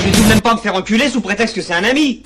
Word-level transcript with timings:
Je 0.00 0.04
vais 0.04 0.12
tout 0.12 0.22
de 0.22 0.28
même 0.28 0.40
pas 0.40 0.54
me 0.54 0.60
faire 0.60 0.76
enculer 0.76 1.08
sous 1.08 1.20
prétexte 1.20 1.56
que 1.56 1.60
c'est 1.60 1.74
un 1.74 1.82
ami. 1.82 2.22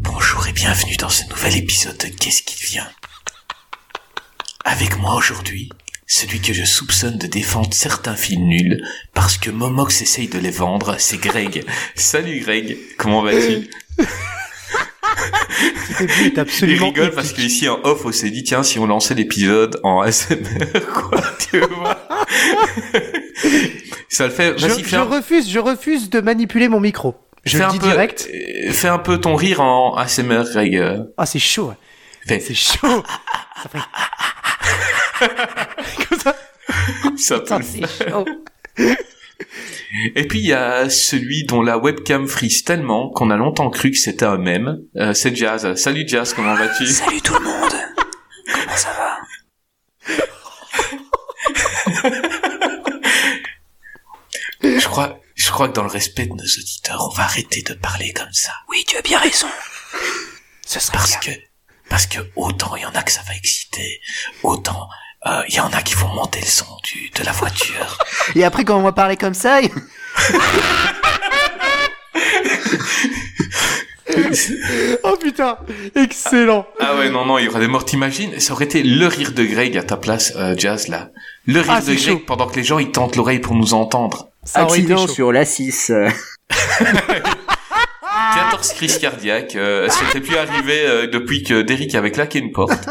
Bonjour 0.00 0.48
et 0.48 0.52
bienvenue 0.52 0.96
dans 0.96 1.08
ce 1.08 1.22
nouvel 1.30 1.58
épisode 1.58 1.96
de 1.96 2.08
Qu'est-ce 2.08 2.42
qui 2.42 2.60
devient? 2.60 2.88
Avec 4.64 4.98
moi 4.98 5.14
aujourd'hui, 5.14 5.68
celui 6.08 6.40
que 6.40 6.52
je 6.52 6.64
soupçonne 6.64 7.16
de 7.16 7.28
défendre 7.28 7.72
certains 7.72 8.16
films 8.16 8.48
nuls 8.48 8.84
parce 9.12 9.38
que 9.38 9.50
Momox 9.50 10.02
essaye 10.02 10.26
de 10.26 10.40
les 10.40 10.50
vendre, 10.50 10.96
c'est 10.98 11.18
Greg. 11.18 11.64
Salut 11.94 12.40
Greg, 12.40 12.76
comment 12.98 13.22
vas-tu? 13.22 13.70
Est 16.00 16.38
absolument 16.38 16.86
Il 16.88 17.00
rigole 17.00 17.14
parce 17.14 17.32
qu'ici 17.32 17.68
en 17.68 17.78
off 17.84 18.04
on 18.04 18.12
s'est 18.12 18.30
dit 18.30 18.42
tiens 18.42 18.64
si 18.64 18.78
on 18.80 18.86
lançait 18.86 19.14
l'épisode 19.14 19.78
en 19.84 20.00
ASMR 20.02 20.80
quoi 20.92 21.22
tu 21.38 21.60
vois 21.60 22.08
ça 24.08 24.26
le 24.26 24.32
fait 24.32 24.58
je, 24.58 24.68
je 24.68 24.96
refuse 24.96 25.50
je 25.50 25.58
refuse 25.58 26.10
de 26.10 26.20
manipuler 26.20 26.68
mon 26.68 26.80
micro. 26.80 27.14
Je 27.44 27.58
le 27.58 27.68
dis 27.70 27.78
direct. 27.78 28.28
euh, 28.32 28.72
fais 28.72 28.88
un 28.88 28.98
peu 28.98 29.18
ton 29.18 29.34
rire 29.34 29.60
en 29.60 29.94
ASMR 29.96 30.44
Greg. 30.52 30.82
Ah 31.16 31.26
c'est 31.26 31.38
chaud 31.38 31.74
c'est 32.26 32.54
chaud. 32.54 33.04
Ça 33.62 33.68
fait 33.68 33.78
comme 36.08 36.18
ça. 36.18 36.34
Ça 37.16 37.38
peut 37.40 37.62
c'est 37.62 38.08
chaud. 38.10 38.24
Et 40.16 40.26
puis 40.26 40.38
il 40.40 40.46
y 40.46 40.52
a 40.52 40.88
celui 40.88 41.44
dont 41.44 41.62
la 41.62 41.78
webcam 41.78 42.26
frise 42.26 42.64
tellement 42.64 43.10
qu'on 43.10 43.30
a 43.30 43.36
longtemps 43.36 43.70
cru 43.70 43.90
que 43.90 43.96
c'était 43.98 44.24
un 44.24 44.38
mème. 44.38 44.78
Euh, 44.96 45.12
c'est 45.14 45.36
Jazz. 45.36 45.74
Salut 45.74 46.04
Jazz, 46.06 46.32
comment 46.34 46.54
vas-tu? 46.54 46.86
Salut 46.86 47.20
tout 47.20 47.34
le 47.34 47.40
monde. 47.44 47.72
Comment 48.52 48.76
ça 48.76 48.88
va? 48.90 49.18
Je 54.62 54.86
crois, 54.86 55.20
je 55.34 55.50
crois 55.50 55.68
que 55.68 55.74
dans 55.74 55.82
le 55.82 55.88
respect 55.88 56.26
de 56.26 56.32
nos 56.32 56.44
auditeurs, 56.44 57.08
on 57.10 57.14
va 57.14 57.24
arrêter 57.24 57.62
de 57.62 57.74
parler 57.74 58.12
comme 58.12 58.32
ça. 58.32 58.52
Oui, 58.68 58.84
tu 58.86 58.96
as 58.96 59.02
bien 59.02 59.18
raison. 59.18 59.48
Ce 60.66 60.80
serait 60.80 60.96
parce 60.96 61.16
que 61.16 61.30
parce 61.90 62.06
que 62.06 62.20
autant 62.34 62.74
il 62.76 62.82
y 62.82 62.86
en 62.86 62.94
a 62.94 63.02
que 63.02 63.12
ça 63.12 63.20
va 63.26 63.34
exciter, 63.34 64.00
autant 64.42 64.88
il 65.26 65.32
euh, 65.32 65.42
y 65.48 65.60
en 65.60 65.70
a 65.70 65.82
qui 65.82 65.94
vont 65.94 66.08
monter 66.08 66.40
le 66.40 66.46
son 66.46 66.66
du, 66.84 67.10
de 67.10 67.24
la 67.24 67.32
voiture. 67.32 67.98
Et 68.34 68.44
après, 68.44 68.64
quand 68.64 68.76
on 68.76 68.82
va 68.82 68.92
parler 68.92 69.16
comme 69.16 69.32
ça... 69.32 69.60
oh 75.02 75.16
putain, 75.20 75.58
excellent. 75.94 76.66
Ah, 76.78 76.96
ouais, 76.96 77.08
non, 77.08 77.24
non, 77.24 77.38
il 77.38 77.46
y 77.46 77.48
aura 77.48 77.58
des 77.58 77.68
morts. 77.68 77.86
T'imagines 77.86 78.38
Ça 78.38 78.52
aurait 78.52 78.66
été 78.66 78.82
le 78.82 79.06
rire 79.06 79.32
de 79.32 79.44
Greg 79.44 79.78
à 79.78 79.82
ta 79.82 79.96
place, 79.96 80.34
euh, 80.36 80.54
Jazz, 80.56 80.88
là. 80.88 81.10
Le 81.46 81.60
rire 81.60 81.72
ah, 81.76 81.80
de 81.80 81.94
Greg 81.94 82.24
pendant 82.24 82.46
que 82.46 82.56
les 82.56 82.64
gens, 82.64 82.78
ils 82.78 82.90
tentent 82.90 83.16
l'oreille 83.16 83.40
pour 83.40 83.54
nous 83.54 83.74
entendre. 83.74 84.30
Ça 84.44 84.62
Accident 84.62 85.06
sur 85.06 85.30
la 85.32 85.44
6. 85.44 85.92
14 88.34 88.72
crises 88.74 88.98
cardiaques. 88.98 89.56
Euh, 89.56 89.88
C'était 89.90 90.20
plus 90.20 90.36
arrivé 90.36 90.86
euh, 90.86 91.06
depuis 91.06 91.42
que 91.42 91.62
Derrick 91.62 91.94
avait 91.94 92.12
claqué 92.12 92.38
une 92.38 92.52
porte. 92.52 92.72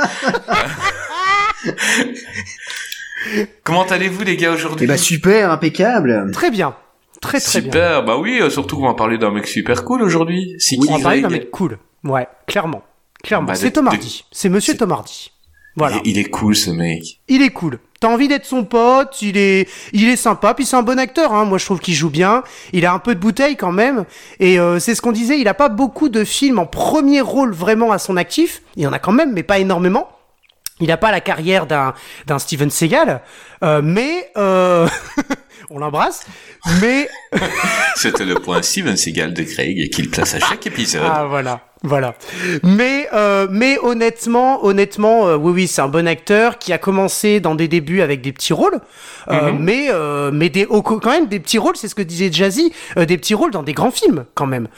Comment 3.64 3.84
allez-vous 3.84 4.24
les 4.24 4.38
gars 4.38 4.52
aujourd'hui 4.52 4.84
Eh 4.86 4.88
bah 4.88 4.98
super, 4.98 5.50
impeccable. 5.50 6.30
Très 6.32 6.52
bien. 6.52 6.76
Très 7.22 7.40
très 7.40 7.62
bien. 7.62 7.72
Super, 7.72 8.04
bah 8.04 8.18
oui, 8.18 8.40
euh, 8.42 8.50
surtout 8.50 8.76
qu'on 8.76 8.88
va 8.88 8.96
parler 8.96 9.18
d'un 9.18 9.32
mec 9.32 9.48
super 9.48 9.86
cool 9.86 10.02
aujourd'hui. 10.02 10.56
C'est 10.60 10.76
on 10.78 10.98
va 10.98 11.02
parler 11.02 11.22
d'un 11.22 11.30
mec 11.30 11.50
cool. 11.50 11.80
Ouais, 12.04 12.28
clairement. 12.48 12.84
Clairement. 13.24 13.48
Bah, 13.48 13.56
c'est 13.56 13.72
Tom 13.72 13.88
Hardy. 13.88 14.26
C'est 14.32 14.50
monsieur 14.50 14.76
Tom 14.76 14.92
Hardy. 14.92 15.32
Voilà. 15.76 16.00
Il 16.06 16.18
est 16.18 16.30
cool 16.30 16.56
ce 16.56 16.70
mec. 16.70 17.20
Il 17.28 17.42
est 17.42 17.50
cool. 17.50 17.80
T'as 18.00 18.10
envie 18.10 18.28
d'être 18.28 18.46
son 18.46 18.66
pote, 18.66 19.22
il 19.22 19.38
est, 19.38 19.68
il 19.94 20.10
est 20.10 20.18
sympa, 20.18 20.54
puis 20.54 20.66
c'est 20.66 20.76
un 20.76 20.82
bon 20.82 21.00
acteur. 21.00 21.34
Hein. 21.34 21.46
Moi, 21.46 21.58
je 21.58 21.66
trouve 21.66 21.80
qu'il 21.80 21.94
joue 21.94 22.10
bien. 22.10 22.44
Il 22.74 22.86
a 22.86 22.94
un 22.94 23.00
peu 23.00 23.16
de 23.16 23.20
bouteille 23.20 23.56
quand 23.56 23.72
même, 23.72 24.04
et 24.40 24.60
euh, 24.60 24.78
c'est 24.78 24.94
ce 24.94 25.02
qu'on 25.02 25.14
disait. 25.14 25.40
Il 25.40 25.48
a 25.48 25.54
pas 25.54 25.70
beaucoup 25.70 26.10
de 26.10 26.26
films 26.26 26.60
en 26.60 26.66
premier 26.66 27.22
rôle 27.22 27.54
vraiment 27.54 27.92
à 27.92 28.00
son 28.00 28.18
actif. 28.18 28.62
Il 28.76 28.84
y 28.84 28.88
en 28.88 28.94
a 28.94 29.00
quand 29.00 29.14
même, 29.14 29.32
mais 29.32 29.44
pas 29.44 29.60
énormément. 29.60 30.10
Il 30.82 30.88
n'a 30.88 30.98
pas 30.98 31.12
la 31.12 31.22
carrière 31.22 31.66
d'un 31.66 31.94
d'un 32.28 32.40
Steven 32.40 32.70
Seagal, 32.70 33.22
euh, 33.64 33.82
mais 33.82 34.30
euh, 34.36 34.88
on 35.70 35.80
l'embrasse. 35.80 36.26
Mais 36.82 37.08
c'était 37.96 38.26
le 38.26 38.36
point 38.36 38.62
Steven 38.62 38.98
Seagal 38.98 39.34
de 39.34 39.44
Craig 39.44 39.90
qu'il 39.92 40.10
place 40.10 40.36
à 40.36 40.40
chaque 40.40 40.68
épisode. 40.68 41.04
Ah 41.06 41.26
voilà. 41.26 41.62
Voilà. 41.86 42.16
Mais 42.64 43.10
euh, 43.12 43.46
mais 43.52 43.78
honnêtement, 43.84 44.64
honnêtement, 44.64 45.28
euh, 45.28 45.36
oui 45.36 45.52
oui, 45.54 45.68
c'est 45.68 45.82
un 45.82 45.90
bon 45.90 46.08
acteur 46.08 46.58
qui 46.58 46.72
a 46.72 46.78
commencé 46.78 47.42
dans 47.42 47.56
des 47.56 47.68
débuts 47.68 48.00
avec 48.00 48.22
des 48.22 48.32
petits 48.32 48.54
rôles, 48.54 48.80
euh, 49.28 49.52
mhm. 49.52 49.60
mais 49.60 49.88
euh, 49.90 50.32
mais 50.34 50.48
des 50.48 50.66
quand 50.66 51.06
même 51.06 51.28
des 51.28 51.42
petits 51.42 51.58
rôles, 51.58 51.76
c'est 51.76 51.90
ce 51.90 51.96
que 51.96 52.02
disait 52.02 52.32
Jazzy, 52.32 52.72
euh, 52.96 53.04
des 53.04 53.18
petits 53.18 53.34
rôles 53.34 53.52
dans 53.52 53.64
des 53.64 53.74
grands 53.74 53.92
films 53.92 54.24
quand 54.34 54.46
même. 54.46 54.70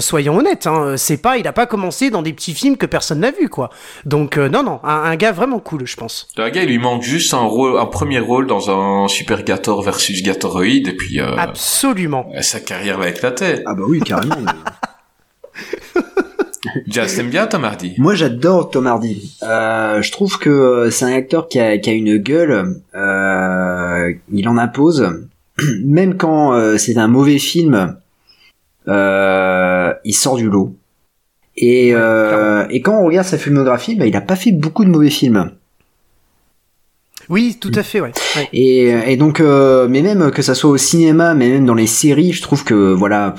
soyons 0.00 0.38
honnêtes, 0.38 0.66
hein, 0.66 0.94
c'est 0.96 1.18
pas, 1.18 1.36
il 1.36 1.46
a 1.46 1.52
pas 1.52 1.66
commencé 1.66 2.08
dans 2.08 2.22
des 2.22 2.32
petits 2.32 2.54
films 2.54 2.78
que 2.78 2.86
personne 2.86 3.20
n'a 3.20 3.30
vu 3.30 3.50
quoi. 3.50 3.68
Donc 4.06 4.38
non 4.38 4.62
non, 4.62 4.80
un, 4.84 5.16
gars 5.16 5.32
vraiment 5.32 5.58
cool, 5.58 5.86
je 5.86 5.96
pense. 5.96 6.28
Un 6.38 6.48
gars, 6.48 6.62
il 6.62 6.70
lui 6.70 6.78
manque 6.78 7.02
juste 7.02 7.34
un 7.34 7.44
rôle, 7.44 7.78
un 7.78 7.86
premier 7.86 8.20
rôle 8.20 8.46
dans 8.46 8.70
un 8.70 9.06
Super 9.08 9.44
Gator 9.44 9.82
versus 9.82 10.22
Gatoroid 10.22 10.88
et 10.88 10.96
puis. 10.96 11.20
Absolument. 11.20 12.30
Sa 12.40 12.60
carrière 12.60 12.98
va 12.98 13.10
éclater. 13.10 13.60
Ah 13.66 13.74
bah 13.74 13.84
oui 13.86 14.00
carrément. 14.00 14.36
Jazz, 16.86 17.16
t'aimes 17.16 17.30
bien 17.30 17.46
Tom 17.46 17.64
Hardy? 17.64 17.94
Moi, 17.98 18.14
j'adore 18.14 18.70
Tom 18.70 18.86
Hardy. 18.86 19.36
Euh, 19.42 20.02
je 20.02 20.12
trouve 20.12 20.38
que 20.38 20.88
c'est 20.90 21.04
un 21.04 21.12
acteur 21.12 21.48
qui 21.48 21.60
a, 21.60 21.78
qui 21.78 21.90
a 21.90 21.92
une 21.92 22.16
gueule. 22.18 22.80
Euh, 22.94 24.12
il 24.32 24.48
en 24.48 24.56
impose. 24.56 25.06
Même 25.84 26.16
quand 26.16 26.54
euh, 26.54 26.76
c'est 26.76 26.96
un 26.96 27.08
mauvais 27.08 27.38
film, 27.38 27.96
euh, 28.88 29.92
il 30.04 30.14
sort 30.14 30.36
du 30.36 30.48
lot. 30.48 30.76
Et, 31.56 31.94
euh, 31.94 32.66
et 32.70 32.80
quand 32.82 33.00
on 33.00 33.06
regarde 33.06 33.26
sa 33.26 33.38
filmographie, 33.38 33.94
bah, 33.94 34.06
il 34.06 34.16
a 34.16 34.20
pas 34.20 34.36
fait 34.36 34.52
beaucoup 34.52 34.84
de 34.84 34.90
mauvais 34.90 35.10
films. 35.10 35.52
Oui, 37.28 37.56
tout 37.60 37.72
à 37.74 37.82
fait, 37.82 38.00
ouais. 38.00 38.12
Et, 38.52 38.88
et, 39.12 39.16
donc, 39.16 39.40
euh, 39.40 39.86
mais 39.88 40.02
même 40.02 40.30
que 40.30 40.42
ça 40.42 40.54
soit 40.54 40.70
au 40.70 40.76
cinéma, 40.76 41.34
mais 41.34 41.48
même 41.48 41.66
dans 41.66 41.74
les 41.74 41.86
séries, 41.86 42.32
je 42.32 42.42
trouve 42.42 42.64
que 42.64 42.92
voilà, 42.92 43.34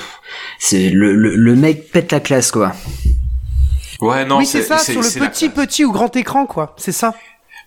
c'est 0.60 0.90
le, 0.90 1.14
le, 1.14 1.36
le, 1.36 1.56
mec 1.56 1.92
pète 1.92 2.12
la 2.12 2.20
classe, 2.20 2.52
quoi. 2.52 2.74
Ouais, 4.02 4.26
non, 4.26 4.38
oui, 4.38 4.46
c'est 4.46 4.64
ça, 4.64 4.78
sur 4.78 5.02
le 5.02 5.28
petit, 5.28 5.50
petit 5.50 5.86
ou 5.86 5.92
grand 5.92 6.16
écran, 6.16 6.46
quoi. 6.46 6.76
C'est 6.78 6.92
ça. 6.92 7.14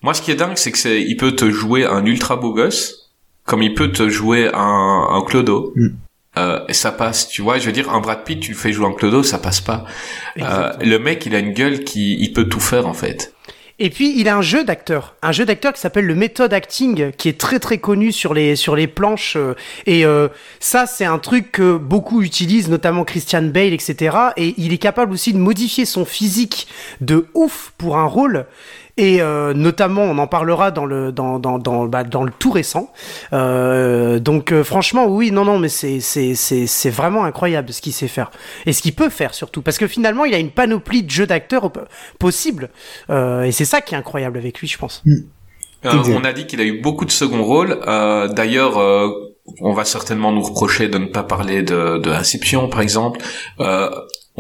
Moi, 0.02 0.14
ce 0.14 0.22
qui 0.22 0.30
est 0.30 0.36
dingue, 0.36 0.56
c'est 0.56 0.72
que 0.72 0.78
c'est, 0.78 1.02
il 1.02 1.16
peut 1.16 1.32
te 1.32 1.50
jouer 1.50 1.84
un 1.84 2.04
ultra 2.04 2.36
beau 2.36 2.52
gosse, 2.52 3.10
comme 3.44 3.62
il 3.62 3.74
peut 3.74 3.90
te 3.90 4.08
jouer 4.08 4.50
un, 4.52 5.08
un 5.10 5.22
clodo. 5.22 5.72
Mm. 5.74 5.88
Euh, 6.36 6.60
et 6.68 6.72
ça 6.72 6.92
passe, 6.92 7.28
tu 7.28 7.42
vois, 7.42 7.58
je 7.58 7.66
veux 7.66 7.72
dire, 7.72 7.90
un 7.90 8.00
Brad 8.00 8.22
Pitt, 8.24 8.38
tu 8.38 8.52
le 8.52 8.56
fais 8.56 8.72
jouer 8.72 8.86
un 8.86 8.92
clodo, 8.92 9.22
ça 9.22 9.38
passe 9.38 9.60
pas. 9.60 9.84
Euh, 10.40 10.72
le 10.80 10.98
mec, 10.98 11.26
il 11.26 11.34
a 11.34 11.40
une 11.40 11.52
gueule 11.52 11.82
qui, 11.82 12.16
il 12.20 12.32
peut 12.32 12.44
tout 12.44 12.60
faire, 12.60 12.86
en 12.86 12.92
fait. 12.94 13.34
Et 13.80 13.90
puis 13.90 14.18
il 14.18 14.28
a 14.28 14.36
un 14.36 14.42
jeu 14.42 14.64
d'acteur, 14.64 15.14
un 15.22 15.30
jeu 15.30 15.44
d'acteur 15.44 15.72
qui 15.72 15.80
s'appelle 15.80 16.06
le 16.06 16.16
Method 16.16 16.52
Acting, 16.52 17.12
qui 17.12 17.28
est 17.28 17.38
très 17.38 17.60
très 17.60 17.78
connu 17.78 18.10
sur 18.10 18.34
les 18.34 18.56
sur 18.56 18.74
les 18.74 18.88
planches. 18.88 19.36
Euh, 19.36 19.54
et 19.86 20.04
euh, 20.04 20.28
ça, 20.58 20.86
c'est 20.86 21.04
un 21.04 21.18
truc 21.18 21.52
que 21.52 21.76
beaucoup 21.76 22.22
utilisent, 22.22 22.68
notamment 22.68 23.04
Christian 23.04 23.42
Bale, 23.42 23.72
etc. 23.72 24.16
Et 24.36 24.54
il 24.58 24.72
est 24.72 24.78
capable 24.78 25.12
aussi 25.12 25.32
de 25.32 25.38
modifier 25.38 25.84
son 25.84 26.04
physique 26.04 26.66
de 27.00 27.26
ouf 27.34 27.72
pour 27.78 27.98
un 27.98 28.06
rôle. 28.06 28.46
Et 28.98 29.22
euh, 29.22 29.54
notamment, 29.54 30.02
on 30.02 30.18
en 30.18 30.26
parlera 30.26 30.72
dans 30.72 30.84
le 30.84 31.12
dans 31.12 31.38
dans 31.38 31.58
dans, 31.58 31.86
bah, 31.86 32.02
dans 32.02 32.24
le 32.24 32.32
tout 32.36 32.50
récent. 32.50 32.92
Euh, 33.32 34.18
donc 34.18 34.50
euh, 34.50 34.64
franchement, 34.64 35.06
oui, 35.06 35.30
non, 35.30 35.44
non, 35.44 35.60
mais 35.60 35.68
c'est 35.68 36.00
c'est 36.00 36.34
c'est 36.34 36.66
c'est 36.66 36.90
vraiment 36.90 37.24
incroyable 37.24 37.72
ce 37.72 37.80
qu'il 37.80 37.92
sait 37.92 38.08
faire 38.08 38.32
et 38.66 38.72
ce 38.72 38.82
qu'il 38.82 38.96
peut 38.96 39.08
faire 39.08 39.34
surtout, 39.34 39.62
parce 39.62 39.78
que 39.78 39.86
finalement, 39.86 40.24
il 40.24 40.34
a 40.34 40.38
une 40.38 40.50
panoplie 40.50 41.04
de 41.04 41.10
jeux 41.10 41.28
d'acteurs 41.28 41.70
possibles. 42.18 42.70
et 43.08 43.52
c'est 43.52 43.64
ça 43.64 43.80
qui 43.80 43.94
est 43.94 43.98
incroyable 43.98 44.36
avec 44.36 44.58
lui, 44.58 44.66
je 44.66 44.76
pense. 44.76 45.02
Mm. 45.06 45.20
on 45.84 46.24
a 46.24 46.32
dit 46.32 46.48
qu'il 46.48 46.60
a 46.60 46.64
eu 46.64 46.80
beaucoup 46.80 47.04
de 47.04 47.12
second 47.12 47.44
rôles. 47.44 47.78
D'ailleurs, 47.86 48.78
on 49.60 49.72
va 49.74 49.84
certainement 49.84 50.32
nous 50.32 50.42
reprocher 50.42 50.88
de 50.88 50.98
ne 50.98 51.06
pas 51.06 51.22
parler 51.22 51.62
de, 51.62 51.98
de 51.98 52.10
Inception, 52.10 52.68
par 52.68 52.80
exemple. 52.80 53.20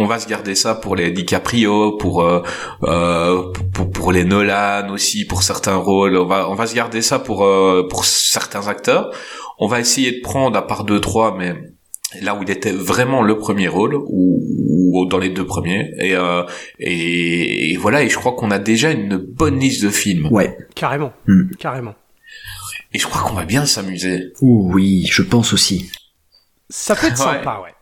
On 0.00 0.06
va 0.06 0.18
se 0.20 0.28
garder 0.28 0.54
ça 0.54 0.74
pour 0.74 0.96
les 0.96 1.10
DiCaprio, 1.10 1.96
pour 1.98 2.22
euh, 2.22 2.40
euh, 2.84 3.52
pour, 3.74 3.90
pour 3.90 4.12
les 4.12 4.24
Nolan 4.24 4.88
aussi, 4.90 5.26
pour 5.26 5.42
certains 5.42 5.76
rôles. 5.76 6.16
On 6.16 6.24
va 6.26 6.48
on 6.48 6.54
va 6.54 6.66
se 6.66 6.74
garder 6.74 7.02
ça 7.02 7.18
pour 7.18 7.44
euh, 7.44 7.86
pour 7.90 8.04
certains 8.04 8.68
acteurs. 8.68 9.10
On 9.58 9.66
va 9.66 9.80
essayer 9.80 10.12
de 10.12 10.20
prendre 10.22 10.56
à 10.56 10.66
part 10.66 10.84
deux 10.84 11.00
trois, 11.00 11.36
mais 11.36 11.52
là 12.22 12.34
où 12.36 12.42
il 12.44 12.50
était 12.50 12.70
vraiment 12.72 13.22
le 13.22 13.36
premier 13.36 13.66
rôle 13.68 13.94
ou, 13.96 14.40
ou 14.94 15.06
dans 15.06 15.18
les 15.18 15.30
deux 15.30 15.44
premiers 15.44 15.90
et, 16.00 16.14
euh, 16.14 16.42
et 16.78 17.72
et 17.72 17.76
voilà 17.76 18.02
et 18.02 18.08
je 18.08 18.16
crois 18.16 18.32
qu'on 18.32 18.50
a 18.50 18.58
déjà 18.58 18.92
une 18.92 19.16
bonne 19.18 19.58
liste 19.58 19.82
de 19.84 19.90
films 19.90 20.28
Ouais. 20.30 20.56
Carrément. 20.74 21.12
Hmm. 21.26 21.50
Carrément. 21.58 21.94
et 22.94 22.98
je 22.98 23.06
crois 23.06 23.22
qu'on 23.28 23.34
va 23.34 23.44
bien 23.44 23.66
s'amuser 23.66 24.32
oui, 24.40 25.06
je 25.10 25.22
pense 25.22 25.52
aussi. 25.52 25.90
Ça 26.70 26.94
peut 26.94 27.08
être 27.08 27.18
Ouais. 27.26 27.38
sympa, 27.38 27.60
ouais. 27.64 27.74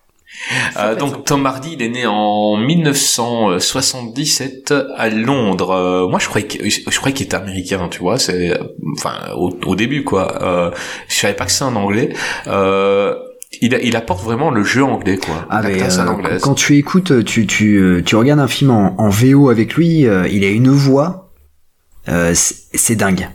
Euh, 0.77 0.94
donc. 0.94 1.25
Tom 1.25 1.47
Hardy, 1.47 1.73
il 1.73 1.83
est 1.83 1.88
né 1.88 2.06
en 2.06 2.56
1977 2.56 4.75
à 4.97 5.09
Londres. 5.09 5.71
Euh, 5.71 6.09
moi, 6.09 6.19
je 6.19 6.29
croyais 6.29 6.47
que, 6.47 6.69
je 6.69 6.99
croyais 6.99 7.15
qu'il 7.15 7.27
était 7.27 7.37
américain, 7.37 7.88
tu 7.91 8.00
vois. 8.00 8.19
C'est, 8.19 8.59
enfin, 8.97 9.15
au, 9.37 9.50
au 9.67 9.75
début, 9.75 10.05
quoi. 10.05 10.43
Euh, 10.43 10.71
je 11.09 11.17
savais 11.17 11.35
pas 11.35 11.47
que 11.47 11.53
c'est 11.53 11.65
un 11.65 11.77
anglais. 11.77 12.11
Euh, 12.47 13.15
il, 13.61 13.97
apporte 13.97 14.25
vraiment 14.25 14.50
le 14.50 14.65
jeu 14.65 14.85
anglais, 14.85 15.19
quoi. 15.19 15.47
Ah, 15.50 15.62
mais, 15.62 15.83
euh, 15.83 16.06
anglaise. 16.06 16.43
quand 16.43 16.55
tu 16.55 16.77
écoutes, 16.77 17.25
tu, 17.25 17.47
tu, 17.47 18.03
tu 18.05 18.17
regardes 18.17 18.41
un 18.41 18.49
film 18.49 18.71
en, 18.71 19.00
en 19.00 19.09
VO 19.09 19.50
avec 19.50 19.75
lui, 19.75 20.06
euh, 20.06 20.29
il 20.29 20.44
a 20.44 20.49
une 20.49 20.69
voix, 20.69 21.32
euh, 22.09 22.32
c'est 22.35 22.97
dingue. 22.97 23.29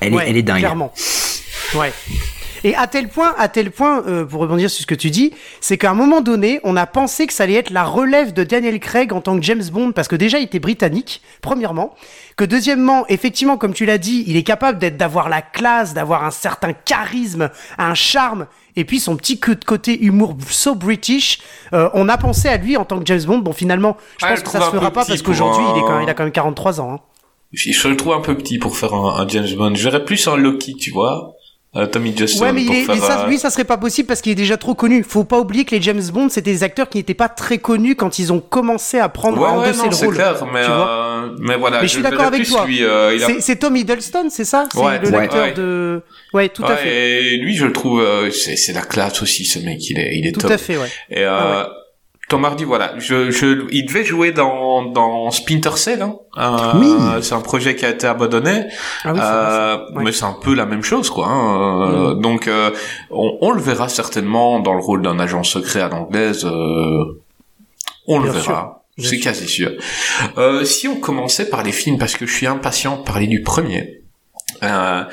Elle 0.00 0.14
est, 0.14 0.28
elle 0.28 0.36
est 0.36 0.42
dingue. 0.42 0.58
Clairement. 0.58 0.92
Ouais. 1.74 1.92
Et 2.66 2.74
à 2.74 2.88
tel 2.88 3.06
point, 3.06 3.32
à 3.38 3.46
tel 3.46 3.70
point, 3.70 4.02
euh, 4.08 4.24
pour 4.24 4.40
rebondir 4.40 4.68
sur 4.68 4.82
ce 4.82 4.88
que 4.88 4.96
tu 4.96 5.08
dis, 5.10 5.32
c'est 5.60 5.78
qu'à 5.78 5.92
un 5.92 5.94
moment 5.94 6.20
donné, 6.20 6.58
on 6.64 6.76
a 6.76 6.84
pensé 6.84 7.28
que 7.28 7.32
ça 7.32 7.44
allait 7.44 7.54
être 7.54 7.70
la 7.70 7.84
relève 7.84 8.32
de 8.32 8.42
Daniel 8.42 8.80
Craig 8.80 9.12
en 9.12 9.20
tant 9.20 9.38
que 9.38 9.42
James 9.44 9.62
Bond, 9.70 9.92
parce 9.92 10.08
que 10.08 10.16
déjà 10.16 10.40
il 10.40 10.46
était 10.46 10.58
britannique, 10.58 11.22
premièrement, 11.42 11.94
que 12.36 12.44
deuxièmement, 12.44 13.06
effectivement, 13.06 13.56
comme 13.56 13.72
tu 13.72 13.86
l'as 13.86 13.98
dit, 13.98 14.24
il 14.26 14.36
est 14.36 14.42
capable 14.42 14.80
d'être, 14.80 14.96
d'avoir 14.96 15.28
la 15.28 15.42
classe, 15.42 15.94
d'avoir 15.94 16.24
un 16.24 16.32
certain 16.32 16.72
charisme, 16.72 17.50
un 17.78 17.94
charme, 17.94 18.48
et 18.74 18.84
puis 18.84 18.98
son 18.98 19.16
petit 19.16 19.38
côté 19.38 20.02
humour 20.02 20.36
so 20.50 20.74
british. 20.74 21.38
Euh, 21.72 21.88
on 21.94 22.08
a 22.08 22.18
pensé 22.18 22.48
à 22.48 22.56
lui 22.56 22.76
en 22.76 22.84
tant 22.84 22.98
que 22.98 23.06
James 23.06 23.22
Bond. 23.22 23.38
Bon, 23.38 23.52
finalement, 23.52 23.96
je 24.20 24.26
pense 24.26 24.40
je 24.40 24.42
que 24.42 24.50
ça 24.50 24.60
se 24.60 24.70
fera 24.70 24.90
pas 24.90 25.04
parce 25.04 25.22
qu'aujourd'hui, 25.22 25.64
il 25.72 25.78
est 25.78 25.82
quand 25.82 25.94
même, 25.94 26.02
il 26.02 26.10
a 26.10 26.14
quand 26.14 26.24
même 26.24 26.32
43 26.32 26.80
ans. 26.80 26.94
Hein. 26.94 27.00
Je, 27.52 27.70
je 27.70 27.86
le 27.86 27.96
trouve 27.96 28.14
un 28.14 28.20
peu 28.20 28.36
petit 28.36 28.58
pour 28.58 28.76
faire 28.76 28.92
un, 28.92 29.20
un 29.20 29.28
James 29.28 29.54
Bond. 29.56 29.76
J'aurais 29.76 30.04
plus 30.04 30.26
un 30.26 30.36
Loki, 30.36 30.74
tu 30.74 30.90
vois. 30.90 31.35
Euh, 31.76 31.86
Tommy 31.86 32.16
Justin. 32.16 32.44
Ouais, 32.46 32.52
mais, 32.52 32.62
il 32.62 32.66
pour 32.66 32.74
est, 32.74 32.82
faire, 32.84 32.94
mais 32.94 33.00
ça, 33.00 33.20
euh, 33.24 33.26
lui, 33.28 33.38
ça 33.38 33.50
serait 33.50 33.64
pas 33.64 33.76
possible 33.76 34.06
parce 34.08 34.20
qu'il 34.22 34.32
est 34.32 34.36
déjà 34.36 34.56
trop 34.56 34.74
connu. 34.74 35.02
Faut 35.02 35.24
pas 35.24 35.38
oublier 35.38 35.64
que 35.66 35.74
les 35.74 35.82
James 35.82 36.02
Bond, 36.12 36.28
c'était 36.30 36.50
des 36.52 36.62
acteurs 36.62 36.88
qui 36.88 36.96
n'étaient 36.98 37.12
pas 37.14 37.28
très 37.28 37.58
connus 37.58 37.96
quand 37.96 38.18
ils 38.18 38.32
ont 38.32 38.40
commencé 38.40 38.98
à 38.98 39.08
prendre 39.10 39.38
Ouais, 39.40 39.48
à 39.48 39.58
ouais, 39.58 39.72
non, 39.76 39.90
le 39.90 39.96
rôle. 39.96 40.14
clair, 40.14 40.34
mais, 40.52 40.62
tu 40.62 40.66
vois 40.68 40.88
euh, 40.88 41.28
mais 41.38 41.56
voilà. 41.56 41.80
Mais 41.82 41.86
je 41.88 41.92
suis 41.92 42.02
d'accord 42.02 42.26
avec 42.26 42.42
plus, 42.42 42.50
toi. 42.50 42.66
Euh, 42.68 43.16
a 43.16 43.26
C'est- 43.26 43.40
C'est 43.40 43.56
Tom 43.56 43.76
Hiddleston, 43.76 44.28
c'est 44.30 44.44
ça? 44.44 44.66
C'est 44.72 44.78
Ouais, 44.80 44.98
le 45.00 45.10
l'acteur 45.10 45.44
Ouais. 45.44 45.52
de. 45.52 46.02
Ouais, 46.32 46.48
tout 46.48 46.64
à 46.64 46.76
fait. 46.76 47.34
Et 47.34 47.36
lui, 47.36 47.54
je 47.54 47.66
le 47.66 47.72
trouve, 47.72 48.00
euh, 48.00 48.30
c'est, 48.30 48.56
c'est 48.56 48.72
la 48.72 48.82
classe 48.82 49.20
aussi, 49.22 49.44
ce 49.44 49.58
mec. 49.58 49.78
Il 49.90 49.98
est, 49.98 50.16
il 50.16 50.26
est 50.26 50.32
Tout 50.32 50.40
top. 50.40 50.50
à 50.52 50.58
fait, 50.58 50.76
ouais. 50.76 50.88
Et 51.10 51.24
euh, 51.24 51.30
Ah 51.30 51.70
Tom 52.28 52.44
Hardy, 52.44 52.64
voilà, 52.64 52.98
je, 52.98 53.30
je, 53.30 53.66
il 53.70 53.86
devait 53.86 54.04
jouer 54.04 54.32
dans 54.32 54.82
dans 54.86 55.30
Splinter 55.30 55.76
Cell. 55.76 56.02
Hein. 56.02 56.16
Euh, 56.38 56.72
Oui. 56.74 57.22
C'est 57.22 57.34
un 57.34 57.40
projet 57.40 57.76
qui 57.76 57.84
a 57.86 57.90
été 57.90 58.06
abandonné, 58.08 58.64
Ah 59.04 59.12
oui, 59.12 59.20
euh. 59.22 59.76
Ouais. 59.94 60.04
mais 60.04 60.12
c'est 60.12 60.24
un 60.24 60.32
peu 60.42 60.54
la 60.54 60.66
même 60.66 60.82
chose, 60.82 61.08
quoi. 61.08 61.28
Hein. 61.28 61.92
Euh, 61.92 62.14
Donc, 62.14 62.48
euh, 62.48 62.70
on, 63.10 63.38
on 63.42 63.52
le 63.52 63.60
verra 63.60 63.88
certainement 63.88 64.58
dans 64.58 64.74
le 64.74 64.80
rôle 64.80 65.02
d'un 65.02 65.20
agent 65.20 65.44
secret 65.44 65.80
à 65.80 65.88
l'anglaise. 65.88 66.44
euh, 66.44 67.04
on 68.08 68.18
le 68.18 68.32
sûr. 68.32 68.40
verra. 68.40 68.82
C'est 68.98 69.18
quasi 69.18 69.46
sûr. 69.46 69.72
Euh, 70.38 70.64
si 70.64 70.88
on 70.88 70.96
commençait 70.96 71.48
par 71.50 71.62
les 71.62 71.72
films, 71.72 71.98
parce 71.98 72.16
que 72.16 72.24
je 72.26 72.32
suis 72.32 72.46
impatient 72.46 72.96
de 72.96 73.02
parler 73.02 73.26
du 73.26 73.42
premier, 73.42 74.02
euh, 74.62 75.04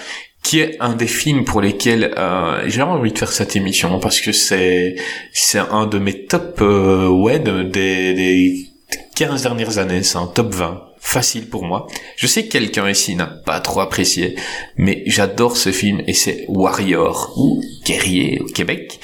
qui 0.44 0.60
est 0.60 0.78
un 0.82 0.94
des 0.96 1.08
films 1.08 1.46
pour 1.46 1.62
lesquels 1.62 2.14
euh, 2.18 2.64
j'ai 2.68 2.82
envie 2.82 3.12
de 3.12 3.18
faire 3.18 3.32
cette 3.32 3.56
émission, 3.56 4.00
parce 4.00 4.22
que 4.22 4.32
c'est 4.32 4.96
c'est 5.32 5.60
un 5.60 5.88
de 5.88 5.98
mes 6.00 6.26
top 6.26 6.60
euh, 6.62 7.08
ouais 7.08 7.40
de- 7.40 7.64
des, 7.64 8.14
des 8.14 8.68
15 9.16 9.42
dernières 9.44 9.78
années, 9.78 10.04
c'est 10.04 10.18
un 10.18 10.28
top 10.28 10.54
20 10.54 10.82
facile 11.00 11.50
pour 11.50 11.66
moi. 11.66 11.88
Je 12.16 12.28
sais 12.28 12.46
que 12.46 12.52
quelqu'un 12.52 12.90
ici 12.90 13.16
n'a 13.16 13.26
pas 13.26 13.60
trop 13.60 13.82
apprécié, 13.82 14.36
mais 14.78 15.04
j'adore 15.06 15.58
ce 15.58 15.72
film 15.72 16.02
et 16.08 16.14
c'est 16.14 16.46
Warrior 16.48 17.34
ou 17.38 17.62
Guerrier 17.86 18.40
au 18.40 18.46
Québec, 18.46 19.00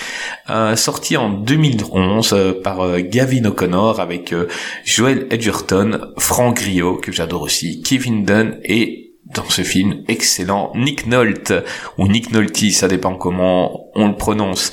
euh, 0.50 0.76
sorti 0.78 1.18
en 1.18 1.30
2011 1.30 2.32
euh, 2.34 2.54
par 2.64 2.80
euh, 2.82 3.00
Gavin 3.02 3.44
O'Connor 3.46 4.00
avec 4.00 4.32
euh, 4.34 4.48
Joel 4.86 5.28
Edgerton, 5.30 6.00
Frank 6.18 6.56
Griot 6.58 6.96
que 6.98 7.12
j'adore 7.12 7.42
aussi, 7.42 7.82
Kevin 7.82 8.24
Dunn 8.24 8.60
et 8.64 9.09
dans 9.34 9.48
ce 9.50 9.62
film 9.62 10.04
excellent 10.08 10.72
Nick 10.76 11.06
Nolte 11.06 11.54
ou 11.98 12.08
Nick 12.08 12.32
Nolte, 12.32 12.72
ça 12.72 12.88
dépend 12.88 13.16
comment 13.16 13.90
on 13.96 14.08
le 14.08 14.16
prononce. 14.16 14.72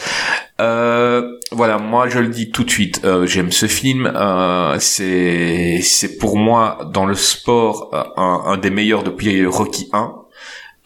Euh, 0.61 1.38
voilà, 1.53 1.79
moi 1.79 2.08
je 2.08 2.19
le 2.19 2.29
dis 2.29 2.50
tout 2.50 2.64
de 2.64 2.70
suite, 2.70 3.03
euh, 3.05 3.26
j'aime 3.26 3.53
ce 3.53 3.67
film. 3.67 4.11
Euh, 4.14 4.76
c'est 4.79 5.81
c'est 5.82 6.17
pour 6.17 6.38
moi 6.38 6.79
dans 6.93 7.05
le 7.06 7.14
sport 7.14 7.91
euh, 7.93 8.03
un, 8.17 8.43
un 8.47 8.56
des 8.56 8.70
meilleurs 8.70 9.03
depuis 9.03 9.44
Rocky 9.47 9.88
1. 9.93 10.25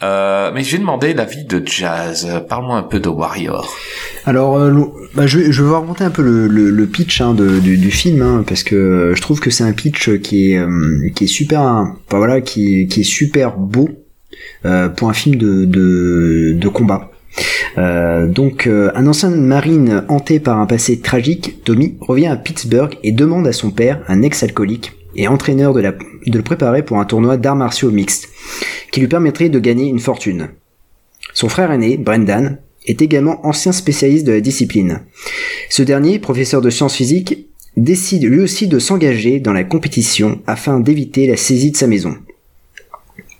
Euh, 0.02 0.50
mais 0.54 0.62
j'ai 0.62 0.78
demandé 0.78 1.12
l'avis 1.12 1.44
de 1.44 1.62
Jazz. 1.64 2.26
Parle-moi 2.48 2.76
un 2.76 2.82
peu 2.82 3.00
de 3.00 3.08
Warrior. 3.08 3.76
Alors, 4.24 4.56
euh, 4.58 4.72
bah, 5.14 5.26
je, 5.26 5.38
vais- 5.38 5.52
je 5.52 5.62
vais 5.62 5.70
raconter 5.70 6.04
un 6.04 6.10
peu 6.10 6.22
le, 6.22 6.86
pitch 6.86 7.20
hein, 7.20 7.34
du, 7.34 7.90
film, 7.90 8.22
hein, 8.22 8.44
parce 8.46 8.62
que 8.62 8.74
euh, 8.74 9.14
je 9.14 9.20
trouve 9.20 9.40
que 9.40 9.50
c'est 9.50 9.64
un 9.64 9.72
pitch 9.72 10.18
qui 10.20 10.52
est, 10.52 10.58
euh, 10.58 11.26
super, 11.26 11.60
enfin, 11.60 11.96
voilà, 12.10 12.40
qui, 12.40 12.82
est 12.82 13.02
super 13.02 13.56
beau 13.56 13.88
pour 14.96 15.08
un 15.08 15.12
film 15.12 15.36
de, 15.36 15.64
de, 15.66 16.68
combat. 16.68 17.10
Donc, 17.76 18.66
un 18.68 19.06
ancien 19.06 19.30
marine 19.30 20.04
hanté 20.08 20.40
par 20.40 20.58
un 20.58 20.66
passé 20.66 21.00
tragique, 21.00 21.62
Tommy, 21.64 21.96
revient 22.00 22.26
à 22.28 22.36
Pittsburgh 22.36 22.96
et 23.02 23.12
demande 23.12 23.46
à 23.46 23.52
son 23.52 23.70
père, 23.70 24.00
un 24.08 24.22
ex-alcoolique 24.22 24.92
et 25.14 25.28
entraîneur 25.28 25.72
de, 25.74 25.80
le 25.80 26.42
préparer 26.42 26.82
pour 26.82 26.98
un 26.98 27.04
tournoi 27.04 27.36
d'arts 27.36 27.56
martiaux 27.56 27.90
mixtes, 27.90 28.28
qui 28.90 29.00
lui 29.00 29.08
permettrait 29.08 29.48
de 29.48 29.58
gagner 29.58 29.88
une 29.88 29.98
fortune. 29.98 30.48
Son 31.34 31.48
frère 31.48 31.70
aîné, 31.70 31.96
Brendan, 31.96 32.58
est 32.86 33.02
également 33.02 33.44
ancien 33.46 33.72
spécialiste 33.72 34.26
de 34.26 34.32
la 34.32 34.40
discipline. 34.40 35.00
Ce 35.68 35.82
dernier, 35.82 36.18
professeur 36.18 36.60
de 36.60 36.70
sciences 36.70 36.96
physiques, 36.96 37.46
décide 37.76 38.24
lui 38.24 38.40
aussi 38.40 38.66
de 38.66 38.78
s'engager 38.78 39.38
dans 39.38 39.52
la 39.52 39.64
compétition 39.64 40.40
afin 40.46 40.80
d'éviter 40.80 41.26
la 41.26 41.36
saisie 41.36 41.70
de 41.70 41.76
sa 41.76 41.86
maison. 41.86 42.16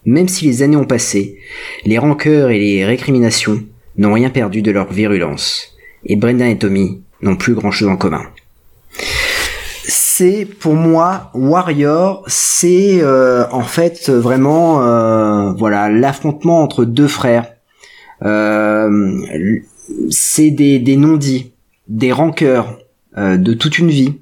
Même 0.05 0.29
si 0.29 0.47
les 0.47 0.63
années 0.63 0.77
ont 0.77 0.85
passé, 0.85 1.39
les 1.85 1.99
rancœurs 1.99 2.51
et 2.51 2.59
les 2.59 2.85
récriminations 2.85 3.63
n'ont 3.99 4.13
rien 4.13 4.31
perdu 4.31 4.63
de 4.63 4.71
leur 4.71 4.93
virulence, 4.93 5.77
et 6.05 6.17
Brendan 6.17 6.49
et 6.49 6.59
Tommy 6.59 7.03
n'ont 7.23 7.37
plus 7.37 7.55
grand-chose 7.55 7.89
en 7.89 7.97
commun. 7.97 8.23
Pour 10.59 10.75
moi 10.75 11.31
Warrior, 11.33 12.25
c'est 12.27 12.99
euh, 13.01 13.47
en 13.53 13.63
fait 13.63 14.11
vraiment 14.11 14.83
euh, 14.83 15.53
voilà 15.53 15.89
l'affrontement 15.89 16.63
entre 16.63 16.85
deux 16.85 17.09
frères. 17.09 17.55
Euh, 18.23 19.19
c'est 20.11 20.51
des, 20.51 20.97
non-dits, 20.97 21.53
des 21.89 22.13
rancœurs 22.13 22.79
de 23.17 23.55
toute 23.55 23.79
une 23.79 23.89
vie 23.89 24.19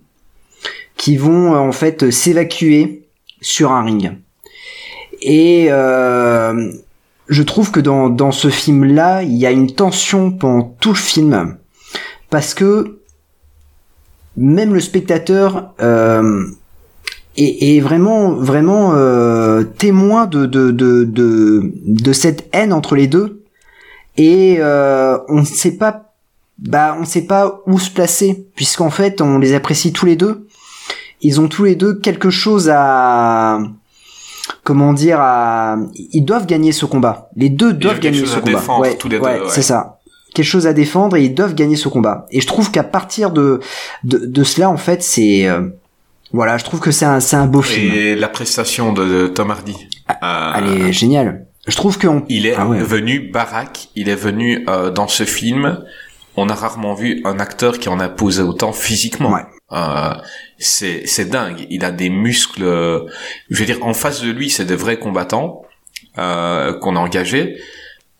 qui 0.97 1.17
vont 1.17 1.57
en 1.57 1.73
fait 1.73 2.11
s'évacuer 2.11 3.09
sur 3.40 3.73
un 3.73 3.83
ring. 3.83 4.12
Et 5.21 5.69
je 5.69 7.43
trouve 7.43 7.73
que 7.73 7.81
dans 7.81 8.33
ce 8.33 8.49
film-là, 8.49 9.25
il 9.25 9.37
y 9.37 9.47
a 9.47 9.50
une 9.50 9.75
tension 9.75 10.31
pendant 10.31 10.76
tout 10.81 10.90
le 10.90 10.95
film 10.95 11.57
parce 12.31 12.55
que 12.55 12.98
même 14.38 14.73
le 14.73 14.80
spectateur 14.80 15.75
euh, 15.83 16.47
est, 17.37 17.76
est 17.76 17.80
vraiment 17.80 18.30
vraiment 18.30 18.92
euh, 18.95 19.64
témoin 19.64 20.26
de 20.26 20.47
de, 20.47 20.71
de 20.71 21.04
de 21.04 21.73
de 21.85 22.12
cette 22.12 22.49
haine 22.52 22.73
entre 22.73 22.95
les 22.95 23.09
deux. 23.09 23.42
Et 24.16 24.59
euh, 24.61 25.18
on 25.28 25.40
ne 25.40 25.45
sait 25.45 25.76
pas 25.76 26.14
bah 26.59 26.97
on 27.00 27.04
sait 27.04 27.26
pas 27.26 27.61
où 27.66 27.78
se 27.78 27.90
placer 27.90 28.47
puisqu'en 28.54 28.90
fait 28.90 29.21
on 29.21 29.38
les 29.38 29.54
apprécie 29.54 29.92
tous 29.92 30.07
les 30.07 30.16
deux. 30.16 30.47
Ils 31.21 31.40
ont 31.40 31.49
tous 31.49 31.64
les 31.64 31.75
deux 31.75 31.99
quelque 31.99 32.30
chose 32.30 32.71
à 32.73 33.59
comment 34.62 34.92
dire 34.92 35.18
à 35.21 35.78
ils 36.12 36.25
doivent 36.25 36.47
gagner 36.47 36.71
ce 36.71 36.87
combat. 36.87 37.28
Les 37.35 37.49
deux 37.49 37.73
doivent 37.73 37.99
gagner 37.99 38.25
ce 38.25 38.38
combat. 38.38 38.61
défendre, 38.61 38.83
ouais, 38.83 38.97
tous 38.97 39.09
les 39.09 39.18
deux, 39.18 39.25
ouais, 39.25 39.40
ouais. 39.40 39.49
c'est 39.49 39.62
ça 39.62 39.98
quelque 40.38 40.52
chose 40.57 40.66
à 40.66 40.73
défendre 40.73 41.16
et 41.16 41.25
ils 41.25 41.35
doivent 41.35 41.54
gagner 41.54 41.76
ce 41.76 41.88
combat 41.88 42.26
et 42.30 42.40
je 42.40 42.47
trouve 42.47 42.71
qu'à 42.71 42.85
partir 42.85 43.30
de 43.30 43.61
de, 44.04 44.18
de 44.18 44.45
cela 44.45 44.71
en 44.71 44.76
fait 44.76 45.02
c'est 45.02 45.47
euh, 45.49 45.62
voilà 46.33 46.57
je 46.59 46.64
trouve 46.64 46.80
que 46.80 46.90
c'est 46.90 47.04
un 47.04 47.21
c'est 47.21 47.37
un 47.37 47.47
beau 47.47 47.62
film 47.62 47.92
Et 47.95 48.14
la 48.14 48.28
prestation 48.28 48.92
de, 48.92 49.04
de 49.04 49.26
Tom 49.28 49.50
Hardy. 49.50 49.76
Euh, 50.23 50.52
elle 50.57 50.68
est 50.88 50.92
géniale 50.92 51.47
je 51.66 51.76
trouve 51.76 51.99
qu'on 51.99 52.25
Il 52.30 52.47
est 52.47 52.54
Ah 52.57 52.66
ouais. 52.66 52.78
venu 52.78 53.30
baraque, 53.30 53.88
il 53.95 54.09
est 54.09 54.14
venu 54.28 54.64
euh, 54.71 54.90
dans 54.90 55.07
ce 55.09 55.25
film. 55.25 55.64
On 56.35 56.49
a 56.49 56.54
rarement 56.54 56.95
vu 56.95 57.21
un 57.26 57.38
acteur 57.40 57.78
qui 57.78 57.88
en 57.90 58.00
a 58.00 58.09
posé 58.09 58.42
autant 58.42 58.73
physiquement. 58.73 59.33
Ouais. 59.35 59.45
Euh, 59.73 60.14
c'est 60.59 61.02
c'est 61.07 61.28
dingue. 61.28 61.66
Il 61.68 61.85
a 61.85 61.90
des 61.90 62.09
muscles. 62.09 62.62
je 63.50 63.59
veux 63.59 63.66
dire, 63.66 63.80
en 63.83 63.92
face 63.92 64.23
de 64.23 64.30
lui, 64.30 64.49
c'est 64.49 64.64
des 64.64 64.76
vrais 64.76 64.99
combattants 64.99 65.62
euh, 66.16 66.73
qu'on 66.80 66.97
a 66.97 67.00
engagés. 67.00 67.59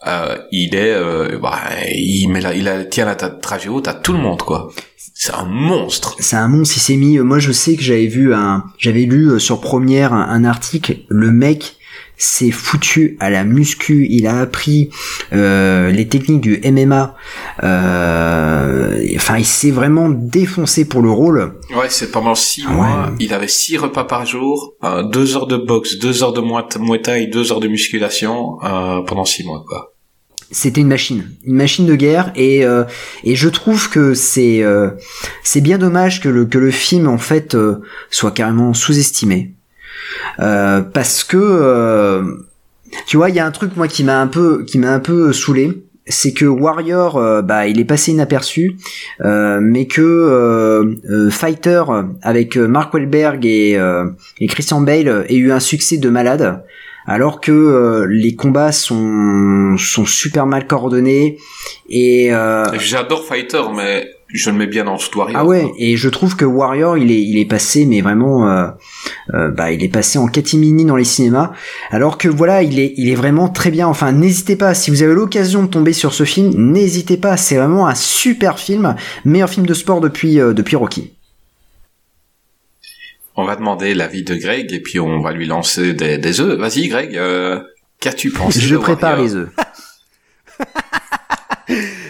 Euh, 0.07 0.39
il 0.53 0.75
est, 0.75 0.95
euh, 0.95 1.39
bah, 1.43 1.59
il 1.93 2.29
met 2.29 2.41
la, 2.41 2.55
il 2.55 2.69
a, 2.69 2.85
tient 2.85 3.05
la 3.05 3.17
trajet 3.17 3.69
haute 3.69 3.89
à 3.89 3.95
tout 3.95 4.13
le 4.13 4.19
monde, 4.19 4.43
quoi. 4.43 4.71
C'est 4.97 5.35
un 5.35 5.45
monstre. 5.45 6.15
C'est 6.21 6.37
un 6.37 6.47
monstre. 6.47 6.77
Il 6.77 6.81
s'est 6.81 6.97
mis. 6.97 7.19
Moi, 7.19 7.41
je 7.41 7.51
sais 7.51 7.75
que 7.75 7.83
j'avais 7.83 8.07
vu 8.07 8.33
un, 8.33 8.65
j'avais 8.79 9.05
lu 9.05 9.41
sur 9.41 9.61
Première 9.61 10.13
un 10.13 10.45
article. 10.45 10.99
Le 11.09 11.33
mec 11.33 11.78
s'est 12.19 12.51
foutu 12.51 13.17
à 13.21 13.31
la 13.31 13.45
muscu, 13.45 14.07
il 14.11 14.27
a 14.27 14.41
appris 14.41 14.91
euh, 15.33 15.91
les 15.91 16.09
techniques 16.09 16.41
du 16.41 16.61
MMA. 16.65 17.15
Euh, 17.63 19.07
enfin, 19.17 19.39
il 19.39 19.47
s'est 19.47 19.71
vraiment 19.71 20.09
défoncé 20.09 20.87
pour 20.87 21.01
le 21.01 21.11
rôle. 21.11 21.55
Ouais, 21.75 21.89
c'est 21.89 22.11
pendant 22.11 22.35
six 22.35 22.67
mois. 22.67 23.13
Il 23.21 23.33
avait 23.33 23.49
six 23.49 23.79
repas 23.79 24.05
par 24.05 24.27
jour, 24.27 24.75
euh, 24.83 25.05
deux 25.05 25.37
heures 25.37 25.47
de 25.47 25.57
boxe, 25.57 25.99
deux 25.99 26.23
heures 26.23 26.33
de 26.33 26.41
Muay 26.41 27.01
Thai, 27.01 27.27
deux 27.27 27.53
heures 27.53 27.61
de 27.61 27.69
musculation 27.69 28.59
euh, 28.65 29.01
pendant 29.03 29.25
six 29.25 29.45
mois, 29.45 29.65
quoi. 29.67 29.95
C'était 30.51 30.81
une 30.81 30.89
machine, 30.89 31.31
une 31.45 31.57
machine 31.57 31.85
de 31.85 31.95
guerre, 31.95 32.33
et 32.35 32.65
euh, 32.65 32.85
et 33.23 33.37
je 33.37 33.51
trouve 33.51 33.91
que 33.91 34.15
c'est 34.15 34.63
euh, 34.63 34.93
c'est 35.45 35.61
bien 35.61 35.77
dommage 35.77 36.23
que 36.23 36.31
le 36.31 36.47
que 36.47 36.57
le 36.57 36.71
film 36.71 37.07
en 37.07 37.19
fait 37.19 37.55
soit 38.09 38.31
carrément 38.31 38.73
sous-estimé. 38.73 39.58
Euh, 40.41 40.81
parce 40.81 41.25
que 41.25 41.37
euh, 41.39 42.23
tu 43.07 43.17
vois, 43.17 43.31
il 43.31 43.37
y 43.37 43.41
a 43.41 43.47
un 43.47 43.51
truc 43.51 43.77
moi 43.77 43.89
qui 43.89 44.05
m'a 44.05 44.21
un 44.21 44.27
peu 44.27 44.65
qui 44.65 44.79
m'a 44.79 44.93
un 44.93 45.01
peu 45.01 45.33
saoulé 45.33 45.83
c'est 46.11 46.33
que 46.33 46.47
Warrior, 46.47 47.19
euh, 47.19 47.43
bah, 47.43 47.67
il 47.67 47.79
est 47.79 47.85
passé 47.85 48.13
inaperçu, 48.13 48.79
mais 49.21 49.87
que 49.87 51.29
Fighter 51.31 51.83
avec 52.23 52.57
Mark 52.57 52.95
Wahlberg 52.95 53.45
et, 53.45 53.79
et 54.41 54.47
Christian 54.47 54.81
Bale 54.81 55.27
ait 55.29 55.37
eu 55.37 55.53
un 55.53 55.61
succès 55.61 55.99
de 55.99 56.09
malade, 56.09 56.65
alors 57.07 57.43
que 57.43 58.07
les 58.09 58.35
combats 58.35 58.73
sont 58.73 59.77
sont 59.77 60.07
super 60.07 60.47
mal 60.47 60.67
coordonnés 60.67 61.37
et. 61.91 62.31
J'adore 62.79 63.27
Fighter, 63.27 63.63
mais 63.77 64.09
je 64.29 64.51
le 64.51 64.57
mets 64.57 64.67
bien 64.67 64.85
dans 64.85 64.99
tout 64.99 65.19
Warrior. 65.19 65.41
Ah 65.41 65.45
ouais, 65.45 65.73
et 65.79 65.97
je 65.97 66.09
trouve 66.09 66.37
que 66.37 66.45
Warrior, 66.45 66.99
il 66.99 67.11
est, 67.11 67.23
il 67.23 67.39
est 67.39 67.47
passé, 67.47 67.87
mais 67.87 68.03
vraiment, 68.03 68.49
euh, 68.49 68.69
euh, 69.33 69.51
bah, 69.51 69.73
il 69.73 69.83
est 69.83 69.89
passé 69.89 70.19
en 70.19 70.27
catimini 70.27 70.85
dans 70.85 70.97
les 70.97 71.05
cinémas. 71.05 71.53
Alors 71.91 72.19
que 72.19 72.29
voilà, 72.29 72.63
il 72.63 72.79
est, 72.79 72.93
il 72.99 73.09
est 73.09 73.15
vraiment 73.15 73.49
très 73.49 73.71
bien. 73.71 73.89
Enfin, 73.89 74.13
n'hésitez 74.13 74.57
pas, 74.57 74.75
si 74.75 74.91
vous 74.91 75.03
avez 75.03 75.15
l'occasion 75.15 75.63
de 75.63 75.69
tomber 75.69 75.95
sur 75.95 76.13
ce 76.13 76.25
film, 76.25 76.53
n'hésitez 76.73 77.17
pas. 77.17 77.37
C'est 77.37 77.57
vraiment 77.57 77.89
un 77.89 77.95
super 77.95 78.59
film, 78.59 78.97
meilleur 79.25 79.49
film 79.49 79.67
de 79.67 79.75
sport 79.75 80.01
depuis, 80.01 80.39
euh, 80.41 80.53
depuis 80.53 80.77
Rocky. 80.77 81.13
On 83.35 83.45
va 83.45 83.57
demander 83.57 83.95
l'avis 83.95 84.25
de 84.25 84.35
Greg 84.35 84.73
et 84.73 84.81
puis 84.81 84.99
on 85.01 85.21
va 85.21 85.33
lui 85.33 85.47
lancer 85.47 85.95
des, 85.95 86.19
des 86.19 86.41
œufs. 86.41 86.59
Vas-y, 86.59 86.89
Greg, 86.89 87.19
qu'as-tu 88.01 88.31
pensé 88.31 88.61
Je 88.61 88.77
prépare 88.77 89.17
les 89.17 89.37
œufs. 89.37 89.49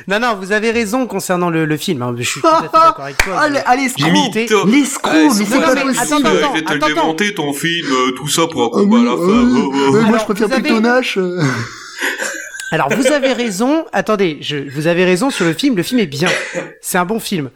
Non, 0.09 0.19
non, 0.19 0.37
vous 0.37 0.53
avez 0.53 0.71
raison 0.71 1.07
concernant 1.07 1.51
le, 1.51 1.67
le 1.67 1.77
film. 1.77 2.01
Hein. 2.01 2.15
Je 2.17 2.23
suis 2.23 2.41
tout 2.41 2.47
à 2.47 2.63
fait 2.63 2.69
d'accord 2.73 3.05
avec 3.05 3.19
toi. 3.19 3.41
Allez, 3.41 3.61
allez, 3.67 3.83
l'escroc 3.83 4.67
L'escroc, 4.67 5.13
mais 5.13 5.45
c'est 5.45 5.61
pas 5.61 5.77
possible 5.77 6.27
Je 6.27 6.53
vais 6.55 6.63
te 6.63 6.73
le 6.73 6.79
démonter 6.79 7.35
ton 7.35 7.53
film, 7.53 7.87
euh, 7.93 8.13
tout 8.13 8.27
ça 8.27 8.47
pour 8.47 8.65
un 8.65 8.69
combat 8.71 9.01
à 9.01 9.05
la 9.05 9.11
fin. 9.11 10.07
Moi, 10.09 10.19
je 10.19 10.25
préfère 10.25 10.49
plutôt 10.49 10.81
Nash. 10.81 11.19
Alors, 12.73 12.89
vous 12.91 13.07
avez 13.09 13.35
raison. 13.35 13.85
Attendez, 13.93 14.39
je, 14.41 14.57
vous 14.57 14.87
avez 14.87 15.05
raison 15.05 15.29
sur 15.29 15.45
le 15.45 15.53
film. 15.53 15.77
Le 15.77 15.83
film 15.83 16.01
est 16.01 16.07
bien. 16.07 16.29
C'est 16.81 16.97
un 16.97 17.05
bon 17.05 17.21
film. 17.21 17.51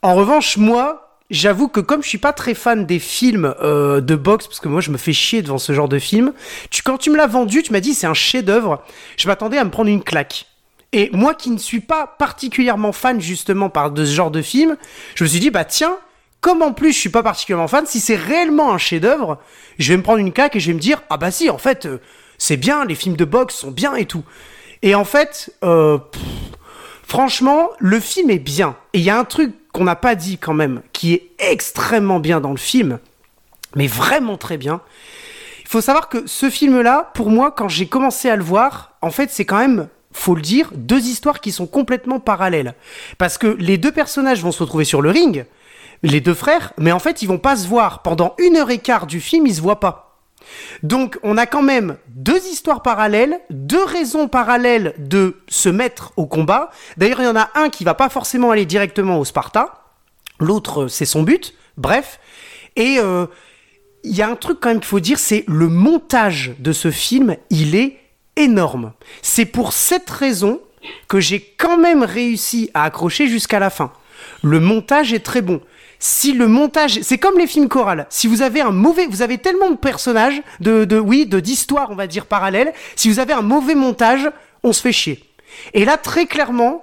En 0.00 0.14
revanche, 0.14 0.56
moi, 0.56 1.18
j'avoue 1.28 1.68
que 1.68 1.80
comme 1.80 2.02
je 2.02 2.08
suis 2.08 2.18
pas 2.18 2.32
très 2.32 2.54
fan 2.54 2.86
des 2.86 2.98
films 2.98 3.54
euh, 3.62 4.00
de 4.00 4.16
boxe, 4.16 4.46
parce 4.46 4.60
que 4.60 4.68
moi 4.68 4.80
je 4.80 4.90
me 4.90 4.96
fais 4.96 5.12
chier 5.12 5.42
devant 5.42 5.58
ce 5.58 5.74
genre 5.74 5.88
de 5.88 5.98
film, 5.98 6.32
tu, 6.70 6.82
quand 6.82 6.96
tu 6.96 7.10
me 7.10 7.16
l'as 7.16 7.26
vendu, 7.26 7.62
tu 7.62 7.72
m'as 7.72 7.80
dit 7.80 7.92
c'est 7.92 8.06
un 8.06 8.14
chef-d'œuvre, 8.14 8.82
je 9.18 9.28
m'attendais 9.28 9.58
à 9.58 9.64
me 9.64 9.70
prendre 9.70 9.90
une 9.90 10.02
claque. 10.02 10.46
Et 10.92 11.10
moi 11.12 11.34
qui 11.34 11.50
ne 11.50 11.58
suis 11.58 11.80
pas 11.80 12.06
particulièrement 12.06 12.92
fan 12.92 13.20
justement 13.20 13.70
par 13.70 13.90
de 13.90 14.04
ce 14.04 14.12
genre 14.12 14.30
de 14.30 14.42
film, 14.42 14.76
je 15.14 15.24
me 15.24 15.28
suis 15.28 15.40
dit 15.40 15.50
bah 15.50 15.64
tiens, 15.64 15.96
comme 16.40 16.62
en 16.62 16.72
plus 16.72 16.92
je 16.92 16.98
suis 16.98 17.10
pas 17.10 17.22
particulièrement 17.22 17.68
fan, 17.68 17.86
si 17.86 18.00
c'est 18.00 18.16
réellement 18.16 18.72
un 18.72 18.78
chef-d'œuvre, 18.78 19.38
je 19.78 19.92
vais 19.92 19.96
me 19.96 20.02
prendre 20.02 20.18
une 20.18 20.32
caque 20.32 20.56
et 20.56 20.60
je 20.60 20.66
vais 20.68 20.74
me 20.74 20.80
dire 20.80 21.02
ah 21.10 21.16
bah 21.16 21.30
si 21.30 21.48
en 21.48 21.58
fait 21.58 21.86
euh, 21.86 21.98
c'est 22.38 22.56
bien, 22.56 22.84
les 22.84 22.94
films 22.94 23.16
de 23.16 23.24
boxe 23.24 23.54
sont 23.54 23.70
bien 23.70 23.94
et 23.94 24.06
tout. 24.06 24.24
Et 24.82 24.94
en 24.94 25.04
fait, 25.04 25.54
euh, 25.62 25.98
franchement, 27.06 27.68
le 27.78 28.00
film 28.00 28.30
est 28.30 28.38
bien. 28.38 28.76
Et 28.94 28.98
il 28.98 29.04
y 29.04 29.10
a 29.10 29.18
un 29.18 29.24
truc 29.24 29.54
qu'on 29.72 29.84
n'a 29.84 29.94
pas 29.94 30.14
dit 30.14 30.38
quand 30.38 30.54
même, 30.54 30.80
qui 30.92 31.12
est 31.12 31.30
extrêmement 31.38 32.18
bien 32.18 32.40
dans 32.40 32.50
le 32.50 32.56
film, 32.56 32.98
mais 33.76 33.86
vraiment 33.86 34.38
très 34.38 34.56
bien. 34.56 34.80
Il 35.60 35.68
faut 35.68 35.82
savoir 35.82 36.08
que 36.08 36.26
ce 36.26 36.50
film-là, 36.50 37.10
pour 37.14 37.30
moi, 37.30 37.52
quand 37.52 37.68
j'ai 37.68 37.86
commencé 37.86 38.28
à 38.28 38.36
le 38.36 38.42
voir, 38.42 38.96
en 39.02 39.10
fait, 39.10 39.30
c'est 39.30 39.44
quand 39.44 39.58
même 39.58 39.88
faut 40.12 40.34
le 40.34 40.42
dire, 40.42 40.70
deux 40.74 41.06
histoires 41.06 41.40
qui 41.40 41.52
sont 41.52 41.66
complètement 41.66 42.20
parallèles. 42.20 42.74
Parce 43.18 43.38
que 43.38 43.46
les 43.58 43.78
deux 43.78 43.92
personnages 43.92 44.42
vont 44.42 44.52
se 44.52 44.62
retrouver 44.62 44.84
sur 44.84 45.02
le 45.02 45.10
ring, 45.10 45.46
les 46.02 46.20
deux 46.20 46.34
frères, 46.34 46.72
mais 46.78 46.92
en 46.92 46.98
fait, 46.98 47.22
ils 47.22 47.26
vont 47.26 47.38
pas 47.38 47.56
se 47.56 47.68
voir. 47.68 48.02
Pendant 48.02 48.34
une 48.38 48.56
heure 48.56 48.70
et 48.70 48.78
quart 48.78 49.06
du 49.06 49.20
film, 49.20 49.46
ils 49.46 49.54
se 49.54 49.60
voient 49.60 49.80
pas. 49.80 50.18
Donc, 50.82 51.18
on 51.22 51.36
a 51.36 51.46
quand 51.46 51.62
même 51.62 51.96
deux 52.08 52.44
histoires 52.46 52.82
parallèles, 52.82 53.40
deux 53.50 53.84
raisons 53.84 54.26
parallèles 54.26 54.94
de 54.98 55.36
se 55.48 55.68
mettre 55.68 56.12
au 56.16 56.26
combat. 56.26 56.70
D'ailleurs, 56.96 57.20
il 57.20 57.24
y 57.24 57.28
en 57.28 57.36
a 57.36 57.50
un 57.54 57.68
qui 57.68 57.84
va 57.84 57.94
pas 57.94 58.08
forcément 58.08 58.50
aller 58.50 58.66
directement 58.66 59.18
au 59.18 59.24
Sparta. 59.24 59.84
L'autre, 60.38 60.88
c'est 60.88 61.04
son 61.04 61.22
but. 61.22 61.54
Bref. 61.76 62.18
Et 62.76 62.96
euh, 62.98 63.26
il 64.02 64.16
y 64.16 64.22
a 64.22 64.28
un 64.28 64.36
truc 64.36 64.58
quand 64.60 64.70
même 64.70 64.80
qu'il 64.80 64.88
faut 64.88 65.00
dire, 65.00 65.18
c'est 65.18 65.44
le 65.46 65.68
montage 65.68 66.54
de 66.58 66.72
ce 66.72 66.90
film, 66.90 67.36
il 67.50 67.74
est 67.74 67.98
énorme. 68.36 68.92
C'est 69.22 69.44
pour 69.44 69.72
cette 69.72 70.10
raison 70.10 70.60
que 71.08 71.20
j'ai 71.20 71.40
quand 71.58 71.76
même 71.76 72.02
réussi 72.02 72.70
à 72.74 72.84
accrocher 72.84 73.26
jusqu'à 73.26 73.58
la 73.58 73.70
fin. 73.70 73.92
Le 74.42 74.60
montage 74.60 75.12
est 75.12 75.24
très 75.24 75.42
bon. 75.42 75.60
Si 75.98 76.32
le 76.32 76.48
montage, 76.48 77.00
c'est 77.02 77.18
comme 77.18 77.38
les 77.38 77.46
films 77.46 77.68
chorales. 77.68 78.06
Si 78.08 78.26
vous 78.26 78.40
avez 78.40 78.62
un 78.62 78.70
mauvais, 78.70 79.06
vous 79.06 79.20
avez 79.20 79.36
tellement 79.36 79.70
de 79.70 79.76
personnages, 79.76 80.40
de, 80.60 80.86
de 80.86 80.98
oui, 80.98 81.26
de 81.26 81.40
d'histoires, 81.40 81.90
on 81.90 81.94
va 81.94 82.06
dire 82.06 82.24
parallèles. 82.24 82.72
Si 82.96 83.10
vous 83.10 83.18
avez 83.18 83.34
un 83.34 83.42
mauvais 83.42 83.74
montage, 83.74 84.30
on 84.62 84.72
se 84.72 84.80
fait 84.80 84.92
chier. 84.92 85.22
Et 85.74 85.84
là, 85.84 85.98
très 85.98 86.24
clairement, 86.24 86.82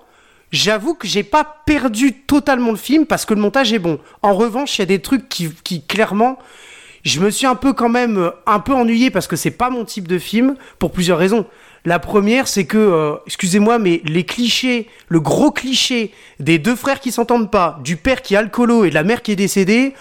j'avoue 0.52 0.94
que 0.94 1.08
j'ai 1.08 1.24
pas 1.24 1.62
perdu 1.66 2.14
totalement 2.14 2.72
le 2.72 2.78
film 2.78 3.08
parce 3.08 3.26
que 3.26 3.34
le 3.34 3.42
montage 3.42 3.74
est 3.74 3.80
bon. 3.80 4.00
En 4.22 4.36
revanche, 4.36 4.78
il 4.78 4.82
y 4.82 4.84
a 4.84 4.86
des 4.86 5.02
trucs 5.02 5.28
qui, 5.30 5.50
qui 5.64 5.84
clairement, 5.84 6.38
je 7.08 7.20
me 7.20 7.30
suis 7.30 7.46
un 7.46 7.56
peu 7.56 7.74
quand 7.74 7.90
même 7.90 8.18
euh, 8.18 8.30
un 8.46 8.60
peu 8.60 8.74
ennuyé 8.74 9.10
parce 9.10 9.28
que 9.28 9.36
c'est 9.36 9.52
pas 9.52 9.70
mon 9.70 9.86
type 9.86 10.08
de 10.08 10.20
film 10.20 10.56
pour 10.80 10.92
plusieurs 10.92 11.18
raisons. 11.18 11.46
La 11.86 12.00
première, 12.00 12.48
c'est 12.48 12.66
que, 12.66 12.78
euh, 12.78 13.16
excusez-moi, 13.26 13.80
mais 13.80 14.02
les 14.04 14.26
clichés, 14.26 14.90
le 15.08 15.20
gros 15.20 15.52
cliché 15.52 16.12
des 16.40 16.60
deux 16.60 16.76
frères 16.76 17.00
qui 17.00 17.12
s'entendent 17.12 17.50
pas, 17.50 17.80
du 17.84 17.96
père 17.96 18.22
qui 18.22 18.34
est 18.34 18.38
alcoolo 18.38 18.84
et 18.84 18.90
de 18.90 18.96
la 18.96 19.04
mère 19.04 19.22
qui 19.22 19.32
est 19.32 19.38
décédée, 19.38 19.94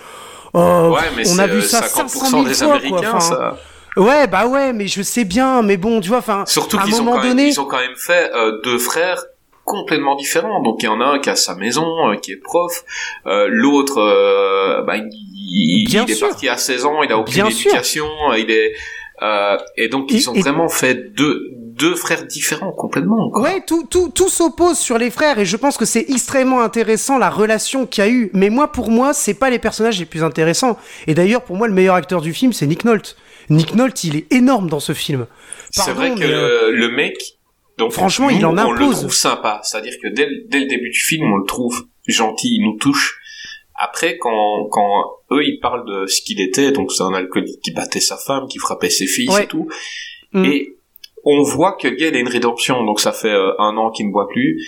euh, 0.54 0.92
on 1.28 1.38
a 1.38 1.46
vu 1.46 1.62
ça 1.62 1.82
500 1.82 2.42
000 2.44 2.54
fois, 2.54 2.80
quoi. 2.80 3.20
Ça. 3.20 3.56
Ouais, 3.96 4.26
bah 4.26 4.46
ouais, 4.46 4.72
mais 4.72 4.88
je 4.88 5.00
sais 5.00 5.24
bien, 5.24 5.62
mais 5.62 5.76
bon, 5.76 6.00
tu 6.00 6.08
vois, 6.08 6.18
enfin, 6.18 6.44
surtout 6.46 6.78
qu'ils 6.78 7.00
ont, 7.00 7.20
donné... 7.20 7.48
ils 7.48 7.60
ont 7.60 7.64
quand 7.64 7.78
même 7.78 7.96
fait 7.96 8.30
deux 8.64 8.78
frères 8.78 9.22
complètement 9.66 10.14
différents. 10.14 10.62
Donc 10.62 10.82
il 10.82 10.86
y 10.86 10.88
en 10.88 11.00
a 11.02 11.04
un 11.04 11.18
qui 11.18 11.28
a 11.28 11.36
sa 11.36 11.54
maison, 11.54 11.86
qui 12.22 12.32
est 12.32 12.40
prof, 12.42 12.84
l'autre, 13.24 13.96
bah, 14.86 14.94
il, 14.96 15.94
est 15.94 16.20
parti 16.20 16.48
à 16.48 16.56
16 16.56 16.86
ans, 16.86 17.02
il 17.02 17.12
a 17.12 17.18
aucune 17.18 17.46
éducation, 17.46 18.06
il 18.34 18.50
est 18.50 18.72
euh, 19.22 19.56
et 19.78 19.88
donc 19.88 20.12
ils 20.12 20.28
ont 20.28 20.34
vraiment 20.34 20.68
fait 20.68 21.14
deux 21.14 21.48
deux 21.54 21.94
frères 21.94 22.26
différents 22.26 22.72
complètement. 22.72 23.30
Quoi. 23.30 23.42
Ouais, 23.42 23.62
tout 23.66 23.86
tout 23.88 24.10
tout 24.14 24.28
s'oppose 24.28 24.78
sur 24.78 24.98
les 24.98 25.10
frères 25.10 25.38
et 25.38 25.46
je 25.46 25.56
pense 25.56 25.78
que 25.78 25.86
c'est 25.86 26.10
extrêmement 26.10 26.60
intéressant 26.60 27.16
la 27.16 27.30
relation 27.30 27.86
qu'il 27.86 28.04
y 28.04 28.06
a 28.06 28.10
eu. 28.10 28.30
Mais 28.34 28.50
moi 28.50 28.72
pour 28.72 28.90
moi 28.90 29.14
c'est 29.14 29.34
pas 29.34 29.48
les 29.48 29.58
personnages 29.58 29.98
les 29.98 30.04
plus 30.04 30.22
intéressants. 30.22 30.78
Et 31.06 31.14
d'ailleurs 31.14 31.42
pour 31.42 31.56
moi 31.56 31.66
le 31.66 31.72
meilleur 31.72 31.94
acteur 31.94 32.20
du 32.20 32.34
film 32.34 32.52
c'est 32.52 32.66
Nick 32.66 32.84
Nolte. 32.84 33.16
Nick 33.48 33.74
Nolte 33.74 34.04
il 34.04 34.16
est 34.16 34.32
énorme 34.32 34.68
dans 34.68 34.80
ce 34.80 34.92
film. 34.92 35.26
C'est 35.70 35.92
vrai 35.92 36.14
que 36.14 36.22
euh, 36.22 36.70
le, 36.72 36.90
mec 36.90 37.35
donc 37.78 37.92
franchement 37.92 38.30
il 38.30 38.44
en 38.46 38.56
impose. 38.56 38.68
On 38.68 38.72
le 38.72 38.94
trouve 38.94 39.14
sympa, 39.14 39.60
c'est-à-dire 39.62 39.94
que 40.02 40.08
dès, 40.08 40.28
dès 40.48 40.60
le 40.60 40.66
début 40.66 40.90
du 40.90 40.98
film 40.98 41.30
on 41.32 41.36
le 41.36 41.46
trouve 41.46 41.86
gentil, 42.06 42.56
il 42.56 42.64
nous 42.64 42.78
touche 42.78 43.20
après, 43.78 44.16
quand, 44.18 44.68
quand 44.70 45.04
eux, 45.32 45.44
ils 45.44 45.58
parlent 45.60 45.86
de 45.86 46.06
ce 46.06 46.22
qu'il 46.22 46.40
était, 46.40 46.72
donc 46.72 46.92
c'est 46.92 47.02
un 47.02 47.12
alcoolique 47.12 47.60
qui 47.60 47.72
battait 47.72 48.00
sa 48.00 48.16
femme, 48.16 48.46
qui 48.48 48.58
frappait 48.58 48.90
ses 48.90 49.06
filles 49.06 49.28
et 49.40 49.46
tout, 49.46 49.68
mm. 50.32 50.44
et 50.44 50.76
on 51.24 51.42
voit 51.42 51.76
que 51.76 51.88
le 51.88 51.96
gars, 51.96 52.08
il 52.08 52.16
a 52.16 52.18
une 52.18 52.28
rédemption, 52.28 52.84
donc 52.84 53.00
ça 53.00 53.12
fait 53.12 53.32
euh, 53.32 53.52
un 53.58 53.76
an 53.76 53.90
qu'il 53.90 54.06
ne 54.06 54.12
boit 54.12 54.28
plus, 54.28 54.64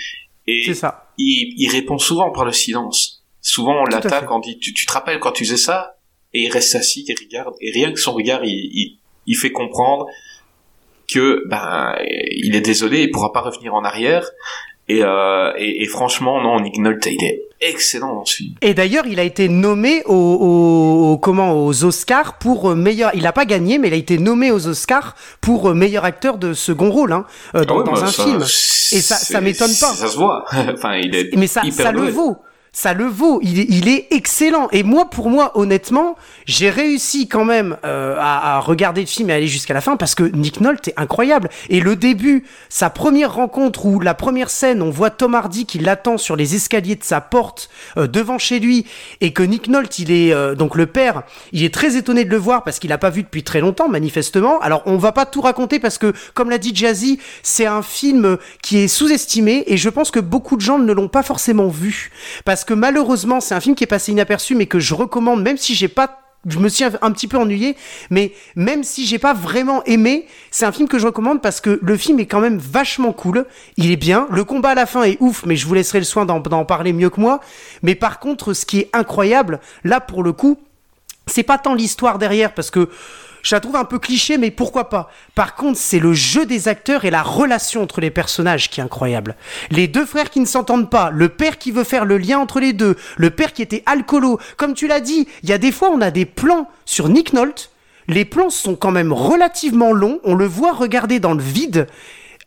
et 0.47 0.75
ça. 0.75 1.07
Il, 1.19 1.55
il, 1.57 1.71
répond 1.71 1.99
souvent 1.99 2.31
par 2.31 2.45
le 2.45 2.53
silence. 2.53 3.25
Souvent, 3.41 3.83
on 3.83 3.85
l'attaque, 3.85 4.31
on 4.31 4.41
dit, 4.41 4.59
tu, 4.59 4.73
tu, 4.73 4.87
te 4.87 4.93
rappelles 4.93 5.21
quand 5.21 5.33
tu 5.33 5.45
faisais 5.45 5.57
ça? 5.57 5.97
Et 6.35 6.43
il 6.43 6.51
reste 6.51 6.75
assis, 6.75 7.05
il 7.07 7.15
regarde, 7.19 7.55
et 7.61 7.71
rien 7.71 7.93
que 7.93 7.99
son 7.99 8.13
regard, 8.13 8.45
il, 8.45 8.51
il, 8.51 8.99
il 9.27 9.37
fait 9.37 9.53
comprendre 9.53 10.07
que 11.13 11.43
ben 11.49 11.95
il 12.31 12.55
est 12.55 12.61
désolé, 12.61 13.03
il 13.03 13.11
pourra 13.11 13.33
pas 13.33 13.41
revenir 13.41 13.75
en 13.75 13.85
arrière. 13.85 14.29
Et, 14.91 15.03
euh, 15.03 15.53
et, 15.59 15.83
et 15.83 15.87
franchement, 15.87 16.41
non, 16.41 16.61
Nick 16.61 16.79
Nolte, 16.79 17.07
il 17.07 17.23
est 17.23 17.49
excellent 17.61 18.15
dans 18.15 18.25
ce 18.25 18.37
film. 18.37 18.55
Et 18.63 18.73
d'ailleurs, 18.75 19.07
il 19.07 19.19
a 19.21 19.23
été 19.23 19.49
nommé 19.49 20.03
aux, 20.07 20.15
aux, 20.15 21.19
comment 21.19 21.67
aux 21.67 21.85
Oscars 21.85 22.39
pour 22.39 22.71
euh, 22.71 22.75
meilleur. 22.75 23.11
Il 23.15 23.27
a 23.27 23.33
pas 23.33 23.45
gagné, 23.45 23.79
mais 23.79 23.89
il 23.89 23.95
a 23.95 23.99
été 23.99 24.19
nommé 24.19 24.51
aux 24.51 24.67
Oscars 24.67 25.15
pour 25.41 25.69
euh, 25.69 25.75
meilleur 25.75 26.05
acteur 26.05 26.39
de 26.39 26.55
second 26.55 26.91
rôle 26.91 27.13
hein, 27.13 27.27
euh, 27.55 27.65
dans, 27.65 27.75
Ah 27.75 27.79
ouais, 27.79 27.85
dans 27.85 27.93
bah, 27.93 28.03
un 28.05 28.07
ça, 28.07 28.25
film. 28.25 28.41
Et 28.41 29.01
ça, 29.03 29.17
ça 29.17 29.41
m'étonne 29.41 29.69
pas. 29.69 29.93
Ça 29.93 30.09
se 30.09 30.17
voit. 30.17 30.45
enfin, 30.73 30.97
il 30.97 31.15
est 31.15 31.37
Mais 31.37 31.47
ça, 31.47 31.63
hyper 31.65 31.87
ça 31.87 31.93
le 31.93 32.09
vaut. 32.09 32.39
Ça 32.73 32.93
le 32.93 33.05
vaut. 33.07 33.41
Il 33.43 33.89
est, 33.89 34.07
excellent. 34.11 34.69
Et 34.73 34.83
moi, 34.83 35.11
pour 35.11 35.31
moi, 35.31 35.53
honnêtement, 35.59 36.17
j'ai 36.47 36.71
réussi 36.71 37.29
quand 37.29 37.45
même 37.45 37.77
euh, 37.85 38.17
à, 38.19 38.61
regarder 38.61 39.01
le 39.01 39.07
film 39.07 39.31
et 39.31 39.33
aller 39.33 39.47
jusqu'à 39.47 39.75
la 39.75 39.81
fin 39.81 39.97
parce 39.97 40.15
que 40.15 40.23
Nick 40.23 40.61
Nolte 40.61 40.89
est 40.89 40.95
incroyable. 40.97 41.49
Et 41.69 41.81
le 41.81 41.97
début, 41.97 42.45
sa 42.69 42.91
première 42.91 43.35
rencontre 43.35 43.87
où 43.87 44.01
la 44.01 44.15
première 44.15 44.51
scène, 44.51 44.83
on 44.83 44.91
voit 44.91 45.11
Tom 45.11 45.35
Hardy 45.35 45.67
qui 45.67 45.79
l'attend 45.79 46.19
sur 46.19 46.37
les 46.37 46.55
escaliers 46.55 46.97
de 46.97 47.05
sa 47.05 47.21
porte 47.21 47.69
euh, 47.97 48.07
devant 48.07 48.39
chez 48.39 48.61
lui 48.61 48.87
et 49.21 49.33
que 49.33 49.43
Nick 49.43 49.69
Nolte, 49.69 49.99
il 49.99 50.11
est 50.11 50.33
euh, 50.33 50.55
donc 50.55 50.77
le 50.77 50.87
père, 50.87 51.23
il 51.53 51.65
est 51.65 51.73
très 51.73 51.97
étonné 51.97 52.25
de 52.25 52.31
le 52.31 52.37
voir 52.37 52.65
parce 52.65 52.79
qu'il 52.79 52.91
n'a 52.91 52.99
pas 52.99 53.11
vu 53.11 53.23
depuis 53.23 53.43
très 53.43 53.61
longtemps, 53.61 53.89
manifestement. 53.89 54.61
Alors, 54.61 54.83
on 54.87 54.97
va 54.97 55.13
pas 55.13 55.27
tout 55.27 55.41
raconter 55.41 55.79
parce 55.79 55.99
que, 55.99 56.13
comme 56.35 56.51
l'a 56.51 56.59
dit 56.59 56.73
Jazzy, 56.75 57.19
c'est 57.43 57.67
un 57.67 57.83
film 57.83 58.39
qui 58.63 58.79
est 58.79 58.89
sous-estimé 58.89 59.65
et 59.67 59.77
je 59.77 59.89
pense 59.89 60.11
que 60.11 60.21
beaucoup 60.21 60.57
de 60.57 60.61
gens 60.61 60.79
ne 60.79 60.93
l'ont 60.93 61.09
pas 61.09 61.23
forcément 61.23 61.69
vu 61.69 62.11
que 62.65 62.75
malheureusement, 62.75 63.41
c'est 63.41 63.55
un 63.55 63.61
film 63.61 63.75
qui 63.75 63.85
est 63.85 63.89
passé 63.89 64.13
inaperçu 64.13 64.55
mais 64.55 64.67
que 64.67 64.79
je 64.79 64.95
recommande 64.95 65.43
même 65.43 65.57
si 65.57 65.75
j'ai 65.75 65.89
pas 65.89 66.21
je 66.47 66.59
me 66.59 66.69
suis 66.69 66.85
un, 66.85 67.13
petit 67.13 67.27
peu 67.27 67.37
ennuyé, 67.37 67.77
mais 68.11 68.33
même 68.55 68.85
si 68.85 69.07
j'ai 69.07 69.19
pas 69.19 69.35
vraiment 69.35 69.83
aimé, 69.85 70.27
c'est 70.51 70.65
un 70.65 70.73
film 70.73 70.89
que 70.89 70.99
je 70.99 71.07
recommande 71.07 71.43
parce 71.43 71.61
que 71.61 71.79
le 71.83 71.97
film 71.97 72.21
est 72.21 72.27
quand 72.27 72.41
même 72.41 72.59
vachement 72.59 73.13
cool. 73.13 73.45
Il 73.77 73.91
est 73.91 73.97
bien. 73.97 74.29
Le 74.31 74.45
combat 74.45 74.71
à 74.71 74.75
la 74.75 74.87
fin 74.87 75.03
est 75.03 75.17
ouf, 75.21 75.45
mais 75.45 75.57
je 75.57 75.67
vous 75.67 75.75
laisserai 75.75 75.99
le 75.99 76.05
soin 76.05 76.25
d'en 76.27 76.65
parler 76.65 76.93
mieux 76.93 77.11
que 77.11 77.21
moi. 77.21 77.41
Mais 77.83 77.97
par 77.97 78.21
contre, 78.21 78.55
ce 78.55 78.65
qui 78.65 78.79
est 78.79 78.91
incroyable, 78.93 79.61
là 79.83 80.01
pour 80.01 80.23
le 80.23 80.33
coup, 80.33 80.59
c'est 81.27 81.43
pas 81.43 81.59
tant 81.59 81.75
l'histoire 81.75 82.19
derrière 82.19 82.55
parce 82.55 82.71
que 82.71 82.89
je 83.49 83.55
la 83.55 83.61
trouve 83.61 83.77
un 83.77 83.85
peu 83.85 83.99
cliché, 83.99 84.37
mais 84.37 84.51
pourquoi 84.51 84.91
pas? 84.91 85.11
Par 85.35 85.55
contre, 85.55 85.79
c'est 85.79 86.01
le 86.01 86.13
jeu 86.13 86.45
des 86.45 86.69
acteurs 86.69 87.07
et 87.07 87.11
la 87.11 87.23
relation 87.23 87.83
entre 87.83 88.03
les 88.03 88.11
personnages 88.11 88.69
qui 88.69 88.81
est 88.81 88.83
incroyable. 88.83 89.37
Les 89.71 89.89
deux 89.89 90.05
frères 90.05 90.29
qui 90.29 90.41
ne 90.41 90.45
s'entendent 90.45 90.91
pas, 90.91 91.09
le 91.11 91.31
père 91.31 91.57
qui 91.57 91.71
veut 91.71 91.85
faire 91.85 92.05
le 92.05 92.19
lien 92.19 92.39
entre 92.39 92.61
les 92.61 92.75
deux, 92.75 92.97
le 93.17 93.31
père 93.31 93.55
qui 93.55 93.63
était 93.63 93.83
alcoolo. 93.87 94.39
Comme 94.59 94.75
tu 94.75 94.87
l'as 94.87 95.01
dit, 95.01 95.27
il 95.43 95.49
y 95.49 95.55
a 95.55 95.59
des 95.59 95.73
fois 95.73 95.89
on 95.91 96.03
a 96.03 96.11
des 96.11 96.27
plans 96.27 96.69
sur 96.85 97.09
Nick 97.09 97.33
Nolte. 97.33 97.71
Les 98.07 98.27
plans 98.27 98.51
sont 98.51 98.77
quand 98.77 98.91
même 98.91 99.15
relativement 99.15 99.93
longs. 99.93 100.21
On 100.25 100.35
le 100.35 100.47
voit 100.47 100.73
regarder 100.73 101.19
dans 101.19 101.33
le 101.33 101.43
vide. 101.43 101.87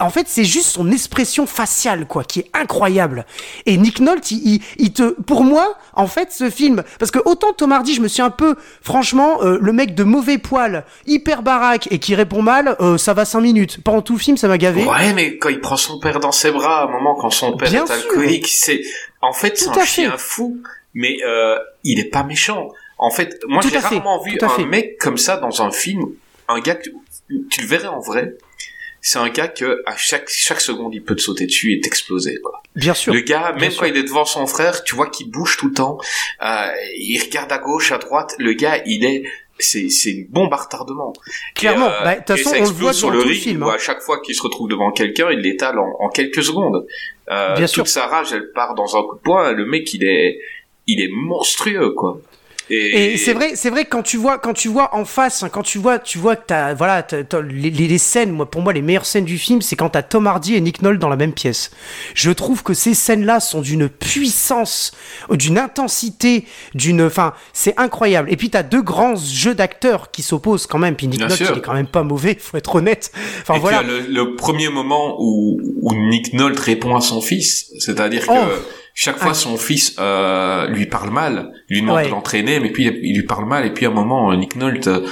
En 0.01 0.09
fait, 0.09 0.27
c'est 0.27 0.43
juste 0.43 0.67
son 0.67 0.91
expression 0.91 1.45
faciale, 1.45 2.05
quoi, 2.07 2.23
qui 2.23 2.39
est 2.41 2.49
incroyable. 2.53 3.25
Et 3.65 3.77
Nick 3.77 3.99
Nolte, 3.99 4.31
il, 4.31 4.55
il, 4.55 4.61
il 4.77 4.93
te, 4.93 5.03
pour 5.21 5.43
moi, 5.43 5.77
en 5.93 6.07
fait, 6.07 6.31
ce 6.31 6.49
film, 6.49 6.83
parce 6.99 7.11
que 7.11 7.19
autant 7.23 7.53
Tom 7.53 7.71
Hardy, 7.71 7.93
je 7.93 8.01
me 8.01 8.07
suis 8.07 8.21
un 8.21 8.29
peu, 8.29 8.55
franchement, 8.81 9.41
euh, 9.43 9.57
le 9.61 9.73
mec 9.73 9.95
de 9.95 10.03
mauvais 10.03 10.37
poil, 10.37 10.85
hyper 11.05 11.43
baraque 11.43 11.87
et 11.91 11.99
qui 11.99 12.15
répond 12.15 12.41
mal, 12.41 12.75
euh, 12.79 12.97
ça 12.97 13.13
va 13.13 13.25
cinq 13.25 13.41
minutes. 13.41 13.83
Pendant 13.83 14.01
tout 14.01 14.13
le 14.13 14.19
film, 14.19 14.37
ça 14.37 14.47
m'a 14.47 14.57
gavé. 14.57 14.85
Ouais, 14.85 15.13
mais 15.13 15.37
quand 15.37 15.49
il 15.49 15.59
prend 15.59 15.77
son 15.77 15.99
père 15.99 16.19
dans 16.19 16.31
ses 16.31 16.51
bras, 16.51 16.81
à 16.81 16.83
un 16.85 16.91
moment, 16.91 17.15
quand 17.15 17.29
son 17.29 17.55
père 17.55 17.69
Bien 17.69 17.85
est 17.85 17.91
alcoolique, 17.91 18.47
c'est, 18.47 18.81
en 19.21 19.33
fait, 19.33 19.57
c'est 19.57 19.69
un 19.69 19.85
chien 19.85 20.17
fou, 20.17 20.57
mais 20.93 21.17
euh, 21.25 21.57
il 21.83 21.99
est 21.99 22.09
pas 22.09 22.23
méchant. 22.23 22.69
En 22.97 23.09
fait, 23.09 23.39
moi, 23.47 23.61
j'ai 23.67 23.77
rarement 23.77 24.21
vu 24.21 24.37
un 24.41 24.49
fait. 24.49 24.65
mec 24.65 24.97
comme 24.99 25.17
ça 25.17 25.37
dans 25.37 25.61
un 25.61 25.71
film, 25.71 26.05
un 26.47 26.59
gars 26.59 26.75
tu 26.75 27.61
le 27.61 27.67
verrais 27.67 27.87
en 27.87 27.99
vrai. 27.99 28.35
C'est 29.01 29.17
un 29.19 29.29
gars 29.29 29.47
que 29.47 29.81
à 29.87 29.97
chaque 29.97 30.29
chaque 30.29 30.61
seconde 30.61 30.93
il 30.93 31.03
peut 31.03 31.15
te 31.15 31.21
sauter 31.21 31.45
dessus 31.47 31.73
et 31.73 31.79
t'exploser 31.81 32.39
quoi. 32.41 32.61
Bien 32.75 32.93
sûr. 32.93 33.13
Le 33.13 33.21
gars, 33.21 33.53
même 33.59 33.71
quand 33.77 33.85
il 33.85 33.97
est 33.97 34.03
devant 34.03 34.25
son 34.25 34.45
frère, 34.47 34.83
tu 34.83 34.95
vois 34.95 35.09
qu'il 35.09 35.29
bouge 35.29 35.57
tout 35.57 35.67
le 35.67 35.73
temps. 35.73 35.97
Euh, 36.43 36.67
il 36.97 37.19
regarde 37.21 37.51
à 37.51 37.57
gauche, 37.57 37.91
à 37.91 37.97
droite. 37.97 38.35
Le 38.37 38.53
gars, 38.53 38.81
il 38.85 39.03
est, 39.03 39.23
c'est 39.59 39.89
c'est 39.89 40.11
une 40.11 40.27
bombe 40.27 40.53
à 40.53 40.57
retardement. 40.57 41.13
Clairement. 41.55 41.87
Et, 41.87 41.91
euh, 41.93 42.03
Bah, 42.03 42.15
de 42.15 42.19
toute 42.19 42.37
façon, 42.37 42.55
on 42.57 42.61
le 42.63 42.69
voit 42.69 42.93
sur 42.93 43.09
le 43.11 43.23
tout 43.23 43.29
film, 43.29 43.63
où 43.63 43.69
hein. 43.69 43.73
à 43.75 43.77
chaque 43.77 44.01
fois 44.01 44.21
qu'il 44.21 44.35
se 44.35 44.41
retrouve 44.43 44.69
devant 44.69 44.91
quelqu'un, 44.91 45.29
il 45.31 45.39
l'étale 45.39 45.79
en, 45.79 45.91
en 45.99 46.09
quelques 46.09 46.43
secondes. 46.43 46.85
Euh, 47.29 47.55
Bien 47.55 47.65
toute 47.65 47.73
sûr. 47.73 47.87
sa 47.87 48.05
rage, 48.07 48.31
elle 48.33 48.51
part 48.53 48.75
dans 48.75 48.95
un 48.97 49.01
coup 49.03 49.15
de 49.15 49.21
poing. 49.21 49.51
Le 49.51 49.65
mec, 49.65 49.93
il 49.93 50.03
est, 50.05 50.39
il 50.87 51.01
est 51.01 51.09
monstrueux 51.11 51.91
quoi. 51.91 52.21
Et 52.73 53.17
c'est 53.17 53.33
vrai, 53.33 53.51
c'est 53.55 53.69
vrai 53.69 53.85
quand 53.85 54.01
tu 54.03 54.17
vois, 54.17 54.37
quand 54.39 54.53
tu 54.53 54.67
vois 54.69 54.95
en 54.95 55.03
face, 55.05 55.43
hein, 55.43 55.49
quand 55.49 55.63
tu 55.63 55.77
vois, 55.77 55.99
tu 55.99 56.17
vois 56.17 56.35
que 56.35 56.43
t'as, 56.47 56.73
voilà, 56.73 57.03
t'as 57.03 57.41
les, 57.41 57.69
les- 57.69 57.87
les 57.87 57.97
scènes, 57.97 58.31
moi, 58.31 58.49
pour 58.49 58.61
moi, 58.61 58.71
les 58.73 58.81
meilleures 58.81 59.05
scènes 59.05 59.25
du 59.25 59.37
film, 59.37 59.61
c'est 59.61 59.75
quand 59.75 59.89
t'as 59.89 60.03
Tom 60.03 60.25
Hardy 60.27 60.55
et 60.55 60.61
Nick 60.61 60.81
Nolte 60.81 60.99
dans 60.99 61.09
la 61.09 61.15
même 61.17 61.33
pièce. 61.33 61.71
Je 62.13 62.31
trouve 62.31 62.63
que 62.63 62.73
ces 62.73 62.93
scènes-là 62.93 63.39
sont 63.39 63.61
d'une 63.61 63.89
puissance, 63.89 64.91
euh, 65.31 65.35
d'une 65.35 65.57
intensité, 65.57 66.45
d'une, 66.75 67.01
enfin, 67.03 67.33
c'est 67.53 67.73
incroyable. 67.77 68.31
Et 68.31 68.37
puis 68.37 68.49
t'as 68.49 68.63
deux 68.63 68.81
grands 68.81 69.15
jeux 69.15 69.55
d'acteurs 69.55 70.11
qui 70.11 70.21
s'opposent 70.21 70.67
quand 70.67 70.79
même. 70.79 70.95
Puis 70.95 71.07
Nick 71.07 71.19
Bien 71.19 71.27
Nolte, 71.27 71.37
sûr. 71.43 71.51
il 71.53 71.57
est 71.57 71.61
quand 71.61 71.73
même 71.73 71.87
pas 71.87 72.03
mauvais, 72.03 72.37
faut 72.39 72.57
être 72.57 72.75
honnête. 72.75 73.11
Enfin 73.41 73.55
et 73.55 73.59
voilà. 73.59 73.79
puis, 73.79 73.87
le, 73.87 73.99
le 74.13 74.35
premier 74.35 74.69
moment 74.69 75.15
où, 75.19 75.59
où 75.81 75.93
Nick 75.93 76.33
Nolte 76.33 76.59
répond 76.59 76.95
à 76.95 77.01
son 77.01 77.21
fils, 77.21 77.71
c'est-à-dire 77.79 78.23
Oh. 78.29 78.33
que 78.33 78.80
chaque 78.93 79.17
fois 79.17 79.31
Ah. 79.31 79.35
son 79.35 79.57
fils 79.57 79.95
euh, 79.99 80.67
lui 80.67 80.85
parle 80.85 81.09
mal, 81.11 81.51
lui 81.69 81.81
demande 81.81 81.97
Ouais. 81.97 82.05
de 82.05 82.09
l'entraîner, 82.11 82.59
mais 82.59 82.71
puis 82.71 82.85
il 82.85 83.15
lui 83.15 83.25
parle 83.25 83.45
mal, 83.47 83.65
et 83.65 83.71
puis 83.71 83.85
à 83.85 83.89
un 83.89 83.93
moment, 83.93 84.31
euh, 84.31 84.35
Nick 84.35 84.55
Nolte, 84.55 84.87
euh, 84.87 85.05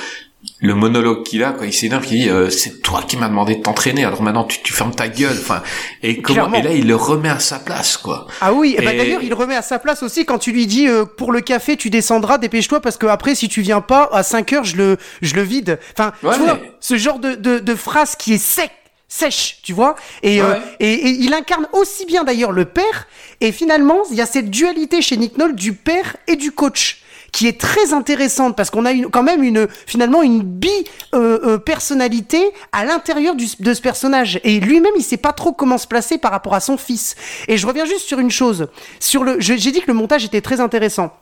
le 0.61 0.73
monologue 0.73 1.23
qu'il 1.23 1.43
a, 1.43 1.51
quand 1.51 1.65
il 1.65 1.73
s'énerve, 1.73 2.05
il 2.05 2.21
dit 2.21 2.29
euh, 2.29 2.49
c'est 2.49 2.81
toi 2.81 3.03
qui 3.05 3.17
m'as 3.17 3.27
demandé 3.27 3.55
de 3.55 3.61
t'entraîner, 3.61 4.05
alors 4.05 4.21
maintenant 4.21 4.45
tu, 4.45 4.61
tu 4.63 4.71
fermes 4.71 4.95
ta 4.95 5.09
gueule, 5.09 5.35
enfin 5.37 5.61
et 6.01 6.21
comment 6.21 6.47
Clairement. 6.47 6.57
et 6.57 6.61
là 6.61 6.71
il 6.73 6.87
le 6.87 6.95
remet 6.95 7.27
à 7.29 7.39
sa 7.39 7.59
place 7.59 7.97
quoi. 7.97 8.25
Ah 8.39 8.53
oui, 8.53 8.75
et, 8.77 8.81
ben 8.81 8.91
Et- 8.93 8.97
d'ailleurs, 8.97 9.21
il 9.21 9.33
remet 9.33 9.55
à 9.57 9.61
sa 9.61 9.79
place 9.79 10.01
aussi 10.01 10.25
quand 10.25 10.37
tu 10.39 10.53
lui 10.53 10.65
dis 10.65 10.87
euh, 10.87 11.03
pour 11.03 11.33
le 11.33 11.41
café, 11.41 11.75
tu 11.75 11.89
descendras, 11.89 12.37
dépêche-toi 12.37 12.79
parce 12.79 12.95
que 12.97 13.05
après, 13.05 13.35
si 13.35 13.49
tu 13.49 13.59
viens 13.61 13.81
pas 13.81 14.09
à 14.13 14.23
5 14.23 14.53
heures, 14.53 14.63
je 14.63 14.77
le, 14.77 14.97
je 15.21 15.35
le 15.35 15.41
vide. 15.41 15.77
Enfin, 15.97 16.13
Ouais, 16.23 16.33
tu 16.35 16.39
vois, 16.41 16.53
mais- 16.61 16.71
ce 16.79 16.97
genre 16.97 17.19
de, 17.19 17.35
de, 17.35 17.59
de 17.59 17.75
phrase 17.75 18.15
qui 18.15 18.33
est 18.33 18.37
sec, 18.37 18.71
sèche, 19.09 19.57
tu 19.63 19.73
vois. 19.73 19.95
Et, 20.23 20.41
euh, 20.41 20.53
et, 20.79 20.93
et 20.93 21.09
il 21.09 21.33
incarne 21.33 21.67
aussi 21.73 22.05
bien 22.05 22.23
d'ailleurs 22.23 22.53
le 22.53 22.63
père. 22.65 23.07
Et 23.41 23.51
finalement, 23.51 24.03
il 24.11 24.15
y 24.15 24.21
a 24.21 24.25
cette 24.25 24.49
dualité 24.49 25.01
chez 25.01 25.17
Nick 25.17 25.37
Nolte 25.37 25.55
du 25.55 25.73
père 25.73 26.15
et 26.27 26.35
du 26.37 26.51
coach 26.51 27.01
qui 27.31 27.45
est 27.47 27.59
très 27.61 27.93
intéressante 27.93 28.55
parce 28.57 28.71
qu'on 28.71 28.85
a 28.85 28.91
une, 28.91 29.07
quand 29.11 29.21
même 29.21 29.43
une 29.43 29.67
finalement 29.85 30.23
une 30.23 30.41
bi 30.41 30.69
euh, 31.13 31.39
euh, 31.43 31.57
personnalité 31.59 32.41
à 32.71 32.85
l'intérieur 32.85 33.35
du- 33.35 33.45
de 33.59 33.73
ce 33.75 33.81
personnage. 33.81 34.39
Et 34.43 34.59
lui-même 34.59 34.93
il 34.97 35.03
sait 35.03 35.17
pas 35.17 35.31
trop 35.33 35.51
comment 35.53 35.77
se 35.77 35.85
placer 35.85 36.17
par 36.17 36.31
rapport 36.31 36.55
à 36.55 36.59
son 36.59 36.75
fils. 36.77 37.15
Et 37.47 37.57
je 37.57 37.67
reviens 37.67 37.85
juste 37.85 38.07
sur 38.07 38.17
une 38.19 38.31
chose. 38.31 38.67
Sur 38.99 39.23
le 39.23 39.39
j'ai 39.39 39.57
dit 39.57 39.79
que 39.81 39.87
le 39.87 39.93
montage 39.93 40.25
était 40.25 40.41
très 40.41 40.59
intéressant 40.59 41.13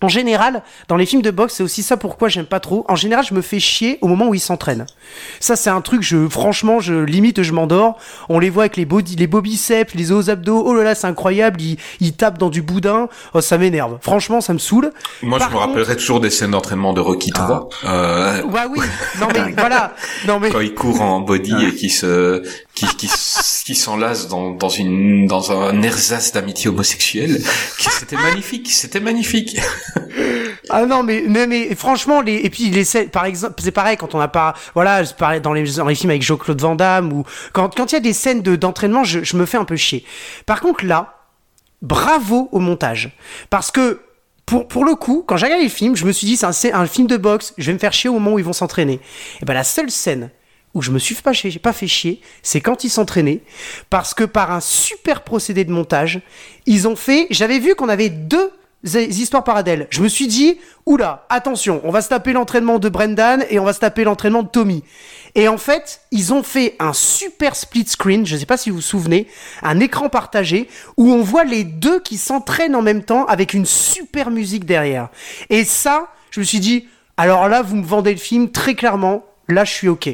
en 0.00 0.08
général, 0.08 0.62
dans 0.88 0.96
les 0.96 1.06
films 1.06 1.22
de 1.22 1.30
boxe, 1.30 1.54
c'est 1.54 1.62
aussi 1.62 1.82
ça 1.82 1.96
pourquoi 1.96 2.28
j'aime 2.28 2.44
pas 2.46 2.60
trop. 2.60 2.84
En 2.88 2.96
général, 2.96 3.24
je 3.24 3.32
me 3.32 3.40
fais 3.40 3.58
chier 3.58 3.98
au 4.02 4.06
moment 4.08 4.26
où 4.26 4.34
ils 4.34 4.40
s'entraînent. 4.40 4.84
Ça, 5.40 5.56
c'est 5.56 5.70
un 5.70 5.80
truc, 5.80 6.02
je, 6.02 6.28
franchement, 6.28 6.80
je 6.80 6.94
limite, 6.94 7.42
je 7.42 7.52
m'endors. 7.52 7.96
On 8.28 8.38
les 8.38 8.50
voit 8.50 8.64
avec 8.64 8.76
les, 8.76 8.84
body, 8.84 9.16
les 9.16 9.26
beaux 9.26 9.40
biceps, 9.40 9.94
les 9.94 10.12
hauts 10.12 10.28
abdos. 10.28 10.62
Oh 10.66 10.74
là 10.74 10.82
là, 10.82 10.94
c'est 10.94 11.06
incroyable. 11.06 11.60
Ils, 11.60 11.78
ils 12.00 12.12
tapent 12.12 12.38
dans 12.38 12.50
du 12.50 12.60
boudin. 12.60 13.08
Oh, 13.32 13.40
ça 13.40 13.56
m'énerve. 13.56 13.98
Franchement, 14.02 14.40
ça 14.40 14.52
me 14.52 14.58
saoule. 14.58 14.92
Moi 15.22 15.38
Par 15.38 15.48
je 15.48 15.54
me 15.54 15.58
rappellerai 15.58 15.96
toujours 15.96 16.20
des 16.20 16.30
scènes 16.30 16.50
d'entraînement 16.50 16.92
de 16.92 17.00
Rocky 17.00 17.30
3. 17.30 17.68
Euh, 17.86 18.42
Ouais, 18.42 18.60
oui. 18.70 18.80
Non, 19.20 19.28
mais 19.32 19.52
voilà. 19.56 19.94
Non, 20.26 20.38
mais. 20.40 20.50
quand 20.50 20.60
il 20.60 20.74
court 20.74 21.00
en 21.00 21.20
body 21.20 21.54
et 21.66 21.74
qui 21.74 21.88
se 21.88 22.42
qui 22.74 22.86
qui, 22.96 23.08
qui 23.64 23.84
dans 24.28 24.50
dans 24.50 24.68
une 24.68 25.26
dans 25.26 25.52
un 25.52 25.82
ersatz 25.82 26.32
d'amitié 26.32 26.68
homosexuelle 26.68 27.40
c'était 27.78 28.16
magnifique 28.16 28.70
c'était 28.70 29.00
magnifique 29.00 29.56
Ah 30.70 30.86
non, 30.86 31.02
mais, 31.02 31.24
mais, 31.28 31.46
mais 31.46 31.74
franchement, 31.74 32.20
les, 32.20 32.36
et 32.36 32.50
puis 32.50 32.70
les 32.70 32.84
scènes, 32.84 33.08
par 33.08 33.26
exemple, 33.26 33.54
c'est 33.62 33.70
pareil 33.70 33.96
quand 33.96 34.14
on 34.14 34.18
n'a 34.18 34.28
pas, 34.28 34.54
voilà, 34.74 35.02
pareil 35.16 35.40
dans 35.40 35.52
les, 35.52 35.64
dans 35.72 35.86
les 35.86 35.94
films 35.94 36.10
avec 36.10 36.22
Jean-Claude 36.22 36.60
Van 36.60 36.74
Damme 36.74 37.12
ou 37.12 37.24
quand, 37.52 37.74
quand 37.74 37.92
il 37.92 37.94
y 37.94 37.98
a 37.98 38.00
des 38.00 38.12
scènes 38.12 38.42
de, 38.42 38.56
d'entraînement, 38.56 39.04
je, 39.04 39.22
je 39.22 39.36
me 39.36 39.46
fais 39.46 39.58
un 39.58 39.64
peu 39.64 39.76
chier. 39.76 40.04
Par 40.46 40.60
contre, 40.60 40.84
là, 40.84 41.18
bravo 41.82 42.48
au 42.52 42.60
montage. 42.60 43.16
Parce 43.50 43.70
que, 43.70 44.00
pour, 44.46 44.68
pour 44.68 44.84
le 44.84 44.94
coup, 44.94 45.24
quand 45.26 45.36
j'ai 45.36 45.46
regardé 45.46 45.64
le 45.64 45.70
film, 45.70 45.96
je 45.96 46.06
me 46.06 46.12
suis 46.12 46.26
dit, 46.26 46.36
c'est 46.36 46.72
un, 46.72 46.80
un 46.80 46.86
film 46.86 47.06
de 47.06 47.16
boxe, 47.16 47.54
je 47.58 47.66
vais 47.66 47.74
me 47.74 47.78
faire 47.78 47.92
chier 47.92 48.10
au 48.10 48.14
moment 48.14 48.32
où 48.32 48.38
ils 48.38 48.44
vont 48.44 48.52
s'entraîner. 48.52 49.00
Et 49.42 49.44
ben, 49.44 49.54
la 49.54 49.64
seule 49.64 49.90
scène 49.90 50.30
où 50.74 50.82
je 50.82 50.90
me 50.90 50.98
suis 50.98 51.14
pas, 51.14 51.32
fait 51.72 51.86
chier, 51.86 52.20
c'est 52.42 52.60
quand 52.60 52.84
ils 52.84 52.90
s'entraînaient, 52.90 53.40
parce 53.90 54.12
que 54.12 54.24
par 54.24 54.50
un 54.50 54.60
super 54.60 55.22
procédé 55.22 55.64
de 55.64 55.72
montage, 55.72 56.20
ils 56.66 56.88
ont 56.88 56.96
fait, 56.96 57.26
j'avais 57.30 57.60
vu 57.60 57.74
qu'on 57.74 57.88
avait 57.88 58.10
deux 58.10 58.50
histoires 58.84 59.44
parallèles. 59.44 59.86
Je 59.88 60.02
me 60.02 60.08
suis 60.08 60.26
dit, 60.26 60.58
oula, 60.84 61.24
attention, 61.30 61.80
on 61.84 61.90
va 61.90 62.02
se 62.02 62.08
taper 62.08 62.32
l'entraînement 62.32 62.78
de 62.78 62.88
Brendan 62.88 63.44
et 63.48 63.58
on 63.58 63.64
va 63.64 63.72
se 63.72 63.80
taper 63.80 64.04
l'entraînement 64.04 64.42
de 64.42 64.48
Tommy. 64.48 64.82
Et 65.36 65.48
en 65.48 65.58
fait, 65.58 66.02
ils 66.10 66.34
ont 66.34 66.42
fait 66.42 66.76
un 66.78 66.92
super 66.92 67.56
split 67.56 67.86
screen, 67.86 68.26
je 68.26 68.36
sais 68.36 68.46
pas 68.46 68.56
si 68.56 68.70
vous 68.70 68.76
vous 68.76 68.82
souvenez, 68.82 69.26
un 69.62 69.80
écran 69.80 70.08
partagé 70.08 70.68
où 70.96 71.10
on 71.10 71.22
voit 71.22 71.44
les 71.44 71.64
deux 71.64 72.00
qui 72.00 72.18
s'entraînent 72.18 72.76
en 72.76 72.82
même 72.82 73.04
temps 73.04 73.24
avec 73.26 73.54
une 73.54 73.66
super 73.66 74.30
musique 74.30 74.64
derrière. 74.64 75.08
Et 75.50 75.64
ça, 75.64 76.08
je 76.30 76.40
me 76.40 76.44
suis 76.44 76.60
dit, 76.60 76.86
alors 77.16 77.48
là, 77.48 77.62
vous 77.62 77.76
me 77.76 77.86
vendez 77.86 78.12
le 78.12 78.18
film 78.18 78.50
très 78.50 78.74
clairement. 78.74 79.24
Là 79.48 79.64
je 79.64 79.72
suis 79.72 79.88
ok. 79.88 80.08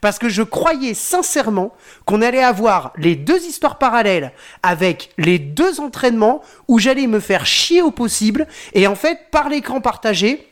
Parce 0.00 0.18
que 0.18 0.28
je 0.28 0.42
croyais 0.42 0.94
sincèrement 0.94 1.74
qu'on 2.04 2.22
allait 2.22 2.42
avoir 2.42 2.92
les 2.96 3.16
deux 3.16 3.42
histoires 3.44 3.78
parallèles 3.78 4.32
avec 4.62 5.10
les 5.18 5.38
deux 5.38 5.80
entraînements 5.80 6.42
où 6.68 6.78
j'allais 6.78 7.06
me 7.06 7.20
faire 7.20 7.46
chier 7.46 7.82
au 7.82 7.90
possible 7.90 8.46
et 8.72 8.86
en 8.86 8.94
fait 8.94 9.30
par 9.30 9.48
l'écran 9.48 9.80
partagé, 9.80 10.48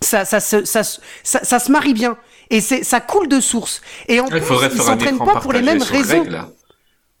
ça, 0.00 0.24
ça, 0.24 0.40
ça, 0.40 0.64
ça, 0.64 1.58
se 1.58 1.72
marie 1.72 1.94
bien 1.94 2.16
et 2.50 2.60
ça 2.60 3.00
coule 3.00 3.28
de 3.28 3.40
source. 3.40 3.80
Et 4.06 4.20
en 4.20 4.26
plus, 4.26 4.40
ils 4.72 4.80
s'entraînent 4.80 5.18
pas 5.18 5.40
pour 5.40 5.52
les 5.52 5.62
mêmes 5.62 5.82
raisons. 5.82 6.26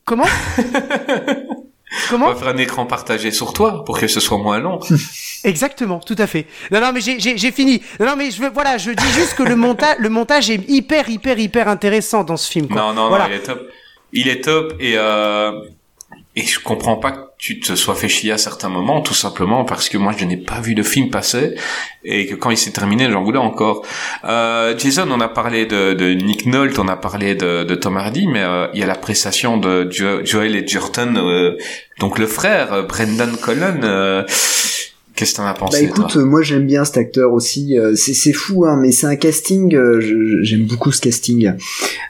Comment? 0.04 0.26
Comment 2.10 2.26
On 2.26 2.32
va 2.32 2.36
faire 2.36 2.48
un 2.48 2.56
écran 2.56 2.86
partagé 2.86 3.30
sur 3.30 3.52
toi 3.52 3.84
pour 3.84 3.98
que 3.98 4.06
ce 4.06 4.20
soit 4.20 4.38
moins 4.38 4.58
long. 4.58 4.80
Exactement, 5.44 6.00
tout 6.00 6.16
à 6.18 6.26
fait. 6.26 6.46
Non, 6.70 6.80
non, 6.80 6.92
mais 6.92 7.00
j'ai 7.00 7.52
fini. 7.52 7.82
Non, 8.00 8.14
mais 8.16 8.30
je 8.30 8.40
veux, 8.40 8.50
voilà, 8.50 8.78
je 8.78 8.90
dis 8.90 9.12
juste 9.12 9.34
que 9.34 9.42
le 9.42 9.56
montage, 9.56 9.96
le 9.98 10.08
montage 10.08 10.50
est 10.50 10.68
hyper, 10.68 11.08
hyper, 11.08 11.38
hyper 11.38 11.68
intéressant 11.68 12.24
dans 12.24 12.36
ce 12.36 12.50
film. 12.50 12.68
Quoi. 12.68 12.80
Non, 12.80 12.92
non, 12.92 13.10
non, 13.10 13.18
il 13.28 13.34
est 13.34 13.42
top. 13.42 13.68
Il 14.12 14.28
est 14.28 14.44
top 14.44 14.74
et 14.78 14.94
euh, 14.96 15.52
et 16.36 16.42
je 16.44 16.60
comprends 16.60 16.96
pas 16.96 17.33
tu 17.44 17.60
te 17.60 17.74
sois 17.74 17.94
fait 17.94 18.08
chier 18.08 18.32
à 18.32 18.38
certains 18.38 18.70
moments, 18.70 19.02
tout 19.02 19.12
simplement 19.12 19.66
parce 19.66 19.90
que 19.90 19.98
moi 19.98 20.14
je 20.16 20.24
n'ai 20.24 20.38
pas 20.38 20.62
vu 20.62 20.74
de 20.74 20.82
film 20.82 21.10
passer 21.10 21.54
et 22.02 22.26
que 22.26 22.34
quand 22.34 22.48
il 22.48 22.56
s'est 22.56 22.70
terminé, 22.70 23.10
j'en 23.10 23.22
voulais 23.22 23.38
encore. 23.38 23.84
Euh, 24.24 24.74
Jason, 24.78 25.06
on 25.10 25.20
a 25.20 25.28
parlé 25.28 25.66
de, 25.66 25.92
de, 25.92 26.14
Nick 26.14 26.46
Nolte, 26.46 26.78
on 26.78 26.88
a 26.88 26.96
parlé 26.96 27.34
de, 27.34 27.64
de 27.64 27.74
Tom 27.74 27.98
Hardy, 27.98 28.28
mais 28.28 28.42
euh, 28.42 28.68
il 28.72 28.80
y 28.80 28.82
a 28.82 28.86
la 28.86 28.94
prestation 28.94 29.58
de 29.58 29.86
Joel 29.90 30.56
Edgerton, 30.56 31.16
euh, 31.16 31.58
donc 32.00 32.18
le 32.18 32.26
frère 32.26 32.72
euh, 32.72 32.82
Brendan 32.84 33.36
Cullen. 33.36 33.80
Euh, 33.84 34.22
Qu'est-ce 35.14 35.32
que 35.32 35.36
t'en 35.36 35.46
as 35.46 35.52
pensé 35.52 35.82
Bah 35.82 35.86
écoute, 35.86 36.16
moi 36.16 36.40
j'aime 36.40 36.66
bien 36.66 36.86
cet 36.86 36.96
acteur 36.96 37.34
aussi. 37.34 37.76
c'est 37.94 38.32
fou, 38.32 38.64
hein, 38.64 38.78
mais 38.80 38.90
c'est 38.90 39.06
un 39.06 39.14
casting. 39.16 39.78
J'aime 40.40 40.64
beaucoup 40.64 40.90
ce 40.90 41.00
casting. 41.00 41.52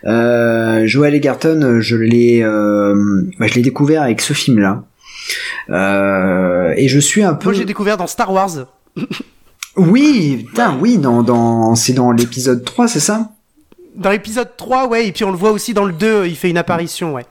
Euh, 0.06 0.86
Joel 0.86 1.16
Egerton, 1.16 1.80
je 1.80 1.96
l'ai, 1.96 2.40
bah, 2.42 3.46
je 3.46 3.54
l'ai 3.56 3.62
découvert 3.62 4.00
avec 4.00 4.22
ce 4.22 4.32
film-là. 4.32 4.84
Et 5.68 6.88
je 6.88 6.98
suis 6.98 7.22
un 7.22 7.34
peu. 7.34 7.46
Moi 7.46 7.54
j'ai 7.54 7.64
découvert 7.64 7.96
dans 7.96 8.06
Star 8.06 8.32
Wars. 8.32 8.66
Oui, 9.76 10.44
putain, 10.48 10.76
oui, 10.80 10.98
dans, 10.98 11.22
dans, 11.22 11.74
c'est 11.74 11.94
dans 11.94 12.12
l'épisode 12.12 12.64
3, 12.64 12.88
c'est 12.88 13.00
ça? 13.00 13.30
Dans 13.96 14.10
l'épisode 14.10 14.50
3, 14.56 14.88
ouais, 14.88 15.08
et 15.08 15.12
puis 15.12 15.24
on 15.24 15.30
le 15.30 15.36
voit 15.36 15.50
aussi 15.50 15.74
dans 15.74 15.84
le 15.84 15.92
2, 15.92 16.26
il 16.26 16.36
fait 16.36 16.50
une 16.50 16.58
apparition, 16.58 17.14
ouais. 17.14 17.26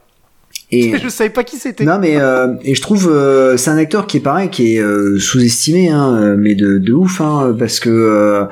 Et 0.72 0.98
je 1.04 1.08
savais 1.08 1.30
pas 1.30 1.43
qui 1.43 1.58
c'était. 1.58 1.86
Non 1.86 2.00
mais 2.00 2.17
euh, 2.17 2.54
et 2.63 2.76
je 2.76 2.82
trouve 2.82 3.10
euh, 3.10 3.58
c'est 3.58 3.69
un 3.69 3.78
acteur 3.78 4.08
qui 4.08 4.17
est 4.17 4.22
pareil 4.22 4.50
qui 4.50 4.76
est 4.76 4.80
euh, 4.80 5.19
sous-estimé 5.19 5.89
hein, 5.89 6.36
mais 6.38 6.56
de, 6.56 6.78
de 6.78 6.93
ouf 6.93 7.22
hein, 7.22 7.56
parce 7.58 7.80
que 7.80 8.48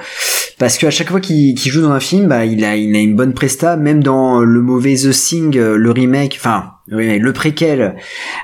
parce 0.62 0.78
que 0.78 0.86
à 0.86 0.91
chaque 0.91 1.10
fois 1.10 1.19
qu'il 1.19 1.58
joue 1.58 1.82
dans 1.82 1.89
un 1.89 2.00
film 2.00 2.28
bah 2.28 2.45
il 2.45 2.63
a 2.63 2.76
il 2.76 2.95
a 2.95 3.00
une 3.00 3.15
bonne 3.15 3.34
presta 3.34 3.78
même 3.78 4.04
dans 4.04 4.41
le 4.41 4.62
mauvais 4.62 4.93
The 4.93 5.10
Thing 5.10 5.58
le 5.58 5.91
remake 5.91 6.36
enfin 6.39 6.74
le 6.86 7.32
préquel 7.32 7.95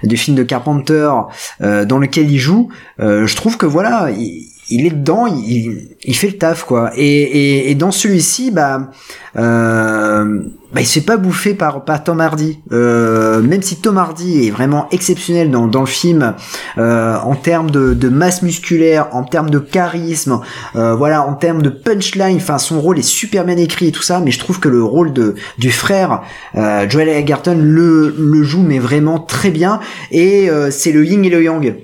du 0.01 0.17
film 0.17 0.36
de 0.36 0.41
Carpenter 0.41 1.12
dans 1.60 1.99
lequel 1.99 2.32
il 2.32 2.39
joue 2.39 2.69
je 2.97 3.36
trouve 3.36 3.58
que 3.58 3.67
voilà 3.67 4.10
il, 4.10 4.49
il 4.69 4.86
est 4.86 4.91
dedans, 4.91 5.25
il, 5.27 5.95
il, 6.03 6.15
fait 6.15 6.27
le 6.27 6.38
taf 6.38 6.63
quoi. 6.63 6.91
Et, 6.95 7.06
et, 7.06 7.71
et 7.71 7.75
dans 7.75 7.91
celui-ci, 7.91 8.51
bah, 8.51 8.91
euh, 9.38 10.41
bah, 10.73 10.82
il 10.82 10.86
se 10.86 10.99
fait 10.99 11.06
pas 11.06 11.15
bouffer 11.17 11.53
par, 11.53 11.86
par 11.86 12.03
Tom 12.03 12.19
Hardy. 12.19 12.60
Euh, 12.71 13.41
même 13.41 13.62
si 13.62 13.77
Tom 13.77 13.97
Hardy 13.97 14.47
est 14.47 14.51
vraiment 14.51 14.88
exceptionnel 14.91 15.49
dans, 15.49 15.67
dans 15.67 15.80
le 15.80 15.88
film 15.88 16.34
euh, 16.77 17.15
en 17.17 17.36
termes 17.36 17.71
de, 17.71 17.93
de, 17.93 18.10
masse 18.10 18.41
musculaire, 18.41 19.08
en 19.13 19.23
termes 19.23 19.49
de 19.49 19.60
charisme, 19.60 20.41
euh, 20.75 20.95
voilà, 20.95 21.23
en 21.25 21.34
termes 21.34 21.62
de 21.62 21.69
punchline. 21.69 22.38
Enfin, 22.38 22.58
son 22.58 22.82
rôle 22.82 22.99
est 22.99 23.03
super 23.03 23.45
bien 23.45 23.58
écrit 23.58 23.88
et 23.88 23.91
tout 23.91 24.03
ça. 24.03 24.19
Mais 24.19 24.32
je 24.32 24.39
trouve 24.39 24.60
que 24.60 24.69
le 24.69 24.84
rôle 24.84 25.13
de 25.13 25.36
du 25.58 25.71
frère 25.71 26.21
euh, 26.56 26.89
Joel 26.89 27.10
Egerton 27.10 27.58
le, 27.60 28.13
le 28.17 28.43
joue 28.43 28.63
mais 28.63 28.80
vraiment 28.80 29.19
très 29.19 29.51
bien. 29.51 29.80
Et 30.12 30.49
euh, 30.49 30.71
c'est 30.71 30.91
le 30.91 31.06
yin 31.06 31.23
et 31.23 31.30
le 31.30 31.43
yang. 31.43 31.75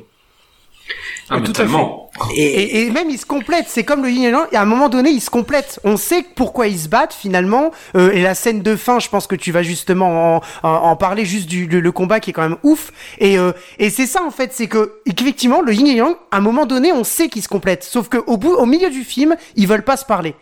Ah, 1.29 1.39
mais 1.39 1.45
totalement. 1.45 2.02
Et, 2.35 2.83
et, 2.83 2.91
même 2.91 3.09
ils 3.09 3.17
se 3.17 3.25
complètent, 3.25 3.65
c'est 3.67 3.83
comme 3.83 4.03
le 4.03 4.11
yin 4.11 4.23
et 4.23 4.31
le 4.31 4.37
et 4.51 4.55
à 4.55 4.61
un 4.61 4.65
moment 4.65 4.89
donné 4.89 5.09
ils 5.09 5.21
se 5.21 5.29
complètent. 5.29 5.79
On 5.83 5.97
sait 5.97 6.23
pourquoi 6.35 6.67
ils 6.67 6.79
se 6.79 6.87
battent 6.87 7.13
finalement. 7.13 7.71
Euh, 7.95 8.11
et 8.11 8.21
la 8.21 8.35
scène 8.35 8.61
de 8.61 8.75
fin, 8.75 8.99
je 8.99 9.09
pense 9.09 9.25
que 9.25 9.35
tu 9.35 9.51
vas 9.51 9.63
justement 9.63 10.37
en, 10.37 10.41
en, 10.63 10.95
parler 10.95 11.25
juste 11.25 11.47
du 11.47 11.65
le, 11.65 11.91
combat 11.91 12.19
qui 12.19 12.29
est 12.29 12.33
quand 12.33 12.47
même 12.47 12.57
ouf. 12.63 12.91
Et, 13.19 13.39
euh, 13.39 13.51
et 13.79 13.89
c'est 13.89 14.05
ça 14.05 14.23
en 14.23 14.31
fait, 14.31 14.51
c'est 14.53 14.67
que 14.67 14.93
effectivement 15.05 15.61
le 15.61 15.73
yin 15.73 15.87
et 15.87 15.95
yang, 15.95 16.15
à 16.31 16.37
un 16.37 16.41
moment 16.41 16.65
donné, 16.65 16.91
on 16.93 17.03
sait 17.03 17.29
qu'ils 17.29 17.43
se 17.43 17.49
complètent. 17.49 17.83
Sauf 17.83 18.09
que 18.09 18.17
au 18.27 18.37
bout, 18.37 18.53
au 18.53 18.65
milieu 18.65 18.89
du 18.89 19.03
film, 19.03 19.35
ils 19.55 19.67
veulent 19.67 19.83
pas 19.83 19.97
se 19.97 20.05
parler. 20.05 20.35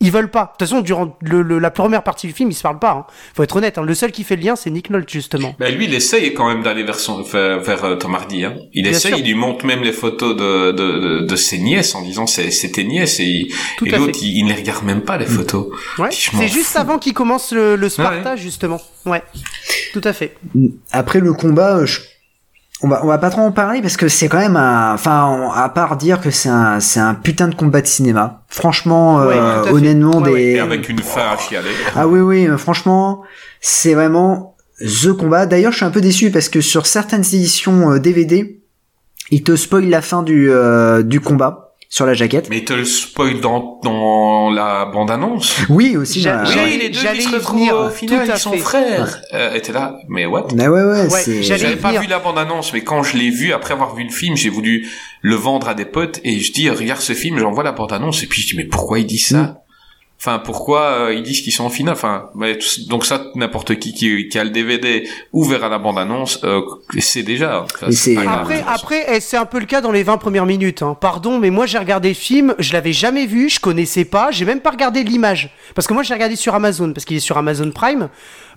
Ils 0.00 0.12
veulent 0.12 0.30
pas. 0.30 0.44
De 0.44 0.48
toute 0.50 0.68
façon, 0.68 0.80
durant 0.80 1.16
le, 1.22 1.42
la 1.58 1.70
première 1.72 2.04
partie 2.04 2.28
du 2.28 2.32
film, 2.32 2.50
ils 2.50 2.54
se 2.54 2.62
parlent 2.62 2.78
pas. 2.78 2.92
Hein. 2.92 3.06
Faut 3.34 3.42
être 3.42 3.56
honnête. 3.56 3.78
Hein. 3.78 3.82
Le 3.82 3.94
seul 3.94 4.12
qui 4.12 4.22
fait 4.22 4.36
le 4.36 4.42
lien, 4.42 4.54
c'est 4.54 4.70
Nick 4.70 4.90
Nolte 4.90 5.10
justement. 5.10 5.56
Ben 5.58 5.74
lui, 5.74 5.86
il 5.86 5.94
essaye 5.94 6.32
quand 6.34 6.46
même 6.46 6.62
d'aller 6.62 6.84
vers 6.84 7.00
son 7.00 7.22
vers, 7.22 7.60
vers 7.60 7.84
euh, 7.84 7.96
Tom 7.96 8.14
Hardy. 8.14 8.44
Hein. 8.44 8.54
Il 8.74 8.86
essaye. 8.86 9.14
Il 9.18 9.24
lui 9.24 9.34
montre 9.34 9.66
même 9.66 9.82
les 9.82 9.92
photos 9.92 10.36
de 10.36 10.70
de, 10.70 11.26
de, 11.26 11.36
ses 11.36 11.58
nièces 11.58 11.96
en 11.96 12.02
disant 12.02 12.28
c'est 12.28 12.52
c'est 12.52 12.70
tes 12.70 12.84
nièces 12.84 13.18
et, 13.18 13.48
et 13.84 13.90
l'autre 13.90 14.18
il, 14.22 14.38
il, 14.38 14.44
ne 14.44 14.50
les 14.50 14.54
regarde 14.54 14.84
même 14.84 15.02
pas 15.02 15.16
les 15.16 15.26
mm. 15.26 15.30
photos. 15.30 15.66
Ouais. 15.98 16.10
C'est 16.12 16.48
juste 16.48 16.76
avant 16.76 16.98
qu'il 16.98 17.14
commence 17.14 17.50
le, 17.50 17.74
le 17.74 17.88
Sparta 17.88 18.36
justement. 18.36 18.80
Ouais. 19.04 19.22
Tout 19.92 20.02
à 20.04 20.12
fait. 20.12 20.36
Après 20.92 21.18
le 21.18 21.32
combat, 21.32 21.84
je 21.84 21.98
on 22.82 22.88
va 22.88 23.04
on 23.04 23.08
va 23.08 23.18
pas 23.18 23.30
trop 23.30 23.42
en 23.42 23.52
parler 23.52 23.82
parce 23.82 23.96
que 23.96 24.08
c'est 24.08 24.28
quand 24.28 24.38
même 24.38 24.56
un 24.56 24.94
enfin 24.94 25.50
à 25.54 25.68
part 25.68 25.96
dire 25.96 26.20
que 26.20 26.30
c'est 26.30 26.48
un 26.48 26.80
c'est 26.80 27.00
un 27.00 27.14
putain 27.14 27.48
de 27.48 27.54
combat 27.54 27.80
de 27.80 27.86
cinéma. 27.86 28.42
Franchement 28.48 29.20
euh, 29.20 29.64
honnêtement 29.70 30.20
des 30.20 30.58
avec 30.58 30.88
une 30.88 31.00
fin 31.00 31.32
à 31.32 31.36
chialer. 31.36 31.70
Ah 31.96 32.06
oui 32.06 32.20
oui 32.20 32.46
euh, 32.46 32.56
franchement 32.56 33.22
c'est 33.60 33.94
vraiment 33.94 34.56
the 34.80 35.12
combat. 35.12 35.46
D'ailleurs 35.46 35.72
je 35.72 35.78
suis 35.78 35.86
un 35.86 35.90
peu 35.90 36.00
déçu 36.00 36.30
parce 36.30 36.48
que 36.48 36.60
sur 36.60 36.86
certaines 36.86 37.24
éditions 37.24 37.96
DVD 37.98 38.42
euh, 38.42 38.62
ils 39.30 39.42
te 39.42 39.56
spoilent 39.56 39.90
la 39.90 40.02
fin 40.02 40.22
du 40.22 40.50
du 41.04 41.20
combat 41.20 41.67
sur 41.88 42.04
la 42.04 42.14
jaquette. 42.14 42.50
Mais 42.50 42.64
te 42.64 42.74
le 42.74 42.84
spoil 42.84 43.40
dans, 43.40 43.80
dans 43.82 44.50
la 44.50 44.84
bande-annonce. 44.86 45.56
Oui, 45.70 45.96
aussi. 45.96 46.26
Oui, 46.26 46.78
les 46.78 46.90
deux 46.90 47.00
qui 47.00 47.22
se 47.22 47.34
retrouvent 47.34 47.86
au 47.86 47.90
final, 47.90 48.28
ils 48.32 48.38
sont 48.38 48.56
frères. 48.56 49.20
Euh, 49.34 49.54
étaient 49.54 49.72
là, 49.72 49.98
mais 50.08 50.26
what? 50.26 50.48
Mais 50.54 50.68
ouais, 50.68 50.82
ouais, 50.82 51.06
ouais 51.06 51.42
J'avais 51.42 51.76
pas 51.76 51.98
vu 51.98 52.06
la 52.06 52.18
bande-annonce, 52.18 52.72
mais 52.72 52.82
quand 52.82 53.02
je 53.02 53.16
l'ai 53.16 53.30
vu, 53.30 53.52
après 53.52 53.74
avoir 53.74 53.94
vu 53.94 54.04
le 54.04 54.10
film, 54.10 54.36
j'ai 54.36 54.50
voulu 54.50 54.88
le 55.22 55.34
vendre 55.34 55.68
à 55.68 55.74
des 55.74 55.84
potes, 55.84 56.20
et 56.24 56.38
je 56.40 56.52
dis, 56.52 56.68
regarde 56.70 57.00
ce 57.00 57.14
film, 57.14 57.38
j'envoie 57.38 57.64
la 57.64 57.72
bande-annonce, 57.72 58.22
et 58.22 58.26
puis 58.26 58.42
je 58.42 58.48
dis, 58.48 58.56
mais 58.56 58.64
pourquoi 58.64 58.98
il 58.98 59.06
dit 59.06 59.18
ça? 59.18 59.38
mm. 59.38 59.56
Enfin, 60.20 60.40
pourquoi 60.40 60.80
euh, 60.80 61.14
ils 61.14 61.22
disent 61.22 61.42
qu'ils 61.42 61.52
sont 61.52 61.64
en 61.64 61.70
finale 61.70 61.94
Enfin, 61.94 62.30
donc 62.88 63.04
ça, 63.04 63.26
n'importe 63.36 63.78
qui, 63.78 63.94
qui, 63.94 64.28
qui 64.28 64.38
a 64.38 64.42
le 64.42 64.50
DVD 64.50 65.08
ouvert 65.32 65.62
à 65.62 65.68
la 65.68 65.78
bande-annonce, 65.78 66.40
euh, 66.42 66.60
c'est 66.98 67.22
déjà. 67.22 67.64
après, 68.26 68.64
après, 68.66 69.06
eh, 69.14 69.20
c'est 69.20 69.36
un 69.36 69.46
peu 69.46 69.60
le 69.60 69.66
cas 69.66 69.80
dans 69.80 69.92
les 69.92 70.02
20 70.02 70.18
premières 70.18 70.46
minutes. 70.46 70.82
Hein. 70.82 70.96
Pardon, 71.00 71.38
mais 71.38 71.50
moi 71.50 71.66
j'ai 71.66 71.78
regardé 71.78 72.08
le 72.08 72.14
film, 72.16 72.56
je 72.58 72.72
l'avais 72.72 72.92
jamais 72.92 73.26
vu, 73.26 73.48
je 73.48 73.60
connaissais 73.60 74.04
pas, 74.04 74.32
j'ai 74.32 74.44
même 74.44 74.60
pas 74.60 74.70
regardé 74.70 75.04
l'image, 75.04 75.54
parce 75.76 75.86
que 75.86 75.94
moi 75.94 76.02
j'ai 76.02 76.14
regardé 76.14 76.34
sur 76.34 76.52
Amazon, 76.52 76.92
parce 76.92 77.04
qu'il 77.04 77.16
est 77.16 77.20
sur 77.20 77.38
Amazon 77.38 77.70
Prime. 77.70 78.08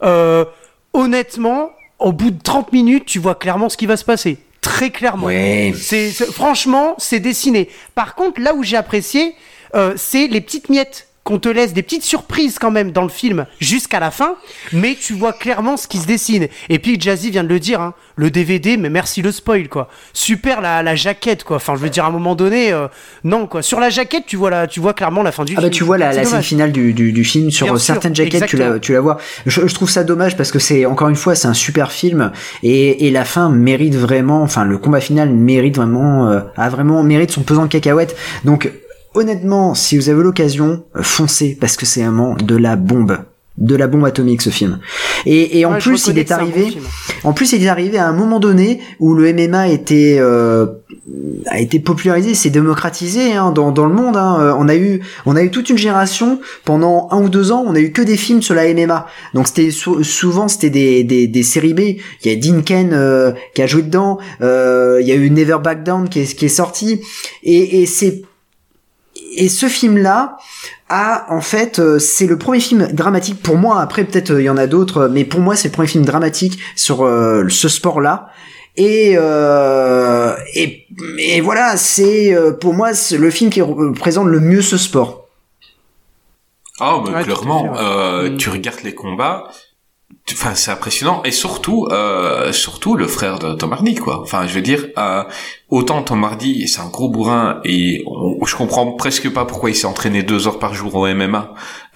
Euh, 0.02 0.45
honnêtement, 0.93 1.69
au 2.00 2.12
bout 2.12 2.32
de 2.32 2.41
30 2.41 2.74
minutes, 2.74 3.06
tu 3.06 3.19
vois 3.19 3.36
clairement 3.36 3.69
ce 3.69 3.78
qui 3.78 3.86
va 3.86 3.97
se 3.97 4.06
passer 4.06 4.39
très 4.62 4.91
clairement. 4.91 5.26
Ouais. 5.26 5.74
C'est 5.76 6.12
franchement, 6.12 6.95
c'est 6.97 7.19
dessiné. 7.19 7.67
Par 7.95 8.15
contre, 8.15 8.39
là 8.39 8.54
où 8.54 8.63
j'ai 8.63 8.78
apprécié, 8.78 9.36
euh, 9.76 9.93
c'est 9.97 10.28
les 10.28 10.39
petites 10.39 10.69
miettes 10.69 11.08
qu'on 11.23 11.38
te 11.38 11.49
laisse 11.49 11.73
des 11.73 11.84
petites 11.84 12.03
surprises 12.03 12.57
quand 12.57 12.71
même 12.71 12.91
dans 12.91 13.03
le 13.03 13.10
film 13.10 13.45
jusqu'à 13.60 13.99
la 13.99 14.10
fin, 14.10 14.36
mais 14.73 14.97
tu 14.99 15.13
vois 15.13 15.34
clairement 15.34 15.77
ce 15.77 15.88
qui 15.88 15.99
se 15.99 16.07
dessine. 16.07 16.47
Et 16.69 16.79
puis 16.79 16.99
Jazzy 16.99 17.29
vient 17.29 17.43
de 17.43 17.49
le 17.49 17.60
dire, 17.60 17.79
hein, 17.79 17.93
le 18.15 18.31
DVD, 18.31 18.75
mais 18.77 18.89
merci 18.89 19.21
le 19.21 19.31
spoil 19.31 19.69
quoi. 19.69 19.88
Super 20.13 20.62
la, 20.62 20.81
la 20.81 20.95
jaquette 20.95 21.43
quoi. 21.43 21.57
Enfin, 21.57 21.75
je 21.75 21.81
veux 21.81 21.89
dire 21.89 22.05
à 22.05 22.07
un 22.07 22.12
moment 22.12 22.36
donné, 22.36 22.73
euh, 22.73 22.88
non 23.23 23.45
quoi. 23.45 23.62
Sur 23.62 23.79
la 23.79 23.91
jaquette, 23.91 24.25
tu 24.25 24.36
vois 24.36 24.49
la, 24.49 24.65
tu 24.65 24.79
vois 24.79 24.93
clairement 24.93 25.21
la 25.21 25.31
fin 25.31 25.45
du 25.45 25.53
ah 25.53 25.62
film. 25.62 25.65
Ah 25.65 25.69
bah 25.69 25.75
tu 25.75 25.84
vois 25.84 25.97
la, 25.99 26.12
la 26.12 26.25
scène 26.25 26.41
finale 26.41 26.71
du, 26.71 26.93
du, 26.93 27.12
du 27.12 27.23
film 27.23 27.51
sur 27.51 27.79
certaines 27.79 28.15
jaquettes, 28.15 28.47
tu 28.47 28.57
la, 28.57 28.79
tu 28.79 28.93
la 28.93 29.01
vois. 29.01 29.17
Je, 29.45 29.67
je, 29.67 29.75
trouve 29.75 29.89
ça 29.89 30.03
dommage 30.03 30.36
parce 30.36 30.51
que 30.51 30.60
c'est 30.60 30.86
encore 30.86 31.10
une 31.10 31.15
fois 31.15 31.36
c'est 31.36 31.47
un 31.47 31.53
super 31.53 31.91
film 31.91 32.31
et, 32.63 33.07
et 33.07 33.12
la 33.12 33.25
fin 33.25 33.49
mérite 33.49 33.95
vraiment, 33.95 34.41
enfin 34.41 34.65
le 34.65 34.77
combat 34.77 35.01
final 35.01 35.29
mérite 35.29 35.75
vraiment, 35.75 36.29
euh, 36.29 36.41
a 36.57 36.69
vraiment 36.69 37.03
mérite 37.03 37.31
son 37.31 37.41
pesant 37.41 37.63
de 37.63 37.69
cacahuètes. 37.69 38.15
Donc 38.43 38.71
honnêtement, 39.13 39.74
si 39.76 39.97
vous 39.97 40.10
avez 40.10 40.24
l'occasion, 40.24 40.84
euh, 40.95 41.04
foncez 41.04 41.58
parce 41.60 41.78
que 41.78 41.86
c'est 41.86 42.02
vraiment 42.02 42.36
de 42.36 42.56
la 42.56 42.76
bombe 42.76 43.17
de 43.58 43.76
la 43.76 43.88
bombe 43.88 44.06
atomique 44.06 44.41
ce 44.41 44.50
film. 44.50 44.80
Et, 45.26 45.60
et 45.60 45.65
en 45.65 45.78
plus 45.78 46.08
il 46.08 46.17
est 46.17 46.32
arrivé 46.32 46.78
en 47.24 47.34
plus 47.34 47.52
il 47.52 47.63
est 47.63 47.67
arrivé 47.67 47.97
à 47.97 48.08
un 48.08 48.13
moment 48.13 48.39
donné 48.39 48.80
où 49.00 49.13
le 49.13 49.32
MMA 49.34 49.67
était 49.67 50.17
euh, 50.19 50.65
a 51.47 51.60
été 51.60 51.80
popularisé, 51.80 52.34
c'est 52.34 52.50
démocratisé 52.50 53.34
hein, 53.34 53.52
dans, 53.52 53.71
dans 53.71 53.86
le 53.86 53.93
monde. 53.93 54.15
Hein. 54.17 54.38
Euh, 54.39 54.56
on 54.58 54.67
a 54.67 54.76
eu 54.76 55.02
on 55.26 55.36
a 55.36 55.43
eu 55.43 55.52
toute 55.52 55.69
une 55.69 55.78
génération 55.78 56.39
pendant 56.65 57.08
un 57.12 57.21
ou 57.21 57.30
deux 57.30 57.52
ans, 57.52 57.63
on 57.67 57.76
a 57.76 57.80
eu 57.80 57.91
que 57.91 58.02
des 58.02 58.17
films 58.17 58.41
sur 58.41 58.56
la 58.56 58.74
MMA. 58.74 59.06
Donc 59.34 59.47
c'était 59.47 59.71
souvent 59.71 60.47
c'était 60.47 60.69
des, 60.69 61.04
des, 61.04 61.28
des 61.28 61.43
séries 61.43 61.74
B. 61.74 61.82
Il 62.24 62.32
y 62.32 62.32
a 62.32 62.36
Dinken 62.36 62.91
euh, 62.93 63.32
qui 63.54 63.62
a 63.62 63.67
joué 63.67 63.84
dedans. 63.84 64.17
Euh, 64.41 65.00
il 65.02 65.08
y 65.08 65.12
a 65.12 65.15
eu 65.15 65.30
Never 65.30 65.58
Back 65.63 65.84
Down 65.84 66.10
qui 66.10 66.21
est, 66.21 66.36
qui 66.36 66.45
est 66.45 66.50
sorti. 66.50 67.02
Et, 67.43 67.82
et 67.82 67.86
c'est 67.86 68.21
et 69.35 69.49
ce 69.49 69.67
film-là 69.67 70.37
a 70.89 71.25
en 71.29 71.41
fait, 71.41 71.79
euh, 71.79 71.99
c'est 71.99 72.27
le 72.27 72.37
premier 72.37 72.59
film 72.59 72.87
dramatique 72.91 73.41
pour 73.41 73.57
moi. 73.57 73.81
Après, 73.81 74.03
peut-être 74.03 74.31
il 74.39 74.43
y 74.43 74.49
en 74.49 74.57
a 74.57 74.67
d'autres, 74.67 75.07
mais 75.07 75.25
pour 75.25 75.39
moi, 75.39 75.55
c'est 75.55 75.69
le 75.69 75.73
premier 75.73 75.87
film 75.87 76.05
dramatique 76.05 76.59
sur 76.75 76.97
ce 77.49 77.69
sport-là. 77.69 78.29
Et, 78.77 79.17
et, 80.55 80.87
et 81.19 81.41
voilà, 81.41 81.75
c'est 81.77 82.35
pour 82.59 82.73
moi 82.73 82.91
le 83.11 83.29
film 83.29 83.49
qui 83.49 83.61
représente 83.61 84.27
le 84.27 84.39
mieux 84.39 84.61
ce 84.61 84.77
sport. 84.77 85.21
Ah, 86.83 86.99
bah, 87.05 87.23
clairement, 87.23 87.75
euh, 87.77 88.31
mm. 88.31 88.37
tu 88.37 88.49
regardes 88.49 88.81
les 88.83 88.95
combats, 88.95 89.51
enfin 90.32 90.56
c'est 90.56 90.71
impressionnant. 90.71 91.21
Et 91.24 91.32
surtout 91.32 91.88
euh, 91.91 92.52
surtout 92.52 92.95
le 92.95 93.08
frère 93.08 93.39
de 93.39 93.54
Tom 93.54 93.74
Hardy 93.74 93.95
quoi. 93.95 94.21
Enfin 94.21 94.47
je 94.47 94.54
veux 94.54 94.62
dire 94.62 94.88
euh, 94.97 95.24
autant 95.69 96.02
Tom 96.04 96.24
Hardy 96.24 96.67
c'est 96.67 96.82
un 96.82 96.89
gros 96.89 97.10
bourrin 97.10 97.60
et 97.63 98.04
je 98.45 98.56
comprends 98.56 98.91
presque 98.93 99.32
pas 99.32 99.45
pourquoi 99.45 99.69
il 99.69 99.76
s'est 99.76 99.88
entraîné 99.88 100.24
deux 100.24 100.47
heures 100.47 100.60
par 100.60 100.74
jour 100.74 100.95
au 100.95 101.08
MMA 101.08 101.54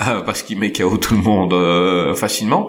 euh, 0.08 0.22
parce 0.22 0.42
qu'il 0.44 0.60
met 0.60 0.72
KO 0.72 0.98
tout 0.98 1.16
le 1.16 1.22
monde 1.22 1.54
euh, 1.54 2.16
facilement 2.16 2.68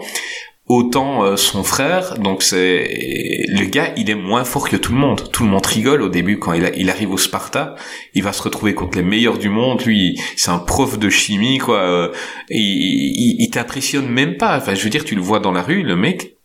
autant 0.68 1.24
euh, 1.24 1.36
son 1.36 1.62
frère 1.62 2.18
donc 2.18 2.42
c'est 2.42 3.44
le 3.48 3.64
gars 3.66 3.92
il 3.96 4.10
est 4.10 4.16
moins 4.16 4.44
fort 4.44 4.68
que 4.68 4.76
tout 4.76 4.92
le 4.92 4.98
monde. 4.98 5.30
Tout 5.32 5.44
le 5.44 5.50
monde 5.50 5.64
rigole 5.64 6.02
au 6.02 6.08
début 6.08 6.38
quand 6.38 6.52
il, 6.52 6.70
il 6.76 6.90
arrive 6.90 7.12
au 7.12 7.18
Sparta. 7.18 7.76
Il 8.14 8.22
va 8.22 8.32
se 8.32 8.42
retrouver 8.42 8.74
contre 8.74 8.98
les 8.98 9.04
meilleurs 9.04 9.38
du 9.38 9.48
monde. 9.48 9.82
Lui 9.84 10.20
c'est 10.36 10.50
un 10.50 10.58
prof 10.58 10.98
de 10.98 11.08
chimie 11.08 11.58
quoi. 11.58 11.78
Euh, 11.78 12.12
il, 12.50 12.58
il, 12.58 13.36
il 13.38 13.50
t'impressionne 13.50 14.08
même 14.08 14.36
pas. 14.36 14.56
Enfin 14.58 14.74
je 14.74 14.82
veux 14.82 14.90
dire 14.90 15.04
tu 15.04 15.14
le 15.14 15.22
vois 15.22 15.38
dans 15.38 15.52
la 15.52 15.62
rue 15.62 15.82
le 15.82 15.96
mec 15.96 16.36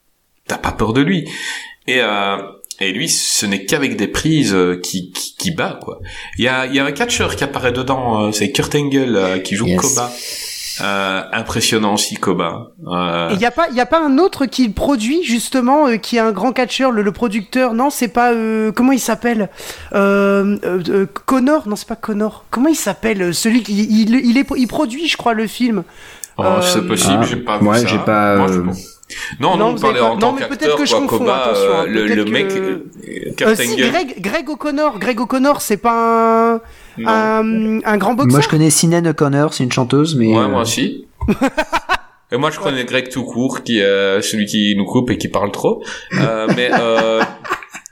t'as 0.48 0.58
pas 0.58 0.72
peur 0.72 0.94
de 0.94 1.02
lui. 1.02 1.28
Et 1.88 2.00
euh, 2.02 2.38
et 2.80 2.92
lui, 2.94 3.10
ce 3.10 3.46
n'est 3.46 3.66
qu'avec 3.66 3.96
des 3.96 4.08
prises 4.08 4.58
qui, 4.82 5.12
qui, 5.12 5.36
qui, 5.36 5.52
bat, 5.52 5.78
quoi. 5.80 6.00
Il 6.40 6.46
y 6.46 6.48
a, 6.48 6.66
il 6.66 6.74
y 6.74 6.80
a 6.80 6.86
un 6.86 6.92
catcheur 6.92 7.36
qui 7.36 7.44
apparaît 7.44 7.72
dedans, 7.72 8.32
c'est 8.32 8.52
Kurt 8.52 8.74
Angle 8.74 9.44
qui 9.44 9.56
joue 9.56 9.68
Koba. 9.76 10.12
Euh, 10.80 11.24
impressionnant 11.34 11.96
aussi 11.96 12.16
Koba. 12.16 12.68
Euh... 12.88 13.30
Il 13.34 13.40
y 13.42 13.46
a 13.46 13.52
pas, 13.52 13.68
il 13.72 13.80
a 13.80 13.86
pas 13.86 14.00
un 14.00 14.18
autre 14.18 14.46
qui 14.46 14.70
produit 14.70 15.24
justement, 15.24 15.88
euh, 15.88 15.98
qui 15.98 16.16
est 16.16 16.20
un 16.20 16.32
grand 16.32 16.54
catcheur, 16.54 16.92
le, 16.92 17.12
producteur. 17.12 17.74
Non, 17.74 17.90
c'est 17.90 18.08
pas 18.08 18.32
euh, 18.32 18.72
comment 18.72 18.92
il 18.92 19.00
s'appelle 19.00 19.50
Connor. 19.92 21.68
Non, 21.68 21.76
c'est 21.76 21.88
pas 21.88 21.96
Connor. 21.96 22.46
Comment 22.50 22.70
il 22.70 22.76
s'appelle 22.76 23.34
Celui 23.34 23.64
qui 23.64 23.74
il, 23.74 24.16
il, 24.16 24.38
est, 24.38 24.48
il 24.56 24.68
produit, 24.68 25.08
je 25.08 25.18
crois, 25.18 25.34
le 25.34 25.48
film. 25.48 25.84
Oh, 26.44 26.62
c'est 26.62 26.88
possible. 26.88 27.24
j'ai 27.24 27.38
pas 27.38 27.58
vu 27.58 27.68
ça. 27.68 27.86
j'ai 27.86 27.98
pas. 28.00 28.38
Moi, 28.38 28.48
non, 29.40 29.58
non, 29.58 29.76
non, 29.76 30.02
en 30.04 30.18
tant 30.18 30.34
qu'acteur, 30.36 30.78
que 30.78 30.86
je 30.86 30.96
quoi, 30.96 31.06
Koba, 31.08 31.54
hein, 31.54 31.86
le, 31.88 32.08
le 32.08 32.26
mec, 32.26 32.52
euh, 32.52 33.56
si, 33.56 33.76
Greg, 33.76 34.22
Greg 34.22 34.50
O'Connor, 34.50 35.00
Greg 35.00 35.20
O'Connor, 35.20 35.62
c'est 35.62 35.78
pas 35.78 36.62
un, 36.98 37.06
un, 37.06 37.80
un, 37.84 37.98
grand 37.98 38.14
boxeur? 38.14 38.32
Moi, 38.32 38.42
je 38.42 38.48
connais 38.48 38.70
Sinead 38.70 39.06
O'Connor, 39.08 39.54
c'est 39.54 39.64
une 39.64 39.72
chanteuse, 39.72 40.16
mais. 40.16 40.28
Ouais, 40.28 40.48
moi 40.48 40.62
aussi. 40.62 41.08
et 42.32 42.38
moi, 42.38 42.52
je 42.52 42.60
connais 42.60 42.86
Greg 42.86 43.10
tout 43.10 43.24
court, 43.24 43.64
qui 43.64 43.80
est 43.80 44.22
celui 44.22 44.46
qui 44.46 44.76
nous 44.78 44.86
coupe 44.86 45.10
et 45.12 45.18
qui 45.18 45.28
parle 45.28 45.52
trop. 45.52 45.84
Euh, 46.14 46.48
mais 46.56 46.70
euh, 46.72 47.22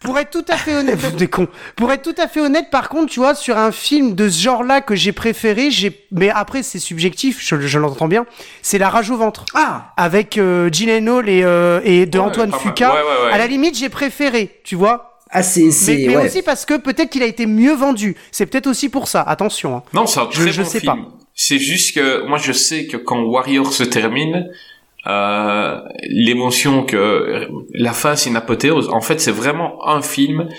pour 0.09 0.17
être 0.17 0.31
tout 0.31 0.45
à 0.51 0.57
fait 0.57 0.73
honnête, 0.73 1.15
des 1.17 1.27
cons. 1.27 1.47
Pour 1.75 1.91
être 1.91 2.01
tout 2.01 2.19
à 2.19 2.27
fait 2.27 2.41
honnête, 2.41 2.71
par 2.71 2.89
contre, 2.89 3.11
tu 3.11 3.19
vois, 3.19 3.35
sur 3.35 3.59
un 3.59 3.71
film 3.71 4.15
de 4.15 4.27
ce 4.27 4.41
genre-là 4.41 4.81
que 4.81 4.95
j'ai 4.95 5.11
préféré, 5.11 5.69
j'ai, 5.69 6.07
mais 6.09 6.31
après 6.31 6.63
c'est 6.63 6.79
subjectif, 6.79 7.37
je, 7.39 7.77
l'entends 7.77 8.07
bien. 8.07 8.25
C'est 8.63 8.79
La 8.79 8.89
Rage 8.89 9.11
au 9.11 9.17
ventre. 9.17 9.45
Ah. 9.53 9.93
Avec 9.97 10.39
euh, 10.39 10.67
Gene 10.71 10.89
et 11.27 11.43
euh, 11.43 11.79
et 11.83 12.07
de 12.07 12.17
Antoine 12.17 12.51
Fuqua. 12.51 12.95
à 13.31 13.37
la 13.37 13.45
limite, 13.45 13.77
j'ai 13.77 13.89
préféré, 13.89 14.59
tu 14.63 14.73
vois. 14.73 15.19
Ah, 15.29 15.43
c'est, 15.43 15.69
mais, 15.87 16.07
mais 16.07 16.17
aussi 16.17 16.41
parce 16.41 16.65
que 16.65 16.75
peut-être 16.75 17.11
qu'il 17.11 17.21
a 17.21 17.27
été 17.27 17.45
mieux 17.45 17.75
vendu. 17.75 18.15
C'est 18.31 18.47
peut-être 18.47 18.65
aussi 18.65 18.89
pour 18.89 19.07
ça. 19.07 19.21
Attention. 19.21 19.77
Hein. 19.77 19.83
Non, 19.93 20.07
c'est 20.07 20.21
un 20.21 20.25
très 20.25 20.51
je, 20.51 20.63
bon 20.63 20.67
sais 20.67 20.79
film. 20.79 20.91
Pas. 20.91 21.09
C'est 21.35 21.59
juste 21.59 21.93
que 21.93 22.25
moi 22.25 22.39
je 22.39 22.51
sais 22.51 22.87
que 22.87 22.97
quand 22.97 23.21
Warrior 23.21 23.71
se 23.71 23.83
termine, 23.83 24.49
euh, 25.09 25.81
l'émotion 26.03 26.83
que 26.83 27.47
la 27.73 27.93
fin 27.93 28.15
c'est 28.15 28.29
une 28.29 28.35
apothéose. 28.35 28.89
En 28.89 29.01
fait, 29.01 29.19
c'est 29.19 29.31
vraiment 29.31 29.87
un 29.87 30.01
film 30.01 30.49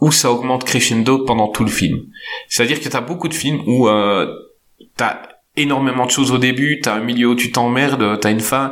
où 0.00 0.10
ça 0.12 0.30
augmente 0.32 0.64
crescendo 0.64 1.24
pendant 1.24 1.48
tout 1.48 1.64
le 1.64 1.70
film. 1.70 1.98
C'est-à-dire 2.48 2.80
que 2.80 2.88
t'as 2.88 3.00
beaucoup 3.00 3.28
de 3.28 3.34
films 3.34 3.62
où 3.66 3.88
euh, 3.88 4.26
t'as 4.96 5.22
énormément 5.56 6.06
de 6.06 6.10
choses 6.10 6.30
au 6.30 6.38
début, 6.38 6.80
t'as 6.80 6.94
un 6.94 7.00
milieu 7.00 7.28
où 7.28 7.34
tu 7.34 7.50
t'emmerdes, 7.50 8.20
t'as 8.20 8.30
une 8.30 8.40
fin, 8.40 8.70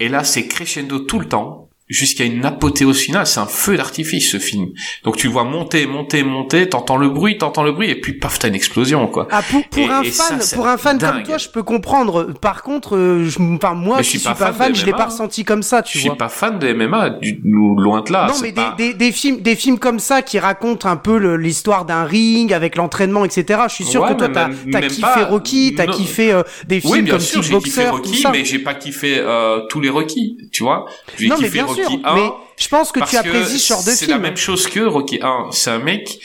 et 0.00 0.08
là 0.08 0.24
c'est 0.24 0.46
crescendo 0.46 1.00
tout 1.00 1.18
le 1.18 1.26
temps 1.26 1.67
jusqu'à 1.88 2.24
une 2.24 2.44
apothéose 2.44 2.98
finale. 2.98 3.26
C'est 3.26 3.40
un 3.40 3.46
feu 3.46 3.76
d'artifice 3.76 4.30
ce 4.30 4.38
film. 4.38 4.68
Donc 5.04 5.16
tu 5.16 5.28
vois 5.28 5.44
monter, 5.44 5.86
monter, 5.86 6.22
monter, 6.22 6.68
t'entends 6.68 6.96
le 6.96 7.08
bruit, 7.08 7.38
t'entends 7.38 7.62
le 7.62 7.72
bruit, 7.72 7.90
et 7.90 8.00
puis 8.00 8.12
paf, 8.12 8.38
t'as 8.38 8.48
une 8.48 8.54
explosion 8.54 9.06
quoi. 9.06 9.26
Ah 9.30 9.42
pour, 9.42 9.64
pour 9.68 9.90
un 9.90 10.04
fan, 10.04 10.38
pour 10.54 10.66
un 10.66 10.76
fan 10.76 10.98
comme 10.98 11.22
toi, 11.22 11.38
je 11.38 11.48
peux 11.48 11.62
comprendre. 11.62 12.34
Par 12.40 12.62
contre, 12.62 12.96
euh, 12.96 13.24
je, 13.24 13.38
enfin 13.40 13.74
moi, 13.74 14.02
je 14.02 14.08
suis 14.08 14.18
pas, 14.18 14.34
fan, 14.34 14.74
je 14.74 14.84
l'ai 14.84 14.92
pas 14.92 15.06
ressenti 15.06 15.44
comme 15.44 15.62
ça, 15.62 15.82
tu 15.82 15.98
je 15.98 16.04
vois. 16.04 16.10
Je 16.10 16.14
suis 16.14 16.18
pas 16.18 16.28
fan 16.28 16.58
de 16.58 16.72
MMA, 16.72 17.10
du, 17.10 17.40
loin 17.44 18.02
de 18.02 18.12
là. 18.12 18.28
Non 18.28 18.38
mais 18.42 18.52
des, 18.52 18.62
des, 18.76 18.94
des, 18.94 19.12
films, 19.12 19.40
des 19.40 19.56
films 19.56 19.78
comme 19.78 19.98
ça 19.98 20.22
qui 20.22 20.38
racontent 20.38 20.88
un 20.88 20.96
peu 20.96 21.36
l'histoire 21.36 21.84
d'un 21.84 22.04
ring 22.04 22.52
avec 22.52 22.76
l'entraînement, 22.76 23.24
etc. 23.24 23.60
Je 23.68 23.74
suis 23.74 23.84
sûr 23.84 24.06
que 24.06 24.12
toi 24.12 24.28
t'as 24.28 24.48
as 24.74 24.82
kiffé 24.82 25.22
Rocky, 25.28 25.74
t'as 25.76 25.86
kiffé 25.86 26.32
euh, 26.32 26.42
des 26.66 26.80
films 26.80 27.04
oui, 27.04 27.10
comme 27.10 27.20
sûr, 27.20 27.40
Kickboxer, 27.40 27.88
Rocky, 27.88 28.24
mais 28.32 28.44
j'ai 28.44 28.58
pas 28.58 28.74
kiffé 28.74 29.18
euh, 29.18 29.60
tous 29.68 29.80
les 29.80 29.88
Rocky, 29.88 30.36
tu 30.52 30.62
vois. 30.62 30.86
Non 31.20 31.36
mais 31.40 31.48
sûr, 31.84 32.14
mais 32.14 32.30
je 32.56 32.68
pense 32.68 32.92
que 32.92 33.00
tu 33.00 33.16
apprécies 33.16 33.58
ce 33.58 33.68
genre 33.68 33.84
de 33.84 33.90
film. 33.90 33.96
C'est 33.96 34.06
la 34.06 34.18
même 34.18 34.36
chose 34.36 34.66
que 34.66 34.80
Rocky 34.80 35.20
1. 35.22 35.48
C'est 35.52 35.70
un 35.70 35.78
mec, 35.78 36.18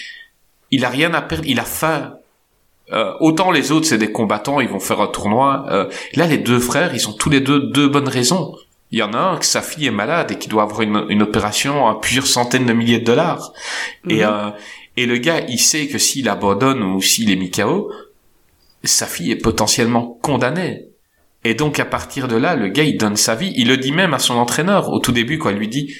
il 0.71 0.85
a 0.85 0.89
rien 0.89 1.13
à 1.13 1.21
perdre, 1.21 1.45
il 1.47 1.59
a 1.59 1.65
faim. 1.65 2.15
Euh, 2.91 3.13
autant 3.19 3.51
les 3.51 3.71
autres, 3.71 3.87
c'est 3.87 3.97
des 3.97 4.11
combattants, 4.11 4.59
ils 4.59 4.67
vont 4.67 4.79
faire 4.79 5.01
un 5.01 5.07
tournoi. 5.07 5.65
Euh, 5.69 5.89
là, 6.15 6.27
les 6.27 6.37
deux 6.37 6.59
frères, 6.59 6.93
ils 6.93 7.07
ont 7.07 7.13
tous 7.13 7.29
les 7.29 7.39
deux 7.39 7.59
deux 7.59 7.87
bonnes 7.87 8.09
raisons. 8.09 8.55
Il 8.91 8.99
y 8.99 9.03
en 9.03 9.13
a 9.13 9.17
un 9.17 9.37
que 9.37 9.45
sa 9.45 9.61
fille 9.61 9.87
est 9.87 9.91
malade 9.91 10.31
et 10.31 10.37
qui 10.37 10.47
doit 10.47 10.63
avoir 10.63 10.81
une, 10.81 11.05
une 11.09 11.23
opération 11.23 11.87
à 11.87 11.99
plusieurs 11.99 12.27
centaines 12.27 12.65
de 12.65 12.73
milliers 12.73 12.99
de 12.99 13.05
dollars. 13.05 13.53
Et, 14.07 14.17
mhm. 14.17 14.21
euh, 14.23 14.49
et 14.97 15.05
le 15.05 15.17
gars, 15.17 15.39
il 15.47 15.59
sait 15.59 15.87
que 15.87 15.97
s'il 15.97 16.29
abandonne 16.29 16.83
ou 16.83 17.01
s'il 17.01 17.31
est 17.31 17.35
mis 17.35 17.49
KO, 17.49 17.91
sa 18.83 19.07
fille 19.07 19.31
est 19.31 19.37
potentiellement 19.37 20.19
condamnée. 20.21 20.87
Et 21.43 21.53
donc 21.56 21.79
à 21.79 21.86
partir 21.86 22.27
de 22.27 22.36
là, 22.36 22.56
le 22.56 22.69
gars 22.69 22.84
il 22.84 22.97
donne 22.97 23.15
sa 23.15 23.36
vie. 23.36 23.53
Il 23.56 23.67
le 23.67 23.77
dit 23.77 23.91
même 23.91 24.13
à 24.13 24.19
son 24.19 24.36
entraîneur 24.36 24.89
au 24.89 24.99
tout 24.99 25.12
début, 25.12 25.38
quoi. 25.38 25.51
Il 25.51 25.58
lui 25.58 25.67
dit. 25.67 25.93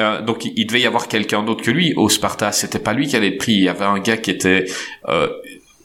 Euh, 0.00 0.20
donc 0.22 0.44
il, 0.44 0.66
devait 0.66 0.80
y 0.80 0.86
avoir 0.86 1.06
quelqu'un 1.06 1.44
d'autre 1.44 1.62
que 1.62 1.70
lui 1.70 1.94
au 1.94 2.08
Sparta. 2.08 2.50
C'était 2.52 2.80
pas 2.80 2.92
lui 2.92 3.06
qui 3.06 3.16
avait 3.16 3.30
pris. 3.30 3.52
Il 3.52 3.64
y 3.64 3.68
avait 3.68 3.84
un 3.84 4.00
gars 4.00 4.16
qui 4.16 4.30
était 4.30 4.64
euh, 5.08 5.28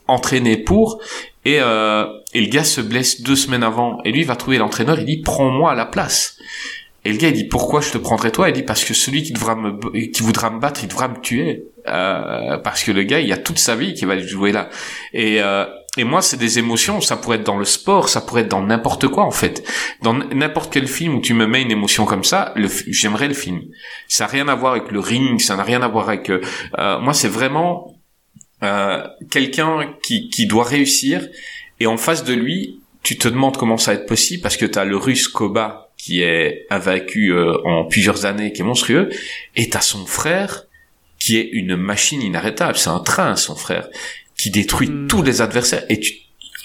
entraîné 0.07 0.57
pour. 0.57 0.99
Et, 1.45 1.57
euh, 1.61 2.05
et 2.33 2.41
le 2.41 2.47
gars 2.47 2.63
se 2.63 2.81
blesse 2.81 3.21
deux 3.21 3.35
semaines 3.35 3.63
avant. 3.63 3.99
Et 4.03 4.11
lui 4.11 4.21
il 4.21 4.27
va 4.27 4.35
trouver 4.35 4.57
l'entraîneur. 4.57 4.99
Il 4.99 5.05
dit 5.05 5.21
prends-moi 5.21 5.71
à 5.71 5.75
la 5.75 5.85
place. 5.85 6.37
Et 7.05 7.11
le 7.11 7.17
gars 7.17 7.29
il 7.29 7.33
dit 7.33 7.45
pourquoi 7.45 7.81
je 7.81 7.91
te 7.91 7.97
prendrai 7.97 8.31
toi? 8.31 8.49
Il 8.49 8.53
dit 8.53 8.63
parce 8.63 8.83
que 8.83 8.93
celui 8.93 9.23
qui 9.23 9.31
devra 9.31 9.55
me 9.55 10.07
qui 10.11 10.21
voudra 10.21 10.49
me 10.49 10.59
battre, 10.59 10.83
il 10.83 10.89
devra 10.89 11.07
me 11.07 11.19
tuer. 11.21 11.63
Euh, 11.87 12.57
parce 12.57 12.83
que 12.83 12.91
le 12.91 13.03
gars 13.03 13.19
il 13.19 13.31
a 13.31 13.37
toute 13.37 13.57
sa 13.57 13.75
vie 13.75 13.93
qui 13.93 14.05
va 14.05 14.17
jouer 14.19 14.51
là. 14.51 14.69
Et 15.13 15.41
euh, 15.41 15.65
et 15.99 16.05
moi, 16.05 16.21
c'est 16.21 16.37
des 16.37 16.59
émotions, 16.59 17.01
ça 17.01 17.17
pourrait 17.17 17.39
être 17.39 17.45
dans 17.45 17.57
le 17.57 17.65
sport, 17.65 18.07
ça 18.07 18.21
pourrait 18.21 18.43
être 18.43 18.47
dans 18.47 18.63
n'importe 18.63 19.09
quoi 19.09 19.25
en 19.25 19.31
fait. 19.31 19.67
Dans 20.01 20.13
n'importe 20.13 20.71
quel 20.71 20.87
film 20.87 21.15
où 21.15 21.21
tu 21.21 21.33
me 21.33 21.45
mets 21.45 21.61
une 21.61 21.71
émotion 21.71 22.05
comme 22.05 22.23
ça, 22.23 22.53
j'aimerais 22.87 23.27
le 23.27 23.33
film. 23.33 23.63
Ça 24.07 24.23
n'a 24.23 24.31
rien 24.31 24.47
à 24.47 24.55
voir 24.55 24.71
avec 24.71 24.91
le 24.91 25.01
ring, 25.01 25.41
ça 25.41 25.57
n'a 25.57 25.63
rien 25.63 25.81
à 25.81 25.89
voir 25.89 26.07
avec... 26.07 26.29
Euh, 26.29 26.39
euh, 26.77 26.99
moi, 26.99 27.13
c'est 27.13 27.27
vraiment 27.27 27.97
euh, 28.63 29.05
quelqu'un 29.29 29.93
qui, 30.01 30.47
doit 30.47 30.63
réussir 30.63 31.27
et 31.81 31.85
en 31.85 31.97
face 31.97 32.23
de 32.23 32.33
lui, 32.33 32.79
tu 33.03 33.17
te 33.17 33.27
demandes 33.27 33.57
comment 33.57 33.77
ça 33.77 33.93
va 33.93 33.99
être 33.99 34.07
possible 34.07 34.41
parce 34.41 34.55
que 34.55 34.65
tu 34.65 34.79
as 34.79 34.85
le 34.85 34.95
russe 34.95 35.27
Koba 35.27 35.91
qui 35.97 36.21
est 36.21 36.65
invaincu 36.69 37.33
en 37.65 37.83
plusieurs 37.83 38.25
années, 38.25 38.53
qui 38.53 38.61
est 38.61 38.65
monstrueux, 38.65 39.09
et 39.57 39.67
t'as 39.67 39.81
son 39.81 40.05
frère 40.05 40.63
qui 41.19 41.35
est 41.37 41.49
une 41.51 41.75
machine 41.75 42.21
inarrêtable. 42.21 42.77
C'est 42.77 42.89
un 42.89 43.01
train, 43.01 43.35
son 43.35 43.57
frère 43.57 43.89
qui 44.39 44.49
détruit 44.51 44.87
hmm. 44.87 45.07
tous 45.07 45.21
les 45.21 45.41
adversaires. 45.41 45.83
Et 45.89 45.99
tu, 45.99 46.13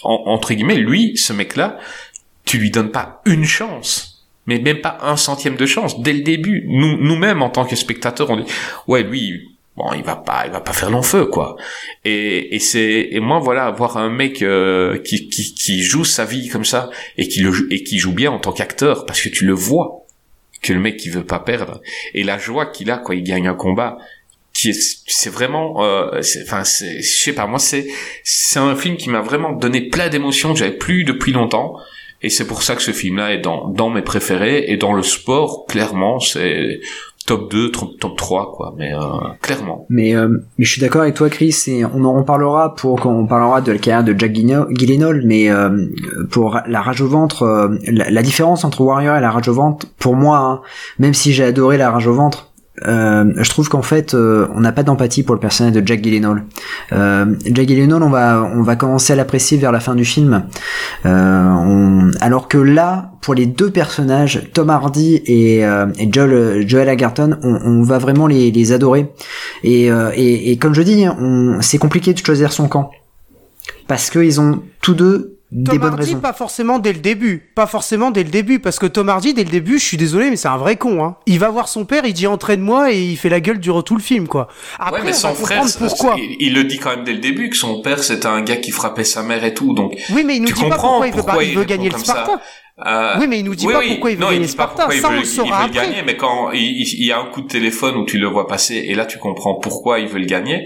entre 0.03 0.55
guillemets, 0.55 0.77
lui, 0.77 1.17
ce 1.17 1.33
mec-là, 1.33 1.79
tu 2.45 2.59
lui 2.59 2.71
donnes 2.71 2.93
pas 2.93 3.21
une 3.27 3.45
chance, 3.45 4.27
mais 4.47 4.59
même 4.59 4.81
pas 4.81 4.99
un 5.03 5.17
centième 5.17 5.57
de 5.57 5.67
chance 5.67 6.01
dès 6.01 6.13
le 6.13 6.21
début. 6.21 6.65
Nous, 6.69 6.97
nous-mêmes, 6.99 7.43
en 7.43 7.51
tant 7.51 7.65
que 7.65 7.75
spectateurs, 7.75 8.31
on 8.31 8.37
dit, 8.37 8.51
ouais, 8.87 9.03
lui, 9.03 9.57
bon, 9.77 9.93
il 9.95 10.05
va 10.05 10.15
pas, 10.15 10.45
il 10.47 10.53
va 10.53 10.61
pas 10.61 10.73
faire 10.73 10.91
long 10.91 11.03
feu, 11.03 11.27
quoi. 11.27 11.57
Et, 12.05 12.55
et 12.55 12.59
c'est, 12.61 13.09
et 13.11 13.21
moi, 13.21 13.41
voilà, 13.41 13.71
voir 13.73 13.97
un 13.97 14.11
mec 14.11 14.43
euh, 14.43 14.99
qui, 14.99 15.29
qui, 15.29 15.55
qui 15.55 15.83
joue 15.83 16.05
sa 16.05 16.25
vie 16.25 16.49
comme 16.49 16.65
ça 16.65 16.91
et 17.19 17.27
qui 17.27 17.41
le 17.41 17.73
et 17.73 17.83
qui 17.83 17.99
joue 17.99 18.13
bien 18.13 18.31
en 18.31 18.39
tant 18.39 18.53
qu'acteur, 18.53 19.05
parce 19.07 19.21
que 19.21 19.31
tu 19.31 19.47
le 19.47 19.55
vois 19.55 20.07
que 20.63 20.73
le 20.73 20.81
mec 20.81 20.97
qui 20.97 21.11
veut 21.11 21.27
pas 21.27 21.41
perdre 21.41 21.81
et 22.15 22.23
la 22.23 22.39
joie 22.39 22.67
qu'il 22.67 22.91
a 22.91 22.97
quand 22.97 23.13
il 23.13 23.23
gagne 23.23 23.49
un 23.49 23.55
combat 23.55 23.99
qui 24.55 24.71
est 24.71 24.81
c'est 25.07 25.31
vraiment 25.31 25.85
euh, 25.85 26.21
enfin 26.45 26.65
c'est 26.65 27.03
je 27.03 27.23
sais 27.23 27.33
pas 27.33 27.47
moi 27.47 27.59
c'est 27.59 27.87
c'est 28.23 28.61
un 28.61 28.77
film 28.77 28.97
qui 28.97 29.11
m'a 29.11 29.21
vraiment 29.21 29.53
donné 29.53 29.89
plein 29.89 30.09
d'émotions 30.09 30.53
que 30.53 30.59
j'avais 30.61 30.79
plus 30.79 31.05
depuis 31.05 31.33
longtemps. 31.33 31.75
Et 32.23 32.31
c'est 32.31 32.47
pour 32.47 32.63
ça 32.63 32.75
que 32.75 32.81
ce 32.81 32.93
film 32.93 33.17
là 33.19 33.35
est 33.35 33.41
dans 33.41 33.69
dans 33.69 33.91
mes 33.91 34.01
préférés. 34.01 34.65
Et 34.69 34.77
dans 34.77 34.95
le 34.95 35.03
sport 35.03 35.67
clairement 35.67 36.21
c'est 36.21 36.81
top 37.27 37.51
2, 37.51 37.71
top, 37.71 37.99
top 37.99 38.17
3, 38.17 38.53
quoi, 38.55 38.75
mais 38.77 38.93
euh, 38.93 38.99
clairement. 39.41 39.87
Mais, 39.89 40.15
euh, 40.15 40.29
mais 40.59 40.65
je 40.65 40.71
suis 40.71 40.81
d'accord 40.81 41.03
avec 41.03 41.15
toi, 41.15 41.31
Chris, 41.31 41.57
et 41.69 41.85
on 41.85 42.05
en 42.05 42.15
reparlera 42.15 42.75
pour 42.75 43.01
quand 43.01 43.13
on 43.13 43.27
parlera 43.27 43.61
de 43.61 43.73
la 43.73 43.79
carrière 43.79 44.05
de 44.05 44.15
Jack 44.19 44.33
Gyllenhaal, 44.35 45.23
mais 45.25 45.51
euh, 45.51 45.87
pour 46.31 46.61
la 46.67 46.83
rage 46.83 47.01
au 47.01 47.09
ventre, 47.09 47.43
euh, 47.43 47.69
la, 47.87 48.11
la, 48.11 48.23
différence 48.23 48.65
entre 48.65 48.83
Warrior 48.83 49.17
et 49.17 49.21
la 49.21 49.31
rage 49.31 49.49
au 49.49 49.55
ventre, 49.55 49.87
pour 49.99 50.17
moi, 50.17 50.39
hein, 50.39 50.61
même 50.99 51.15
si 51.15 51.33
j'ai 51.33 51.45
adoré 51.45 51.79
la 51.79 51.91
rage 51.91 52.07
au 52.07 52.15
ventre, 52.15 52.53
euh, 52.87 53.33
je 53.37 53.49
trouve 53.51 53.69
qu'en 53.69 53.83
fait, 53.83 54.15
euh, 54.15 54.49
on 54.55 54.61
n'a 54.61 54.73
pas 54.73 54.83
d'empathie 54.83 55.23
pour 55.23 55.35
le 55.35 55.41
personnage 55.41 55.73
de 55.73 55.87
Jack 55.87 56.03
Gyllenhaal. 56.03 56.45
Euh, 56.93 57.35
Jack 57.47 57.69
Gyllenhaal, 57.69 58.03
on 58.03 58.11
va, 58.11 58.51
on 58.55 58.63
va 58.63 58.77
commencer 58.77 59.13
à 59.13 59.17
l'apprécier 59.17 59.59
vers 59.59 59.71
la 59.71 59.81
fin 59.81 59.95
du 59.95 60.05
film. 60.05 60.45
On... 61.05 62.11
alors 62.21 62.49
que 62.49 62.59
là, 62.59 63.13
pour 63.23 63.35
les 63.35 63.47
deux 63.47 63.71
personnages, 63.71 64.51
Tom 64.53 64.71
Hardy 64.71 65.17
et, 65.27 65.61
et 65.61 66.09
Joel, 66.13 66.69
Joel 66.69 66.89
Agarton, 66.89 67.39
on, 67.43 67.55
on 67.65 67.83
va 67.83 67.99
vraiment 67.99 68.27
les, 68.27 68.51
les 68.51 68.73
adorer. 68.73 69.13
Et, 69.63 69.87
et, 69.87 70.51
et, 70.51 70.57
comme 70.57 70.75
je 70.75 70.83
dis, 70.83 71.07
c'est 71.61 71.79
compliqué 71.79 72.13
de 72.13 72.19
choisir 72.19 72.53
son 72.53 72.69
camp. 72.69 72.91
Parce 73.87 74.11
qu'ils 74.11 74.41
ont 74.41 74.63
tous 74.81 74.95
deux 74.95 75.34
Tom 75.65 75.79
des 75.79 75.87
Hardy, 75.87 76.17
pas 76.17 76.33
forcément 76.33 76.81
dès 76.81 76.93
le 76.93 76.99
début. 76.99 77.51
Pas 77.55 77.67
forcément 77.67 78.11
dès 78.11 78.25
le 78.25 78.31
début, 78.31 78.59
parce 78.59 78.79
que 78.79 78.87
Tom 78.87 79.09
Hardy, 79.09 79.35
dès 79.35 79.45
le 79.45 79.51
début, 79.51 79.79
je 79.79 79.85
suis 79.85 79.97
désolé, 79.97 80.31
mais 80.31 80.37
c'est 80.37 80.49
un 80.49 80.57
vrai 80.57 80.77
con. 80.77 81.05
Hein. 81.05 81.17
Il 81.27 81.39
va 81.39 81.49
voir 81.51 81.69
son 81.69 81.85
père, 81.85 82.05
il 82.05 82.13
dit 82.13 82.27
entraîne-moi 82.27 82.93
et 82.93 83.01
il 83.01 83.17
fait 83.17 83.29
la 83.29 83.41
gueule 83.41 83.61
durant 83.61 83.83
tout 83.83 83.95
le 83.95 84.03
film, 84.03 84.27
quoi. 84.27 84.49
Après, 84.81 85.01
ouais, 85.01 85.07
mais 85.07 85.13
son 85.13 85.35
frère, 85.35 85.65
pourquoi. 85.79 86.17
Il, 86.19 86.37
il, 86.41 86.55
le 86.55 86.65
dit 86.65 86.79
quand 86.79 86.91
même 86.91 87.05
dès 87.05 87.13
le 87.13 87.21
début 87.21 87.51
que 87.51 87.57
son 87.57 87.83
père 87.83 88.03
c'était 88.03 88.27
un 88.27 88.43
gars 88.43 88.57
qui 88.57 88.73
frappait 88.73 89.05
sa 89.05 89.23
mère 89.23 89.45
et 89.45 89.55
tout, 89.55 89.75
donc. 89.75 89.97
Oui, 90.13 90.25
mais 90.25 90.37
il 90.37 90.43
nous 90.43 90.51
dit 90.51 90.69
pas 90.69 90.77
pourquoi 90.77 91.07
il 91.07 91.13
veut, 91.13 91.19
pourquoi 91.19 91.45
il 91.45 91.57
veut 91.57 91.65
gagner 91.65 91.89
le 91.89 91.99
Sparta. 91.99 92.41
Euh, 92.85 93.15
oui, 93.21 93.29
mais 93.29 93.39
il 93.39 93.45
nous 93.45 93.55
dit 93.55 93.67
oui, 93.67 93.73
pas 93.73 93.79
oui. 93.79 93.89
pourquoi 93.91 94.11
il 94.11 94.17
veut 94.17 94.23
non, 94.23 94.31
gagner 94.31 94.43
il 94.43 94.49
Sparta. 94.49 94.89
Ça, 94.89 94.95
il 94.95 95.01
veut, 95.01 95.19
le 95.21 95.25
saura 95.25 95.47
il 95.47 95.51
veut 95.51 95.79
après. 95.79 95.87
le 95.87 95.93
gagner, 95.93 96.03
mais 96.05 96.17
quand 96.17 96.51
il, 96.51 96.83
il, 96.83 97.07
y 97.07 97.13
a 97.13 97.21
un 97.21 97.27
coup 97.27 97.43
de 97.43 97.47
téléphone 97.47 97.97
où 97.97 98.05
tu 98.05 98.19
le 98.19 98.27
vois 98.27 98.49
passer, 98.49 98.75
et 98.75 98.95
là 98.97 99.07
tu 99.07 99.19
comprends 99.19 99.55
pourquoi 99.61 100.01
il 100.01 100.09
veut 100.09 100.19
le 100.19 100.27
gagner, 100.27 100.65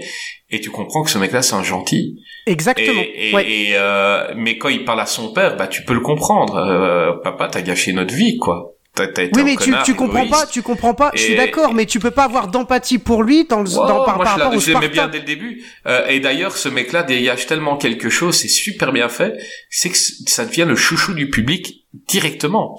et 0.49 0.59
tu 0.59 0.71
comprends 0.71 1.03
que 1.03 1.11
ce 1.11 1.19
mec-là 1.19 1.43
c'est 1.43 1.53
un 1.53 1.61
gentil. 1.61 2.19
Exactement. 2.47 2.99
Et, 2.99 3.29
et, 3.29 3.35
ouais. 3.35 3.51
et 3.51 3.67
euh, 3.73 4.33
mais 4.35 4.57
quand 4.57 4.69
il 4.69 4.85
parle 4.85 5.01
à 5.01 5.05
son 5.05 5.33
père, 5.33 5.55
bah 5.55 5.67
tu 5.67 5.83
peux 5.83 5.93
le 5.93 5.99
comprendre. 5.99 6.55
Euh, 6.55 7.13
papa, 7.23 7.47
t'as 7.47 7.61
gâché 7.61 7.93
notre 7.93 8.15
vie, 8.15 8.37
quoi. 8.37 8.73
Été 9.01 9.29
oui, 9.33 9.43
mais 9.45 9.55
tu, 9.55 9.73
tu 9.85 9.95
comprends 9.95 10.27
pas, 10.27 10.45
tu 10.45 10.61
comprends 10.61 10.93
pas. 10.93 11.11
je 11.13 11.21
suis 11.21 11.35
d'accord, 11.35 11.73
mais 11.73 11.85
tu 11.85 11.99
peux 11.99 12.11
pas 12.11 12.25
avoir 12.25 12.49
d'empathie 12.49 12.97
pour 12.97 13.23
lui 13.23 13.45
dans 13.45 13.61
le, 13.61 13.69
Wow, 13.69 13.87
dans, 13.87 14.03
par, 14.03 14.17
moi, 14.17 14.25
par 14.25 14.35
je, 14.37 14.41
rapport 14.41 14.57
au 14.57 14.59
je 14.59 14.67
l'aimais 14.67 14.87
Sparta. 14.87 14.93
bien 14.93 15.07
dès 15.07 15.19
le 15.19 15.23
début. 15.25 15.63
Euh, 15.85 16.05
et 16.07 16.19
d'ailleurs, 16.19 16.57
ce 16.57 16.67
mec-là 16.67 17.03
dégage 17.03 17.45
tellement 17.45 17.77
quelque 17.77 18.09
chose, 18.09 18.35
c'est 18.35 18.49
super 18.49 18.91
bien 18.91 19.07
fait, 19.07 19.37
c'est 19.69 19.89
que 19.89 19.95
ça 19.97 20.45
devient 20.45 20.65
le 20.67 20.75
chouchou 20.75 21.13
du 21.13 21.29
public 21.29 21.85
directement. 22.09 22.75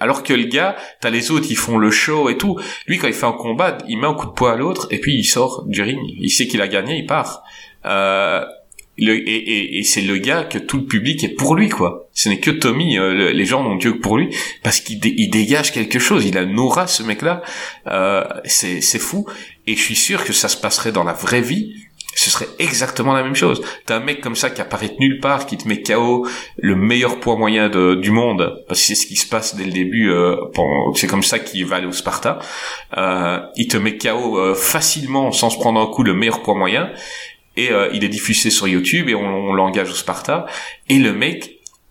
Alors 0.00 0.24
que 0.24 0.32
le 0.32 0.44
gars, 0.46 0.74
t'as 1.00 1.10
les 1.10 1.30
autres, 1.30 1.46
ils 1.50 1.56
font 1.56 1.78
le 1.78 1.92
show 1.92 2.28
et 2.30 2.36
tout. 2.36 2.58
Lui, 2.88 2.98
quand 2.98 3.06
il 3.06 3.14
fait 3.14 3.26
un 3.26 3.32
combat, 3.32 3.78
il 3.86 3.98
met 3.98 4.08
un 4.08 4.14
coup 4.14 4.26
de 4.26 4.32
poing 4.32 4.54
à 4.54 4.56
l'autre 4.56 4.88
et 4.90 4.98
puis 4.98 5.14
il 5.14 5.24
sort 5.24 5.64
du 5.68 5.82
ring. 5.82 6.00
Il 6.20 6.30
sait 6.30 6.48
qu'il 6.48 6.60
a 6.62 6.66
gagné, 6.68 6.96
il 6.96 7.06
part. 7.06 7.44
Euh, 7.86 8.44
et, 8.98 9.12
et, 9.16 9.78
et 9.78 9.82
c'est 9.84 10.00
le 10.02 10.16
gars 10.18 10.44
que 10.44 10.58
tout 10.58 10.78
le 10.78 10.84
public 10.86 11.22
est 11.24 11.28
pour 11.34 11.54
lui, 11.54 11.68
quoi. 11.68 12.08
Ce 12.14 12.28
n'est 12.28 12.40
que 12.40 12.50
Tommy. 12.50 12.98
euh, 12.98 13.14
le- 13.14 13.30
les 13.30 13.44
gens 13.44 13.62
n'ont 13.62 13.76
Dieu 13.76 13.92
que 13.92 13.98
pour 13.98 14.16
lui 14.18 14.34
parce 14.62 14.80
qu'il 14.80 14.98
dé- 15.00 15.14
il 15.16 15.30
dégage 15.30 15.72
quelque 15.72 15.98
chose. 15.98 16.24
Il 16.26 16.36
a 16.36 16.42
une 16.42 16.58
aura, 16.58 16.86
ce 16.86 17.02
mec-là. 17.02 17.42
Euh, 17.86 18.24
c'est 18.44 18.80
c'est 18.80 18.98
fou. 18.98 19.26
Et 19.66 19.76
je 19.76 19.82
suis 19.82 19.96
sûr 19.96 20.24
que 20.24 20.32
ça 20.32 20.48
se 20.48 20.56
passerait 20.56 20.92
dans 20.92 21.04
la 21.04 21.12
vraie 21.12 21.40
vie. 21.42 21.74
Ce 22.14 22.30
serait 22.30 22.48
exactement 22.58 23.12
la 23.12 23.22
même 23.22 23.36
chose. 23.36 23.62
T'as 23.86 23.98
un 23.98 24.00
mec 24.00 24.20
comme 24.20 24.34
ça 24.34 24.50
qui 24.50 24.60
apparaît 24.60 24.88
de 24.88 24.96
nulle 24.98 25.20
part, 25.20 25.46
qui 25.46 25.56
te 25.56 25.68
met 25.68 25.82
KO 25.82 26.26
le 26.56 26.74
meilleur 26.74 27.20
poids 27.20 27.36
moyen 27.36 27.68
de, 27.68 27.94
du 27.94 28.10
monde, 28.10 28.64
parce 28.66 28.80
que 28.80 28.86
c'est 28.88 28.94
ce 28.96 29.06
qui 29.06 29.14
se 29.14 29.28
passe 29.28 29.54
dès 29.54 29.64
le 29.64 29.70
début. 29.70 30.10
Euh, 30.10 30.34
c'est 30.96 31.06
comme 31.06 31.22
ça 31.22 31.38
qu'il 31.38 31.64
va 31.66 31.76
aller 31.76 31.86
au 31.86 31.92
Sparta. 31.92 32.40
Euh, 32.96 33.38
il 33.56 33.68
te 33.68 33.76
met 33.76 33.96
KO 33.98 34.36
euh, 34.36 34.54
facilement, 34.56 35.30
sans 35.30 35.50
se 35.50 35.58
prendre 35.58 35.78
un 35.80 35.86
coup, 35.86 36.02
le 36.02 36.14
meilleur 36.14 36.42
poids 36.42 36.56
moyen. 36.56 36.90
Et 37.58 37.68
euh, 37.70 37.90
il 37.92 38.02
est 38.04 38.12
diffusé 38.18 38.50
sur 38.50 38.66
YouTube 38.68 39.08
et 39.08 39.14
on, 39.14 39.28
on 39.50 39.52
l'engage 39.52 39.90
au 39.90 39.98
Sparta. 40.04 40.46
Et 40.88 40.98
le 41.06 41.12
mec 41.12 41.38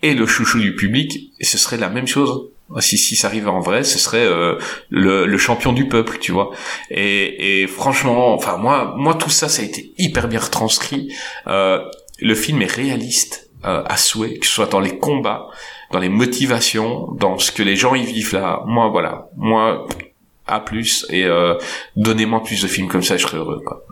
est 0.02 0.16
le 0.22 0.26
chouchou 0.26 0.60
du 0.60 0.74
public. 0.76 1.10
Et 1.40 1.46
ce 1.46 1.58
serait 1.58 1.78
la 1.78 1.90
même 1.90 2.08
chose. 2.08 2.32
Si, 2.80 2.98
si 2.98 3.16
ça 3.16 3.28
arrivait 3.28 3.50
en 3.60 3.62
vrai, 3.62 3.84
ce 3.84 3.98
serait 3.98 4.26
euh, 4.26 4.58
le, 4.90 5.26
le 5.26 5.38
champion 5.38 5.72
du 5.72 5.88
peuple, 5.88 6.18
tu 6.20 6.34
vois. 6.34 6.52
Et, 6.92 7.62
et 7.62 7.68
franchement, 7.68 8.34
enfin 8.34 8.58
moi, 8.58 8.94
moi 8.98 9.16
tout 9.16 9.30
ça, 9.30 9.48
ça 9.48 9.62
a 9.62 9.66
été 9.66 9.94
hyper 9.98 10.28
bien 10.28 10.42
retranscrit. 10.42 11.14
Euh, 11.48 11.80
le 12.20 12.36
film 12.36 12.62
est 12.62 12.74
réaliste 12.82 13.50
euh, 13.64 13.84
à 13.86 13.96
souhait, 13.96 14.38
que 14.40 14.46
ce 14.46 14.52
soit 14.52 14.72
dans 14.76 14.82
les 14.82 14.98
combats, 14.98 15.48
dans 15.94 16.00
les 16.00 16.10
motivations, 16.10 17.08
dans 17.14 17.38
ce 17.38 17.54
que 17.54 17.64
les 17.64 17.78
gens 17.78 17.96
y 17.96 18.04
vivent 18.04 18.34
là. 18.34 18.62
Moi, 18.66 18.90
voilà, 18.90 19.30
moi 19.38 19.88
à 20.46 20.60
plus 20.60 21.06
et 21.10 21.24
euh, 21.26 21.56
donnez-moi 21.96 22.44
plus 22.44 22.62
de 22.62 22.68
films 22.68 22.90
comme 22.90 23.04
ça, 23.04 23.16
je 23.16 23.24
serais 23.24 23.38
heureux. 23.38 23.62
Quoi. 23.66 23.84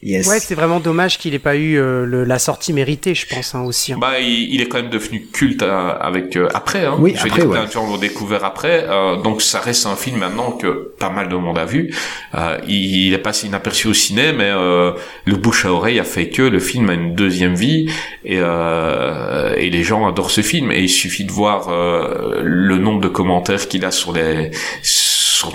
Yes. 0.00 0.28
Ouais, 0.28 0.38
c'est 0.38 0.54
vraiment 0.54 0.78
dommage 0.78 1.18
qu'il 1.18 1.34
ait 1.34 1.40
pas 1.40 1.56
eu 1.56 1.76
euh, 1.76 2.06
le- 2.06 2.22
la 2.22 2.38
sortie 2.38 2.72
méritée, 2.72 3.16
je 3.16 3.26
pense 3.26 3.56
hein, 3.56 3.62
aussi. 3.62 3.92
hein. 3.92 3.98
Bah, 4.00 4.20
il, 4.20 4.54
il 4.54 4.60
est 4.60 4.68
quand 4.68 4.80
même 4.80 4.90
devenu 4.90 5.26
culte 5.32 5.62
euh, 5.64 5.92
avec 6.00 6.36
euh, 6.36 6.48
après. 6.54 6.84
Hein. 6.86 6.94
Oui, 7.00 7.14
je 7.16 7.22
veux 7.24 7.30
après, 7.30 7.42
dire, 7.42 7.50
ouais. 7.50 7.86
l'ont 7.88 7.96
découvert 7.96 8.44
après. 8.44 8.84
euh, 8.88 9.16
donc, 9.16 9.42
ça 9.42 9.58
reste 9.58 9.86
un 9.86 9.96
film 9.96 10.18
maintenant 10.18 10.52
que 10.52 10.92
pas 11.00 11.10
mal 11.10 11.28
de 11.28 11.34
monde 11.34 11.58
a 11.58 11.64
vu. 11.64 11.92
Euh, 12.36 12.58
il, 12.68 13.06
il 13.08 13.12
est 13.12 13.18
passé 13.18 13.48
inaperçu 13.48 13.88
au 13.88 13.92
ciné, 13.94 14.32
mais 14.32 14.50
euh, 14.50 14.92
le 15.24 15.34
bouche 15.34 15.64
à 15.64 15.72
oreille 15.72 15.98
a 15.98 16.04
fait 16.04 16.28
que 16.28 16.42
le 16.42 16.60
film 16.60 16.88
a 16.90 16.94
une 16.94 17.16
deuxième 17.16 17.56
vie 17.56 17.90
et, 18.24 18.38
euh, 18.38 19.56
et 19.56 19.68
les 19.68 19.82
gens 19.82 20.06
adorent 20.06 20.30
ce 20.30 20.42
film. 20.42 20.70
Et 20.70 20.82
il 20.82 20.88
suffit 20.88 21.24
de 21.24 21.32
voir 21.32 21.70
euh, 21.70 22.40
le 22.44 22.78
nombre 22.78 23.00
de 23.00 23.08
commentaires 23.08 23.66
qu'il 23.66 23.84
a 23.84 23.90
sur 23.90 24.12
les 24.12 24.52
sur 24.82 25.07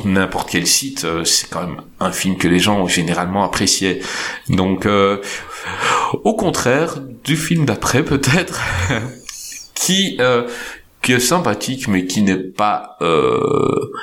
n'importe 0.05 0.49
quel 0.49 0.67
site. 0.67 1.05
euh, 1.05 1.23
c'est 1.23 1.49
quand 1.49 1.67
même 1.67 1.81
un 1.99 2.11
film 2.11 2.37
que 2.37 2.47
les 2.47 2.59
gens 2.59 2.79
ont 2.79 2.87
généralement 2.87 3.43
apprécié. 3.43 4.01
Donc, 4.49 4.85
euh, 4.85 5.21
au 6.23 6.35
contraire 6.35 6.99
du 7.23 7.35
film 7.35 7.65
d'après 7.65 8.03
peut-être, 8.03 8.59
qui 9.73 10.17
euh, 10.19 10.47
qui 11.03 11.11
est 11.13 11.19
sympathique 11.19 11.87
mais 11.89 12.05
qui 12.07 12.21
n'est 12.23 12.37
pas 12.37 12.95
euh... 13.01 13.37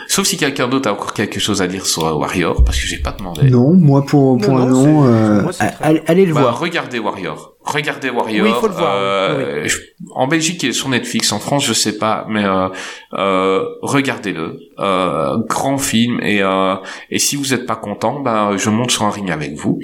sauf 0.07 0.27
si 0.27 0.37
quelqu'un 0.37 0.69
d'autre 0.69 0.89
a 0.89 0.93
encore 0.93 1.15
quelque 1.15 1.41
chose 1.41 1.63
à 1.63 1.67
dire 1.67 1.87
sur 1.87 2.03
Warrior 2.17 2.63
parce 2.63 2.79
que 2.79 2.87
j'ai 2.87 2.99
pas 2.99 3.13
demandé. 3.13 3.51
Non, 3.51 3.73
moi 3.73 4.05
pour 4.07 4.39
pour 4.39 4.55
Non, 4.55 4.63
un 4.63 4.67
non, 4.67 5.05
euh, 5.07 5.43
moi, 5.43 5.53
allez, 5.81 6.03
allez 6.07 6.27
le 6.27 6.35
Bah, 6.35 6.43
voir. 6.43 6.61
regardez 6.61 6.99
Warrior. 6.99 7.55
Regardez 7.65 8.11
Warrior. 8.11 8.45
Oui, 8.47 8.53
il 8.55 8.61
faut 8.61 8.69
le 8.69 8.75
voir, 8.75 8.95
Euh, 8.97 9.67
je- 9.67 9.79
En 10.15 10.27
Belgique, 10.29 10.63
il 10.63 10.71
est 10.71 10.73
sur 10.73 10.89
Netflix. 10.89 11.31
En 11.33 11.39
France, 11.41 11.65
je 11.67 11.73
sais 11.73 11.97
pas, 11.99 12.27
mais 12.29 12.45
euh, 12.45 12.69
euh, 13.15 13.65
regardez-le. 13.83 14.59
Euh, 14.79 15.37
grand 15.49 15.79
film 15.79 16.21
et 16.23 16.43
euh, 16.43 16.75
et 17.11 17.19
si 17.19 17.37
vous 17.37 17.53
êtes 17.55 17.67
pas 17.67 17.77
content, 17.77 18.21
ben 18.21 18.57
je 18.57 18.71
monte 18.71 18.91
sur 18.91 19.05
un 19.05 19.11
ring 19.11 19.31
avec 19.31 19.55
vous. 19.55 19.79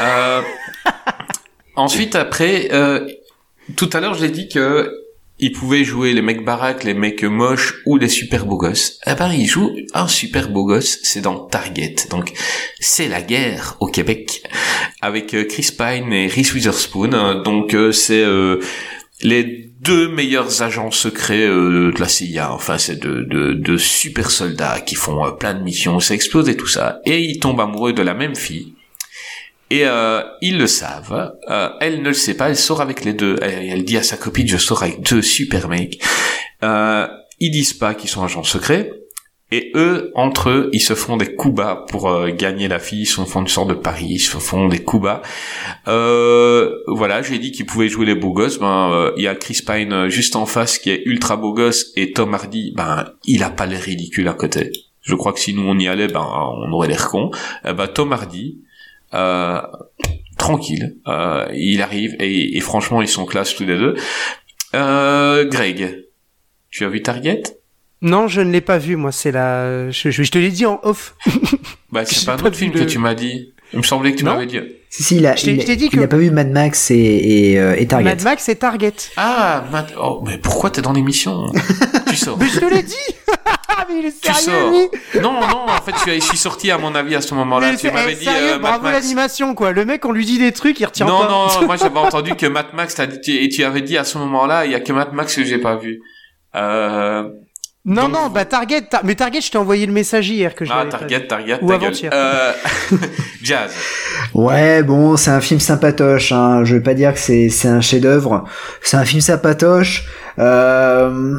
euh, 0.00 0.40
ensuite, 1.76 2.14
après, 2.16 2.68
euh, 2.72 3.06
tout 3.76 3.88
à 3.92 4.00
l'heure, 4.00 4.14
j'ai 4.14 4.28
dit 4.30 4.48
que 4.48 4.90
il 5.42 5.50
pouvait 5.50 5.82
jouer 5.82 6.12
les 6.12 6.22
mecs 6.22 6.44
baraques, 6.44 6.84
les 6.84 6.94
mecs 6.94 7.24
moches 7.24 7.74
ou 7.84 7.96
les 7.96 8.08
super 8.08 8.46
beaux 8.46 8.56
gosses. 8.56 9.00
Eh 9.08 9.14
ben, 9.14 9.32
il 9.32 9.46
joue 9.46 9.72
un 9.92 10.06
super 10.06 10.48
beau 10.48 10.64
gosse, 10.64 11.00
c'est 11.02 11.20
dans 11.20 11.36
Target. 11.40 11.96
Donc, 12.10 12.32
c'est 12.78 13.08
la 13.08 13.20
guerre 13.20 13.76
au 13.80 13.88
Québec 13.88 14.44
avec 15.00 15.34
euh, 15.34 15.44
Chris 15.44 15.70
Pine 15.76 16.12
et 16.12 16.28
Reese 16.28 16.54
Witherspoon. 16.54 17.42
Donc, 17.42 17.74
euh, 17.74 17.90
c'est 17.90 18.22
euh, 18.22 18.60
les 19.20 19.68
deux 19.80 20.06
meilleurs 20.06 20.62
agents 20.62 20.92
secrets 20.92 21.48
de 21.48 21.92
la 21.98 22.06
CIA. 22.06 22.52
Enfin, 22.52 22.78
c'est 22.78 23.00
de, 23.00 23.22
de, 23.22 23.52
de 23.52 23.76
super 23.76 24.30
soldats 24.30 24.78
qui 24.80 24.94
font 24.94 25.32
plein 25.32 25.54
de 25.54 25.62
missions, 25.64 25.98
ça 25.98 26.14
explose 26.14 26.48
et 26.48 26.56
tout 26.56 26.68
ça. 26.68 27.00
Et 27.04 27.18
ils 27.18 27.40
tombent 27.40 27.60
amoureux 27.60 27.92
de 27.92 28.02
la 28.02 28.14
même 28.14 28.36
fille. 28.36 28.74
Et 29.72 29.86
euh, 29.86 30.20
ils 30.42 30.58
le 30.58 30.66
savent. 30.66 31.32
Euh, 31.48 31.70
elle 31.80 32.02
ne 32.02 32.08
le 32.08 32.12
sait 32.12 32.34
pas. 32.34 32.50
Elle 32.50 32.58
sort 32.58 32.82
avec 32.82 33.06
les 33.06 33.14
deux. 33.14 33.38
Elle, 33.40 33.84
dit 33.84 33.96
à 33.96 34.02
sa 34.02 34.18
copine 34.18 34.46
"Je 34.46 34.58
sors 34.58 34.82
avec 34.82 35.00
deux 35.00 35.22
super 35.22 35.66
mecs." 35.66 35.98
Euh, 36.62 37.08
ils 37.40 37.50
disent 37.50 37.72
pas 37.72 37.94
qu'ils 37.94 38.10
sont 38.10 38.22
agents 38.22 38.42
secrets. 38.42 38.92
Et 39.50 39.72
eux, 39.74 40.12
entre 40.14 40.50
eux, 40.50 40.68
ils 40.74 40.80
se 40.80 40.94
font 40.94 41.16
des 41.16 41.34
coups 41.34 41.54
bas 41.54 41.86
pour 41.88 42.10
euh, 42.10 42.28
gagner 42.28 42.68
la 42.68 42.78
fille. 42.78 43.02
Ils 43.02 43.06
se 43.06 43.22
font 43.22 43.40
une 43.40 43.48
sorte 43.48 43.70
de 43.70 43.74
pari. 43.74 44.08
Ils 44.10 44.18
se 44.18 44.36
font 44.36 44.68
des 44.68 44.80
coups 44.80 45.04
bas. 45.04 45.22
Euh, 45.88 46.70
voilà, 46.86 47.22
j'ai 47.22 47.38
dit 47.38 47.50
qu'ils 47.50 47.64
pouvaient 47.64 47.88
jouer 47.88 48.04
les 48.04 48.14
beaux 48.14 48.34
gosses. 48.34 48.58
Ben, 48.58 48.90
euh, 48.92 49.12
il 49.16 49.22
y 49.22 49.26
a 49.26 49.34
Chris 49.34 49.62
Pine 49.66 49.92
euh, 49.94 50.08
juste 50.10 50.36
en 50.36 50.44
face 50.44 50.78
qui 50.78 50.90
est 50.90 51.02
ultra 51.06 51.36
beau 51.36 51.54
gosse 51.54 51.92
et 51.96 52.12
Tom 52.12 52.34
Hardy, 52.34 52.74
ben, 52.76 53.06
il 53.24 53.42
a 53.42 53.48
pas 53.48 53.64
l'air 53.64 53.80
ridicule 53.80 54.28
à 54.28 54.34
côté. 54.34 54.70
Je 55.00 55.14
crois 55.14 55.32
que 55.32 55.40
si 55.40 55.54
nous 55.54 55.66
on 55.66 55.78
y 55.78 55.88
allait, 55.88 56.08
ben, 56.08 56.26
on 56.26 56.70
aurait 56.72 56.88
l'air 56.88 57.08
con. 57.08 57.30
Eh 57.66 57.72
ben, 57.72 57.88
Tom 57.88 58.12
Hardy, 58.12 58.60
tranquille, 60.38 60.96
euh, 61.06 61.46
il 61.54 61.82
arrive 61.82 62.16
et, 62.20 62.56
et 62.56 62.60
franchement 62.60 63.00
ils 63.02 63.08
sont 63.08 63.24
classe 63.26 63.54
tous 63.54 63.64
les 63.64 63.76
deux. 63.78 63.94
Euh, 64.74 65.44
Greg, 65.44 66.04
tu 66.70 66.84
as 66.84 66.88
vu 66.88 67.02
Target? 67.02 67.42
Non, 68.00 68.26
je 68.26 68.40
ne 68.40 68.50
l'ai 68.50 68.60
pas 68.60 68.78
vu, 68.78 68.96
moi. 68.96 69.12
C'est 69.12 69.30
la. 69.30 69.90
Je, 69.90 70.10
je- 70.10 70.22
je 70.24 70.30
te 70.32 70.38
l'ai 70.38 70.50
dit 70.50 70.66
en 70.66 70.80
off. 70.82 71.14
Bah 71.92 72.04
c'est 72.04 72.24
pas 72.26 72.32
un 72.32 72.44
autre 72.46 72.56
film 72.56 72.72
le- 72.72 72.80
que 72.80 72.84
tu 72.84 72.98
m'as 72.98 73.14
dit. 73.14 73.51
Il 73.72 73.78
me 73.78 73.82
semblait 73.82 74.12
que 74.12 74.18
tu 74.18 74.24
Non 74.24 74.34
m'avais 74.34 74.46
dit. 74.46 74.60
Si, 74.90 75.02
si, 75.02 75.16
il 75.16 75.26
a, 75.26 75.34
Je 75.34 75.44
t'ai- 75.44 75.50
il, 75.52 75.60
je 75.66 75.72
dit 75.72 75.84
il 75.86 75.90
que- 75.90 76.00
a 76.04 76.06
pas 76.08 76.18
vu 76.18 76.30
Mad 76.30 76.50
Max 76.50 76.90
et, 76.90 76.94
et, 76.96 77.58
euh, 77.58 77.74
et 77.78 77.86
Target. 77.86 78.04
Mad 78.10 78.22
Max 78.22 78.48
et 78.50 78.56
Target. 78.56 78.92
Ah, 79.16 79.64
Matt- 79.72 79.94
oh, 79.98 80.22
mais 80.26 80.36
pourquoi 80.38 80.68
t'es 80.70 80.82
dans 80.82 80.92
l'émission? 80.92 81.50
Tu 82.08 82.16
sors. 82.16 82.36
Mais 82.38 82.48
je 82.48 82.60
te 82.60 82.64
l'ai 82.66 82.82
dit. 82.82 82.94
Ah, 83.74 83.86
il 83.90 84.04
est 84.04 84.20
Tu 84.20 84.30
sérieux, 84.30 84.60
sors. 84.60 84.70
lui 84.70 85.20
Non, 85.22 85.32
non, 85.32 85.64
en 85.66 85.80
fait, 85.80 85.94
je, 86.14 86.20
suis 86.20 86.36
sorti 86.36 86.70
à 86.70 86.76
mon 86.76 86.94
avis 86.94 87.14
à 87.14 87.22
ce 87.22 87.34
moment-là. 87.34 87.70
Mais 87.72 87.78
Tu 87.78 87.90
m'avais 87.90 88.12
eh, 88.12 88.16
dit 88.16 88.24
sérieux, 88.26 88.48
euh, 88.50 88.52
Mad 88.58 88.60
bravo 88.60 88.82
Max. 88.84 89.00
l'animation, 89.00 89.54
quoi. 89.54 89.72
Le 89.72 89.86
mec, 89.86 90.04
on 90.04 90.12
lui 90.12 90.26
dit 90.26 90.38
des 90.38 90.52
trucs, 90.52 90.78
il 90.78 90.84
retient 90.84 91.06
Non, 91.06 91.20
pas. 91.22 91.28
non, 91.60 91.66
moi 91.66 91.76
j'avais 91.76 91.98
entendu 91.98 92.34
que 92.36 92.44
Mad 92.46 92.66
Max, 92.74 92.96
t'as 92.96 93.06
dit, 93.06 93.38
et 93.38 93.48
tu 93.48 93.64
avais 93.64 93.80
dit 93.80 93.96
à 93.96 94.04
ce 94.04 94.18
moment-là, 94.18 94.66
il 94.66 94.72
y 94.72 94.74
a 94.74 94.80
que 94.80 94.92
Mad 94.92 95.14
Max 95.14 95.34
que 95.34 95.42
j'ai 95.44 95.56
pas 95.56 95.76
vu. 95.76 96.02
Euh, 96.54 97.30
Non, 97.84 98.02
Donc- 98.04 98.12
non, 98.12 98.28
bah 98.32 98.44
Target, 98.44 98.82
Tar- 98.82 99.00
mais 99.04 99.16
Target, 99.16 99.40
je 99.40 99.50
t'ai 99.50 99.58
envoyé 99.58 99.86
le 99.86 99.92
message 99.92 100.30
hier 100.30 100.54
que 100.54 100.64
je 100.64 100.70
ah, 100.72 100.86
Target, 100.88 101.26
Target, 101.26 101.58
Ou 101.62 101.72
avant-hier. 101.72 102.12
Euh, 102.14 102.52
Jazz. 103.42 103.72
Ouais, 104.34 104.84
bon, 104.84 105.16
c'est 105.16 105.32
un 105.32 105.40
film 105.40 105.58
sympatoche. 105.58 106.30
Hein. 106.30 106.62
Je 106.64 106.76
vais 106.76 106.80
pas 106.80 106.94
dire 106.94 107.12
que 107.12 107.18
c'est 107.18 107.48
c'est 107.48 107.66
un 107.66 107.80
chef-d'œuvre. 107.80 108.44
C'est 108.82 108.96
un 108.96 109.04
film 109.04 109.20
sympatoche. 109.20 110.04
Euh, 110.38 111.34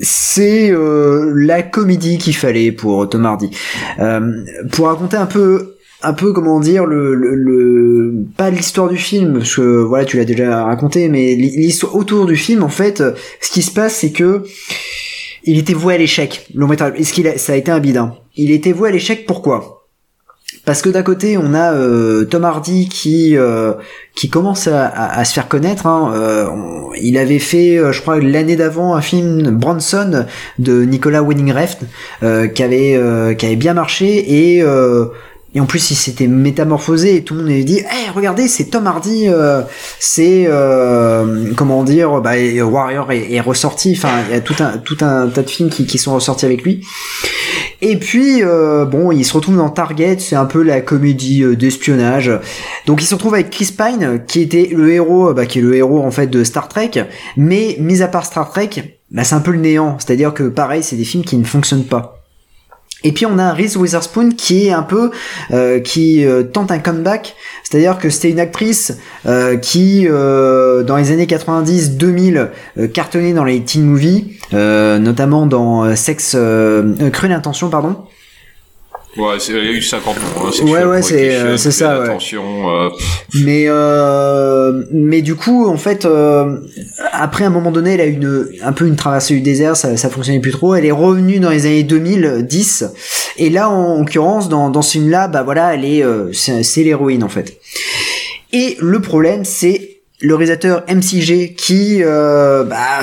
c'est 0.00 0.70
euh, 0.70 1.30
la 1.36 1.62
comédie 1.62 2.16
qu'il 2.16 2.36
fallait 2.36 2.72
pour 2.72 3.06
Tom 3.10 3.26
Hardy. 3.26 3.50
Euh, 3.98 4.32
pour 4.72 4.86
raconter 4.86 5.18
un 5.18 5.26
peu, 5.26 5.74
un 6.02 6.14
peu 6.14 6.32
comment 6.32 6.58
dire 6.58 6.86
le, 6.86 7.14
le, 7.14 7.34
le- 7.34 8.14
pas 8.36 8.48
l'histoire 8.48 8.88
du 8.88 8.96
film 8.96 9.34
parce 9.40 9.54
que 9.56 9.82
voilà 9.82 10.06
tu 10.06 10.16
l'as 10.16 10.24
déjà 10.24 10.64
raconté, 10.64 11.10
mais 11.10 11.34
l'histoire 11.34 11.94
autour 11.94 12.24
du 12.24 12.36
film 12.36 12.62
en 12.62 12.68
fait, 12.70 13.02
ce 13.42 13.50
qui 13.50 13.60
se 13.60 13.70
passe 13.70 13.96
c'est 13.96 14.10
que 14.12 14.42
il 15.44 15.58
était 15.58 15.74
voué 15.74 15.94
à 15.94 15.98
l'échec. 15.98 16.46
Long 16.54 16.68
métrage. 16.68 16.92
Est-ce 16.96 17.12
qu'il 17.12 17.26
a, 17.28 17.38
ça 17.38 17.52
a 17.52 17.56
été 17.56 17.70
un 17.70 17.80
bidin 17.80 18.14
Il 18.36 18.50
était 18.50 18.72
voué 18.72 18.88
à 18.88 18.92
l'échec. 18.92 19.26
Pourquoi? 19.26 19.78
Parce 20.64 20.82
que 20.82 20.90
d'un 20.90 21.02
côté, 21.02 21.36
on 21.38 21.54
a 21.54 21.72
euh, 21.72 22.24
Tom 22.24 22.44
Hardy 22.44 22.88
qui 22.88 23.36
euh, 23.36 23.72
qui 24.14 24.28
commence 24.28 24.68
à, 24.68 24.86
à- 24.86 25.18
à 25.18 25.24
se 25.24 25.32
faire 25.34 25.48
connaître. 25.48 25.86
hein. 25.86 26.12
Euh, 26.14 26.46
il 27.00 27.16
avait 27.18 27.38
fait, 27.40 27.78
euh, 27.78 27.90
je 27.90 28.00
crois, 28.02 28.20
l'année 28.20 28.54
d'avant 28.54 28.94
un 28.94 29.00
film 29.00 29.50
Bronson 29.50 30.26
de 30.58 30.84
Nicolas 30.84 31.22
Winning 31.22 31.52
Refn 31.52 31.86
euh, 32.22 32.46
qui 32.48 32.62
avait 32.62 32.94
euh, 32.96 33.34
qui 33.34 33.46
avait 33.46 33.56
bien 33.56 33.74
marché 33.74 34.54
et 34.56 34.62
et 35.54 35.60
en 35.60 35.66
plus 35.66 35.90
il 35.90 35.96
s'était 35.96 36.28
métamorphosé 36.28 37.16
et 37.16 37.24
tout 37.24 37.34
le 37.34 37.40
monde 37.40 37.50
avait 37.50 37.64
dit 37.64 37.78
hey, 37.78 38.08
regardez 38.14 38.48
c'est 38.48 38.64
Tom 38.64 38.86
Hardy 38.86 39.28
euh, 39.28 39.62
c'est 39.98 40.44
euh, 40.46 41.52
comment 41.56 41.82
dire 41.84 42.20
bah, 42.20 42.32
Warrior 42.62 43.12
est, 43.12 43.40
ressorti. 43.40 43.94
Enfin 43.96 44.22
il 44.28 44.34
y 44.34 44.36
a 44.36 44.40
tout 44.40 44.54
un 44.62 45.28
tas 45.28 45.42
de 45.42 45.50
films 45.50 45.68
qui, 45.70 45.98
sont 45.98 46.14
ressortis 46.14 46.46
avec 46.46 46.62
lui. 46.62 46.84
Et 47.80 47.96
puis 47.96 48.42
euh, 48.42 48.84
bon 48.84 49.12
il 49.12 49.24
se 49.24 49.34
retrouve 49.34 49.56
dans 49.56 49.68
Target 49.68 50.18
c'est 50.20 50.36
un 50.36 50.46
peu 50.46 50.62
la 50.62 50.80
comédie 50.80 51.42
euh, 51.42 51.56
d'espionnage. 51.56 52.30
Donc 52.86 53.02
il 53.02 53.06
se 53.06 53.14
retrouve 53.14 53.34
avec 53.34 53.50
Chris 53.50 53.74
Pine 53.76 54.22
qui 54.26 54.40
était 54.40 54.70
le 54.72 54.90
héros 54.92 55.34
bah, 55.34 55.44
qui 55.46 55.58
est 55.58 55.62
le 55.62 55.74
héros 55.74 56.02
en 56.02 56.10
fait 56.10 56.28
de 56.28 56.44
Star 56.44 56.68
Trek. 56.68 56.92
Mais 57.36 57.76
mis 57.78 58.00
à 58.02 58.08
part 58.08 58.24
Star 58.24 58.50
Trek 58.50 59.00
bah, 59.10 59.24
c'est 59.24 59.34
un 59.34 59.40
peu 59.40 59.50
le 59.50 59.58
néant. 59.58 59.96
C'est 59.98 60.12
à 60.12 60.16
dire 60.16 60.32
que 60.32 60.44
pareil 60.44 60.82
c'est 60.82 60.96
des 60.96 61.04
films 61.04 61.24
qui 61.24 61.36
ne 61.36 61.44
fonctionnent 61.44 61.84
pas 61.84 62.21
et 63.04 63.12
puis 63.12 63.26
on 63.26 63.38
a 63.38 63.52
Reese 63.52 63.76
Witherspoon 63.76 64.30
qui 64.30 64.66
est 64.66 64.72
un 64.72 64.82
peu 64.82 65.10
euh, 65.52 65.80
qui 65.80 66.24
euh, 66.24 66.42
tente 66.42 66.70
un 66.70 66.78
comeback, 66.78 67.34
c'est-à-dire 67.62 67.98
que 67.98 68.10
c'était 68.10 68.30
une 68.30 68.40
actrice 68.40 68.98
euh, 69.26 69.56
qui 69.56 70.06
dans 70.06 70.96
les 70.96 71.12
années 71.12 71.26
90-2000 71.26 72.48
euh, 72.78 72.88
cartonnait 72.88 73.32
dans 73.32 73.44
les 73.44 73.62
teen 73.62 73.84
movies, 73.84 74.32
notamment 74.52 75.46
dans 75.46 75.94
Sex 75.96 76.30
Cruelle 76.32 77.32
Intention 77.32 77.68
pardon. 77.68 77.96
Ouais, 79.16 79.36
il 79.48 79.54
y 79.54 79.58
a 79.58 79.62
eu 79.72 79.82
50 79.82 80.16
ans. 80.16 80.20
Hein, 80.38 80.64
Ouais, 80.64 80.84
ouais, 80.84 81.02
c'est, 81.02 81.34
euh, 81.34 81.56
c'est 81.58 81.70
ça, 81.70 81.98
ouais. 82.00 82.04
Attention, 82.08 82.70
euh, 82.70 82.88
Mais 83.44 83.64
euh, 83.68 84.84
mais 84.90 85.20
du 85.20 85.34
coup 85.34 85.66
en 85.68 85.76
fait 85.76 86.04
euh, 86.06 86.56
après 87.12 87.44
à 87.44 87.48
un 87.48 87.50
moment 87.50 87.70
donné 87.72 87.94
elle 87.94 88.00
a 88.00 88.06
une 88.06 88.48
un 88.62 88.72
peu 88.72 88.86
une 88.86 88.96
traversée 88.96 89.34
du 89.34 89.40
désert 89.42 89.76
ça 89.76 89.96
ça 89.96 90.08
fonctionnait 90.08 90.40
plus 90.40 90.50
trop 90.52 90.74
elle 90.74 90.84
est 90.86 90.90
revenue 90.92 91.40
dans 91.40 91.50
les 91.50 91.66
années 91.66 91.82
2010 91.82 92.84
et 93.38 93.50
là 93.50 93.68
en 93.68 93.98
l'occurrence 93.98 94.48
dans 94.48 94.70
dans 94.70 94.82
ce 94.82 94.92
film 94.92 95.10
là 95.10 95.28
bah 95.28 95.42
voilà 95.42 95.74
elle 95.74 95.84
est 95.84 96.02
euh, 96.02 96.32
c'est 96.32 96.62
c'est 96.62 96.82
l'héroïne 96.82 97.22
en 97.24 97.28
fait 97.28 97.58
et 98.52 98.76
le 98.80 99.00
problème 99.00 99.44
c'est 99.44 99.98
le 100.20 100.34
réalisateur 100.34 100.84
MCG 100.88 101.54
qui 101.54 102.00
euh, 102.02 102.64
bah 102.64 103.00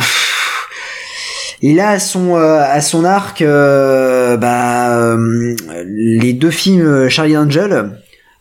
il 1.61 1.79
a 1.79 1.89
à 1.91 1.99
son 1.99 2.35
euh, 2.37 2.59
à 2.61 2.81
son 2.81 3.03
arc 3.05 3.41
euh, 3.41 4.37
bah 4.37 4.97
euh, 4.97 5.55
les 5.85 6.33
deux 6.33 6.51
films 6.51 7.09
Charlie 7.09 7.37
Angel 7.37 7.91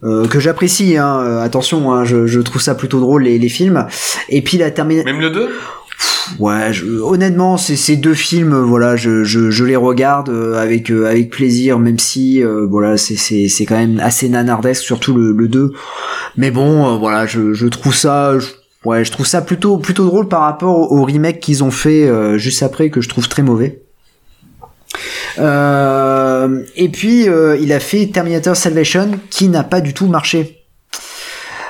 euh, 0.04 0.26
que 0.28 0.38
j'apprécie 0.38 0.96
hein, 0.96 1.18
euh, 1.20 1.42
attention 1.42 1.92
hein, 1.92 2.04
je, 2.04 2.26
je 2.26 2.40
trouve 2.40 2.62
ça 2.62 2.74
plutôt 2.74 3.00
drôle 3.00 3.24
les, 3.24 3.38
les 3.38 3.48
films. 3.48 3.86
Et 4.28 4.42
puis 4.42 4.56
la 4.58 4.70
termine 4.70 5.02
Même 5.04 5.20
le 5.20 5.30
2 5.30 5.48
ouais 6.38 6.72
je- 6.72 6.84
honnêtement 7.00 7.56
ces 7.56 7.96
deux 7.96 8.14
films 8.14 8.54
voilà 8.54 8.94
je, 8.96 9.24
je, 9.24 9.50
je 9.50 9.64
les 9.64 9.74
regarde 9.76 10.28
avec 10.56 10.90
euh, 10.90 11.06
avec 11.06 11.30
plaisir 11.30 11.78
même 11.80 11.98
si 11.98 12.44
euh, 12.44 12.66
voilà 12.70 12.96
c'est 12.98 13.16
c'est 13.16 13.48
c'est 13.48 13.64
quand 13.64 13.76
même 13.78 13.98
assez 13.98 14.28
nanardesque 14.28 14.82
surtout 14.82 15.14
le, 15.14 15.32
le 15.32 15.48
2 15.48 15.72
mais 16.36 16.50
bon 16.50 16.86
euh, 16.86 16.98
voilà 16.98 17.26
je, 17.26 17.52
je 17.54 17.66
trouve 17.66 17.94
ça 17.94 18.38
je- 18.38 18.46
ouais 18.84 19.04
je 19.04 19.12
trouve 19.12 19.26
ça 19.26 19.42
plutôt 19.42 19.78
plutôt 19.78 20.06
drôle 20.06 20.28
par 20.28 20.42
rapport 20.42 20.92
au, 20.92 21.02
remake 21.04 21.40
qu'ils 21.40 21.64
ont 21.64 21.70
fait 21.70 22.04
euh, 22.04 22.38
juste 22.38 22.62
après 22.62 22.90
que 22.90 23.00
je 23.00 23.08
trouve 23.08 23.28
très 23.28 23.42
mauvais 23.42 23.82
euh, 25.38 26.62
et 26.76 26.88
puis 26.88 27.28
euh, 27.28 27.56
il 27.60 27.72
a 27.72 27.80
fait 27.80 28.06
Terminator 28.06 28.56
Salvation 28.56 29.10
qui 29.30 29.48
n'a 29.48 29.62
pas 29.62 29.80
du 29.80 29.94
tout 29.94 30.06
marché. 30.06 30.64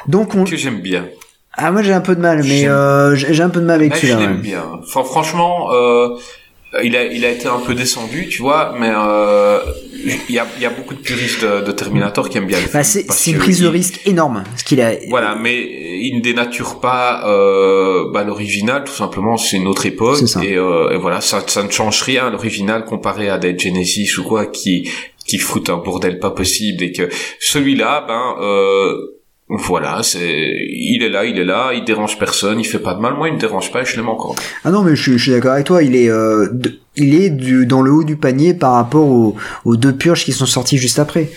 Donc 0.06 0.34
on... 0.34 0.44
que 0.44 0.56
j'aime 0.56 0.80
bien. 0.80 1.06
ah 1.54 1.70
moi 1.70 1.82
j'ai 1.82 1.92
un 1.92 2.00
peu 2.00 2.14
de 2.14 2.20
mal 2.20 2.42
mais 2.44 2.66
euh, 2.66 3.14
j'ai 3.14 3.42
un 3.42 3.50
peu 3.50 3.60
de 3.60 3.66
mal 3.66 3.80
avec 3.80 3.94
je 3.94 4.00
celui-là. 4.00 4.20
l'aime 4.20 4.36
ouais. 4.36 4.42
bien. 4.42 4.64
Enfin, 4.82 5.04
franchement, 5.04 5.68
il 6.82 6.96
a, 6.96 7.04
il 7.04 7.24
a 7.24 7.30
été 7.30 7.48
un 7.48 7.58
peu 7.58 7.74
descendu, 7.74 8.28
tu 8.28 8.42
vois, 8.42 8.74
mais 8.78 8.90
il 10.04 10.34
y 10.34 10.38
a, 10.38 10.46
y 10.60 10.64
a 10.64 10.70
beaucoup 10.70 10.94
de 10.94 11.00
puristes 11.00 11.42
de, 11.42 11.60
de 11.64 11.72
Terminator 11.72 12.28
qui 12.28 12.38
aiment 12.38 12.46
bien 12.46 12.58
le 12.60 12.72
Bah, 12.72 12.84
c'est 12.84 13.30
une 13.30 13.38
prise 13.38 13.60
de 13.60 13.66
risque 13.66 14.00
énorme 14.06 14.44
ce 14.56 14.64
qu'il 14.64 14.80
a. 14.80 14.92
Voilà, 15.08 15.34
mais 15.34 15.56
il 16.00 16.16
ne 16.16 16.22
dénature 16.22 16.80
pas 16.80 17.28
euh, 17.28 18.10
bah, 18.12 18.24
l'original, 18.24 18.84
tout 18.84 18.92
simplement, 18.92 19.36
c'est 19.36 19.56
une 19.56 19.66
autre 19.66 19.86
époque. 19.86 20.22
Et, 20.42 20.56
euh, 20.56 20.90
et 20.90 20.98
voilà, 20.98 21.20
ça, 21.20 21.42
ça 21.46 21.62
ne 21.62 21.70
change 21.70 22.02
rien 22.02 22.26
à 22.26 22.30
l'original 22.30 22.84
comparé 22.84 23.28
à 23.28 23.38
Dead 23.38 23.58
Genesis 23.58 24.18
ou 24.18 24.24
quoi, 24.24 24.46
qui 24.46 24.88
qui 25.26 25.36
foutent 25.36 25.68
un 25.68 25.76
bordel 25.76 26.18
pas 26.18 26.30
possible. 26.30 26.82
Et 26.82 26.92
que 26.92 27.08
celui-là, 27.38 28.04
ben 28.08 28.36
euh, 28.40 29.17
voilà, 29.50 30.02
c'est 30.02 30.56
il 30.70 31.02
est 31.02 31.08
là, 31.08 31.24
il 31.24 31.38
est 31.38 31.44
là, 31.44 31.72
il 31.72 31.84
dérange 31.84 32.18
personne, 32.18 32.60
il 32.60 32.64
fait 32.64 32.78
pas 32.78 32.94
de 32.94 33.00
mal. 33.00 33.14
Moi, 33.14 33.28
il 33.28 33.34
me 33.34 33.38
dérange 33.38 33.72
pas, 33.72 33.82
je 33.82 33.96
l'aime 33.96 34.08
encore. 34.08 34.36
Ah 34.62 34.70
non 34.70 34.82
mais 34.82 34.94
je, 34.94 35.12
je 35.12 35.16
suis 35.16 35.30
d'accord 35.32 35.52
avec 35.52 35.66
toi 35.66 35.82
il 35.82 35.96
est 35.96 36.10
euh, 36.10 36.48
il 36.96 37.14
est 37.14 37.30
dans 37.64 37.80
le 37.80 37.90
haut 37.90 38.04
du 38.04 38.16
panier 38.16 38.52
par 38.52 38.72
rapport 38.72 39.08
aux, 39.64 39.76
deux 39.76 39.94
purges 39.94 40.24
qui 40.24 40.32
sont 40.32 40.46
sorties 40.46 40.76
juste 40.76 40.98
après. 40.98 41.30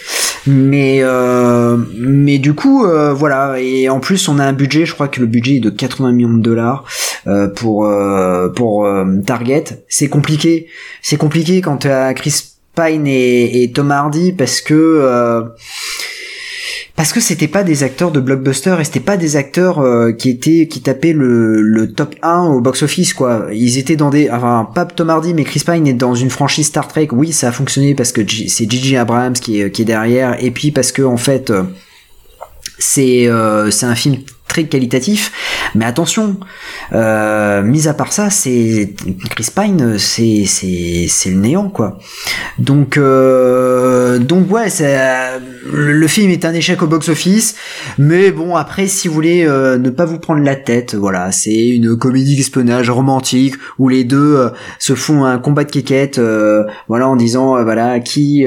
Mais 0.45 0.99
euh, 1.01 1.77
mais 1.95 2.37
du 2.37 2.53
coup 2.53 2.85
euh, 2.85 3.13
voilà 3.13 3.59
et 3.59 3.87
en 3.87 3.99
plus 3.99 4.27
on 4.27 4.39
a 4.39 4.45
un 4.45 4.53
budget 4.53 4.85
je 4.85 4.93
crois 4.93 5.07
que 5.07 5.21
le 5.21 5.27
budget 5.27 5.57
est 5.57 5.59
de 5.59 5.69
80 5.69 6.11
millions 6.11 6.33
de 6.33 6.41
dollars 6.41 6.83
pour 7.55 7.87
pour 8.55 8.89
Target 9.25 9.63
c'est 9.87 10.09
compliqué 10.09 10.67
c'est 11.03 11.17
compliqué 11.17 11.61
quand 11.61 11.77
tu 11.77 11.89
Chris 12.15 12.33
Pine 12.75 13.05
et, 13.05 13.63
et 13.63 13.71
Tom 13.71 13.91
Hardy 13.91 14.33
parce 14.33 14.61
que 14.61 15.51
parce 17.01 17.13
que 17.13 17.19
c'était 17.19 17.47
pas 17.47 17.63
des 17.63 17.81
acteurs 17.81 18.11
de 18.11 18.19
blockbuster 18.19 18.75
et 18.79 18.83
c'était 18.83 18.99
pas 18.99 19.17
des 19.17 19.35
acteurs 19.35 19.79
euh, 19.79 20.11
qui 20.11 20.29
étaient 20.29 20.67
qui 20.67 20.81
tapaient 20.81 21.13
le, 21.13 21.59
le 21.59 21.91
top 21.91 22.13
1 22.21 22.43
au 22.43 22.61
box 22.61 22.83
office 22.83 23.15
quoi. 23.15 23.47
Ils 23.51 23.79
étaient 23.79 23.95
dans 23.95 24.11
des 24.11 24.29
enfin 24.29 24.69
pas 24.75 24.85
Tom 24.85 25.09
Hardy 25.09 25.33
mais 25.33 25.43
Chris 25.43 25.63
Pine 25.65 25.87
est 25.87 25.93
dans 25.93 26.13
une 26.13 26.29
franchise 26.29 26.67
Star 26.67 26.87
Trek. 26.87 27.07
Oui 27.11 27.31
ça 27.31 27.47
a 27.47 27.51
fonctionné 27.51 27.95
parce 27.95 28.11
que 28.11 28.21
c'est 28.21 28.69
J.J. 28.69 28.97
Abrams 28.97 29.33
qui 29.33 29.61
est 29.61 29.71
qui 29.71 29.81
est 29.81 29.85
derrière 29.85 30.37
et 30.43 30.51
puis 30.51 30.69
parce 30.69 30.91
que 30.91 31.01
en 31.01 31.17
fait 31.17 31.49
euh, 31.49 31.63
c'est 32.77 33.27
euh, 33.27 33.71
c'est 33.71 33.87
un 33.87 33.95
film 33.95 34.17
très 34.51 34.65
qualitatif. 34.65 35.31
Mais 35.75 35.85
attention 35.85 36.37
euh, 36.91 37.63
mis 37.63 37.87
à 37.87 37.93
part 37.93 38.11
ça 38.11 38.29
c'est 38.29 38.93
Chris 39.29 39.47
Pine 39.55 39.97
c'est 39.97 40.43
c'est 40.45 41.07
c'est 41.07 41.29
le 41.29 41.37
néant 41.37 41.69
quoi. 41.69 41.97
Donc 42.59 42.97
euh, 42.97 44.19
donc 44.19 44.51
ouais 44.51 44.67
euh, 44.81 45.39
le, 45.63 46.07
film 46.07 46.31
est 46.31 46.45
un 46.45 46.53
échec 46.53 46.81
au 46.81 46.87
box 46.87 47.09
office 47.09 47.55
mais 47.97 48.31
bon 48.31 48.55
après 48.55 48.87
si 48.87 49.07
vous 49.07 49.13
voulez 49.13 49.45
euh, 49.45 49.77
ne 49.77 49.89
pas 49.89 50.05
vous 50.05 50.19
prendre 50.19 50.43
la 50.43 50.55
tête 50.55 50.95
voilà 50.95 51.31
c'est 51.31 51.67
une 51.67 51.97
comédie 51.97 52.35
d'espionnage 52.35 52.89
romantique 52.89 53.55
où 53.77 53.89
les 53.89 54.03
deux 54.03 54.35
euh, 54.37 54.49
se 54.79 54.95
font 54.95 55.25
un 55.25 55.37
combat 55.39 55.63
de 55.63 55.71
quéquette 55.71 56.17
euh, 56.17 56.63
voilà 56.87 57.07
en 57.07 57.15
disant 57.15 57.57
euh, 57.57 57.63
voilà 57.63 57.99
qui 57.99 58.45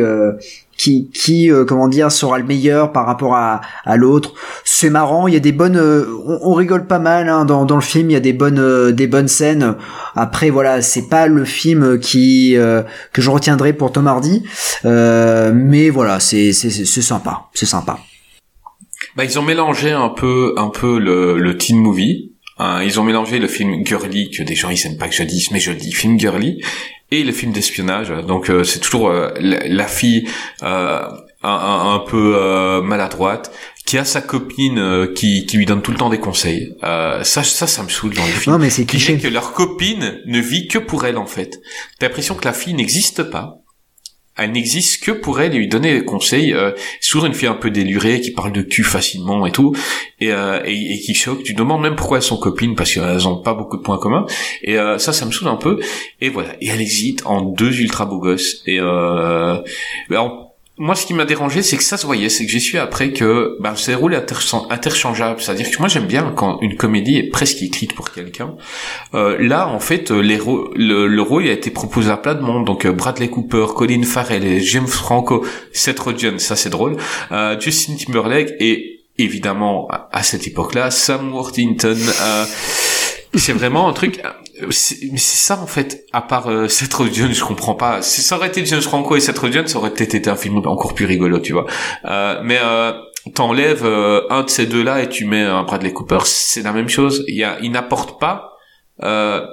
qui 1.12 1.50
euh, 1.50 1.64
comment 1.64 1.88
dire 1.88 2.12
sera 2.12 2.38
le 2.38 2.44
meilleur 2.44 2.92
par 2.92 3.06
rapport 3.06 3.34
à, 3.34 3.60
l'autre 3.96 4.34
c'est 4.64 4.90
marrant 4.90 5.26
il 5.26 5.34
y 5.34 5.36
a 5.36 5.40
des 5.40 5.52
bonnes 5.52 5.76
euh, 5.76 6.06
on, 6.26 6.52
rigole 6.52 6.86
pas 6.86 6.98
mal 6.98 7.28
hein, 7.28 7.44
dans, 7.44 7.64
le 7.74 7.80
film 7.80 8.10
il 8.10 8.14
y 8.14 8.16
a 8.16 8.20
des 8.20 8.32
bonnes 8.32 8.58
euh, 8.58 8.92
des 8.92 9.06
bonnes 9.06 9.28
scènes 9.28 9.76
après 10.14 10.50
voilà 10.50 10.82
c'est 10.82 11.08
pas 11.08 11.26
le 11.26 11.44
film 11.44 11.98
qui 11.98 12.56
que 13.12 13.22
je 13.22 13.30
retiendrai 13.30 13.72
pour 13.72 13.92
Tom 13.92 14.06
Hardy 14.06 14.42
mais 14.84 15.90
voilà 15.90 16.20
c'est 16.20 16.52
c'est 16.52 17.02
sympa 17.02 17.46
c'est 17.54 17.66
sympa 17.66 17.98
Bah, 19.16 19.24
ils 19.24 19.38
ont 19.38 19.42
mélangé 19.42 19.92
un 19.92 20.08
peu, 20.08 20.54
un 20.56 20.68
peu 20.70 20.98
le, 20.98 21.38
le 21.38 21.56
teen 21.56 21.78
movie. 21.78 22.32
hein. 22.58 22.82
ils 22.82 22.98
ont 22.98 23.04
mélangé 23.04 23.38
le 23.38 23.48
film 23.48 23.84
girly 23.86 24.30
que 24.30 24.42
des 24.42 24.54
gens 24.54 24.70
ils 24.70 24.86
aiment 24.86 24.98
pas 24.98 25.08
que 25.08 25.14
je 25.14 25.22
dise, 25.22 25.50
mais 25.52 25.60
je 25.60 25.72
dis 25.72 25.92
film 25.92 26.18
girly. 26.18 26.60
Et 27.20 27.24
les 27.24 27.32
films 27.32 27.52
d'espionnage. 27.52 28.10
Donc 28.26 28.50
c'est 28.64 28.80
toujours 28.80 29.10
la, 29.10 29.86
fille 29.86 30.28
un, 30.62 31.08
un, 31.42 31.98
peu 32.06 32.80
maladroite 32.82 33.52
qui 33.86 33.98
a 33.98 34.04
sa 34.04 34.20
copine 34.20 35.08
qui, 35.14 35.46
qui 35.46 35.56
lui 35.56 35.66
donne 35.66 35.82
tout 35.82 35.90
le 35.90 35.98
temps 35.98 36.10
des 36.10 36.18
conseils. 36.18 36.74
ça, 36.80 37.22
ça, 37.22 37.66
ça 37.66 37.82
me 37.82 37.88
saoule 37.88 38.14
dans 38.14 38.24
les 38.24 38.32
films. 38.32 38.54
Non, 38.54 38.58
mais 38.58 38.70
c'est 38.70 38.84
cliché. 38.84 39.18
que 39.18 39.28
leur 39.28 39.52
copine 39.52 40.20
ne 40.26 40.38
vit 40.38 40.68
que 40.68 40.78
pour 40.78 41.04
elle 41.04 41.18
en 41.18 41.26
fait. 41.26 41.60
T'as 41.98 42.06
l'impression 42.06 42.34
que 42.34 42.44
la 42.44 42.52
fille 42.52 42.74
n'existe 42.74 43.24
pas 43.24 43.63
elle 44.36 44.52
n'existe 44.52 45.02
que 45.04 45.12
pour 45.12 45.40
elle 45.40 45.54
et 45.54 45.58
lui 45.58 45.68
donner 45.68 45.94
des 45.94 46.04
conseils. 46.04 46.52
Euh, 46.52 46.72
souvent 47.00 47.26
une 47.26 47.34
fille 47.34 47.48
un 47.48 47.54
peu 47.54 47.70
délurée 47.70 48.20
qui 48.20 48.32
parle 48.32 48.52
de 48.52 48.62
cul 48.62 48.82
facilement 48.82 49.46
et 49.46 49.52
tout, 49.52 49.74
et, 50.20 50.32
euh, 50.32 50.60
et, 50.64 50.98
qui 50.98 51.14
choque. 51.14 51.42
Tu 51.42 51.54
demandes 51.54 51.82
même 51.82 51.96
pourquoi 51.96 52.18
elles 52.18 52.22
sont 52.24 52.36
copines 52.36 52.74
parce 52.74 52.92
qu'elles 52.92 53.28
ont 53.28 53.40
pas 53.40 53.54
beaucoup 53.54 53.76
de 53.76 53.82
points 53.82 53.98
communs. 53.98 54.26
Et 54.62 54.78
euh, 54.78 54.98
ça, 54.98 55.12
ça 55.12 55.26
me 55.26 55.30
saoule 55.30 55.48
un 55.48 55.56
peu. 55.56 55.78
Et 56.20 56.28
voilà. 56.30 56.50
Et 56.60 56.68
elle 56.68 56.80
hésite 56.80 57.22
en 57.26 57.42
deux 57.42 57.80
ultra 57.80 58.06
beaux 58.06 58.18
gosses. 58.18 58.62
Et 58.66 58.78
euh, 58.80 59.58
moi, 60.76 60.96
ce 60.96 61.06
qui 61.06 61.14
m'a 61.14 61.24
dérangé, 61.24 61.62
c'est 61.62 61.76
que 61.76 61.84
ça 61.84 61.96
se 61.96 62.04
voyait, 62.04 62.28
c'est 62.28 62.44
que 62.46 62.50
j'ai 62.50 62.58
su 62.58 62.78
après 62.78 63.12
que 63.12 63.56
ben, 63.60 63.76
c'est 63.76 63.92
des 63.92 63.96
rôles 63.96 64.14
interchangeables. 64.70 65.40
C'est-à-dire 65.40 65.70
que 65.70 65.78
moi, 65.78 65.86
j'aime 65.88 66.06
bien 66.06 66.32
quand 66.34 66.58
une 66.62 66.76
comédie 66.76 67.16
est 67.18 67.30
presque 67.30 67.62
écrite 67.62 67.94
pour 67.94 68.10
quelqu'un. 68.10 68.56
Euh, 69.14 69.36
là, 69.38 69.68
en 69.68 69.78
fait, 69.78 70.10
les 70.10 70.36
le, 70.36 71.06
le, 71.06 71.22
rôle 71.22 71.46
a 71.46 71.52
été 71.52 71.70
proposé 71.70 72.10
à 72.10 72.16
plein 72.16 72.34
de 72.34 72.40
monde. 72.40 72.64
Donc, 72.66 72.86
euh, 72.86 72.92
Bradley 72.92 73.28
Cooper, 73.28 73.66
Colin 73.76 74.02
Farrell, 74.02 74.60
James 74.60 74.88
Franco, 74.88 75.46
Seth 75.72 76.00
Rogen, 76.00 76.40
ça 76.40 76.56
c'est 76.56 76.70
drôle. 76.70 76.96
Euh, 77.30 77.58
Justin 77.60 77.94
Timberlake 77.94 78.50
et 78.58 78.94
évidemment, 79.16 79.88
à, 79.88 80.22
cette 80.22 80.46
époque-là, 80.46 80.90
Sam 80.90 81.32
Worthington. 81.32 81.96
Euh, 81.96 82.44
c'est 83.34 83.52
vraiment 83.52 83.88
un 83.88 83.92
truc 83.92 84.20
c'est 84.70 85.16
ça 85.16 85.60
en 85.60 85.66
fait 85.66 86.06
à 86.12 86.22
part 86.22 86.48
euh, 86.48 86.68
Seth 86.68 86.94
Rogen 86.94 87.32
je 87.32 87.44
comprends 87.44 87.74
pas. 87.74 88.02
Si 88.02 88.22
ça 88.22 88.36
aurait 88.36 88.48
été 88.48 88.64
James 88.66 88.80
Franco 88.80 89.16
et 89.16 89.20
Seth 89.20 89.38
Rogen 89.38 89.66
ça 89.66 89.78
aurait 89.78 89.90
peut-être 89.90 90.14
été 90.14 90.30
un 90.30 90.36
film 90.36 90.58
encore 90.58 90.94
plus 90.94 91.06
rigolo 91.06 91.38
tu 91.38 91.52
vois. 91.52 91.66
Euh, 92.04 92.40
mais 92.44 92.58
euh, 92.62 92.92
t'enlèves 93.32 93.84
euh, 93.84 94.22
un 94.30 94.42
de 94.42 94.50
ces 94.50 94.66
deux 94.66 94.82
là 94.82 95.02
et 95.02 95.08
tu 95.08 95.24
mets 95.24 95.42
un 95.42 95.62
Bradley 95.62 95.92
Cooper 95.92 96.20
c'est 96.24 96.62
la 96.62 96.72
même 96.72 96.88
chose. 96.88 97.24
Il 97.28 97.36
y 97.36 97.44
a 97.44 97.58
il 97.62 97.70
n'apporte 97.70 98.20
pas 98.20 98.52
euh, 99.02 99.44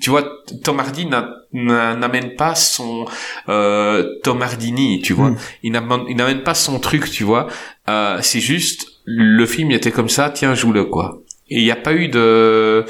tu 0.00 0.10
vois 0.10 0.24
Tom 0.64 0.80
Hardy 0.80 1.06
n'amène 1.52 2.34
pas 2.34 2.54
son 2.54 3.04
euh, 3.48 4.18
Tom 4.24 4.42
Hardini 4.42 5.00
tu 5.02 5.12
vois. 5.12 5.30
Mm. 5.30 5.38
il 5.62 5.72
n'amène 5.72 6.42
pas 6.42 6.54
son 6.54 6.78
truc 6.80 7.10
tu 7.10 7.24
vois. 7.24 7.48
C'est 8.20 8.40
juste 8.40 8.86
le 9.04 9.46
film 9.46 9.70
il 9.70 9.76
était 9.76 9.92
comme 9.92 10.08
ça 10.08 10.30
tiens 10.30 10.54
joue-le 10.54 10.84
quoi 10.84 11.22
il 11.48 11.62
n'y 11.62 11.70
a 11.70 11.76
pas 11.76 11.94
eu 11.94 12.08
de, 12.08 12.84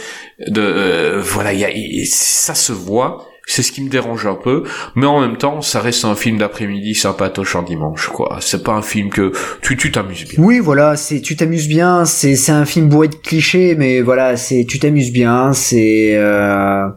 de 0.48 0.60
euh, 0.60 1.20
voilà, 1.22 1.52
y 1.52 1.64
a, 1.64 1.70
ça 2.06 2.54
se 2.54 2.72
voit. 2.72 3.28
C'est 3.48 3.62
ce 3.62 3.70
qui 3.70 3.80
me 3.80 3.88
dérange 3.88 4.26
un 4.26 4.34
peu, 4.34 4.64
mais 4.96 5.06
en 5.06 5.20
même 5.20 5.36
temps, 5.36 5.60
ça 5.60 5.78
reste 5.80 6.04
un 6.04 6.16
film 6.16 6.36
d'après-midi 6.36 6.96
sympatoche 6.96 7.54
en 7.54 7.62
dimanche, 7.62 8.08
quoi. 8.08 8.38
C'est 8.40 8.64
pas 8.64 8.72
un 8.72 8.82
film 8.82 9.08
que 9.08 9.30
tu 9.62 9.76
tu 9.76 9.92
t'amuses 9.92 10.26
bien. 10.26 10.42
Oui, 10.42 10.58
voilà, 10.58 10.96
c'est 10.96 11.20
tu 11.20 11.36
t'amuses 11.36 11.68
bien. 11.68 12.04
C'est 12.06 12.34
c'est 12.34 12.50
un 12.50 12.64
film 12.64 12.88
bourré 12.88 13.06
de 13.06 13.14
clichés, 13.14 13.76
mais 13.76 14.00
voilà, 14.00 14.36
c'est 14.36 14.66
tu 14.68 14.80
t'amuses 14.80 15.12
bien. 15.12 15.52
C'est 15.52 16.16
euh 16.16 16.88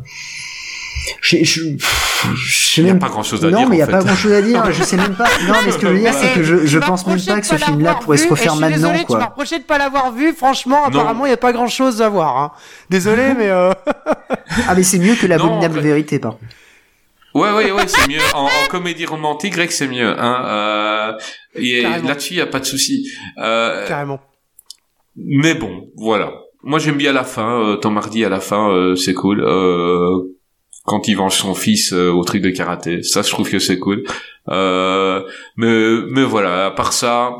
je, 1.22 1.76
il 2.78 2.84
n'y 2.84 2.90
a 2.90 2.96
pas 2.96 3.10
grand 3.10 3.24
chose 3.24 3.44
à 3.46 3.50
non, 3.50 3.58
dire. 3.58 3.66
Non, 3.66 3.70
mais 3.70 3.76
il 3.76 3.80
n'y 3.80 3.84
a 3.84 3.88
pas 3.88 4.04
grand 4.04 4.16
chose 4.16 4.32
à 4.32 4.42
dire. 4.42 4.72
je 4.72 4.84
sais 4.84 4.98
même 4.98 5.16
pas. 5.16 5.28
Non, 5.48 5.56
mais 5.66 5.72
ce 5.72 5.78
que 5.78 5.88
je 5.88 5.92
veux 5.94 6.00
dire, 6.00 6.14
c'est 6.14 6.34
que 6.34 6.44
je, 6.44 6.66
je 6.66 6.80
pense 6.80 7.06
même 7.08 7.20
pas 7.22 7.40
que 7.40 7.48
ce 7.48 7.56
film-là 7.56 7.96
pourrait 7.96 8.18
se 8.18 8.28
refaire 8.28 8.56
maintenant, 8.56 8.92
désolé, 8.92 9.06
quoi. 9.06 9.18
Tu 9.18 9.22
m'as 9.22 9.30
reproché 9.30 9.60
de 9.60 9.64
pas 9.64 9.78
l'avoir 9.78 10.12
vu. 10.12 10.34
Franchement, 10.34 10.86
apparemment, 10.86 11.26
il 11.26 11.30
n'y 11.30 11.34
a 11.34 11.38
pas 11.38 11.54
grand 11.54 11.68
chose 11.68 12.02
à 12.02 12.10
voir. 12.10 12.38
Hein. 12.38 12.52
Désolé, 12.90 13.34
mais. 13.38 13.50
Euh... 13.50 13.72
ah, 14.68 14.76
mais 14.76 14.84
c'est 14.84 15.00
mieux 15.00 15.16
que 15.16 15.28
l'abominable 15.28 15.80
vérité, 15.80 16.20
par 16.20 16.34
contre. 16.34 16.46
Ouais, 17.36 17.52
ouais, 17.52 17.72
ouais, 17.72 17.88
c'est 17.88 18.08
mieux. 18.10 18.20
En, 18.34 18.46
en, 18.46 18.68
comédie 18.70 19.06
romantique, 19.06 19.54
Greg, 19.54 19.70
c'est 19.70 19.88
mieux. 19.88 20.20
Hein. 20.20 20.46
Euh, 20.48 21.12
Là-dessus, 22.04 22.34
il 22.34 22.38
n'y 22.38 22.42
a 22.42 22.48
pas 22.48 22.60
de 22.60 22.66
souci. 22.66 23.08
Euh, 23.38 23.88
Carrément. 23.88 24.20
Mais 25.16 25.54
bon, 25.54 25.90
voilà. 25.96 26.32
Moi, 26.64 26.80
j'aime 26.80 26.98
bien 26.98 27.14
la 27.14 27.24
fin. 27.24 27.62
Euh, 27.62 27.76
Tom 27.76 27.98
Hardy 27.98 28.26
à 28.26 28.30
la 28.30 28.40
fin, 28.40 28.70
euh, 28.72 28.96
c'est 28.96 29.14
cool. 29.14 29.42
Euh, 29.42 30.39
quand 30.90 31.08
il 31.08 31.16
venge 31.16 31.36
son 31.36 31.54
fils 31.54 31.94
euh, 31.94 32.10
au 32.10 32.24
truc 32.24 32.42
de 32.42 32.50
karaté. 32.50 33.04
Ça, 33.04 33.22
je 33.22 33.30
trouve 33.30 33.48
que 33.48 33.60
c'est 33.60 33.78
cool. 33.78 34.04
Euh, 34.50 35.24
mais, 35.56 36.00
mais 36.10 36.24
voilà, 36.24 36.66
à 36.66 36.72
part 36.72 36.94
ça, 36.94 37.32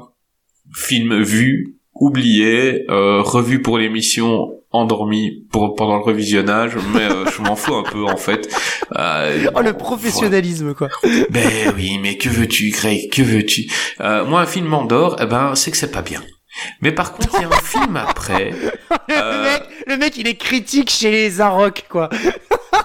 film 0.76 1.20
vu, 1.24 1.80
oublié, 1.96 2.86
euh, 2.92 3.24
revu 3.24 3.64
pour 3.64 3.80
l'émission, 3.80 4.52
endormi 4.72 5.48
pour 5.52 5.74
pendant 5.74 5.98
le 5.98 6.04
revisionnage, 6.04 6.74
mais 6.94 7.10
euh, 7.10 7.26
je 7.26 7.42
m'en 7.42 7.56
fous 7.56 7.74
un 7.74 7.82
peu 7.82 8.06
en 8.06 8.18
fait. 8.18 8.56
Euh, 8.96 9.50
oh 9.56 9.62
le 9.62 9.74
professionnalisme 9.74 10.76
quoi. 10.76 10.90
Ben 11.32 11.74
oui, 11.76 11.98
mais 12.00 12.18
que 12.18 12.30
veux-tu, 12.30 12.70
Greg? 12.70 13.10
Que 13.12 13.24
veux-tu? 13.24 13.68
Moi, 14.00 14.42
un 14.42 14.46
film 14.46 14.68
m'endort, 14.68 15.18
eh 15.20 15.26
ben 15.26 15.56
c'est 15.56 15.72
que 15.72 15.78
c'est 15.78 15.92
pas 15.92 16.04
bien. 16.04 16.22
Mais 16.82 16.92
par 16.92 17.14
contre, 17.14 17.30
il 17.40 17.42
y 17.42 17.46
a 17.46 17.48
un 17.48 17.62
film 17.62 17.98
après. 17.98 18.52
le, 19.08 19.44
mec, 19.44 19.64
le 19.88 19.98
mec, 19.98 20.18
il 20.18 20.28
est 20.28 20.36
critique 20.36 20.92
chez 20.92 21.10
les 21.10 21.42
Arocs, 21.42 21.86
quoi. 21.90 22.10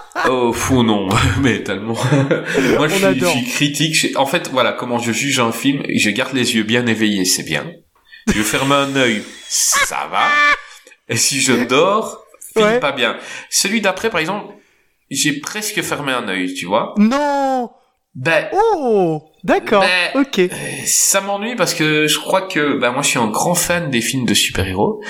oh 0.29 0.53
fou 0.53 0.83
non, 0.83 1.09
mais 1.41 1.63
tellement. 1.63 1.97
Moi 2.77 2.87
je 2.87 2.95
suis, 2.95 3.19
je 3.19 3.25
suis, 3.25 3.45
critique. 3.45 4.07
En 4.15 4.25
fait 4.25 4.49
voilà 4.51 4.73
comment 4.73 4.99
je 4.99 5.11
juge 5.11 5.39
un 5.39 5.51
film. 5.51 5.83
Je 5.87 6.09
garde 6.09 6.33
les 6.33 6.55
yeux 6.55 6.63
bien 6.63 6.85
éveillés, 6.87 7.25
c'est 7.25 7.43
bien. 7.43 7.65
Je 8.27 8.41
ferme 8.41 8.71
un 8.71 8.95
œil, 8.95 9.23
ça 9.47 10.07
va. 10.11 10.27
Et 11.07 11.15
si 11.15 11.41
je 11.41 11.65
dors, 11.65 12.25
film 12.55 12.79
pas 12.79 12.91
bien. 12.91 13.17
Celui 13.49 13.81
d'après 13.81 14.09
par 14.09 14.19
exemple, 14.19 14.53
j'ai 15.11 15.33
presque 15.33 15.81
fermé 15.81 16.11
un 16.11 16.27
œil, 16.27 16.53
tu 16.53 16.65
vois. 16.65 16.95
Non. 16.97 17.69
Ben. 18.15 18.47
Oh. 18.53 19.21
D'accord. 19.45 19.83
Ben, 19.83 20.21
ok. 20.21 20.49
Ça 20.85 21.21
m'ennuie 21.21 21.55
parce 21.55 21.75
que 21.75 22.07
je 22.07 22.17
crois 22.17 22.41
que 22.41 22.79
ben 22.79 22.91
moi 22.91 23.03
je 23.03 23.09
suis 23.09 23.19
un 23.19 23.27
grand 23.27 23.53
fan 23.53 23.91
des 23.91 24.01
films 24.01 24.25
de 24.25 24.33
super-héros. 24.33 25.01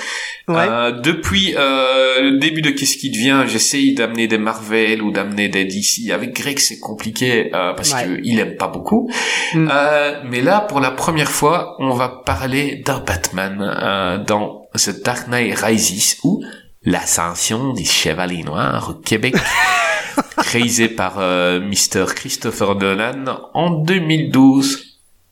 Ouais. 0.46 0.56
Euh, 0.58 0.92
depuis 0.92 1.54
euh, 1.56 2.20
le 2.20 2.38
début 2.38 2.60
de 2.60 2.68
Qu'est-ce 2.68 2.98
qui 2.98 3.10
devient, 3.10 3.44
j'essaye 3.46 3.94
d'amener 3.94 4.28
des 4.28 4.36
Marvel 4.36 5.00
ou 5.00 5.10
d'amener 5.10 5.48
des 5.48 5.64
DC. 5.64 6.10
Avec 6.12 6.34
Greg 6.34 6.58
c'est 6.58 6.78
compliqué 6.80 7.50
euh, 7.54 7.72
parce 7.72 7.94
que 7.94 8.20
il 8.22 8.38
aime 8.38 8.56
pas 8.56 8.68
beaucoup. 8.68 9.10
Mm. 9.54 9.68
Euh, 9.72 10.20
mais 10.26 10.42
là 10.42 10.60
pour 10.60 10.80
la 10.80 10.90
première 10.90 11.30
fois 11.30 11.74
on 11.78 11.94
va 11.94 12.08
parler 12.08 12.82
d'un 12.84 13.00
Batman 13.00 13.58
euh, 13.62 14.18
dans 14.18 14.68
The 14.74 15.02
Dark 15.02 15.28
Knight 15.28 15.58
Rises 15.58 16.18
ou 16.24 16.44
l'ascension 16.82 17.72
des 17.72 17.84
Chevaliers 17.84 18.42
Noirs 18.42 18.90
au 18.90 18.94
Québec. 19.00 19.34
réalisé 20.38 20.88
par 20.88 21.18
euh, 21.18 21.60
Mr. 21.60 22.06
Christopher 22.14 22.74
Nolan 22.76 23.24
en 23.54 23.70
2012. 23.70 24.82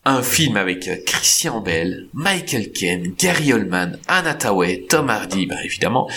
Un 0.07 0.21
film 0.21 0.55
avec 0.55 0.87
Christian 1.07 1.61
Bell, 1.61 2.09
Michael 2.13 2.71
Ken, 2.71 3.15
Gary 3.17 3.53
Oldman, 3.53 3.97
Anna 4.07 4.35
Tawai, 4.35 4.85
Tom 4.87 5.09
Hardy, 5.09 5.47
bah 5.47 5.55
évidemment, 5.63 6.07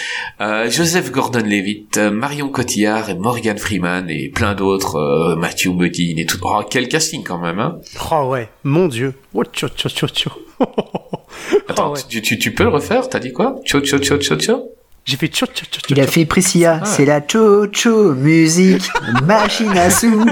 euh, 0.42 0.68
Joseph 0.68 1.10
Gordon-Levitt, 1.10 1.96
Marion 1.96 2.50
Cotillard 2.50 3.08
et 3.08 3.14
Morgan 3.14 3.56
Freeman 3.56 4.10
et 4.10 4.28
plein 4.28 4.54
d'autres, 4.54 4.96
euh, 4.96 5.36
Matthew 5.36 5.68
Modine 5.68 6.18
et 6.18 6.26
tout. 6.26 6.36
Oh, 6.42 6.60
quel 6.68 6.88
casting 6.88 7.24
quand 7.24 7.38
même, 7.38 7.58
hein 7.60 7.78
Oh 8.10 8.28
ouais, 8.28 8.50
mon 8.62 8.88
dieu. 8.88 9.14
Oh, 9.32 9.44
tcho, 9.44 9.70
tcho, 9.70 9.88
tcho, 9.88 10.06
tcho. 10.06 10.30
Attends, 11.68 11.94
oh, 11.96 12.00
tu, 12.10 12.20
tu, 12.20 12.38
tu, 12.38 12.52
peux 12.52 12.64
le 12.64 12.68
refaire? 12.68 13.08
T'as 13.08 13.20
dit 13.20 13.32
quoi? 13.32 13.56
Tcho, 13.64 13.80
tcho, 13.80 13.98
tcho, 13.98 14.18
tcho, 14.18 14.36
tcho 14.36 14.77
j'ai 15.08 15.16
fait 15.16 15.28
tcho 15.28 15.46
tcho 15.46 15.64
tcho. 15.64 15.80
Il 15.88 16.00
a 16.00 16.06
fait 16.06 16.26
Priscilla. 16.26 16.80
Ah. 16.82 16.84
C'est 16.84 17.06
la 17.06 17.22
tcho 17.22 17.66
tcho 17.68 18.14
musique, 18.14 18.90
machine 19.24 19.76
à 19.76 19.90
sous. 19.90 20.26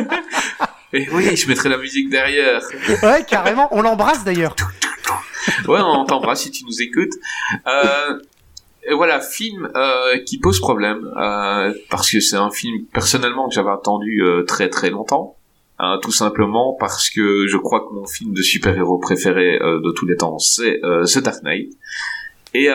Et 0.93 1.09
oui, 1.13 1.35
je 1.35 1.49
mettrai 1.49 1.71
la 1.71 1.79
musique 1.79 2.11
derrière. 2.11 2.61
Ouais, 3.03 3.25
carrément. 3.27 3.69
On 3.71 3.81
l'embrasse 3.81 4.23
d'ailleurs. 4.23 4.55
ouais, 5.67 5.81
on 5.83 6.05
t'embrasse 6.05 6.43
si 6.43 6.51
tu 6.51 6.65
nous 6.65 6.83
écoutes. 6.83 7.15
Euh, 7.67 8.19
et 8.89 8.95
voilà, 8.95 9.21
film 9.21 9.67
euh, 9.75 10.19
qui 10.27 10.39
pose 10.39 10.61
problème 10.61 11.11
euh, 11.17 11.73
parce 11.89 12.11
que 12.11 12.21
c'est 12.21 12.37
un 12.37 12.51
film 12.51 12.85
personnellement 12.93 13.49
que 13.49 13.55
j'avais 13.55 13.71
attendu 13.71 14.23
euh, 14.23 14.45
très 14.45 14.69
très 14.69 14.91
longtemps. 14.91 15.37
Hein, 15.79 15.99
tout 16.03 16.13
simplement 16.13 16.75
parce 16.79 17.11
que 17.11 17.47
je 17.47 17.57
crois 17.57 17.81
que 17.81 17.95
mon 17.95 18.07
film 18.07 18.33
de 18.33 18.41
super-héros 18.43 18.99
préféré 18.99 19.59
euh, 19.61 19.81
de 19.81 19.91
tous 19.93 20.07
les 20.07 20.17
temps 20.17 20.39
c'est 20.39 20.81
The 20.83 21.19
Dark 21.19 21.43
Knight. 21.43 21.73
Et 22.55 22.69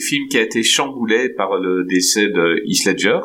film 0.00 0.28
qui 0.28 0.38
a 0.38 0.42
été 0.42 0.62
chamboulé 0.62 1.28
par 1.30 1.56
le 1.58 1.84
décès 1.84 2.28
de 2.28 2.62
Heath 2.66 2.84
Ledger. 2.86 3.20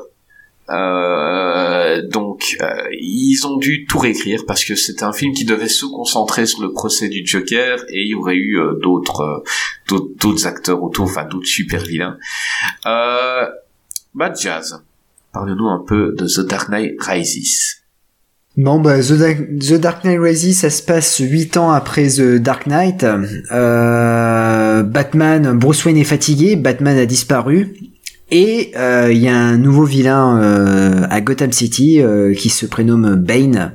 Euh, 0.69 2.01
donc 2.09 2.57
euh, 2.61 2.67
ils 2.99 3.47
ont 3.47 3.55
dû 3.55 3.85
tout 3.85 3.99
réécrire 3.99 4.43
parce 4.45 4.65
que 4.65 4.75
c'était 4.75 5.05
un 5.05 5.13
film 5.13 5.33
qui 5.33 5.45
devait 5.45 5.69
se 5.69 5.85
concentrer 5.85 6.45
sur 6.45 6.61
le 6.61 6.73
procès 6.73 7.07
du 7.07 7.25
Joker 7.25 7.79
et 7.87 8.01
il 8.01 8.09
y 8.09 8.15
aurait 8.15 8.35
eu 8.35 8.59
euh, 8.59 8.73
d'autres 8.83 9.43
d'autres 9.87 10.45
acteurs 10.45 10.83
autour, 10.83 11.05
enfin 11.05 11.23
d'autres 11.23 11.47
super 11.47 11.83
vilains. 11.83 12.17
Bad 12.83 14.35
Jazz, 14.37 14.83
parle-nous 15.31 15.67
un 15.67 15.83
peu 15.87 16.13
de 16.17 16.25
The 16.25 16.45
Dark 16.45 16.69
Knight 16.69 16.95
Rises. 16.99 17.77
Bon, 18.57 18.79
bah, 18.79 19.03
The, 19.03 19.73
Dark 19.73 20.03
Knight 20.03 20.19
Rises, 20.19 20.57
ça 20.57 20.71
se 20.71 20.81
passe 20.81 21.19
8 21.19 21.57
ans 21.57 21.69
après 21.69 22.07
The 22.07 22.37
Dark 22.37 22.65
Knight. 22.65 23.03
Euh, 23.03 23.17
Batman, 24.83 25.57
Bruce 25.57 25.83
Wayne 25.85 25.97
est 25.97 26.03
fatigué, 26.03 26.55
Batman 26.55 26.97
a 26.97 27.05
disparu. 27.05 27.75
Et 28.29 28.71
euh, 28.75 29.09
il 29.11 29.19
y 29.19 29.29
a 29.29 29.37
un 29.37 29.57
nouveau 29.57 29.85
vilain 29.85 30.37
euh, 30.41 31.07
à 31.09 31.21
Gotham 31.21 31.53
City 31.53 32.01
euh, 32.01 32.33
qui 32.33 32.49
se 32.49 32.65
prénomme 32.65 33.15
Bane 33.15 33.71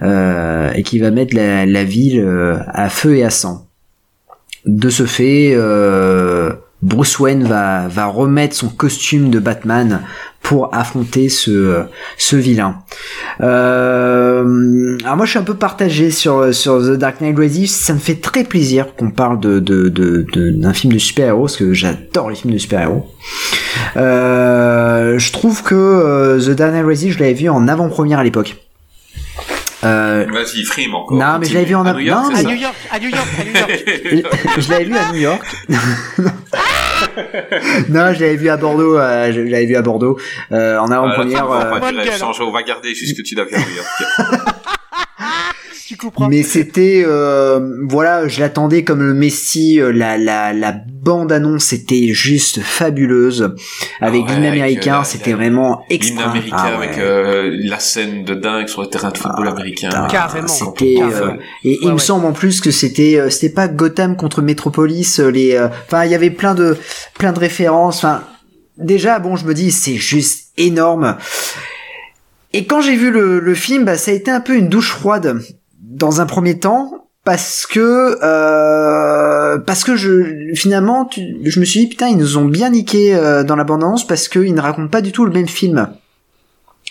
euh, 0.00 0.72
et 0.74 0.82
qui 0.82 0.98
va 0.98 1.10
mettre 1.10 1.36
la, 1.36 1.84
ville 1.84 2.20
euh, 2.20 2.56
à 2.68 2.88
feu 2.88 3.16
et 3.16 3.24
à 3.24 3.30
sang. 3.30 3.66
De 4.64 4.88
ce 4.88 5.04
fait, 5.04 5.52
euh, 5.54 6.52
Bruce 6.80 7.18
Wayne 7.18 7.44
va 7.44 8.06
remettre 8.06 8.56
son 8.56 8.68
costume 8.68 9.28
de 9.28 9.38
Batman 9.38 10.00
pour 10.42 10.74
affronter 10.74 11.28
ce, 11.28 11.82
ce 12.18 12.36
vilain. 12.36 12.78
Euh, 13.40 14.98
alors 15.04 15.16
moi 15.16 15.24
je 15.24 15.30
suis 15.30 15.38
un 15.38 15.44
peu 15.44 15.54
partagé 15.54 16.10
sur, 16.10 16.52
sur 16.52 16.80
The 16.80 16.98
Dark 16.98 17.20
Knight 17.20 17.38
Rises, 17.38 17.74
ça 17.74 17.94
me 17.94 17.98
fait 17.98 18.16
très 18.20 18.44
plaisir 18.44 18.94
qu'on 18.96 19.10
parle 19.10 19.40
de, 19.40 19.60
de, 19.60 19.88
de, 19.88 20.50
d'un 20.50 20.72
film 20.72 20.92
de 20.92 20.98
super-héros, 20.98 21.42
parce 21.42 21.56
que 21.56 21.72
j'adore 21.72 22.30
les 22.30 22.36
films 22.36 22.54
de 22.54 22.58
super-héros. 22.58 23.06
Euh, 23.96 25.18
je 25.18 25.32
trouve 25.32 25.62
que 25.62 25.74
euh, 25.74 26.40
The 26.40 26.50
Dark 26.50 26.72
Knight 26.72 26.86
Rises, 26.86 27.10
je 27.10 27.18
l'avais 27.18 27.34
vu 27.34 27.48
en 27.48 27.68
avant-première 27.68 28.18
à 28.18 28.24
l'époque. 28.24 28.56
Euh, 29.84 30.26
Vas-y, 30.30 30.64
frime 30.64 30.94
encore. 30.94 31.18
Non, 31.18 31.38
mais 31.40 31.46
je 31.46 31.54
l'avais 31.54 31.66
vu 31.66 31.74
en 31.74 31.84
à 31.84 31.92
New 31.92 31.98
York, 32.00 32.30
non, 32.30 32.36
À 32.36 32.42
New 32.42 32.56
York, 32.56 32.76
à 32.90 32.98
New 33.00 33.08
York, 33.08 33.28
à 33.38 33.44
New 33.44 33.52
York. 33.52 33.84
je 34.58 34.70
l'avais 34.70 34.84
vu 34.84 34.96
à 34.96 35.12
New 35.12 35.20
York. 35.20 35.42
non, 37.88 38.12
je 38.14 38.20
l'avais 38.20 38.36
vu 38.36 38.48
à 38.48 38.56
Bordeaux. 38.56 38.98
euh, 38.98 39.32
je 39.32 39.40
l'avais 39.40 39.66
vu 39.66 39.76
à 39.76 39.82
Bordeaux 39.82 40.18
euh, 40.52 40.78
en 40.78 40.90
avant-première. 40.90 41.46
Voilà, 41.46 41.76
euh, 41.76 42.32
on 42.40 42.52
va 42.52 42.62
garder 42.62 42.94
jusque 42.94 43.22
tu 43.22 43.34
l'as 43.34 43.44
vu 43.44 43.54
à 43.54 43.58
New 43.58 43.76
York. 43.76 43.88
Tu 45.92 45.98
couperas. 45.98 46.28
mais 46.30 46.42
c'était 46.42 47.04
euh, 47.06 47.60
voilà, 47.86 48.26
je 48.26 48.40
l'attendais 48.40 48.82
comme 48.82 49.02
le 49.02 49.12
Messi. 49.12 49.78
euh, 49.78 49.92
La 49.92 50.16
la 50.16 50.54
la 50.54 50.72
bande 50.72 51.30
annonce 51.32 51.74
était 51.74 52.08
juste 52.14 52.60
fabuleuse 52.62 53.54
avec 54.00 54.22
Ouais, 54.24 54.28
l'hymne 54.32 54.44
avec, 54.46 54.60
américain. 54.62 55.00
euh, 55.00 55.04
C'était 55.04 55.34
vraiment 55.34 55.84
L'hymne 55.90 56.00
extra. 56.02 56.30
américain 56.30 56.56
Ah 56.58 56.78
ouais. 56.78 56.86
avec 56.86 56.98
euh, 56.98 57.50
la 57.64 57.78
scène 57.78 58.24
de 58.24 58.32
dingue 58.34 58.68
sur 58.68 58.80
le 58.80 58.86
terrain 58.88 59.10
de 59.10 59.18
football 59.18 59.48
américain. 59.48 59.88
putain, 59.90 60.06
Carrément. 60.06 60.48
C'était 60.48 60.96
euh, 61.02 61.32
et 61.62 61.78
il 61.80 61.84
Ouais, 61.84 61.88
me 61.88 61.92
ouais. 61.92 61.98
semble 61.98 62.24
en 62.24 62.32
plus 62.32 62.62
que 62.62 62.70
c'était 62.70 63.18
euh, 63.18 63.28
c'était 63.28 63.52
pas 63.52 63.68
Gotham 63.68 64.16
contre 64.16 64.40
Metropolis 64.40 65.18
les 65.18 65.56
euh, 65.56 65.68
enfin 65.86 66.04
il 66.06 66.10
y 66.10 66.14
avait 66.14 66.30
plein 66.30 66.54
de 66.54 66.78
plein 67.18 67.32
de 67.34 67.38
références 67.38 67.98
enfin 67.98 68.22
déjà 68.78 69.18
bon 69.18 69.36
je 69.36 69.44
me 69.44 69.52
dis 69.52 69.70
c'est 69.70 69.96
juste 69.96 70.52
énorme 70.56 71.18
et 72.54 72.64
quand 72.66 72.80
j'ai 72.80 72.96
vu 72.96 73.10
le, 73.10 73.40
le 73.40 73.54
film 73.54 73.84
bah, 73.84 73.96
ça 73.98 74.10
a 74.10 74.14
été 74.14 74.30
un 74.30 74.40
peu 74.40 74.56
une 74.56 74.68
douche 74.68 74.90
froide 74.92 75.38
dans 75.92 76.20
un 76.20 76.26
premier 76.26 76.58
temps 76.58 77.06
parce 77.24 77.66
que 77.66 78.18
euh, 78.22 79.58
parce 79.58 79.84
que 79.84 79.94
je 79.94 80.52
finalement 80.54 81.08
je 81.44 81.60
me 81.60 81.64
suis 81.64 81.80
dit 81.80 81.86
putain 81.88 82.08
ils 82.08 82.16
nous 82.16 82.36
ont 82.36 82.46
bien 82.46 82.70
niqué 82.70 83.14
euh, 83.14 83.44
dans 83.44 83.54
l'abondance 83.54 84.06
parce 84.06 84.28
qu'ils 84.28 84.54
ne 84.54 84.60
racontent 84.60 84.88
pas 84.88 85.02
du 85.02 85.12
tout 85.12 85.24
le 85.24 85.30
même 85.30 85.46
film 85.46 85.88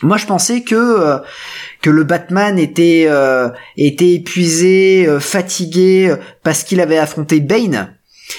moi 0.04 0.18
je 0.18 0.26
pensais 0.26 0.62
que 0.62 0.76
euh, 0.76 1.18
que 1.82 1.90
le 1.90 2.04
Batman 2.04 2.58
était 2.60 3.10
était 3.76 4.14
épuisé, 4.14 5.08
fatigué 5.20 6.16
parce 6.44 6.64
qu'il 6.64 6.80
avait 6.80 6.98
affronté 6.98 7.40
Bane. 7.40 7.96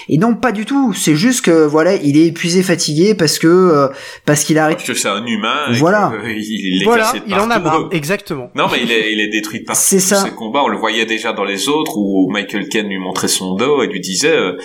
Et 0.09 0.18
non, 0.18 0.34
pas 0.34 0.53
du 0.53 0.64
tout. 0.64 0.93
C'est 0.95 1.14
juste 1.16 1.45
que 1.45 1.64
voilà, 1.66 1.95
il 1.95 2.16
est 2.16 2.26
épuisé, 2.26 2.62
fatigué 2.62 3.14
parce 3.14 3.38
que 3.38 3.47
euh, 3.47 3.88
parce 4.26 4.45
qu'il 4.45 4.59
arrête. 4.59 4.76
Parce 4.78 4.88
que 4.88 4.95
c'est 4.95 5.09
un 5.09 5.24
humain. 5.26 5.70
et 5.70 5.74
Voilà. 5.74 6.12
que, 6.12 6.26
euh, 6.26 6.32
il 6.36 6.82
est 6.82 6.84
Voilà, 6.84 7.05
cassé 7.05 7.20
de 7.20 7.24
il 7.28 7.34
en 7.34 7.51
a 7.51 7.59
marre. 7.59 7.88
Exactement. 7.93 8.51
Non, 8.55 8.66
mais 8.70 8.78
il 8.82 8.90
est, 8.93 9.12
il 9.12 9.20
est 9.20 9.28
détruit 9.28 9.61
de 9.61 9.64
partout. 9.64 9.80
C'est 9.84 10.01
ça. 10.01 10.16
Ses 10.24 10.30
combats, 10.30 10.62
on 10.64 10.68
le 10.68 10.78
voyait 10.78 11.07
déjà 11.07 11.32
dans 11.32 11.45
les 11.45 11.68
autres 11.68 11.97
où 11.97 12.28
Michael 12.30 12.68
Ken 12.68 12.86
lui 12.88 12.99
montrait 12.99 13.28
son 13.28 13.55
dos 13.55 13.82
et 13.82 13.86
lui 13.86 14.01
disait, 14.01 14.36
euh, 14.36 14.57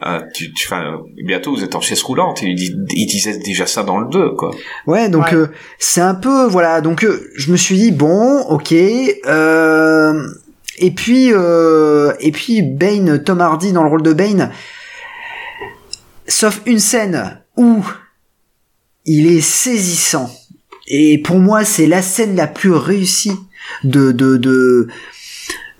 ah, 0.00 0.22
tu, 0.34 0.52
tu, 0.54 0.66
enfin, 0.66 1.00
bientôt 1.22 1.54
vous 1.54 1.62
êtes 1.62 1.74
en 1.74 1.80
chaise 1.82 2.02
roulante. 2.02 2.40
Il, 2.42 2.54
disait 3.06 3.38
déjà 3.38 3.66
ça 3.66 3.82
dans 3.82 3.98
le 3.98 4.08
2, 4.08 4.30
quoi. 4.30 4.50
Ouais, 4.86 5.08
donc 5.10 5.26
Ouais. 5.26 5.34
euh, 5.34 5.46
c'est 5.78 6.00
un 6.00 6.14
peu 6.14 6.46
voilà. 6.46 6.80
Donc 6.80 7.04
euh, 7.04 7.30
je 7.36 7.52
me 7.52 7.56
suis 7.58 7.76
dit 7.76 7.90
bon, 7.92 8.40
ok. 8.48 8.72
Euh, 9.26 10.14
et 10.82 10.90
puis 10.90 11.32
euh, 11.32 12.12
et 12.18 12.32
puis 12.32 12.60
Bane, 12.60 13.22
Tom 13.22 13.40
Hardy 13.40 13.72
dans 13.72 13.84
le 13.84 13.88
rôle 13.88 14.02
de 14.02 14.12
Bane. 14.12 14.50
Sauf 16.26 16.60
une 16.66 16.80
scène 16.80 17.40
où 17.56 17.84
il 19.04 19.26
est 19.28 19.40
saisissant. 19.40 20.30
Et 20.88 21.18
pour 21.22 21.38
moi, 21.38 21.64
c'est 21.64 21.86
la 21.86 22.02
scène 22.02 22.34
la 22.34 22.48
plus 22.48 22.72
réussie 22.72 23.36
de 23.84 24.10
de 24.10 24.36
de 24.36 24.88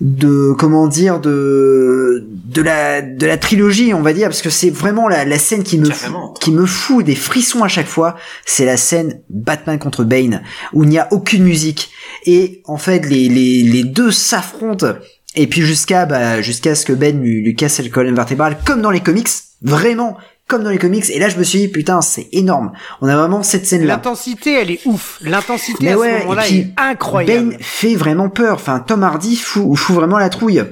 de 0.03 0.53
comment 0.59 0.89
dire 0.89 1.21
de 1.21 2.27
de 2.29 2.61
la 2.61 3.03
de 3.03 3.25
la 3.25 3.39
trilogie, 3.39 3.95
on 3.95 4.03
va 4.03 4.13
dire, 4.13 4.29
parce 4.29 4.43
que 4.43 4.51
c'est 4.51 4.69
vraiment 4.69 5.07
la, 5.07 5.25
la 5.25 5.39
scène 5.39 5.63
qui 5.63 5.79
me 5.79 5.87
Carrément. 5.87 6.33
qui 6.33 6.51
me 6.51 6.67
fout 6.67 7.07
des 7.07 7.15
frissons 7.15 7.63
à 7.63 7.69
chaque 7.69 7.87
fois. 7.87 8.17
C'est 8.45 8.65
la 8.65 8.77
scène 8.77 9.21
Batman 9.31 9.79
contre 9.79 10.03
Bane 10.03 10.43
où 10.73 10.83
il 10.83 10.89
n'y 10.89 10.99
a 10.99 11.07
aucune 11.13 11.45
musique 11.45 11.91
et 12.27 12.63
en 12.65 12.79
fait 12.79 13.07
les 13.09 13.29
les 13.29 13.63
les 13.63 13.85
deux 13.85 14.11
s'affrontent 14.11 14.95
et 15.37 15.47
puis 15.47 15.63
jusqu'à 15.63 16.05
bah, 16.05 16.43
jusqu'à 16.43 16.75
ce 16.75 16.85
que 16.85 16.93
Ben 16.93 17.21
lui, 17.21 17.41
lui 17.41 17.55
casse 17.55 17.81
le 17.81 17.89
colonne 17.89 18.17
vertébrale 18.17 18.59
comme 18.67 18.83
dans 18.83 18.91
les 18.91 19.01
comics, 19.01 19.29
vraiment 19.63 20.17
comme 20.49 20.65
dans 20.65 20.71
les 20.71 20.79
comics. 20.79 21.09
Et 21.11 21.19
là, 21.19 21.29
je 21.29 21.39
me 21.39 21.45
suis 21.45 21.61
dit, 21.61 21.69
putain, 21.69 22.03
c'est 22.03 22.29
énorme. 22.33 22.73
On 23.01 23.09
a 23.09 23.17
vraiment 23.17 23.43
cette 23.43 23.67
scène-là. 23.67 23.95
L'intensité, 23.95 24.53
elle 24.61 24.71
est 24.71 24.81
ouf. 24.87 25.19
L'intensité 25.23 25.93
à 25.93 25.97
ouais, 25.99 26.13
ce 26.15 26.19
moment-là 26.25 26.49
est 26.49 26.67
incroyable. 26.77 27.51
Ben 27.51 27.59
fait 27.61 27.95
vraiment 27.95 28.29
peur. 28.29 28.55
Enfin, 28.57 28.81
Tom 28.81 29.03
Hardy 29.03 29.37
fout, 29.37 29.77
fout 29.77 29.97
vraiment 29.97 30.19
la 30.19 30.29
trouille. 30.29 30.63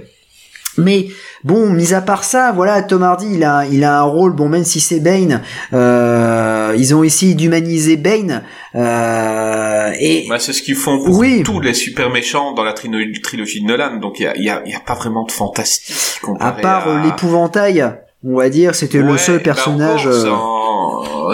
Mais 0.79 1.09
bon, 1.45 1.69
mis 1.71 1.95
à 1.95 2.01
part 2.01 2.23
ça, 2.25 2.53
voilà, 2.53 2.81
Tom 2.83 3.03
Hardy, 3.03 3.27
il 3.35 3.45
a, 3.45 3.65
il 3.67 3.83
a 3.85 3.99
un 3.99 4.03
rôle. 4.03 4.33
Bon, 4.35 4.49
même 4.49 4.65
si 4.65 4.81
c'est 4.81 5.01
Bane, 5.01 5.43
euh, 5.73 6.75
ils 6.79 6.95
ont 6.95 7.03
essayé 7.03 7.35
d'humaniser 7.35 7.97
Bane. 7.97 8.45
Euh, 8.77 9.93
et 9.99 10.27
Bah, 10.29 10.39
c'est 10.39 10.53
ce 10.53 10.63
qu'ils 10.63 10.77
font 10.77 11.03
pour 11.05 11.19
Oui. 11.19 11.43
tous 11.43 11.61
les 11.61 11.75
super 11.75 12.11
méchants 12.11 12.53
dans 12.53 12.63
la 12.65 12.73
trilo- 12.73 13.21
trilogie 13.23 13.63
de 13.63 13.67
Nolan. 13.67 13.97
Donc 13.97 14.21
il 14.21 14.23
y 14.23 14.27
a, 14.27 14.37
il 14.37 14.45
y, 14.45 14.51
a, 14.51 14.63
y 14.67 14.75
a 14.75 14.81
pas 14.81 14.95
vraiment 14.95 15.25
de 15.25 15.33
fantastique 15.33 16.21
à 16.39 16.53
part 16.53 16.89
euh, 16.89 17.03
l'épouvantail, 17.03 17.85
on 18.25 18.37
va 18.37 18.49
dire, 18.51 18.75
c'était 18.75 18.99
le 18.99 19.17
seul 19.19 19.39
bah 19.39 19.45
personnage. 19.45 20.09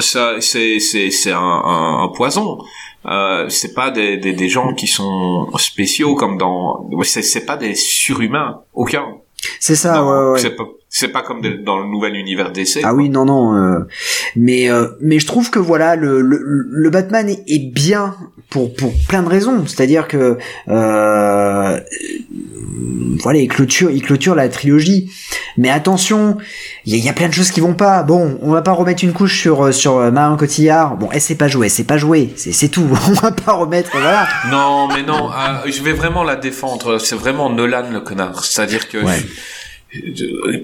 ça- 0.00 0.34
c'est 0.40 0.78
c'est 0.78 1.10
c'est 1.10 1.32
un, 1.32 1.38
un, 1.40 2.04
un 2.04 2.08
poison. 2.08 2.58
Euh, 3.06 3.48
c'est 3.48 3.72
pas 3.74 3.90
des, 3.90 4.16
des 4.16 4.32
des 4.32 4.48
gens 4.48 4.74
qui 4.74 4.86
sont 4.86 5.48
spéciaux 5.58 6.14
comme 6.16 6.38
dans. 6.38 6.88
C'est 7.02 7.22
c'est 7.22 7.46
pas 7.46 7.56
des 7.56 7.74
surhumains. 7.74 8.60
Aucun. 8.74 9.04
c'est 9.60 9.76
ça, 9.76 9.94
Non, 9.94 10.08
ouais, 10.08 10.32
ouais. 10.32 10.56
C'est 10.88 11.08
pas 11.08 11.22
comme 11.22 11.42
dans 11.64 11.78
le 11.80 11.88
nouvel 11.88 12.14
univers 12.14 12.52
d'essai. 12.52 12.80
Ah 12.84 12.94
oui, 12.94 13.10
non, 13.10 13.24
non. 13.26 13.54
euh, 13.54 13.80
mais 14.36 14.70
euh, 14.70 14.88
mais 15.00 15.18
je 15.18 15.26
trouve 15.26 15.50
que 15.50 15.58
voilà, 15.58 15.94
le 15.96 16.20
le, 16.22 16.38
le 16.70 16.90
Batman 16.90 17.28
est, 17.28 17.42
est 17.48 17.70
bien 17.70 18.14
pour 18.50 18.72
pour 18.74 18.92
plein 19.08 19.22
de 19.22 19.28
raisons. 19.28 19.66
C'est-à-dire 19.66 20.08
que 20.08 20.38
euh, 20.68 21.80
voilà, 23.22 23.38
il 23.40 23.48
clôture 23.48 23.90
il 23.90 24.02
clôture 24.02 24.34
la 24.34 24.48
trilogie. 24.48 25.10
Mais 25.58 25.70
attention, 25.70 26.36
il 26.84 26.92
y, 26.92 26.96
a- 26.96 26.98
il 26.98 27.04
y 27.04 27.08
a 27.08 27.14
plein 27.14 27.28
de 27.28 27.32
choses 27.32 27.50
qui 27.50 27.60
vont 27.60 27.72
pas. 27.74 28.02
Bon, 28.02 28.38
on 28.42 28.50
va 28.52 28.60
pas 28.62 28.72
remettre 28.72 29.02
une 29.04 29.12
couche 29.14 29.40
sur 29.40 29.72
sur 29.74 29.96
euh, 29.98 30.10
Marion 30.10 30.36
Cotillard. 30.36 30.96
Bon, 30.96 31.08
elle 31.12 31.20
sait 31.20 31.34
pas 31.34 31.48
jouer, 31.48 31.68
c'est 31.70 31.84
pas 31.84 31.96
jouer, 31.98 32.32
c'est 32.36 32.52
c'est 32.52 32.68
tout. 32.68 32.86
On 33.08 33.12
va 33.12 33.32
pas 33.32 33.52
remettre, 33.52 33.90
voilà. 33.92 34.26
Non, 34.50 34.86
mais 34.94 35.02
non, 35.02 35.30
euh, 35.30 35.70
je 35.70 35.82
vais 35.82 35.92
vraiment 35.94 36.24
la 36.24 36.36
défendre. 36.36 36.98
C'est 36.98 37.16
vraiment 37.16 37.48
Nolan 37.50 37.90
le 37.90 38.00
connard. 38.00 38.44
C'est-à-dire 38.44 38.88
que 38.88 38.98
Ouais. 38.98 39.16
je, 39.18 39.24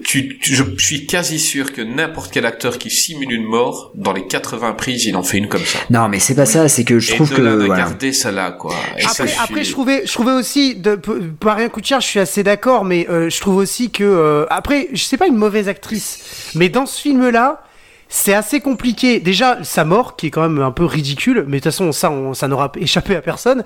tu, 0.05 0.39
tu- 0.39 0.55
je 0.55 0.65
suis 0.79 1.07
quasi 1.07 1.39
sûr 1.39 1.73
que 1.73 1.83
n'importe 1.83 2.33
quel 2.33 2.47
acteur 2.47 2.79
qui 2.79 2.91
simule 2.91 3.33
une 3.33 3.45
mort, 3.45 3.91
dans 3.95 4.13
les 4.13 4.27
80 4.27 4.73
prises, 4.73 5.05
il 5.07 5.17
en 5.17 5.23
fait 5.23 5.39
une 5.39 5.49
comme 5.49 5.65
ça. 5.65 5.79
Non, 5.91 6.09
mais 6.09 6.19
c'est 6.19 6.35
pas 6.35 6.47
ça. 6.47 6.69
C'est 6.69 6.85
que 6.85 6.99
je 6.99 7.13
Et 7.13 7.15
trouve 7.17 7.31
que 7.33 7.41
voilà. 7.43 7.77
gardé 7.77 8.13
ça 8.13 8.31
là, 8.33 8.51
quoi. 8.53 8.75
Et 8.99 9.03
ça, 9.03 9.11
Après, 9.25 9.27
je 9.29 9.41
après, 9.41 9.55
suis- 9.57 9.65
je 9.67 9.73
trouvais, 9.73 10.03
je 10.07 10.13
trouvais 10.13 10.33
aussi, 10.33 10.75
de, 10.75 10.95
p- 10.97 11.13
Marion 11.45 11.69
Cotillard, 11.69 12.01
je 12.01 12.07
suis 12.09 12.21
assez 12.21 12.43
d'accord, 12.43 12.85
mais 12.85 13.07
euh, 13.09 13.31
je 13.31 13.41
trouve 13.41 13.57
aussi 13.57 13.91
que, 13.91 14.05
euh, 14.05 14.47
après, 14.51 14.89
je 14.93 15.03
sais 15.03 15.17
pas 15.17 15.27
une 15.27 15.37
mauvaise 15.37 15.69
actrice, 15.69 16.53
mais 16.55 16.69
dans 16.69 16.87
ce 16.87 17.01
film-là, 17.01 17.63
c'est 18.09 18.35
assez 18.35 18.61
compliqué. 18.61 19.21
Déjà, 19.21 19.59
sa 19.63 19.85
mort, 19.85 20.17
qui 20.17 20.27
est 20.27 20.31
quand 20.31 20.43
même 20.43 20.61
un 20.61 20.71
peu 20.71 20.85
ridicule, 20.85 21.45
mais 21.49 21.59
de 21.59 21.63
toute 21.63 21.73
façon, 21.73 21.93
ça, 21.93 22.11
on, 22.11 22.35
ça 22.35 22.47
n'aura 22.47 22.71
échappé 22.77 23.17
à 23.17 23.23
personne. 23.23 23.65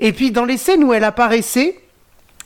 Et 0.00 0.12
puis, 0.12 0.30
dans 0.30 0.44
les 0.44 0.58
scènes 0.58 0.84
où 0.84 0.92
elle 0.92 1.04
apparaissait, 1.04 1.76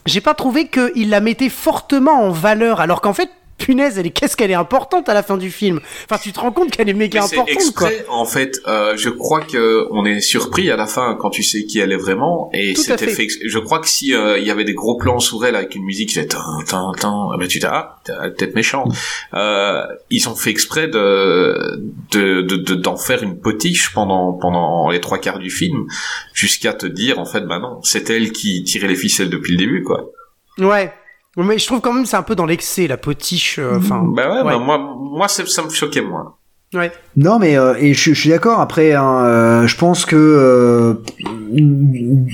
j'ai 0.07 0.21
pas 0.21 0.35
trouvé 0.35 0.69
qu'il 0.69 1.11
la 1.11 1.21
mettait 1.21 1.49
fortement 1.49 2.25
en 2.25 2.31
valeur, 2.31 2.81
alors 2.81 3.01
qu'en 3.01 3.13
fait, 3.13 3.31
punaise, 3.61 3.99
elle 3.99 4.07
est, 4.07 4.11
qu'est-ce 4.11 4.37
qu'elle 4.37 4.51
est 4.51 4.55
importante 4.55 5.09
à 5.09 5.15
la 5.15 5.23
fin 5.23 5.37
du 5.37 5.51
film. 5.51 5.81
Enfin, 6.11 6.21
tu 6.23 6.33
te 6.33 6.41
rends 6.41 6.51
compte 6.51 6.71
qu'elle 6.71 6.89
est 6.89 6.95
méga 6.95 7.21
Mais 7.21 7.27
c'est 7.29 7.39
importante, 7.39 7.75
quoi. 7.75 7.89
exprès, 7.91 8.07
en 8.09 8.25
fait, 8.25 8.59
euh, 8.67 8.97
je 8.97 9.09
crois 9.11 9.41
que 9.43 9.87
on 9.93 10.05
est 10.05 10.21
surpris 10.21 10.71
à 10.71 10.77
la 10.77 10.87
fin 10.87 11.17
quand 11.21 11.31
tu 11.31 11.43
sais 11.43 11.65
qui 11.65 11.79
elle 11.79 11.93
est 11.93 11.97
vraiment, 11.97 12.51
et 12.53 12.75
c'était 12.75 13.07
fait. 13.07 13.29
fait. 13.29 13.29
Je 13.47 13.59
crois 13.59 13.79
que 13.79 13.89
si 13.89 14.15
euh, 14.15 14.39
il 14.39 14.45
y 14.47 14.51
avait 14.51 14.65
des 14.65 14.75
gros 14.75 14.97
plans 14.97 15.19
sur 15.21 15.45
elle 15.45 15.55
avec 15.57 15.75
une 15.75 15.85
musique 15.85 16.09
qui 16.09 16.15
faisait 16.17 16.27
tin 16.27 16.43
tin 16.67 17.29
eh 17.35 17.39
ben 17.39 17.47
tu 17.49 17.61
ah, 17.65 17.97
t'es 18.05 18.13
peut-être 18.13 18.55
méchant. 18.55 18.85
Euh, 19.35 19.83
ils 20.11 20.29
ont 20.29 20.35
fait 20.35 20.51
exprès 20.51 20.89
de 20.89 21.83
de 22.13 22.43
de- 22.43 22.57
de- 22.57 22.75
d'en 22.75 22.97
faire 22.97 23.23
une 23.23 23.39
potiche 23.39 23.93
pendant 23.93 24.33
pendant 24.33 24.89
les 24.91 25.01
trois 25.01 25.19
quarts 25.19 25.39
du 25.39 25.51
film, 25.51 25.87
jusqu'à 26.35 26.73
te 26.73 26.87
dire 26.87 27.19
en 27.19 27.25
fait 27.25 27.43
bah 27.43 27.59
non, 27.59 27.81
c'est 27.83 28.09
elle 28.11 28.33
qui 28.33 28.65
tirait 28.65 28.89
les 28.89 28.97
ficelles 28.97 29.31
depuis 29.31 29.53
le 29.53 29.59
début 29.59 29.83
quoi. 29.83 30.11
Ouais. 30.59 30.93
Mais 31.37 31.59
je 31.59 31.67
trouve 31.67 31.81
quand 31.81 31.93
même 31.93 32.07
c'est 32.07 32.17
un 32.17 32.23
peu 32.23 32.35
dans 32.35 32.47
l'excès, 32.47 32.87
la 32.89 32.97
potiche, 32.97 33.59
euh, 33.59 33.79
enfin. 33.79 34.03
Bah 34.05 34.29
ouais, 34.29 34.39
ouais. 34.43 34.53
bah 34.53 34.59
moi 34.59 34.79
moi 34.79 35.29
c'est- 35.29 35.47
ça 35.47 35.63
me 35.63 35.71
choquait 35.71 36.01
moins. 36.03 36.37
Ouais. 36.73 36.93
Non, 37.17 37.41
mais 37.41 37.59
euh, 37.59 37.75
et 37.81 37.95
je, 37.95 38.13
je 38.15 38.21
suis 38.21 38.31
d'accord. 38.31 38.61
Après, 38.61 38.93
hein, 38.93 39.25
euh, 39.25 39.67
je 39.67 39.77
pense 39.77 40.07
que 40.07 40.15
euh, 40.15 40.95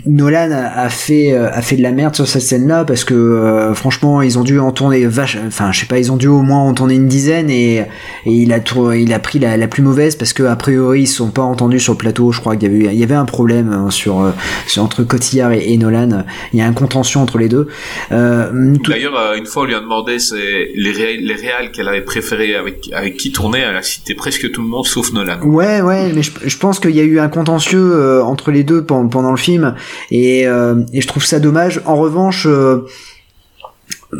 Nolan 0.06 0.50
a, 0.52 0.82
a 0.82 0.88
fait 0.90 1.32
euh, 1.32 1.48
a 1.50 1.62
fait 1.62 1.76
de 1.76 1.82
la 1.82 1.92
merde 1.92 2.14
sur 2.14 2.26
cette 2.28 2.42
scène-là 2.42 2.84
parce 2.84 3.04
que 3.04 3.14
euh, 3.14 3.72
franchement, 3.74 4.20
ils 4.20 4.38
ont 4.38 4.44
dû 4.44 4.58
en 4.60 4.72
tourner 4.72 5.06
vache. 5.06 5.38
Enfin, 5.46 5.72
je 5.72 5.80
sais 5.80 5.86
pas, 5.86 5.98
ils 5.98 6.12
ont 6.12 6.16
dû 6.16 6.26
au 6.28 6.42
moins 6.42 6.58
en 6.60 6.74
tourner 6.74 6.94
une 6.96 7.08
dizaine 7.08 7.48
et, 7.48 7.76
et 7.78 7.86
il 8.26 8.52
a 8.52 8.58
il 8.94 9.12
a 9.14 9.18
pris 9.18 9.38
la, 9.38 9.56
la 9.56 9.68
plus 9.68 9.82
mauvaise 9.82 10.16
parce 10.16 10.34
que 10.34 10.42
a 10.42 10.56
priori 10.56 11.02
ils 11.02 11.06
se 11.06 11.16
sont 11.16 11.30
pas 11.30 11.42
entendus 11.42 11.80
sur 11.80 11.94
le 11.94 11.98
plateau. 11.98 12.30
Je 12.32 12.40
crois 12.40 12.56
qu'il 12.56 12.70
y 12.70 12.74
avait 12.74 12.84
eu- 12.84 12.92
il 12.92 12.98
y 13.00 13.04
avait 13.04 13.14
un 13.14 13.24
problème 13.24 13.72
hein, 13.72 13.90
sur, 13.90 14.32
sur 14.66 14.82
entre 14.82 15.02
Cotillard 15.02 15.52
et, 15.52 15.72
et 15.72 15.78
Nolan. 15.78 16.24
Il 16.52 16.58
y 16.58 16.62
a 16.62 16.66
un 16.66 16.74
contention 16.74 17.22
entre 17.22 17.38
les 17.38 17.48
deux. 17.48 17.68
Euh, 18.12 18.74
tout- 18.82 18.90
D'ailleurs, 18.90 19.32
une 19.34 19.46
fois, 19.46 19.62
on 19.62 19.66
lui 19.66 19.74
a 19.74 19.80
demandé 19.80 20.18
les, 20.74 20.92
ré- 20.92 21.16
les 21.16 21.34
réals 21.34 21.72
qu'elle 21.72 21.88
avait 21.88 22.02
préférés 22.02 22.54
avec, 22.54 22.90
avec 22.92 23.16
qui 23.16 23.32
tourner. 23.32 23.60
Elle 23.60 23.76
a 23.76 23.82
cité 23.82 24.14
presque 24.26 24.50
tout 24.50 24.62
le 24.62 24.66
monde 24.66 24.84
sauf 24.84 25.12
Nolan. 25.12 25.40
Ouais, 25.42 25.80
ouais, 25.80 26.12
mais 26.12 26.22
je, 26.22 26.58
pense 26.58 26.80
qu'il 26.80 26.90
y 26.90 26.98
a 26.98 27.04
eu 27.04 27.20
un 27.20 27.28
contentieux 27.28 27.92
euh, 27.94 28.24
entre 28.24 28.50
les 28.50 28.64
deux 28.64 28.84
pendant, 28.84 29.30
le 29.30 29.36
film, 29.36 29.76
et, 30.10 30.48
euh, 30.48 30.82
et 30.92 31.00
je 31.00 31.06
trouve 31.06 31.24
ça 31.24 31.38
dommage. 31.38 31.80
En 31.84 31.94
revanche, 31.94 32.44
euh, 32.48 32.88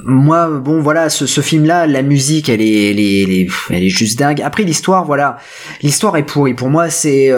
moi, 0.05 0.49
bon, 0.49 0.81
voilà, 0.81 1.09
ce, 1.09 1.41
film-là, 1.41 1.89
la 1.89 2.03
musique, 2.03 2.49
elle 2.49 2.61
est, 2.61 2.91
elle 2.93 3.01
est, 3.01 3.49
elle 3.69 3.83
est, 3.83 3.89
juste 3.89 4.17
dingue. 4.17 4.41
Après, 4.43 4.63
l'histoire, 4.63 5.05
voilà, 5.05 5.39
l'histoire 5.83 6.17
est 6.17 6.23
pourrie. 6.23 6.55
Pour 6.55 6.69
moi, 6.69 6.89
c'est 6.89 7.33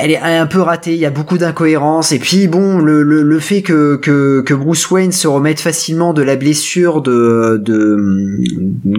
elle 0.00 0.10
est 0.10 0.18
un 0.18 0.46
peu 0.46 0.60
ratée, 0.60 0.92
il 0.92 0.98
y 0.98 1.06
a 1.06 1.10
beaucoup 1.10 1.38
d'incohérences 1.38 2.12
et 2.12 2.18
puis 2.18 2.46
bon 2.46 2.78
le, 2.78 3.02
le, 3.02 3.22
le 3.22 3.38
fait 3.40 3.62
que, 3.62 3.96
que, 3.96 4.40
que 4.42 4.54
Bruce 4.54 4.90
Wayne 4.90 5.12
se 5.12 5.26
remette 5.28 5.60
facilement 5.60 6.12
de 6.12 6.22
la 6.22 6.36
blessure 6.36 7.02
de, 7.02 7.60
de 7.62 8.40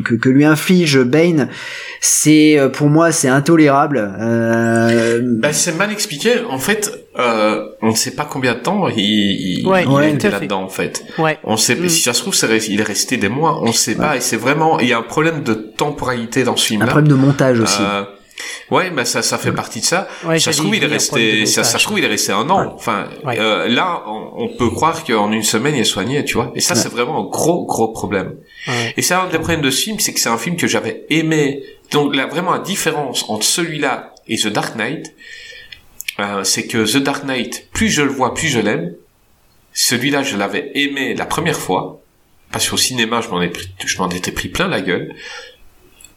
que, 0.04 0.16
que 0.16 0.30
lui 0.30 0.46
inflige 0.46 1.00
Bane, 1.00 1.50
c'est 2.02 2.60
euh, 2.60 2.70
pour 2.70 2.90
moi 2.90 3.12
c'est 3.12 3.30
intolérable. 3.30 4.12
Euh, 4.20 5.20
Bah, 5.24 5.54
c'est 5.54 5.76
mal 5.78 5.92
expliqué. 5.92 6.32
En 6.50 6.60
fait, 6.60 6.92
euh, 7.20 7.66
on 7.82 7.90
ne 7.90 7.96
sait 7.96 8.12
pas 8.12 8.26
combien 8.30 8.54
de 8.54 8.60
temps 8.60 8.88
il, 8.90 9.00
il, 9.60 9.68
Ouais, 9.68 9.84
il 9.84 9.90
ouais, 9.90 10.12
était 10.14 10.30
là-dedans, 10.30 10.64
en 10.64 10.70
fait. 10.70 11.04
Ouais. 11.18 11.38
On 11.44 11.58
sait, 11.58 11.76
Mm. 11.76 11.90
si 11.90 12.02
ça 12.02 12.14
se 12.14 12.22
trouve, 12.22 12.34
resté- 12.34 12.72
il 12.72 12.80
est 12.80 12.84
resté 12.84 13.18
des 13.18 13.30
mois. 13.30 13.60
On 13.64 13.68
ne 13.68 13.72
sait 13.72 13.96
pas. 13.96 14.16
Et 14.18 14.22
c'est 14.22 14.38
vraiment, 14.38 14.80
il 14.80 14.88
y 14.88 14.94
a 14.94 14.98
un 15.00 15.02
problème 15.04 15.44
de 15.44 15.54
temporalité 15.54 16.44
dans 16.44 16.56
ce 16.56 16.66
un 16.66 16.68
film-là. 16.68 16.88
problème 16.88 17.08
de 17.10 17.16
montage 17.16 17.60
aussi. 17.60 17.82
Euh, 17.82 18.04
ouais, 18.72 18.90
mais 18.92 19.06
ça, 19.06 19.22
ça 19.22 19.38
fait 19.38 19.52
partie 19.52 19.80
de 19.82 19.86
ça. 19.86 20.08
Ouais, 20.26 20.40
ça 20.40 20.52
se 20.54 20.60
trouve, 20.62 20.76
il 20.76 20.84
est 20.84 20.88
resté, 20.88 21.46
ça, 21.46 21.64
se 21.64 21.78
trouve, 21.84 22.00
il 22.00 22.06
est 22.06 22.10
resté 22.10 22.32
un 22.32 22.50
an. 22.50 22.74
Enfin, 22.76 23.08
Ouais. 23.24 23.38
euh, 23.40 23.68
là, 23.68 24.04
on, 24.08 24.32
on 24.36 24.48
peut 24.58 24.70
croire 24.70 25.04
qu'en 25.04 25.32
une 25.32 25.44
semaine, 25.44 25.76
il 25.76 25.82
est 25.82 25.84
soigné, 25.86 26.24
tu 26.26 26.36
vois. 26.36 26.52
Et 26.56 26.60
ça, 26.60 26.76
c'est 26.76 26.90
vraiment 26.90 27.20
un 27.28 27.30
gros, 27.30 27.66
gros 27.66 27.90
problème. 27.90 28.36
Ouais. 28.68 28.94
Et 28.98 29.02
c'est 29.02 29.14
un 29.14 29.28
des 29.28 29.38
problèmes 29.40 29.62
de 29.62 29.70
ce 29.72 29.82
film, 29.84 30.00
c'est 30.00 30.14
que 30.14 30.20
c'est 30.20 30.30
un 30.30 30.38
film 30.38 30.56
que 30.56 30.68
j'avais 30.68 31.06
aimé. 31.10 31.64
Donc, 31.92 32.16
là, 32.16 32.26
vraiment, 32.28 32.52
la 32.52 32.60
différence 32.60 33.26
entre 33.30 33.46
celui-là 33.46 34.14
et 34.28 34.38
The 34.38 34.48
Dark 34.48 34.76
Knight, 34.76 35.14
euh, 36.20 36.44
c'est 36.44 36.68
que 36.68 36.80
The 36.92 36.98
Dark 36.98 37.24
Knight, 37.26 37.70
plus 37.72 37.90
je 37.90 38.02
le 38.02 38.10
vois, 38.10 38.34
plus 38.34 38.48
je 38.48 38.60
l'aime. 38.60 38.94
Celui-là, 39.74 40.24
je 40.24 40.36
l'avais 40.38 40.72
aimé 40.76 41.14
la 41.16 41.26
première 41.26 41.58
fois, 41.60 42.02
parce 42.52 42.68
qu'au 42.70 42.78
cinéma, 42.78 43.22
je 43.22 43.30
m'en 43.30 43.42
ai 43.42 43.50
pris, 43.50 43.68
je 43.86 43.98
m'en 44.00 44.10
étais 44.10 44.32
pris 44.32 44.50
plein 44.50 44.68
la 44.68 44.82
gueule. 44.82 45.14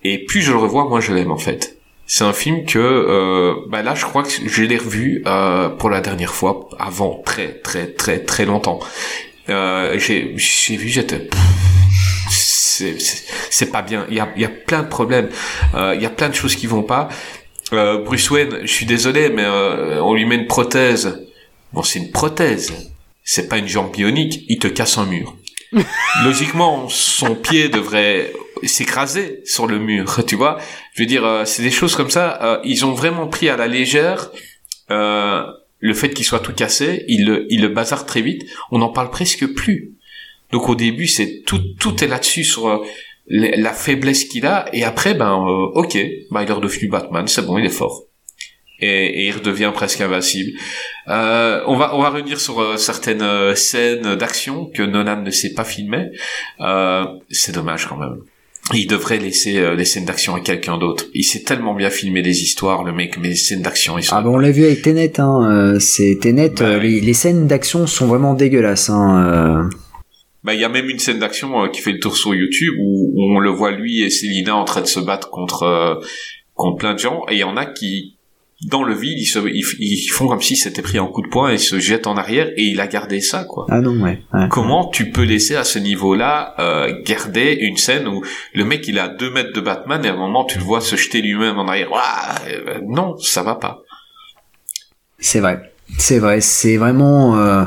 Et 0.02 0.24
plus 0.24 0.40
je 0.40 0.50
le 0.52 0.56
revois, 0.58 0.84
moins 0.88 1.00
je 1.00 1.12
l'aime 1.12 1.30
en 1.30 1.36
fait. 1.36 1.76
C'est 2.12 2.24
un 2.24 2.32
film 2.32 2.64
que, 2.64 2.76
euh, 2.80 3.54
bah 3.68 3.82
là, 3.82 3.94
je 3.94 4.04
crois 4.04 4.24
que 4.24 4.30
je 4.44 4.62
l'ai 4.64 4.78
revu 4.78 5.22
euh, 5.28 5.68
pour 5.68 5.90
la 5.90 6.00
dernière 6.00 6.34
fois 6.34 6.68
avant 6.76 7.22
très 7.24 7.52
très 7.60 7.86
très 7.86 8.18
très 8.18 8.46
longtemps. 8.46 8.80
Euh, 9.48 9.96
j'ai 9.96 10.34
j'ai 10.36 10.76
vu, 10.76 10.88
j'étais 10.88 11.30
c'est 13.48 13.70
pas 13.70 13.82
bien. 13.82 14.06
Il 14.08 14.16
y 14.16 14.18
a 14.18 14.28
il 14.34 14.42
y 14.42 14.44
a 14.44 14.48
plein 14.48 14.82
de 14.82 14.88
problèmes. 14.88 15.28
Euh, 15.76 15.94
Il 15.94 16.02
y 16.02 16.04
a 16.04 16.10
plein 16.10 16.28
de 16.28 16.34
choses 16.34 16.56
qui 16.56 16.66
vont 16.66 16.82
pas. 16.82 17.10
Euh, 17.72 18.02
Bruce 18.02 18.28
Wayne, 18.28 18.58
je 18.62 18.72
suis 18.72 18.86
désolé, 18.86 19.28
mais 19.28 19.44
euh, 19.44 20.02
on 20.02 20.12
lui 20.14 20.24
met 20.24 20.34
une 20.34 20.48
prothèse. 20.48 21.28
Bon, 21.72 21.84
c'est 21.84 22.00
une 22.00 22.10
prothèse. 22.10 22.72
C'est 23.22 23.46
pas 23.48 23.58
une 23.58 23.68
jambe 23.68 23.92
bionique. 23.92 24.44
Il 24.48 24.58
te 24.58 24.66
casse 24.66 24.98
un 24.98 25.06
mur. 25.06 25.36
Logiquement, 26.24 26.88
son 26.88 27.36
pied 27.36 27.68
devrait 27.68 28.32
s'écraser 28.68 29.40
sur 29.44 29.66
le 29.66 29.78
mur, 29.78 30.24
tu 30.26 30.36
vois. 30.36 30.58
Je 30.94 31.02
veux 31.02 31.06
dire, 31.06 31.24
euh, 31.24 31.44
c'est 31.44 31.62
des 31.62 31.70
choses 31.70 31.94
comme 31.96 32.10
ça. 32.10 32.38
euh, 32.42 32.60
ils 32.64 32.84
ont 32.84 32.92
vraiment 32.92 33.26
pris 33.28 33.48
à 33.48 33.56
la 33.56 33.66
légère 33.68 34.30
euh, 34.90 35.42
le 35.78 35.94
fait 35.94 36.10
qu'il 36.10 36.24
soit 36.24 36.40
tout 36.40 36.52
cassé. 36.52 37.04
Ils 37.08 37.24
le, 37.26 37.46
ils 37.50 37.60
le 37.62 37.68
bazardent 37.68 38.06
très 38.06 38.22
vite. 38.22 38.42
On 38.70 38.78
n'en 38.78 38.90
parle 38.90 39.10
presque 39.10 39.46
plus. 39.54 39.94
Donc 40.52 40.68
au 40.68 40.74
début, 40.74 41.06
c'est 41.06 41.42
tout, 41.46 41.60
tout 41.78 42.02
est 42.02 42.08
là-dessus 42.08 42.44
sur 42.44 42.68
euh, 42.68 42.78
la 43.28 43.72
faiblesse 43.72 44.24
qu'il 44.24 44.46
a. 44.46 44.66
Et 44.72 44.82
après, 44.84 45.14
ben, 45.14 45.32
euh, 45.32 45.80
ok, 45.80 45.96
ben, 46.30 46.42
il 46.42 46.48
est 46.48 46.52
redevenu 46.52 46.88
Batman. 46.88 47.26
C'est 47.28 47.46
bon, 47.46 47.56
il 47.58 47.64
est 47.64 47.68
fort. 47.70 48.04
Et, 48.82 48.88
et 48.88 49.26
il 49.26 49.32
redevient 49.32 49.70
presque 49.74 50.00
invincible. 50.00 50.58
Euh, 51.08 51.62
on 51.66 51.76
va 51.76 51.94
on 51.94 52.00
va 52.02 52.08
revenir 52.08 52.40
sur 52.40 52.60
euh, 52.60 52.76
certaines 52.78 53.54
scènes 53.54 54.14
d'action 54.16 54.70
que 54.74 54.82
Nolan 54.82 55.20
ne 55.22 55.30
sait 55.30 55.52
pas 55.52 55.64
filmer. 55.64 56.06
Euh, 56.60 57.04
c'est 57.30 57.52
dommage 57.54 57.86
quand 57.86 57.98
même. 57.98 58.22
Il 58.72 58.86
devrait 58.86 59.18
laisser 59.18 59.58
euh, 59.58 59.74
les 59.74 59.84
scènes 59.84 60.04
d'action 60.04 60.34
à 60.36 60.40
quelqu'un 60.40 60.78
d'autre. 60.78 61.04
Il 61.12 61.24
sait 61.24 61.42
tellement 61.42 61.74
bien 61.74 61.90
filmer 61.90 62.22
des 62.22 62.42
histoires, 62.42 62.84
le 62.84 62.92
mec, 62.92 63.18
mais 63.20 63.30
les 63.30 63.34
scènes 63.34 63.62
d'action, 63.62 63.98
ils 63.98 64.04
sont. 64.04 64.14
Ah 64.14 64.22
bah 64.22 64.30
on 64.30 64.38
l'a 64.38 64.52
vu 64.52 64.64
avec 64.64 64.82
Tenet, 64.82 65.18
hein, 65.18 65.48
euh, 65.50 65.78
c'est 65.80 66.18
Tenet, 66.20 66.50
Bah 66.50 66.64
euh, 66.66 66.78
oui. 66.80 66.94
les, 66.94 67.00
les 67.00 67.14
scènes 67.14 67.46
d'action 67.48 67.86
sont 67.88 68.06
vraiment 68.06 68.34
dégueulasses. 68.34 68.88
Hein, 68.90 69.24
euh. 69.66 69.76
Bah, 70.44 70.54
il 70.54 70.60
y 70.60 70.64
a 70.64 70.68
même 70.68 70.88
une 70.88 71.00
scène 71.00 71.18
d'action 71.18 71.64
euh, 71.64 71.68
qui 71.68 71.80
fait 71.80 71.92
le 71.92 71.98
tour 71.98 72.16
sur 72.16 72.32
YouTube 72.34 72.74
où, 72.80 73.12
où 73.14 73.36
on 73.36 73.40
le 73.40 73.50
voit 73.50 73.72
lui 73.72 74.02
et 74.02 74.10
Célina 74.10 74.54
en 74.56 74.64
train 74.64 74.82
de 74.82 74.86
se 74.86 75.00
battre 75.00 75.30
contre 75.30 75.64
euh, 75.64 75.94
contre 76.54 76.78
plein 76.78 76.94
de 76.94 76.98
gens 76.98 77.22
et 77.28 77.34
il 77.34 77.38
y 77.38 77.44
en 77.44 77.56
a 77.56 77.66
qui 77.66 78.16
dans 78.66 78.82
le 78.82 78.94
vide 78.94 79.18
ils, 79.18 79.26
se, 79.26 79.38
ils, 79.38 79.64
ils 79.78 80.08
font 80.08 80.28
comme 80.28 80.42
si 80.42 80.54
c'était 80.56 80.82
pris 80.82 80.98
un 80.98 81.06
coup 81.06 81.22
de 81.22 81.28
poing 81.28 81.50
et 81.50 81.56
se 81.58 81.78
jettent 81.80 82.06
en 82.06 82.16
arrière 82.16 82.48
et 82.56 82.62
il 82.62 82.80
a 82.80 82.86
gardé 82.86 83.20
ça 83.20 83.44
quoi. 83.44 83.66
Ah 83.70 83.80
non, 83.80 83.92
ouais. 84.02 84.20
ouais. 84.34 84.48
Comment 84.50 84.88
tu 84.90 85.10
peux 85.10 85.22
laisser 85.22 85.56
à 85.56 85.64
ce 85.64 85.78
niveau-là 85.78 86.54
euh, 86.58 86.92
garder 87.04 87.56
une 87.60 87.76
scène 87.78 88.06
où 88.06 88.22
le 88.54 88.64
mec 88.64 88.86
il 88.86 88.98
a 88.98 89.08
deux 89.08 89.30
mètres 89.30 89.52
de 89.54 89.60
Batman 89.60 90.04
et 90.04 90.08
à 90.08 90.12
un 90.12 90.16
moment 90.16 90.44
tu 90.44 90.58
le 90.58 90.64
vois 90.64 90.80
se 90.80 90.96
jeter 90.96 91.22
lui-même 91.22 91.58
en 91.58 91.66
arrière 91.68 91.90
Ouah, 91.90 92.34
euh, 92.48 92.80
Non, 92.86 93.16
ça 93.18 93.42
va 93.42 93.54
pas. 93.54 93.82
C'est 95.18 95.40
vrai, 95.40 95.72
c'est 95.98 96.18
vrai, 96.18 96.40
c'est 96.40 96.76
vraiment. 96.76 97.38
euh, 97.38 97.64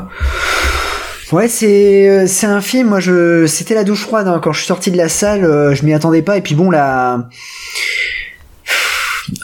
Ouais, 1.32 1.48
c'est 1.48 2.08
euh, 2.08 2.26
c'est 2.28 2.46
un 2.46 2.60
film. 2.60 2.88
Moi, 2.88 3.00
je 3.00 3.46
c'était 3.46 3.74
la 3.74 3.82
douche 3.82 4.02
froide 4.02 4.28
hein. 4.28 4.40
quand 4.42 4.52
je 4.52 4.58
suis 4.58 4.66
sorti 4.68 4.90
de 4.92 4.96
la 4.96 5.08
salle. 5.08 5.44
euh, 5.44 5.74
je 5.74 5.84
m'y 5.84 5.92
attendais 5.94 6.22
pas. 6.22 6.36
Et 6.36 6.42
puis 6.42 6.54
bon, 6.54 6.70
là, 6.70 7.28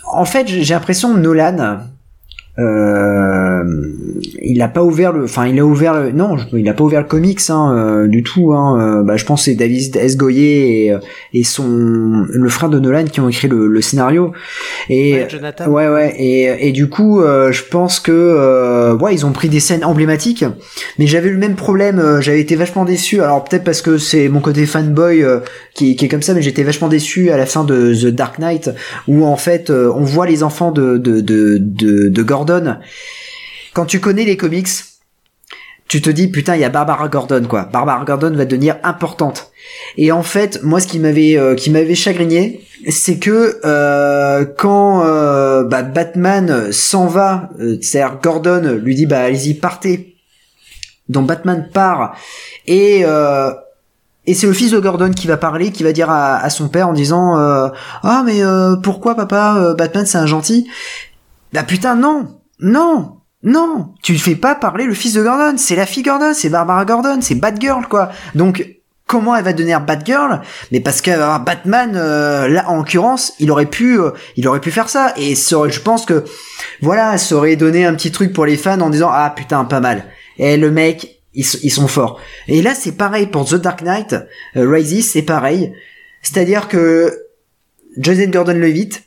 en 0.04 0.24
fait, 0.24 0.46
j'ai 0.46 0.74
l'impression 0.74 1.14
Nolan, 1.14 1.80
euh, 2.60 3.64
il 4.42 4.60
a 4.60 4.68
pas 4.68 4.82
ouvert 4.82 5.12
le, 5.12 5.24
enfin, 5.24 5.46
il 5.46 5.58
a 5.58 5.64
ouvert 5.64 5.94
le, 5.94 6.12
non, 6.12 6.36
il 6.52 6.68
a 6.68 6.74
pas 6.74 6.84
ouvert 6.84 7.00
le 7.00 7.06
comics 7.06 7.40
hein, 7.48 7.74
euh, 7.74 8.06
du 8.06 8.22
tout. 8.22 8.52
Hein, 8.52 8.80
euh, 8.80 9.02
bah, 9.02 9.16
je 9.16 9.24
pense 9.24 9.40
que 9.40 9.44
c'est 9.46 9.54
David 9.54 9.96
S. 9.96 10.16
Goyer 10.16 10.86
et, 10.86 10.96
et 11.32 11.44
son 11.44 12.26
le 12.28 12.48
frère 12.48 12.68
de 12.68 12.78
Nolan 12.78 13.04
qui 13.04 13.20
ont 13.20 13.28
écrit 13.28 13.48
le, 13.48 13.66
le 13.66 13.80
scénario. 13.80 14.32
Et 14.88 15.14
Ouais, 15.14 15.26
Jonathan. 15.28 15.66
Ouais 15.68 15.88
ouais 15.88 16.14
et, 16.18 16.68
et 16.68 16.72
du 16.72 16.88
coup 16.88 17.20
je 17.22 17.62
pense 17.70 18.00
que 18.00 18.94
ouais 19.00 19.14
ils 19.14 19.24
ont 19.26 19.32
pris 19.32 19.48
des 19.48 19.60
scènes 19.60 19.84
emblématiques 19.84 20.44
mais 20.98 21.06
j'avais 21.06 21.28
eu 21.28 21.32
le 21.32 21.38
même 21.38 21.56
problème 21.56 22.18
j'avais 22.20 22.40
été 22.40 22.56
vachement 22.56 22.84
déçu 22.84 23.22
alors 23.22 23.44
peut-être 23.44 23.64
parce 23.64 23.82
que 23.82 23.98
c'est 23.98 24.28
mon 24.28 24.40
côté 24.40 24.66
fanboy 24.66 25.24
qui, 25.74 25.96
qui 25.96 26.04
est 26.04 26.08
comme 26.08 26.22
ça 26.22 26.34
mais 26.34 26.42
j'étais 26.42 26.62
vachement 26.62 26.88
déçu 26.88 27.30
à 27.30 27.36
la 27.36 27.46
fin 27.46 27.64
de 27.64 27.94
The 27.94 28.06
Dark 28.14 28.38
Knight 28.38 28.70
où 29.08 29.24
en 29.24 29.36
fait 29.36 29.70
on 29.70 30.02
voit 30.02 30.26
les 30.26 30.42
enfants 30.42 30.72
de 30.72 30.98
de, 30.98 31.20
de 31.20 31.58
de 31.60 32.08
de 32.08 32.22
Gordon 32.22 32.49
quand 33.72 33.86
tu 33.86 34.00
connais 34.00 34.24
les 34.24 34.36
comics 34.36 34.68
tu 35.90 36.00
te 36.00 36.08
dis 36.08 36.28
putain 36.28 36.54
il 36.54 36.60
y 36.60 36.64
a 36.64 36.68
Barbara 36.68 37.08
Gordon 37.08 37.46
quoi. 37.48 37.64
Barbara 37.64 38.04
Gordon 38.04 38.30
va 38.36 38.44
devenir 38.44 38.76
importante. 38.84 39.50
Et 39.96 40.12
en 40.12 40.22
fait 40.22 40.62
moi 40.62 40.78
ce 40.78 40.86
qui 40.86 41.00
m'avait 41.00 41.36
euh, 41.36 41.56
qui 41.56 41.68
m'avait 41.70 41.96
chagriné 41.96 42.64
c'est 42.88 43.18
que 43.18 43.60
euh, 43.64 44.44
quand 44.56 45.04
euh, 45.04 45.64
bah, 45.64 45.82
Batman 45.82 46.70
s'en 46.70 47.08
va 47.08 47.50
c'est-à-dire 47.82 48.20
Gordon 48.22 48.78
lui 48.80 48.94
dit 48.94 49.06
bah 49.06 49.22
allez-y 49.22 49.54
partez. 49.54 50.14
Donc 51.08 51.26
Batman 51.26 51.68
part. 51.74 52.16
Et 52.68 53.02
et 54.26 54.34
c'est 54.34 54.46
le 54.46 54.52
fils 54.52 54.70
de 54.70 54.78
Gordon 54.78 55.10
qui 55.10 55.26
va 55.26 55.38
parler, 55.38 55.72
qui 55.72 55.82
va 55.82 55.92
dire 55.92 56.08
à, 56.08 56.36
à 56.36 56.50
son 56.50 56.68
père 56.68 56.86
en 56.86 56.92
disant 56.92 57.34
ah 57.36 58.22
mais 58.24 58.42
pourquoi 58.84 59.16
papa 59.16 59.74
Batman 59.76 60.06
c'est 60.06 60.18
un 60.18 60.26
gentil? 60.26 60.70
Bah 61.52 61.64
putain 61.64 61.96
non 61.96 62.28
non 62.60 63.16
non, 63.42 63.94
tu 64.02 64.12
ne 64.12 64.18
fais 64.18 64.34
pas 64.34 64.54
parler 64.54 64.84
le 64.84 64.92
fils 64.92 65.14
de 65.14 65.22
Gordon, 65.22 65.54
c'est 65.56 65.74
la 65.74 65.86
fille 65.86 66.02
Gordon, 66.02 66.32
c'est 66.34 66.50
Barbara 66.50 66.84
Gordon, 66.84 67.20
c'est 67.22 67.36
Batgirl 67.36 67.86
quoi. 67.88 68.10
Donc 68.34 68.66
comment 69.06 69.34
elle 69.34 69.44
va 69.44 69.54
devenir 69.54 69.80
Batgirl? 69.80 70.42
Mais 70.72 70.80
parce 70.80 71.00
que 71.00 71.10
Batman 71.42 71.92
euh, 71.96 72.48
là 72.48 72.68
en 72.68 72.76
l'occurrence, 72.76 73.32
il 73.38 73.50
aurait 73.50 73.64
pu 73.64 73.98
euh, 73.98 74.10
il 74.36 74.46
aurait 74.46 74.60
pu 74.60 74.70
faire 74.70 74.90
ça 74.90 75.14
et 75.16 75.34
ça 75.34 75.56
aurait- 75.56 75.70
je 75.70 75.80
pense 75.80 76.04
que 76.04 76.22
voilà, 76.82 77.16
ça 77.16 77.34
aurait 77.34 77.56
donné 77.56 77.86
un 77.86 77.94
petit 77.94 78.12
truc 78.12 78.34
pour 78.34 78.44
les 78.44 78.58
fans 78.58 78.78
en 78.82 78.90
disant 78.90 79.08
ah 79.10 79.32
putain 79.34 79.64
pas 79.64 79.80
mal. 79.80 80.04
Et 80.36 80.58
le 80.58 80.70
mec 80.70 81.22
ils, 81.32 81.46
ils 81.62 81.70
sont 81.70 81.88
forts. 81.88 82.20
Et 82.46 82.60
là 82.60 82.74
c'est 82.74 82.92
pareil 82.92 83.26
pour 83.26 83.46
The 83.46 83.54
Dark 83.54 83.80
Knight 83.80 84.12
euh, 84.56 84.68
Rises, 84.70 85.10
c'est 85.12 85.22
pareil. 85.22 85.72
C'est-à-dire 86.20 86.68
que 86.68 87.10
Joseph 87.96 88.30
Gordon-Levitt, 88.30 89.02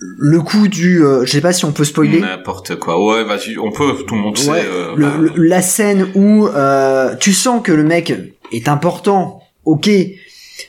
le 0.00 0.40
coup 0.40 0.66
du, 0.68 1.04
euh, 1.04 1.24
je 1.26 1.30
sais 1.32 1.40
pas 1.40 1.52
si 1.52 1.64
on 1.64 1.72
peut 1.72 1.84
spoiler. 1.84 2.20
N'importe 2.20 2.76
quoi. 2.76 3.04
Ouais, 3.04 3.22
vas-y, 3.24 3.58
on 3.58 3.70
peut. 3.70 3.92
Tout 4.06 4.14
le 4.14 4.20
monde 4.22 4.38
sait. 4.38 4.50
Euh, 4.50 4.94
le- 4.96 5.06
bah, 5.06 5.12
le- 5.20 5.42
la 5.42 5.60
scène 5.62 6.08
où 6.14 6.46
euh, 6.46 7.14
tu 7.20 7.32
sens 7.32 7.62
que 7.62 7.72
le 7.72 7.82
mec 7.84 8.12
est 8.52 8.68
important, 8.68 9.42
ok, 9.66 9.90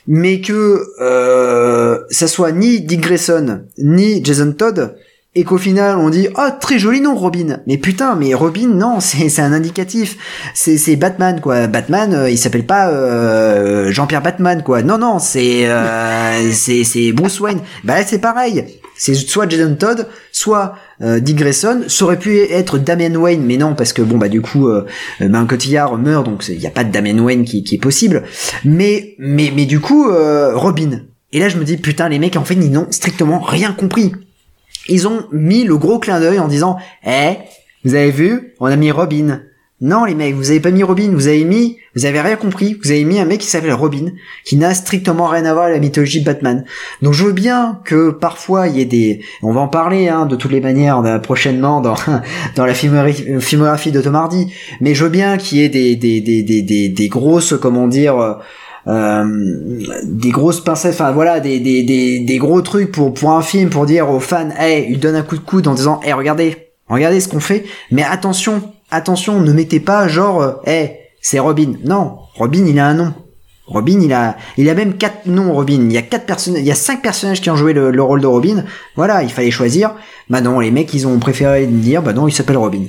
mais 0.06 0.40
que 0.40 0.82
euh, 1.00 1.98
ça 2.10 2.26
soit 2.28 2.52
ni 2.52 2.80
Dick 2.82 3.00
Grayson 3.00 3.62
ni 3.78 4.24
Jason 4.24 4.52
Todd 4.52 4.96
et 5.34 5.44
qu'au 5.44 5.56
final 5.56 5.96
on 5.96 6.10
dit 6.10 6.28
ah 6.34 6.50
très 6.50 6.78
joli 6.78 7.00
nom 7.00 7.14
Robin. 7.14 7.60
Mais 7.66 7.78
putain 7.78 8.16
mais 8.16 8.34
Robin 8.34 8.68
non 8.68 9.00
c'est 9.00 9.28
c'est 9.28 9.42
un 9.42 9.52
indicatif. 9.52 10.16
C'est 10.54 10.78
c'est 10.78 10.96
Batman 10.96 11.40
quoi. 11.40 11.66
Batman 11.66 12.12
euh, 12.12 12.30
il 12.30 12.38
s'appelle 12.38 12.66
pas 12.66 12.90
euh, 12.90 13.90
Jean-Pierre 13.90 14.22
Batman 14.22 14.62
quoi. 14.62 14.82
Non 14.82 14.98
non 14.98 15.18
c'est 15.18 15.66
euh, 15.68 16.50
c'est 16.52 16.84
c'est 16.84 17.12
Bruce 17.12 17.40
Wayne. 17.40 17.60
Bah 17.84 17.94
là 17.94 18.04
c'est 18.06 18.18
pareil. 18.20 18.64
C'est 18.94 19.14
soit 19.14 19.48
Jason 19.48 19.74
Todd 19.74 20.06
soit 20.32 20.74
euh, 21.00 21.18
Dick 21.18 21.36
Grayson. 21.36 21.84
Ça 21.88 22.04
aurait 22.04 22.18
pu 22.18 22.38
être 22.38 22.78
Damian 22.78 23.14
Wayne 23.14 23.42
mais 23.44 23.56
non 23.56 23.74
parce 23.74 23.92
que 23.92 24.02
bon 24.02 24.18
bah 24.18 24.28
du 24.28 24.42
coup 24.42 24.68
euh, 24.68 24.86
ben 25.18 25.46
Cotillard 25.46 25.96
meurt 25.96 26.26
donc 26.26 26.46
il 26.48 26.60
y 26.60 26.66
a 26.66 26.70
pas 26.70 26.84
de 26.84 26.92
Damian 26.92 27.18
Wayne 27.18 27.44
qui, 27.44 27.64
qui 27.64 27.76
est 27.76 27.82
possible. 27.82 28.24
Mais 28.64 29.14
mais 29.18 29.50
mais 29.56 29.64
du 29.64 29.80
coup 29.80 30.10
euh, 30.10 30.54
Robin. 30.54 31.00
Et 31.32 31.40
là 31.40 31.48
je 31.48 31.56
me 31.56 31.64
dis 31.64 31.78
putain 31.78 32.10
les 32.10 32.18
mecs 32.18 32.36
en 32.36 32.44
fait 32.44 32.54
ils 32.54 32.70
n'ont 32.70 32.88
strictement 32.90 33.40
rien 33.40 33.72
compris 33.72 34.12
ils 34.88 35.08
ont 35.08 35.26
mis 35.32 35.64
le 35.64 35.76
gros 35.76 35.98
clin 35.98 36.20
d'œil 36.20 36.38
en 36.38 36.48
disant 36.48 36.76
eh 37.06 37.36
vous 37.84 37.94
avez 37.94 38.10
vu 38.10 38.54
on 38.60 38.66
a 38.66 38.76
mis 38.76 38.90
Robin 38.90 39.42
non 39.80 40.04
les 40.04 40.14
mecs 40.14 40.34
vous 40.34 40.50
avez 40.50 40.60
pas 40.60 40.70
mis 40.70 40.82
Robin 40.82 41.10
vous 41.12 41.28
avez 41.28 41.44
mis 41.44 41.78
vous 41.94 42.06
avez 42.06 42.20
rien 42.20 42.36
compris. 42.36 42.78
Vous 42.82 42.90
avez 42.90 43.04
mis 43.04 43.20
un 43.20 43.26
mec 43.26 43.40
qui 43.40 43.46
s'appelle 43.46 43.74
Robin 43.74 44.12
qui 44.44 44.56
n'a 44.56 44.74
strictement 44.74 45.26
rien 45.26 45.44
à 45.44 45.52
voir 45.52 45.64
avec 45.66 45.76
la 45.76 45.80
mythologie 45.80 46.20
de 46.20 46.24
Batman. 46.24 46.64
Donc 47.02 47.12
je 47.12 47.24
veux 47.24 47.32
bien 47.32 47.80
que 47.84 48.10
parfois 48.10 48.68
il 48.68 48.76
y 48.76 48.80
ait 48.80 48.86
des 48.86 49.20
on 49.42 49.52
va 49.52 49.60
en 49.60 49.68
parler 49.68 50.08
hein, 50.08 50.26
de 50.26 50.36
toutes 50.36 50.52
les 50.52 50.60
manières 50.60 51.02
prochainement 51.22 51.80
dans 51.80 51.96
dans 52.56 52.64
la 52.64 52.74
filmographie, 52.74 53.92
de 53.92 54.00
Tom 54.00 54.18
mais 54.80 54.94
je 54.94 55.04
veux 55.04 55.10
bien 55.10 55.36
qu'il 55.36 55.58
y 55.58 55.62
ait 55.64 55.68
des 55.68 55.96
des 55.96 56.20
des 56.20 56.42
des 56.42 56.62
des, 56.62 56.88
des 56.88 57.08
grosses 57.08 57.54
comment 57.60 57.88
dire 57.88 58.18
euh, 58.18 58.34
des 58.86 60.30
grosses 60.30 60.60
pincettes, 60.60 60.94
enfin 60.94 61.12
voilà, 61.12 61.40
des, 61.40 61.60
des, 61.60 61.82
des, 61.82 62.20
des 62.20 62.38
gros 62.38 62.60
trucs 62.62 62.90
pour, 62.90 63.14
pour 63.14 63.30
un 63.30 63.42
film, 63.42 63.70
pour 63.70 63.86
dire 63.86 64.10
aux 64.10 64.20
fans, 64.20 64.50
hey, 64.58 64.86
il 64.90 64.98
donne 64.98 65.14
un 65.14 65.22
coup 65.22 65.36
de 65.36 65.42
coude 65.42 65.68
en 65.68 65.74
disant, 65.74 66.00
hey, 66.02 66.12
regardez, 66.12 66.68
regardez 66.88 67.20
ce 67.20 67.28
qu'on 67.28 67.40
fait, 67.40 67.64
mais 67.90 68.02
attention, 68.02 68.72
attention, 68.90 69.40
ne 69.40 69.52
mettez 69.52 69.80
pas 69.80 70.08
genre, 70.08 70.42
euh, 70.42 70.52
hey, 70.66 70.96
c'est 71.20 71.38
Robin. 71.38 71.74
Non, 71.84 72.18
Robin, 72.34 72.64
il 72.66 72.78
a 72.78 72.86
un 72.86 72.94
nom. 72.94 73.14
Robin, 73.68 74.00
il 74.02 74.12
a, 74.12 74.36
il 74.58 74.68
a 74.68 74.74
même 74.74 74.94
quatre 74.94 75.26
noms, 75.26 75.54
Robin. 75.54 75.86
Il 75.88 75.92
y 75.92 75.96
a 75.96 76.02
quatre 76.02 76.26
personnages, 76.26 76.60
il 76.60 76.66
y 76.66 76.72
a 76.72 76.74
cinq 76.74 77.00
personnages 77.00 77.40
qui 77.40 77.48
ont 77.48 77.56
joué 77.56 77.72
le, 77.72 77.92
le 77.92 78.02
rôle 78.02 78.20
de 78.20 78.26
Robin. 78.26 78.64
Voilà, 78.96 79.22
il 79.22 79.30
fallait 79.30 79.52
choisir. 79.52 79.94
Bah 80.28 80.40
non, 80.40 80.58
les 80.58 80.72
mecs, 80.72 80.92
ils 80.92 81.06
ont 81.06 81.18
préféré 81.20 81.66
dire, 81.66 82.02
bah 82.02 82.12
non, 82.12 82.26
il 82.26 82.32
s'appelle 82.32 82.56
Robin. 82.56 82.82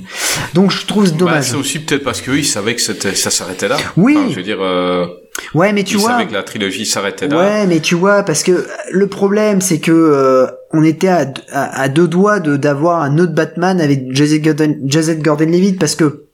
Donc 0.52 0.72
je 0.72 0.84
trouve 0.84 1.04
bah, 1.04 1.16
dommage. 1.16 1.44
c'est 1.44 1.56
aussi 1.56 1.78
peut-être 1.78 2.02
parce 2.02 2.20
qu'eux, 2.20 2.38
ils 2.38 2.44
savaient 2.44 2.74
que 2.74 2.82
ça 2.82 3.30
s'arrêtait 3.30 3.68
là. 3.68 3.76
Oui. 3.96 4.16
Enfin, 4.18 4.30
je 4.30 4.36
veux 4.36 4.42
dire, 4.42 4.60
euh, 4.60 5.06
ouais, 5.54 5.72
mais 5.72 5.84
tu 5.84 5.94
ils 5.94 6.00
vois. 6.00 6.10
savaient 6.12 6.26
que 6.26 6.32
la 6.32 6.42
trilogie 6.42 6.86
s'arrêtait 6.86 7.28
là. 7.28 7.38
Ouais, 7.38 7.66
mais 7.66 7.80
tu 7.80 7.94
vois, 7.94 8.22
parce 8.22 8.42
que 8.42 8.66
le 8.90 9.06
problème, 9.08 9.60
c'est 9.60 9.78
que 9.80 9.92
euh, 9.92 10.46
on 10.72 10.82
était 10.84 11.08
à, 11.08 11.26
à, 11.52 11.82
à 11.82 11.88
deux 11.88 12.08
doigts 12.08 12.40
de 12.40 12.56
d'avoir 12.56 13.02
un 13.02 13.18
autre 13.18 13.32
Batman 13.32 13.80
avec 13.80 14.14
Joseph 14.14 14.42
Gordon, 14.42 14.76
Joseph 14.86 15.20
Gordon-Levitt, 15.20 15.78
parce 15.78 15.94
que 15.96 16.24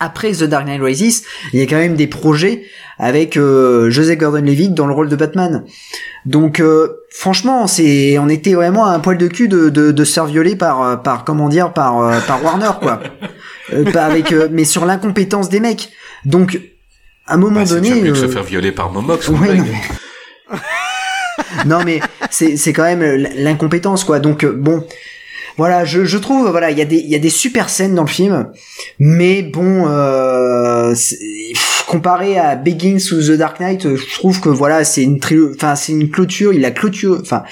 après 0.00 0.30
The 0.32 0.44
Dark 0.44 0.64
Knight 0.66 0.80
Rises, 0.80 1.24
il 1.52 1.58
y 1.58 1.62
a 1.62 1.66
quand 1.66 1.76
même 1.76 1.96
des 1.96 2.06
projets 2.06 2.62
avec 2.98 3.36
euh, 3.36 3.90
Joseph 3.90 4.18
Gordon-Levitt 4.18 4.72
dans 4.74 4.86
le 4.86 4.94
rôle 4.94 5.08
de 5.08 5.16
Batman. 5.16 5.64
Donc 6.24 6.60
euh, 6.60 6.88
franchement, 7.10 7.66
c'est 7.66 8.16
on 8.18 8.28
était 8.28 8.54
vraiment 8.54 8.86
à 8.86 8.90
un 8.90 9.00
poil 9.00 9.18
de 9.18 9.26
cul 9.26 9.48
de, 9.48 9.70
de, 9.70 9.90
de 9.90 10.04
se 10.04 10.12
faire 10.12 10.26
violer 10.26 10.54
par 10.54 10.82
euh, 10.82 10.96
par 10.96 11.24
comment 11.24 11.48
dire 11.48 11.72
par 11.72 12.00
euh, 12.00 12.18
par 12.26 12.42
Warner 12.44 12.70
quoi. 12.80 13.00
Euh, 13.74 13.84
pas 13.84 14.06
avec 14.06 14.32
euh, 14.32 14.48
mais 14.50 14.64
sur 14.64 14.86
l'incompétence 14.86 15.50
des 15.50 15.60
mecs. 15.60 15.90
Donc 16.24 16.58
à 17.28 17.34
un 17.34 17.36
moment 17.36 17.60
Bah, 17.60 17.66
c'est 17.66 17.74
donné 17.74 17.90
déjà 17.90 18.02
mieux 18.04 18.12
que 18.12 18.18
se 18.18 18.24
euh, 18.24 18.28
faire 18.28 18.42
violer 18.42 18.72
par 18.72 18.90
Momox. 18.90 19.28
Ouais, 19.28 19.54
non, 19.54 19.64
mec. 19.64 19.74
non 21.66 21.84
mais 21.84 22.00
c'est 22.30 22.56
c'est 22.56 22.72
quand 22.72 22.82
même 22.84 23.02
l'incompétence 23.36 24.02
quoi 24.04 24.18
donc 24.18 24.44
euh, 24.44 24.52
bon 24.52 24.84
voilà 25.56 25.84
je, 25.84 26.04
je 26.04 26.18
trouve 26.18 26.48
voilà 26.50 26.70
il 26.70 26.78
y 26.78 26.82
a 26.82 26.84
des 26.84 26.96
il 26.96 27.08
y 27.08 27.14
a 27.14 27.18
des 27.18 27.30
super 27.30 27.68
scènes 27.68 27.94
dans 27.94 28.02
le 28.02 28.08
film 28.08 28.50
mais 28.98 29.42
bon 29.42 29.86
euh, 29.88 30.94
c'est- 30.94 31.18
comparé 31.86 32.38
à 32.38 32.54
Begins 32.56 32.98
ou 33.12 33.16
The 33.22 33.32
Dark 33.38 33.60
Knight 33.60 33.86
euh, 33.86 33.96
je 33.96 34.14
trouve 34.18 34.40
que 34.40 34.48
voilà 34.48 34.84
c'est 34.84 35.02
une 35.04 35.18
enfin 35.54 35.74
c'est 35.76 35.92
une 35.92 36.10
clôture 36.10 36.52
il 36.52 36.64
a 36.64 36.70
clôturé 36.70 37.18
enfin 37.20 37.44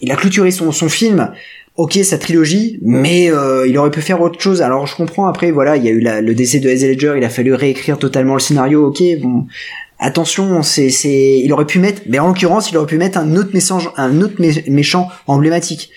il 0.00 0.10
a 0.12 0.16
clôturé 0.16 0.50
son 0.50 0.70
son 0.72 0.88
film 0.88 1.32
ok 1.76 1.98
sa 2.04 2.18
trilogie 2.18 2.78
mais 2.82 3.30
euh, 3.30 3.66
il 3.66 3.76
aurait 3.78 3.90
pu 3.90 4.00
faire 4.02 4.20
autre 4.20 4.38
chose 4.40 4.60
alors 4.62 4.86
je 4.86 4.94
comprends 4.94 5.26
après 5.26 5.50
voilà 5.50 5.76
il 5.76 5.84
y 5.84 5.88
a 5.88 5.90
eu 5.92 6.00
la- 6.00 6.20
le 6.20 6.34
décès 6.34 6.58
de 6.60 6.68
Heath 6.68 6.82
Ledger 6.82 7.14
il 7.16 7.24
a 7.24 7.30
fallu 7.30 7.54
réécrire 7.54 7.98
totalement 7.98 8.34
le 8.34 8.40
scénario 8.40 8.86
ok 8.86 9.02
bon 9.22 9.46
attention, 10.04 10.62
c'est, 10.64 10.90
c'est, 10.90 11.38
il 11.44 11.52
aurait 11.52 11.64
pu 11.64 11.78
mettre, 11.78 12.02
mais 12.08 12.18
en 12.18 12.26
l'occurrence, 12.26 12.72
il 12.72 12.76
aurait 12.76 12.88
pu 12.88 12.98
mettre 12.98 13.18
un 13.18 13.36
autre 13.36 13.50
message, 13.54 13.88
un 13.96 14.20
autre 14.20 14.34
mé- 14.42 14.68
méchant 14.68 15.06
emblématique. 15.28 15.90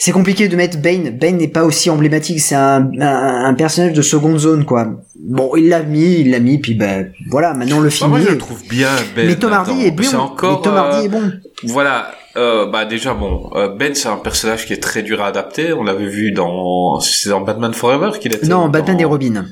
C'est 0.00 0.10
compliqué 0.10 0.48
de 0.48 0.56
mettre 0.56 0.78
Bane. 0.78 1.10
Bane 1.10 1.36
n'est 1.36 1.46
pas 1.46 1.64
aussi 1.64 1.90
emblématique. 1.90 2.40
C'est 2.40 2.56
un, 2.56 2.90
un, 3.00 3.44
un 3.46 3.54
personnage 3.54 3.92
de 3.92 4.02
seconde 4.02 4.38
zone, 4.38 4.64
quoi. 4.64 4.88
Bon, 5.20 5.54
il 5.56 5.68
l'a 5.68 5.84
mis, 5.84 6.20
il 6.22 6.30
l'a 6.32 6.40
mis, 6.40 6.58
puis 6.58 6.74
ben 6.74 7.12
voilà. 7.30 7.54
Maintenant 7.54 7.78
le 7.78 7.84
Bah, 7.88 7.90
film. 7.90 8.10
moi, 8.10 8.18
y 8.18 8.22
je 8.24 8.28
est. 8.28 8.32
le 8.32 8.38
trouve 8.38 8.62
bien. 8.68 8.88
Ben, 9.14 9.28
mais 9.28 9.36
Tom 9.36 9.52
Hardy 9.52 9.86
est 9.86 9.90
bon. 9.92 10.16
Encore. 10.16 10.58
mais 10.58 10.64
Tom 10.64 10.76
Hardy 10.76 10.98
euh, 10.98 11.04
est 11.04 11.08
bon. 11.08 11.32
Voilà, 11.64 12.10
euh, 12.38 12.66
bah 12.66 12.84
déjà 12.84 13.14
bon, 13.14 13.50
euh, 13.54 13.68
Ben 13.68 13.94
c'est 13.94 14.08
un 14.08 14.16
personnage 14.16 14.66
qui 14.66 14.72
est 14.72 14.82
très 14.82 15.02
dur 15.02 15.20
à 15.20 15.26
adapter. 15.26 15.72
On 15.72 15.82
l'avait 15.82 16.06
vu 16.08 16.32
dans, 16.32 17.00
c'est 17.00 17.30
dans 17.30 17.40
Batman 17.40 17.74
Forever 17.74 18.18
qu'il 18.18 18.32
était. 18.32 18.46
Non, 18.46 18.62
dans- 18.62 18.68
Batman 18.68 19.00
et 19.00 19.04
Robin. 19.04 19.46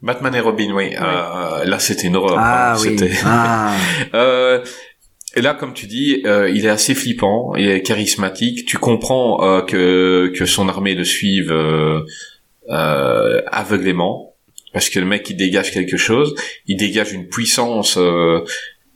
Batman 0.00 0.34
et 0.34 0.40
Robin, 0.40 0.72
oui. 0.72 0.94
Euh, 0.94 1.64
là, 1.64 1.78
c'était 1.78 2.06
une 2.06 2.16
horreur. 2.16 2.38
Ah 2.38 2.74
hein. 2.74 2.76
oui. 2.80 2.96
C'était. 2.98 3.14
Ah. 3.24 3.74
Euh, 4.14 4.64
et 5.34 5.42
là, 5.42 5.54
comme 5.54 5.74
tu 5.74 5.86
dis, 5.86 6.22
euh, 6.24 6.48
il 6.48 6.64
est 6.64 6.70
assez 6.70 6.94
flippant, 6.94 7.54
il 7.56 7.68
est 7.68 7.82
charismatique. 7.82 8.64
Tu 8.66 8.78
comprends 8.78 9.62
que 9.66 10.32
que 10.34 10.46
son 10.46 10.68
armée 10.68 10.94
le 10.94 11.04
suive 11.04 11.52
aveuglément, 12.68 14.34
parce 14.72 14.88
que 14.88 15.00
le 15.00 15.06
mec 15.06 15.28
il 15.30 15.36
dégage 15.36 15.72
quelque 15.72 15.96
chose, 15.96 16.34
il 16.66 16.76
dégage 16.76 17.12
une 17.12 17.28
puissance. 17.28 17.98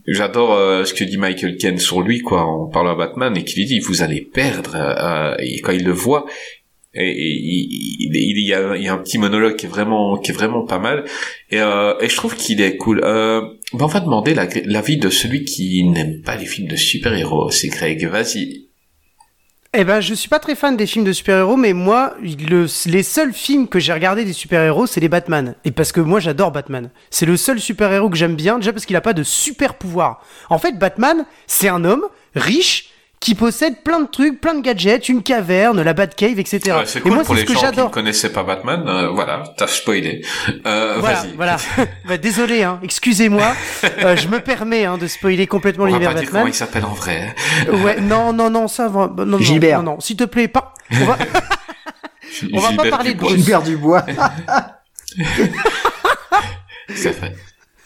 J'adore 0.06 0.54
euh, 0.54 0.84
ce 0.84 0.94
que 0.94 1.04
dit 1.04 1.16
Michael 1.16 1.56
Ken 1.56 1.78
sur 1.78 2.02
lui, 2.02 2.20
quoi, 2.20 2.44
en 2.44 2.66
parlant 2.66 2.92
à 2.92 2.96
Batman, 2.96 3.36
et 3.36 3.44
qu'il 3.44 3.58
lui 3.60 3.66
dit 3.66 3.80
vous 3.80 4.02
allez 4.02 4.20
perdre. 4.20 4.74
euh, 4.74 5.34
et 5.38 5.60
quand 5.60 5.72
il 5.72 5.84
le 5.84 5.92
voit, 5.92 6.26
et, 6.94 7.14
il, 7.16 8.46
y 8.46 8.52
a, 8.52 8.92
un 8.92 8.98
petit 8.98 9.16
monologue 9.18 9.56
qui 9.56 9.66
est 9.66 9.68
vraiment 9.68 10.18
qui 10.18 10.30
est 10.30 10.34
vraiment 10.34 10.64
pas 10.66 10.78
mal. 10.78 11.04
Et, 11.50 11.60
euh, 11.60 11.94
et 12.00 12.08
je 12.08 12.16
trouve 12.16 12.36
qu'il 12.36 12.60
est 12.60 12.76
cool. 12.76 13.00
Euh, 13.02 13.40
ben, 13.72 13.84
on 13.84 13.86
va 13.86 14.00
demander 14.00 14.34
la- 14.34 14.48
l'avis 14.66 14.98
de 14.98 15.08
celui 15.08 15.44
qui 15.44 15.84
n'aime 15.84 16.20
pas 16.22 16.36
les 16.36 16.46
films 16.46 16.68
de 16.68 16.76
super-héros 16.76 17.50
c'est 17.50 17.68
Greg. 17.68 18.06
Vas-y 18.06 18.68
Eh 19.74 19.84
ben, 19.84 20.00
je 20.02 20.12
suis 20.12 20.28
pas 20.28 20.38
très 20.38 20.54
fan 20.54 20.76
des 20.76 20.86
films 20.86 21.06
de 21.06 21.14
super-héros, 21.14 21.56
mais 21.56 21.72
moi, 21.72 22.14
le- 22.20 22.66
les 22.90 23.02
seuls 23.02 23.32
films 23.32 23.68
que 23.68 23.78
j'ai 23.80 23.94
regardés 23.94 24.26
des 24.26 24.34
super-héros, 24.34 24.86
c'est 24.86 25.00
les 25.00 25.08
Batman. 25.08 25.54
Et 25.64 25.70
parce 25.70 25.92
que 25.92 26.00
moi, 26.02 26.20
j'adore 26.20 26.52
Batman. 26.52 26.90
C'est 27.08 27.24
le 27.24 27.38
seul 27.38 27.58
super-héros 27.58 28.10
que 28.10 28.16
j'aime 28.16 28.36
bien, 28.36 28.58
déjà 28.58 28.74
parce 28.74 28.84
qu'il 28.84 28.96
a 28.96 29.00
pas 29.00 29.14
de 29.14 29.22
super-pouvoir. 29.22 30.22
En 30.50 30.58
fait, 30.58 30.78
Batman, 30.78 31.24
c'est 31.46 31.68
un 31.68 31.86
homme 31.86 32.04
riche 32.34 32.90
qui 33.22 33.36
possède 33.36 33.82
plein 33.84 34.00
de 34.00 34.08
trucs, 34.08 34.40
plein 34.40 34.54
de 34.54 34.62
gadgets, 34.62 35.08
une 35.08 35.22
caverne, 35.22 35.80
la 35.80 35.92
Batcave, 35.92 36.40
etc. 36.40 36.60
Ouais, 36.66 36.82
c'est 36.86 36.98
Et 36.98 37.02
cool 37.02 37.12
moi, 37.12 37.22
pour 37.22 37.36
les 37.36 37.46
gens 37.46 37.70
qui 37.70 37.80
ne 37.80 37.86
connaissaient 37.86 38.32
pas 38.32 38.42
Batman 38.42 38.84
euh, 38.88 39.10
voilà 39.10 39.44
t'as 39.56 39.68
spoilé 39.68 40.24
euh, 40.66 40.96
Voilà, 40.98 41.24
voilà. 41.36 41.56
Bah, 42.04 42.18
désolé, 42.18 42.64
hein, 42.64 42.80
excusez-moi. 42.82 43.54
Euh, 44.02 44.16
je 44.16 44.26
me 44.26 44.40
permets 44.40 44.84
hein, 44.84 44.96
de 44.98 45.06
spoiler 45.06 45.46
complètement 45.46 45.84
on 45.84 45.86
va 45.86 45.92
l'univers 45.92 46.14
pas 46.14 46.20
dire 46.20 46.28
comment 46.30 46.44
Batman. 46.44 46.52
il 46.52 46.56
s'appelle 46.56 46.84
en 46.84 46.94
vrai 46.94 47.34
hein. 47.68 47.72
Ouais, 47.84 48.00
non, 48.00 48.32
non, 48.32 48.50
non, 48.50 48.66
ça 48.66 48.88
va. 48.88 49.12
Non, 49.16 49.26
non, 49.26 49.38
Gilbert. 49.38 49.82
Non, 49.82 49.92
non, 49.94 50.00
s'il 50.00 50.16
te 50.16 50.24
plaît, 50.24 50.48
pas. 50.48 50.74
On 50.90 51.04
va... 51.04 51.18
On 52.52 52.60
va 52.60 52.72
pas 52.72 52.90
parler 52.90 53.14
de 53.14 53.18
Dubois. 53.18 53.28
Bruce. 53.28 53.36
Gilbert 53.36 53.62
Dubois. 53.62 54.06
c'est 56.88 57.12
fait 57.12 57.36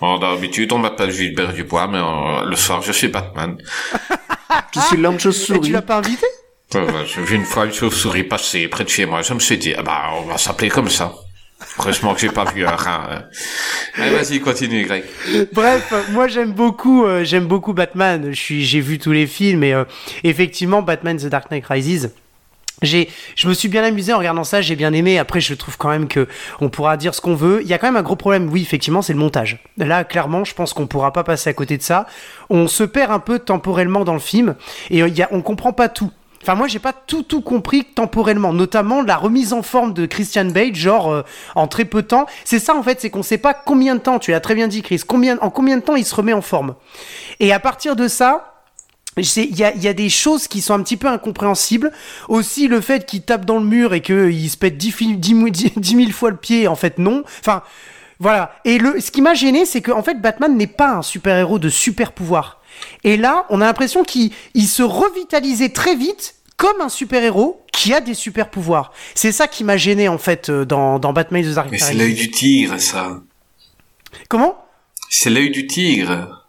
Bon, 0.01 0.19
d'habitude, 0.19 0.73
on 0.73 0.79
m'appelle 0.79 1.11
Gilbert 1.11 1.53
Dubois, 1.55 1.87
mais 1.89 1.99
euh, 1.99 2.49
le 2.49 2.57
soir, 2.57 2.83
je 2.83 2.93
suis 2.93 3.09
Batman. 3.09 3.57
Je 4.75 4.81
suis 4.81 4.97
l'homme 4.99 5.15
Et 5.15 5.19
tu 5.19 5.23
chauve-souris. 5.25 5.71
l'as 5.71 5.81
pas 5.83 5.97
invité? 5.99 6.27
J'ai 6.73 7.23
vu 7.23 7.37
une 7.37 7.45
fois 7.45 7.65
une 7.67 7.73
chauve-souris 7.73 8.25
passer 8.25 8.69
près 8.69 8.85
de 8.85 8.89
chez 8.91 9.07
moi. 9.07 9.23
Je 9.23 9.33
me 9.33 9.39
suis 9.39 9.57
dit, 9.57 9.73
ah 9.77 9.83
bah, 9.83 10.11
on 10.19 10.23
va 10.23 10.37
s'appeler 10.37 10.69
comme 10.69 10.91
ça. 10.91 11.15
Heureusement 11.79 12.13
que 12.15 12.21
j'ai 12.21 12.29
pas 12.29 12.45
vu 12.45 12.67
un 12.67 12.77
rat. 12.77 13.09
hein. 13.11 13.23
Allez, 13.97 14.11
vas-y, 14.15 14.41
continue, 14.41 14.85
Greg. 14.85 15.05
Bref, 15.53 15.93
moi 16.11 16.29
j'aime 16.29 16.53
beaucoup, 16.53 17.07
euh, 17.07 17.25
j'aime 17.25 17.47
beaucoup 17.47 17.73
Batman. 17.73 18.29
Je 18.33 18.39
suis, 18.39 18.65
j'ai 18.65 18.81
vu 18.81 18.99
tous 18.99 19.13
les 19.13 19.27
films 19.27 19.65
et 19.65 19.73
euh, 19.73 19.85
effectivement 20.25 20.83
Batman 20.83 21.17
The 21.17 21.27
Dark 21.27 21.51
Knight 21.51 21.65
Rises. 21.67 22.13
J'ai, 22.83 23.09
je 23.37 23.49
me 23.49 23.55
suis 23.55 23.69
bien 23.69 23.83
amusé 23.83 24.13
en 24.13 24.19
regardant 24.19 24.45
ça, 24.45 24.61
j'ai 24.61 24.77
bien 24.77 24.93
aimé. 24.93 25.19
Après, 25.19 25.41
je 25.41 25.55
trouve 25.55 25.79
quand 25.79 25.89
même 25.89 26.09
que 26.09 26.29
on 26.61 26.69
pourra 26.69 26.97
dire 26.97 27.15
ce 27.15 27.21
qu'on 27.21 27.35
veut. 27.35 27.61
Il 27.63 27.69
y 27.69 27.73
a 27.73 27.79
quand 27.79 27.87
même 27.87 27.97
un 27.97 28.03
gros 28.03 28.17
problème, 28.17 28.51
oui, 28.51 28.61
effectivement, 28.63 29.03
c'est 29.03 29.15
le 29.15 29.19
montage. 29.19 29.63
Là, 29.79 30.05
clairement, 30.05 30.45
je 30.45 30.55
pense 30.55 30.75
qu'on 30.75 30.87
pourra 30.87 31.13
pas 31.13 31.25
passer 31.25 31.51
à 31.51 31.55
côté 31.55 31.79
de 31.79 31.83
ça. 31.83 32.07
On 32.51 32.69
se 32.69 32.85
perd 32.85 33.13
un 33.13 33.19
peu 33.19 33.39
temporellement 33.39 34.05
dans 34.05 34.13
le 34.13 34.19
film 34.19 34.57
et 34.91 34.99
il 34.99 35.17
y 35.17 35.23
a, 35.23 35.29
on 35.33 35.41
comprend 35.41 35.73
pas 35.73 35.89
tout. 35.89 36.11
Enfin, 36.43 36.55
moi, 36.55 36.69
j'ai 36.69 36.79
pas 36.79 36.93
tout 36.93 37.23
tout 37.23 37.41
compris 37.41 37.85
temporellement, 37.85 38.53
notamment 38.53 39.03
la 39.03 39.17
remise 39.17 39.53
en 39.53 39.63
forme 39.63 39.95
de 39.95 40.07
Christian 40.07 40.45
Bale, 40.45 40.75
genre 40.77 41.11
euh, 41.11 41.23
en 41.57 41.67
très 41.67 41.85
peu 41.85 42.03
de 42.03 42.07
temps. 42.07 42.27
C'est 42.45 42.61
ça 42.61 42.77
en 42.77 42.83
fait, 42.83 43.01
c'est 43.01 43.11
qu'on 43.11 43.25
sait 43.25 43.39
pas 43.39 43.55
combien 43.55 43.97
de 43.97 44.01
temps. 44.01 44.19
Tu 44.19 44.31
l'as 44.31 44.41
très 44.41 44.55
bien 44.55 44.69
dit, 44.69 44.83
Chris. 44.83 45.01
Combien, 45.05 45.39
en 45.39 45.51
combien 45.51 45.77
de 45.77 45.83
temps 45.83 45.97
il 45.97 46.05
se 46.05 46.15
remet 46.15 46.35
en 46.35 46.43
forme? 46.43 46.75
Et 47.41 47.53
à 47.53 47.59
partir 47.59 47.97
de 47.97 48.07
ça, 48.07 48.56
il 49.19 49.57
y 49.59 49.65
a, 49.65 49.75
y 49.75 49.89
a, 49.89 49.95
des 49.95 50.11
choses 50.11 50.47
qui 50.47 50.61
sont 50.61 50.75
un 50.75 50.83
petit 50.83 50.99
peu 50.99 51.09
incompréhensibles. 51.09 51.91
Aussi, 52.29 52.69
le 52.69 52.83
fait 52.83 53.07
qu'il 53.07 53.23
tape 53.23 53.47
dans 53.47 53.59
le 53.59 53.65
mur 53.65 53.95
et 53.95 54.03
qu'il 54.03 54.51
se 54.51 54.59
pète 54.59 54.77
10, 54.77 54.95
000 55.83 56.11
fois 56.11 56.31
le 56.31 56.37
pied, 56.37 56.69
en 56.69 56.77
fait, 56.77 56.99
non. 56.99 57.25
Enfin, 57.41 57.63
voilà. 58.19 58.55
Et 58.67 58.77
le, 58.77 59.01
ce 59.01 59.11
qui 59.11 59.23
m'a 59.23 59.33
gêné, 59.33 59.65
c'est 59.65 59.81
que, 59.81 59.91
en 59.91 60.03
fait, 60.03 60.21
Batman 60.21 60.55
n'est 60.55 60.67
pas 60.67 60.97
un 60.97 61.03
super-héros 61.03 61.59
de 61.59 61.71
super 61.71 62.13
pouvoir. 62.13 62.61
Et 63.05 63.17
là, 63.17 63.47
on 63.49 63.63
a 63.63 63.65
l'impression 63.65 64.05
qu'il 64.05 64.33
se 64.55 64.83
revitalisait 64.83 65.71
très 65.71 65.97
vite 65.97 66.35
comme 66.59 66.81
un 66.83 66.91
super-héros 66.91 67.65
qui 67.73 67.95
a 67.95 68.01
des 68.01 68.15
super 68.15 68.51
pouvoirs. 68.51 68.93
C'est 69.15 69.33
ça 69.33 69.49
qui 69.49 69.65
m'a 69.65 69.79
gêné, 69.79 70.09
en 70.09 70.19
fait, 70.19 70.51
euh, 70.51 70.67
dans, 70.67 70.99
dans 70.99 71.15
Batman 71.15 71.43
The 71.43 71.55
Dark 71.55 71.71
Mais 71.71 71.79
c'est 71.79 71.95
l'œil 71.95 72.15
du 72.15 72.31
tigre, 72.31 72.79
ça. 72.79 73.23
Comment? 74.29 74.63
C'est 75.09 75.31
l'œil 75.31 75.51
du 75.51 75.67
tigre. 75.67 76.47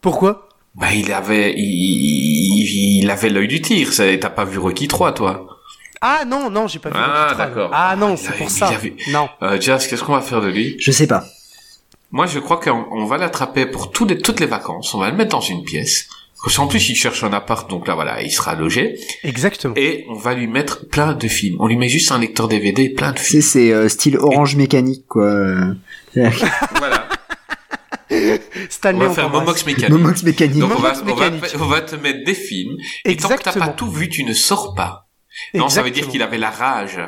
Pourquoi? 0.00 0.43
Bah, 0.74 0.92
il 0.92 1.12
avait, 1.12 1.54
il, 1.56 3.00
il 3.02 3.10
avait 3.10 3.28
l'œil 3.30 3.48
du 3.48 3.60
tigre. 3.60 3.92
T'as 4.20 4.30
pas 4.30 4.44
vu 4.44 4.58
Rocky 4.58 4.88
3, 4.88 5.12
toi? 5.12 5.46
Ah 6.00 6.24
non, 6.26 6.50
non, 6.50 6.66
j'ai 6.66 6.78
pas 6.78 6.90
vu 6.90 6.96
ah, 6.98 7.22
Rocky 7.22 7.34
3. 7.34 7.46
d'accord. 7.46 7.70
Ah 7.72 7.96
non, 7.96 8.16
c'est 8.16 8.36
pour 8.36 8.50
ça. 8.50 8.72
Non. 9.10 9.28
Euh, 9.42 9.60
Jazz, 9.60 9.86
qu'est-ce 9.86 10.02
qu'on 10.02 10.14
va 10.14 10.20
faire 10.20 10.40
de 10.40 10.48
lui? 10.48 10.76
Je 10.78 10.90
sais 10.90 11.06
pas. 11.06 11.24
Moi, 12.10 12.26
je 12.26 12.38
crois 12.38 12.58
qu'on 12.58 13.06
va 13.06 13.18
l'attraper 13.18 13.66
pour 13.66 13.90
toutes 13.90 14.10
les, 14.10 14.18
toutes 14.18 14.40
les 14.40 14.46
vacances. 14.46 14.94
On 14.94 14.98
va 14.98 15.10
le 15.10 15.16
mettre 15.16 15.30
dans 15.30 15.40
une 15.40 15.64
pièce. 15.64 16.08
Qu'en 16.56 16.66
plus, 16.66 16.90
il 16.90 16.94
cherche 16.94 17.24
un 17.24 17.32
appart, 17.32 17.68
donc 17.70 17.88
là, 17.88 17.94
voilà, 17.94 18.22
il 18.22 18.30
sera 18.30 18.54
logé. 18.54 18.96
Exactement. 19.22 19.74
Et 19.76 20.04
on 20.10 20.14
va 20.14 20.34
lui 20.34 20.46
mettre 20.46 20.86
plein 20.88 21.14
de 21.14 21.26
films. 21.26 21.56
On 21.58 21.66
lui 21.66 21.76
met 21.76 21.88
juste 21.88 22.12
un 22.12 22.18
lecteur 22.18 22.48
DVD, 22.48 22.90
plein 22.90 23.12
de 23.12 23.18
films. 23.18 23.42
C'est 23.42 23.72
euh, 23.72 23.88
style 23.88 24.18
Orange 24.18 24.54
Mécanique, 24.56 25.06
quoi. 25.08 25.32
voilà. 26.14 27.08
Stanley, 28.70 29.04
on 29.04 29.08
va 29.08 29.14
faire 29.14 29.30
Momox 29.30 29.66
mécanique. 29.66 29.90
Momox 29.90 30.22
mécanique. 30.22 30.58
Donc 30.58 30.72
on 30.76 30.80
va, 30.80 30.92
on 31.06 31.14
va, 31.14 31.30
on 31.60 31.66
va, 31.66 31.80
te 31.80 31.96
mettre 31.96 32.24
des 32.24 32.34
films. 32.34 32.76
Et 33.04 33.16
tant 33.16 33.28
que 33.28 33.42
t'as 33.42 33.52
pas 33.52 33.68
tout 33.68 33.90
vu, 33.90 34.08
tu 34.08 34.24
ne 34.24 34.32
sors 34.32 34.74
pas. 34.74 35.08
Non, 35.54 35.68
ça 35.68 35.82
veut 35.82 35.90
dire 35.90 36.08
qu'il 36.08 36.22
avait 36.22 36.38
la 36.38 36.50
rage. 36.50 37.00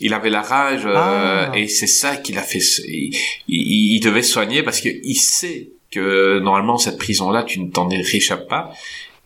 Il 0.00 0.14
avait 0.14 0.30
la 0.30 0.42
rage 0.42 0.84
euh, 0.84 0.94
ah. 0.96 1.52
et 1.54 1.68
c'est 1.68 1.86
ça 1.86 2.16
qu'il 2.16 2.38
a 2.38 2.42
fait. 2.42 2.58
Il, 2.58 3.14
il, 3.46 3.96
il, 3.96 4.00
devait 4.00 4.22
soigner 4.22 4.62
parce 4.62 4.80
que 4.80 4.88
il 4.88 5.14
sait 5.14 5.70
que 5.90 6.40
normalement 6.40 6.76
cette 6.76 6.98
prison-là, 6.98 7.44
tu 7.44 7.60
ne 7.60 7.70
t'en 7.70 7.88
réchappes 7.88 8.48
pas. 8.48 8.72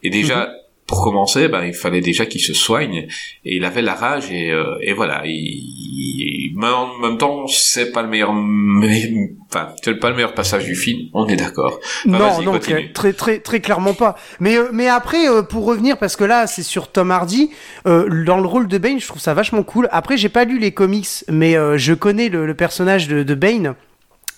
Et 0.02 0.10
déjà, 0.10 0.46
mhm 0.46 0.52
pour 0.86 1.02
commencer, 1.02 1.48
ben, 1.48 1.64
il 1.64 1.74
fallait 1.74 2.00
déjà 2.00 2.26
qu'il 2.26 2.40
se 2.40 2.54
soigne 2.54 3.08
et 3.44 3.56
il 3.56 3.64
avait 3.64 3.82
la 3.82 3.94
rage 3.94 4.30
et, 4.30 4.52
euh, 4.52 4.76
et 4.80 4.92
voilà. 4.92 5.22
Il, 5.24 6.52
mais 6.56 6.68
en 6.68 6.96
même 6.98 7.18
temps, 7.18 7.46
c'est 7.48 7.92
pas 7.92 8.02
le 8.02 8.08
meilleur, 8.08 8.30
enfin, 8.30 9.74
c'est 9.82 9.94
pas 9.96 10.10
le 10.10 10.16
meilleur 10.16 10.34
passage 10.34 10.64
du 10.64 10.76
film. 10.76 11.08
On 11.12 11.26
est 11.26 11.36
d'accord. 11.36 11.80
non, 12.06 12.40
non, 12.40 12.58
très, 12.58 13.12
très, 13.12 13.38
très 13.40 13.60
clairement 13.60 13.94
pas. 13.94 14.16
Mais, 14.38 14.56
euh, 14.56 14.68
mais 14.72 14.88
après, 14.88 15.28
euh, 15.28 15.42
pour 15.42 15.64
revenir, 15.64 15.98
parce 15.98 16.16
que 16.16 16.24
là, 16.24 16.46
c'est 16.46 16.62
sur 16.62 16.90
Tom 16.90 17.10
Hardy 17.10 17.50
dans 17.84 18.38
le 18.38 18.46
rôle 18.46 18.68
de 18.68 18.78
Bane, 18.78 19.00
je 19.00 19.06
trouve 19.06 19.20
ça 19.20 19.34
vachement 19.34 19.62
cool. 19.62 19.88
Après, 19.90 20.16
j'ai 20.16 20.28
pas 20.28 20.44
lu 20.44 20.58
les 20.58 20.72
comics, 20.72 21.24
mais 21.28 21.54
je 21.76 21.94
connais 21.94 22.28
le, 22.28 22.46
le 22.46 22.54
personnage 22.54 23.08
de, 23.08 23.22
de 23.22 23.34
Bane 23.34 23.74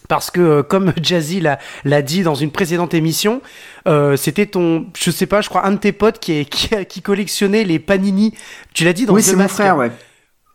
parce 0.08 0.30
que 0.30 0.40
euh, 0.40 0.62
comme 0.62 0.92
Jazzy 1.02 1.40
l'a 1.40 2.02
dit 2.02 2.22
dans 2.22 2.34
une 2.34 2.50
précédente 2.50 2.94
émission, 2.94 3.40
euh, 3.86 4.16
c'était 4.16 4.46
ton, 4.46 4.86
je 4.98 5.10
sais 5.10 5.26
pas, 5.26 5.40
je 5.40 5.48
crois 5.48 5.66
un 5.66 5.72
de 5.72 5.76
tes 5.76 5.92
potes 5.92 6.18
qui, 6.18 6.32
est, 6.32 6.44
qui, 6.48 6.70
qui 6.86 7.02
collectionnait 7.02 7.64
les 7.64 7.78
Panini. 7.78 8.34
Tu 8.74 8.84
l'as 8.84 8.92
dit 8.92 9.06
dans 9.06 9.14
Oui, 9.14 9.22
c'est 9.22 9.36
mon 9.36 9.48
frère, 9.48 9.76
ouais. 9.76 9.92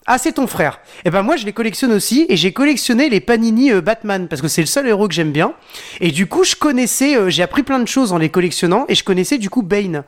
Ah, 0.05 0.17
c'est 0.17 0.33
ton 0.33 0.47
frère. 0.47 0.81
Et 0.97 1.01
eh 1.05 1.09
ben 1.11 1.21
moi, 1.21 1.37
je 1.37 1.45
les 1.45 1.53
collectionne 1.53 1.93
aussi, 1.93 2.25
et 2.27 2.35
j'ai 2.35 2.51
collectionné 2.51 3.09
les 3.09 3.21
Panini 3.21 3.71
euh, 3.71 3.79
Batman 3.79 4.27
parce 4.27 4.41
que 4.41 4.49
c'est 4.49 4.59
le 4.59 4.67
seul 4.67 4.85
héros 4.85 5.07
que 5.07 5.13
j'aime 5.13 5.31
bien. 5.31 5.53
Et 6.01 6.11
du 6.11 6.27
coup, 6.27 6.43
je 6.43 6.57
connaissais, 6.57 7.15
euh, 7.15 7.29
j'ai 7.29 7.41
appris 7.41 7.63
plein 7.63 7.79
de 7.79 7.87
choses 7.87 8.11
en 8.11 8.17
les 8.17 8.27
collectionnant, 8.27 8.85
et 8.89 8.95
je 8.95 9.03
connaissais 9.05 9.37
du 9.37 9.49
coup 9.49 9.61
Bane. 9.61 10.03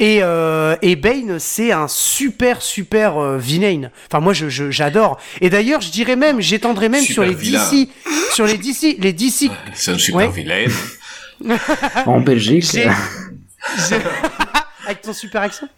Et, 0.00 0.20
euh, 0.22 0.76
et 0.80 0.96
Bane, 0.96 1.38
c'est 1.38 1.72
un 1.72 1.86
super 1.86 2.62
super 2.62 3.18
euh, 3.18 3.36
vilain. 3.36 3.90
Enfin, 4.10 4.20
moi, 4.20 4.32
je, 4.32 4.70
j'adore. 4.70 5.18
Et 5.42 5.50
d'ailleurs, 5.50 5.82
je 5.82 5.90
dirais 5.90 6.16
même, 6.16 6.40
j'étendrais 6.40 6.88
même 6.88 7.04
sur 7.04 7.22
les 7.22 7.34
DC, 7.34 7.88
sur 8.40 8.46
les 8.46 8.56
DC, 8.56 8.96
les 8.98 9.12
DC. 9.12 9.50
C'est 9.74 9.90
un 9.90 9.98
super 9.98 10.30
vilain. 10.30 10.64
en 12.06 12.20
Belgique. 12.20 12.64
Avec 14.86 15.02
ton 15.02 15.12
super 15.12 15.42
accent. 15.42 15.68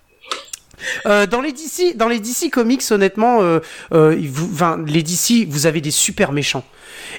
Euh, 1.07 1.27
dans 1.27 1.41
les 1.41 1.53
DC, 1.53 1.97
dans 1.97 2.09
les 2.09 2.21
DC 2.21 2.51
comics, 2.51 2.83
honnêtement, 2.91 3.41
euh, 3.41 3.61
euh, 3.93 4.17
vous, 4.29 4.49
les 4.87 5.03
DC, 5.03 5.47
vous 5.49 5.67
avez 5.67 5.81
des 5.81 5.91
super 5.91 6.31
méchants. 6.33 6.65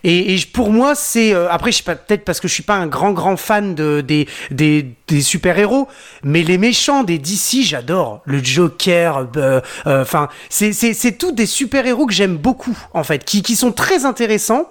Et, 0.03 0.33
et 0.33 0.39
pour 0.53 0.71
moi, 0.71 0.95
c'est 0.95 1.33
après, 1.33 1.71
je 1.71 1.77
sais 1.77 1.83
pas, 1.83 1.95
peut-être 1.95 2.23
parce 2.23 2.39
que 2.39 2.47
je 2.47 2.53
suis 2.53 2.63
pas 2.63 2.75
un 2.75 2.87
grand 2.87 3.11
grand 3.11 3.37
fan 3.37 3.75
de 3.75 4.01
des 4.01 4.27
des, 4.51 4.85
des 5.07 5.21
super 5.21 5.57
héros, 5.57 5.87
mais 6.23 6.43
les 6.43 6.57
méchants 6.57 7.03
des 7.03 7.17
DC, 7.17 7.63
j'adore. 7.63 8.21
Le 8.25 8.43
Joker, 8.43 9.27
enfin, 9.85 10.29
c'est 10.49 10.73
c'est 10.73 10.93
c'est 10.93 11.13
tous 11.13 11.31
des 11.31 11.45
super 11.45 11.85
héros 11.85 12.05
que 12.05 12.13
j'aime 12.13 12.37
beaucoup 12.37 12.77
en 12.93 13.03
fait, 13.03 13.25
qui 13.25 13.41
qui 13.41 13.55
sont 13.55 13.71
très 13.71 14.05
intéressants 14.05 14.69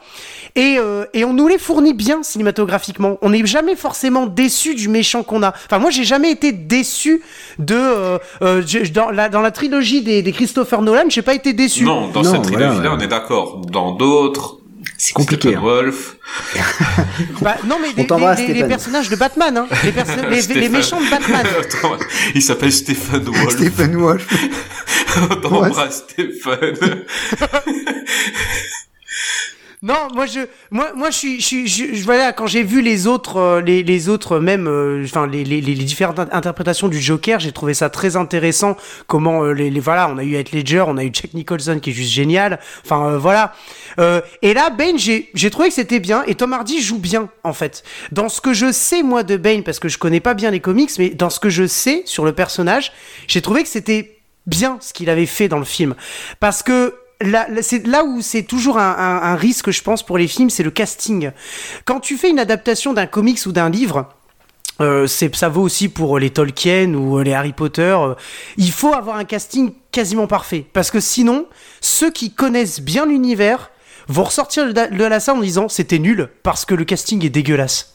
et, 0.54 0.76
euh, 0.78 1.04
et 1.14 1.24
on 1.24 1.32
nous 1.32 1.48
les 1.48 1.58
fournit 1.58 1.94
bien 1.94 2.22
cinématographiquement. 2.22 3.18
On 3.22 3.30
n'est 3.30 3.46
jamais 3.46 3.76
forcément 3.76 4.26
déçu 4.26 4.74
du 4.74 4.88
méchant 4.88 5.22
qu'on 5.22 5.42
a. 5.42 5.54
Enfin, 5.66 5.78
moi, 5.78 5.90
j'ai 5.90 6.04
jamais 6.04 6.30
été 6.30 6.52
déçu 6.52 7.22
de 7.58 7.74
euh, 7.74 8.18
euh, 8.42 8.62
dans, 8.92 9.10
la, 9.10 9.28
dans 9.28 9.40
la 9.40 9.50
trilogie 9.50 10.02
des, 10.02 10.22
des 10.22 10.32
Christopher 10.32 10.82
Nolan. 10.82 11.04
J'ai 11.08 11.22
pas 11.22 11.34
été 11.34 11.52
déçu. 11.52 11.84
Non, 11.84 12.08
dans 12.08 12.24
cette 12.24 12.42
trilogie-là, 12.42 12.94
on 12.94 13.00
est 13.00 13.08
d'accord. 13.08 13.62
Dans 13.66 13.92
d'autres, 13.92 14.58
c'est 14.98 15.14
compliqué. 15.14 15.54
Hein. 15.56 15.60
Wolf. 15.60 16.16
bah, 17.40 17.56
non, 17.66 17.78
mais 17.80 17.88
les, 17.96 18.54
les, 18.54 18.64
personnages 18.64 19.08
de 19.08 19.16
Batman, 19.16 19.56
hein. 19.56 19.66
les, 20.30 20.54
les, 20.54 20.68
méchants 20.68 21.00
de 21.00 21.10
Batman. 21.10 21.46
il 22.34 22.42
s'appelle 22.42 22.72
Stephen 22.72 23.24
Wolf. 23.24 23.52
Stephen 23.52 23.96
Wolf. 23.96 24.28
on 25.30 25.36
t'embrasse, 25.36 26.04
Stephen. 26.10 27.04
Non, 29.84 30.06
moi 30.14 30.26
je, 30.26 30.38
moi, 30.70 30.92
moi 30.94 31.10
je 31.10 31.16
suis, 31.16 31.40
je, 31.40 31.66
je, 31.66 32.04
voilà, 32.04 32.32
quand 32.32 32.46
j'ai 32.46 32.62
vu 32.62 32.82
les 32.82 33.08
autres, 33.08 33.38
euh, 33.38 33.60
les, 33.60 33.82
les 33.82 34.08
autres 34.08 34.38
même, 34.38 34.68
euh, 34.68 35.02
enfin 35.04 35.26
les, 35.26 35.42
les, 35.42 35.60
les, 35.60 35.74
différentes 35.74 36.20
interprétations 36.20 36.86
du 36.86 37.00
Joker, 37.00 37.40
j'ai 37.40 37.50
trouvé 37.50 37.74
ça 37.74 37.90
très 37.90 38.14
intéressant. 38.14 38.76
Comment 39.08 39.42
euh, 39.42 39.50
les, 39.52 39.70
les, 39.70 39.80
voilà, 39.80 40.08
on 40.08 40.18
a 40.18 40.22
eu 40.22 40.36
Heath 40.36 40.52
Ledger, 40.52 40.84
on 40.86 40.96
a 40.98 41.02
eu 41.02 41.10
Jack 41.12 41.34
Nicholson 41.34 41.80
qui 41.82 41.90
est 41.90 41.92
juste 41.92 42.12
génial. 42.12 42.60
Enfin 42.84 43.16
voilà. 43.16 43.54
et 43.98 44.54
là, 44.54 44.70
Bane, 44.70 45.00
j'ai, 45.00 45.30
j'ai 45.34 45.50
trouvé 45.50 45.66
que 45.66 45.74
c'était 45.74 45.98
bien 45.98 46.22
et 46.28 46.36
Tom 46.36 46.52
Hardy 46.52 46.80
joue 46.80 47.00
bien 47.00 47.28
en 47.42 47.52
fait. 47.52 47.82
Dans 48.12 48.28
ce 48.28 48.40
que 48.40 48.52
je 48.52 48.70
sais 48.70 49.02
moi 49.02 49.24
de 49.24 49.36
Bane, 49.36 49.64
parce 49.64 49.80
que 49.80 49.88
je 49.88 49.98
connais 49.98 50.20
pas 50.20 50.34
bien 50.34 50.52
les 50.52 50.60
comics, 50.60 50.92
mais 50.96 51.10
dans 51.10 51.28
ce 51.28 51.40
que 51.40 51.50
je 51.50 51.66
sais 51.66 52.02
sur 52.04 52.24
le 52.24 52.32
personnage, 52.32 52.92
j'ai 53.26 53.42
trouvé 53.42 53.64
que 53.64 53.68
c'était 53.68 54.20
bien 54.46 54.78
ce 54.80 54.92
qu'il 54.92 55.10
avait 55.10 55.26
fait 55.26 55.48
dans 55.48 55.58
le 55.58 55.64
film, 55.64 55.96
parce 56.38 56.62
que 56.62 56.94
là, 57.22 57.46
c'est 57.60 57.86
là 57.86 58.04
où 58.04 58.20
c'est 58.20 58.42
toujours 58.42 58.78
un, 58.78 59.36
risque, 59.36 59.70
je 59.70 59.82
pense, 59.82 60.02
pour 60.02 60.18
les 60.18 60.28
films, 60.28 60.50
c'est 60.50 60.62
le 60.62 60.70
casting. 60.70 61.30
Quand 61.84 62.00
tu 62.00 62.16
fais 62.16 62.30
une 62.30 62.38
adaptation 62.38 62.92
d'un 62.92 63.06
comics 63.06 63.44
ou 63.46 63.52
d'un 63.52 63.70
livre, 63.70 64.08
euh, 64.80 65.06
ça 65.06 65.48
vaut 65.48 65.62
aussi 65.62 65.88
pour 65.88 66.18
les 66.18 66.30
Tolkien 66.30 66.94
ou 66.94 67.20
les 67.20 67.34
Harry 67.34 67.52
Potter. 67.52 67.94
Euh, 67.98 68.14
il 68.56 68.70
faut 68.70 68.94
avoir 68.94 69.16
un 69.16 69.24
casting 69.24 69.72
quasiment 69.92 70.26
parfait. 70.26 70.66
Parce 70.72 70.90
que 70.90 71.00
sinon, 71.00 71.46
ceux 71.80 72.10
qui 72.10 72.32
connaissent 72.32 72.80
bien 72.80 73.06
l'univers 73.06 73.70
vont 74.08 74.24
ressortir 74.24 74.72
de 74.72 75.04
la 75.04 75.20
salle 75.20 75.36
en 75.36 75.40
disant 75.40 75.68
c'était 75.68 75.98
nul 75.98 76.28
parce 76.42 76.64
que 76.64 76.74
le 76.74 76.84
casting 76.84 77.24
est 77.24 77.30
dégueulasse. 77.30 77.94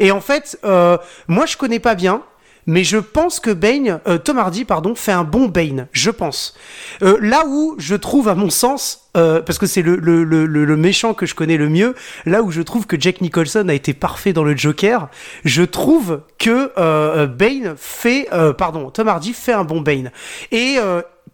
Et 0.00 0.10
en 0.10 0.20
fait, 0.20 0.58
euh, 0.64 0.98
moi 1.28 1.46
je 1.46 1.56
connais 1.56 1.80
pas 1.80 1.94
bien, 1.94 2.22
mais 2.66 2.84
je 2.84 2.98
pense 2.98 3.40
que 3.40 3.50
Bane, 3.50 4.00
euh, 4.06 4.18
Tom 4.18 4.38
Hardy, 4.38 4.64
pardon, 4.64 4.94
fait 4.94 5.12
un 5.12 5.24
bon 5.24 5.46
Bane, 5.46 5.86
je 5.92 6.10
pense. 6.10 6.54
Euh, 7.02 7.16
là 7.20 7.44
où 7.46 7.76
je 7.78 7.94
trouve, 7.94 8.28
à 8.28 8.34
mon 8.34 8.50
sens, 8.50 9.08
euh, 9.16 9.40
parce 9.40 9.58
que 9.58 9.66
c'est 9.66 9.82
le, 9.82 9.96
le, 9.96 10.24
le, 10.24 10.46
le, 10.46 10.76
méchant 10.76 11.14
que 11.14 11.26
je 11.26 11.34
connais 11.34 11.56
le 11.56 11.68
mieux, 11.68 11.94
là 12.26 12.42
où 12.42 12.50
je 12.50 12.62
trouve 12.62 12.86
que 12.86 13.00
Jack 13.00 13.20
Nicholson 13.20 13.68
a 13.68 13.74
été 13.74 13.94
parfait 13.94 14.32
dans 14.32 14.44
le 14.44 14.56
Joker, 14.56 15.08
je 15.44 15.62
trouve 15.62 16.20
que 16.38 16.72
euh, 16.76 17.26
Bane 17.26 17.74
fait, 17.76 18.28
pardon, 18.58 18.90
Tom 18.90 19.08
Hardy 19.08 19.32
fait 19.32 19.52
un 19.52 19.64
bon 19.64 19.80
Bane. 19.80 20.10
Et 20.50 20.76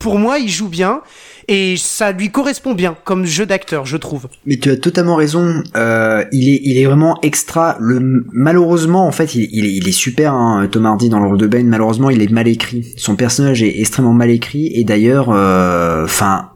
pour 0.03 0.19
moi, 0.19 0.39
il 0.39 0.49
joue 0.49 0.69
bien 0.69 1.01
et 1.49 1.77
ça 1.77 2.13
lui 2.13 2.31
correspond 2.31 2.75
bien 2.75 2.97
comme 3.05 3.25
jeu 3.25 3.47
d'acteur, 3.47 3.87
je 3.87 3.97
trouve. 3.97 4.29
Mais 4.47 4.57
tu 4.57 4.71
as 4.71 4.77
totalement 4.77 5.17
raison. 5.17 5.63
Euh, 5.77 6.25
il 6.33 6.49
est, 6.49 6.61
il 6.65 6.79
est 6.79 6.85
vraiment 6.85 7.19
extra. 7.23 7.77
Le 7.81 8.25
malheureusement, 8.33 9.07
en 9.07 9.13
fait, 9.13 9.35
il, 9.35 9.49
il, 9.53 9.65
est, 9.65 9.73
il 9.73 9.89
est 9.89 9.93
super. 9.93 10.35
Hein, 10.35 10.69
Tom 10.71 10.87
Hardy 10.87 11.09
dans 11.09 11.21
le 11.21 11.29
rôle 11.29 11.39
de 11.39 11.47
Bane. 11.47 11.67
Malheureusement, 11.67 12.11
il 12.11 12.21
est 12.21 12.31
mal 12.31 12.49
écrit. 12.49 12.95
Son 12.97 13.17
personnage 13.17 13.63
est 13.63 13.81
extrêmement 13.81 14.13
mal 14.13 14.31
écrit. 14.31 14.71
Et 14.75 14.85
d'ailleurs, 14.85 15.29
enfin. 15.29 16.51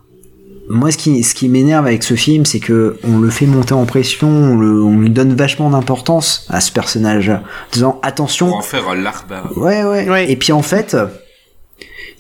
moi, 0.68 0.90
ce 0.90 0.99
qui, 0.99 1.22
ce 1.22 1.34
qui 1.34 1.49
m'énerve 1.49 1.86
avec 1.86 2.03
ce 2.03 2.14
film, 2.14 2.44
c'est 2.44 2.61
que 2.61 2.97
on 3.05 3.18
le 3.18 3.30
fait 3.30 3.47
monter 3.47 3.74
en 3.74 3.86
pression, 3.86 4.28
on, 4.28 4.57
le, 4.57 4.82
on 4.82 4.99
lui 4.99 5.11
donne 5.11 5.34
vachement 5.34 5.70
d'importance 5.70 6.47
à 6.49 6.61
ce 6.61 6.72
personnage, 6.72 7.28
en 7.30 7.40
disant 7.72 8.01
attention. 8.03 8.49
Pour 8.49 8.59
en 8.59 8.62
faire 8.62 8.88
un 8.88 8.97
larbin. 8.97 9.42
Ouais, 9.57 9.84
ouais, 9.84 10.09
Ouais. 10.09 10.30
Et 10.30 10.36
puis 10.36 10.53
en 10.53 10.62
fait, 10.62 10.97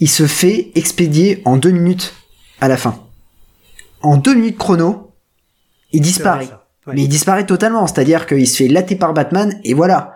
il 0.00 0.08
se 0.08 0.26
fait 0.26 0.70
expédier 0.74 1.42
en 1.44 1.56
deux 1.56 1.70
minutes 1.70 2.14
à 2.60 2.68
la 2.68 2.76
fin. 2.76 2.98
En 4.02 4.16
deux 4.16 4.34
minutes 4.34 4.58
chrono, 4.58 5.12
il 5.92 6.00
disparaît. 6.00 6.48
Ouais. 6.86 6.94
Mais 6.94 7.02
il 7.02 7.08
disparaît 7.08 7.46
totalement, 7.46 7.86
c'est-à-dire 7.86 8.26
qu'il 8.26 8.46
se 8.46 8.58
fait 8.64 8.68
latter 8.68 8.96
par 8.96 9.12
Batman 9.12 9.58
et 9.64 9.74
voilà. 9.74 10.14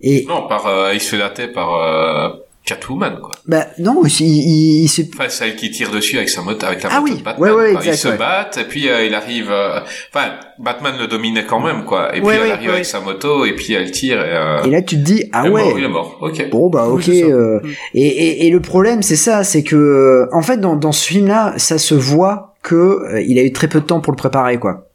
Et 0.00 0.24
Non, 0.28 0.46
par, 0.48 0.66
euh, 0.66 0.94
il 0.94 1.00
se 1.00 1.10
fait 1.10 1.18
latter 1.18 1.48
par 1.48 1.74
euh, 1.74 2.30
Catwoman, 2.64 3.18
quoi. 3.20 3.32
bah 3.46 3.66
non, 3.80 4.02
il, 4.04 4.20
il, 4.20 4.82
il 4.84 4.88
se 4.88 5.02
Enfin, 5.14 5.28
celle 5.28 5.56
qui 5.56 5.70
tire 5.72 5.90
dessus 5.90 6.16
avec 6.16 6.28
sa 6.28 6.42
moto, 6.42 6.64
avec 6.64 6.82
la 6.84 6.90
Ah 6.92 7.00
moto 7.00 7.12
oui, 7.12 7.18
de 7.18 7.24
Batman. 7.24 7.50
ouais, 7.50 7.56
ouais, 7.56 7.72
quoi. 7.72 7.80
Ils 7.82 7.88
exact, 7.88 7.96
se 7.96 8.08
ouais. 8.08 8.16
battent, 8.16 8.58
et 8.58 8.64
puis 8.64 8.88
euh, 8.88 9.04
il 9.04 9.14
arrive... 9.14 9.50
euh, 9.50 9.80
Enfin, 10.14 10.34
Batman 10.60 10.94
le 10.98 11.08
dominait 11.08 11.44
quand 11.44 11.58
même, 11.60 11.84
quoi. 11.84 12.16
Et 12.16 12.20
puis 12.20 12.30
elle 12.30 12.52
arrive 12.52 12.70
avec 12.70 12.84
sa 12.84 13.00
moto, 13.00 13.44
et 13.44 13.54
puis 13.56 13.72
elle 13.72 13.90
tire, 13.90 14.20
et... 14.24 14.30
Euh, 14.36 14.62
et 14.62 14.70
là 14.70 14.80
tu 14.82 14.94
te 14.96 15.00
dis 15.02 15.24
ah 15.32 15.42
ouais. 15.50 15.50
mort, 15.64 15.78
il 15.78 15.84
est 15.84 15.88
mort, 15.88 16.18
ok. 16.20 16.50
Bon 16.50 16.70
bah 16.70 16.86
Oui, 16.88 16.94
ok. 16.94 17.02
ça. 17.04 17.10
euh, 17.34 17.60
Mm. 17.62 17.68
et, 17.94 18.06
et, 18.06 18.46
et 18.46 18.50
le 18.50 18.60
problème 18.60 19.02
c'est 19.02 19.16
ça, 19.16 19.42
c'est 19.44 19.62
que 19.64 19.74
euh, 19.76 20.28
en 20.32 20.42
fait 20.42 20.58
dans, 20.58 20.76
dans 20.76 20.92
ce 20.92 21.04
film-là, 21.06 21.54
ça 21.56 21.78
se 21.78 21.94
voit 21.94 22.54
que 22.62 22.74
euh, 22.76 23.22
il 23.26 23.38
a 23.38 23.42
eu 23.42 23.52
très 23.52 23.66
peu 23.68 23.80
de 23.80 23.86
temps 23.86 24.00
pour 24.00 24.12
le 24.12 24.16
préparer 24.16 24.58
quoi. 24.58 24.88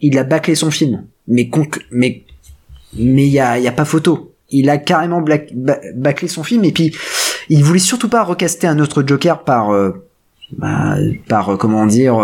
Il 0.00 0.16
a 0.18 0.22
bâclé 0.24 0.54
son 0.54 0.70
film, 0.70 1.04
mais 1.26 1.44
conc- 1.44 1.82
mais 1.90 2.22
mais 2.96 3.26
il 3.26 3.32
y 3.32 3.40
a, 3.40 3.58
y 3.58 3.66
a 3.66 3.72
pas 3.72 3.84
photo. 3.84 4.32
Il 4.50 4.70
a 4.70 4.78
carrément 4.78 5.20
black- 5.20 5.52
bâclé 5.94 6.28
son 6.28 6.42
film 6.42 6.64
et 6.64 6.72
puis 6.72 6.94
il 7.48 7.62
voulait 7.64 7.78
surtout 7.78 8.08
pas 8.08 8.22
recaster 8.24 8.66
un 8.66 8.78
autre 8.78 9.02
Joker 9.06 9.44
par 9.44 9.72
euh, 9.72 9.92
bah, 10.56 10.96
par 11.28 11.52
euh, 11.52 11.56
comment 11.56 11.86
dire. 11.86 12.18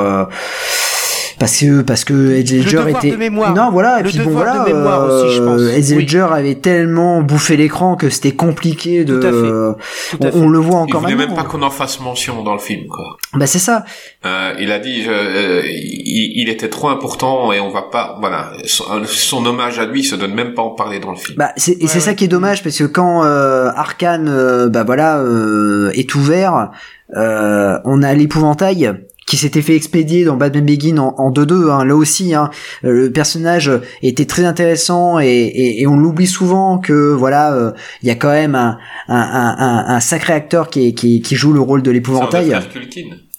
Euh, 1.34 1.38
parce 1.40 1.56
que 1.58 1.82
parce 1.82 2.04
que 2.04 2.36
Heath 2.36 2.50
Ledger 2.50 2.84
était 2.90 3.10
de 3.10 3.16
mémoire. 3.16 3.54
non 3.54 3.70
voilà 3.70 4.00
et 4.00 4.02
Le 4.02 4.08
puis 4.10 4.18
bon 4.20 4.30
voilà 4.30 4.60
de 4.64 4.72
mémoire 4.72 5.06
aussi, 5.06 5.34
je 5.34 5.42
pense. 5.42 5.60
euh, 5.60 5.72
Oui. 5.76 6.02
Ledger 6.02 6.26
avait 6.30 6.54
tellement 6.56 7.22
bouffé 7.22 7.56
l'écran 7.56 7.96
que 7.96 8.08
c'était 8.10 8.32
compliqué 8.32 9.04
de 9.04 9.18
Tout 9.20 9.26
à 9.26 9.30
fait. 9.30 10.16
Tout 10.16 10.24
à 10.24 10.28
on, 10.28 10.32
fait. 10.32 10.38
on 10.38 10.48
le 10.48 10.58
voit 10.58 10.76
Il 10.80 10.82
encore 10.82 11.00
voulait 11.02 11.14
même 11.14 11.28
maintenant. 11.28 11.42
pas 11.44 11.48
qu'on 11.48 11.62
en 11.62 11.70
fasse 11.70 12.00
mention 12.00 12.42
dans 12.42 12.52
le 12.54 12.58
film, 12.60 12.86
quoi. 12.88 13.16
bah 13.34 13.46
c'est 13.46 13.58
ça 13.58 13.84
Euh, 14.26 14.54
il 14.58 14.70
a 14.72 14.78
dit, 14.78 15.02
je- 15.02 15.10
euh, 15.10 15.62
il, 15.66 16.42
il 16.42 16.48
était 16.48 16.68
trop 16.68 16.88
important 16.88 17.52
et 17.52 17.60
on 17.60 17.70
va 17.70 17.82
pas, 17.82 18.16
voilà, 18.20 18.52
son, 18.64 18.84
son 19.06 19.44
hommage 19.46 19.78
à 19.78 19.86
lui 19.86 20.00
il 20.00 20.04
se 20.04 20.14
donne 20.16 20.34
même 20.34 20.54
pas 20.54 20.62
en 20.62 20.70
parler 20.70 20.98
dans 21.00 21.10
le 21.10 21.16
film. 21.16 21.36
bah 21.38 21.50
c'est 21.56 21.72
et 21.72 21.82
Ouais, 21.82 21.88
c'est 21.88 22.00
ça 22.00 22.14
qui 22.14 22.24
est 22.24 22.28
dommage 22.28 22.62
parce 22.62 22.78
que 22.78 22.84
quand 22.84 23.24
euh, 23.24 23.68
Arkane 23.74 24.28
euh, 24.28 24.68
bah 24.68 24.84
voilà 24.84 25.18
euh, 25.18 25.90
est 25.94 26.14
ouvert 26.14 26.70
euh, 27.16 27.78
on 27.84 28.02
a 28.02 28.14
l'épouvantail 28.14 28.92
qui 29.26 29.36
s'était 29.36 29.62
fait 29.62 29.74
expédier 29.76 30.24
dans 30.24 30.36
Batman 30.36 30.64
Begin 30.66 30.98
en, 30.98 31.14
en 31.18 31.30
2-2 31.32 31.70
hein, 31.70 31.84
là 31.84 31.96
aussi 31.96 32.34
hein, 32.34 32.50
euh, 32.84 32.92
le 32.92 33.12
personnage 33.12 33.70
était 34.02 34.26
très 34.26 34.44
intéressant 34.44 35.18
et, 35.20 35.26
et, 35.26 35.80
et 35.82 35.86
on 35.86 35.96
l'oublie 35.96 36.26
souvent 36.26 36.78
que 36.78 37.12
voilà 37.12 37.54
euh, 37.54 37.72
il 38.02 38.08
y 38.08 38.10
a 38.10 38.14
quand 38.16 38.30
même 38.32 38.54
un, 38.54 38.78
un, 39.08 39.16
un, 39.16 39.84
un- 39.94 40.00
sacré 40.00 40.32
acteur 40.34 40.68
qui, 40.70 40.94
qui, 40.94 41.22
qui 41.22 41.34
joue 41.36 41.52
le 41.52 41.60
rôle 41.60 41.82
de 41.82 41.90
l'épouvantail. 41.90 42.50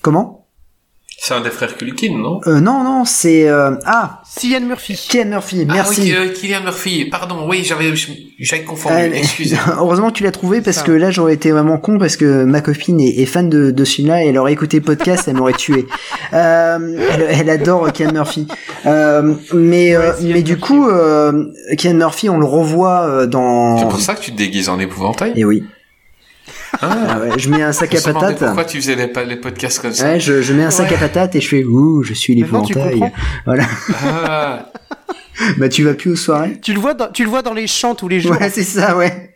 Comment? 0.02 0.45
C'est 1.28 1.34
un 1.34 1.42
des 1.42 1.50
frères 1.50 1.76
Culkin, 1.76 2.16
non 2.20 2.40
euh, 2.46 2.60
non 2.60 2.84
non 2.84 3.04
c'est 3.04 3.50
euh, 3.50 3.72
ah 3.88 4.22
Cillian 4.30 4.60
Murphy. 4.62 4.96
Cillian 4.96 5.26
Murphy 5.26 5.66
merci 5.66 6.14
Ah 6.14 6.20
oui, 6.22 6.28
euh, 6.30 6.32
Killian 6.32 6.62
Murphy. 6.62 7.06
Pardon, 7.06 7.48
oui, 7.50 7.64
j'avais, 7.64 7.92
j'avais 8.38 8.64
confondu. 8.64 8.96
Euh, 8.96 9.10
Excusez. 9.12 9.58
Heureusement 9.80 10.10
que 10.12 10.18
tu 10.18 10.24
l'as 10.24 10.32
trouvé 10.32 10.62
parce 10.62 10.84
que 10.84 10.92
là 10.92 11.10
j'aurais 11.10 11.34
été 11.34 11.50
vraiment 11.50 11.80
con 11.80 11.98
parce 11.98 12.16
que 12.16 12.44
ma 12.44 12.62
copine 12.62 13.00
est, 13.00 13.22
est 13.22 13.26
fan 13.26 13.50
de, 13.50 13.72
de 13.72 13.86
ce 13.86 13.96
film-là 13.96 14.24
et 14.24 14.28
elle 14.28 14.38
aurait 14.38 14.54
écouté 14.54 14.78
le 14.78 14.84
podcast, 14.84 15.24
elle 15.28 15.38
m'aurait 15.38 15.54
tué. 15.54 15.88
Euh, 16.34 16.78
elle, 17.12 17.26
elle 17.28 17.50
adore 17.50 17.92
Kian 17.92 18.12
Murphy. 18.14 18.48
Euh, 18.86 19.34
mais 19.52 19.96
euh, 19.96 20.12
Ouais, 20.12 20.18
Cillian 20.18 20.34
mais 20.36 20.44
du 20.44 20.52
Murphy, 20.58 20.62
coup, 20.74 20.88
euh, 20.88 21.46
Kian 21.76 21.96
Murphy, 21.96 22.30
on 22.30 22.38
le 22.38 22.46
revoit 22.46 23.02
euh, 23.02 23.22
C'est 23.24 23.30
dans. 23.30 23.88
pour 23.88 24.00
ça 24.00 24.14
que 24.14 24.22
tu 24.22 24.32
te 24.32 24.38
déguises 24.38 24.70
en 24.70 24.78
épouvantail. 24.78 25.34
Et 25.36 25.44
oui. 25.44 25.64
Ah, 26.82 26.98
Ah 27.10 27.20
ouais, 27.20 27.30
je 27.40 27.50
mets 27.50 27.62
un 27.64 27.72
sac 27.72 27.94
à 27.96 28.02
patates. 28.02 28.40
pourquoi 28.40 28.66
tu 28.66 28.78
faisais 28.82 28.96
les, 28.96 29.12
les 29.26 29.36
podcasts 29.38 29.80
comme 29.82 29.94
ça. 29.94 30.06
Ouais, 30.06 30.20
je, 30.20 30.42
je 30.42 30.54
mets 30.54 30.64
un 30.64 30.72
sac 30.72 30.90
Ouais. 30.90 30.96
à 30.96 31.00
patates 31.00 31.36
et 31.36 31.42
je 31.42 31.48
fais 31.48 31.64
ouh, 31.64 32.04
je 32.04 32.14
suis 32.14 32.36
l'épouvantail. 32.36 33.00
comprends. 33.00 33.12
Voilà. 33.46 33.64
Ah, 34.04 34.72
Bah 35.58 35.68
tu 35.70 35.84
vas 35.84 35.94
plus 35.94 36.12
aux 36.12 36.16
soirées 36.16 36.60
Tu 36.62 36.74
le 36.74 36.80
vois 36.80 36.94
dans, 36.94 37.08
tu 37.12 37.24
le 37.24 37.30
vois 37.30 37.42
dans 37.42 37.54
les 37.54 37.68
chants 37.68 37.94
tous 37.96 38.08
les 38.08 38.20
jours. 38.22 38.38
Ouais, 38.40 38.50
c'est 38.50 38.64
ça, 38.64 38.96
ouais. 38.98 39.32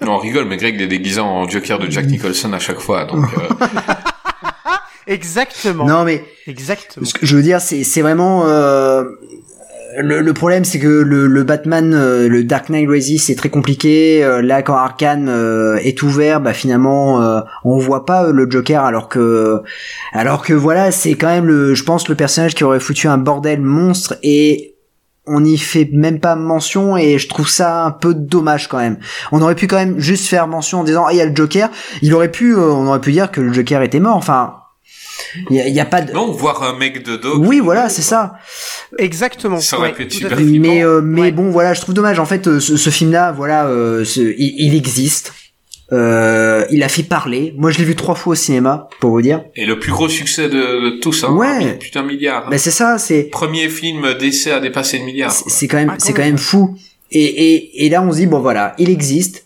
non, 0.00 0.12
on 0.12 0.18
rigole, 0.18 0.46
mais 0.46 0.56
Greg 0.56 0.74
il 0.76 0.82
est 0.82 0.86
déguisé 0.86 1.20
en 1.20 1.46
Joker 1.48 1.78
de 1.78 1.90
Jack 1.90 2.06
Nicholson 2.06 2.52
à 2.54 2.58
chaque 2.58 2.80
fois, 2.80 3.04
donc. 3.04 3.24
euh, 3.38 3.64
Exactement. 5.06 5.84
Non 5.86 6.04
mais 6.04 6.24
Exactement. 6.46 7.04
Ce 7.04 7.12
que 7.14 7.26
je 7.26 7.36
veux 7.36 7.42
dire, 7.42 7.60
c'est 7.60 7.82
c'est 7.84 8.02
vraiment 8.02 8.46
euh, 8.46 9.04
le, 9.98 10.20
le 10.20 10.32
problème, 10.32 10.64
c'est 10.64 10.78
que 10.78 10.86
le, 10.86 11.42
Batman, 11.42 11.92
euh, 11.94 12.28
le 12.28 12.44
Dark 12.44 12.68
Knight 12.68 12.88
Rises, 12.88 13.24
c'est 13.24 13.34
très 13.34 13.50
compliqué. 13.50 14.24
Euh, 14.24 14.42
là, 14.42 14.62
quand 14.62 14.74
Arkham 14.74 15.28
euh, 15.28 15.76
est 15.76 16.02
ouvert, 16.02 16.40
bah 16.40 16.52
finalement, 16.52 17.22
euh, 17.22 17.40
on 17.64 17.78
voit 17.78 18.04
pas 18.04 18.30
le 18.30 18.50
Joker, 18.50 18.84
alors 18.84 19.08
que, 19.08 19.62
alors 20.12 20.42
que 20.42 20.54
voilà, 20.54 20.90
c'est 20.92 21.14
quand 21.14 21.28
même 21.28 21.46
le, 21.46 21.74
je 21.74 21.84
pense, 21.84 22.08
le 22.08 22.14
personnage 22.14 22.54
qui 22.54 22.64
aurait 22.64 22.80
foutu 22.80 23.08
un 23.08 23.18
bordel 23.18 23.60
monstre 23.60 24.16
et 24.22 24.76
on 25.26 25.40
n'y 25.40 25.58
fait 25.58 25.88
même 25.92 26.18
pas 26.18 26.34
mention 26.34 26.96
et 26.96 27.18
je 27.18 27.28
trouve 27.28 27.48
ça 27.48 27.84
un 27.84 27.92
peu 27.92 28.12
dommage 28.12 28.68
quand 28.68 28.78
même. 28.78 28.98
On 29.30 29.40
aurait 29.40 29.54
pu 29.54 29.68
quand 29.68 29.76
même 29.76 29.98
juste 30.00 30.26
faire 30.26 30.48
mention 30.48 30.80
en 30.80 30.84
disant 30.84 31.04
ah 31.06 31.12
il 31.12 31.18
y 31.18 31.20
a 31.20 31.26
le 31.26 31.36
Joker. 31.36 31.70
Il 32.02 32.12
aurait 32.12 32.30
pu, 32.30 32.56
on 32.56 32.88
aurait 32.88 33.00
pu 33.00 33.12
dire 33.12 33.30
que 33.30 33.40
le 33.40 33.52
Joker 33.52 33.82
était 33.82 34.00
mort. 34.00 34.16
Enfin, 34.16 34.61
il 35.50 35.56
y 35.68 35.70
y 35.70 35.80
a 35.80 35.84
pas 35.84 36.00
de. 36.02 36.12
non, 36.12 36.30
voir 36.32 36.62
un 36.62 36.76
mec 36.76 37.02
de 37.04 37.16
dos. 37.16 37.38
Oui, 37.38 37.60
voilà, 37.60 37.88
c'est 37.88 38.02
ça. 38.02 38.34
Exactement. 38.98 39.60
Ça 39.60 39.78
aurait 39.78 39.88
Ouais, 39.90 39.94
pu 39.94 40.02
être 40.04 40.12
super. 40.12 40.38
Mais 40.40 40.84
euh, 40.84 41.00
mais 41.02 41.20
Ouais. 41.22 41.32
bon, 41.32 41.50
voilà, 41.50 41.72
je 41.74 41.80
trouve 41.80 41.94
dommage. 41.94 42.18
En 42.18 42.26
fait, 42.26 42.46
euh, 42.46 42.60
ce, 42.60 42.76
ce 42.76 42.90
film-là, 42.90 43.32
voilà, 43.32 43.66
euh, 43.66 44.04
ce- 44.04 44.20
il, 44.20 44.54
il 44.66 44.74
existe. 44.74 45.32
Euh, 45.92 46.64
il 46.70 46.82
a 46.82 46.88
fait 46.88 47.02
parler. 47.02 47.52
Moi, 47.58 47.70
je 47.70 47.78
l'ai 47.78 47.84
vu 47.84 47.94
trois 47.94 48.14
fois 48.14 48.32
au 48.32 48.34
cinéma, 48.34 48.88
pour 49.00 49.10
vous 49.10 49.20
dire. 49.20 49.44
Et 49.56 49.66
le 49.66 49.78
plus 49.78 49.92
gros 49.92 50.08
succès 50.08 50.48
de, 50.48 50.54
de 50.90 51.00
tous, 51.00 51.22
hein. 51.24 51.32
Ouais. 51.32 51.48
un 51.48 51.72
Putain, 51.78 52.02
milliard. 52.02 52.44
hein. 52.46 52.50
Bah, 52.50 52.56
c'est 52.56 52.70
ça, 52.70 52.96
c'est 52.96 53.24
Premier 53.24 53.68
film 53.68 54.14
d'essai 54.18 54.52
à 54.52 54.60
dépasser 54.60 54.98
le 54.98 55.04
milliard. 55.04 55.30
c'est 55.32 55.68
quand 55.68 55.76
même 55.76 55.90
Ah, 55.92 55.96
c'est 55.98 56.12
quand 56.14 56.22
même. 56.22 56.30
même 56.32 56.38
fou. 56.38 56.78
Et, 57.10 57.22
et 57.54 57.84
et 57.84 57.88
là, 57.90 58.00
on 58.02 58.10
se 58.10 58.16
dit 58.16 58.26
bon, 58.26 58.40
voilà, 58.40 58.74
il 58.78 58.88
existe. 58.88 59.44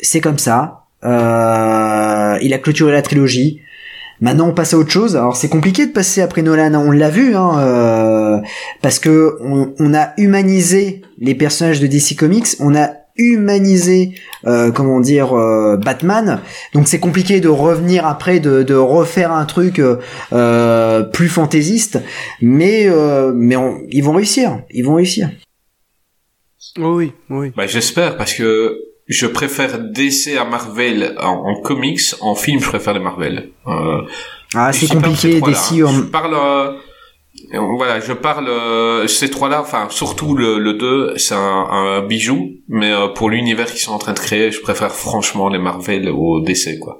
C'est 0.00 0.20
comme 0.20 0.38
ça. 0.38 0.80
Euh, 1.04 2.38
il 2.42 2.52
a 2.52 2.58
clôturé 2.58 2.90
la 2.92 3.02
trilogie. 3.02 3.60
Maintenant, 4.20 4.48
on 4.48 4.54
passe 4.54 4.74
à 4.74 4.78
autre 4.78 4.90
chose. 4.90 5.16
Alors, 5.16 5.36
c'est 5.36 5.48
compliqué 5.48 5.86
de 5.86 5.92
passer 5.92 6.20
après 6.22 6.42
Nolan. 6.42 6.74
On 6.74 6.90
l'a 6.90 7.10
vu, 7.10 7.34
hein, 7.36 7.58
euh, 7.58 8.40
parce 8.82 8.98
que 8.98 9.36
on, 9.40 9.74
on 9.78 9.94
a 9.94 10.12
humanisé 10.18 11.02
les 11.18 11.34
personnages 11.34 11.80
de 11.80 11.86
DC 11.86 12.16
Comics. 12.16 12.46
On 12.60 12.74
a 12.74 12.90
humanisé, 13.16 14.14
euh, 14.46 14.72
comment 14.72 14.98
dire, 15.00 15.34
euh, 15.38 15.76
Batman. 15.76 16.40
Donc, 16.72 16.88
c'est 16.88 16.98
compliqué 16.98 17.40
de 17.40 17.48
revenir 17.48 18.06
après, 18.06 18.40
de, 18.40 18.62
de 18.64 18.74
refaire 18.74 19.30
un 19.32 19.44
truc 19.44 19.78
euh, 19.78 19.96
euh, 20.32 21.02
plus 21.04 21.28
fantaisiste. 21.28 22.00
Mais, 22.40 22.86
euh, 22.88 23.32
mais 23.34 23.56
on- 23.56 23.82
ils 23.90 24.02
vont 24.02 24.12
réussir. 24.14 24.62
Ils 24.70 24.84
vont 24.84 24.94
réussir. 24.94 25.30
Oui, 26.78 27.12
oui. 27.30 27.52
Bah, 27.56 27.66
j'espère, 27.66 28.16
parce 28.16 28.34
que 28.34 28.76
je 29.06 29.26
préfère 29.26 29.78
DC 29.78 30.36
à 30.38 30.44
Marvel 30.44 31.14
en, 31.20 31.30
en 31.50 31.60
comics, 31.60 32.00
en 32.20 32.34
film, 32.34 32.60
je 32.60 32.68
préfère 32.68 32.94
les 32.94 33.00
Marvel. 33.00 33.50
Euh, 33.66 34.02
Ah, 34.54 34.72
c'est 34.72 34.86
compliqué. 34.88 35.40
DC, 35.40 35.80
hein. 35.80 35.84
en- 35.86 35.92
Je 35.92 36.00
parle, 36.02 36.34
euh, 36.34 36.72
voilà, 37.76 38.00
je 38.00 38.12
parle, 38.12 38.48
euh, 38.48 39.06
ces 39.06 39.28
trois-là, 39.28 39.60
enfin, 39.60 39.88
surtout 39.90 40.34
le, 40.34 40.58
le 40.58 40.74
2, 40.74 41.14
c'est 41.16 41.34
un, 41.34 41.38
un 41.70 42.02
bijou, 42.06 42.52
mais 42.68 42.92
euh, 42.92 43.08
pour 43.08 43.28
l'univers 43.30 43.66
qu'ils 43.66 43.80
sont 43.80 43.92
en 43.92 43.98
train 43.98 44.12
de 44.14 44.18
créer, 44.18 44.50
je 44.52 44.60
préfère 44.60 44.92
franchement 44.92 45.48
les 45.48 45.58
Marvel 45.58 46.08
au 46.08 46.40
DC, 46.40 46.78
quoi. 46.78 46.98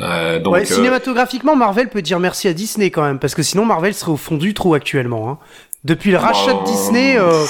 Euh, 0.00 0.40
donc, 0.40 0.54
ouais, 0.54 0.62
euh, 0.62 0.74
cinématographiquement, 0.74 1.54
Marvel 1.56 1.88
peut 1.88 2.02
dire 2.02 2.18
merci 2.20 2.48
à 2.48 2.52
Disney 2.52 2.90
quand 2.90 3.02
même, 3.02 3.18
parce 3.18 3.34
que 3.34 3.42
sinon 3.42 3.64
Marvel 3.64 3.94
serait 3.94 4.12
au 4.12 4.16
fond 4.16 4.36
du 4.36 4.54
trou 4.54 4.74
actuellement. 4.74 5.28
Hein. 5.30 5.38
Depuis 5.84 6.12
le 6.12 6.16
rachat 6.16 6.54
Bah, 6.54 6.60
de 6.64 6.70
Disney, 6.70 7.16
euh, 7.18 7.44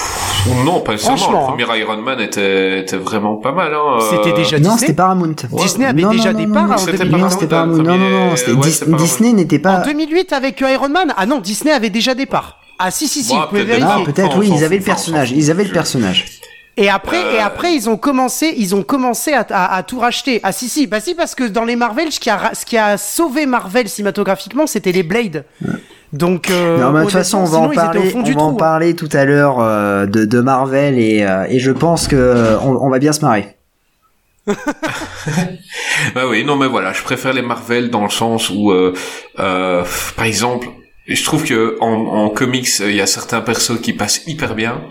non, 0.65 0.81
pas 0.81 0.93
nécessairement. 0.93 1.17
franchement, 1.19 1.41
Le 1.57 1.65
premier 1.65 1.79
Iron 1.81 1.97
Man 1.99 2.21
était, 2.21 2.81
était 2.81 2.97
vraiment 2.97 3.37
pas 3.37 3.53
mal, 3.53 3.73
hein. 3.73 3.99
euh, 3.99 4.11
c'était 4.11 4.33
déjà 4.33 4.59
Non, 4.59 4.63
Disney. 4.71 4.79
c'était 4.81 4.93
Paramount. 4.95 5.35
Disney 5.53 5.87
avait 5.87 6.03
Non, 6.03 6.11
déjà 6.11 6.33
non, 6.33 6.39
des 6.41 6.47
non, 6.47 6.55
parts 6.55 6.67
non, 6.67 6.75
en 6.75 6.79
c'était 6.79 6.99
2008. 6.99 7.17
Non, 7.21 7.31
c'était 7.31 7.47
Paramount. 7.47 7.77
Non, 7.77 7.97
non, 7.97 8.11
non, 8.11 8.37
c'était 8.37 8.53
ouais. 8.53 8.97
Disney 8.97 9.33
n'était 9.35 9.59
En 9.61 9.63
pas. 9.63 9.77
2008 9.85 10.33
avec 10.33 10.61
Iron 10.61 10.89
Man 10.89 11.15
Ah 11.17 11.27
non, 11.27 11.39
Disney 11.39 11.71
avait 11.73 11.91
déjà 11.91 12.15
des 12.17 12.27
parts. 12.27 12.59
Ah 12.81 12.91
si 12.91 13.07
si 13.07 13.23
si, 13.23 13.33
vous 13.33 13.41
pouvez 13.49 13.65
peut-être 13.65 13.85
Ah, 13.85 13.99
vérifier. 13.99 14.13
peut-être 14.13 14.37
On 14.37 14.41
oui, 14.41 14.51
ils 14.53 14.65
avaient 14.65 14.79
le 14.79 14.83
personnage. 14.85 15.31
Ils 15.31 15.51
avaient 15.53 15.65
le 15.65 15.71
personnage. 15.73 16.25
Et 16.77 16.89
après, 16.91 17.37
et 17.37 17.39
après, 17.39 17.73
ils 17.73 17.89
ont 17.89 17.97
commencé, 17.97 18.53
ils 18.57 18.75
ont 18.75 18.83
commencé 18.83 19.33
à, 19.33 19.47
à, 19.49 19.77
à, 19.77 19.83
tout 19.85 20.01
racheter. 20.01 20.41
Ah 20.43 20.51
si 20.51 20.69
si, 20.69 20.89
bah 20.89 20.99
si 20.99 21.15
parce 21.15 21.37
que 21.37 21.45
dans 21.45 21.65
les 21.65 21.77
Marvel, 21.77 22.11
ce 22.11 22.19
qui 22.19 22.31
a, 22.31 22.51
ce 22.53 22.67
qui 22.67 22.77
a 22.77 22.99
sauvé 22.99 23.47
Marvel 23.47 23.89
cinématographiquement, 23.89 24.67
c'était 24.67 24.91
les 24.91 25.05
Blades. 25.05 25.45
Donc, 26.15 26.49
euh, 26.49 26.79
non, 26.79 26.93
de 26.93 27.03
toute 27.03 27.11
façon, 27.11 27.39
on 27.39 27.45
va 27.45 27.59
en 27.59 27.71
parler, 27.71 28.13
on 28.15 28.23
va 28.23 28.41
en 28.41 28.53
hein. 28.53 28.55
parler 28.55 28.95
tout 28.95 29.09
à 29.13 29.25
l'heure 29.25 29.59
euh, 29.59 30.07
de, 30.07 30.25
de, 30.25 30.41
Marvel 30.41 30.97
et, 30.97 31.25
euh, 31.25 31.45
et 31.49 31.59
je 31.59 31.73
pense 31.73 32.07
que 32.07 32.57
on, 32.63 32.77
on, 32.77 32.89
va 32.89 33.01
bien 33.01 33.13
se 33.13 33.21
marrer. 33.21 33.57
bah 34.47 36.23
oui, 36.29 36.45
non 36.45 36.55
mais 36.55 36.69
voilà, 36.69 36.93
je 36.93 37.03
préfère 37.03 37.33
les 37.33 37.43
Marvel 37.43 37.91
dans 37.91 38.05
le 38.05 38.11
sens 38.11 38.49
où, 38.51 38.73
par 39.37 40.25
exemple, 40.25 40.69
je 41.09 41.25
trouve 41.25 41.43
que 41.43 41.77
en, 41.81 41.93
en 41.93 42.29
comics, 42.29 42.79
il 42.79 42.95
y 42.95 43.01
a 43.01 43.07
certains 43.07 43.41
persos 43.41 43.81
qui 43.81 43.93
passent 43.93 44.23
hyper 44.29 44.55
bien. 44.55 44.83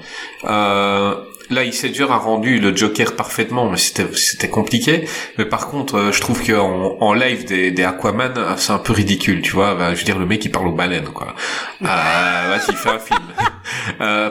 Là, 1.50 1.64
Ledger 1.64 2.08
a 2.10 2.18
rendu 2.18 2.60
le 2.60 2.76
Joker 2.76 3.16
parfaitement, 3.16 3.70
mais 3.70 3.78
c'était 3.78 4.08
c'était 4.16 4.50
compliqué. 4.50 5.08
Mais 5.38 5.46
par 5.46 5.68
contre, 5.68 5.96
euh, 5.96 6.12
je 6.12 6.22
trouve 6.22 6.42
que 6.44 6.54
en, 6.54 6.98
en 7.00 7.14
live 7.14 7.46
des, 7.46 7.72
des 7.72 7.84
Aquaman, 7.84 8.34
euh, 8.38 8.54
c'est 8.58 8.72
un 8.72 8.78
peu 8.80 8.94
ridicule, 8.94 9.42
tu 9.42 9.52
vois. 9.52 9.76
Bah, 9.76 9.94
je 9.94 10.00
veux 10.00 10.06
dire, 10.06 10.18
le 10.20 10.26
mec 10.26 10.44
il 10.46 10.52
parle 10.52 10.68
aux 10.68 10.74
baleines, 10.74 11.10
quoi. 11.10 11.36
Euh, 11.82 11.86
Vas-y, 11.86 12.76
fais 12.76 12.90
un 12.90 13.00
film. 13.00 13.20
euh, 14.02 14.30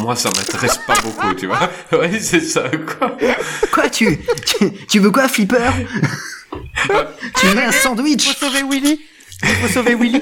moi, 0.00 0.14
ça 0.16 0.30
m'intéresse 0.30 0.78
pas 0.86 0.94
beaucoup, 1.02 1.34
tu 1.34 1.46
vois. 1.46 1.70
Ouais, 1.92 2.18
c'est 2.20 2.40
ça, 2.40 2.64
quoi. 2.98 3.16
Quoi, 3.72 3.88
tu, 3.88 4.18
tu, 4.44 4.72
tu 4.86 4.98
veux 4.98 5.10
quoi, 5.10 5.28
Flipper? 5.28 5.70
Tu 7.40 7.46
veux 7.46 7.58
un 7.62 7.72
sandwich? 7.72 8.24
Faut 8.28 8.46
sauver 8.46 8.62
Willy 8.62 9.00
Il 9.42 9.48
faut 9.48 9.68
sauver 9.68 9.94
Willy 9.94 10.20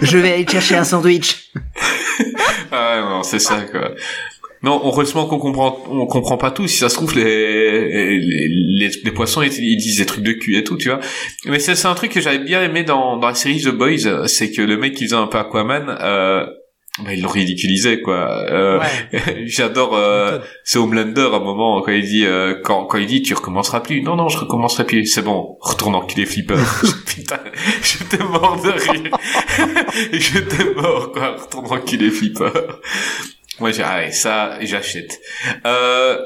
Je 0.00 0.18
vais 0.18 0.32
aller 0.32 0.46
chercher 0.46 0.76
un 0.76 0.84
sandwich. 0.84 1.50
ah 2.72 3.00
non, 3.08 3.22
c'est 3.22 3.38
ça 3.38 3.62
quoi. 3.62 3.92
Non, 4.62 4.80
heureusement 4.84 5.26
qu'on 5.26 5.38
comprend, 5.38 5.76
on 5.90 6.06
comprend 6.06 6.36
pas 6.36 6.52
tout. 6.52 6.68
Si 6.68 6.78
ça 6.78 6.88
se 6.88 6.94
trouve, 6.94 7.16
les 7.16 8.18
les, 8.20 8.90
les, 9.02 9.10
poissons 9.10 9.42
ils, 9.42 9.50
disent 9.50 9.98
des 9.98 10.06
trucs 10.06 10.22
de 10.22 10.32
cul 10.32 10.56
et 10.56 10.62
tout, 10.62 10.76
tu 10.76 10.88
vois. 10.88 11.00
Mais 11.46 11.58
c'est 11.58 11.86
un 11.86 11.94
truc 11.94 12.12
que 12.12 12.20
j'avais 12.20 12.38
bien 12.38 12.62
aimé 12.62 12.84
dans 12.84 13.16
dans 13.16 13.26
la 13.26 13.34
série 13.34 13.60
The 13.60 13.70
Boys, 13.70 14.28
c'est 14.28 14.52
que 14.52 14.62
le 14.62 14.76
mec 14.76 14.94
qui 14.94 15.04
faisait 15.04 15.16
un 15.16 15.26
peu 15.26 15.38
Aquaman, 15.38 15.96
euh, 16.00 16.46
bah, 16.98 17.14
il 17.14 17.22
le 17.22 17.26
ridiculisait 17.26 18.02
quoi. 18.02 18.28
Euh, 18.50 18.78
ouais. 18.78 19.44
J'adore 19.46 19.96
euh, 19.96 20.40
c'est 20.62 20.78
Homelander 20.78 21.30
à 21.32 21.36
un 21.36 21.40
moment 21.40 21.80
quand 21.80 21.90
il 21.90 22.04
dit 22.04 22.26
euh, 22.26 22.60
quand 22.62 22.84
quand 22.84 22.98
il 22.98 23.06
dit 23.06 23.22
tu 23.22 23.32
recommenceras 23.32 23.80
plus. 23.80 24.02
Non 24.02 24.14
non 24.14 24.28
je 24.28 24.36
recommencerai 24.36 24.84
plus. 24.84 25.06
C'est 25.06 25.22
bon 25.22 25.56
retourne 25.60 25.94
en 25.94 26.06
est 26.06 26.26
flipper. 26.26 26.56
Putain 27.06 27.40
j'étais 27.82 28.22
mort 28.22 28.60
de 28.60 28.70
rire. 28.72 29.10
j'étais 30.12 30.64
mort 30.74 31.12
quoi 31.12 31.36
retourne 31.36 31.66
en 31.66 31.76
est 31.82 32.10
flipper. 32.10 32.52
Moi 33.58 33.70
j'ai 33.70 33.84
ah 33.84 34.10
ça 34.10 34.58
j'achète. 34.60 35.18
Euh, 35.64 36.18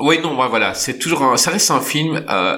oui 0.00 0.18
non 0.22 0.32
moi 0.32 0.48
voilà 0.48 0.72
c'est 0.72 0.98
toujours 0.98 1.22
un, 1.24 1.36
ça 1.36 1.50
reste 1.50 1.70
un 1.70 1.82
film. 1.82 2.24
Euh, 2.26 2.56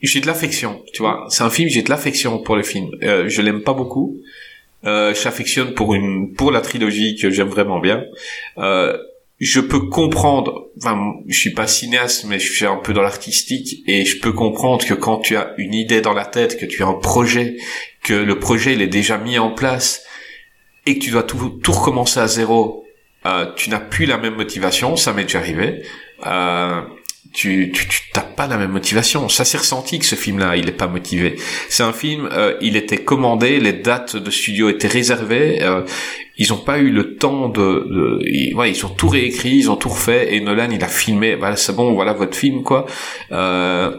j'ai 0.00 0.20
de 0.22 0.26
l'affection 0.26 0.82
tu 0.94 1.02
vois. 1.02 1.26
C'est 1.28 1.42
un 1.42 1.50
film 1.50 1.68
j'ai 1.68 1.82
de 1.82 1.90
l'affection 1.90 2.38
pour 2.38 2.56
le 2.56 2.62
film. 2.62 2.88
Je 3.02 3.42
l'aime 3.42 3.62
pas 3.62 3.74
beaucoup. 3.74 4.16
Euh, 4.86 5.14
j'affectionne 5.14 5.74
pour 5.74 5.94
une 5.94 6.34
pour 6.34 6.50
la 6.50 6.60
trilogie 6.60 7.16
que 7.16 7.30
j'aime 7.30 7.48
vraiment 7.48 7.80
bien. 7.80 8.04
Euh, 8.58 8.96
je 9.40 9.60
peux 9.60 9.80
comprendre, 9.80 10.68
enfin, 10.78 11.14
je 11.26 11.38
suis 11.38 11.52
pas 11.52 11.66
cinéaste, 11.66 12.24
mais 12.26 12.38
je 12.38 12.52
suis 12.52 12.66
un 12.66 12.76
peu 12.76 12.92
dans 12.92 13.02
l'artistique, 13.02 13.82
et 13.86 14.04
je 14.04 14.20
peux 14.20 14.32
comprendre 14.32 14.86
que 14.86 14.94
quand 14.94 15.18
tu 15.18 15.36
as 15.36 15.54
une 15.58 15.74
idée 15.74 16.00
dans 16.00 16.12
la 16.12 16.24
tête, 16.24 16.58
que 16.58 16.66
tu 16.66 16.82
as 16.82 16.86
un 16.86 16.94
projet, 16.94 17.56
que 18.02 18.14
le 18.14 18.38
projet 18.38 18.74
il 18.74 18.82
est 18.82 18.86
déjà 18.86 19.18
mis 19.18 19.38
en 19.38 19.50
place, 19.50 20.04
et 20.86 20.98
que 20.98 21.04
tu 21.04 21.10
dois 21.10 21.24
tout, 21.24 21.58
tout 21.62 21.72
recommencer 21.72 22.20
à 22.20 22.28
zéro, 22.28 22.84
euh, 23.26 23.46
tu 23.56 23.70
n'as 23.70 23.80
plus 23.80 24.06
la 24.06 24.18
même 24.18 24.36
motivation, 24.36 24.96
ça 24.96 25.12
m'est 25.12 25.24
déjà 25.24 25.38
arrivé. 25.38 25.82
Euh, 26.26 26.82
tu 27.34 27.72
tu 27.72 28.00
t'as 28.12 28.22
pas 28.22 28.46
la 28.46 28.56
même 28.56 28.70
motivation. 28.70 29.28
Ça 29.28 29.44
s'est 29.44 29.58
ressenti 29.58 29.98
que 29.98 30.06
ce 30.06 30.14
film-là, 30.14 30.56
il 30.56 30.68
est 30.68 30.72
pas 30.72 30.86
motivé. 30.86 31.36
C'est 31.68 31.82
un 31.82 31.92
film, 31.92 32.28
euh, 32.32 32.54
il 32.62 32.76
était 32.76 32.98
commandé, 32.98 33.58
les 33.60 33.72
dates 33.72 34.16
de 34.16 34.30
studio 34.30 34.70
étaient 34.70 34.88
réservées. 34.88 35.60
Euh, 35.62 35.82
ils 36.38 36.52
ont 36.52 36.58
pas 36.58 36.78
eu 36.78 36.90
le 36.90 37.16
temps 37.16 37.48
de, 37.48 37.60
de 37.60 38.20
ils, 38.24 38.54
ouais, 38.54 38.70
ils 38.70 38.86
ont 38.86 38.88
tout 38.88 39.08
réécrit, 39.08 39.56
ils 39.56 39.70
ont 39.70 39.76
tout 39.76 39.88
refait. 39.88 40.34
Et 40.34 40.40
Nolan, 40.40 40.70
il 40.70 40.82
a 40.82 40.88
filmé. 40.88 41.34
Voilà, 41.34 41.56
c'est 41.56 41.74
bon, 41.74 41.92
voilà 41.92 42.12
votre 42.12 42.36
film, 42.36 42.62
quoi. 42.62 42.86
Euh, 43.32 43.90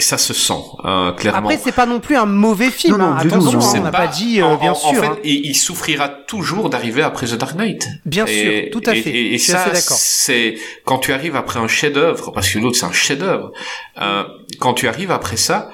ça 0.00 0.18
se 0.18 0.34
sent 0.34 0.52
euh, 0.84 1.12
clairement. 1.12 1.48
Après, 1.48 1.60
c'est 1.62 1.74
pas 1.74 1.86
non 1.86 2.00
plus 2.00 2.16
un 2.16 2.26
mauvais 2.26 2.70
film. 2.70 2.96
Non, 2.96 3.06
non, 3.06 3.12
hein. 3.12 3.18
Attention, 3.20 3.58
on 3.60 3.82
n'a 3.82 3.90
pas, 3.90 4.06
dit 4.06 4.40
euh, 4.40 4.56
bien 4.56 4.72
en, 4.72 4.74
sûr. 4.74 4.88
En 4.88 4.94
fait, 4.94 5.06
hein. 5.06 5.18
il, 5.24 5.56
souffrira 5.56 6.08
toujours 6.08 6.70
d'arriver 6.70 7.02
après 7.02 7.26
The 7.26 7.34
Dark 7.34 7.56
Knight. 7.56 7.88
Bien 8.04 8.26
sûr, 8.26 8.70
tout 8.72 8.82
à 8.86 8.94
fait. 8.94 9.10
Et, 9.10 9.34
et 9.34 9.38
ça, 9.38 9.72
c'est 9.74 10.56
quand 10.84 10.98
tu 10.98 11.12
arrives 11.12 11.36
après 11.36 11.58
un 11.58 11.68
chef-d'œuvre, 11.68 12.32
parce 12.32 12.48
que 12.48 12.58
l'autre 12.58 12.76
c'est 12.76 12.86
un 12.86 12.92
chef-d'œuvre. 12.92 13.52
Euh, 14.00 14.24
quand 14.58 14.74
tu 14.74 14.88
arrives 14.88 15.10
après 15.10 15.36
ça, 15.36 15.70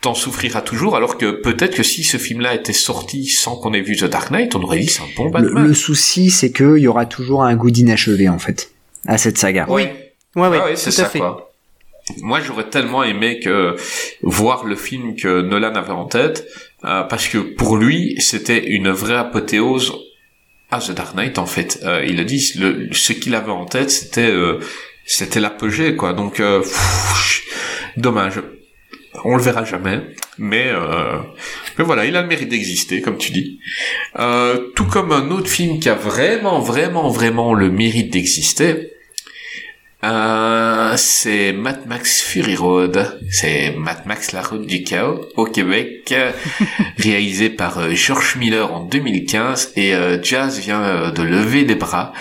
t'en 0.00 0.14
souffriras 0.14 0.60
toujours, 0.60 0.96
alors 0.96 1.18
que 1.18 1.30
peut-être 1.30 1.74
que 1.74 1.82
si 1.82 2.04
ce 2.04 2.16
film-là 2.16 2.54
était 2.54 2.72
sorti 2.72 3.26
sans 3.26 3.56
qu'on 3.56 3.72
ait 3.72 3.80
vu 3.80 3.96
The 3.96 4.04
Dark 4.04 4.30
Knight, 4.30 4.54
on 4.54 4.62
aurait 4.62 4.78
dit 4.78 4.88
c'est 4.88 5.02
un 5.02 5.08
bon 5.16 5.30
Batman. 5.30 5.62
Le, 5.62 5.68
le 5.68 5.74
souci, 5.74 6.30
c'est 6.30 6.52
qu'il 6.52 6.78
y 6.78 6.86
aura 6.86 7.06
toujours 7.06 7.42
un 7.42 7.54
goût 7.56 7.70
d'inachevé 7.70 8.28
en 8.28 8.38
fait 8.38 8.70
à 9.06 9.18
cette 9.18 9.38
saga. 9.38 9.66
Oui, 9.68 9.82
ouais, 10.36 10.48
ouais, 10.48 10.58
ah 10.60 10.66
oui 10.66 10.72
c'est 10.76 10.90
ça. 10.90 11.06
Fait. 11.06 11.18
Quoi. 11.18 11.53
Moi, 12.18 12.40
j'aurais 12.40 12.68
tellement 12.68 13.02
aimé 13.02 13.40
que 13.40 13.76
voir 14.22 14.64
le 14.64 14.76
film 14.76 15.16
que 15.16 15.40
Nolan 15.40 15.74
avait 15.74 15.92
en 15.92 16.04
tête, 16.04 16.46
euh, 16.84 17.02
parce 17.02 17.28
que 17.28 17.38
pour 17.38 17.76
lui, 17.76 18.16
c'était 18.18 18.66
une 18.66 18.90
vraie 18.90 19.16
apothéose 19.16 19.92
à 20.70 20.80
The 20.80 20.90
Dark 20.92 21.14
Knight. 21.14 21.38
En 21.38 21.46
fait, 21.46 21.80
euh, 21.84 22.04
il 22.06 22.20
a 22.20 22.24
dit 22.24 22.40
ce 22.40 23.12
qu'il 23.12 23.34
avait 23.34 23.50
en 23.50 23.64
tête, 23.64 23.90
c'était 23.90 24.30
euh, 24.30 24.58
c'était 25.06 25.40
l'apogée, 25.40 25.96
quoi. 25.96 26.12
Donc, 26.12 26.40
euh, 26.40 26.62
dommage. 27.96 28.40
On 29.24 29.36
le 29.36 29.42
verra 29.42 29.64
jamais, 29.64 30.00
mais, 30.38 30.66
euh, 30.68 31.18
mais 31.78 31.84
voilà, 31.84 32.04
il 32.04 32.16
a 32.16 32.22
le 32.22 32.28
mérite 32.28 32.48
d'exister, 32.48 33.00
comme 33.00 33.16
tu 33.16 33.32
dis. 33.32 33.60
tout 34.74 34.86
comme 34.86 35.12
un 35.12 35.30
autre 35.30 35.48
film 35.48 35.78
qui 35.78 35.88
a 35.88 35.94
vraiment, 35.94 36.60
vraiment, 36.60 37.08
vraiment 37.08 37.54
le 37.54 37.70
mérite 37.70 38.12
d'exister, 38.12 38.90
euh, 40.04 40.94
c'est 40.96 41.52
Mad 41.52 41.86
Max 41.86 42.20
Fury 42.22 42.56
Road. 42.56 43.18
C'est 43.30 43.74
Mad 43.76 44.04
Max 44.06 44.32
La 44.32 44.42
Route 44.42 44.66
du 44.66 44.82
Chaos 44.82 45.26
au 45.36 45.46
Québec, 45.46 46.14
réalisé 46.98 47.48
par 47.48 47.78
euh, 47.78 47.90
George 47.92 48.36
Miller 48.36 48.72
en 48.72 48.84
2015 48.84 49.72
et 49.76 49.94
euh, 49.94 50.22
Jazz 50.22 50.60
vient 50.60 50.82
euh, 50.82 51.10
de 51.10 51.22
lever 51.22 51.64
des 51.64 51.74
bras. 51.74 52.12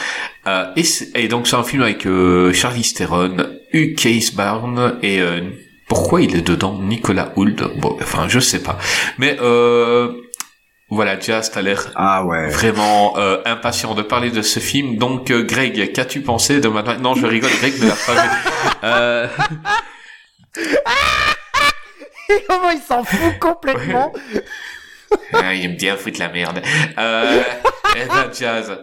Et, 0.75 0.83
et, 1.15 1.27
donc 1.27 1.47
c'est 1.47 1.55
un 1.55 1.63
film 1.63 1.83
avec 1.83 2.05
Charlie 2.53 2.93
Theron, 2.93 3.37
Hugh 3.71 3.95
Case 3.95 4.31
Barn 4.31 4.95
et 5.01 5.21
pourquoi 5.87 6.21
il 6.21 6.35
est 6.35 6.45
dedans 6.45 6.77
Nicolas 6.81 7.31
Hoult? 7.37 7.63
Bon, 7.77 7.97
enfin 8.01 8.25
je 8.27 8.39
sais 8.39 8.61
pas, 8.61 8.77
mais 9.17 9.37
voilà, 10.89 11.19
Jazz, 11.19 11.49
t'as 11.51 11.61
l'air 11.61 11.91
ah 11.95 12.23
ouais. 12.25 12.49
vraiment 12.49 13.17
euh, 13.17 13.37
impatient 13.45 13.95
de 13.95 14.01
parler 14.03 14.29
de 14.31 14.41
ce 14.41 14.59
film. 14.59 14.97
Donc, 14.97 15.31
euh, 15.31 15.43
Greg, 15.43 15.91
qu'as-tu 15.93 16.21
pensé 16.21 16.59
de 16.59 16.67
Mad 16.67 16.85
Max 16.85 17.01
Non, 17.01 17.15
je 17.15 17.25
rigole, 17.25 17.49
Greg 17.59 17.81
ne 17.81 17.87
l'a 17.87 17.95
pas 17.95 18.13
vu. 18.13 18.29
Euh... 18.83 19.27
Comment 22.47 22.69
il 22.71 22.81
s'en 22.81 23.03
fout 23.03 23.39
complètement? 23.39 24.11
Ah, 25.31 25.53
Il 25.53 25.65
aime 25.65 25.75
bien 25.75 25.95
foutre 25.95 26.19
la 26.19 26.29
merde. 26.29 26.61
Euh, 26.97 27.41
eh 27.95 28.07
ben, 28.07 28.29
Jazz, 28.37 28.77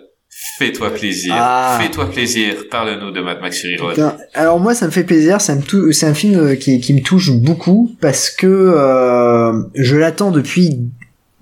fais-toi 0.59 0.95
plaisir. 0.95 1.35
Ah. 1.37 1.79
Fais-toi 1.81 2.11
plaisir. 2.11 2.55
Parle-nous 2.71 3.11
de 3.11 3.21
Mad 3.21 3.41
Max 3.41 3.61
Fury 3.61 3.77
Road. 3.77 4.17
Alors 4.35 4.59
moi, 4.59 4.75
ça 4.75 4.87
me 4.87 4.91
fait 4.91 5.05
plaisir. 5.05 5.41
Ça 5.41 5.55
me 5.55 5.93
C'est 5.93 6.07
un 6.07 6.15
film 6.15 6.39
euh, 6.39 6.55
qui, 6.55 6.81
qui 6.81 6.95
me 6.95 7.03
touche 7.03 7.31
beaucoup 7.31 7.95
parce 8.01 8.31
que 8.31 8.47
euh, 8.47 9.63
je 9.75 9.97
l'attends 9.97 10.31
depuis 10.31 10.91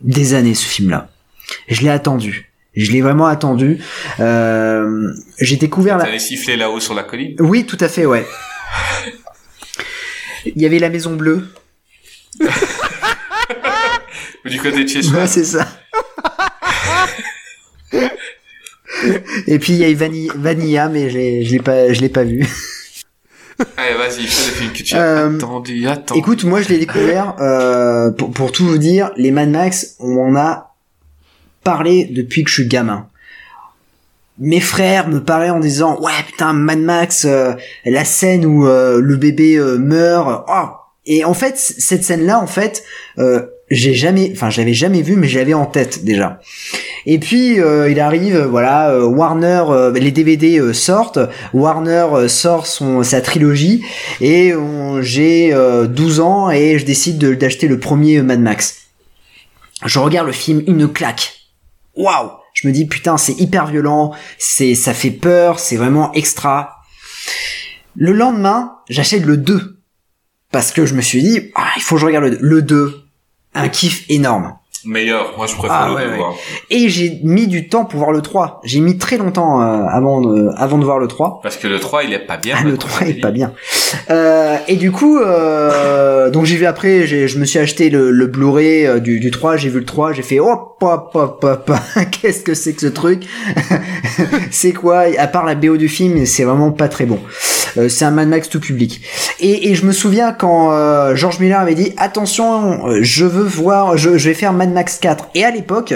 des 0.00 0.34
années 0.34 0.54
ce 0.54 0.66
film-là. 0.66 1.08
Je 1.68 1.82
l'ai 1.82 1.90
attendu. 1.90 2.50
Je 2.74 2.92
l'ai 2.92 3.00
vraiment 3.00 3.26
attendu. 3.26 3.78
Euh, 4.20 5.12
j'ai 5.40 5.56
découvert 5.56 5.98
la. 5.98 6.04
T'avais 6.04 6.18
sifflé 6.18 6.56
là-haut 6.56 6.80
sur 6.80 6.94
la 6.94 7.02
colline? 7.02 7.36
Oui, 7.40 7.66
tout 7.66 7.78
à 7.80 7.88
fait, 7.88 8.06
ouais. 8.06 8.26
Il 10.44 10.62
y 10.62 10.66
avait 10.66 10.78
la 10.78 10.88
Maison 10.88 11.16
Bleue. 11.16 11.48
du 14.44 14.58
côté 14.60 14.84
de 14.84 14.88
chez 14.88 15.02
soi. 15.02 15.20
Ouais, 15.20 15.26
c'est 15.26 15.44
ça. 15.44 15.66
Et 19.46 19.58
puis 19.58 19.72
il 19.72 19.78
y 19.78 19.84
a 19.84 19.94
Vanilla, 19.94 20.32
Vanilla 20.36 20.88
mais 20.88 21.10
je 21.10 21.50
l'ai 21.50 21.60
pas, 21.60 21.92
je 21.92 22.00
l'ai 22.00 22.08
pas 22.08 22.24
vu. 22.24 22.46
Allez, 23.76 23.96
vas-y, 23.96 24.26
fais 24.26 24.50
le 24.50 24.56
film 24.56 24.72
que 24.72 24.82
tu 24.82 24.94
as 24.94 25.00
euh, 25.00 25.36
attendu, 25.36 25.88
attends. 25.88 26.14
Écoute, 26.14 26.44
moi 26.44 26.62
je 26.62 26.68
l'ai 26.68 26.78
découvert, 26.78 27.34
euh, 27.40 28.10
pour, 28.10 28.30
pour 28.30 28.52
tout 28.52 28.66
vous 28.66 28.78
dire, 28.78 29.10
les 29.16 29.30
Mad 29.30 29.50
Max, 29.50 29.96
on 29.98 30.16
en 30.18 30.36
a 30.36 30.74
parlé 31.64 32.06
depuis 32.06 32.44
que 32.44 32.50
je 32.50 32.54
suis 32.54 32.68
gamin. 32.68 33.08
Mes 34.38 34.60
frères 34.60 35.08
me 35.08 35.22
parlaient 35.22 35.50
en 35.50 35.58
disant, 35.58 36.00
ouais 36.00 36.12
putain, 36.26 36.52
Mad 36.52 36.78
Max, 36.78 37.24
euh, 37.24 37.52
la 37.84 38.04
scène 38.04 38.46
où 38.46 38.66
euh, 38.66 39.00
le 39.02 39.16
bébé 39.16 39.56
euh, 39.56 39.76
meurt, 39.78 40.44
oh 40.48 40.68
Et 41.06 41.24
en 41.24 41.34
fait, 41.34 41.58
cette 41.58 42.04
scène-là, 42.04 42.40
en 42.40 42.46
fait, 42.46 42.84
j'ai 43.70 43.94
jamais, 43.94 44.30
enfin, 44.32 44.48
je 44.48 44.60
l'avais 44.60 44.74
jamais 44.74 45.02
vue, 45.02 45.16
mais 45.16 45.28
je 45.28 45.38
l'avais 45.38 45.54
en 45.54 45.66
tête 45.66 46.04
déjà. 46.04 46.40
Et 47.10 47.18
puis 47.18 47.58
euh, 47.58 47.88
il 47.90 48.00
arrive, 48.00 48.36
voilà, 48.40 48.90
euh, 48.90 49.04
Warner, 49.06 49.64
euh, 49.70 49.90
les 49.92 50.12
DVD 50.12 50.74
sortent, 50.74 51.18
Warner 51.54 52.28
sort 52.28 52.66
son 52.66 53.02
sa 53.02 53.22
trilogie 53.22 53.82
et 54.20 54.52
j'ai 55.00 55.54
euh, 55.54 55.86
12 55.86 56.20
ans 56.20 56.50
et 56.50 56.78
je 56.78 56.84
décide 56.84 57.16
de- 57.16 57.32
d'acheter 57.34 57.66
le 57.66 57.80
premier 57.80 58.20
Mad 58.20 58.40
Max. 58.40 58.88
Je 59.86 59.98
regarde 59.98 60.26
le 60.26 60.34
film, 60.34 60.62
une 60.66 60.86
claque. 60.92 61.32
Waouh 61.96 62.30
Je 62.52 62.68
me 62.68 62.74
dis 62.74 62.84
putain, 62.84 63.16
c'est 63.16 63.40
hyper 63.40 63.68
violent, 63.68 64.12
c'est 64.36 64.74
ça 64.74 64.92
fait 64.92 65.10
peur, 65.10 65.60
c'est 65.60 65.76
vraiment 65.76 66.12
extra. 66.12 66.76
Le 67.96 68.12
lendemain, 68.12 68.74
j'achète 68.90 69.24
le 69.24 69.38
2 69.38 69.78
parce 70.52 70.72
que 70.72 70.84
je 70.84 70.92
me 70.92 71.00
suis 71.00 71.22
dit 71.22 71.52
ah, 71.54 71.70
il 71.76 71.82
faut 71.82 71.94
que 71.94 72.02
je 72.02 72.06
regarde 72.06 72.24
le 72.26 72.30
2. 72.32 72.38
Le 72.42 72.60
2, 72.62 72.94
un 73.54 73.68
kiff 73.70 74.04
énorme. 74.10 74.57
Meilleur, 74.84 75.34
moi 75.36 75.46
je 75.46 75.54
préfère 75.56 75.76
Ah, 75.76 75.88
le 75.88 75.94
ouais, 75.94 76.16
voir. 76.16 76.34
Et 76.70 76.88
j'ai 76.88 77.18
mis 77.24 77.46
du 77.46 77.68
temps 77.68 77.84
pour 77.84 77.98
voir 77.98 78.12
le 78.12 78.22
3. 78.22 78.60
J'ai 78.64 78.80
mis 78.80 78.96
très 78.96 79.16
longtemps 79.16 79.60
euh, 79.60 79.84
avant 79.90 80.20
de, 80.20 80.50
avant 80.56 80.78
de 80.78 80.84
voir 80.84 80.98
le 80.98 81.08
3. 81.08 81.40
Parce 81.42 81.56
que 81.56 81.66
le 81.66 81.80
3, 81.80 82.04
il 82.04 82.12
est 82.12 82.18
pas 82.26 82.36
bien. 82.36 82.56
Ah, 82.58 82.64
le 82.64 82.76
3 82.76 83.08
est 83.08 83.20
pas 83.20 83.30
bien. 83.30 83.52
Euh, 84.10 84.56
et 84.68 84.76
du 84.76 84.92
coup, 84.92 85.18
euh, 85.18 86.30
donc 86.30 86.44
j'ai 86.44 86.56
vu 86.56 86.66
après, 86.66 87.06
je 87.06 87.38
me 87.38 87.44
suis 87.44 87.58
acheté 87.58 87.90
le, 87.90 88.10
le 88.10 88.26
Blu-ray 88.26 89.00
du, 89.00 89.18
du 89.20 89.30
3, 89.30 89.56
j'ai 89.56 89.68
vu 89.68 89.80
le 89.80 89.84
3, 89.84 90.12
j'ai 90.12 90.22
fait 90.22 90.38
hop, 90.38 90.76
hop, 90.80 91.10
hop, 91.14 91.44
hop, 91.44 91.72
qu'est-ce 92.10 92.42
que 92.42 92.54
c'est 92.54 92.72
que 92.74 92.80
ce 92.80 92.86
truc? 92.86 93.24
C'est 94.50 94.72
quoi? 94.72 95.04
À 95.18 95.26
part 95.26 95.44
la 95.44 95.54
BO 95.54 95.76
du 95.76 95.88
film, 95.88 96.24
c'est 96.26 96.44
vraiment 96.44 96.70
pas 96.70 96.88
très 96.88 97.04
bon. 97.06 97.18
C'est 97.88 98.04
un 98.04 98.10
Mad 98.10 98.28
Max 98.28 98.48
tout 98.48 98.60
public. 98.60 99.00
Et, 99.40 99.70
et 99.70 99.74
je 99.74 99.84
me 99.84 99.92
souviens 99.92 100.32
quand 100.32 101.14
George 101.14 101.38
Miller 101.38 101.60
avait 101.60 101.74
dit 101.74 101.92
attention, 101.96 103.02
je 103.02 103.24
veux 103.24 103.44
voir, 103.44 103.96
je, 103.96 104.16
je 104.18 104.28
vais 104.28 104.34
faire 104.34 104.52
Mad 104.52 104.67
Max 104.72 104.98
4. 104.98 105.28
Et 105.34 105.44
à 105.44 105.50
l'époque, 105.50 105.94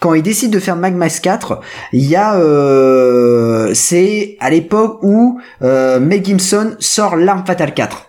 quand 0.00 0.14
il 0.14 0.22
décide 0.22 0.50
de 0.52 0.58
faire 0.58 0.76
Mad 0.76 0.94
Max 0.94 1.20
4, 1.20 1.60
il 1.92 2.04
y 2.06 2.16
a, 2.16 2.36
euh, 2.36 3.72
c'est 3.74 4.36
à 4.40 4.50
l'époque 4.50 4.98
où 5.02 5.40
euh, 5.62 6.00
Gibson 6.22 6.76
sort 6.78 7.16
L'Arme 7.16 7.44
Fatale 7.46 7.74
4. 7.74 8.02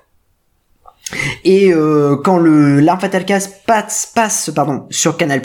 Et 1.46 1.72
euh, 1.72 2.18
quand 2.22 2.38
le 2.38 2.82
l'arme 2.82 3.00
fatale 3.00 3.24
4 3.24 3.50
passe, 3.66 4.12
passe 4.14 4.50
pardon 4.54 4.88
sur 4.90 5.16
Canal+, 5.16 5.42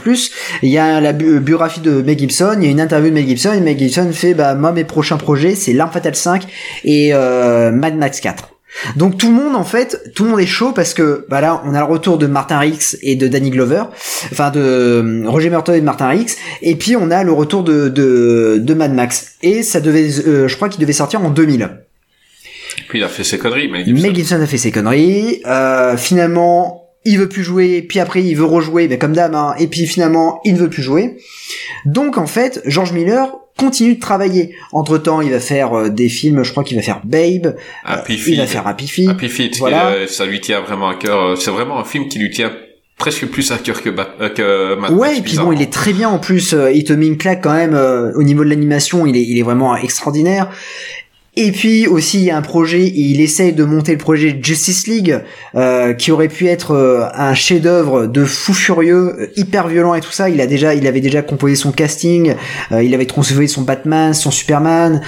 il 0.63 0.69
y 0.69 0.77
a 0.77 1.01
la 1.01 1.13
bu- 1.13 1.39
biographie 1.39 1.79
de 1.79 2.03
Mel 2.03 2.19
Gibson, 2.19 2.57
il 2.59 2.65
y 2.65 2.67
a 2.67 2.71
une 2.73 2.81
interview 2.81 3.11
de 3.11 3.15
Mel 3.15 3.29
Gibson 3.29 3.53
et 3.53 3.61
Mel 3.61 3.79
Gibson 3.79 4.11
fait 4.13 4.35
bah 4.35 4.57
moi 4.57 4.73
mes 4.73 4.83
prochains 4.83 5.19
projets 5.19 5.55
c'est 5.55 5.73
l'arme 5.73 5.93
fatale 5.93 6.17
5 6.17 6.49
et 6.83 7.11
euh, 7.15 7.71
Mad 7.71 7.95
Max 7.97 8.19
4. 8.21 8.52
Donc 8.97 9.19
tout 9.19 9.29
le 9.29 9.35
monde 9.35 9.55
en 9.55 9.65
fait, 9.65 10.13
tout 10.15 10.25
le 10.25 10.31
monde 10.31 10.41
est 10.41 10.47
chaud 10.47 10.73
parce 10.73 10.95
que 10.95 11.27
bah 11.29 11.41
là 11.41 11.63
on 11.65 11.75
a 11.75 11.79
le 11.79 11.85
retour 11.85 12.19
de 12.19 12.27
Martin 12.27 12.59
Rix 12.59 12.97
et 13.03 13.17
de 13.17 13.29
Danny 13.29 13.51
Glover, 13.51 13.85
enfin 14.33 14.51
de 14.51 14.61
euh, 14.61 15.23
Roger 15.27 15.51
Merton 15.51 15.75
et 15.75 15.81
de 15.81 15.85
Martin 15.85 16.09
Rix, 16.09 16.37
et 16.63 16.75
puis 16.77 16.97
on 16.97 17.11
a 17.11 17.23
le 17.23 17.33
retour 17.33 17.63
de 17.63 17.89
de, 17.89 18.59
de 18.59 18.75
Mad 18.75 18.95
Max 18.95 19.37
et 19.43 19.63
ça 19.63 19.81
devait, 19.81 20.09
euh, 20.27 20.49
je 20.49 20.57
crois 20.57 20.69
qu'il 20.69 20.81
devait 20.81 20.93
sortir 20.93 21.23
en 21.23 21.31
2000. 21.31 21.69
Puis 22.89 22.99
il 22.99 23.05
a 23.05 23.09
fait 23.09 23.25
ses 23.25 23.39
conneries, 23.39 23.69
mais 23.69 23.85
Gibson. 23.85 24.03
Mel 24.03 24.15
Gibson 24.15 24.41
a 24.41 24.47
fait 24.47 24.59
ses 24.59 24.71
conneries. 24.71 25.43
Euh, 25.47 25.97
finalement, 25.97 26.82
il 27.05 27.19
veut 27.19 27.29
plus 27.29 27.43
jouer. 27.45 27.83
Puis 27.83 27.99
après, 28.01 28.23
il 28.23 28.35
veut 28.35 28.45
rejouer, 28.45 28.89
mais 28.89 28.99
comme 28.99 29.13
d'hab. 29.13 29.35
hein, 29.35 29.55
et 29.59 29.67
puis 29.67 29.87
finalement, 29.87 30.41
il 30.45 30.55
ne 30.55 30.59
veut 30.59 30.71
plus 30.71 30.83
jouer. 30.83 31.17
Donc 31.87 32.19
en 32.19 32.27
fait, 32.27 32.61
George 32.67 32.93
Miller 32.93 33.29
continue 33.59 33.95
de 33.97 34.01
travailler. 34.01 34.55
Entre 34.73 34.99
temps, 34.99 35.21
il 35.21 35.31
va 35.31 35.41
faire 35.41 35.75
euh, 35.77 35.89
des 35.91 36.09
films. 36.09 36.43
Je 36.43 36.51
crois 36.53 36.65
qu'il 36.65 36.77
va 36.77 36.83
faire 36.83 37.01
Babe. 37.05 37.55
Happy 37.85 38.15
il 38.15 38.19
Feet. 38.19 38.37
va 38.37 38.47
faire 38.47 38.67
Happy 38.67 38.89
Feet. 38.89 39.09
Happy 39.09 39.29
Feet, 39.29 39.59
Voilà. 39.59 39.89
euh, 39.89 40.07
ça 40.07 40.25
lui 40.25 40.41
tient 40.41 40.61
vraiment 40.61 40.89
à 40.89 40.95
cœur. 40.95 41.21
euh, 41.23 41.37
C'est 41.37 41.51
vraiment 41.51 41.79
un 41.79 41.85
film 41.85 42.09
qui 42.09 42.19
lui 42.19 42.31
tient 42.31 42.51
presque 42.99 43.27
plus 43.27 43.51
à 43.53 43.59
cœur 43.59 43.83
que, 43.83 43.91
euh, 43.91 44.29
que 44.31 44.75
Mad 44.81 44.93
Ouais, 44.93 45.09
Max, 45.09 45.19
et 45.19 45.23
puis 45.23 45.37
bon, 45.37 45.51
il 45.53 45.61
est 45.61 45.73
très 45.73 45.93
bien 45.93 46.09
en 46.09 46.19
plus. 46.19 46.55
euh, 46.55 46.71
Il 46.73 46.85
te 46.85 46.93
met 46.93 47.07
une 47.07 47.19
claque 47.19 47.43
quand 47.43 47.53
même 47.53 47.75
euh, 47.75 48.13
au 48.15 48.23
niveau 48.23 48.45
de 48.45 48.49
l'animation. 48.49 49.07
Il 49.07 49.17
est, 49.17 49.23
il 49.23 49.39
est 49.39 49.43
vraiment 49.43 49.77
extraordinaire. 49.77 50.49
Et 51.35 51.51
puis 51.51 51.87
aussi, 51.87 52.19
il 52.19 52.25
y 52.25 52.31
a 52.31 52.37
un 52.37 52.43
projet. 52.43 52.89
Il 52.95 53.23
essaye 53.23 53.55
de 53.55 53.65
monter 53.65 53.93
le 53.93 53.99
projet 53.99 54.39
Justice 54.43 54.87
League, 54.87 55.19
euh, 55.55 55.95
qui 55.95 56.13
aurait 56.13 56.29
pu 56.29 56.47
être 56.47 56.73
euh, 56.73 57.07
un 57.15 57.33
chef-d'œuvre 57.33 58.07
de 58.07 58.27
fou 58.27 58.53
furieux, 58.53 59.17
euh, 59.19 59.33
hyper 59.37 59.67
violent 59.67 59.95
et 59.95 60.03
tout 60.03 60.13
ça. 60.13 60.29
Il 60.29 60.43
a 60.43 60.47
déjà, 60.47 60.75
il 60.75 60.87
avait 60.87 61.01
déjà 61.01 61.23
composé 61.23 61.55
son 61.55 61.73
casting. 61.73 62.35
il 62.71 62.95
avait 62.95 63.07
conçu 63.07 63.49
son 63.49 63.63
Batman, 63.63 64.13
son 64.13 64.31
Superman, 64.31 65.01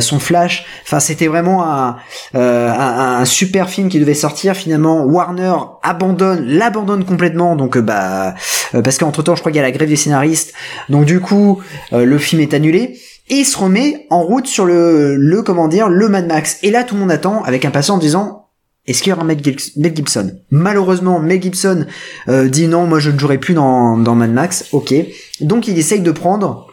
son 0.00 0.20
Flash. 0.20 0.64
Enfin, 0.84 1.00
c'était 1.00 1.26
vraiment 1.26 1.64
un, 1.64 1.96
un, 2.34 3.24
super 3.24 3.68
film 3.68 3.88
qui 3.88 3.98
devait 3.98 4.14
sortir. 4.14 4.54
Finalement, 4.54 5.04
Warner 5.04 5.54
abandonne, 5.82 6.46
l'abandonne 6.46 7.04
complètement. 7.04 7.56
Donc, 7.56 7.76
bah, 7.78 8.34
parce 8.72 8.98
qu'entre 8.98 9.22
temps, 9.22 9.34
je 9.34 9.40
crois 9.40 9.50
qu'il 9.50 9.56
y 9.56 9.64
a 9.64 9.66
la 9.66 9.72
grève 9.72 9.88
des 9.88 9.96
scénaristes. 9.96 10.52
Donc, 10.88 11.06
du 11.06 11.18
coup, 11.18 11.60
le 11.90 12.18
film 12.18 12.40
est 12.40 12.54
annulé. 12.54 13.00
Et 13.28 13.36
il 13.36 13.44
se 13.44 13.56
remet 13.56 14.06
en 14.10 14.22
route 14.22 14.46
sur 14.46 14.64
le, 14.64 15.16
le, 15.16 15.42
comment 15.42 15.68
dire, 15.68 15.88
le 15.88 16.08
Mad 16.08 16.26
Max. 16.26 16.58
Et 16.62 16.70
là, 16.70 16.84
tout 16.84 16.94
le 16.94 17.00
monde 17.00 17.12
attend 17.12 17.42
avec 17.44 17.64
impatience 17.64 17.96
en 17.96 18.00
disant, 18.00 18.48
est-ce 18.86 19.02
qu'il 19.02 19.10
y 19.10 19.12
aura 19.12 19.24
Mel 19.24 19.38
Gibson? 19.42 20.32
Malheureusement, 20.50 21.20
Mel 21.20 21.40
Gibson 21.40 21.86
euh, 22.28 22.48
dit 22.48 22.66
non, 22.66 22.86
moi 22.86 22.98
je 22.98 23.10
ne 23.10 23.18
jouerai 23.18 23.38
plus 23.38 23.54
dans, 23.54 23.96
dans 23.96 24.16
Mad 24.16 24.32
Max. 24.32 24.66
Ok. 24.72 24.92
Donc 25.40 25.68
il 25.68 25.78
essaye 25.78 26.00
de 26.00 26.10
prendre 26.10 26.66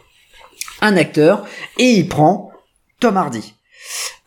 un 0.81 0.97
acteur 0.97 1.45
et 1.77 1.91
il 1.91 2.07
prend 2.07 2.51
Tom 2.99 3.15
Hardy. 3.15 3.53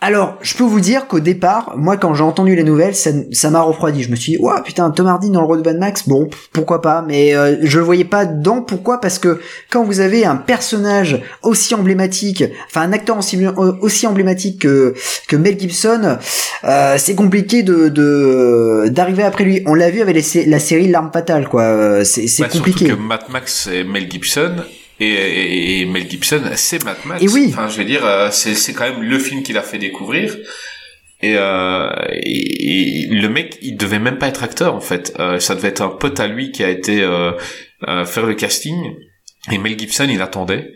Alors, 0.05 0.37
je 0.43 0.57
peux 0.57 0.65
vous 0.65 0.81
dire 0.81 1.07
qu'au 1.07 1.21
départ, 1.21 1.75
moi, 1.77 1.97
quand 1.97 2.13
j'ai 2.13 2.25
entendu 2.25 2.57
les 2.57 2.65
nouvelles, 2.65 2.97
ça 2.97 3.11
ça 3.31 3.51
m'a 3.51 3.61
refroidi. 3.61 4.03
Je 4.03 4.11
me 4.11 4.17
suis 4.17 4.33
dit, 4.33 4.39
ouais, 4.39 4.61
putain, 4.65 4.91
Tom 4.91 5.07
Hardy 5.07 5.31
dans 5.31 5.41
le 5.41 5.47
rôle 5.47 5.63
de 5.63 5.71
Mad 5.71 5.79
Max, 5.79 6.09
bon, 6.09 6.29
pourquoi 6.53 6.83
pas, 6.83 7.05
mais 7.07 7.37
euh, 7.37 7.57
je 7.63 7.79
le 7.79 7.85
voyais 7.85 8.05
pas 8.05 8.27
dedans. 8.27 8.63
Pourquoi? 8.63 9.01
Parce 9.01 9.21
que 9.21 9.41
quand 9.71 9.85
vous 9.85 10.01
avez 10.01 10.25
un 10.25 10.35
personnage 10.35 11.23
aussi 11.45 11.73
emblématique, 11.77 12.43
enfin 12.67 12.81
un 12.83 12.93
acteur 12.93 13.17
aussi, 13.17 13.39
aussi 13.81 14.09
emblématique 14.09 14.63
que, 14.63 14.93
que 15.29 15.37
Mel 15.37 15.57
Gibson, 15.59 16.19
euh, 16.65 16.97
c'est 16.99 17.15
compliqué 17.15 17.63
de 17.63 17.89
de- 17.89 18.89
d'arriver 18.89 19.23
après 19.23 19.45
lui. 19.45 19.63
On 19.67 19.75
l'a 19.75 19.91
vu 19.91 20.01
avec 20.01 20.17
les 20.17 20.47
la 20.47 20.59
série 20.59 20.89
L'arme 20.89 21.11
fatale, 21.13 21.49
quoi. 21.49 21.63
Euh, 21.63 22.03
C'est 22.05 22.27
Bah, 22.41 22.49
compliqué. 22.49 22.87
Surtout 22.87 22.97
que 23.01 23.07
Mad 23.07 23.23
Max, 23.31 23.63
c'est 23.71 23.85
Mel 23.85 24.11
Gibson. 24.11 24.57
Et, 25.05 25.85
Mel 25.87 26.09
Gibson, 26.09 26.43
c'est 26.55 26.83
Mad 26.85 26.97
Max. 27.05 27.23
Et 27.23 27.29
oui. 27.29 27.47
Enfin, 27.49 27.69
je 27.69 27.79
veux 27.79 27.85
dire, 27.85 28.05
euh, 28.05 28.29
c'est, 28.31 28.55
c'est 28.55 28.73
quand 28.73 28.89
même 28.89 29.03
le 29.03 29.19
film 29.19 29.43
qu'il 29.43 29.59
a 29.59 29.63
fait 29.63 29.79
découvrir. 29.79 30.37
Et, 31.23 31.35
euh, 31.37 31.91
et- 32.13 33.03
et 33.05 33.07
le 33.09 33.29
mec, 33.29 33.59
il 33.63 33.77
devait 33.77 33.99
même 34.01 34.19
pas 34.19 34.29
être 34.29 34.43
acteur 34.43 34.75
en 34.75 34.81
fait. 34.81 35.15
Euh, 35.21 35.39
ça 35.39 35.55
devait 35.55 35.69
être 35.69 35.83
un 35.83 35.89
pote 35.89 36.19
à 36.21 36.27
lui 36.27 36.51
qui 36.51 36.65
a 36.65 36.69
été 36.71 37.01
euh, 37.03 37.33
faire 38.05 38.27
le 38.27 38.35
casting. 38.35 38.77
Et 39.53 39.59
Mel 39.59 39.79
Gibson, 39.79 40.07
il 40.11 40.21
attendait. 40.23 40.73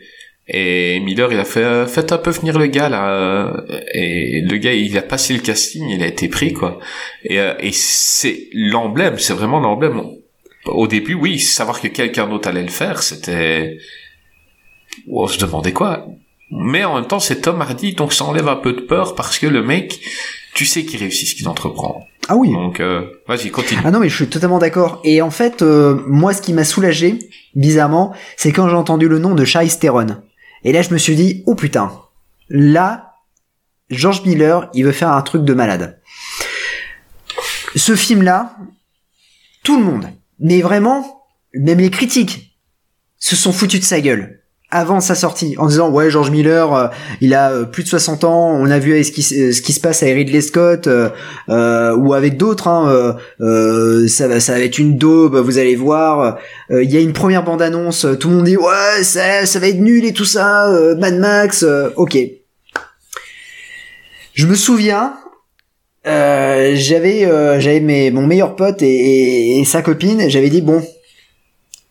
Et 0.48 1.00
Miller, 1.00 1.32
il 1.32 1.38
a 1.40 1.44
fait, 1.44 1.86
faites 1.88 2.12
un 2.12 2.18
peu 2.18 2.30
venir 2.30 2.56
le 2.56 2.68
gars 2.68 2.88
là. 2.88 3.64
Et 3.92 4.40
le 4.42 4.56
gars, 4.58 4.72
il 4.72 4.96
a 4.96 5.02
passé 5.02 5.34
le 5.34 5.40
casting, 5.40 5.88
il 5.88 6.02
a 6.02 6.06
été 6.06 6.28
pris 6.28 6.52
quoi. 6.52 6.78
Et, 7.24 7.36
et 7.36 7.72
c'est 7.72 8.46
l'emblème, 8.52 9.18
c'est 9.18 9.32
vraiment 9.34 9.58
l'emblème. 9.58 10.00
Au 10.66 10.86
début, 10.86 11.14
oui, 11.14 11.40
savoir 11.40 11.80
que 11.80 11.88
quelqu'un 11.88 12.28
d'autre 12.28 12.48
allait 12.48 12.62
le 12.62 12.68
faire, 12.68 13.02
c'était, 13.02 13.78
on 15.10 15.27
se 15.27 15.39
demandait 15.39 15.73
quoi? 15.73 16.06
Mais 16.51 16.85
en 16.85 16.94
même 16.94 17.06
temps, 17.06 17.18
c'est 17.18 17.40
Tom 17.40 17.60
Hardy, 17.60 17.94
donc 17.94 18.12
ça 18.12 18.24
enlève 18.24 18.48
un 18.48 18.56
peu 18.56 18.73
de 18.73 18.81
peur 18.81 19.14
parce 19.14 19.39
que 19.39 19.47
le 19.47 19.62
mec, 19.62 20.01
tu 20.55 20.64
sais 20.64 20.85
qu'il 20.85 21.01
réussit 21.01 21.28
ce 21.28 21.35
qu'il 21.35 21.48
entreprend. 21.48 22.06
Ah 22.28 22.36
oui. 22.36 22.52
Donc, 22.52 22.81
euh, 22.81 23.10
vas-y, 23.28 23.51
continue. 23.51 23.81
Ah 23.85 23.90
non 23.90 24.01
mais 24.01 24.09
je 24.09 24.16
suis 24.16 24.28
totalement 24.28 24.59
d'accord. 24.59 25.01
Et 25.05 25.23
en 25.23 25.31
fait, 25.31 25.62
euh, 25.62 26.02
moi 26.06 26.32
ce 26.32 26.43
qui 26.43 26.52
m'a 26.52 26.64
soulagé, 26.64 27.18
bizarrement, 27.55 28.14
c'est 28.36 28.52
quand 28.52 28.68
j'ai 28.68 28.74
entendu 28.74 29.09
le 29.09 29.18
nom 29.18 29.35
de 29.35 29.44
Charlize 29.44 29.78
Theron. 29.78 30.16
Et 30.64 30.73
là 30.73 30.82
je 30.82 30.93
me 30.93 30.98
suis 30.98 31.14
dit, 31.14 31.43
oh 31.47 31.55
putain, 31.55 31.93
là, 32.48 33.14
George 33.90 34.23
Miller, 34.24 34.70
il 34.74 34.85
veut 34.85 34.93
faire 34.93 35.12
un 35.12 35.23
truc 35.23 35.44
de 35.44 35.55
malade. 35.55 36.01
Ce 37.77 37.94
film-là, 37.94 38.56
tout 39.62 39.78
le 39.78 39.85
monde, 39.85 40.09
mais 40.40 40.62
vraiment, 40.62 41.24
même 41.55 41.78
les 41.78 41.90
critiques, 41.90 42.56
se 43.18 43.36
sont 43.36 43.52
foutus 43.52 43.81
de 43.81 43.85
sa 43.85 44.01
gueule 44.01 44.43
avant 44.70 44.98
sa 45.01 45.14
sortie 45.14 45.55
en 45.59 45.66
disant 45.68 45.90
ouais 45.90 46.10
George 46.10 46.30
Miller 46.30 46.74
euh, 46.74 46.88
il 47.20 47.34
a 47.34 47.52
euh, 47.52 47.64
plus 47.64 47.84
de 47.84 47.88
60 47.88 48.24
ans 48.24 48.51
on 48.51 48.68
a 48.68 48.80
vu 48.80 49.02
ce 49.05 49.12
qui, 49.12 49.22
qui 49.22 49.72
se 49.72 49.80
passe 49.80 50.02
avec 50.02 50.16
Ridley 50.16 50.40
Scott 50.40 50.88
euh, 50.88 51.09
euh, 51.48 51.94
ou 51.97 52.14
avec 52.14 52.36
d'autres 52.36 52.66
hein, 52.66 52.88
euh, 52.88 53.12
euh, 53.40 54.09
ça 54.09 54.40
ça 54.40 54.55
va 54.55 54.60
être 54.60 54.78
une 54.78 54.98
daube 54.98 55.36
vous 55.36 55.59
allez 55.59 55.76
voir 55.76 56.38
Euh, 56.72 56.82
il 56.82 56.90
y 56.90 56.97
a 56.97 57.01
une 57.01 57.12
première 57.12 57.44
bande 57.44 57.62
annonce 57.62 58.06
tout 58.18 58.28
le 58.28 58.36
monde 58.36 58.44
dit 58.47 58.56
ouais 58.56 59.02
ça 59.02 59.47
ça 59.47 59.60
va 59.60 59.68
être 59.68 59.78
nul 59.78 60.05
et 60.05 60.12
tout 60.12 60.24
ça 60.24 60.66
euh, 60.68 60.97
Mad 60.97 61.14
Max 61.14 61.62
euh, 61.62 61.90
ok. 61.94 62.18
Je 64.34 64.47
me 64.47 64.56
souviens 64.56 65.14
euh, 66.09 66.72
j'avais 66.74 67.24
euh, 67.24 67.60
j'avais 67.60 67.80
mes 67.80 68.10
mon 68.10 68.26
meilleur 68.26 68.56
pote 68.56 68.82
et 68.82 69.62
sa 69.64 69.82
copine 69.82 70.28
j'avais 70.28 70.51
dit 70.51 70.60
bon 70.60 70.82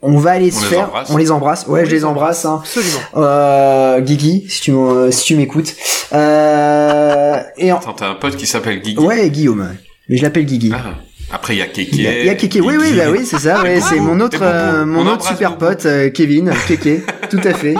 on 0.05 0.17
va 0.17 0.31
aller 0.31 0.51
On 0.53 0.57
se 0.59 0.63
les 0.63 0.69
faire 0.69 0.87
embrasse. 0.87 1.09
on 1.09 1.17
les 1.17 1.31
embrasse 1.31 1.67
ouais 1.67 1.81
On 1.81 1.85
je 1.85 1.91
les 1.91 2.05
embrasse 2.05 2.45
hein. 2.45 2.59
Absolument. 2.61 2.99
Euh, 3.17 3.99
Guigui, 4.01 4.45
si 4.49 4.61
tu 4.61 4.73
si 5.11 5.23
tu 5.25 5.35
m'écoutes. 5.35 5.73
Euh, 6.13 7.37
et 7.57 7.71
en... 7.71 7.77
Attends, 7.77 7.93
t'as 7.93 8.09
un 8.09 8.15
pote 8.15 8.35
qui 8.35 8.45
s'appelle 8.47 8.81
Guigui? 8.81 9.03
ouais, 9.03 9.29
Guillaume. 9.29 9.75
Mais 10.09 10.17
je 10.17 10.23
l'appelle 10.23 10.45
Guigui. 10.45 10.71
Ah, 10.73 10.93
Après, 11.33 11.55
il 11.55 11.59
y 11.59 11.61
a 11.61 11.65
Keke. 11.67 11.89
Il 11.93 12.01
y 12.01 12.07
a, 12.07 12.19
il 12.19 12.25
y 12.25 12.29
a 12.29 12.35
Keke. 12.35 12.59
Oui, 12.63 12.75
oui, 12.79 12.93
bah 12.95 13.05
oui, 13.11 13.25
c'est 13.25 13.39
ça. 13.39 13.61
Ouais, 13.63 13.79
c'est 13.81 13.99
mon 13.99 14.19
autre, 14.19 14.39
euh, 14.41 14.85
mon 14.85 15.01
On 15.05 15.11
autre 15.13 15.27
super 15.27 15.57
pote, 15.57 15.85
euh, 15.87 16.09
Kevin, 16.11 16.51
Keke, 16.67 17.01
tout 17.29 17.39
à 17.43 17.53
fait. 17.53 17.73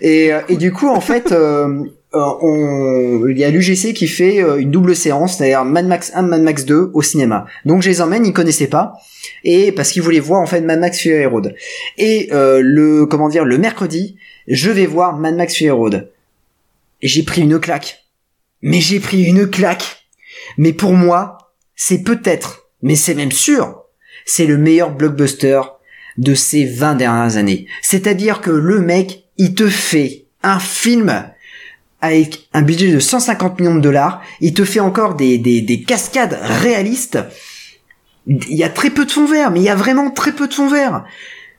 Et, 0.00 0.32
euh, 0.32 0.40
et 0.48 0.56
du 0.56 0.72
coup, 0.72 0.88
en 0.88 1.00
fait, 1.00 1.32
euh, 1.32 1.84
on, 2.12 3.26
il 3.28 3.38
y 3.38 3.44
a 3.44 3.50
l'UGC 3.50 3.92
qui 3.94 4.08
fait 4.08 4.42
euh, 4.42 4.56
une 4.58 4.70
double 4.70 4.96
séance, 4.96 5.36
c'est-à-dire 5.36 5.64
Mad 5.64 5.86
Max 5.86 6.10
1, 6.14 6.22
Mad 6.22 6.42
Max 6.42 6.64
2 6.64 6.90
au 6.92 7.02
cinéma. 7.02 7.46
Donc 7.64 7.82
je 7.82 7.88
les 7.88 8.00
emmène, 8.00 8.26
ils 8.26 8.32
connaissaient 8.32 8.66
pas, 8.66 8.94
et 9.44 9.72
parce 9.72 9.90
qu'ils 9.92 10.02
voulaient 10.02 10.20
voir 10.20 10.40
en 10.40 10.46
fait 10.46 10.60
Mad 10.60 10.80
Max 10.80 11.00
Fury 11.00 11.26
Road. 11.26 11.54
Et 11.98 12.28
euh, 12.32 12.60
le, 12.62 13.06
comment 13.06 13.28
dire, 13.28 13.44
le 13.44 13.58
mercredi, 13.58 14.16
je 14.48 14.70
vais 14.70 14.86
voir 14.86 15.16
Mad 15.16 15.36
Max 15.36 15.54
Fury 15.54 15.70
Road. 15.70 16.10
Et 17.02 17.08
j'ai 17.08 17.22
pris 17.22 17.42
une 17.42 17.60
claque. 17.60 18.04
Mais 18.62 18.80
j'ai 18.80 19.00
pris 19.00 19.22
une 19.22 19.48
claque. 19.48 20.06
Mais 20.58 20.72
pour 20.72 20.92
moi, 20.92 21.52
c'est 21.76 22.02
peut-être, 22.02 22.70
mais 22.82 22.96
c'est 22.96 23.14
même 23.14 23.32
sûr, 23.32 23.84
c'est 24.26 24.46
le 24.46 24.58
meilleur 24.58 24.90
blockbuster 24.90 25.60
de 26.18 26.34
ces 26.34 26.66
20 26.66 26.96
dernières 26.96 27.36
années. 27.36 27.66
C'est-à-dire 27.82 28.40
que 28.40 28.50
le 28.50 28.80
mec, 28.80 29.24
il 29.38 29.54
te 29.54 29.68
fait 29.68 30.26
un 30.42 30.58
film 30.58 31.30
avec 32.00 32.48
un 32.52 32.62
budget 32.62 32.92
de 32.92 32.98
150 32.98 33.60
millions 33.60 33.74
de 33.74 33.80
dollars, 33.80 34.22
il 34.40 34.54
te 34.54 34.64
fait 34.64 34.80
encore 34.80 35.14
des, 35.14 35.38
des, 35.38 35.60
des 35.60 35.82
cascades 35.82 36.38
réalistes. 36.42 37.18
Il 38.26 38.56
y 38.56 38.64
a 38.64 38.68
très 38.68 38.90
peu 38.90 39.04
de 39.04 39.10
fond 39.10 39.26
vert, 39.26 39.50
mais 39.50 39.60
il 39.60 39.64
y 39.64 39.70
a 39.70 39.74
vraiment 39.74 40.10
très 40.10 40.32
peu 40.32 40.48
de 40.48 40.54
fond 40.54 40.68
vert. 40.68 41.04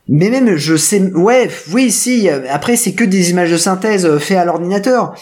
Mais 0.07 0.30
même, 0.30 0.55
je 0.55 0.76
sais, 0.76 1.01
ouais, 1.13 1.49
oui, 1.72 1.91
si. 1.91 2.27
Après, 2.30 2.76
c'est 2.76 2.93
que 2.93 3.03
des 3.03 3.30
images 3.30 3.51
de 3.51 3.57
synthèse 3.57 4.05
euh, 4.05 4.19
faites 4.19 4.38
à 4.38 4.45
l'ordinateur, 4.45 5.15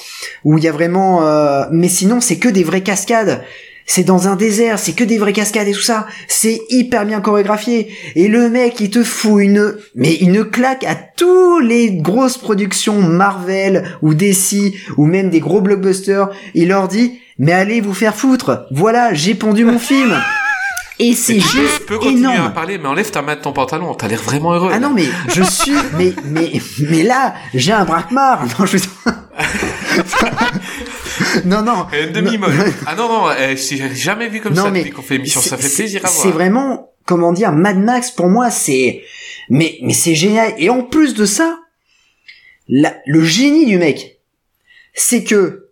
où 0.46 0.58
il 0.58 0.64
y 0.64 0.68
a 0.68 0.72
vraiment. 0.72 1.26
euh, 1.28 1.66
mais 1.72 1.90
sinon, 1.90 2.22
c'est 2.22 2.38
que 2.38 2.50
des 2.50 2.64
vraies 2.64 2.82
cascades. 2.82 3.44
C'est 3.92 4.04
dans 4.04 4.28
un 4.28 4.36
désert, 4.36 4.78
c'est 4.78 4.94
que 4.94 5.04
des 5.04 5.18
vraies 5.18 5.34
cascades 5.34 5.68
et 5.68 5.72
tout 5.72 5.82
ça. 5.82 6.06
C'est 6.28 6.62
hyper 6.70 7.08
bien 7.08 7.22
chorégraphié. 7.22 7.92
Et 8.14 8.28
le 8.28 8.48
mec, 8.48 8.80
il 8.82 8.92
te 8.92 9.04
fout 9.04 9.42
une, 9.42 9.78
mais 9.96 10.14
une 10.14 10.46
claque 10.46 10.84
à 10.84 10.94
tous 10.94 11.58
les 11.58 11.94
grosses 11.94 12.38
productions 12.38 13.02
Marvel 13.02 13.98
ou 14.04 14.14
DC 14.14 14.76
ou 14.98 15.08
même 15.08 15.32
des 15.32 15.40
gros 15.40 15.62
blockbusters. 15.62 16.30
Il 16.54 16.68
leur 16.68 16.88
dit, 16.88 17.20
mais 17.40 17.52
allez 17.52 17.82
vous 17.82 17.96
faire 17.96 18.16
foutre. 18.16 18.68
Voilà, 18.70 19.16
j'ai 19.16 19.34
pondu 19.34 19.66
mon 19.66 19.80
film. 19.80 20.16
Et 21.02 21.16
c'est 21.16 21.40
juste 21.40 21.80
tu 21.80 21.86
peux 21.86 21.98
continuer 21.98 22.28
à 22.28 22.36
énorme. 22.36 22.54
parler, 22.54 22.78
mais 22.78 22.90
enlève 22.90 23.10
ta 23.10 23.22
main 23.22 23.36
de 23.36 23.42
ton 23.42 23.54
pantalon. 23.54 23.94
T'as 23.94 24.08
l'air 24.10 24.22
vraiment 24.22 24.54
heureux. 24.54 24.70
Ah 24.72 24.80
là. 24.80 24.88
non 24.88 24.94
mais 24.94 25.06
je 25.34 25.44
suis 25.44 25.72
mais 25.98 26.14
mais 26.26 26.52
mais 26.90 27.04
là 27.04 27.36
j'ai 27.54 27.72
un 27.72 27.86
braquemar. 27.86 28.46
Non 28.60 28.66
je 28.66 28.78
non 31.46 31.62
non. 31.64 31.88
Une 31.94 32.12
demi-molle. 32.12 32.52
Ah 32.86 32.96
non, 32.96 33.08
non, 33.08 33.30
euh, 33.30 33.56
j'ai 33.56 33.96
jamais 33.96 34.28
vu 34.28 34.42
comme 34.42 34.54
Non, 34.54 34.66
ça 34.66 34.72
mais 34.72 34.80
depuis 34.80 34.92
qu'on 34.92 35.02
fait 35.02 35.16
l'émission. 35.16 35.42
Ça 35.42 35.58
fait 35.58 35.74
plaisir 35.74 36.02
à 36.06 36.10
voir. 36.10 36.22
C'est 36.24 36.32
vraiment 36.32 36.92
comment 37.06 37.32
dire 37.32 37.54
Mad 37.54 37.78
Max 37.78 38.12
pour 38.12 38.28
moi 38.28 38.52
c'est 38.52 39.02
mais 39.50 39.78
mais 39.82 39.94
c'est 39.94 40.16
génial 40.16 40.54
et 40.58 40.70
en 40.70 40.84
plus 40.84 41.14
de 41.16 41.26
ça 41.26 41.58
la- 42.68 42.96
le 43.08 43.24
génie 43.24 43.66
du 43.66 43.78
mec 43.78 44.20
c'est 44.94 45.24
que 45.24 45.69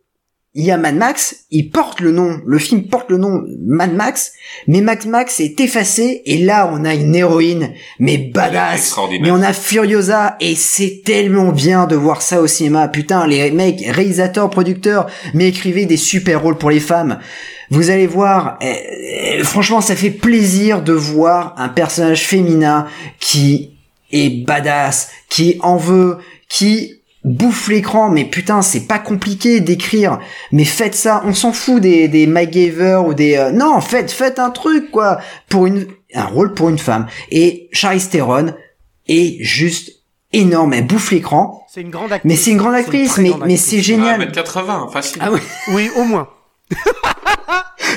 il 0.58 0.66
y 0.66 0.72
a 0.72 0.78
Mad 0.78 0.96
Max, 0.96 1.46
il 1.52 1.70
porte 1.70 2.00
le 2.02 2.12
nom, 2.12 2.42
le 2.44 2.58
film 2.58 2.88
porte 2.88 3.12
le 3.12 3.18
nom 3.20 3.44
Mad 3.68 3.94
Max, 3.94 4.32
mais 4.66 4.82
Mad 4.82 5.06
Max 5.06 5.40
est 5.40 5.62
effacé 5.62 6.24
et 6.26 6.40
là 6.40 6.68
on 6.74 6.84
a 6.84 6.96
une 6.96 7.16
héroïne, 7.16 7.74
mais 8.00 8.18
badass, 8.18 8.96
mais 9.22 9.30
on 9.30 9.44
a 9.44 9.54
Furiosa 9.54 10.36
et 10.40 10.56
c'est 10.56 11.04
tellement 11.06 11.52
bien 11.52 11.86
de 11.86 11.96
voir 11.96 12.24
ça 12.24 12.42
au 12.42 12.48
cinéma. 12.48 12.88
Putain, 12.88 13.28
les 13.28 13.52
mecs, 13.52 13.82
réalisateurs, 13.88 14.50
producteurs, 14.50 15.06
mais 15.36 15.48
écrivez 15.50 15.86
des 15.86 15.96
super 15.96 16.42
rôles 16.42 16.58
pour 16.58 16.72
les 16.72 16.80
femmes. 16.80 17.20
Vous 17.70 17.92
allez 17.92 18.08
voir, 18.08 18.58
euh, 18.64 18.74
euh, 19.38 19.44
franchement, 19.44 19.82
ça 19.82 19.96
fait 19.96 20.10
plaisir 20.10 20.82
de 20.82 20.94
voir 20.94 21.54
un 21.58 21.70
personnage 21.70 22.26
féminin 22.26 22.88
qui 23.20 23.76
est 24.12 24.44
badass, 24.44 25.12
qui 25.30 25.60
en 25.62 25.78
veut, 25.78 26.18
qui 26.50 26.97
bouffe 27.28 27.68
l'écran, 27.68 28.10
mais 28.10 28.26
putain, 28.26 28.62
c'est 28.62 28.88
pas 28.88 29.00
compliqué 29.00 29.60
d'écrire, 29.60 30.20
mais 30.52 30.66
faites 30.66 30.96
ça, 30.96 31.22
on 31.26 31.34
s'en 31.34 31.54
fout 31.54 31.82
des, 31.82 32.08
des 32.08 32.28
MacGyver 32.28 33.02
ou 33.06 33.14
des... 33.14 33.36
euh, 33.36 33.52
non, 33.52 33.80
faites, 33.82 34.12
faites 34.12 34.40
un 34.40 34.50
truc, 34.50 34.92
quoi, 34.92 35.20
pour 35.50 35.68
une, 35.68 35.88
un 36.14 36.26
rôle 36.26 36.54
pour 36.54 36.70
une 36.70 36.78
femme. 36.80 37.08
Et 37.32 37.70
Charlize 37.72 38.10
Theron 38.10 38.54
est 39.08 39.44
juste 39.44 39.92
énorme, 40.34 40.74
elle 40.74 40.88
bouffe 40.88 41.12
l'écran, 41.12 41.66
C'est 41.74 41.82
une 41.82 41.90
grande 41.90 42.12
actrice. 42.12 42.30
mais 42.30 42.36
c'est 42.36 42.52
une 42.52 42.58
grande 42.58 42.76
actrice, 42.76 43.18
mais, 43.18 43.30
grande 43.30 43.42
mais 43.46 43.54
actrice. 43.54 43.70
c'est 43.70 43.82
génial. 43.82 44.22
1m80, 44.32 44.92
facile. 44.92 45.22
Ah. 45.24 45.30
Oui, 45.74 45.90
au 45.98 46.04
moins. 46.04 46.28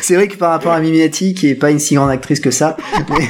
C'est 0.02 0.14
vrai 0.14 0.28
que 0.28 0.36
par 0.36 0.50
rapport 0.50 0.72
à 0.72 0.80
Mimiati, 0.80 1.34
qui 1.34 1.48
est 1.48 1.54
pas 1.54 1.70
une 1.70 1.78
si 1.80 1.94
grande 1.96 2.10
actrice 2.10 2.40
que 2.40 2.50
ça, 2.52 2.76
mais, 3.10 3.28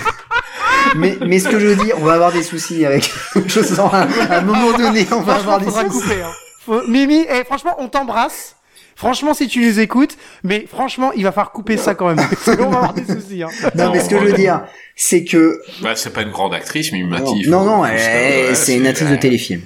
mais, 0.97 1.16
mais 1.27 1.39
ce 1.39 1.48
que 1.48 1.59
je 1.59 1.66
veux 1.66 1.77
dire, 1.85 1.97
on 2.01 2.05
va 2.05 2.15
avoir 2.15 2.32
des 2.32 2.43
soucis 2.43 2.85
avec, 2.86 3.11
je 3.47 3.61
sens, 3.62 3.93
à, 3.93 4.02
à 4.31 4.39
un 4.39 4.43
moment 4.43 4.77
donné, 4.77 5.07
on 5.12 5.20
va 5.20 5.35
Franchement, 5.36 5.55
avoir 5.57 5.82
des 5.85 5.89
soucis. 5.90 6.02
couper. 6.09 6.23
Hein. 6.23 6.31
Faut- 6.65 6.86
Mimi, 6.86 7.24
eh, 7.28 7.44
franchement, 7.44 7.74
on 7.78 7.89
t'embrasse. 7.89 8.57
Franchement, 8.97 9.32
si 9.32 9.48
tu 9.48 9.61
les 9.62 9.81
écoutes, 9.81 10.16
mais 10.44 10.66
franchement, 10.70 11.11
il 11.16 11.23
va 11.23 11.32
falloir 11.32 11.52
couper 11.52 11.78
ça 11.78 11.94
quand 11.94 12.09
même. 12.15 12.16
Parce 12.44 12.57
qu'on 12.57 12.69
va 12.69 12.77
avoir 12.78 12.93
des 12.93 13.05
soucis. 13.07 13.43
Hein. 13.43 13.48
Non, 13.74 13.90
mais 13.93 14.01
ce 14.01 14.11
que 14.11 14.19
je 14.19 14.24
veux 14.27 14.32
dire, 14.35 14.62
c'est 14.94 15.24
que, 15.24 15.59
Bah, 15.81 15.93
c'est 15.97 16.12
pas 16.12 16.20
une 16.23 16.31
grande 16.31 16.52
actrice, 16.52 16.93
mais 16.93 17.02
non, 17.02 17.19
non, 17.47 17.65
non, 17.65 17.81
ouais, 17.81 18.51
c'est 18.55 18.77
une 18.77 18.86
actrice 18.86 19.09
de 19.09 19.16
téléfilm. 19.16 19.62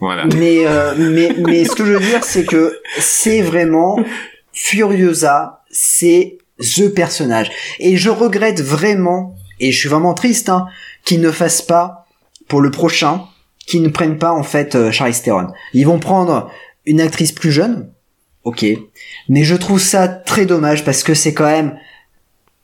Voilà. 0.00 0.24
Mais, 0.36 0.66
euh, 0.66 0.92
mais, 0.98 1.34
mais 1.38 1.64
ce 1.64 1.70
que 1.74 1.86
je 1.86 1.92
veux 1.92 2.00
dire, 2.00 2.22
c'est 2.24 2.44
que 2.44 2.78
c'est 2.98 3.40
vraiment 3.40 3.98
Furiosa, 4.52 5.62
c'est 5.70 6.38
the 6.58 6.88
personnage. 6.94 7.50
Et 7.78 7.96
je 7.96 8.10
regrette 8.10 8.60
vraiment, 8.60 9.34
et 9.60 9.72
je 9.72 9.78
suis 9.78 9.88
vraiment 9.88 10.14
triste, 10.14 10.48
hein, 10.48 10.66
qu'ils 11.04 11.20
ne 11.20 11.30
fassent 11.30 11.62
pas 11.62 12.06
pour 12.48 12.60
le 12.60 12.70
prochain, 12.70 13.22
qu'ils 13.66 13.82
ne 13.82 13.88
prennent 13.88 14.18
pas 14.18 14.32
en 14.32 14.42
fait 14.42 14.74
euh, 14.74 14.90
Charlize 14.90 15.22
Theron. 15.22 15.48
Ils 15.72 15.86
vont 15.86 15.98
prendre 15.98 16.50
une 16.86 17.00
actrice 17.00 17.32
plus 17.32 17.52
jeune, 17.52 17.90
ok, 18.44 18.64
mais 19.28 19.44
je 19.44 19.54
trouve 19.54 19.80
ça 19.80 20.08
très 20.08 20.46
dommage 20.46 20.84
parce 20.84 21.02
que 21.02 21.14
c'est 21.14 21.34
quand 21.34 21.46
même 21.46 21.78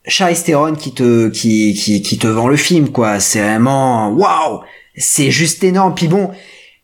Charlize 0.07 0.45
Theron 0.45 0.75
qui 0.75 0.93
te 0.93 1.29
qui 1.29 1.75
qui 1.75 2.03
qui 2.03 2.19
te 2.19 2.27
vend 2.27 2.49
le 2.49 2.57
film 2.57 2.91
quoi. 2.91 3.21
C'est 3.21 3.41
vraiment 3.41 4.11
waouh, 4.11 4.61
c'est 4.97 5.31
juste 5.31 5.65
énorme. 5.65 5.95
Puis 5.95 6.09
bon, 6.09 6.31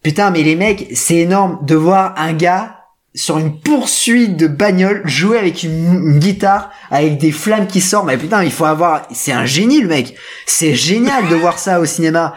Putain, 0.07 0.31
mais 0.31 0.45
les 0.45 0.55
mecs, 0.55 0.87
c'est 0.95 1.17
énorme 1.17 1.59
de 1.63 1.75
voir 1.75 2.15
un 2.17 2.33
gars 2.33 2.76
sur 3.17 3.39
une 3.39 3.59
poursuite 3.59 4.37
de 4.37 4.47
bagnole 4.47 5.01
jouer 5.07 5.39
avec 5.39 5.63
une, 5.63 6.19
guitare 6.19 6.71
avec 6.91 7.17
des 7.17 7.33
flammes 7.33 7.67
qui 7.67 7.81
sortent. 7.81 8.07
Mais 8.07 8.19
putain, 8.19 8.45
il 8.45 8.53
faut 8.53 8.67
avoir, 8.67 9.09
c'est 9.11 9.33
un 9.33 9.47
génie 9.47 9.81
le 9.81 9.89
mec. 9.89 10.15
C'est 10.45 10.75
génial 10.75 11.29
de 11.29 11.35
voir 11.35 11.59
ça 11.59 11.81
au 11.81 11.87
cinéma. 11.87 12.35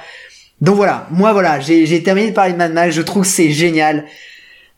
Donc 0.61 0.77
voilà, 0.77 1.07
moi 1.11 1.33
voilà, 1.33 1.59
j'ai 1.59 2.01
terminé 2.01 2.29
de 2.29 2.33
parler 2.33 2.53
de 2.53 2.57
Mad 2.57 2.73
Max. 2.73 2.95
Je 2.95 3.01
trouve 3.01 3.23
que 3.23 3.29
c'est 3.29 3.51
génial. 3.51 4.05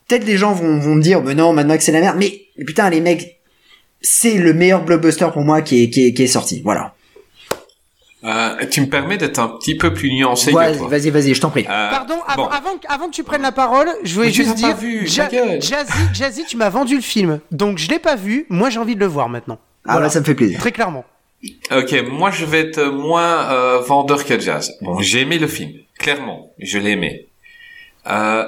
Peut-être 0.07 0.25
les 0.25 0.37
gens 0.37 0.53
vont, 0.53 0.79
vont 0.79 0.95
me 0.95 1.01
dire, 1.01 1.21
mais 1.21 1.35
non, 1.35 1.53
Mad 1.53 1.67
Max 1.67 1.85
c'est 1.85 1.91
la 1.91 2.01
merde. 2.01 2.17
Mais 2.19 2.47
putain, 2.65 2.89
les 2.89 2.99
mecs, 2.99 3.39
c'est 4.01 4.37
le 4.37 4.53
meilleur 4.53 4.83
blockbuster 4.83 5.27
pour 5.31 5.43
moi 5.43 5.61
qui 5.61 5.83
est, 5.83 5.89
qui 5.91 6.13
qui 6.13 6.23
est 6.23 6.27
sorti. 6.27 6.61
Voilà. 6.63 6.95
Euh, 8.23 8.65
tu 8.69 8.81
me 8.81 8.85
permets 8.87 9.17
d'être 9.17 9.39
un 9.39 9.47
petit 9.47 9.75
peu 9.75 9.93
plus 9.93 10.11
nuancé 10.13 10.53
Ouais, 10.53 10.73
que 10.73 10.77
toi. 10.77 10.87
vas-y, 10.89 11.09
vas-y, 11.09 11.33
je 11.33 11.41
t'en 11.41 11.49
prie. 11.49 11.65
Euh, 11.67 11.89
Pardon, 11.89 12.19
avant, 12.27 12.43
bon. 12.43 12.49
avant, 12.49 12.77
que- 12.77 12.85
avant 12.87 13.05
que 13.07 13.13
tu 13.15 13.23
prennes 13.23 13.41
la 13.41 13.51
parole, 13.51 13.89
je 14.03 14.13
voulais 14.13 14.27
Mais 14.27 14.33
juste 14.33 14.55
dire, 14.55 14.75
vu, 14.75 15.07
Ja-. 15.07 15.27
Jazzy, 15.59 15.91
Jazzy, 16.13 16.45
tu 16.45 16.55
m'as 16.55 16.69
vendu 16.69 16.95
le 16.95 17.01
film, 17.01 17.39
donc 17.51 17.79
je 17.79 17.89
l'ai 17.89 17.97
pas 17.97 18.15
vu. 18.15 18.45
Moi, 18.49 18.69
j'ai 18.69 18.77
envie 18.79 18.93
de 18.95 18.99
le 18.99 19.07
voir 19.07 19.27
maintenant. 19.27 19.57
Ah 19.85 19.93
Voilà. 19.93 20.05
bah 20.07 20.09
ça 20.11 20.19
me 20.19 20.25
fait 20.25 20.35
plaisir. 20.35 20.59
Très 20.59 20.71
clairement. 20.71 21.03
Ok, 21.71 21.95
moi 22.11 22.29
je 22.29 22.45
vais 22.45 22.59
être 22.59 22.83
moins 22.91 23.49
euh, 23.51 23.79
vendeur 23.79 24.23
que 24.23 24.39
Jazz. 24.39 24.71
Bon, 24.81 24.99
j'ai 24.99 25.21
aimé 25.21 25.39
le 25.39 25.47
film, 25.47 25.71
clairement, 25.97 26.51
je 26.59 26.77
l'ai 26.77 26.91
aimé. 26.91 27.25
Euh, 28.07 28.45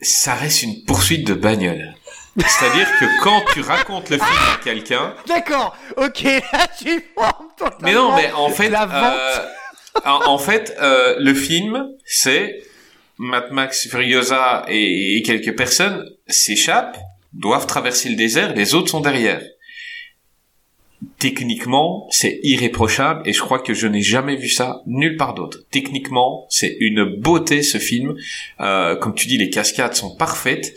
ça 0.00 0.32
reste 0.34 0.62
une 0.62 0.82
poursuite 0.86 1.26
de 1.26 1.34
bagnole. 1.34 1.94
C'est-à-dire 2.36 2.86
que 2.98 3.22
quand 3.22 3.42
tu 3.52 3.60
racontes 3.60 4.08
le 4.10 4.16
film 4.16 4.28
à 4.54 4.62
quelqu'un, 4.62 5.14
D'accord. 5.26 5.76
Ok, 5.96 6.22
là, 6.22 6.66
tu 6.78 7.02
formes 7.14 7.48
mais 7.82 7.92
non, 7.92 8.14
mais 8.16 8.30
en 8.32 8.48
fait, 8.48 8.70
La 8.70 8.86
vente. 8.86 9.02
euh, 9.04 9.46
en, 10.04 10.32
en 10.32 10.38
fait, 10.38 10.74
euh, 10.80 11.16
le 11.18 11.34
film, 11.34 11.88
c'est 12.04 12.62
Mad 13.18 13.50
Max 13.50 13.88
Furiosa 13.88 14.64
et, 14.68 15.18
et 15.18 15.22
quelques 15.22 15.54
personnes 15.56 16.08
s'échappent, 16.26 16.96
doivent 17.32 17.66
traverser 17.66 18.08
le 18.08 18.16
désert, 18.16 18.54
les 18.54 18.74
autres 18.74 18.90
sont 18.90 19.00
derrière. 19.00 19.42
Techniquement, 21.18 22.06
c'est 22.10 22.40
irréprochable 22.42 23.22
et 23.26 23.32
je 23.32 23.40
crois 23.40 23.58
que 23.58 23.72
je 23.74 23.86
n'ai 23.86 24.02
jamais 24.02 24.36
vu 24.36 24.48
ça 24.48 24.80
nulle 24.86 25.16
part 25.16 25.34
d'autre. 25.34 25.58
Techniquement, 25.70 26.46
c'est 26.50 26.76
une 26.80 27.04
beauté 27.20 27.62
ce 27.62 27.78
film. 27.78 28.14
Euh, 28.60 28.96
comme 28.96 29.14
tu 29.14 29.26
dis, 29.26 29.38
les 29.38 29.50
cascades 29.50 29.94
sont 29.94 30.14
parfaites. 30.16 30.74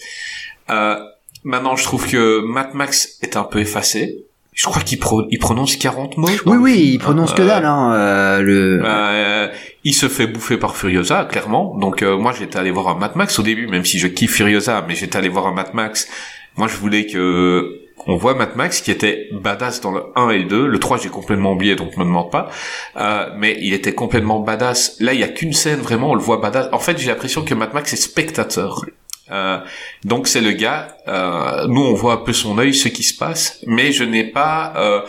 Euh, 0.69 0.97
maintenant, 1.43 1.75
je 1.75 1.83
trouve 1.83 2.07
que 2.09 2.41
Mad 2.41 2.73
Max 2.73 3.17
est 3.21 3.35
un 3.37 3.43
peu 3.43 3.59
effacé. 3.59 4.25
Je 4.53 4.65
crois 4.65 4.83
qu'il 4.83 4.99
pro- 4.99 5.25
il 5.31 5.39
prononce 5.39 5.75
40 5.77 6.17
mots. 6.17 6.27
Oui, 6.45 6.57
oui, 6.57 6.89
il 6.93 6.99
prononce 6.99 7.33
que 7.33 7.41
dalle, 7.41 7.65
hein, 7.65 7.93
euh, 7.95 8.41
le... 8.41 8.81
euh, 8.85 9.47
il 9.83 9.93
se 9.95 10.07
fait 10.07 10.27
bouffer 10.27 10.57
par 10.57 10.75
Furiosa, 10.75 11.25
clairement. 11.25 11.75
Donc 11.79 12.03
euh, 12.03 12.17
moi 12.17 12.33
j'étais 12.37 12.57
allé 12.59 12.69
voir 12.69 12.87
un 12.89 12.95
Mad 12.99 13.15
Max 13.15 13.39
au 13.39 13.41
début, 13.41 13.65
même 13.67 13.83
si 13.83 13.97
je 13.97 14.07
kiffe 14.07 14.35
Furiosa, 14.35 14.85
mais 14.87 14.93
j'étais 14.93 15.17
allé 15.17 15.27
voir 15.29 15.47
un 15.47 15.53
Mad 15.53 15.73
Max. 15.73 16.07
Moi 16.55 16.67
je 16.67 16.75
voulais 16.77 17.07
que 17.07 17.79
on 18.05 18.15
voit 18.15 18.35
Mad 18.35 18.55
Max 18.55 18.81
qui 18.81 18.91
était 18.91 19.27
badass 19.31 19.81
dans 19.81 19.91
le 19.91 20.03
1 20.15 20.29
et 20.29 20.39
le 20.39 20.43
2. 20.45 20.67
Le 20.67 20.79
3, 20.79 20.97
j'ai 20.99 21.09
complètement 21.09 21.53
oublié, 21.53 21.75
donc 21.75 21.93
ne 21.97 22.03
me 22.03 22.05
demande 22.09 22.29
pas. 22.31 22.49
Euh, 22.97 23.29
mais 23.37 23.57
il 23.61 23.73
était 23.73 23.93
complètement 23.93 24.39
badass. 24.39 24.97
Là, 24.99 25.13
il 25.13 25.19
y 25.19 25.23
a 25.23 25.29
qu'une 25.29 25.53
scène, 25.53 25.79
vraiment, 25.79 26.11
on 26.11 26.15
le 26.15 26.21
voit 26.21 26.37
badass. 26.37 26.67
En 26.73 26.79
fait, 26.79 26.97
j'ai 26.97 27.07
l'impression 27.07 27.43
que 27.43 27.53
Mad 27.55 27.73
Max 27.73 27.93
est 27.93 27.95
spectateur. 27.97 28.81
Euh, 29.31 29.59
donc 30.03 30.27
c'est 30.27 30.41
le 30.41 30.51
gars, 30.51 30.97
euh, 31.07 31.65
nous 31.67 31.81
on 31.81 31.93
voit 31.93 32.13
un 32.13 32.17
peu 32.17 32.33
son 32.33 32.57
œil, 32.57 32.73
ce 32.73 32.89
qui 32.89 33.03
se 33.03 33.17
passe, 33.17 33.59
mais 33.65 33.91
je 33.93 34.03
n'ai 34.03 34.25
pas... 34.25 34.73
euh, 34.75 35.01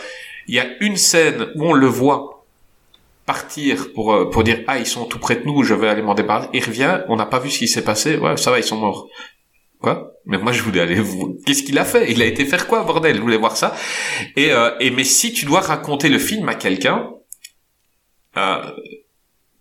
Il 0.47 0.55
y 0.55 0.59
a 0.59 0.67
une 0.79 0.95
scène 0.95 1.47
où 1.55 1.65
on 1.65 1.73
le 1.73 1.87
voit 1.87 2.45
partir 3.25 3.91
pour 3.93 4.13
euh, 4.13 4.29
pour 4.29 4.43
dire 4.43 4.59
ah 4.67 4.77
ils 4.77 4.85
sont 4.85 5.05
tout 5.05 5.19
près 5.19 5.35
de 5.37 5.43
nous, 5.45 5.63
je 5.63 5.73
vais 5.73 5.89
aller 5.89 6.01
m'en 6.03 6.13
débarrasser. 6.13 6.49
Il 6.53 6.63
revient, 6.63 6.99
on 7.09 7.15
n'a 7.17 7.25
pas 7.25 7.39
vu 7.39 7.49
ce 7.49 7.59
qui 7.59 7.67
s'est 7.67 7.83
passé. 7.83 8.17
Ouais, 8.17 8.37
ça 8.37 8.51
va, 8.51 8.57
ils 8.59 8.63
sont 8.63 8.77
morts. 8.77 9.07
Quoi? 9.81 10.11
Mais 10.25 10.37
moi 10.37 10.51
je 10.53 10.61
voulais 10.61 10.81
aller. 10.81 10.95
vous- 10.95 11.37
Qu'est-ce 11.45 11.63
qu'il 11.63 11.77
a 11.77 11.85
fait? 11.85 12.11
Il 12.11 12.21
a 12.21 12.25
été 12.25 12.45
faire 12.45 12.67
quoi, 12.67 12.83
bordel? 12.83 13.15
Je 13.17 13.21
voulais 13.21 13.37
voir 13.45 13.57
ça. 13.57 13.75
Et 14.37 14.49
et 14.79 14.91
mais 14.91 15.03
si 15.03 15.33
tu 15.33 15.45
dois 15.45 15.59
raconter 15.61 16.07
le 16.09 16.19
film 16.19 16.47
à 16.47 16.55
quelqu'un, 16.55 17.09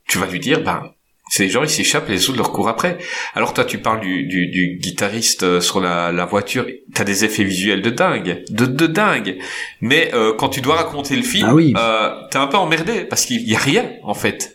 tu 0.08 0.18
vas 0.18 0.26
lui 0.26 0.40
dire 0.40 0.60
ben 0.62 0.80
ces 1.28 1.48
gens 1.48 1.62
ils 1.62 1.70
s'échappent, 1.70 2.08
les 2.08 2.28
autres 2.28 2.38
leur 2.38 2.52
courent 2.52 2.68
après. 2.68 2.98
Alors 3.34 3.54
toi 3.54 3.64
tu 3.64 3.78
parles 3.78 4.00
du, 4.00 4.24
du, 4.24 4.46
du 4.48 4.78
guitariste 4.80 5.42
euh, 5.42 5.60
sur 5.60 5.80
la, 5.80 6.12
la 6.12 6.26
voiture, 6.26 6.66
t'as 6.94 7.04
des 7.04 7.24
effets 7.24 7.44
visuels 7.44 7.82
de 7.82 7.90
dingue, 7.90 8.44
de, 8.50 8.66
de 8.66 8.86
dingue. 8.86 9.38
Mais 9.80 10.10
euh, 10.14 10.34
quand 10.36 10.48
tu 10.50 10.60
dois 10.60 10.76
raconter 10.76 11.16
le 11.16 11.22
film, 11.22 11.46
Ah 11.50 11.54
oui. 11.54 11.72
euh, 11.76 12.10
t'es 12.30 12.38
un 12.38 12.46
peu 12.46 12.56
emmerdé 12.58 13.04
parce 13.04 13.24
qu'il 13.26 13.48
y 13.48 13.54
a 13.54 13.58
rien 13.58 13.90
en 14.02 14.14
fait. 14.14 14.54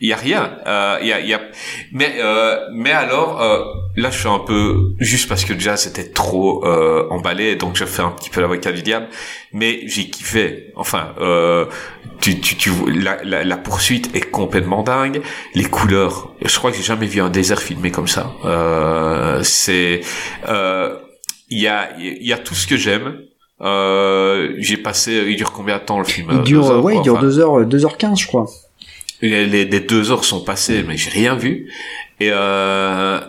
Il 0.00 0.08
y 0.08 0.12
a 0.12 0.16
rien. 0.16 0.58
Euh, 0.66 0.98
il 1.02 1.08
y 1.08 1.12
a, 1.12 1.20
y 1.20 1.34
a... 1.34 1.40
Mais 1.92 2.16
euh, 2.20 2.56
mais 2.72 2.92
alors 2.92 3.42
euh, 3.42 3.64
là 3.96 4.10
je 4.10 4.18
suis 4.18 4.28
un 4.28 4.38
peu 4.38 4.92
juste 5.00 5.28
parce 5.28 5.44
que 5.44 5.52
déjà 5.52 5.76
c'était 5.76 6.08
trop 6.10 6.64
euh, 6.64 7.06
emballé 7.10 7.56
donc 7.56 7.76
je 7.76 7.84
fais 7.84 8.02
un 8.02 8.10
petit 8.10 8.30
peu 8.30 8.40
l'avocat 8.40 8.70
du 8.72 8.82
diable. 8.82 9.08
Mais 9.52 9.80
j'ai 9.86 10.08
kiffé. 10.08 10.72
Enfin 10.76 11.14
euh, 11.20 11.66
tu 12.20 12.38
tu 12.40 12.56
tu 12.56 12.70
la, 12.92 13.22
la, 13.24 13.42
la 13.44 13.56
poursuite 13.56 14.14
est 14.14 14.30
complètement 14.30 14.82
dingue. 14.82 15.20
Les 15.54 15.64
couleurs. 15.64 16.32
Je 16.44 16.56
crois 16.58 16.70
que 16.70 16.76
j'ai 16.76 16.82
jamais 16.84 17.06
vu 17.06 17.20
un 17.20 17.30
désert 17.30 17.60
filmé 17.60 17.90
comme 17.90 18.08
ça. 18.08 18.32
Euh, 18.44 19.40
c'est 19.42 20.00
euh, 20.48 20.96
il 21.48 21.58
y 21.60 21.66
a 21.66 21.90
il 21.98 22.26
y 22.26 22.32
a 22.32 22.38
tout 22.38 22.54
ce 22.54 22.66
que 22.66 22.76
j'aime. 22.76 23.18
Euh, 23.60 24.54
j'ai 24.58 24.76
passé, 24.76 25.24
il 25.28 25.36
dure 25.36 25.50
combien 25.52 25.78
de 25.78 25.82
temps 25.82 25.98
le 25.98 26.04
film? 26.04 26.28
Il 26.30 26.42
dure, 26.42 26.70
heures, 26.70 26.84
ouais, 26.84 26.92
quoi, 26.92 27.00
il 27.00 27.02
dure 27.02 27.14
enfin. 27.14 27.22
2 27.22 27.38
heures, 27.40 27.60
2h15, 27.66 28.20
je 28.20 28.26
crois. 28.28 28.46
Les, 29.20 29.64
deux 29.66 30.10
heures 30.10 30.24
sont 30.24 30.44
passées, 30.44 30.84
mais 30.86 30.96
j'ai 30.96 31.10
rien 31.10 31.34
vu. 31.34 31.72
Et 32.20 32.30
euh, 32.30 33.20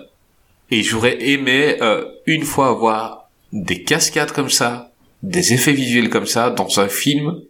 et 0.72 0.84
j'aurais 0.84 1.22
aimé 1.24 1.78
euh, 1.82 2.06
une 2.26 2.44
fois 2.44 2.70
avoir 2.70 3.30
des 3.52 3.84
cascades 3.84 4.32
comme 4.32 4.50
ça, 4.50 4.92
des 5.24 5.54
effets 5.54 5.74
visuels 5.74 6.10
comme 6.10 6.28
ça 6.28 6.52
dans 6.52 6.80
un 6.80 6.88
film 6.88 7.42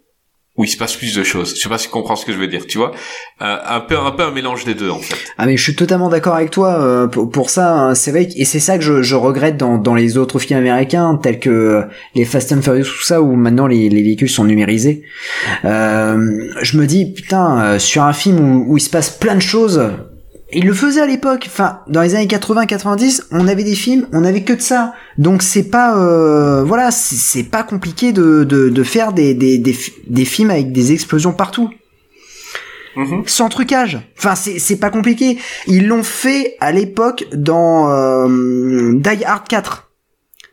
où 0.56 0.64
il 0.64 0.68
se 0.68 0.76
passe 0.76 0.96
plus 0.96 1.14
de 1.14 1.22
choses. 1.22 1.54
Je 1.56 1.60
sais 1.60 1.68
pas 1.68 1.78
si 1.78 1.86
tu 1.86 1.92
comprends 1.92 2.16
ce 2.16 2.26
que 2.26 2.32
je 2.32 2.38
veux 2.38 2.48
dire, 2.48 2.66
tu 2.66 2.76
vois. 2.76 2.92
Euh, 3.40 3.56
un 3.66 3.80
peu 3.80 3.96
un 3.98 4.10
peu 4.10 4.24
un 4.24 4.30
mélange 4.30 4.64
des 4.64 4.74
deux 4.74 4.90
en 4.90 4.98
fait. 4.98 5.14
Ah 5.38 5.46
mais 5.46 5.56
je 5.56 5.62
suis 5.62 5.74
totalement 5.76 6.08
d'accord 6.08 6.34
avec 6.34 6.50
toi 6.50 6.82
euh, 6.82 7.06
pour, 7.06 7.48
ça. 7.50 7.72
hein, 7.72 7.94
c'est 7.94 8.10
vrai 8.10 8.28
et 8.36 8.44
c'est 8.44 8.60
ça 8.60 8.76
que 8.76 8.84
je, 8.84 9.02
je 9.02 9.14
regrette 9.14 9.56
dans, 9.56 9.78
dans 9.78 9.94
les 9.94 10.18
autres 10.18 10.38
films 10.38 10.58
américains 10.58 11.18
tels 11.22 11.38
que 11.38 11.50
euh, 11.50 11.82
les 12.14 12.24
Fast 12.24 12.52
and 12.52 12.62
Furious 12.62 12.84
tout 12.84 13.04
ça 13.04 13.22
où 13.22 13.36
maintenant 13.36 13.66
les, 13.66 13.88
les 13.88 14.02
véhicules 14.02 14.28
sont 14.28 14.44
numérisés. 14.44 15.02
Euh, 15.64 16.50
je 16.60 16.76
me 16.78 16.86
dis 16.86 17.12
putain 17.12 17.78
sur 17.78 18.02
un 18.02 18.12
film 18.12 18.40
où, 18.40 18.72
où 18.72 18.76
il 18.76 18.80
se 18.80 18.90
passe 18.90 19.10
plein 19.10 19.36
de 19.36 19.40
choses. 19.42 19.80
Il 20.52 20.66
le 20.66 20.74
faisait 20.74 21.00
à 21.00 21.06
l'époque, 21.06 21.44
enfin 21.48 21.80
dans 21.86 22.02
les 22.02 22.14
années 22.16 22.26
80-90, 22.26 23.22
on 23.30 23.46
avait 23.46 23.62
des 23.64 23.74
films, 23.76 24.08
on 24.12 24.24
avait 24.24 24.42
que 24.42 24.52
de 24.52 24.60
ça. 24.60 24.94
Donc 25.16 25.42
c'est 25.42 25.70
pas 25.70 25.96
euh, 25.96 26.64
voilà, 26.64 26.90
c'est 26.90 27.44
pas 27.44 27.62
compliqué 27.62 28.12
de, 28.12 28.42
de, 28.44 28.68
de 28.68 28.82
faire 28.82 29.12
des, 29.12 29.34
des, 29.34 29.58
des, 29.58 29.72
fi- 29.72 29.92
des 30.08 30.24
films 30.24 30.50
avec 30.50 30.72
des 30.72 30.92
explosions 30.92 31.32
partout 31.32 31.70
Mhm. 32.96 33.22
sans 33.26 33.48
trucage. 33.48 34.00
Enfin, 34.18 34.34
c'est 34.34 34.58
c'est 34.58 34.74
pas 34.76 34.90
compliqué. 34.90 35.38
Ils 35.68 35.86
l'ont 35.86 36.02
fait 36.02 36.56
à 36.58 36.72
l'époque 36.72 37.24
dans 37.32 37.88
euh, 37.88 38.94
Die 38.94 39.24
Hard 39.24 39.46
4. 39.46 39.90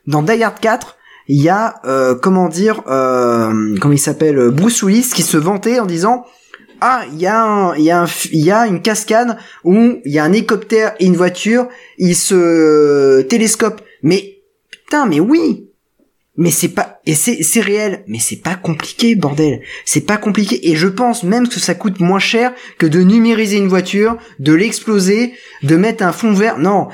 Dans 0.06 0.22
Die 0.22 0.44
Hard 0.44 0.60
4, 0.60 0.98
il 1.30 1.42
y 1.42 1.50
a 1.50 1.82
euh, 1.86 2.14
comment 2.14 2.48
dire, 2.48 2.84
euh, 2.88 3.76
comment 3.82 3.94
il 3.96 3.98
s'appelle, 4.00 4.52
Bruce 4.52 4.84
Willis 4.84 5.10
qui 5.16 5.24
se 5.24 5.36
vantait 5.36 5.80
en 5.80 5.88
disant 5.88 6.26
ah, 6.82 7.06
il 7.12 7.20
y 7.20 7.28
a 7.28 7.44
un, 7.44 7.76
il 7.76 7.84
y 7.84 7.92
a 7.92 8.04
un, 8.04 8.08
y 8.32 8.52
a 8.52 8.68
une 8.68 8.82
cascade 8.82 9.38
où 9.64 10.00
il 10.06 10.12
y 10.12 10.20
a 10.20 10.24
un 10.24 10.34
hélicoptère 10.34 10.94
et 11.00 11.06
une 11.06 11.16
voiture, 11.16 11.68
ils 11.98 12.16
se 12.16 13.22
télescopent. 13.24 13.82
Mais 14.04 14.40
putain, 14.70 15.06
mais 15.06 15.20
oui. 15.20 15.64
Mais 16.40 16.52
c'est 16.52 16.70
pas 16.70 17.02
et 17.08 17.16
c'est 17.16 17.42
c'est 17.42 17.62
réel, 17.62 18.04
mais 18.08 18.20
c'est 18.20 18.36
pas 18.44 18.54
compliqué 18.54 19.16
bordel. 19.16 19.62
C'est 19.86 20.06
pas 20.06 20.18
compliqué 20.18 20.70
et 20.70 20.76
je 20.76 20.88
pense 20.88 21.24
même 21.24 21.48
que 21.48 21.60
ça 21.60 21.74
coûte 21.74 22.00
moins 22.00 22.20
cher 22.20 22.54
que 22.78 22.86
de 22.86 23.02
numériser 23.02 23.58
une 23.58 23.68
voiture, 23.68 24.18
de 24.38 24.54
l'exploser, 24.54 25.34
de 25.64 25.76
mettre 25.76 26.04
un 26.04 26.12
fond 26.12 26.34
vert. 26.34 26.60
Non. 26.60 26.90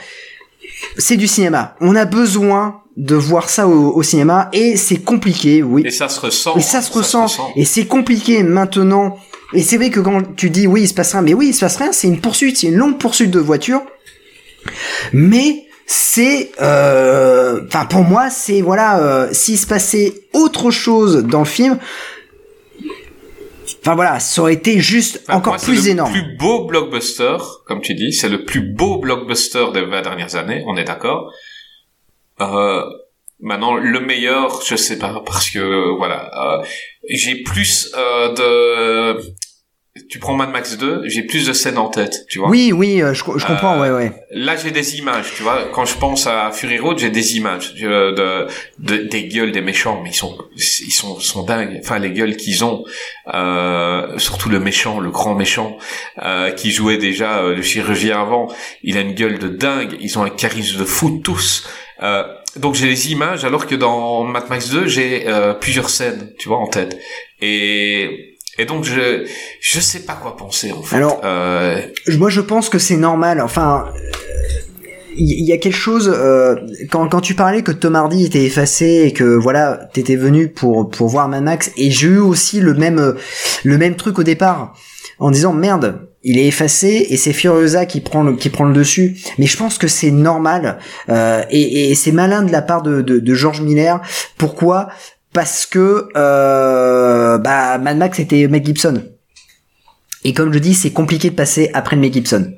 C'est 0.97 1.17
du 1.17 1.27
cinéma. 1.27 1.75
On 1.81 1.93
a 1.97 2.05
besoin 2.05 2.83
de 2.95 3.15
voir 3.15 3.49
ça 3.49 3.67
au, 3.67 3.93
au 3.93 4.01
cinéma 4.01 4.49
et 4.53 4.77
c'est 4.77 5.03
compliqué, 5.03 5.61
oui. 5.61 5.83
Et 5.85 5.91
ça 5.91 6.07
se 6.07 6.21
ressent. 6.21 6.55
Et 6.55 6.61
ça 6.61 6.81
se 6.81 6.93
ressent. 6.93 7.27
Et 7.57 7.65
c'est 7.65 7.85
compliqué 7.85 8.43
maintenant. 8.43 9.17
Et 9.53 9.61
c'est 9.61 9.77
vrai 9.77 9.89
que 9.89 9.99
quand 9.99 10.35
tu 10.35 10.49
dis 10.49 10.67
oui, 10.67 10.81
il 10.83 10.87
se 10.87 10.93
passe 10.93 11.11
rien, 11.13 11.21
mais 11.21 11.33
oui, 11.33 11.47
il 11.49 11.53
se 11.53 11.59
passe 11.61 11.77
rien, 11.77 11.91
c'est 11.91 12.07
une 12.07 12.21
poursuite, 12.21 12.57
c'est 12.57 12.67
une 12.67 12.75
longue 12.75 12.97
poursuite 12.97 13.31
de 13.31 13.39
voiture. 13.39 13.81
Mais 15.11 15.65
c'est, 15.85 16.51
euh, 16.61 17.61
enfin 17.67 17.85
pour 17.85 18.03
moi, 18.03 18.29
c'est 18.29 18.61
voilà, 18.61 18.99
euh, 18.99 19.29
s'il 19.31 19.57
se 19.57 19.67
passait 19.67 20.13
autre 20.33 20.71
chose 20.71 21.23
dans 21.23 21.39
le 21.39 21.45
film, 21.45 21.77
enfin 23.81 23.95
voilà, 23.95 24.19
ça 24.19 24.41
aurait 24.41 24.53
été 24.53 24.79
juste 24.79 25.21
Enfin, 25.27 25.37
encore 25.37 25.53
moi, 25.53 25.61
plus 25.61 25.85
le 25.85 25.91
énorme. 25.91 26.11
plus 26.11 26.37
beau 26.37 26.65
blockbuster, 26.65 27.37
comme 27.65 27.81
tu 27.81 27.93
dis, 27.95 28.13
c'est 28.13 28.29
le 28.29 28.45
plus 28.45 28.61
beau 28.61 28.97
blockbuster 28.97 29.65
des 29.73 29.81
20 29.85 30.01
dernières 30.01 30.35
années, 30.35 30.63
on 30.67 30.77
est 30.77 30.85
d'accord. 30.85 31.31
Euh, 32.41 32.81
maintenant, 33.39 33.75
le 33.75 33.99
meilleur, 33.99 34.61
je 34.65 34.75
sais 34.75 34.97
pas, 34.97 35.21
parce 35.25 35.49
que, 35.49 35.95
voilà, 35.97 36.31
euh, 36.61 36.65
j'ai 37.09 37.43
plus 37.43 37.91
euh, 37.95 38.33
de... 38.33 39.21
Tu 40.09 40.17
prends 40.17 40.33
Mad 40.33 40.49
Max 40.49 40.75
2, 40.79 41.03
j'ai 41.05 41.21
plus 41.21 41.45
de 41.45 41.53
scènes 41.53 41.77
en 41.77 41.87
tête, 41.87 42.25
tu 42.27 42.39
vois. 42.39 42.49
Oui, 42.49 42.71
oui, 42.71 42.99
euh, 43.03 43.13
je, 43.13 43.19
je 43.37 43.45
comprends, 43.45 43.75
Euh, 43.79 43.95
ouais, 43.95 44.05
ouais. 44.09 44.11
Là, 44.31 44.55
j'ai 44.55 44.71
des 44.71 44.97
images, 44.97 45.27
tu 45.37 45.43
vois. 45.43 45.69
Quand 45.71 45.85
je 45.85 45.95
pense 45.99 46.25
à 46.25 46.49
Fury 46.51 46.79
Road, 46.79 46.97
j'ai 46.97 47.11
des 47.11 47.37
images 47.37 47.75
euh, 47.83 48.11
de, 48.11 48.47
de- 48.79 49.03
des 49.07 49.25
gueules 49.27 49.51
des 49.51 49.61
méchants, 49.61 50.01
mais 50.03 50.09
ils 50.09 50.15
sont 50.15 50.35
ils 50.55 50.91
sont 50.91 51.19
sont 51.19 51.43
dingues. 51.43 51.79
Enfin, 51.83 51.99
les 51.99 52.09
gueules 52.09 52.35
qu'ils 52.37 52.65
ont, 52.65 52.83
euh, 53.35 54.17
surtout 54.17 54.49
le 54.49 54.59
méchant, 54.59 54.99
le 54.99 55.11
grand 55.11 55.35
méchant, 55.35 55.77
euh, 56.23 56.49
qui 56.49 56.71
jouait 56.71 56.97
déjà 56.97 57.37
euh, 57.43 57.55
le 57.55 57.61
chirurgien 57.61 58.19
avant, 58.19 58.47
il 58.81 58.97
a 58.97 59.01
une 59.01 59.13
gueule 59.13 59.37
de 59.37 59.47
dingue. 59.47 59.95
Ils 59.99 60.17
ont 60.17 60.23
un 60.23 60.31
charisme 60.31 60.79
de 60.79 60.85
fou 60.85 61.21
tous. 61.23 61.67
Euh, 62.01 62.23
donc 62.55 62.73
j'ai 62.73 62.87
des 62.87 63.11
images, 63.11 63.45
alors 63.45 63.67
que 63.67 63.75
dans 63.75 64.23
Mad 64.23 64.49
Max 64.49 64.69
2, 64.71 64.87
j'ai 64.87 65.27
euh, 65.27 65.53
plusieurs 65.53 65.91
scènes, 65.91 66.33
tu 66.39 66.47
vois, 66.49 66.57
en 66.57 66.67
tête. 66.67 66.97
Et 67.41 68.32
et 68.59 68.65
donc 68.65 68.83
je 68.83 69.25
je 69.59 69.79
sais 69.79 69.99
pas 70.01 70.13
quoi 70.13 70.37
penser 70.37 70.71
en 70.71 70.81
fait. 70.81 70.95
Alors, 70.97 71.21
Euh, 71.23 71.81
Moi, 72.17 72.29
je 72.29 72.41
pense 72.41 72.69
que 72.69 72.79
c'est 72.79 72.97
normal. 72.97 73.41
Enfin, 73.41 73.85
il 75.15 75.29
y, 75.29 75.43
y 75.45 75.53
a 75.53 75.57
quelque 75.57 75.75
chose 75.77 76.11
euh, 76.13 76.55
quand 76.89 77.07
quand 77.07 77.21
tu 77.21 77.35
parlais 77.35 77.61
que 77.61 77.71
Tom 77.71 77.95
Hardy 77.95 78.25
était 78.25 78.43
effacé 78.43 79.03
et 79.05 79.13
que 79.13 79.23
voilà, 79.23 79.89
t'étais 79.93 80.15
venu 80.15 80.47
pour 80.49 80.89
pour 80.89 81.07
voir 81.07 81.29
Mad 81.29 81.43
Max 81.43 81.71
et 81.77 81.91
j'ai 81.91 82.07
eu 82.07 82.17
aussi 82.17 82.59
le 82.59 82.73
même 82.73 82.99
euh, 82.99 83.13
le 83.63 83.77
même 83.77 83.95
truc 83.95 84.17
au 84.19 84.23
départ 84.23 84.73
en 85.19 85.29
disant 85.31 85.53
merde. 85.53 86.07
Il 86.25 86.39
est 86.39 86.47
effacé 86.47 87.05
et 87.09 87.17
c'est 87.17 87.33
Furiosa 87.33 87.85
qui 87.85 87.99
prend 87.99 88.23
le 88.23 88.37
qui 88.37 88.49
prend 88.49 88.63
le 88.63 88.73
dessus. 88.73 89.17
Mais 89.37 89.45
je 89.45 89.57
pense 89.57 89.77
que 89.77 89.89
c'est 89.89 90.09
normal 90.09 90.79
euh, 91.09 91.43
et, 91.51 91.91
et 91.91 91.95
c'est 91.95 92.13
malin 92.13 92.43
de 92.43 92.51
la 92.51 92.61
part 92.61 92.81
de, 92.81 93.01
de, 93.01 93.19
de 93.19 93.33
George 93.33 93.59
Miller. 93.59 93.99
Pourquoi? 94.37 94.87
Parce 95.33 95.65
que 95.65 96.07
euh, 96.15 97.37
bah 97.39 97.77
Mad 97.79 97.97
Max 97.97 98.19
était 98.19 98.47
Mel 98.47 98.63
Gibson. 98.63 99.03
Et 100.25 100.33
comme 100.33 100.53
je 100.53 100.59
dis, 100.59 100.73
c'est 100.73 100.91
compliqué 100.91 101.29
de 101.31 101.35
passer 101.35 101.69
après 101.73 101.95
Mel 101.97 102.13
Gibson. 102.13 102.53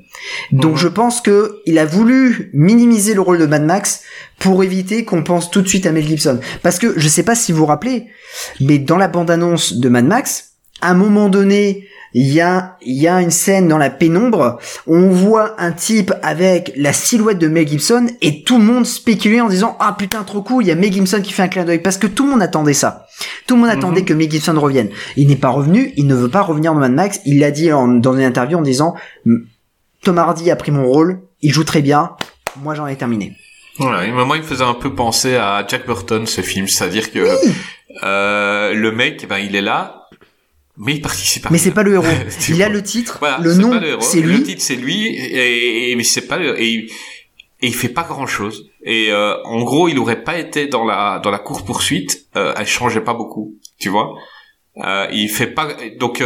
Donc 0.52 0.72
Mhm. 0.72 0.78
je 0.78 0.88
pense 0.88 1.20
que 1.20 1.60
il 1.66 1.78
a 1.78 1.84
voulu 1.84 2.50
minimiser 2.52 3.14
le 3.14 3.20
rôle 3.20 3.38
de 3.38 3.46
Mad 3.46 3.64
Max 3.64 4.02
pour 4.38 4.62
éviter 4.62 5.04
qu'on 5.04 5.22
pense 5.22 5.50
tout 5.50 5.62
de 5.62 5.68
suite 5.68 5.86
à 5.86 5.92
Mel 5.92 6.06
Gibson. 6.06 6.38
Parce 6.62 6.78
que 6.78 6.94
je 6.98 7.08
sais 7.08 7.22
pas 7.22 7.34
si 7.34 7.52
vous 7.52 7.58
vous 7.58 7.66
rappelez, 7.66 8.06
mais 8.60 8.78
dans 8.78 8.98
la 8.98 9.08
bande-annonce 9.08 9.74
de 9.74 9.88
Mad 9.88 10.04
Max, 10.06 10.52
à 10.80 10.90
un 10.90 10.94
moment 10.94 11.28
donné, 11.28 11.88
il 12.18 12.32
y 12.32 12.40
a, 12.40 12.78
il 12.80 12.94
y 12.96 13.06
a 13.08 13.20
une 13.20 13.30
scène 13.30 13.68
dans 13.68 13.76
la 13.76 13.90
pénombre, 13.90 14.58
on 14.86 15.10
voit 15.10 15.54
un 15.60 15.70
type 15.72 16.14
avec 16.22 16.72
la 16.74 16.94
silhouette 16.94 17.38
de 17.38 17.46
Mel 17.46 17.68
Gibson 17.68 18.06
et 18.22 18.42
tout 18.42 18.56
le 18.56 18.64
monde 18.64 18.86
spéculait 18.86 19.42
en 19.42 19.48
disant 19.48 19.76
ah 19.80 19.94
putain 19.98 20.22
trop 20.24 20.40
cool, 20.40 20.64
il 20.64 20.68
y 20.68 20.70
a 20.70 20.76
Mel 20.76 20.90
Gibson 20.92 21.20
qui 21.22 21.34
fait 21.34 21.42
un 21.42 21.48
clin 21.48 21.64
d'œil 21.64 21.80
parce 21.82 21.98
que 21.98 22.06
tout 22.06 22.24
le 22.24 22.30
monde 22.30 22.42
attendait 22.42 22.72
ça. 22.72 23.06
Tout 23.46 23.54
le 23.56 23.60
monde 23.60 23.70
attendait 23.70 24.02
que 24.02 24.14
Mel 24.14 24.30
Gibson 24.30 24.58
revienne. 24.58 24.88
Il 25.16 25.26
n'est 25.28 25.36
pas 25.36 25.50
revenu, 25.50 25.92
il 25.98 26.06
ne 26.06 26.14
veut 26.14 26.30
pas 26.30 26.40
revenir 26.40 26.72
dans 26.72 26.80
Mad 26.80 26.92
Max. 26.92 27.20
Il 27.26 27.38
l'a 27.38 27.50
dit 27.50 27.70
en- 27.70 27.86
dans 27.88 28.14
une 28.14 28.22
interview 28.24 28.56
en 28.58 28.62
disant 28.62 28.94
Tom 30.02 30.16
Hardy 30.18 30.50
a 30.50 30.56
pris 30.56 30.70
mon 30.72 30.86
rôle, 30.86 31.20
il 31.42 31.52
joue 31.52 31.64
très 31.64 31.82
bien, 31.82 32.12
moi 32.62 32.74
j'en 32.74 32.86
ai 32.86 32.96
terminé. 32.96 33.36
Voilà, 33.78 34.06
moi 34.10 34.36
il 34.36 34.42
me 34.42 34.46
faisait 34.46 34.64
un 34.64 34.72
peu 34.72 34.94
penser 34.94 35.36
à 35.36 35.62
Jack 35.68 35.84
Burton 35.86 36.26
ce 36.26 36.40
film, 36.40 36.66
c'est-à-dire 36.66 37.12
que 37.12 37.28
euh, 38.04 38.72
le 38.72 38.90
mec, 38.92 39.26
ben 39.28 39.36
il 39.38 39.54
est 39.54 39.60
là, 39.60 40.05
mais 40.78 40.94
il 40.94 41.00
participe 41.02 41.42
pas. 41.44 41.48
Mais 41.50 41.58
c'est 41.58 41.70
pas 41.72 41.82
le 41.82 41.94
héros. 41.94 42.04
il 42.48 42.62
a 42.62 42.68
le 42.68 42.82
titre, 42.82 43.16
Voilà, 43.20 43.38
le 43.38 43.54
nom, 43.54 43.72
le 43.78 43.98
c'est 44.00 44.20
Le 44.20 44.32
lui. 44.32 44.42
titre 44.42 44.62
c'est 44.62 44.76
lui, 44.76 45.06
et, 45.08 45.90
et- 45.90 45.96
mais 45.96 46.04
c'est 46.04 46.26
pas 46.26 46.36
le, 46.38 46.60
et, 46.60 46.68
il- 46.68 46.90
et 47.62 47.68
il 47.68 47.74
fait 47.74 47.88
pas 47.88 48.02
grand 48.04 48.26
chose. 48.26 48.70
Et 48.84 49.10
euh, 49.10 49.42
en 49.44 49.62
gros, 49.62 49.88
il 49.88 49.98
aurait 49.98 50.22
pas 50.22 50.38
été 50.38 50.66
dans 50.66 50.84
la 50.84 51.18
dans 51.22 51.30
la 51.30 51.38
course 51.38 51.62
poursuite, 51.64 52.26
euh, 52.36 52.52
elle 52.56 52.66
changeait 52.66 53.00
pas 53.00 53.14
beaucoup, 53.14 53.54
tu 53.78 53.88
vois. 53.88 54.14
Euh, 54.84 55.06
il 55.12 55.28
fait 55.30 55.46
pas 55.48 55.68
donc. 55.98 56.20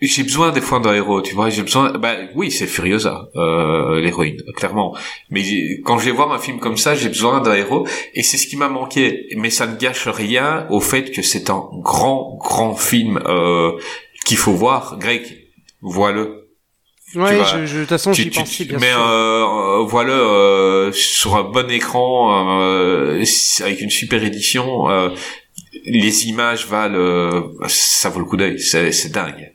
J'ai 0.00 0.22
besoin 0.22 0.52
des 0.52 0.60
fois 0.60 0.78
d'un 0.78 0.94
héros, 0.94 1.20
tu 1.22 1.34
vois. 1.34 1.50
J'ai 1.50 1.62
besoin. 1.62 1.90
Bah 1.98 2.14
oui, 2.36 2.52
c'est 2.52 2.68
Furiosa, 2.68 3.28
euh, 3.34 4.00
l'héroïne, 4.00 4.40
clairement. 4.54 4.96
Mais 5.30 5.42
quand 5.84 5.98
je 5.98 6.04
vais 6.04 6.12
voir 6.12 6.30
un 6.32 6.38
film 6.38 6.60
comme 6.60 6.76
ça, 6.76 6.94
j'ai 6.94 7.08
besoin 7.08 7.40
d'un 7.40 7.54
héros, 7.54 7.84
et 8.14 8.22
c'est 8.22 8.36
ce 8.36 8.46
qui 8.46 8.56
m'a 8.56 8.68
manqué. 8.68 9.26
Mais 9.36 9.50
ça 9.50 9.66
ne 9.66 9.76
gâche 9.76 10.06
rien 10.06 10.66
au 10.70 10.80
fait 10.80 11.10
que 11.10 11.20
c'est 11.22 11.50
un 11.50 11.64
grand, 11.82 12.38
grand 12.40 12.76
film 12.76 13.20
euh, 13.26 13.72
qu'il 14.24 14.36
faut 14.36 14.52
voir. 14.52 14.98
Greg, 15.00 15.22
vois-le. 15.82 16.44
Ouais, 17.14 17.38
je, 17.42 17.64
je, 17.66 17.74
de 17.76 17.80
toute 17.80 17.88
façon, 17.88 18.12
j'y 18.12 18.28
pensais, 18.30 18.66
bien 18.66 18.76
mais 18.78 18.90
sûr. 18.92 19.00
euh, 19.08 19.82
voilà 19.84 20.12
euh, 20.12 20.92
sur 20.92 21.36
un 21.36 21.42
bon 21.42 21.68
écran 21.70 22.60
euh, 22.60 23.24
avec 23.60 23.80
une 23.80 23.88
super 23.88 24.22
édition 24.22 24.90
euh, 24.90 25.08
les 25.86 26.26
images 26.26 26.66
valent 26.66 26.98
euh, 26.98 27.40
ça 27.66 28.10
vaut 28.10 28.18
le 28.18 28.26
coup 28.26 28.36
d'œil 28.36 28.60
c'est 28.60 29.10
dingue 29.10 29.54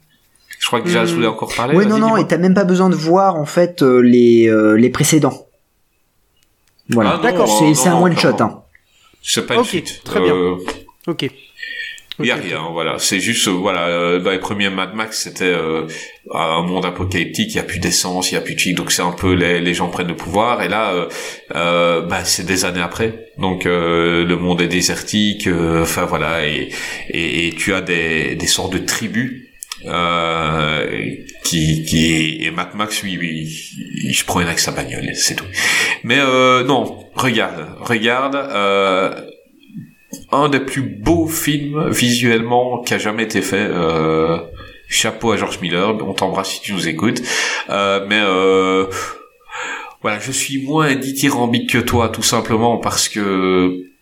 je 0.64 0.68
crois 0.68 0.80
que 0.80 0.86
déjà 0.86 1.02
Mhm. 1.02 1.08
je 1.10 1.14
voulais 1.16 1.28
encore 1.28 1.54
parler 1.54 1.76
vas-y, 1.76 1.88
non, 1.88 1.98
non, 1.98 2.16
et 2.16 2.26
t'as 2.26 2.38
même 2.38 2.54
pas 2.54 2.64
besoin 2.64 2.88
de 2.90 2.96
voir 2.96 3.36
en 3.36 3.44
fait 3.46 3.82
euh, 3.84 4.00
les 4.00 4.48
euh, 4.48 4.76
les 4.78 4.90
précédents. 4.90 5.46
Voilà. 6.90 7.16
Ah, 7.20 7.22
D'accord. 7.22 7.48
C'est 7.76 7.90
un 7.90 7.92
non, 7.96 8.04
one 8.04 8.18
shot. 8.18 8.34
clairement. 8.34 8.56
Hein. 8.56 8.64
c'est 9.22 9.46
pas 9.46 9.56
une 9.56 9.60
Ok, 9.62 9.68
suite 9.68 10.02
très 10.06 10.22
bien. 10.22 10.34
Euh, 10.36 10.56
Ok. 11.08 11.30
Il 12.20 12.28
y 12.28 12.32
a 12.32 12.36
rien, 12.36 12.62
voilà. 12.72 13.00
C'est 13.00 13.20
juste, 13.20 13.48
euh, 13.48 13.52
voilà, 13.52 13.88
euh, 13.88 14.20
dans 14.20 14.30
les 14.30 14.38
premiers 14.40 14.70
Mad 14.70 14.94
Max, 14.94 15.24
c'était 15.24 15.46
euh, 15.46 15.88
un 16.32 16.62
monde 16.62 16.86
apocalyptique, 16.86 17.50
il 17.50 17.56
y 17.56 17.60
a 17.60 17.64
plus 17.64 17.80
d'essence, 17.80 18.32
il 18.32 18.36
y 18.36 18.38
a 18.38 18.42
plus 18.42 18.54
de 18.54 18.60
chic, 18.60 18.76
donc 18.76 18.92
c'est 18.92 19.02
un 19.02 19.12
peu 19.14 19.34
les, 19.34 19.60
les 19.60 19.74
gens 19.74 19.90
prennent 19.90 20.10
le 20.10 20.16
pouvoir. 20.16 20.62
Et 20.62 20.68
là, 20.70 20.92
euh, 20.94 21.08
euh, 21.56 22.02
bah, 22.02 22.24
c'est 22.24 22.46
des 22.46 22.66
années 22.66 22.84
après, 22.84 23.32
donc 23.40 23.66
euh, 23.66 24.24
le 24.26 24.36
monde 24.38 24.62
est 24.62 24.68
désertique. 24.68 25.48
euh, 25.48 25.82
Enfin 25.82 26.06
voilà, 26.06 26.46
et, 26.48 26.70
et, 27.10 27.48
et 27.48 27.52
tu 27.54 27.74
as 27.74 27.82
des, 27.82 28.36
des 28.36 28.48
sortes 28.48 28.74
de 28.74 28.78
tribus. 28.80 29.50
Euh, 29.86 31.16
qui 31.44 31.84
qui 31.84 32.38
et 32.40 32.52
Mad 32.52 32.74
Max 32.74 33.04
lui 33.04 33.14
il 34.04 34.14
se 34.14 34.24
promène 34.24 34.48
avec 34.48 34.60
sa 34.60 34.72
bagnole 34.72 35.10
c'est 35.14 35.36
tout 35.36 35.46
mais 36.04 36.20
euh, 36.20 36.64
non 36.64 37.06
regarde 37.16 37.68
regarde 37.82 38.36
euh, 38.36 39.14
un 40.32 40.50
des 40.50 40.60
plus 40.60 40.82
beaux 40.82 41.28
films 41.28 41.90
visuellement 41.90 42.82
qui 42.82 42.94
a 42.94 42.98
jamais 42.98 43.24
été 43.24 43.42
fait. 43.42 43.68
Euh, 43.70 44.38
chapeau 44.88 45.32
à 45.32 45.38
George 45.38 45.60
Miller, 45.62 45.96
on 46.06 46.14
t'embrasse 46.14 46.52
si 46.52 46.62
tu 46.62 46.74
nous 46.74 46.88
écoutes. 46.88 47.22
Euh, 47.70 48.06
mais 48.08 48.22
voilà, 50.02 50.20
je 50.20 50.32
suis 50.32 50.64
moins 50.64 50.94
dithyrambique 50.96 51.72
que 51.72 51.78
toi, 51.78 52.10
tout 52.10 52.24
simplement 52.24 52.78
parce 52.78 53.10
que 53.10 53.93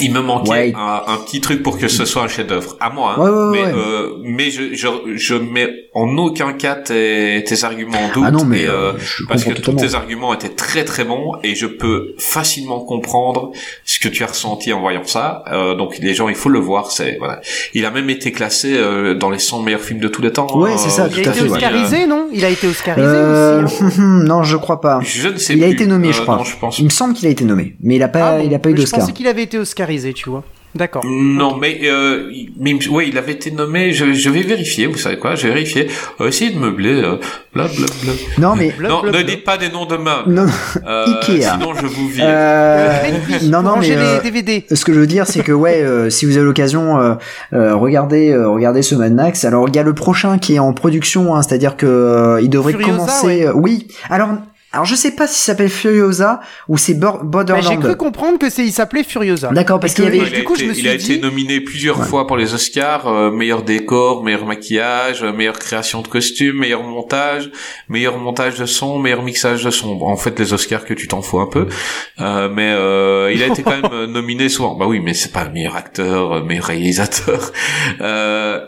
il 0.00 0.12
me 0.12 0.20
manquait 0.20 0.50
Ouais. 0.50 0.72
un, 0.76 1.02
un 1.12 1.16
petit 1.18 1.40
truc 1.40 1.62
pour 1.62 1.78
que 1.78 1.88
ce 1.88 2.04
soit 2.04 2.22
un 2.22 2.28
chef-d'œuvre 2.28 2.76
à 2.80 2.90
moi. 2.90 3.14
Hein, 3.16 3.20
Ouais, 3.22 3.30
ouais, 3.30 3.50
mais 3.52 3.64
ouais. 3.66 3.72
euh, 3.78 4.08
mais 4.22 4.50
je, 4.50 4.74
je 4.74 4.86
je 5.16 5.34
mets 5.34 5.68
en 5.94 6.16
aucun 6.18 6.52
cas 6.52 6.74
tes, 6.74 7.42
tes 7.46 7.64
arguments 7.64 7.98
en 7.98 8.12
doute. 8.12 8.24
Ah 8.26 8.30
non, 8.30 8.44
mais 8.44 8.62
et, 8.62 8.66
euh, 8.68 8.92
euh, 8.92 8.98
je 8.98 9.24
parce 9.26 9.42
que 9.44 9.52
tous 9.52 9.72
tes 9.72 9.94
arguments 9.94 10.34
étaient 10.34 10.50
très 10.50 10.84
très 10.84 11.04
bons 11.04 11.32
et 11.42 11.54
je 11.54 11.66
peux 11.66 12.14
facilement 12.18 12.80
comprendre 12.80 13.52
ce 13.84 13.98
que 13.98 14.08
tu 14.08 14.22
as 14.22 14.26
ressenti 14.26 14.72
en 14.72 14.80
voyant 14.80 15.04
ça. 15.04 15.44
Euh, 15.50 15.74
donc 15.74 15.96
les 15.98 16.12
gens, 16.14 16.28
il 16.28 16.34
faut 16.34 16.50
le 16.50 16.58
voir. 16.60 16.90
C'est 16.92 17.16
voilà. 17.18 17.40
Il 17.74 17.84
a 17.86 17.90
même 17.90 18.10
été 18.10 18.32
classé 18.32 18.74
euh, 18.76 19.14
dans 19.14 19.30
les 19.30 19.38
100 19.38 19.62
meilleurs 19.62 19.80
films 19.80 20.00
de 20.00 20.08
tous 20.08 20.20
les 20.22 20.32
temps. 20.32 20.46
Ouais, 20.58 20.72
hein, 20.72 20.76
c'est 20.78 20.90
ça, 20.90 21.04
euh, 21.04 21.08
Il 21.16 21.22
tout 21.22 21.28
a 21.30 21.32
été 21.32 21.40
fait, 21.44 21.50
oscarisé, 21.50 22.06
non? 22.06 22.28
Il 22.32 22.44
a 22.44 22.50
été 22.50 22.66
oscarisé 22.68 23.06
Euh, 23.06 23.64
aussi. 23.64 23.82
hein. 23.82 23.90
non, 24.26 24.42
je 24.42 24.56
crois 24.58 24.80
pas. 24.80 25.00
Je 25.02 25.28
ne 25.28 25.36
sais 25.38 25.54
Il 25.54 25.64
a 25.64 25.68
été 25.68 25.86
nommé, 25.86 26.12
je 26.12 26.20
crois. 26.20 26.36
Non, 26.36 26.44
je 26.44 26.56
pense. 26.56 26.78
Il 26.78 26.84
me 26.84 26.90
semble 26.90 27.14
qu'il 27.14 27.26
a 27.26 27.30
été 27.30 27.44
nommé, 27.44 27.76
mais 27.82 27.96
il 27.96 28.02
a 28.02 28.08
pas, 28.08 28.32
Ah 28.34 28.38
bon, 28.38 28.44
il 28.46 28.54
a 28.54 28.58
pas 28.58 28.68
eu 28.68 28.72
mais 28.72 28.76
Je 28.78 28.82
d'Oscar. 28.82 29.00
pensais 29.00 29.12
qu'il 29.12 29.26
avait 29.26 29.42
été 29.42 29.56
oscarisé, 29.58 29.69
tu 29.74 30.30
vois. 30.30 30.42
D'accord. 30.72 31.02
Non, 31.04 31.56
mais, 31.56 31.80
euh, 31.82 32.28
il- 32.32 32.52
mais 32.56 32.70
il- 32.70 32.88
ouais, 32.90 33.08
il 33.08 33.18
avait 33.18 33.32
été 33.32 33.50
nommé. 33.50 33.92
Je, 33.92 34.12
je 34.12 34.30
vais 34.30 34.42
vérifier. 34.42 34.86
Vous 34.86 34.98
savez 34.98 35.18
quoi 35.18 35.34
Je 35.34 35.48
vais 35.48 35.54
vérifier. 35.54 35.88
Euh, 36.20 36.28
essayez 36.28 36.52
de 36.52 36.60
meubler. 36.60 37.02
Euh, 37.02 37.16
bla, 37.52 37.66
bla, 37.66 37.86
bla. 38.04 38.12
Non, 38.38 38.54
mais 38.54 38.72
non, 38.80 39.02
ne 39.02 39.22
dites 39.22 39.42
pas 39.42 39.58
des 39.58 39.68
noms 39.68 39.86
de 39.86 39.96
meubles. 39.96 40.28
non, 40.32 40.46
Euh, 40.86 41.06
Ikea. 41.06 41.42
Sinon, 41.54 41.74
je 41.74 41.86
vous 41.86 42.08
vire. 42.08 42.24
euh, 42.24 42.98
non, 43.50 43.62
non, 43.62 43.78
mais 43.80 43.90
euh, 43.96 44.18
les 44.18 44.20
DVD. 44.30 44.64
ce 44.72 44.84
que 44.84 44.92
je 44.92 45.00
veux 45.00 45.08
dire, 45.08 45.26
c'est 45.26 45.42
que 45.42 45.50
ouais, 45.50 45.82
euh, 45.82 46.08
si 46.08 46.24
vous 46.24 46.36
avez 46.36 46.46
l'occasion, 46.46 47.00
euh, 47.00 47.14
euh, 47.52 47.74
regardez, 47.74 48.30
euh, 48.30 48.48
regardez 48.48 48.82
ce 48.82 48.94
Mad 48.94 49.12
Max. 49.12 49.44
Alors 49.44 49.68
il 49.68 49.74
y 49.74 49.78
a 49.80 49.82
le 49.82 49.92
prochain 49.94 50.38
qui 50.38 50.54
est 50.54 50.58
en 50.60 50.72
production, 50.72 51.34
hein, 51.34 51.42
c'est-à-dire 51.42 51.76
que 51.76 51.86
euh, 51.86 52.40
il 52.42 52.48
devrait 52.48 52.74
Furiosa, 52.74 52.92
commencer. 52.96 53.26
ouais. 53.26 53.46
euh, 53.48 53.52
oui. 53.56 53.88
Alors, 54.08 54.28
alors 54.72 54.84
je 54.86 54.94
sais 54.94 55.10
pas 55.12 55.26
si 55.26 55.38
ça 55.38 55.46
s'appelle 55.52 55.68
Furiosa 55.68 56.40
ou 56.68 56.78
c'est 56.78 56.94
Bor- 56.94 57.18
Bah, 57.18 57.44
Borderland. 57.44 57.64
J'ai 57.68 57.76
cru 57.78 57.96
comprendre 57.96 58.38
que 58.38 58.48
c'est, 58.50 58.64
il 58.64 58.72
s'appelait 58.72 59.02
Furiosa. 59.04 59.48
D'accord, 59.52 59.80
parce 59.80 59.94
qu'il 59.94 60.04
y 60.04 60.06
avait. 60.06 60.18
il, 60.18 60.24
du 60.30 60.40
a 60.40 60.42
coup, 60.42 60.54
été, 60.54 60.62
je 60.64 60.68
me 60.68 60.74
il 60.74 60.76
suis 60.76 60.88
a 60.88 60.96
dit- 60.96 61.12
été 61.14 61.20
nominé 61.22 61.60
plusieurs 61.60 62.04
fois 62.04 62.26
pour 62.26 62.36
les 62.36 62.54
Oscars, 62.54 63.08
euh, 63.08 63.30
meilleur 63.30 63.62
décor, 63.62 64.22
meilleur 64.22 64.46
maquillage, 64.46 65.22
euh, 65.24 65.32
meilleure 65.32 65.58
création 65.58 66.02
de 66.02 66.08
costumes, 66.08 66.56
meilleur 66.58 66.82
montage, 66.82 67.50
meilleur 67.88 68.18
montage 68.18 68.58
de 68.58 68.66
son, 68.66 68.98
meilleur 68.98 69.22
mixage 69.22 69.64
de 69.64 69.70
son. 69.70 69.96
Bon, 69.96 70.06
En 70.06 70.16
fait, 70.16 70.38
les 70.38 70.52
Oscars 70.52 70.84
que 70.84 70.94
tu 70.94 71.08
t'en 71.08 71.22
fous 71.22 71.40
un 71.40 71.46
peu, 71.46 71.66
Euh, 72.20 72.48
mais 72.48 72.70
euh, 72.70 73.32
il 73.34 73.42
a 73.42 73.46
été 73.46 73.62
quand 73.62 73.70
même 73.80 73.90
euh, 73.92 74.06
nominé 74.06 74.48
souvent. 74.48 74.74
Bah 74.76 74.86
oui, 74.86 75.00
mais 75.00 75.14
c'est 75.14 75.32
pas 75.32 75.44
le 75.44 75.50
meilleur 75.50 75.74
acteur, 75.76 76.44
meilleur 76.44 76.64
réalisateur. 76.66 77.52
Euh, 78.00 78.60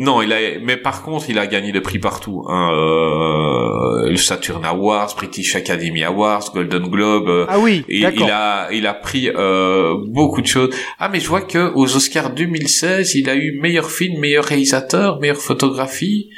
non, 0.00 0.22
il 0.22 0.32
a, 0.32 0.38
mais 0.62 0.76
par 0.78 1.02
contre, 1.02 1.28
il 1.28 1.38
a 1.38 1.46
gagné 1.46 1.72
des 1.72 1.80
prix 1.82 1.98
partout. 1.98 2.44
Hein, 2.48 2.70
euh, 2.72 4.08
le 4.10 4.16
Saturn 4.16 4.64
Awards, 4.64 5.14
British 5.16 5.54
Academy 5.56 6.02
Awards, 6.04 6.50
Golden 6.54 6.86
Globe. 6.88 7.28
euh, 7.28 7.46
Ah 7.48 7.58
oui, 7.58 7.84
et 7.88 7.98
il 7.98 8.30
a, 8.30 8.68
il 8.72 8.86
a 8.86 8.94
pris 8.94 9.28
euh, 9.28 9.94
beaucoup 10.06 10.40
de 10.40 10.46
choses. 10.46 10.70
Ah, 10.98 11.08
mais 11.10 11.20
je 11.20 11.28
vois 11.28 11.42
que 11.42 11.72
aux 11.74 11.96
Oscars 11.96 12.30
2016, 12.34 13.14
il 13.14 13.28
a 13.28 13.34
eu 13.34 13.58
meilleur 13.60 13.90
film, 13.90 14.18
meilleur 14.20 14.44
réalisateur, 14.44 15.20
meilleure 15.20 15.36
photographie 15.36 16.30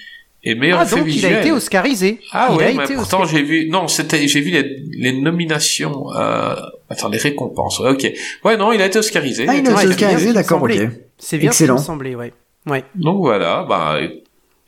et 0.44 0.56
meilleur 0.56 0.80
Ah 0.80 0.84
effet 0.84 0.97
donc 0.97 1.06
il 1.14 1.24
a 1.24 1.40
été 1.40 1.52
oscarisé. 1.52 2.18
Ah 2.32 2.48
il 2.52 2.60
a 2.62 2.72
mais 2.74 2.84
été 2.84 2.94
pourtant 2.94 3.22
oscarisé. 3.22 3.36
j'ai 3.36 3.43
vu. 3.64 3.70
Non, 3.70 3.86
c'était, 3.86 4.26
j'ai 4.26 4.40
vu 4.40 4.51
les, 4.51 4.76
les 4.98 5.12
nominations. 5.12 6.06
Euh... 6.16 6.56
Attends, 6.90 7.09
les 7.09 7.18
récompenses. 7.18 7.78
Ouais, 7.78 7.90
ok. 7.90 8.12
Ouais, 8.44 8.56
non, 8.56 8.72
il 8.72 8.82
a 8.82 8.86
été 8.86 8.98
oscarisé. 8.98 9.47
Ah, 9.48 9.55
il 9.55 9.66
a 9.68 9.70
été 9.72 9.86
oscarisé, 9.86 10.32
d'accord, 10.32 10.62
ok. 10.62 10.72
C'est 11.16 11.39
bien 11.39 11.51
Excellent. 11.51 11.78
ce 11.78 11.82
qui 11.84 11.90
me 11.90 11.94
semblait, 11.94 12.14
ouais. 12.16 12.32
Ouais. 12.66 12.84
Donc 12.94 13.18
voilà, 13.18 13.64
bah 13.64 13.98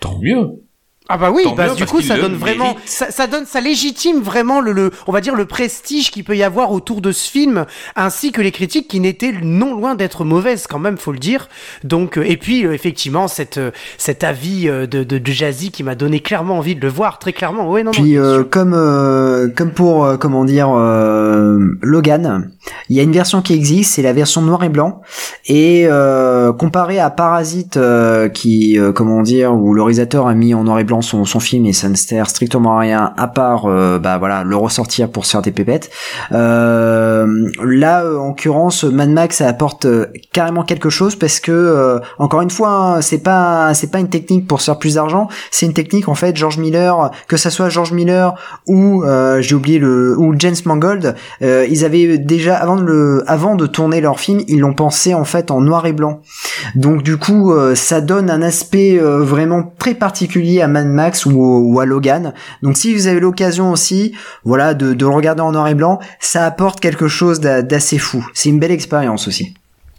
tant 0.00 0.18
mieux. 0.18 0.63
Ah 1.10 1.18
bah 1.18 1.30
oui, 1.30 1.42
Tant 1.44 1.54
bah, 1.54 1.68
mieux, 1.68 1.74
du 1.74 1.84
coup 1.84 2.00
ça 2.00 2.16
donne 2.16 2.34
vraiment, 2.34 2.76
ça, 2.86 3.10
ça 3.10 3.26
donne, 3.26 3.44
ça 3.44 3.60
légitime 3.60 4.20
vraiment 4.22 4.62
le, 4.62 4.72
le, 4.72 4.90
on 5.06 5.12
va 5.12 5.20
dire 5.20 5.34
le 5.34 5.44
prestige 5.44 6.10
qu'il 6.10 6.24
peut 6.24 6.34
y 6.34 6.42
avoir 6.42 6.72
autour 6.72 7.02
de 7.02 7.12
ce 7.12 7.30
film, 7.30 7.66
ainsi 7.94 8.32
que 8.32 8.40
les 8.40 8.52
critiques 8.52 8.88
qui 8.88 9.00
n'étaient 9.00 9.34
non 9.42 9.74
loin 9.74 9.96
d'être 9.96 10.24
mauvaises 10.24 10.66
quand 10.66 10.78
même, 10.78 10.96
faut 10.96 11.12
le 11.12 11.18
dire. 11.18 11.50
Donc 11.82 12.16
euh, 12.16 12.22
et 12.24 12.38
puis 12.38 12.64
euh, 12.64 12.72
effectivement 12.72 13.28
cette, 13.28 13.58
euh, 13.58 13.70
cet 13.98 14.24
avis 14.24 14.66
euh, 14.66 14.86
de, 14.86 15.04
de, 15.04 15.18
de 15.18 15.30
Jazzy 15.30 15.70
qui 15.70 15.82
m'a 15.82 15.94
donné 15.94 16.20
clairement 16.20 16.56
envie 16.56 16.74
de 16.74 16.80
le 16.80 16.88
voir, 16.88 17.18
très 17.18 17.34
clairement. 17.34 17.70
Ouais 17.70 17.82
non. 17.82 17.90
non, 17.90 17.92
Puis 17.92 18.12
bien 18.12 18.22
euh, 18.22 18.42
comme 18.42 18.72
euh, 18.72 19.48
comme 19.54 19.72
pour 19.72 20.06
euh, 20.06 20.16
comment 20.16 20.46
dire 20.46 20.70
euh, 20.74 21.76
Logan, 21.82 22.50
il 22.88 22.96
y 22.96 23.00
a 23.00 23.02
une 23.02 23.12
version 23.12 23.42
qui 23.42 23.52
existe, 23.52 23.96
c'est 23.96 24.02
la 24.02 24.14
version 24.14 24.40
noir 24.40 24.64
et 24.64 24.70
blanc 24.70 25.02
et 25.44 25.84
euh, 25.86 26.54
comparé 26.54 26.98
à 26.98 27.10
Parasite 27.10 27.76
euh, 27.76 28.30
qui 28.30 28.78
euh, 28.78 28.92
comment 28.92 29.20
dire 29.20 29.52
où 29.52 29.74
le 29.74 29.82
réalisateur 29.82 30.26
a 30.28 30.34
mis 30.34 30.54
en 30.54 30.64
noir 30.64 30.78
et 30.78 30.84
blanc 30.84 30.93
son, 31.00 31.24
son 31.24 31.40
film 31.40 31.66
et 31.66 31.72
ça 31.72 31.88
ne 31.88 31.94
sert 31.94 32.28
strictement 32.28 32.76
à 32.76 32.80
rien 32.80 33.12
à 33.16 33.28
part 33.28 33.66
euh, 33.66 33.98
bah 33.98 34.18
voilà 34.18 34.44
le 34.44 34.56
ressortir 34.56 35.10
pour 35.10 35.24
se 35.24 35.32
faire 35.32 35.42
des 35.42 35.52
pépettes. 35.52 35.90
Euh, 36.32 37.48
là 37.62 38.04
euh, 38.04 38.18
en 38.18 38.28
l'occurrence 38.28 38.84
Mad 38.84 39.10
Max 39.10 39.36
ça 39.36 39.48
apporte 39.48 39.86
carrément 40.32 40.64
quelque 40.64 40.90
chose 40.90 41.16
parce 41.16 41.40
que 41.40 42.00
encore 42.18 42.42
une 42.42 42.50
fois 42.50 42.70
hein, 42.70 43.00
c'est 43.00 43.18
pas 43.18 43.74
c'est 43.74 43.90
pas 43.90 44.00
une 44.00 44.08
technique 44.08 44.46
pour 44.46 44.60
se 44.60 44.66
faire 44.66 44.78
plus 44.78 44.94
d'argent, 44.94 45.28
c'est 45.50 45.66
une 45.66 45.72
technique 45.72 46.08
en 46.08 46.14
fait 46.14 46.36
George 46.36 46.58
Miller 46.58 47.10
que 47.28 47.36
ça 47.36 47.50
soit 47.50 47.68
George 47.68 47.92
Miller 47.92 48.34
ou 48.66 49.04
j'ai 49.40 49.54
oublié 49.54 49.78
le 49.78 50.18
ou 50.18 50.34
James 50.38 50.54
Mangold, 50.64 51.14
ils 51.40 51.84
avaient 51.84 52.18
déjà 52.18 52.56
avant 52.56 52.76
de 52.76 52.82
le 52.82 53.24
avant 53.26 53.54
de 53.54 53.66
tourner 53.66 54.00
leur 54.00 54.18
film, 54.18 54.40
ils 54.48 54.60
l'ont 54.60 54.74
pensé 54.74 55.14
en 55.14 55.24
fait 55.24 55.50
en 55.50 55.60
noir 55.60 55.86
et 55.86 55.92
blanc. 55.92 56.20
Donc 56.74 57.02
du 57.02 57.16
coup, 57.16 57.54
ça 57.74 58.00
donne 58.00 58.30
un 58.30 58.42
aspect 58.42 58.98
vraiment 58.98 59.72
très 59.78 59.94
particulier 59.94 60.60
à 60.60 60.68
Mad 60.68 60.83
Max 60.88 61.26
ou, 61.26 61.32
ou 61.32 61.80
à 61.80 61.86
Logan. 61.86 62.32
Donc 62.62 62.76
si 62.76 62.94
vous 62.94 63.06
avez 63.06 63.20
l'occasion 63.20 63.70
aussi, 63.72 64.12
voilà, 64.44 64.74
de, 64.74 64.92
de 64.94 65.04
le 65.06 65.12
regarder 65.12 65.42
en 65.42 65.52
noir 65.52 65.68
et 65.68 65.74
blanc, 65.74 65.98
ça 66.20 66.44
apporte 66.44 66.80
quelque 66.80 67.08
chose 67.08 67.40
d'a- 67.40 67.62
d'assez 67.62 67.98
fou. 67.98 68.26
C'est 68.34 68.48
une 68.48 68.58
belle 68.58 68.72
expérience 68.72 69.28
aussi. 69.28 69.54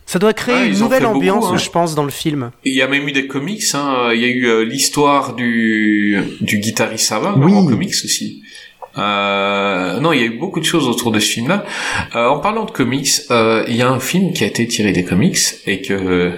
Ça 0.08 0.20
doit 0.20 0.34
créer 0.34 0.56
Ah, 0.60 0.66
une 0.66 0.78
nouvelle 0.80 1.02
beaucoup, 1.04 1.16
ambiance, 1.18 1.46
hein. 1.52 1.58
je 1.58 1.70
pense, 1.72 1.96
dans 1.96 2.04
le 2.04 2.12
film. 2.12 2.52
Il 2.64 2.74
y 2.76 2.82
a 2.84 2.88
même 2.88 3.08
eu 3.08 3.12
des 3.12 3.26
comics. 3.26 3.64
Hein. 3.74 4.10
Il 4.14 4.20
y 4.22 4.26
a 4.26 4.28
eu 4.28 4.46
euh, 4.48 4.64
l'histoire 4.64 5.34
du 5.34 6.20
du 6.42 6.60
guitariste 6.60 7.08
savant 7.08 7.34
Oui. 7.40 7.52
en 7.54 7.66
comics 7.66 7.90
aussi. 8.04 8.44
Euh, 8.98 10.00
non, 10.00 10.14
il 10.14 10.20
y 10.20 10.24
a 10.24 10.28
eu 10.28 10.38
beaucoup 10.38 10.60
de 10.60 10.66
choses 10.66 10.88
autour 10.88 11.12
de 11.12 11.20
ce 11.20 11.26
film-là. 11.28 11.66
Euh, 12.16 12.28
en 12.28 12.40
parlant 12.40 12.66
de 12.66 12.72
comics, 12.72 13.10
euh, 13.32 13.64
il 13.68 13.76
y 13.76 13.82
a 13.82 13.90
un 13.90 14.00
film 14.00 14.32
qui 14.34 14.44
a 14.44 14.48
été 14.48 14.68
tiré 14.68 14.92
des 14.94 15.04
comics 15.04 15.38
et 15.66 15.82
que 15.82 15.94
euh, 15.94 16.32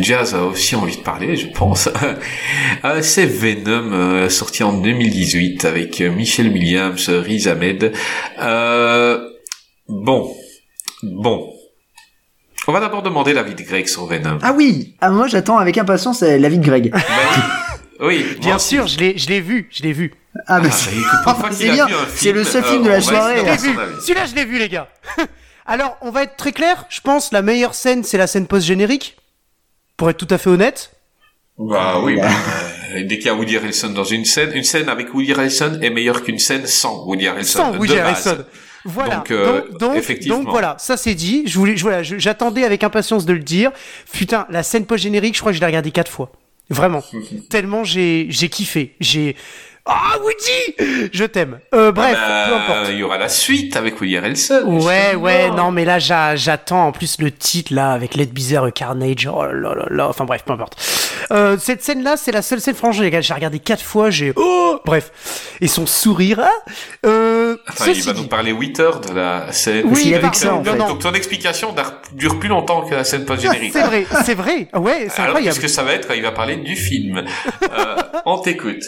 Jazz 0.00 0.34
a 0.34 0.42
aussi 0.44 0.74
envie 0.76 0.96
de 0.96 1.02
parler, 1.02 1.36
je 1.36 1.46
pense. 1.48 1.88
C'est 3.02 3.26
Venom, 3.26 3.92
euh, 3.92 4.28
sorti 4.28 4.62
en 4.62 4.72
2018 4.72 5.64
avec 5.64 6.00
euh, 6.00 6.10
Michel 6.10 6.48
Williams, 6.48 7.08
Riz 7.08 7.48
Ahmed. 7.48 7.92
Euh, 8.40 9.28
bon, 9.88 10.34
bon. 11.02 11.50
On 12.66 12.72
va 12.72 12.80
d'abord 12.80 13.02
demander 13.02 13.32
l'avis 13.34 13.54
de 13.54 13.62
Greg 13.62 13.86
sur 13.86 14.06
Venom. 14.06 14.38
Ah 14.42 14.52
oui, 14.56 14.94
ah, 15.00 15.10
moi 15.10 15.26
j'attends 15.26 15.58
avec 15.58 15.76
impatience 15.76 16.22
euh, 16.22 16.38
l'avis 16.38 16.58
de 16.58 16.64
Greg. 16.64 16.90
Ben, 16.90 17.00
oui, 18.00 18.24
Bien 18.40 18.58
sûr, 18.58 18.86
je 18.86 18.98
l'ai, 18.98 19.18
je 19.18 19.28
l'ai 19.28 19.40
vu, 19.40 19.68
je 19.70 19.82
l'ai 19.82 19.92
vu. 19.92 20.12
Ah, 20.46 20.60
mais 20.60 20.68
Ah, 20.70 20.72
c'est- 20.72 20.90
bah, 21.26 21.48
c'est 21.52 21.70
bien, 21.70 21.86
c'est 22.14 22.32
le 22.32 22.42
seul 22.42 22.64
film 22.64 22.82
euh, 22.82 22.84
de 22.86 22.88
la 22.90 23.00
soirée. 23.02 23.48
avis. 23.48 23.68
Celui-là, 24.00 24.26
je 24.26 24.34
l'ai 24.34 24.44
vu, 24.44 24.58
les 24.58 24.68
gars. 24.68 24.88
Alors, 25.66 25.96
on 26.02 26.10
va 26.10 26.24
être 26.24 26.36
très 26.36 26.52
clair. 26.52 26.84
Je 26.88 27.00
pense 27.00 27.32
la 27.32 27.40
meilleure 27.42 27.74
scène, 27.74 28.02
c'est 28.02 28.18
la 28.18 28.26
scène 28.26 28.46
post-générique. 28.46 29.16
Pour 29.96 30.10
être 30.10 30.16
tout 30.18 30.28
à 30.30 30.38
fait 30.38 30.50
honnête. 30.50 30.90
Bah 31.56 32.00
oui, 32.02 32.16
bah, 32.16 32.28
euh, 32.94 33.04
dès 33.04 33.16
qu'il 33.18 33.26
y 33.26 33.28
a 33.28 33.34
Woody 33.34 33.56
Harrelson 33.56 33.90
dans 33.90 34.02
une 34.04 34.24
scène, 34.24 34.50
une 34.54 34.64
scène 34.64 34.88
avec 34.88 35.14
Woody 35.14 35.32
Harrelson 35.32 35.78
est 35.80 35.90
meilleure 35.90 36.24
qu'une 36.24 36.40
scène 36.40 36.66
sans 36.66 37.04
Woody 37.06 37.28
Harrelson. 37.28 37.58
Sans 37.58 37.70
de 37.72 37.78
Woody 37.78 37.94
base. 37.94 38.26
Harrelson. 38.26 38.44
Voilà. 38.86 39.16
Donc, 39.16 39.30
euh, 39.30 39.60
donc, 39.70 39.78
donc, 39.78 39.96
effectivement. 39.96 40.38
donc 40.40 40.48
voilà, 40.50 40.74
ça 40.80 40.96
c'est 40.96 41.14
dit. 41.14 41.44
Je 41.46 41.56
voulais, 41.58 41.76
je- 41.76 41.82
voilà, 41.82 42.02
je- 42.02 42.18
j'attendais 42.18 42.64
avec 42.64 42.82
impatience 42.82 43.24
de 43.24 43.32
le 43.32 43.38
dire. 43.38 43.70
Putain, 44.12 44.46
la 44.50 44.62
scène 44.64 44.84
post-générique, 44.84 45.34
je 45.36 45.40
crois 45.40 45.52
que 45.52 45.56
je 45.56 45.60
l'ai 45.60 45.66
regardée 45.66 45.92
quatre 45.92 46.10
fois. 46.10 46.32
Vraiment. 46.70 47.02
Tellement 47.50 47.84
j'ai, 47.84 48.26
j'ai 48.30 48.48
kiffé. 48.48 48.94
J'ai. 49.00 49.36
Ah, 49.86 50.16
Woody 50.22 51.10
Je 51.12 51.24
t'aime. 51.24 51.58
Euh, 51.74 51.92
bref, 51.92 52.14
Bah, 52.14 52.44
peu 52.48 52.54
importe. 52.54 52.88
Il 52.90 52.96
y 52.98 53.02
aura 53.02 53.18
la 53.18 53.28
suite 53.28 53.76
avec 53.76 54.00
Woody 54.00 54.16
Harrelson. 54.16 54.62
Ouais, 54.82 55.14
ouais, 55.14 55.50
non, 55.50 55.70
mais 55.72 55.84
là, 55.84 55.98
j'a- 55.98 56.36
j'attends 56.36 56.86
en 56.86 56.92
plus 56.92 57.18
le 57.20 57.30
titre, 57.30 57.74
là, 57.74 57.92
avec 57.92 58.14
Let 58.14 58.26
Bizarre 58.26 58.72
Carnage, 58.72 59.28
oh 59.30 59.44
là 59.44 59.74
là 59.74 59.84
là, 59.90 60.08
enfin 60.08 60.24
bref, 60.24 60.42
peu 60.46 60.54
importe. 60.54 60.76
Euh, 61.32 61.58
cette 61.58 61.82
scène-là, 61.82 62.16
c'est 62.16 62.32
la 62.32 62.40
seule 62.40 62.60
scène, 62.62 62.74
franchement, 62.74 63.02
les 63.02 63.10
gars, 63.10 63.20
j'ai 63.20 63.34
regardé 63.34 63.58
quatre 63.58 63.82
fois, 63.82 64.08
j'ai... 64.08 64.32
Oh 64.36 64.80
Bref. 64.86 65.10
Et 65.60 65.68
son 65.68 65.86
sourire, 65.86 66.40
hein 66.40 66.72
euh, 67.04 67.56
Enfin, 67.68 67.84
il 67.92 68.02
va 68.02 68.12
dit- 68.14 68.22
nous 68.22 68.28
parler 68.28 68.52
8 68.52 68.80
heures 68.80 69.00
de 69.00 69.12
la 69.12 69.52
scène. 69.52 69.82
Oui, 69.86 70.00
qu'il 70.02 70.14
a 70.14 70.16
vu 70.18 70.22
pardon, 70.22 70.30
que 70.32 70.36
ça, 70.38 70.54
en 70.54 70.58
non, 70.62 70.64
fait. 70.72 70.76
non. 70.78 70.88
Donc 70.88 71.00
ton 71.00 71.12
explication 71.12 71.74
dure 72.12 72.38
plus 72.38 72.48
longtemps 72.48 72.82
que 72.88 72.94
la 72.94 73.04
scène 73.04 73.24
post-générique. 73.26 73.72
C'est 73.74 73.82
vrai, 73.82 74.06
c'est 74.24 74.34
vrai, 74.34 74.68
ouais, 74.74 75.08
c'est 75.10 75.20
Alors 75.20 75.36
incroyable. 75.36 75.44
qu'est-ce 75.44 75.60
que 75.60 75.68
ça 75.68 75.82
va 75.82 75.92
être? 75.92 76.08
Quand 76.08 76.14
il 76.14 76.22
va 76.22 76.32
parler 76.32 76.56
du 76.56 76.74
film 76.74 77.22
euh, 77.62 77.96
On 78.24 78.38
t'écoute. 78.38 78.82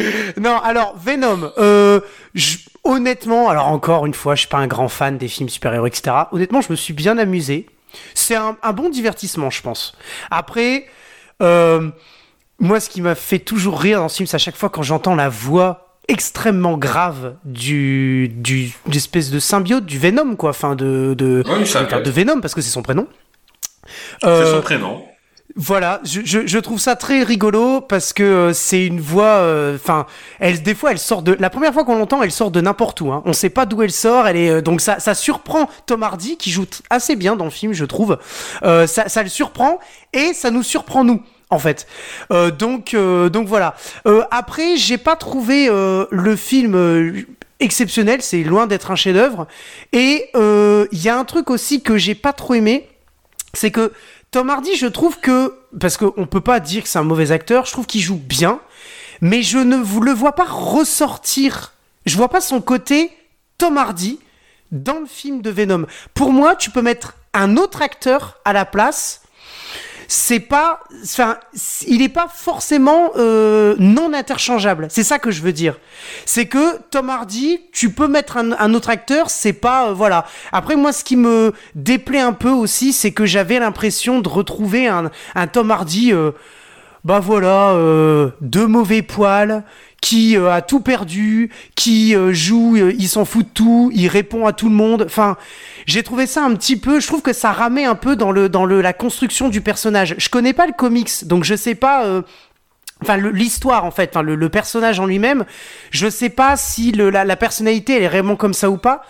Non, 0.40 0.58
alors 0.62 0.94
Venom, 0.96 1.50
euh, 1.58 2.00
je- 2.34 2.58
honnêtement, 2.84 3.48
alors 3.50 3.66
encore 3.68 4.06
une 4.06 4.14
fois, 4.14 4.34
je 4.34 4.40
suis 4.40 4.48
pas 4.48 4.58
un 4.58 4.66
grand 4.66 4.88
fan 4.88 5.18
des 5.18 5.28
films 5.28 5.48
super-héros, 5.48 5.86
etc. 5.86 6.16
Honnêtement, 6.32 6.60
je 6.60 6.70
me 6.70 6.76
suis 6.76 6.92
bien 6.94 7.18
amusé. 7.18 7.66
C'est 8.14 8.36
un, 8.36 8.56
un 8.62 8.72
bon 8.72 8.88
divertissement, 8.88 9.50
je 9.50 9.62
pense. 9.62 9.96
Après, 10.30 10.86
euh, 11.42 11.90
moi, 12.58 12.78
ce 12.80 12.88
qui 12.88 13.00
m'a 13.02 13.14
fait 13.14 13.38
toujours 13.40 13.80
rire 13.80 13.98
dans 13.98 14.08
ce 14.08 14.16
film, 14.18 14.26
c'est 14.26 14.36
à 14.36 14.38
chaque 14.38 14.56
fois 14.56 14.68
quand 14.70 14.82
j'entends 14.82 15.14
la 15.16 15.28
voix 15.28 15.86
extrêmement 16.08 16.76
grave 16.76 17.36
du 17.44 18.28
du 18.34 18.72
d'espèce 18.86 19.30
de 19.30 19.38
symbiote 19.38 19.86
du 19.86 19.96
Venom 19.98 20.34
quoi 20.34 20.50
enfin 20.50 20.74
de 20.74 21.14
Venom 22.10 22.40
parce 22.40 22.52
que 22.54 22.60
c'est 22.62 22.70
son 22.70 22.82
prénom 22.82 23.06
C'est 24.20 24.26
Euh, 24.28 24.56
son 24.56 24.60
prénom. 24.62 25.04
Voilà, 25.56 26.00
je, 26.04 26.20
je, 26.24 26.46
je 26.46 26.58
trouve 26.58 26.78
ça 26.78 26.96
très 26.96 27.22
rigolo 27.22 27.80
parce 27.80 28.12
que 28.12 28.22
euh, 28.22 28.52
c'est 28.52 28.86
une 28.86 29.00
voix. 29.00 29.42
Enfin, 29.74 30.06
elle 30.38 30.62
des 30.62 30.74
fois 30.74 30.92
elle 30.92 30.98
sort 30.98 31.22
de. 31.22 31.36
La 31.40 31.50
première 31.50 31.72
fois 31.72 31.84
qu'on 31.84 31.96
l'entend, 31.96 32.22
elle 32.22 32.30
sort 32.30 32.50
de 32.50 32.60
n'importe 32.60 33.00
où. 33.00 33.10
Hein. 33.12 33.22
On 33.24 33.32
sait 33.32 33.50
pas 33.50 33.66
d'où 33.66 33.82
elle 33.82 33.90
sort. 33.90 34.28
Elle 34.28 34.36
est 34.36 34.50
euh, 34.50 34.60
donc 34.60 34.80
ça 34.80 35.00
ça 35.00 35.14
surprend 35.14 35.68
Tom 35.86 36.02
Hardy 36.02 36.36
qui 36.36 36.50
joue 36.50 36.66
assez 36.88 37.16
bien 37.16 37.36
dans 37.36 37.46
le 37.46 37.50
film, 37.50 37.72
je 37.72 37.84
trouve. 37.84 38.18
Euh, 38.62 38.86
ça 38.86 39.08
ça 39.08 39.22
le 39.22 39.28
surprend 39.28 39.80
et 40.12 40.32
ça 40.34 40.50
nous 40.50 40.62
surprend 40.62 41.04
nous. 41.04 41.22
En 41.52 41.58
fait, 41.58 41.88
Euh, 42.32 42.52
donc 42.52 42.94
euh, 42.94 43.28
donc 43.28 43.48
voilà. 43.48 43.74
Euh, 44.06 44.22
après, 44.30 44.76
j'ai 44.76 44.98
pas 44.98 45.16
trouvé 45.16 45.68
euh, 45.68 46.06
le 46.12 46.36
film 46.36 46.76
euh, 46.76 47.22
exceptionnel. 47.58 48.22
C'est 48.22 48.44
loin 48.44 48.68
d'être 48.68 48.92
un 48.92 48.96
chef-d'œuvre. 48.96 49.48
Et 49.92 50.30
euh, 50.36 50.86
il 50.92 51.02
y 51.02 51.08
a 51.08 51.18
un 51.18 51.24
truc 51.24 51.50
aussi 51.50 51.82
que 51.82 51.98
j'ai 51.98 52.14
pas 52.14 52.32
trop 52.32 52.54
aimé 52.54 52.86
c'est 53.52 53.72
que 53.72 53.92
Tom 54.30 54.48
Hardy, 54.48 54.76
je 54.76 54.86
trouve 54.86 55.18
que, 55.18 55.58
parce 55.80 55.96
qu'on 55.96 56.26
peut 56.26 56.40
pas 56.40 56.60
dire 56.60 56.84
que 56.84 56.88
c'est 56.88 57.00
un 57.00 57.04
mauvais 57.04 57.32
acteur, 57.32 57.66
je 57.66 57.72
trouve 57.72 57.86
qu'il 57.86 58.00
joue 58.00 58.16
bien, 58.16 58.60
mais 59.20 59.42
je 59.42 59.58
ne 59.58 59.76
vous 59.76 60.00
le 60.00 60.12
vois 60.12 60.36
pas 60.36 60.46
ressortir. 60.46 61.72
Je 62.06 62.16
vois 62.16 62.28
pas 62.28 62.40
son 62.40 62.60
côté 62.60 63.10
Tom 63.58 63.76
Hardy 63.76 64.20
dans 64.70 65.00
le 65.00 65.06
film 65.06 65.42
de 65.42 65.50
Venom. 65.50 65.86
Pour 66.14 66.32
moi, 66.32 66.54
tu 66.54 66.70
peux 66.70 66.80
mettre 66.80 67.16
un 67.34 67.56
autre 67.56 67.82
acteur 67.82 68.38
à 68.44 68.52
la 68.52 68.64
place. 68.64 69.22
C'est 70.12 70.40
pas, 70.40 70.80
enfin, 71.04 71.38
il 71.86 72.02
est 72.02 72.08
pas 72.08 72.26
forcément 72.26 73.12
euh, 73.14 73.76
non 73.78 74.12
interchangeable. 74.12 74.88
C'est 74.90 75.04
ça 75.04 75.20
que 75.20 75.30
je 75.30 75.40
veux 75.40 75.52
dire. 75.52 75.78
C'est 76.26 76.46
que 76.46 76.78
Tom 76.90 77.10
Hardy, 77.10 77.60
tu 77.70 77.90
peux 77.90 78.08
mettre 78.08 78.36
un, 78.36 78.50
un 78.50 78.74
autre 78.74 78.90
acteur, 78.90 79.30
c'est 79.30 79.52
pas, 79.52 79.86
euh, 79.86 79.92
voilà. 79.92 80.26
Après, 80.50 80.74
moi, 80.74 80.92
ce 80.92 81.04
qui 81.04 81.14
me 81.14 81.52
déplaît 81.76 82.18
un 82.18 82.32
peu 82.32 82.50
aussi, 82.50 82.92
c'est 82.92 83.12
que 83.12 83.24
j'avais 83.24 83.60
l'impression 83.60 84.18
de 84.18 84.28
retrouver 84.28 84.88
un, 84.88 85.12
un 85.36 85.46
Tom 85.46 85.70
Hardy, 85.70 86.12
euh, 86.12 86.32
bah 87.04 87.20
voilà, 87.20 87.70
euh, 87.72 88.30
de 88.40 88.64
mauvais 88.64 89.02
poils, 89.02 89.64
qui 90.00 90.36
euh, 90.36 90.50
a 90.50 90.62
tout 90.62 90.80
perdu, 90.80 91.50
qui 91.76 92.14
euh, 92.16 92.32
joue, 92.32 92.76
il 92.76 93.08
s'en 93.08 93.24
fout 93.24 93.46
de 93.46 93.50
tout, 93.52 93.90
il 93.94 94.08
répond 94.08 94.46
à 94.46 94.52
tout 94.52 94.68
le 94.68 94.74
monde. 94.74 95.02
Enfin, 95.06 95.36
j'ai 95.86 96.02
trouvé 96.02 96.26
ça 96.26 96.42
un 96.44 96.54
petit 96.54 96.76
peu. 96.76 97.00
Je 97.00 97.06
trouve 97.06 97.22
que 97.22 97.32
ça 97.32 97.52
ramait 97.52 97.84
un 97.84 97.94
peu 97.94 98.16
dans 98.16 98.32
le 98.32 98.48
dans 98.48 98.64
le 98.64 98.80
la 98.80 98.92
construction 98.92 99.48
du 99.48 99.60
personnage. 99.60 100.14
Je 100.18 100.28
connais 100.28 100.52
pas 100.52 100.66
le 100.66 100.72
comics, 100.72 101.10
donc 101.26 101.44
je 101.44 101.54
sais 101.54 101.74
pas. 101.74 102.22
Enfin, 103.02 103.16
le- 103.16 103.30
l'histoire 103.30 103.86
en 103.86 103.90
fait, 103.90 104.10
enfin 104.12 104.20
le, 104.20 104.34
le 104.34 104.48
personnage 104.50 105.00
en 105.00 105.06
lui-même, 105.06 105.46
je 105.90 106.10
sais 106.10 106.28
pas 106.28 106.58
si 106.58 106.92
le, 106.92 107.08
la, 107.08 107.24
la 107.24 107.34
personnalité 107.36 107.94
elle 107.96 108.02
est 108.02 108.08
vraiment 108.08 108.36
comme 108.36 108.52
ça 108.52 108.68
ou 108.70 108.76
pas, 108.76 109.00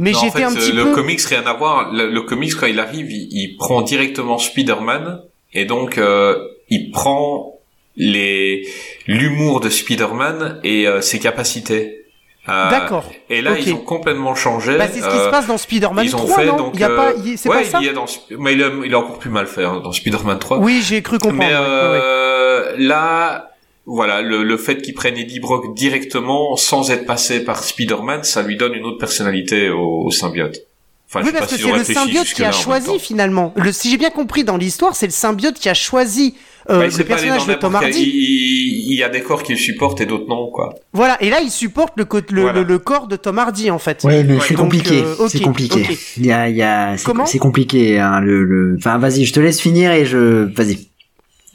mais 0.00 0.10
Non, 0.10 0.18
en 0.18 0.20
j'étais 0.22 0.38
fait, 0.38 0.44
un 0.44 0.52
petit 0.52 0.72
le 0.72 0.82
peu. 0.86 0.92
comics 0.92 1.20
rien 1.20 1.46
à 1.46 1.52
voir. 1.52 1.92
Le, 1.92 2.10
le 2.10 2.22
comics 2.22 2.52
quand 2.58 2.66
il 2.66 2.80
arrive, 2.80 3.08
il, 3.08 3.28
il 3.30 3.56
prend 3.56 3.82
directement 3.82 4.38
Spider-Man 4.38 5.20
et 5.52 5.64
donc 5.64 5.96
euh, 5.96 6.36
il 6.68 6.90
prend 6.90 7.58
les 7.96 8.66
l'humour 9.06 9.60
de 9.60 9.68
Spider-Man 9.70 10.60
et 10.64 10.86
euh, 10.86 11.00
ses 11.00 11.18
capacités. 11.18 12.02
Euh, 12.48 12.70
D'accord. 12.70 13.10
Et 13.28 13.42
là, 13.42 13.58
ils 13.58 13.72
ont 13.74 13.78
complètement 13.78 14.34
changé. 14.36 14.76
Bah, 14.78 14.86
c'est 14.86 15.00
ce 15.00 15.08
qui 15.08 15.16
Euh, 15.16 15.24
se 15.24 15.30
passe 15.30 15.46
dans 15.48 15.58
Spider-Man 15.58 16.04
ils 16.04 16.14
ont 16.14 16.18
3, 16.26 16.36
fait 16.36 16.46
non? 16.46 16.56
donc. 16.56 16.70
Il 16.74 16.80
y 16.80 16.84
a 16.84 16.90
euh, 16.90 16.96
pas, 16.96 17.12
c'est 17.36 17.48
ouais, 17.48 17.62
pas 17.62 17.64
ça 17.64 17.78
il 17.80 17.86
y 17.86 17.88
a 17.88 17.92
dans, 17.92 18.06
mais 18.38 18.52
il 18.52 18.62
a, 18.62 18.70
il 18.84 18.94
a 18.94 18.98
encore 19.00 19.18
plus 19.18 19.30
mal 19.30 19.46
fait 19.48 19.64
hein, 19.64 19.80
dans 19.82 19.90
Spider-Man 19.90 20.38
3. 20.38 20.58
Oui, 20.58 20.80
j'ai 20.86 21.02
cru 21.02 21.18
comprendre. 21.18 21.38
Mais 21.40 21.46
ouais, 21.52 21.58
ouais, 21.58 21.58
ouais. 21.58 22.00
euh, 22.02 22.74
là, 22.78 23.50
voilà, 23.84 24.22
le, 24.22 24.44
le 24.44 24.56
fait 24.58 24.80
qu'il 24.80 24.94
prenne 24.94 25.16
Eddie 25.16 25.40
Brock 25.40 25.74
directement, 25.74 26.54
sans 26.54 26.90
être 26.92 27.04
passé 27.04 27.44
par 27.44 27.64
Spider-Man, 27.64 28.22
ça 28.22 28.42
lui 28.42 28.56
donne 28.56 28.74
une 28.74 28.84
autre 28.84 28.98
personnalité 28.98 29.68
au, 29.70 30.04
au 30.04 30.10
symbiote. 30.12 30.58
Enfin, 31.08 31.22
oui, 31.24 31.30
parce 31.32 31.52
que 31.52 31.56
c'est 31.58 31.70
le 31.72 31.84
symbiote 31.84 32.26
qui 32.26 32.42
a 32.44 32.50
choisi 32.50 32.98
finalement. 32.98 33.54
Le, 33.56 33.70
si 33.70 33.90
j'ai 33.90 33.96
bien 33.96 34.10
compris 34.10 34.42
dans 34.42 34.56
l'histoire, 34.56 34.96
c'est 34.96 35.06
le 35.06 35.12
symbiote 35.12 35.54
qui 35.54 35.68
a 35.68 35.74
choisi 35.74 36.34
euh, 36.68 36.80
Bah, 36.80 36.96
le 36.98 37.04
personnage 37.04 37.46
de 37.46 37.54
Tom 37.54 37.76
Hardy. 37.76 38.02
Il, 38.02 38.92
il 38.92 38.98
y 38.98 39.04
a 39.04 39.08
des 39.08 39.20
corps 39.20 39.44
qui 39.44 39.52
le 39.52 39.58
supportent 39.58 40.00
et 40.00 40.06
d'autres 40.06 40.26
non, 40.28 40.50
quoi. 40.50 40.74
Voilà, 40.92 41.16
et 41.22 41.30
là 41.30 41.40
il 41.40 41.50
supporte 41.50 41.92
le, 41.96 42.06
co- 42.06 42.18
le, 42.30 42.42
Voilà. 42.42 42.58
le, 42.60 42.64
le 42.66 42.78
corps 42.80 43.06
de 43.06 43.14
Tom 43.14 43.38
Hardy 43.38 43.70
en 43.70 43.78
fait. 43.78 44.02
Ouais, 44.02 44.24
mais 44.24 44.34
Ouais, 44.34 44.40
c'est 44.48 44.54
compliqué. 44.54 45.00
euh, 45.04 45.28
c'est 45.28 45.40
compliqué. 45.40 45.86
Il 46.16 46.26
y 46.26 46.32
a, 46.32 46.48
il 46.48 46.56
y 46.56 46.62
a, 46.62 46.96
c'est, 46.96 47.04
Comment? 47.04 47.24
c'est 47.24 47.38
compliqué. 47.38 48.00
Hein, 48.00 48.18
le, 48.20 48.42
le, 48.44 48.76
enfin, 48.76 48.98
vas-y, 48.98 49.24
je 49.26 49.32
te 49.32 49.38
laisse 49.38 49.60
finir 49.60 49.92
et 49.92 50.06
je, 50.06 50.52
vas-y. 50.52 50.88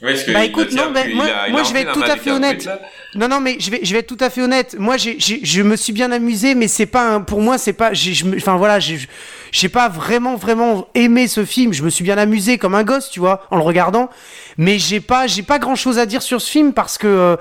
Parce 0.02 0.22
que 0.24 0.32
Bah, 0.32 0.44
écoute, 0.44 0.72
non, 0.72 0.90
bah, 0.92 1.00
moi- 1.14 1.26
a- 1.60 1.64
je 1.64 1.72
vais 1.72 1.80
être 1.82 1.92
tout 1.92 2.00
à 2.02 2.16
fait 2.16 2.30
honnête. 2.30 2.68
Non, 3.14 3.28
non, 3.28 3.40
mais 3.40 3.56
je 3.60 3.70
vais, 3.70 3.80
je 3.82 3.92
vais 3.92 4.00
être 4.00 4.06
tout 4.06 4.16
à 4.24 4.30
fait 4.30 4.40
honnête. 4.42 4.74
Moi, 4.78 4.96
j'ai, 4.96 5.16
j'ai- 5.18 5.40
je 5.44 5.62
me 5.62 5.76
suis 5.76 5.92
bien 5.92 6.10
amusé, 6.12 6.54
mais 6.54 6.66
c'est 6.68 6.86
pas, 6.86 7.08
un- 7.08 7.20
pour 7.20 7.40
moi, 7.40 7.58
c'est 7.58 7.72
pas, 7.74 7.90
enfin 8.36 8.56
voilà, 8.56 8.80
j'ai, 8.80 8.98
j'ai 9.52 9.68
pas 9.68 9.88
vraiment, 9.88 10.36
vraiment 10.36 10.88
aimé 10.94 11.28
ce 11.28 11.44
film. 11.44 11.72
Je 11.72 11.82
me 11.82 11.90
suis 11.90 12.04
bien 12.04 12.18
amusé 12.18 12.58
comme 12.58 12.74
un 12.74 12.84
gosse, 12.84 13.10
tu 13.10 13.20
vois, 13.20 13.42
en 13.50 13.56
le 13.56 13.62
regardant. 13.62 14.08
Mais 14.58 14.78
j'ai 14.78 15.00
pas, 15.00 15.26
j'ai 15.26 15.42
pas 15.42 15.58
grand 15.58 15.74
chose 15.76 15.98
à 15.98 16.06
dire 16.06 16.22
sur 16.22 16.40
ce 16.40 16.50
film 16.50 16.72
parce 16.72 16.96
que, 16.98 17.06
euh, 17.06 17.36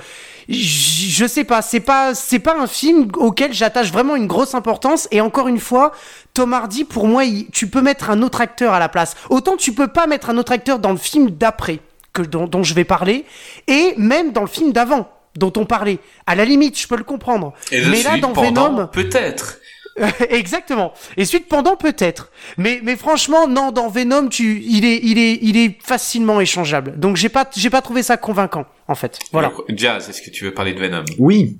j- 0.49 1.09
je 1.11 1.25
sais 1.25 1.43
pas, 1.45 1.61
c'est 1.61 1.79
pas, 1.79 2.13
c'est 2.15 2.39
pas 2.39 2.55
un 2.59 2.67
film 2.67 3.07
auquel 3.15 3.53
j'attache 3.53 3.91
vraiment 3.91 4.15
une 4.17 4.27
grosse 4.27 4.53
importance. 4.55 5.07
Et 5.11 5.21
encore 5.21 5.47
une 5.47 5.59
fois, 5.59 5.93
Tom 6.33 6.53
Hardy, 6.53 6.83
pour 6.83 7.07
moi, 7.07 7.23
il- 7.23 7.47
tu 7.51 7.67
peux 7.67 7.81
mettre 7.81 8.09
un 8.09 8.21
autre 8.21 8.41
acteur 8.41 8.73
à 8.73 8.79
la 8.79 8.89
place. 8.89 9.15
Autant 9.29 9.55
tu 9.57 9.71
peux 9.73 9.87
pas 9.87 10.05
mettre 10.07 10.29
un 10.29 10.37
autre 10.37 10.51
acteur 10.51 10.79
dans 10.79 10.91
le 10.91 10.97
film 10.97 11.29
d'après 11.31 11.79
que 12.13 12.21
dont, 12.21 12.47
dont 12.47 12.63
je 12.63 12.73
vais 12.73 12.83
parler, 12.85 13.25
et 13.67 13.93
même 13.97 14.31
dans 14.31 14.41
le 14.41 14.47
film 14.47 14.71
d'avant 14.73 15.09
dont 15.35 15.53
on 15.55 15.65
parlait. 15.65 15.99
À 16.27 16.35
la 16.35 16.43
limite, 16.45 16.77
je 16.79 16.87
peux 16.87 16.97
le 16.97 17.03
comprendre. 17.05 17.53
Et 17.71 17.85
Mais 17.85 18.03
là, 18.03 18.17
dans 18.17 18.33
pendant, 18.33 18.69
Venom, 18.73 18.87
peut-être. 18.87 19.59
exactement. 20.29 20.93
Et 21.17 21.25
suite 21.25 21.47
pendant 21.47 21.75
peut-être. 21.75 22.31
Mais 22.57 22.79
mais 22.83 22.95
franchement, 22.95 23.47
non, 23.47 23.71
dans 23.71 23.89
Venom, 23.89 24.27
tu, 24.29 24.61
il 24.61 24.83
est 24.85 24.99
il 25.03 25.17
est 25.19 25.39
il 25.41 25.57
est 25.57 25.77
facilement 25.85 26.39
échangeable. 26.41 26.97
Donc 26.97 27.15
j'ai 27.17 27.29
pas 27.29 27.49
j'ai 27.55 27.69
pas 27.69 27.81
trouvé 27.81 28.01
ça 28.03 28.15
convaincant 28.17 28.65
en 28.87 28.95
fait. 28.95 29.19
Voilà. 29.31 29.49
Donc, 29.49 29.65
Jazz, 29.69 30.07
est-ce 30.09 30.21
que 30.21 30.29
tu 30.29 30.43
veux 30.45 30.53
parler 30.53 30.73
de 30.73 30.79
Venom? 30.79 31.03
Oui. 31.19 31.59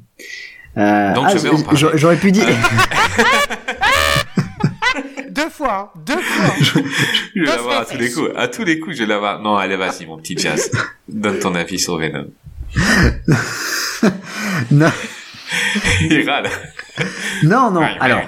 Euh, 0.77 1.13
Donc, 1.13 1.25
ah, 1.27 1.31
je 1.35 1.39
vais 1.39 1.49
en 1.49 1.57
j- 1.57 1.63
parler. 1.63 1.79
j'aurais- 1.79 1.97
J'aurais 1.97 2.15
pu 2.17 2.31
dire. 2.31 2.45
Deux 5.31 5.49
fois, 5.49 5.93
deux 6.05 6.17
fois. 6.21 6.53
Je 7.35 7.39
vais 7.41 7.45
l'avoir 7.45 7.81
à 7.81 7.85
tous 7.85 7.97
les 7.97 8.11
coups. 8.11 8.29
À 8.35 8.47
tous 8.47 8.63
les 8.65 8.79
coups, 8.79 8.95
je 8.97 9.01
vais 9.03 9.07
l'avoir. 9.07 9.41
Non, 9.41 9.55
allez, 9.55 9.77
vas-y, 9.77 10.05
mon 10.05 10.17
petit 10.17 10.37
Jazz. 10.37 10.69
Donne 11.07 11.39
ton 11.39 11.55
avis 11.55 11.79
sur 11.79 11.97
Venom. 11.97 12.25
non, 14.71 14.91
Il 16.01 16.29
râle. 16.29 16.49
non, 17.43 17.71
non. 17.71 17.81
Alors, 17.99 18.21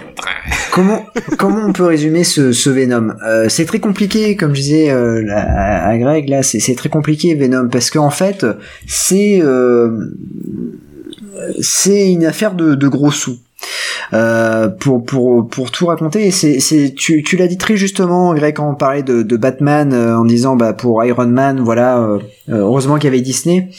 comment 0.72 1.06
comment 1.38 1.66
on 1.68 1.74
peut 1.74 1.86
résumer 1.86 2.24
ce, 2.24 2.52
ce 2.54 2.70
Venom? 2.70 3.14
Euh, 3.26 3.50
C'est 3.50 3.66
très 3.66 3.80
compliqué, 3.80 4.36
comme 4.38 4.56
je 4.56 4.62
disais 4.62 4.90
euh, 4.92 5.26
à, 5.32 5.90
à 5.90 5.98
Greg 5.98 6.30
là, 6.30 6.42
c'est 6.44 6.60
c'est 6.60 6.76
très 6.76 6.90
compliqué 6.90 7.36
Venom 7.36 7.68
parce 7.70 7.90
qu'en 7.90 8.10
fait 8.10 8.46
c'est 8.88 9.42
euh, 9.42 9.92
c'est 11.62 12.12
une 12.12 12.26
affaire 12.26 12.54
de, 12.54 12.76
de 12.76 12.88
gros 12.88 13.12
sous. 13.12 13.38
Euh, 14.14 14.70
pour 14.70 15.04
pour 15.04 15.48
pour 15.48 15.72
tout 15.72 15.88
raconter, 15.88 16.30
c'est 16.32 16.60
c'est 16.60 16.94
tu 16.96 17.24
tu 17.24 17.38
l'as 17.38 17.48
dit 17.48 17.58
très 17.58 17.78
justement, 17.78 18.34
Greg, 18.34 18.56
quand 18.56 18.70
on 18.70 18.76
parlait 18.76 19.04
de, 19.04 19.24
de 19.24 19.38
Batman 19.38 19.92
euh, 19.94 20.18
en 20.18 20.26
disant 20.26 20.56
bah 20.56 20.74
pour 20.74 21.04
Iron 21.04 21.28
Man, 21.28 21.62
voilà, 21.62 22.00
euh, 22.00 22.20
euh, 22.50 22.58
heureusement 22.58 22.96
qu'il 22.96 23.06
y 23.06 23.08
avait 23.08 23.22
Disney. 23.22 23.70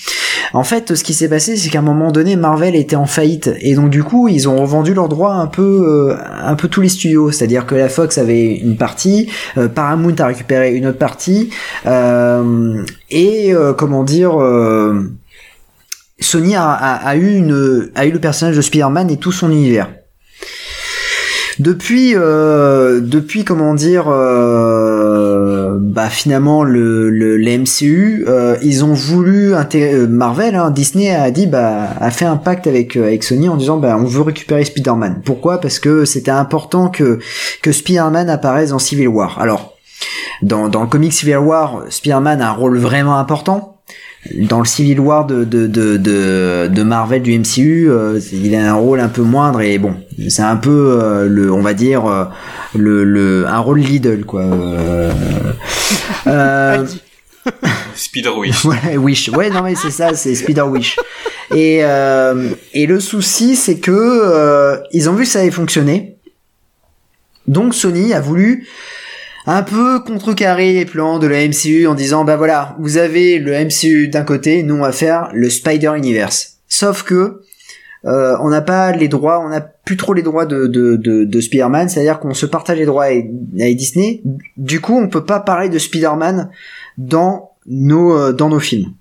En 0.52 0.64
fait, 0.64 0.94
ce 0.94 1.02
qui 1.04 1.14
s'est 1.14 1.28
passé, 1.28 1.56
c'est 1.56 1.68
qu'à 1.68 1.80
un 1.80 1.82
moment 1.82 2.12
donné, 2.12 2.36
Marvel 2.36 2.76
était 2.76 2.96
en 2.96 3.06
faillite 3.06 3.50
et 3.60 3.74
donc 3.74 3.90
du 3.90 4.02
coup, 4.02 4.28
ils 4.28 4.48
ont 4.48 4.56
revendu 4.56 4.94
leurs 4.94 5.08
droits 5.08 5.34
un 5.34 5.46
peu, 5.46 6.12
euh, 6.12 6.16
un 6.44 6.54
peu 6.54 6.68
tous 6.68 6.80
les 6.80 6.88
studios. 6.88 7.30
C'est-à-dire 7.30 7.66
que 7.66 7.74
la 7.74 7.88
Fox 7.88 8.18
avait 8.18 8.54
une 8.56 8.76
partie, 8.76 9.30
Paramount 9.74 10.14
a 10.18 10.26
récupéré 10.26 10.74
une 10.74 10.86
autre 10.86 10.98
partie 10.98 11.50
et 13.10 13.52
comment 13.76 14.04
dire. 14.04 14.38
Sony 16.24 16.56
a, 16.56 17.16
eu 17.16 17.40
le 17.40 18.18
personnage 18.18 18.56
de 18.56 18.62
Spider-Man 18.62 19.10
et 19.10 19.16
tout 19.16 19.32
son 19.32 19.50
univers. 19.50 19.88
Depuis 21.60 22.14
euh, 22.16 23.00
depuis 23.00 23.44
comment 23.44 23.74
dire 23.74 24.06
euh, 24.08 25.78
bah 25.80 26.08
finalement 26.08 26.64
le 26.64 27.10
le, 27.10 27.38
MCU 27.38 28.24
euh, 28.26 28.56
ils 28.60 28.84
ont 28.84 28.92
voulu 28.92 29.54
inté- 29.54 29.94
euh, 29.94 30.08
Marvel 30.08 30.56
hein, 30.56 30.72
Disney 30.72 31.14
a 31.14 31.30
dit 31.30 31.46
bah 31.46 31.90
a 32.00 32.10
fait 32.10 32.24
un 32.24 32.36
pacte 32.38 32.66
avec 32.66 32.96
avec 32.96 33.22
Sony 33.22 33.48
en 33.48 33.56
disant 33.56 33.76
bah 33.76 33.96
on 33.96 34.04
veut 34.04 34.22
récupérer 34.22 34.64
Spider-Man. 34.64 35.22
Pourquoi? 35.24 35.60
Parce 35.60 35.78
que 35.78 36.04
c'était 36.04 36.32
important 36.32 36.88
que 36.88 37.20
que 37.62 37.70
Spider-Man 37.70 38.28
apparaisse 38.30 38.70
dans 38.70 38.80
Civil 38.80 39.06
War. 39.06 39.38
Alors 39.40 39.74
dans 40.42 40.68
dans 40.68 40.80
le 40.82 40.88
comic 40.88 41.12
Civil 41.12 41.36
War, 41.36 41.84
Spider-Man 41.88 42.42
a 42.42 42.48
un 42.48 42.52
rôle 42.52 42.78
vraiment 42.78 43.16
important 43.18 43.73
dans 44.32 44.58
le 44.58 44.64
Civil 44.64 45.00
War 45.00 45.26
de, 45.26 45.44
de, 45.44 45.66
de, 45.66 45.96
de, 45.96 46.68
de 46.72 46.82
Marvel 46.82 47.22
du 47.22 47.38
MCU, 47.38 47.90
euh, 47.90 48.18
il 48.32 48.54
a 48.54 48.72
un 48.72 48.74
rôle 48.74 49.00
un 49.00 49.08
peu 49.08 49.22
moindre 49.22 49.60
et 49.60 49.78
bon, 49.78 49.94
c'est 50.28 50.42
un 50.42 50.56
peu 50.56 50.98
euh, 51.00 51.28
le, 51.28 51.52
on 51.52 51.60
va 51.60 51.74
dire 51.74 52.06
euh, 52.06 52.24
le, 52.74 53.04
le, 53.04 53.46
un 53.46 53.58
rôle 53.58 53.80
Lidl 53.80 54.24
quoi. 54.24 54.42
Euh, 54.42 55.12
euh. 56.26 56.86
Spider 57.94 58.30
Wish. 58.30 58.64
ouais, 58.64 58.96
Wish. 58.96 59.28
Ouais, 59.28 59.50
non 59.50 59.62
mais 59.62 59.74
c'est 59.74 59.90
ça, 59.90 60.14
c'est 60.14 60.34
Spider 60.34 60.62
Wish. 60.62 60.96
Et 61.54 61.80
euh, 61.82 62.50
et 62.72 62.86
le 62.86 63.00
souci, 63.00 63.56
c'est 63.56 63.78
que 63.78 63.92
euh, 63.92 64.78
ils 64.92 65.10
ont 65.10 65.12
vu 65.12 65.24
que 65.24 65.30
ça 65.30 65.40
avait 65.40 65.50
fonctionné. 65.50 66.16
Donc 67.46 67.74
Sony 67.74 68.14
a 68.14 68.20
voulu 68.20 68.66
un 69.46 69.62
peu 69.62 70.00
contrecarrer 70.00 70.72
les 70.72 70.84
plans 70.84 71.18
de 71.18 71.26
la 71.26 71.46
MCU 71.46 71.86
en 71.86 71.94
disant 71.94 72.24
bah 72.24 72.36
voilà, 72.36 72.76
vous 72.78 72.96
avez 72.96 73.38
le 73.38 73.52
MCU 73.52 74.08
d'un 74.08 74.22
côté, 74.22 74.62
nous 74.62 74.76
on 74.76 74.82
va 74.82 74.92
faire 74.92 75.28
le 75.32 75.50
Spider 75.50 75.92
Universe. 75.96 76.58
Sauf 76.68 77.02
que 77.02 77.42
euh, 78.06 78.36
on 78.40 78.50
n'a 78.50 78.60
pas 78.60 78.92
les 78.92 79.08
droits, 79.08 79.40
on 79.40 79.48
n'a 79.48 79.60
plus 79.60 79.96
trop 79.96 80.12
les 80.12 80.22
droits 80.22 80.44
de, 80.44 80.66
de, 80.66 80.96
de, 80.96 81.24
de 81.24 81.40
Spider-Man, 81.40 81.88
c'est-à-dire 81.88 82.20
qu'on 82.20 82.34
se 82.34 82.44
partage 82.44 82.78
les 82.78 82.84
droits 82.84 83.04
avec, 83.04 83.26
Disney. 83.76 84.20
Du 84.56 84.80
coup, 84.80 84.98
on 84.98 85.08
peut 85.08 85.24
pas 85.24 85.40
parler 85.40 85.70
de 85.70 85.78
Spider-Man 85.78 86.50
dans 86.98 87.52
nos 87.66 88.16
euh, 88.16 88.32
dans 88.32 88.50
nos 88.50 88.60
films. 88.60 88.92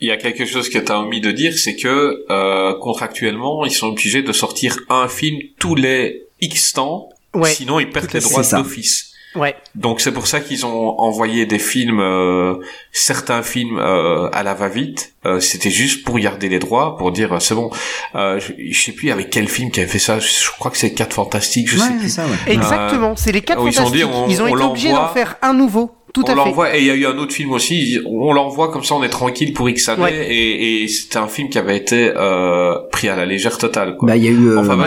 Il 0.00 0.08
y 0.08 0.12
a 0.12 0.16
quelque 0.16 0.44
chose 0.44 0.68
que 0.68 0.78
tu 0.78 0.92
as 0.92 1.00
omis 1.00 1.20
de 1.20 1.32
dire, 1.32 1.56
c'est 1.58 1.74
que 1.74 2.24
euh, 2.30 2.74
contractuellement, 2.80 3.64
ils 3.64 3.72
sont 3.72 3.88
obligés 3.88 4.22
de 4.22 4.32
sortir 4.32 4.78
un 4.90 5.08
film 5.08 5.38
tous 5.58 5.74
les 5.74 6.26
X 6.40 6.74
temps, 6.74 7.08
Ouais, 7.34 7.50
sinon 7.52 7.80
ils 7.80 7.90
perdent 7.90 8.12
les 8.12 8.20
droits 8.20 8.42
d'office. 8.42 9.07
Ouais. 9.38 9.56
Donc 9.74 10.00
c'est 10.00 10.12
pour 10.12 10.26
ça 10.26 10.40
qu'ils 10.40 10.66
ont 10.66 10.98
envoyé 11.00 11.46
des 11.46 11.58
films, 11.58 12.00
euh, 12.00 12.56
certains 12.92 13.42
films 13.42 13.78
euh, 13.78 14.28
à 14.32 14.42
la 14.42 14.54
va-vite. 14.54 15.14
Euh, 15.26 15.40
C'était 15.40 15.70
juste 15.70 16.04
pour 16.04 16.18
garder 16.18 16.48
les 16.48 16.58
droits, 16.58 16.96
pour 16.96 17.10
dire 17.12 17.32
euh, 17.34 17.38
c'est 17.40 17.54
bon. 17.54 17.70
Euh, 18.14 18.38
je, 18.40 18.52
je 18.70 18.80
sais 18.84 18.92
plus 18.92 19.10
avec 19.10 19.30
quel 19.30 19.48
film 19.48 19.70
qui 19.70 19.80
avait 19.80 19.88
fait 19.88 19.98
ça. 19.98 20.18
Je, 20.18 20.50
crois 20.58 20.70
que 20.70 20.76
c'est 20.78 20.92
Quatre 20.92 21.14
Fantastiques. 21.14 21.68
Je 21.68 21.78
sais 21.78 21.92
plus. 21.98 22.08
ça, 22.08 22.24
ouais. 22.26 22.52
Exactement, 22.52 23.14
c'est 23.16 23.32
les 23.32 23.42
quatre 23.42 23.62
où 23.62 23.68
ils 23.68 23.80
ont 23.80 23.90
dit, 23.90 24.00
fantastiques. 24.02 24.06
on- 24.14 24.28
Ils 24.28 24.42
ont 24.42 24.44
on 24.46 24.56
été 24.56 24.64
obligés 24.64 24.92
d'en 24.92 25.08
faire 25.08 25.36
un 25.42 25.54
nouveau. 25.54 25.90
Tout 26.18 26.32
on 26.32 26.34
l'envoie 26.34 26.76
et 26.76 26.80
il 26.80 26.86
y 26.86 26.90
a 26.90 26.94
eu 26.94 27.06
un 27.06 27.16
autre 27.18 27.32
film 27.32 27.52
aussi. 27.52 27.98
On 28.06 28.32
l'envoie 28.32 28.70
comme 28.70 28.84
ça, 28.84 28.94
on 28.94 29.02
est 29.02 29.08
tranquille 29.08 29.52
pour 29.52 29.68
X 29.68 29.88
années. 29.88 30.02
Ouais. 30.02 30.26
Et, 30.28 30.82
et 30.84 30.88
c'était 30.88 31.18
un 31.18 31.28
film 31.28 31.48
qui 31.48 31.58
avait 31.58 31.76
été 31.76 32.12
euh, 32.16 32.74
pris 32.90 33.08
à 33.08 33.16
la 33.16 33.26
légère 33.26 33.58
totale. 33.58 33.96
Quoi. 33.96 34.08
Bah 34.08 34.16
il 34.16 34.24
y 34.24 34.28
a 34.28 34.30
eu 34.30 34.48
euh, 34.48 34.58
enfin, 34.58 34.76
bah 34.76 34.86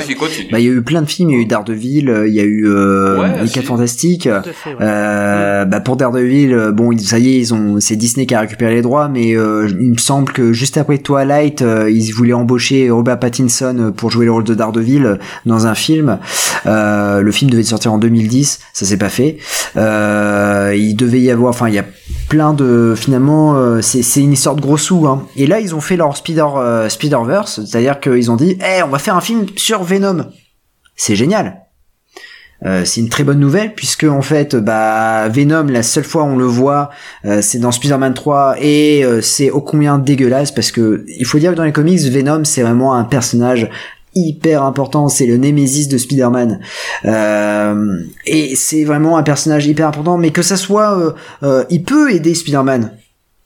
il 0.60 0.66
y 0.66 0.70
a 0.70 0.72
eu 0.72 0.82
plein 0.82 1.02
de 1.02 1.10
films, 1.10 1.30
il 1.30 1.36
y 1.36 1.40
a 1.40 1.42
eu 1.42 1.46
Daredevil, 1.46 2.10
euh, 2.10 2.28
il 2.28 2.34
y 2.34 2.40
a 2.40 2.44
eu 2.44 2.68
euh, 2.68 3.20
Ouais, 3.20 3.44
Les. 3.44 3.50
Quatre 3.50 3.66
Fantastiques. 3.66 4.24
Fait. 4.24 4.76
Euh, 4.80 5.66
bah 5.66 5.80
pour 5.80 5.96
Daredevil, 5.96 6.54
euh, 6.54 6.72
bon, 6.72 6.98
ça 6.98 7.20
y 7.20 7.30
est, 7.36 7.38
ils 7.40 7.54
ont, 7.54 7.80
c'est 7.80 7.96
Disney 7.96 8.26
qui 8.26 8.36
a 8.36 8.42
récupéré 8.42 8.76
les 8.76 8.82
droits, 8.82 9.08
mais 9.10 9.36
euh, 9.36 9.68
il 9.80 9.92
me 9.92 9.98
semble 9.98 10.32
que 10.32 10.54
juste 10.54 10.78
après 10.78 10.98
Twilight, 10.98 11.62
euh, 11.62 11.90
ils 11.90 12.12
voulaient 12.12 12.34
embaucher 12.34 12.90
Robert 12.90 13.20
Pattinson 13.20 13.94
pour 13.96 14.12
jouer 14.12 14.26
le 14.26 14.32
rôle 14.32 14.44
de 14.44 14.54
Daredevil 14.54 15.18
dans 15.46 15.68
un 15.68 15.76
film. 15.76 16.20
Euh, 16.66 17.22
le 17.22 17.32
film 17.32 17.50
devait 17.52 17.64
sortir 17.64 17.94
en 17.94 17.98
2010, 17.98 18.60
ça 18.74 18.86
s'est 18.86 18.98
pas 18.98 19.10
fait. 19.10 19.38
Euh, 19.78 20.74
il 20.78 20.96
devait 20.96 21.21
avoir, 21.30 21.50
enfin, 21.52 21.68
il 21.68 21.76
y 21.76 21.80
a 21.80 21.86
plein 22.30 22.54
de, 22.54 22.94
finalement, 22.98 23.56
euh, 23.56 23.82
c'est 23.82 24.22
une 24.22 24.34
histoire 24.34 24.56
de 24.56 24.62
gros 24.62 24.78
sous. 24.78 25.06
Hein. 25.08 25.28
Et 25.36 25.48
là, 25.48 25.60
ils 25.60 25.76
ont 25.76 25.82
fait 25.82 25.98
leur 25.98 26.16
Spider 26.16 26.48
euh, 26.56 26.88
Spider-Verse, 26.90 27.66
c'est-à-dire 27.66 28.00
qu'ils 28.00 28.32
ont 28.32 28.38
dit, 28.38 28.58
eh, 28.60 28.82
on 28.84 28.88
va 28.88 29.00
faire 29.00 29.16
un 29.16 29.22
film 29.22 29.46
sur 29.56 29.84
Venom. 29.84 30.28
C'est 30.96 31.16
génial. 31.16 31.62
Euh, 32.64 32.86
c'est 32.86 33.02
une 33.02 33.10
très 33.10 33.24
bonne 33.24 33.40
nouvelle 33.40 33.74
puisque 33.74 34.04
en 34.04 34.22
fait 34.22 34.56
bah 34.56 35.28
Venom 35.30 35.64
la 35.64 35.82
seule 35.82 36.04
fois 36.04 36.26
on 36.26 36.38
le 36.38 36.46
voit 36.46 36.92
c'est 37.42 37.58
dans 37.58 37.72
Spider-Man 37.72 38.14
3 38.14 38.58
et 38.60 39.04
c'est 39.24 39.50
ô 39.50 39.62
combien 39.62 39.98
dégueulasse 39.98 40.52
parce 40.52 40.72
que 40.72 41.04
il 41.08 41.26
faut 41.26 41.40
dire 41.40 41.54
que 41.54 41.58
dans 41.58 41.64
les 41.64 41.72
comics 41.72 42.02
Venom 42.02 42.44
c'est 42.44 42.62
vraiment 42.62 42.94
un 42.94 43.04
personnage 43.04 43.68
hyper 44.16 44.64
important 44.64 45.08
c'est 45.10 45.26
le 45.26 45.38
némésis 45.38 45.88
de 45.88 45.98
Spider-Man 45.98 46.60
Euh, 47.06 47.98
et 48.26 48.56
c'est 48.56 48.84
vraiment 48.84 49.18
un 49.18 49.24
personnage 49.24 49.66
hyper 49.68 49.88
important 49.88 50.18
mais 50.18 50.32
que 50.32 50.42
ça 50.42 50.58
soit 50.58 50.98
euh, 50.98 51.12
euh, 51.44 51.64
il 51.70 51.84
peut 51.84 52.12
aider 52.14 52.34
Spider-Man 52.36 52.94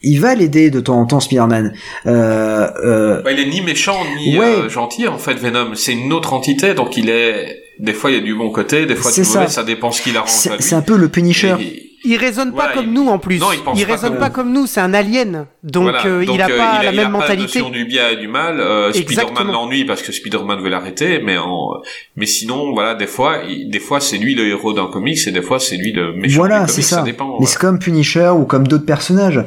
il 0.01 0.19
va 0.21 0.35
l'aider 0.35 0.69
de 0.69 0.79
temps 0.79 0.99
en 0.99 1.05
temps 1.05 1.19
Spider-Man 1.19 1.73
euh, 2.05 2.67
euh, 2.83 3.21
Bah, 3.23 3.31
il 3.31 3.39
est 3.39 3.49
ni 3.49 3.61
méchant 3.61 3.97
ni 4.17 4.37
Ouais. 4.37 4.69
gentil 4.69 5.07
en 5.07 5.17
fait 5.17 5.33
Venom. 5.35 5.73
C'est 5.73 5.93
une 5.93 6.13
autre 6.13 6.33
entité, 6.33 6.75
donc 6.75 6.95
il 6.97 7.09
est. 7.09 7.57
Des 7.79 7.93
fois 7.93 8.11
il 8.11 8.17
y 8.17 8.19
a 8.19 8.21
du 8.21 8.35
bon 8.35 8.51
côté, 8.51 8.85
des 8.85 8.95
fois 8.95 9.09
du 9.09 9.15
C'est 9.15 9.23
ça. 9.23 9.39
mauvais. 9.39 9.51
Ça 9.51 9.63
dépend 9.63 9.91
ce 9.91 10.01
qu'il 10.03 10.15
arrange 10.15 10.29
c'est 10.59 10.75
un 10.75 10.81
peu 10.81 10.95
le 10.95 11.09
Punisher 11.09 11.55
Et- 11.59 11.84
Il 12.05 12.17
raisonne 12.17 12.49
pas 12.51 12.55
Voilà, 12.57 12.73
comme 12.73 12.85
il- 12.85 12.93
nous 12.93 13.07
en 13.07 13.17
plus. 13.19 13.39
Non, 13.39 13.47
il 13.51 13.59
pense 13.61 13.81
pas 13.81 13.91
raisonne 13.91 14.09
comme 14.11 14.19
pas 14.19 14.27
nous. 14.29 14.33
comme 14.33 14.51
nous. 14.53 14.67
C'est 14.67 14.79
un 14.81 14.93
alien, 14.93 15.45
donc 15.63 15.83
Voilà. 15.83 16.05
euh, 16.05 16.25
Donc, 16.25 16.35
il 16.35 16.41
a 16.41 16.45
euh, 16.49 16.57
pas 16.57 16.83
la 16.83 16.91
il 16.93 16.99
a 16.99 17.03
même 17.03 17.11
pas 17.11 17.19
mentalité. 17.19 17.59
notion 17.59 17.69
du 17.69 17.85
bien 17.85 18.09
et 18.09 18.17
du 18.17 18.27
mal. 18.27 18.59
Euh, 18.59 18.91
Spider-Man 18.93 19.47
l'ennuie 19.51 19.85
parce 19.85 20.01
que 20.01 20.11
Spider-Man 20.11 20.61
veut 20.61 20.69
l'arrêter, 20.69 21.19
mais 21.23 21.37
en... 21.37 21.69
mais 22.15 22.25
sinon 22.25 22.73
voilà 22.73 22.95
des 22.95 23.07
fois 23.07 23.39
il- 23.47 23.69
des 23.69 23.79
fois 23.79 23.99
c'est 23.99 24.17
lui 24.17 24.35
le 24.35 24.47
héros 24.47 24.73
d'un 24.73 24.87
comics 24.87 25.17
et 25.27 25.31
des 25.31 25.41
fois 25.41 25.59
c'est 25.59 25.77
lui 25.77 25.91
le 25.93 26.13
méchant 26.13 26.37
Voilà, 26.37 26.67
c'est 26.67 26.81
ça. 26.81 27.01
dépend. 27.01 27.25
Mais 27.25 27.31
voilà. 27.39 27.47
c'est 27.47 27.59
comme 27.59 27.79
Punisher 27.79 28.29
ou 28.37 28.45
comme 28.45 28.67
d'autres 28.67 28.85
personnages. 28.85 29.43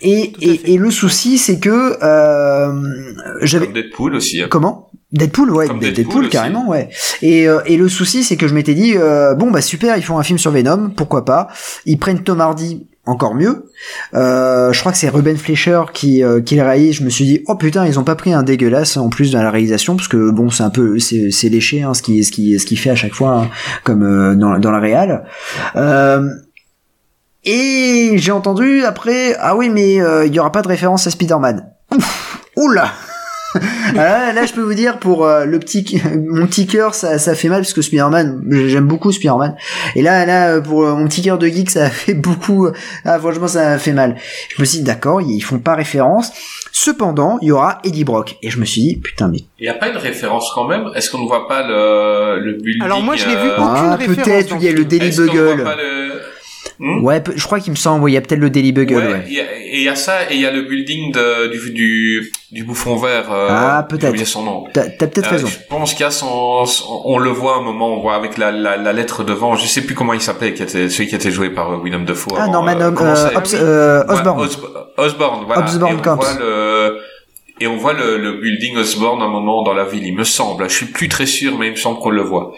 Et, 0.00 0.32
et, 0.40 0.72
et 0.74 0.78
le 0.78 0.90
souci, 0.90 1.36
c'est 1.38 1.60
que 1.60 1.98
euh, 2.02 2.82
j'avais 3.42 3.66
Comme 3.66 3.74
Deadpool 3.74 4.14
aussi. 4.14 4.40
hein. 4.42 4.46
comment? 4.50 4.90
Deadpool, 5.12 5.50
ouais, 5.50 5.66
Deadpool, 5.92 6.28
carrément, 6.28 6.68
ouais. 6.68 6.88
Et, 7.20 7.48
euh, 7.48 7.60
et 7.66 7.76
le 7.76 7.88
souci, 7.88 8.22
c'est 8.22 8.36
que 8.36 8.46
je 8.46 8.54
m'étais 8.54 8.74
dit, 8.74 8.94
euh, 8.96 9.34
bon 9.34 9.50
bah 9.50 9.60
super, 9.60 9.96
ils 9.96 10.04
font 10.04 10.18
un 10.18 10.22
film 10.22 10.38
sur 10.38 10.52
Venom, 10.52 10.90
pourquoi 10.90 11.24
pas. 11.24 11.48
Ils 11.84 11.98
prennent 11.98 12.22
Tom 12.22 12.40
Hardy, 12.40 12.86
encore 13.06 13.34
mieux. 13.34 13.70
Euh, 14.14 14.72
je 14.72 14.78
crois 14.78 14.92
que 14.92 14.98
c'est 14.98 15.08
Ruben 15.08 15.36
Fleischer 15.36 15.82
qui, 15.92 16.22
qui 16.46 16.54
le 16.54 16.62
réalise. 16.62 16.94
Je 16.94 17.02
me 17.02 17.10
suis 17.10 17.24
dit, 17.24 17.42
oh 17.48 17.56
putain, 17.56 17.86
ils 17.86 17.98
ont 17.98 18.04
pas 18.04 18.14
pris 18.14 18.32
un 18.32 18.44
dégueulasse 18.44 18.96
en 18.96 19.08
plus 19.08 19.32
dans 19.32 19.42
la 19.42 19.50
réalisation, 19.50 19.96
parce 19.96 20.06
que 20.06 20.30
bon, 20.30 20.48
c'est 20.48 20.62
un 20.62 20.70
peu, 20.70 21.00
c'est, 21.00 21.32
c'est 21.32 21.48
léché, 21.48 21.82
hein, 21.82 21.92
ce 21.92 22.02
qui, 22.02 22.22
ce 22.22 22.30
qui, 22.30 22.56
ce 22.60 22.64
qui 22.64 22.76
fait 22.76 22.90
à 22.90 22.94
chaque 22.94 23.14
fois, 23.14 23.42
hein, 23.42 23.50
comme 23.82 24.36
dans, 24.38 24.60
dans 24.60 24.70
la 24.70 24.78
réal. 24.78 25.24
Et 27.42 28.12
j'ai 28.14 28.32
entendu 28.32 28.84
après, 28.84 29.34
ah 29.40 29.56
oui, 29.56 29.70
mais 29.70 29.94
il 29.94 30.32
y 30.32 30.38
aura 30.38 30.52
pas 30.52 30.62
de 30.62 30.68
référence 30.68 31.08
à 31.08 31.10
Spider-Man. 31.10 31.66
Ouf, 31.96 32.38
oula. 32.56 32.92
Là, 33.94 34.32
là, 34.34 34.46
je 34.46 34.52
peux 34.52 34.60
vous 34.60 34.74
dire 34.74 34.98
pour 34.98 35.24
euh, 35.24 35.44
le 35.44 35.58
petit, 35.58 36.00
mon 36.28 36.46
petit 36.46 36.66
cœur, 36.66 36.94
ça, 36.94 37.18
ça 37.18 37.34
fait 37.34 37.48
mal 37.48 37.60
parce 37.60 37.72
que 37.72 37.82
Spider-Man, 37.82 38.42
j'aime 38.68 38.86
beaucoup 38.86 39.12
Spider-Man. 39.12 39.56
Et 39.96 40.02
là, 40.02 40.26
là, 40.26 40.60
pour 40.60 40.84
euh, 40.84 40.94
mon 40.94 41.06
petit 41.06 41.22
cœur 41.22 41.38
de 41.38 41.46
geek, 41.46 41.70
ça 41.70 41.86
a 41.86 41.90
fait 41.90 42.14
beaucoup. 42.14 42.68
Ah, 43.04 43.18
franchement, 43.18 43.48
ça 43.48 43.72
a 43.72 43.78
fait 43.78 43.92
mal. 43.92 44.16
Je 44.54 44.60
me 44.60 44.66
suis 44.66 44.78
dit, 44.78 44.84
d'accord, 44.84 45.20
ils 45.20 45.40
font 45.40 45.58
pas 45.58 45.74
référence. 45.74 46.32
Cependant, 46.72 47.38
il 47.42 47.48
y 47.48 47.52
aura 47.52 47.80
Eddie 47.84 48.04
Brock. 48.04 48.36
Et 48.42 48.50
je 48.50 48.58
me 48.58 48.64
suis 48.64 48.82
dit, 48.82 48.96
putain, 48.96 49.28
mais. 49.28 49.38
Il 49.58 49.62
n'y 49.62 49.68
a 49.68 49.74
pas 49.74 49.88
une 49.88 49.96
référence 49.96 50.50
quand 50.54 50.66
même? 50.66 50.88
Est-ce 50.94 51.10
qu'on 51.10 51.22
ne 51.22 51.26
voit 51.26 51.48
pas 51.48 51.66
le, 51.66 52.40
le 52.40 52.52
building 52.54 52.82
Alors 52.82 53.02
moi, 53.02 53.16
je 53.16 53.26
l'ai 53.26 53.36
vu 53.36 53.48
euh, 53.48 53.54
aucune 53.54 53.66
Ah, 53.66 53.96
référence 53.96 54.24
peut-être, 54.24 54.56
il 54.56 54.64
y 54.64 54.68
a 54.68 54.72
le. 54.72 54.84
Daily 54.84 55.10
Bugle. 55.10 55.64
Hmm? 56.82 57.04
Ouais, 57.04 57.22
je 57.36 57.44
crois 57.44 57.60
qu'il 57.60 57.72
me 57.72 57.76
semble, 57.76 58.08
il 58.10 58.14
y 58.14 58.16
a 58.16 58.22
peut-être 58.22 58.38
le 58.40 58.48
Daily 58.48 58.72
Bugle, 58.72 58.94
Ouais, 58.96 59.06
ouais. 59.12 59.24
il 59.26 59.34
y 59.34 59.40
a- 59.40 59.44
et 59.54 59.76
il 59.76 59.82
y 59.82 59.88
a 59.90 59.94
ça, 59.94 60.22
et 60.30 60.34
il 60.36 60.40
y 60.40 60.46
a 60.46 60.50
le 60.50 60.62
building 60.62 61.12
de, 61.12 61.48
du, 61.52 61.70
du, 61.72 62.32
du 62.52 62.64
bouffon 62.64 62.96
vert. 62.96 63.30
euh, 63.30 63.48
Ah, 63.50 63.86
peut-être. 63.86 64.24
son 64.26 64.42
nom. 64.44 64.64
T'as 64.72 64.88
peut-être 64.88 65.26
Euh, 65.28 65.30
raison. 65.32 65.46
Je 65.46 65.58
pense 65.68 65.92
qu'il 65.92 66.00
y 66.00 66.06
a 66.06 66.10
son, 66.10 66.64
son- 66.64 67.02
on 67.04 67.18
le 67.18 67.28
voit 67.28 67.56
un 67.58 67.60
moment, 67.62 67.94
on 67.98 68.00
voit 68.00 68.14
avec 68.14 68.38
la, 68.38 68.50
la, 68.50 68.78
la 68.78 68.92
lettre 68.94 69.24
devant, 69.24 69.56
je 69.56 69.66
sais 69.66 69.82
plus 69.82 69.94
comment 69.94 70.14
il 70.14 70.22
s'appelait, 70.22 70.54
qui 70.54 70.62
était, 70.62 70.88
celui 70.88 71.06
qui 71.06 71.14
était 71.14 71.30
joué 71.30 71.50
par 71.50 71.70
euh, 71.70 71.76
William 71.76 72.06
Dafoe. 72.06 72.30
Ah, 72.38 72.44
avant, 72.44 72.52
Norman 72.52 72.80
euh, 72.80 72.90
euh, 72.98 73.14
c'est 73.14 73.36
Hobbs- 73.36 73.54
euh, 73.62 74.04
Ouais, 74.06 74.12
Osborn. 74.14 74.46
Osb- 74.46 74.86
Osborn, 74.96 75.44
voilà. 75.46 75.66
Et 75.66 75.82
on 75.84 76.16
voit 76.16 76.32
le, 76.40 76.98
et 77.60 77.66
on 77.66 77.76
voit 77.76 77.92
le, 77.92 78.16
le 78.16 78.40
building 78.40 78.78
Osborn 78.78 79.20
un 79.20 79.28
moment 79.28 79.62
dans 79.64 79.74
la 79.74 79.84
ville, 79.84 80.04
il 80.06 80.16
me 80.16 80.24
semble. 80.24 80.66
Je 80.70 80.74
suis 80.74 80.86
plus 80.86 81.08
très 81.10 81.26
sûr, 81.26 81.58
mais 81.58 81.66
il 81.66 81.72
me 81.72 81.76
semble 81.76 81.98
qu'on 82.00 82.08
le 82.10 82.22
voit. 82.22 82.54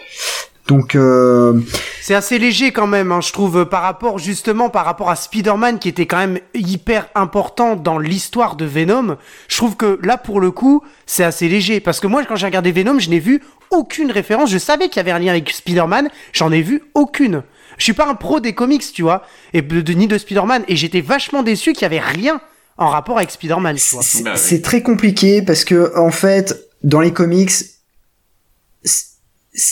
Donc, 0.67 0.95
euh, 0.95 1.59
C'est 2.01 2.15
assez 2.15 2.39
léger 2.39 2.71
quand 2.71 2.87
même, 2.87 3.11
hein, 3.11 3.19
je 3.21 3.33
trouve, 3.33 3.57
euh, 3.59 3.65
par 3.65 3.81
rapport 3.81 4.17
justement 4.17 4.69
par 4.69 4.85
rapport 4.85 5.09
à 5.09 5.15
Spider-Man 5.17 5.77
qui 5.79 5.89
était 5.89 6.05
quand 6.05 6.17
même 6.17 6.39
hyper 6.53 7.07
important 7.15 7.75
dans 7.75 7.97
l'histoire 7.99 8.55
de 8.55 8.63
Venom. 8.65 9.17
Je 9.49 9.57
trouve 9.57 9.75
que 9.75 9.99
là, 10.03 10.17
pour 10.17 10.39
le 10.39 10.51
coup, 10.51 10.81
c'est 11.05 11.23
assez 11.25 11.49
léger 11.49 11.81
parce 11.81 11.99
que 11.99 12.07
moi, 12.07 12.23
quand 12.25 12.37
j'ai 12.37 12.45
regardé 12.45 12.71
Venom, 12.71 12.97
je 12.99 13.09
n'ai 13.09 13.19
vu 13.19 13.41
aucune 13.71 14.09
référence. 14.11 14.49
Je 14.51 14.57
savais 14.57 14.87
qu'il 14.87 14.97
y 14.97 14.99
avait 15.01 15.11
un 15.11 15.19
lien 15.19 15.31
avec 15.31 15.49
Spider-Man, 15.51 16.09
j'en 16.31 16.51
ai 16.51 16.61
vu 16.61 16.81
aucune. 16.93 17.43
Je 17.77 17.83
suis 17.83 17.93
pas 17.93 18.07
un 18.07 18.15
pro 18.15 18.39
des 18.39 18.53
comics, 18.53 18.83
tu 18.93 19.01
vois, 19.01 19.23
et 19.53 19.61
de, 19.61 19.81
de- 19.81 19.93
ni 19.93 20.07
de 20.07 20.17
Spider-Man, 20.17 20.63
et 20.69 20.75
j'étais 20.77 21.01
vachement 21.01 21.43
déçu 21.43 21.73
qu'il 21.73 21.81
y 21.81 21.85
avait 21.85 21.99
rien 21.99 22.39
en 22.77 22.87
rapport 22.87 23.17
avec 23.17 23.31
Spider-Man, 23.31 23.75
tu 23.75 23.95
vois. 23.95 24.03
c'est 24.03 24.23
Bah 24.23 24.35
c'est 24.37 24.61
très 24.61 24.81
compliqué 24.81 25.41
parce 25.41 25.65
que, 25.65 25.91
en 25.97 26.11
fait, 26.11 26.55
dans 26.83 27.01
les 27.01 27.11
comics, 27.11 27.51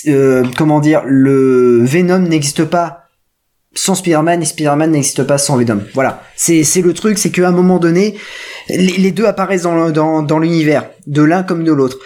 euh, 0.08 0.44
comment 0.58 0.80
dire, 0.80 1.04
le 1.06 1.84
Venom 1.84 2.20
n'existe 2.20 2.66
pas 2.66 3.02
sans 3.74 3.96
Spider-Man 3.96 4.42
et 4.42 4.46
Spider-Man 4.46 4.92
n'existe 4.92 5.24
pas 5.24 5.38
sans 5.38 5.58
Venom. 5.58 5.82
Voilà. 5.94 6.24
C'est, 6.36 6.64
c'est 6.64 6.82
le 6.82 6.94
truc, 6.94 7.18
c'est 7.18 7.30
qu'à 7.30 7.48
un 7.48 7.52
moment 7.52 7.80
donné, 7.80 8.18
les, 8.70 9.12
deux 9.12 9.26
apparaissent 9.26 9.64
dans, 9.64 10.40
l'univers, 10.40 10.90
de 11.08 11.22
l'un 11.22 11.44
comme 11.44 11.64
de 11.64 11.72
l'autre. 11.72 11.98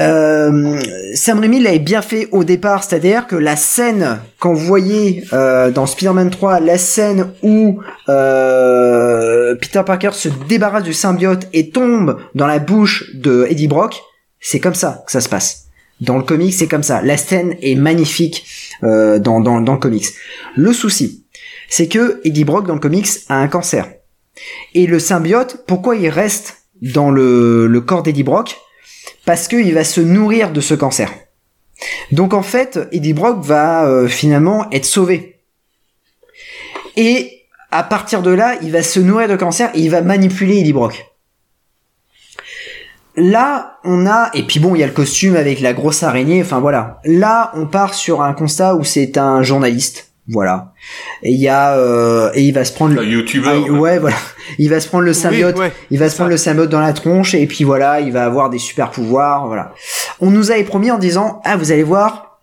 Euh, 0.00 0.80
Sam 1.14 1.40
Raimi 1.40 1.60
l'avait 1.60 1.80
bien 1.80 2.02
fait 2.02 2.28
au 2.30 2.44
départ, 2.44 2.84
c'est-à-dire 2.84 3.26
que 3.26 3.34
la 3.34 3.56
scène, 3.56 4.20
vous 4.40 4.56
voyez 4.56 5.24
euh, 5.32 5.72
dans 5.72 5.86
Spider-Man 5.86 6.30
3, 6.30 6.60
la 6.60 6.78
scène 6.78 7.32
où 7.42 7.80
euh, 8.08 9.56
Peter 9.56 9.82
Parker 9.84 10.10
se 10.12 10.28
débarrasse 10.48 10.84
du 10.84 10.94
symbiote 10.94 11.48
et 11.52 11.70
tombe 11.70 12.20
dans 12.36 12.46
la 12.46 12.60
bouche 12.60 13.10
de 13.14 13.46
Eddie 13.50 13.66
Brock, 13.66 14.00
c'est 14.40 14.60
comme 14.60 14.76
ça 14.76 15.02
que 15.04 15.10
ça 15.10 15.20
se 15.20 15.28
passe. 15.28 15.67
Dans 16.00 16.16
le 16.16 16.22
comics, 16.22 16.54
c'est 16.54 16.68
comme 16.68 16.82
ça. 16.82 17.02
La 17.02 17.16
scène 17.16 17.56
est 17.60 17.74
magnifique 17.74 18.46
euh, 18.84 19.18
dans, 19.18 19.40
dans, 19.40 19.58
le 19.58 19.78
comics. 19.78 20.06
Le 20.54 20.72
souci, 20.72 21.24
c'est 21.68 21.88
que 21.88 22.20
Eddie 22.24 22.44
Brock 22.44 22.66
dans 22.66 22.74
le 22.74 22.80
comics 22.80 23.08
a 23.28 23.36
un 23.36 23.48
cancer. 23.48 23.88
Et 24.74 24.86
le 24.86 24.98
symbiote, 25.00 25.64
pourquoi 25.66 25.96
il 25.96 26.08
reste 26.08 26.62
dans 26.80 27.10
le, 27.10 27.66
le 27.66 27.80
corps 27.80 28.02
d'Eddie 28.02 28.22
Brock? 28.22 28.56
Parce 29.24 29.48
qu'il 29.48 29.74
va 29.74 29.84
se 29.84 30.00
nourrir 30.00 30.52
de 30.52 30.60
ce 30.60 30.74
cancer. 30.74 31.12
Donc 32.12 32.32
en 32.32 32.42
fait, 32.42 32.78
Eddie 32.92 33.12
Brock 33.12 33.42
va 33.42 33.86
euh, 33.86 34.08
finalement 34.08 34.70
être 34.70 34.84
sauvé. 34.84 35.40
Et 36.96 37.42
à 37.70 37.82
partir 37.82 38.22
de 38.22 38.30
là, 38.30 38.56
il 38.62 38.72
va 38.72 38.82
se 38.82 39.00
nourrir 39.00 39.28
de 39.28 39.36
cancer 39.36 39.70
et 39.74 39.80
il 39.80 39.90
va 39.90 40.00
manipuler 40.00 40.58
Eddie 40.58 40.72
Brock. 40.72 41.06
Là, 43.18 43.78
on 43.84 44.06
a 44.06 44.30
et 44.34 44.42
puis 44.44 44.60
bon, 44.60 44.74
il 44.74 44.80
y 44.80 44.82
a 44.84 44.86
le 44.86 44.92
costume 44.92 45.36
avec 45.36 45.60
la 45.60 45.72
grosse 45.72 46.02
araignée. 46.02 46.40
Enfin 46.42 46.60
voilà. 46.60 47.00
Là, 47.04 47.50
on 47.54 47.66
part 47.66 47.94
sur 47.94 48.22
un 48.22 48.32
constat 48.32 48.74
où 48.76 48.84
c'est 48.84 49.18
un 49.18 49.42
journaliste. 49.42 50.06
Voilà. 50.30 50.72
Et 51.22 51.32
il 51.32 51.40
y 51.40 51.48
a 51.48 51.76
euh, 51.78 52.30
et 52.34 52.42
il 52.42 52.52
va 52.52 52.64
se 52.64 52.72
prendre 52.72 52.94
Le 52.94 53.04
YouTuber. 53.04 53.48
ah, 53.68 53.72
ouais, 53.72 53.98
voilà. 53.98 54.16
Il 54.58 54.70
va 54.70 54.80
se 54.80 54.88
prendre 54.88 55.04
le 55.04 55.12
symbiote, 55.12 55.56
Oui, 55.56 55.64
ouais, 55.66 55.72
il 55.90 55.98
va 55.98 56.08
se 56.08 56.14
prendre 56.14 56.30
ça. 56.30 56.32
le 56.32 56.36
symbiote 56.38 56.70
dans 56.70 56.80
la 56.80 56.94
tronche 56.94 57.34
et 57.34 57.46
puis 57.46 57.64
voilà, 57.64 58.00
il 58.00 58.12
va 58.12 58.24
avoir 58.24 58.48
des 58.48 58.56
super 58.58 58.90
pouvoirs, 58.90 59.46
voilà. 59.46 59.72
On 60.20 60.30
nous 60.30 60.50
avait 60.50 60.64
promis 60.64 60.90
en 60.90 60.96
disant 60.98 61.42
"Ah, 61.44 61.56
vous 61.58 61.70
allez 61.70 61.82
voir, 61.82 62.40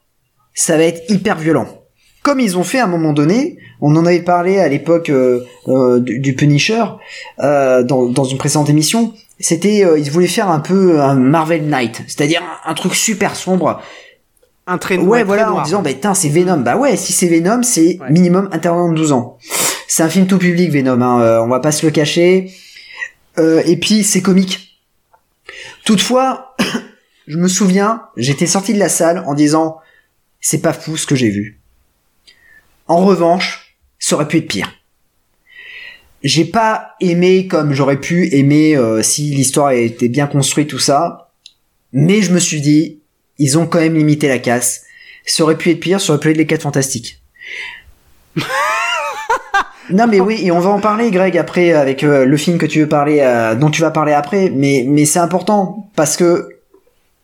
ça 0.54 0.78
va 0.78 0.84
être 0.84 1.02
hyper 1.10 1.36
violent." 1.38 1.68
Comme 2.22 2.40
ils 2.40 2.58
ont 2.60 2.64
fait 2.64 2.80
à 2.80 2.84
un 2.86 2.88
moment 2.88 3.12
donné, 3.14 3.58
on 3.82 3.96
en 3.96 4.06
avait 4.06 4.22
parlé 4.22 4.60
à 4.60 4.68
l'époque 4.68 5.10
euh, 5.10 5.42
euh, 5.68 6.00
du, 6.00 6.20
du 6.20 6.36
Punisher 6.36 6.84
euh, 7.40 7.82
dans, 7.84 8.06
dans 8.06 8.24
une 8.24 8.38
précédente 8.38 8.70
émission. 8.70 9.14
C'était, 9.40 9.84
euh, 9.84 10.00
ils 10.00 10.10
voulaient 10.12 10.28
faire 10.28 10.50
un 10.50 10.60
peu 10.62 11.02
un 11.02 11.16
Marvel 11.16 11.66
Knight, 11.68 12.04
c'est-à-dire 12.08 12.42
un, 12.66 12.72
un 12.72 12.74
truc 12.74 12.96
super 12.96 13.36
sombre. 13.36 13.82
Un 14.68 14.78
trait 14.78 14.98
Ouais, 14.98 15.20
très 15.20 15.24
voilà, 15.26 15.54
en 15.54 15.62
disant, 15.62 15.82
bah, 15.82 15.92
putain, 15.94 16.14
c'est 16.14 16.30
Venom. 16.30 16.58
Bah 16.58 16.76
ouais, 16.78 16.96
si 16.98 17.14
c'est 17.14 17.28
Venom, 17.28 17.62
c'est 17.62 18.00
Ouais. 18.02 18.10
minimum 18.10 18.50
intérieur 18.52 18.90
de 18.90 18.96
12 18.96 19.12
ans. 19.12 19.38
C'est 19.88 20.02
un 20.04 20.10
film 20.10 20.26
tout 20.26 20.40
public, 20.40 20.72
Venom, 20.72 21.02
hein, 21.02 21.22
euh, 21.22 21.40
on 21.42 21.48
va 21.48 21.60
pas 21.60 21.72
se 21.72 21.86
le 21.86 21.92
cacher. 21.92 22.52
Euh, 23.38 23.62
et 23.66 23.78
puis, 23.78 24.04
c'est 24.04 24.22
comique. 24.22 24.82
Toutefois, 25.84 26.56
je 27.28 27.38
me 27.38 27.48
souviens, 27.48 28.04
j'étais 28.18 28.48
sorti 28.48 28.74
de 28.74 28.80
la 28.80 28.90
salle 28.90 29.24
en 29.28 29.34
disant, 29.36 29.78
c'est 30.42 30.62
pas 30.62 30.74
fou 30.74 30.98
ce 30.98 31.06
que 31.06 31.16
j'ai 31.16 31.30
vu. 31.30 31.60
En 32.88 33.06
revanche, 33.06 33.76
ça 34.00 34.16
aurait 34.16 34.28
pu 34.28 34.38
être 34.38 34.48
pire. 34.48 34.72
J'ai 36.26 36.44
pas 36.44 36.96
aimé 37.00 37.46
comme 37.46 37.72
j'aurais 37.74 38.00
pu 38.00 38.34
aimer 38.34 38.76
euh, 38.76 39.04
si 39.04 39.30
l'histoire 39.30 39.70
était 39.74 40.08
bien 40.08 40.26
construite, 40.26 40.68
tout 40.68 40.80
ça. 40.80 41.30
Mais 41.94 42.24
je 42.24 42.34
me 42.34 42.40
suis 42.40 42.62
dit, 42.62 42.98
ils 43.38 43.60
ont 43.60 43.68
quand 43.68 43.80
même 43.80 43.94
limité 43.94 44.28
la 44.28 44.40
casse. 44.40 44.86
Ça 45.28 45.44
aurait 45.44 45.56
pu 45.56 45.70
être 45.70 45.80
pire, 45.80 46.02
ça 46.02 46.14
aurait 46.14 46.20
pu 46.20 46.32
être 46.32 46.38
les 46.38 46.48
4 46.48 46.64
fantastiques. 46.64 47.22
non 49.92 50.08
mais 50.08 50.20
oui, 50.20 50.40
et 50.44 50.50
on 50.50 50.60
va 50.60 50.72
en 50.72 50.80
parler 50.80 51.12
Greg 51.12 51.38
après 51.38 51.74
avec 51.74 52.04
euh, 52.04 52.26
le 52.26 52.38
film 52.38 52.58
que 52.58 52.66
tu 52.66 52.80
veux 52.80 52.90
parler 52.90 53.20
euh, 53.20 53.54
dont 53.54 53.70
tu 53.70 53.82
vas 53.82 53.92
parler 53.92 54.14
après, 54.14 54.50
mais 54.50 54.84
mais 54.88 55.06
c'est 55.06 55.20
important 55.20 55.92
parce 55.96 56.18
que 56.18 56.50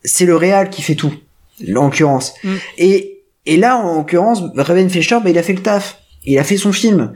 c'est 0.04 0.26
le 0.26 0.36
réal 0.36 0.70
qui 0.70 0.80
fait 0.80 0.94
tout 0.94 1.12
en 1.12 1.86
l'occurrence. 1.86 2.34
Mm. 2.44 2.54
Et 2.78 3.18
et 3.46 3.56
là 3.56 3.78
en 3.78 3.96
l'occurrence 3.96 4.44
Raven 4.54 4.88
Fisher 4.88 5.18
bah, 5.24 5.30
il 5.30 5.38
a 5.38 5.42
fait 5.42 5.54
le 5.54 5.62
taf. 5.62 5.98
Il 6.24 6.38
a 6.38 6.44
fait 6.44 6.56
son 6.56 6.72
film. 6.72 7.12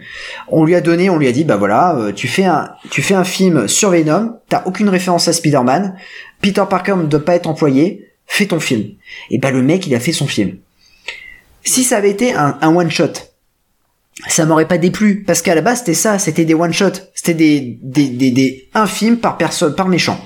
On 0.48 0.64
lui 0.64 0.74
a 0.74 0.80
donné, 0.80 1.08
on 1.10 1.16
lui 1.18 1.28
a 1.28 1.32
dit, 1.32 1.44
bah 1.44 1.56
voilà, 1.56 1.96
euh, 1.96 2.12
tu 2.12 2.26
fais 2.26 2.44
un, 2.44 2.70
tu 2.90 3.02
fais 3.02 3.14
un 3.14 3.22
film 3.24 3.68
sur 3.68 3.90
Venom, 3.90 4.38
t'as 4.48 4.62
aucune 4.66 4.88
référence 4.88 5.28
à 5.28 5.32
Spider-Man, 5.32 5.96
Peter 6.40 6.64
Parker 6.68 6.96
ne 6.96 7.04
doit 7.04 7.24
pas 7.24 7.36
être 7.36 7.46
employé, 7.46 8.08
fais 8.26 8.46
ton 8.46 8.58
film. 8.60 8.84
Et 9.30 9.38
bah 9.38 9.50
le 9.52 9.62
mec, 9.62 9.86
il 9.86 9.94
a 9.94 10.00
fait 10.00 10.12
son 10.12 10.26
film. 10.26 10.56
Si 11.62 11.84
ça 11.84 11.96
avait 11.98 12.10
été 12.10 12.32
un, 12.34 12.58
un 12.60 12.74
one 12.74 12.90
shot, 12.90 13.12
ça 14.28 14.44
m'aurait 14.46 14.68
pas 14.68 14.78
déplu 14.78 15.22
parce 15.24 15.42
qu'à 15.42 15.54
la 15.54 15.60
base 15.60 15.80
c'était 15.80 15.94
ça, 15.94 16.18
c'était 16.18 16.44
des 16.44 16.54
one 16.54 16.72
shot, 16.72 16.92
c'était 17.14 17.34
des, 17.34 17.78
des, 17.82 18.08
des, 18.08 18.30
des 18.30 18.68
un 18.74 18.86
film 18.86 19.18
par 19.18 19.36
personne, 19.36 19.74
par 19.74 19.88
méchant. 19.88 20.18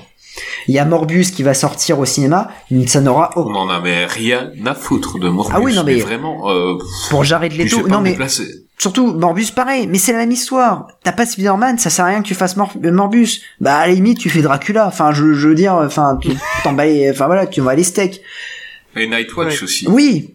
Il 0.67 0.73
y 0.75 0.79
a 0.79 0.85
Morbius 0.85 1.31
qui 1.31 1.43
va 1.43 1.53
sortir 1.53 1.99
au 1.99 2.05
cinéma, 2.05 2.49
ça 2.87 3.01
n'aura 3.01 3.31
On 3.35 3.53
en 3.53 3.69
avait 3.69 4.05
rien 4.05 4.51
à 4.65 4.73
foutre 4.75 5.19
de 5.19 5.27
Morbius. 5.29 5.55
Ah 5.57 5.61
oui, 5.61 5.73
non, 5.75 5.83
mais- 5.83 5.95
vraiment, 5.95 6.49
euh, 6.49 6.77
pour 7.09 7.23
Jared 7.23 7.53
Leto. 7.53 7.87
Non 7.87 7.99
mais 8.01 8.11
déplacer. 8.11 8.47
Surtout 8.81 9.13
Morbius 9.13 9.51
pareil, 9.51 9.85
mais 9.87 9.99
c'est 9.99 10.11
la 10.11 10.17
même 10.19 10.31
histoire. 10.31 10.87
T'as 11.03 11.11
pas 11.11 11.25
Spider-Man, 11.27 11.77
ça 11.77 11.89
sert 11.91 12.05
à 12.05 12.07
rien 12.09 12.21
que 12.23 12.27
tu 12.27 12.33
fasses 12.33 12.57
Mor- 12.57 12.75
Morbius. 12.81 13.41
Bah 13.59 13.77
à 13.77 13.87
la 13.87 13.93
limite 13.93 14.17
tu 14.17 14.29
fais 14.29 14.41
Dracula. 14.41 14.87
Enfin 14.87 15.11
je, 15.11 15.33
je 15.33 15.47
veux 15.49 15.55
dire, 15.55 15.73
enfin 15.75 16.17
tu 16.21 16.29
t'en 16.63 16.73
enfin 16.73 17.25
voilà, 17.27 17.45
tu 17.45 17.61
vas 17.61 17.75
les 17.75 17.83
steaks. 17.83 18.21
Et 18.95 19.07
Nightwatch 19.07 19.57
Ouais. 19.59 19.63
aussi. 19.63 19.87
Oui, 19.87 20.33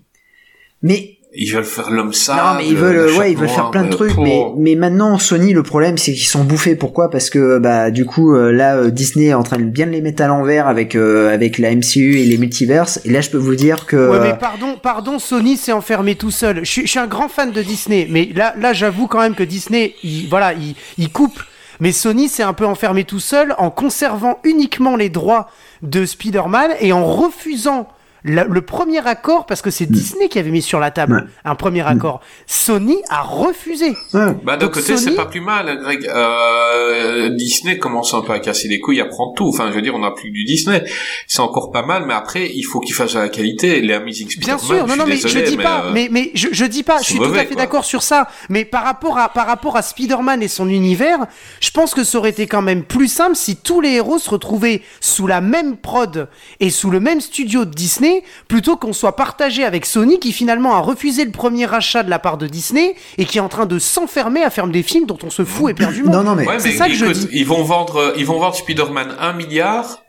mais 0.82 1.15
Ils 1.34 1.52
veulent 1.52 1.64
faire 1.64 1.90
l'homme 1.90 2.12
sale. 2.14 2.36
non, 2.36 2.54
mais 2.56 2.66
ils 2.66 2.74
le 2.74 2.80
veulent, 2.80 3.18
ouais, 3.18 3.32
ils 3.32 3.36
veulent 3.36 3.48
faire 3.48 3.70
plein 3.70 3.82
de 3.82 3.88
mais 3.88 3.92
trucs, 3.94 4.14
pour- 4.14 4.24
mais, 4.24 4.46
mais 4.56 4.74
maintenant, 4.74 5.18
Sony, 5.18 5.52
le 5.52 5.62
problème, 5.62 5.98
c'est 5.98 6.12
qu'ils 6.14 6.26
sont 6.26 6.44
bouffés. 6.44 6.76
Pourquoi? 6.76 7.10
Parce 7.10 7.28
que, 7.28 7.58
bah, 7.58 7.90
du 7.90 8.06
coup, 8.06 8.34
euh, 8.34 8.52
là, 8.52 8.76
euh, 8.76 8.90
Disney 8.90 9.26
est 9.26 9.34
en 9.34 9.42
train 9.42 9.58
de 9.58 9.64
bien 9.64 9.84
les 9.86 10.00
mettre 10.00 10.22
à 10.22 10.28
l'envers 10.28 10.66
avec, 10.66 10.94
euh, 10.94 11.34
avec 11.34 11.58
la 11.58 11.70
MCU 11.74 12.18
et 12.20 12.24
les 12.24 12.38
multiverses. 12.38 13.00
Et 13.04 13.10
là, 13.10 13.20
je 13.20 13.28
peux 13.30 13.36
vous 13.38 13.54
dire 13.56 13.84
que, 13.86 14.10
Ouais, 14.12 14.20
mais 14.20 14.38
pardon, 14.38 14.76
pardon, 14.82 15.18
Sony 15.18 15.56
s'est 15.58 15.72
enfermé 15.72 16.14
tout 16.14 16.30
seul. 16.30 16.60
Je, 16.64 16.70
suis- 16.70 16.82
je 16.86 16.90
suis 16.90 16.98
un 17.00 17.06
grand 17.06 17.28
fan 17.28 17.50
de 17.52 17.60
Disney, 17.62 18.06
mais 18.08 18.30
là, 18.34 18.54
là, 18.58 18.72
j'avoue 18.72 19.06
quand 19.06 19.20
même 19.20 19.34
que 19.34 19.42
Disney, 19.44 19.94
il, 20.02 20.28
voilà, 20.30 20.54
il, 20.54 20.74
il 20.96 21.10
coupe. 21.10 21.42
Mais 21.80 21.92
Sony 21.92 22.30
s'est 22.30 22.44
un 22.44 22.54
peu 22.54 22.64
enfermé 22.64 23.04
tout 23.04 23.20
seul 23.20 23.54
en 23.58 23.68
conservant 23.68 24.38
uniquement 24.44 24.96
les 24.96 25.10
droits 25.10 25.50
de 25.82 26.06
Spider-Man 26.06 26.70
et 26.80 26.94
en 26.94 27.04
refusant 27.04 27.88
la- 28.26 28.44
le 28.44 28.60
premier 28.62 29.06
accord, 29.06 29.46
parce 29.46 29.62
que 29.62 29.70
c'est 29.70 29.86
Disney 29.86 30.28
qui 30.28 30.38
avait 30.38 30.50
mis 30.50 30.62
sur 30.62 30.78
la 30.80 30.90
table 30.90 31.14
Ouais. 31.14 31.32
un 31.44 31.54
premier 31.54 31.86
accord, 31.86 32.20
Sony 32.46 32.96
a 33.08 33.22
refusé. 33.22 33.94
Ouais. 34.12 34.34
Bah 34.44 34.56
d'un 34.56 34.68
côté 34.68 34.94
Sony- 34.94 34.98
c'est 34.98 35.14
pas 35.16 35.26
plus 35.26 35.40
mal, 35.40 35.78
Greg. 35.82 36.06
Euh, 36.06 37.30
Disney 37.30 37.78
commence 37.78 38.12
un 38.14 38.20
peu 38.22 38.32
à 38.32 38.38
casser 38.40 38.68
les 38.68 38.80
couilles, 38.80 39.00
à 39.00 39.06
prendre 39.06 39.34
tout. 39.34 39.48
Enfin, 39.48 39.68
je 39.70 39.74
veux 39.74 39.82
dire, 39.82 39.94
on 39.94 40.00
n'a 40.00 40.10
plus 40.10 40.28
que 40.30 40.34
du 40.34 40.44
Disney. 40.44 40.84
C'est 41.26 41.40
encore 41.40 41.70
pas 41.70 41.82
mal, 41.82 42.04
mais 42.06 42.14
après, 42.14 42.50
il 42.54 42.62
faut 42.62 42.80
qu'il 42.80 42.94
fasse 42.94 43.14
de 43.14 43.18
la 43.20 43.28
qualité. 43.28 43.80
Les 43.80 43.94
Amazing 43.94 44.28
Bien 44.38 44.58
Spider-Man, 44.58 44.78
sûr, 44.78 44.86
non, 44.86 44.94
je 44.94 44.98
non, 44.98 45.06
mais 45.06 45.16
je 45.16 45.22
désolé, 45.24 45.44
dis 45.50 45.56
pas, 45.56 45.84
euh, 45.86 45.90
mais, 45.92 46.08
mais 46.10 46.30
je, 46.34 46.48
je 46.52 46.64
dis 46.64 46.82
pas, 46.82 46.98
je 46.98 47.04
suis 47.04 47.18
tout 47.18 47.24
à 47.24 47.44
fait 47.44 47.54
d'accord 47.54 47.84
sur 47.84 48.02
ça. 48.02 48.28
Mais 48.48 48.64
par 48.64 48.84
rapport 48.84 49.18
à, 49.18 49.28
par 49.28 49.46
rapport 49.46 49.76
à 49.76 49.82
Spider-Man 49.82 50.42
et 50.42 50.48
son 50.48 50.68
univers, 50.68 51.26
je 51.60 51.70
pense 51.70 51.94
que 51.94 52.04
ça 52.04 52.18
aurait 52.18 52.30
été 52.30 52.46
quand 52.46 52.62
même 52.62 52.82
plus 52.84 53.08
simple 53.08 53.36
si 53.36 53.56
tous 53.56 53.80
les 53.80 53.90
héros 53.92 54.18
se 54.18 54.30
retrouvaient 54.30 54.82
sous 55.00 55.26
la 55.26 55.40
même 55.40 55.76
prod 55.76 56.28
et 56.60 56.70
sous 56.70 56.90
le 56.90 57.00
même 57.00 57.20
studio 57.20 57.64
de 57.64 57.70
Disney, 57.70 58.15
plutôt 58.48 58.76
qu'on 58.76 58.92
soit 58.92 59.16
partagé 59.16 59.64
avec 59.64 59.86
Sony 59.86 60.18
qui 60.18 60.32
finalement 60.32 60.74
a 60.74 60.80
refusé 60.80 61.24
le 61.24 61.30
premier 61.30 61.66
rachat 61.66 62.02
de 62.02 62.10
la 62.10 62.18
part 62.18 62.36
de 62.38 62.46
Disney 62.46 62.94
et 63.18 63.24
qui 63.24 63.38
est 63.38 63.40
en 63.40 63.48
train 63.48 63.66
de 63.66 63.78
s'enfermer 63.78 64.42
à 64.42 64.50
faire 64.50 64.66
des 64.66 64.82
films 64.82 65.06
dont 65.06 65.18
on 65.22 65.30
se 65.30 65.44
fout 65.44 65.70
éperdument. 65.70 66.10
Non, 66.12 66.22
non, 66.22 66.34
mais 66.34 66.46
Ouais, 66.46 66.58
C'est 66.60 66.72
ça 66.72 66.88
que 66.88 66.94
je 66.94 67.04
écoute, 67.04 67.16
dis. 67.18 67.28
ils 67.32 67.46
vont 67.46 67.62
vendre, 67.62 68.14
ils 68.16 68.26
vont 68.26 68.38
vendre 68.38 68.54
Spider-Man 68.54 69.16
1 69.18 69.32
milliard. 69.34 70.02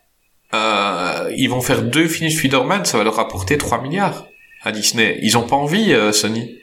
Euh, 0.53 1.31
ils 1.35 1.49
vont 1.49 1.61
faire 1.61 1.81
deux 1.81 2.07
films 2.07 2.29
Spider-Man, 2.29 2.85
ça 2.85 2.97
va 2.97 3.03
leur 3.03 3.15
rapporter 3.15 3.57
3 3.57 3.81
milliards 3.81 4.27
à 4.63 4.71
Disney. 4.71 5.19
Ils 5.21 5.37
ont 5.37 5.43
pas 5.43 5.55
envie, 5.57 5.93
euh, 5.93 6.11
Sony. 6.11 6.55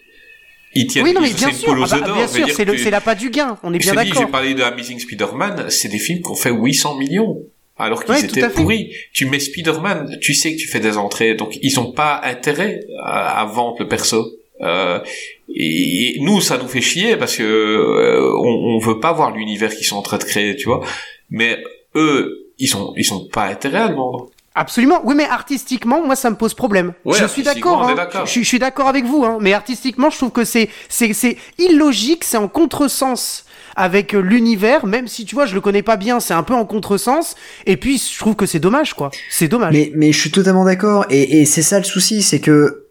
Ils 0.75 0.87
tiennent, 0.87 1.05
Oui, 1.05 1.13
non, 1.13 1.21
mais 1.21 1.33
bien 1.33 1.53
sûr, 1.53 1.73
ah 1.85 1.87
bah, 1.89 2.13
bien 2.15 2.27
Je 2.27 2.47
sûr, 2.53 2.75
c'est 2.79 2.91
l'appât 2.91 3.15
du 3.15 3.31
gain, 3.31 3.59
on 3.63 3.73
est 3.73 3.81
Je 3.81 3.91
bien 3.93 4.03
dis, 4.03 4.09
j'ai 4.09 4.15
d'accord. 4.15 4.31
parlé 4.31 4.55
de 4.55 4.63
Amazing 4.63 4.99
Spider-Man, 4.99 5.67
c'est 5.71 5.89
des 5.89 5.99
films 5.99 6.21
qui 6.23 6.31
ont 6.31 6.35
fait 6.35 6.51
800 6.51 6.97
millions. 6.97 7.37
Alors 7.77 8.05
qu'ils 8.05 8.15
Ouais, 8.15 8.25
étaient 8.25 8.49
pourris. 8.49 8.93
Tu 9.13 9.27
mets 9.27 9.41
Spider-Man, 9.41 10.19
tu 10.21 10.33
sais 10.35 10.55
que 10.55 10.59
tu 10.61 10.69
fais 10.69 10.81
des 10.81 10.97
entrées, 10.97 11.35
donc 11.35 11.59
ils 11.63 11.81
ont 11.81 11.91
pas 11.93 12.21
intérêt 12.23 12.81
à, 13.05 13.41
à 13.41 13.45
vendre 13.47 13.77
le 13.81 13.89
perso. 13.89 14.25
Euh, 14.61 15.01
et, 15.49 16.17
et 16.17 16.21
nous, 16.21 16.41
ça 16.41 16.57
nous 16.59 16.69
fait 16.69 16.81
chier 16.81 17.17
parce 17.17 17.37
que 17.37 17.43
euh, 17.43 18.33
on, 18.37 18.77
on 18.77 18.79
veut 18.79 19.01
pas 19.01 19.13
voir 19.13 19.33
l'univers 19.33 19.75
qu'ils 19.75 19.87
sont 19.87 19.97
en 19.97 20.03
train 20.03 20.19
de 20.19 20.25
créer, 20.25 20.55
tu 20.57 20.67
vois. 20.67 20.83
Mais 21.31 21.59
eux, 21.97 22.53
ils 22.59 22.77
ont 22.77 22.93
ils 22.97 23.13
ont 23.13 23.27
pas 23.27 23.47
intérêt 23.47 23.79
à 23.79 23.89
le 23.89 23.97
vendre. 23.97 24.31
Absolument. 24.57 25.01
Oui, 25.05 25.17
mais 25.17 25.25
artistiquement, 25.25 26.01
moi, 26.07 26.15
ça 26.15 26.31
me 26.31 26.37
pose 26.37 26.55
problème. 26.55 26.93
Ouais, 27.05 27.19
je 27.19 27.27
suis 27.27 27.43
d'accord. 27.43 27.83
hein. 27.89 28.25
je 28.25 28.41
suis 28.41 28.61
d'accord 28.61 28.87
avec 28.87 29.05
vous. 29.05 29.25
Hein. 29.25 29.39
Mais 29.41 29.53
artistiquement, 29.53 30.11
je 30.11 30.17
trouve 30.19 30.31
que 30.31 30.45
c'est 30.45 30.69
c'est 30.89 31.13
c'est 31.13 31.37
illogique, 31.59 32.23
c'est 32.23 32.37
en 32.37 32.47
contresens 32.47 33.44
avec 33.77 34.15
euh, 34.15 34.21
l'univers. 34.21 34.87
Même 34.87 35.09
si 35.09 35.25
tu 35.25 35.35
vois, 35.35 35.47
je 35.47 35.55
le 35.55 35.61
connais 35.61 35.83
pas 35.83 35.97
bien, 35.97 36.21
c'est 36.21 36.35
un 36.35 36.43
peu 36.43 36.55
en 36.55 36.65
contresens. 36.65 37.35
Et 37.67 37.77
puis, 37.77 37.99
je 37.99 38.19
trouve 38.19 38.37
que 38.37 38.47
c'est 38.47 38.61
dommage, 38.61 38.95
quoi. 38.95 39.11
C'est 39.31 39.49
dommage. 39.49 39.75
Mais, 39.95 40.13
je 40.13 40.19
suis 40.19 40.31
totalement 40.31 40.65
d'accord. 40.65 41.07
Et, 41.11 41.41
et 41.41 41.45
c'est 41.45 41.63
ça 41.63 41.79
le 41.79 41.85
souci, 41.85 42.23
c'est 42.23 42.41
que 42.41 42.85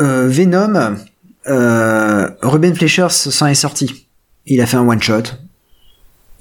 euh, 0.00 0.28
Venom, 0.28 0.96
euh, 1.48 2.28
Ruben 2.42 2.74
Fleischer 2.74 3.08
s'en 3.10 3.46
est 3.46 3.54
sorti. 3.54 4.08
Il 4.46 4.60
a 4.60 4.66
fait 4.66 4.76
un 4.76 4.88
one 4.88 5.02
shot. 5.02 5.22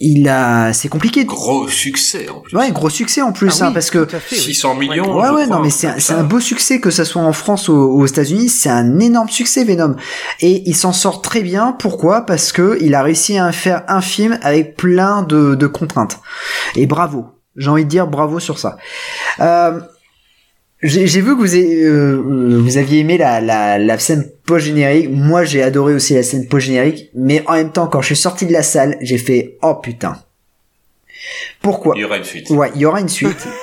Il 0.03 0.27
a, 0.27 0.73
c'est 0.73 0.89
compliqué. 0.89 1.25
Gros 1.25 1.67
succès 1.67 2.27
en 2.27 2.39
plus. 2.39 2.57
Ouais, 2.57 2.71
gros 2.71 2.89
succès 2.89 3.21
en 3.21 3.31
plus, 3.31 3.61
Ah 3.61 3.65
hein, 3.65 3.67
oui, 3.67 3.73
parce 3.75 3.91
que 3.91 4.05
fait, 4.07 4.35
oui. 4.35 4.41
600 4.41 4.75
millions. 4.75 5.15
Ouais, 5.15 5.29
ouais, 5.29 5.45
crois, 5.45 5.57
non, 5.57 5.59
mais 5.59 5.69
c'est 5.69 5.87
un, 5.87 6.17
un 6.17 6.23
beau 6.23 6.39
succès 6.39 6.79
que 6.79 6.89
ça 6.89 7.05
soit 7.05 7.21
en 7.21 7.33
France 7.33 7.69
ou 7.69 7.73
aux 7.73 8.05
États-Unis, 8.07 8.49
c'est 8.49 8.69
un 8.69 8.99
énorme 8.99 9.29
succès 9.29 9.63
Venom. 9.63 9.95
Et 10.39 10.63
il 10.65 10.75
s'en 10.75 10.91
sort 10.91 11.21
très 11.21 11.41
bien. 11.41 11.73
Pourquoi? 11.77 12.21
Parce 12.21 12.51
que 12.51 12.79
il 12.81 12.95
a 12.95 13.03
réussi 13.03 13.37
à 13.37 13.51
faire 13.51 13.83
un 13.87 14.01
film 14.01 14.39
avec 14.41 14.75
plein 14.75 15.21
de, 15.21 15.53
de 15.53 15.67
contraintes. 15.67 16.19
Et 16.75 16.87
bravo. 16.87 17.25
J'ai 17.55 17.69
envie 17.69 17.83
de 17.85 17.89
dire 17.89 18.07
bravo 18.07 18.39
sur 18.39 18.57
ça. 18.57 18.77
Euh, 19.39 19.79
j'ai 20.83 21.07
j'ai 21.07 21.21
vu 21.21 21.35
que 21.35 21.39
vous, 21.39 21.53
avez- 21.55 21.83
euh, 21.83 22.21
vous 22.23 22.77
aviez 22.77 22.99
aimé 22.99 23.17
la, 23.17 23.39
la, 23.41 23.77
la 23.77 23.99
scène 23.99 24.27
post-générique. 24.45 25.09
Moi, 25.11 25.43
j'ai 25.43 25.61
adoré 25.63 25.93
aussi 25.93 26.13
la 26.15 26.23
scène 26.23 26.47
post-générique. 26.47 27.09
Mais 27.15 27.43
en 27.47 27.53
même 27.53 27.71
temps, 27.71 27.87
quand 27.87 28.01
je 28.01 28.07
suis 28.07 28.15
sorti 28.15 28.45
de 28.45 28.53
la 28.53 28.63
salle, 28.63 28.97
j'ai 29.01 29.17
fait 29.17 29.57
«Oh 29.61 29.75
putain!» 29.75 30.17
Pourquoi? 31.61 31.93
Il 31.95 32.01
y 32.01 32.05
aura 32.05 32.17
une 32.17 32.23
suite. 32.23 32.49
Ouais, 32.49 32.71
il 32.75 32.81
y 32.81 32.85
aura 32.85 32.99
une 33.01 33.09
suite. 33.09 33.47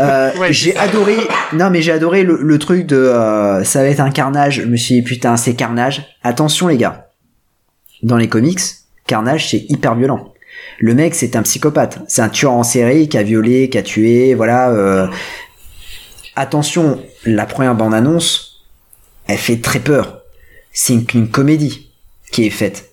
Euh, 0.00 0.32
Ouais, 0.40 0.52
j'ai 0.52 0.74
adoré. 0.76 1.14
Non, 1.52 1.70
mais 1.70 1.80
j'ai 1.80 1.92
adoré 1.92 2.24
le, 2.24 2.38
le 2.42 2.58
truc 2.58 2.86
de. 2.86 2.96
euh, 2.96 3.62
ça 3.62 3.82
va 3.82 3.88
être 3.88 4.00
un 4.00 4.10
carnage. 4.10 4.62
Je 4.62 4.66
me 4.66 4.76
suis 4.76 4.96
dit 4.96 5.02
putain, 5.02 5.36
c'est 5.36 5.54
carnage. 5.54 6.16
Attention 6.24 6.66
les 6.66 6.76
gars. 6.76 7.06
Dans 8.02 8.16
les 8.16 8.28
comics, 8.28 8.58
carnage 9.06 9.48
c'est 9.48 9.64
hyper 9.68 9.94
violent. 9.94 10.32
Le 10.80 10.92
mec 10.94 11.14
c'est 11.14 11.36
un 11.36 11.42
psychopathe. 11.42 12.00
C'est 12.08 12.20
un 12.20 12.28
tueur 12.28 12.50
en 12.52 12.64
série 12.64 13.08
qui 13.08 13.16
a 13.16 13.22
violé, 13.22 13.68
qui 13.68 13.78
a 13.78 13.82
tué. 13.82 14.34
Voilà. 14.34 14.70
euh. 14.70 15.06
Attention, 16.40 16.98
la 17.26 17.44
première 17.44 17.74
bande 17.74 17.92
annonce, 17.92 18.62
elle 19.26 19.36
fait 19.38 19.60
très 19.60 19.78
peur. 19.80 20.22
C'est 20.72 20.94
une, 20.94 21.04
une 21.14 21.28
comédie 21.30 21.90
qui 22.32 22.46
est 22.46 22.50
faite. 22.50 22.90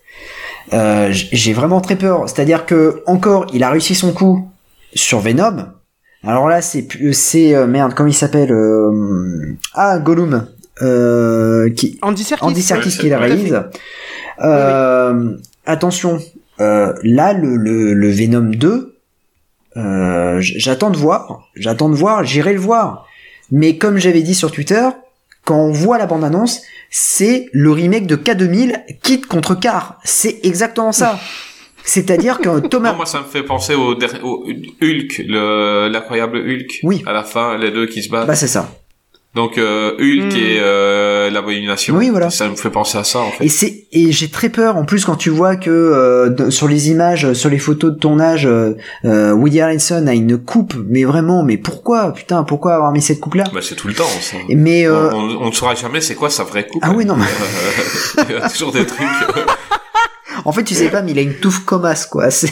Euh, 0.73 1.07
j'ai 1.11 1.53
vraiment 1.53 1.79
très 1.79 1.95
peur. 1.95 2.27
C'est-à-dire 2.27 2.65
que 2.65 3.01
encore, 3.05 3.47
il 3.53 3.63
a 3.63 3.69
réussi 3.69 3.95
son 3.95 4.11
coup 4.11 4.49
sur 4.93 5.19
Venom. 5.21 5.67
Alors 6.25 6.49
là, 6.49 6.61
c'est 6.61 6.85
c'est 7.13 7.55
euh, 7.55 7.67
merde, 7.67 7.93
comment 7.95 8.09
il 8.09 8.13
s'appelle 8.13 8.51
euh, 8.51 9.55
Ah, 9.73 9.97
Gollum, 9.99 10.47
euh, 10.81 11.69
qui 11.69 11.97
Andy 12.01 12.23
Serkis. 12.25 12.43
Andy 12.45 12.61
Serkis 12.61 12.97
qui 12.97 13.07
la 13.09 13.17
réalise. 13.19 13.61
Attention, 15.65 16.19
euh, 16.59 16.93
là 17.03 17.33
le, 17.33 17.55
le, 17.55 17.93
le 17.93 18.09
Venom 18.11 18.49
2, 18.51 18.95
euh, 19.77 20.39
j- 20.39 20.55
j'attends 20.59 20.89
de 20.89 20.97
voir, 20.97 21.47
j'attends 21.55 21.89
de 21.89 21.95
voir, 21.95 22.23
j'irai 22.25 22.53
le 22.53 22.59
voir. 22.59 23.05
Mais 23.51 23.77
comme 23.77 23.97
j'avais 23.97 24.21
dit 24.21 24.35
sur 24.35 24.51
Twitter, 24.51 24.87
quand 25.45 25.57
on 25.57 25.71
voit 25.71 25.97
la 25.97 26.05
bande-annonce, 26.05 26.61
c'est 26.89 27.47
le 27.53 27.71
remake 27.71 28.07
de 28.07 28.15
K2000 28.15 28.99
Kid 29.01 29.25
contre 29.25 29.55
Car. 29.55 29.99
C'est 30.03 30.39
exactement 30.43 30.91
ça. 30.91 31.19
C'est-à-dire 31.83 32.39
que 32.39 32.59
Thomas... 32.67 32.91
Non, 32.91 32.97
moi, 32.97 33.05
ça 33.05 33.19
me 33.21 33.25
fait 33.25 33.43
penser 33.43 33.73
au, 33.73 33.93
au 33.93 34.45
Hulk, 34.81 35.23
le- 35.25 35.87
l'incroyable 35.87 36.37
Hulk. 36.39 36.79
Oui. 36.83 37.01
À 37.05 37.13
la 37.13 37.23
fin, 37.23 37.57
les 37.57 37.71
deux 37.71 37.85
qui 37.87 38.03
se 38.03 38.09
battent. 38.09 38.27
Bah 38.27 38.35
c'est 38.35 38.47
ça. 38.47 38.69
Donc, 39.35 39.59
euh, 39.59 39.91
Hulk 39.99 40.33
Hmm. 40.33 40.37
et 40.37 40.57
euh, 40.61 41.29
l'abomination. 41.29 41.95
Oui, 41.95 42.09
voilà. 42.09 42.31
Ça 42.31 42.49
me 42.49 42.55
fait 42.55 42.71
penser 42.71 42.97
à 42.97 43.03
ça, 43.03 43.19
en 43.19 43.29
fait. 43.29 43.45
Et 43.45 43.49
c'est 43.49 43.85
et 43.91 44.11
j'ai 44.11 44.29
très 44.29 44.49
peur 44.49 44.77
en 44.77 44.83
plus 44.85 45.05
quand 45.05 45.15
tu 45.15 45.29
vois 45.29 45.55
que 45.55 45.69
euh, 45.69 46.49
sur 46.49 46.67
les 46.67 46.89
images, 46.89 47.25
euh, 47.25 47.33
sur 47.35 47.49
les 47.49 47.59
photos 47.59 47.93
de 47.93 47.99
tournage, 47.99 48.47
euh, 48.47 48.73
euh, 49.05 49.33
Woody 49.33 49.61
Harrelson 49.61 50.07
a 50.07 50.13
une 50.13 50.37
coupe, 50.39 50.73
mais 50.89 51.03
vraiment, 51.03 51.43
mais 51.43 51.57
pourquoi, 51.57 52.13
putain, 52.13 52.43
pourquoi 52.43 52.73
avoir 52.75 52.91
mis 52.91 53.01
cette 53.01 53.19
coupe 53.19 53.35
là 53.35 53.43
Bah, 53.53 53.59
c'est 53.61 53.75
tout 53.75 53.87
le 53.87 53.93
temps, 53.93 54.05
ça. 54.21 54.37
Mais 54.49 54.87
euh, 54.87 55.11
on, 55.13 55.45
ne 55.47 55.51
saura 55.51 55.75
jamais 55.75 56.01
c'est 56.01 56.15
quoi 56.15 56.29
sa 56.31 56.43
vraie 56.43 56.65
coupe. 56.67 56.81
Ah 56.83 56.91
oui, 56.95 57.05
non, 57.05 57.15
mais- 57.15 57.25
Il 58.29 58.35
y 58.35 58.37
a 58.39 58.49
toujours 58.49 58.71
des 58.71 58.85
trucs. 58.87 59.07
en 60.45 60.51
fait, 60.51 60.63
tu 60.63 60.73
sais 60.73 60.89
pas, 60.89 61.01
mais 61.03 61.11
il 61.11 61.19
a 61.19 61.21
une 61.21 61.35
touffe 61.35 61.59
comme 61.63 61.85
as 61.85 62.05
quoi. 62.07 62.31
C'est 62.31 62.51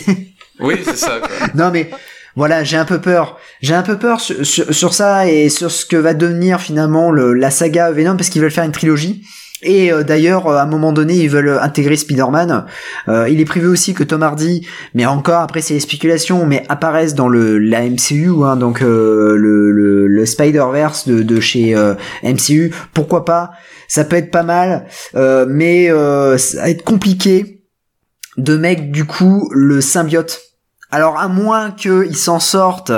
Oui, 0.60 0.76
c'est 0.86 0.98
ça, 0.98 1.20
quoi. 1.20 1.48
non 1.56 1.70
mais 1.72 1.90
voilà, 2.36 2.64
j'ai 2.64 2.78
un 2.78 2.86
peu 2.86 3.00
peur. 3.00 3.38
J'ai 3.62 3.74
un 3.74 3.84
peu 3.84 3.98
peur 3.98 4.20
sur, 4.20 4.94
ça 4.94 5.28
et 5.28 5.50
sur 5.50 5.72
ce 5.72 5.86
que 5.86 5.96
va 5.96 6.14
devenir 6.14 6.60
finalement 6.60 7.12
le, 7.12 7.34
la 7.34 7.50
saga 7.50 7.92
Venom 7.92 8.18
parce 8.18 8.30
qu'ils 8.30 8.42
veulent 8.42 8.52
faire 8.52 8.66
une 8.66 8.72
trilogie. 8.72 9.24
Et 9.62 9.92
euh, 9.92 10.04
d'ailleurs, 10.04 10.48
euh, 10.48 10.58
à 10.58 10.64
un 10.64 10.66
moment 10.66 10.92
donné, 10.92 11.16
ils 11.16 11.30
veulent 11.30 11.58
intégrer 11.62 11.96
Spider-Man. 11.96 12.66
Euh, 13.08 13.30
il 13.30 13.40
est 13.40 13.46
prévu 13.46 13.68
aussi 13.68 13.94
que 13.94 14.04
Tom 14.04 14.22
Hardy, 14.22 14.68
mais 14.94 15.06
encore 15.06 15.42
après 15.42 15.62
c'est 15.62 15.76
les 15.76 15.80
spéculations, 15.80 16.46
mais 16.46 16.66
apparaissent 16.68 17.16
dans 17.16 17.30
le 17.30 17.58
la 17.58 17.82
MCU, 17.82 18.44
hein, 18.44 18.58
donc 18.58 18.82
le, 18.82 19.38
le, 19.38 20.26
Spider-Verse 20.26 21.08
de, 21.08 21.24
de 21.24 21.40
chez 21.40 21.76
MCU. 22.24 22.74
Pourquoi 22.94 23.26
pas? 23.26 23.52
Ça 23.88 24.04
peut 24.04 24.16
être 24.16 24.32
pas 24.32 24.44
mal, 24.44 24.88
mais 25.14 25.88
ça 26.38 26.62
va 26.62 26.70
être 26.70 26.84
compliqué 26.84 27.62
de 28.38 28.58
mettre 28.58 28.92
du 28.92 29.06
coup 29.06 29.50
le 29.54 29.82
symbiote. 29.82 30.42
Alors 30.96 31.20
à 31.20 31.28
moins 31.28 31.72
qu'ils 31.72 32.16
s'en 32.16 32.40
sortent, 32.40 32.94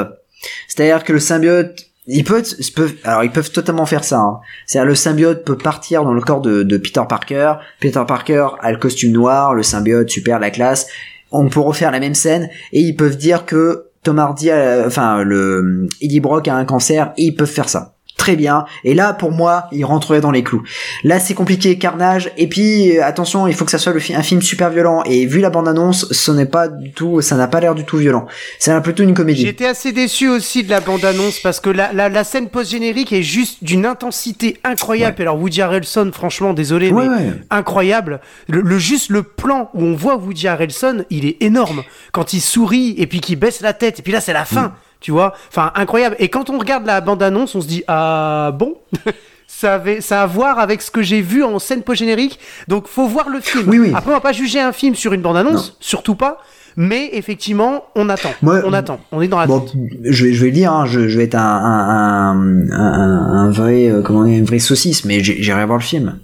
c'est-à-dire 0.68 1.03
que 1.03 1.14
le 1.14 1.19
symbiote, 1.19 1.88
ils 2.06 2.24
peuvent, 2.24 2.45
ils 2.60 2.72
peuvent, 2.72 2.94
alors 3.03 3.24
ils 3.24 3.32
peuvent 3.32 3.49
totalement 3.49 3.88
faire 3.88 4.03
ça. 4.03 4.19
hein. 4.19 4.40
C'est-à-dire 4.68 4.88
le 4.88 4.94
symbiote 4.94 5.44
peut 5.44 5.57
partir 5.57 6.03
dans 6.03 6.14
le 6.14 6.22
corps 6.22 6.41
de, 6.41 6.78
Peter 6.78 7.02
Parker. 7.10 7.53
Peter 7.80 8.03
Parker 8.07 8.49
a 8.60 8.72
le 8.72 8.78
costume 8.78 9.14
noir, 9.14 9.56
le 9.56 9.64
symbiote 9.64 10.11
super 10.11 10.38
la 10.38 10.52
classe. 10.52 10.86
On 11.32 11.49
peut 11.49 11.60
refaire 11.60 11.90
la 11.90 11.99
même 11.99 12.14
scène 12.14 12.52
et 12.72 12.82
ils 12.82 12.95
peuvent 12.95 13.18
dire 13.18 13.48
que 13.48 13.88
Tom 14.03 14.19
Hardy, 14.19 14.52
enfin 14.86 15.24
le 15.24 15.88
Eddie 15.99 16.19
Brock 16.19 16.48
a 16.48 16.53
un 16.53 16.65
cancer 16.65 17.14
et 17.18 17.24
ils 17.24 17.36
peuvent 17.36 17.49
faire 17.49 17.68
ça. 17.68 17.97
Très 18.27 18.35
bien. 18.35 18.65
Et 18.83 18.93
là, 18.93 19.13
pour 19.13 19.31
moi, 19.31 19.67
il 19.71 19.85
rentrerait 19.85 20.19
dans 20.19 20.31
les 20.31 20.43
clous. 20.43 20.61
Là, 21.05 21.17
c'est 21.17 21.33
compliqué, 21.33 21.77
carnage. 21.77 22.29
Et 22.35 22.47
puis, 22.47 22.97
euh, 22.97 23.05
attention, 23.05 23.47
il 23.47 23.53
faut 23.53 23.63
que 23.63 23.71
ça 23.71 23.77
soit 23.77 23.93
le 23.93 23.99
fi- 24.01 24.13
un 24.15 24.21
film 24.21 24.41
super 24.41 24.69
violent. 24.69 25.01
Et 25.05 25.25
vu 25.25 25.39
la 25.39 25.49
bande-annonce, 25.49 26.11
ce 26.11 26.31
n'est 26.33 26.45
pas 26.45 26.67
du 26.67 26.91
tout, 26.91 27.21
ça 27.21 27.37
n'a 27.37 27.47
pas 27.47 27.61
l'air 27.61 27.73
du 27.73 27.85
tout 27.85 27.95
violent. 27.95 28.27
C'est 28.59 28.71
un- 28.71 28.81
plutôt 28.81 29.03
une 29.03 29.13
comédie. 29.13 29.43
J'étais 29.45 29.65
assez 29.65 29.93
déçu 29.93 30.27
aussi 30.27 30.65
de 30.65 30.69
la 30.69 30.81
bande-annonce 30.81 31.39
parce 31.39 31.61
que 31.61 31.69
la, 31.69 31.93
la, 31.93 32.09
la 32.09 32.25
scène 32.25 32.49
post-générique 32.49 33.13
est 33.13 33.23
juste 33.23 33.63
d'une 33.63 33.85
intensité 33.85 34.57
incroyable. 34.65 35.15
Et 35.19 35.21
alors 35.21 35.39
Woody 35.39 35.61
Harrelson, 35.61 36.11
franchement, 36.13 36.53
désolé, 36.53 36.91
Ouais, 36.91 37.07
mais 37.07 37.15
ouais. 37.15 37.33
incroyable. 37.49 38.19
Le, 38.49 38.59
le- 38.59 38.77
juste 38.77 39.09
le 39.09 39.23
plan 39.23 39.69
où 39.73 39.83
on 39.83 39.95
voit 39.95 40.17
Woody 40.17 40.49
Harrelson, 40.49 41.05
il 41.09 41.25
est 41.25 41.37
énorme. 41.41 41.81
Quand 42.11 42.33
il 42.33 42.41
sourit 42.41 42.93
et 42.97 43.07
puis 43.07 43.21
qu'il 43.21 43.39
baisse 43.39 43.61
la 43.61 43.71
tête 43.71 43.99
et 43.99 44.01
puis 44.01 44.11
là 44.11 44.19
c'est 44.19 44.33
la 44.33 44.43
fin. 44.43 44.73
Tu 44.99 45.11
vois 45.11 45.34
Enfin, 45.49 45.72
incroyable. 45.76 46.15
Et 46.19 46.30
quand 46.30 46.49
on 46.49 46.57
regarde 46.57 46.86
la 46.86 47.02
bande-annonce, 47.02 47.53
on 47.56 47.61
se 47.61 47.68
dit 47.68 47.84
Ah 47.88 48.52
bon? 48.57 48.76
Ça, 49.49 49.76
avait, 49.76 50.02
ça 50.02 50.19
a 50.19 50.24
à 50.24 50.28
voir 50.28 50.60
avec 50.60 50.82
ce 50.82 50.91
que 50.91 51.02
j'ai 51.02 51.22
vu 51.22 51.41
en 51.44 51.57
scène 51.57 51.82
post-générique. 51.82 52.38
Donc, 52.68 52.86
faut 52.88 53.07
voir 53.07 53.30
le 53.30 53.40
film. 53.40 53.64
Oui, 53.69 53.80
oui. 53.80 53.91
Après, 53.95 54.11
on 54.11 54.14
va 54.14 54.19
pas 54.19 54.34
juger 54.34 54.60
un 54.60 54.74
film 54.74 54.94
sur 54.94 55.14
une 55.14 55.22
bande-annonce, 55.22 55.78
surtout 55.80 56.15
pas. 56.15 56.40
Mais 56.76 57.10
effectivement, 57.14 57.86
on 57.95 58.10
attend. 58.10 58.34
Moi- 58.44 58.61
on 58.65 58.74
attend. 58.74 58.99
On 59.11 59.22
est 59.22 59.28
dans 59.30 59.40
la 59.40 59.48
Bon, 59.48 59.65
je 60.03 60.26
vais, 60.26 60.34
je 60.34 60.41
vais 60.41 60.48
le 60.48 60.53
dire, 60.53 60.72
hein, 60.74 60.86
je, 60.86 61.07
je 61.07 61.18
vais 61.18 61.24
être 61.24 61.36
un, 61.36 61.40
un, 61.41 62.36
un, 62.36 62.72
un, 62.72 63.38
un 63.48 63.49
vrai, 63.49 63.88
euh, 63.90 64.02
comment 64.03 64.26
dire, 64.26 64.38
une 64.38 64.45
vraie 64.45 64.60
saucisse, 64.60 65.06
mais 65.06 65.24
j'irai 65.24 65.65
voir 65.65 65.80
le 65.80 65.84
film. 65.84 66.19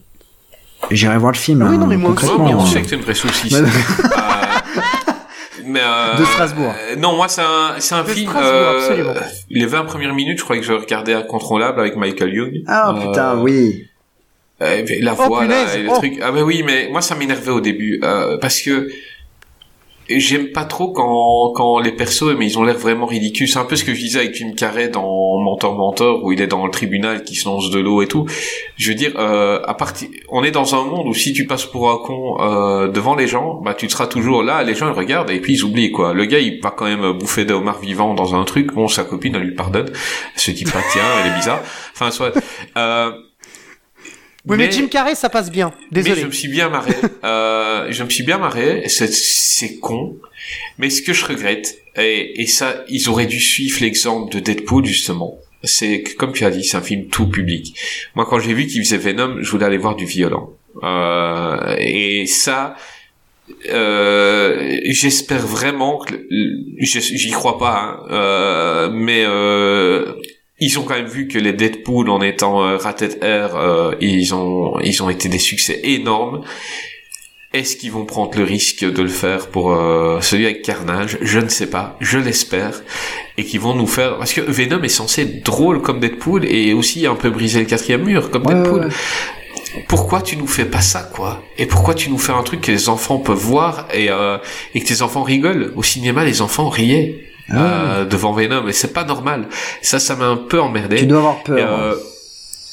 J'irai 0.91 1.17
voir 1.17 1.31
le 1.31 1.37
film. 1.37 1.63
Oui, 1.63 1.75
hein, 1.75 1.77
non, 1.79 1.87
mais 1.87 1.97
moi 1.97 2.11
aussi, 2.11 2.19
concrètement, 2.27 2.43
Ouais, 2.45 2.51
mais 2.51 2.59
on 2.59 2.63
hein. 2.63 2.67
sait 2.67 2.81
que 2.81 2.89
t'es 2.89 2.95
une 2.97 3.01
vraie 3.03 3.13
saucisse. 3.15 3.55
Euh, 5.65 5.69
mais 5.69 5.81
euh, 5.81 6.17
De 6.19 6.25
Strasbourg. 6.25 6.73
euh, 6.91 6.95
non, 6.97 7.15
moi 7.15 7.27
c'est 7.27 7.41
un, 7.41 7.75
c'est 7.79 7.95
un 7.95 8.03
De 8.03 8.09
film. 8.09 8.29
Strasbourg, 8.29 8.53
euh, 8.53 8.77
absolument. 8.79 9.13
les 9.49 9.65
20 9.65 9.85
premières 9.85 10.13
minutes, 10.13 10.39
je 10.39 10.43
crois 10.43 10.57
que 10.57 10.63
je 10.63 10.73
regardais 10.73 11.13
Incontrôlable 11.13 11.79
avec 11.79 11.95
Michael 11.95 12.33
Young. 12.33 12.53
Ah 12.67 12.93
Euh, 12.95 13.07
putain, 13.07 13.37
oui. 13.39 13.87
euh, 14.61 14.85
la 15.01 15.13
Oh, 15.17 15.23
voix, 15.27 15.45
là, 15.45 15.75
et 15.75 15.83
le 15.83 15.89
oh. 15.89 15.95
truc. 15.95 16.19
Ah 16.21 16.31
ben 16.31 16.41
oui, 16.43 16.63
mais 16.65 16.87
moi 16.91 17.01
ça 17.01 17.15
m'énervait 17.15 17.51
au 17.51 17.61
début 17.61 17.99
euh, 18.03 18.37
parce 18.37 18.61
que 18.61 18.87
j'aime 20.09 20.51
pas 20.51 20.65
trop 20.65 20.91
quand 20.91 21.51
quand 21.53 21.79
les 21.79 21.91
persos, 21.91 22.35
mais 22.37 22.45
ils 22.45 22.57
ont 22.57 22.63
l'air 22.63 22.77
vraiment 22.77 23.05
ridicules. 23.05 23.47
C'est 23.47 23.59
un 23.59 23.65
peu 23.65 23.75
ce 23.75 23.83
que 23.83 23.93
je 23.93 23.99
disais 23.99 24.19
avec 24.19 24.35
Jim 24.35 24.53
Carrey 24.55 24.89
dans 24.89 25.39
Mentor 25.39 25.75
Mentor 25.75 26.23
où 26.23 26.31
il 26.31 26.41
est 26.41 26.47
dans 26.47 26.65
le 26.65 26.71
tribunal 26.71 27.23
qui 27.23 27.35
se 27.35 27.45
lance 27.45 27.69
de 27.69 27.79
l'eau 27.79 28.01
et 28.01 28.07
tout. 28.07 28.25
Je 28.77 28.89
veux 28.89 28.95
dire, 28.95 29.13
euh, 29.17 29.61
à 29.65 29.73
partir, 29.73 30.09
on 30.29 30.43
est 30.43 30.51
dans 30.51 30.75
un 30.75 30.83
monde 30.83 31.07
où 31.07 31.13
si 31.13 31.33
tu 31.33 31.45
passes 31.45 31.65
pour 31.65 31.89
un 31.91 31.97
con 31.97 32.37
euh, 32.39 32.87
devant 32.87 33.15
les 33.15 33.27
gens, 33.27 33.61
bah 33.63 33.73
tu 33.73 33.89
seras 33.89 34.07
toujours 34.07 34.43
là. 34.43 34.63
Les 34.63 34.75
gens 34.75 34.93
regardent 34.93 35.31
et 35.31 35.39
puis 35.39 35.53
ils 35.53 35.63
oublient 35.63 35.91
quoi. 35.91 36.13
Le 36.13 36.25
gars 36.25 36.39
il 36.39 36.59
va 36.61 36.71
quand 36.71 36.85
même 36.85 37.13
bouffer 37.13 37.45
des 37.45 37.53
homards 37.53 37.79
vivants 37.79 38.13
dans 38.13 38.35
un 38.35 38.43
truc. 38.43 38.73
Bon, 38.73 38.87
sa 38.87 39.03
copine 39.03 39.35
elle 39.35 39.43
lui 39.43 39.55
pardonne. 39.55 39.89
Elle 40.35 40.41
se 40.41 40.51
dit 40.51 40.65
pas 40.65 40.81
tiens, 40.91 41.03
elle 41.21 41.31
est 41.31 41.35
bizarre. 41.35 41.61
Enfin 41.93 42.11
soit. 42.11 42.33
Euh, 42.77 43.11
Oui, 44.45 44.57
mais, 44.57 44.71
Jim 44.71 44.87
Carrey, 44.87 45.15
ça 45.15 45.29
passe 45.29 45.49
bien. 45.49 45.73
Désolé. 45.91 46.15
mais 46.15 46.21
je 46.21 46.27
me 46.27 46.31
suis 46.31 46.47
bien 46.49 46.69
marré. 46.69 46.93
euh, 47.23 47.87
je 47.89 48.03
me 48.03 48.09
suis 48.09 48.23
bien 48.23 48.37
marré. 48.37 48.83
C'est, 48.87 49.11
c'est 49.11 49.77
con. 49.77 50.17
Mais 50.77 50.89
ce 50.89 51.01
que 51.01 51.13
je 51.13 51.25
regrette, 51.25 51.77
et, 51.97 52.41
et 52.41 52.47
ça, 52.47 52.83
ils 52.89 53.09
auraient 53.09 53.25
dû 53.25 53.39
suivre 53.39 53.79
l'exemple 53.81 54.33
de 54.33 54.39
Deadpool, 54.39 54.85
justement. 54.85 55.39
C'est 55.63 56.01
que, 56.01 56.15
comme 56.15 56.33
tu 56.33 56.43
as 56.43 56.49
dit, 56.49 56.65
c'est 56.65 56.75
un 56.75 56.81
film 56.81 57.07
tout 57.07 57.27
public. 57.27 57.77
Moi, 58.15 58.25
quand 58.29 58.39
j'ai 58.39 58.53
vu 58.53 58.67
qu'il 58.67 58.83
faisait 58.83 58.97
Venom, 58.97 59.37
je 59.41 59.49
voulais 59.49 59.65
aller 59.65 59.77
voir 59.77 59.95
du 59.95 60.05
violent. 60.05 60.49
Euh, 60.83 61.75
et 61.79 62.25
ça, 62.25 62.75
euh, 63.69 64.77
j'espère 64.85 65.45
vraiment 65.45 65.99
que, 65.99 66.15
j'y 66.79 67.31
crois 67.31 67.57
pas, 67.57 67.79
hein, 67.79 68.05
euh, 68.11 68.89
mais 68.91 69.23
euh, 69.25 70.13
ils 70.65 70.79
ont 70.79 70.83
quand 70.83 70.95
même 70.95 71.07
vu 71.07 71.27
que 71.27 71.37
les 71.37 71.53
Deadpool, 71.53 72.09
en 72.09 72.21
étant 72.21 72.63
euh, 72.63 72.77
rated 72.77 73.13
R, 73.21 73.55
euh, 73.55 73.95
ils 74.01 74.33
ont 74.33 74.79
ils 74.81 75.01
ont 75.03 75.09
été 75.09 75.29
des 75.29 75.39
succès 75.39 75.79
énormes. 75.83 76.41
Est-ce 77.53 77.75
qu'ils 77.77 77.91
vont 77.91 78.05
prendre 78.05 78.35
le 78.35 78.43
risque 78.43 78.83
de 78.83 79.01
le 79.03 79.09
faire 79.09 79.47
pour 79.47 79.73
euh, 79.73 80.19
celui 80.21 80.45
avec 80.45 80.63
Carnage? 80.63 81.19
Je 81.21 81.39
ne 81.39 81.49
sais 81.49 81.67
pas. 81.69 81.97
Je 82.01 82.17
l'espère. 82.17 82.81
Et 83.37 83.43
qu'ils 83.43 83.59
vont 83.59 83.75
nous 83.75 83.85
faire... 83.85 84.17
Parce 84.17 84.33
que 84.33 84.41
Venom 84.41 84.81
est 84.81 84.87
censé 84.89 85.21
être 85.21 85.45
drôle 85.45 85.79
comme 85.83 85.99
Deadpool 85.99 86.45
et 86.45 86.73
aussi 86.73 87.05
un 87.05 87.13
peu 87.13 87.29
briser 87.29 87.59
le 87.59 87.65
quatrième 87.67 88.05
mur 88.05 88.31
comme 88.31 88.47
Ouais, 88.47 88.55
Deadpool. 88.55 88.79
ouais, 88.79 88.85
ouais. 88.87 89.85
Pourquoi 89.87 90.23
tu 90.23 90.35
nous 90.35 90.47
fais 90.47 90.65
pas 90.65 90.81
ça, 90.81 91.01
quoi? 91.13 91.43
Et 91.59 91.67
pourquoi 91.67 91.93
tu 91.93 92.09
nous 92.09 92.17
fais 92.17 92.31
un 92.31 92.41
truc 92.41 92.61
que 92.61 92.71
les 92.71 92.89
enfants 92.89 93.19
peuvent 93.19 93.37
voir 93.37 93.87
et, 93.93 94.09
euh, 94.09 94.37
et 94.73 94.79
que 94.81 94.87
tes 94.87 95.03
enfants 95.03 95.21
rigolent? 95.21 95.73
Au 95.75 95.83
cinéma, 95.83 96.25
les 96.25 96.41
enfants 96.41 96.69
riaient 96.69 97.23
euh, 97.61 98.05
devant 98.05 98.33
Venom 98.33 98.67
et 98.67 98.73
c'est 98.73 98.93
pas 98.93 99.03
normal. 99.03 99.47
Ça, 99.81 99.99
ça 99.99 100.15
m'a 100.15 100.25
un 100.27 100.37
peu 100.37 100.59
emmerdé. 100.61 100.97
Tu 100.97 101.05
dois 101.05 101.19
avoir 101.19 101.43
peur. 101.43 101.57
Et, 101.57 101.61
euh, 101.63 101.95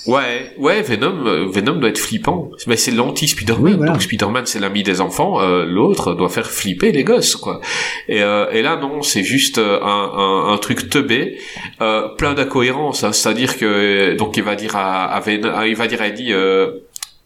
ouais, 0.07 0.53
ouais, 0.59 0.83
Venom, 0.83 1.27
euh, 1.27 1.47
Venom 1.51 1.75
doit 1.77 1.91
être 1.91 1.99
flippant. 1.99 2.51
Mais 2.67 2.77
c'est 2.77 2.91
l'anti-Spider-Man. 2.91 3.63
Oui, 3.63 3.73
voilà. 3.77 3.93
Donc 3.93 4.03
Spider-Man, 4.03 4.47
c'est 4.47 4.59
l'ami 4.59 4.83
des 4.83 5.01
enfants. 5.01 5.41
euh, 5.41 5.65
L'autre 5.65 6.15
doit 6.15 6.29
faire 6.29 6.51
flipper 6.51 6.93
les 6.93 7.05
gosses, 7.05 7.37
quoi. 7.37 7.61
Et, 8.09 8.23
euh, 8.23 8.51
et 8.51 8.63
là, 8.63 8.77
non, 8.77 9.03
c'est 9.03 9.23
juste 9.25 9.59
un, 9.59 9.63
un, 9.83 10.53
un 10.53 10.59
truc 10.59 10.89
teubé, 10.89 11.39
euh, 11.81 12.09
plein 12.17 12.35
d'incohérences. 12.35 13.05
hein. 13.05 13.13
C'est-à-dire 13.13 13.57
que 13.59 14.15
donc 14.17 14.37
il 14.37 14.43
va 14.43 14.57
dire 14.57 14.77
à, 14.77 15.05
à 15.05 15.21
Venom, 15.21 15.53
ah, 15.55 15.67
il 15.67 15.77
va 15.77 15.87
dire 15.87 16.01
à 16.03 16.07
Eddie, 16.09 16.33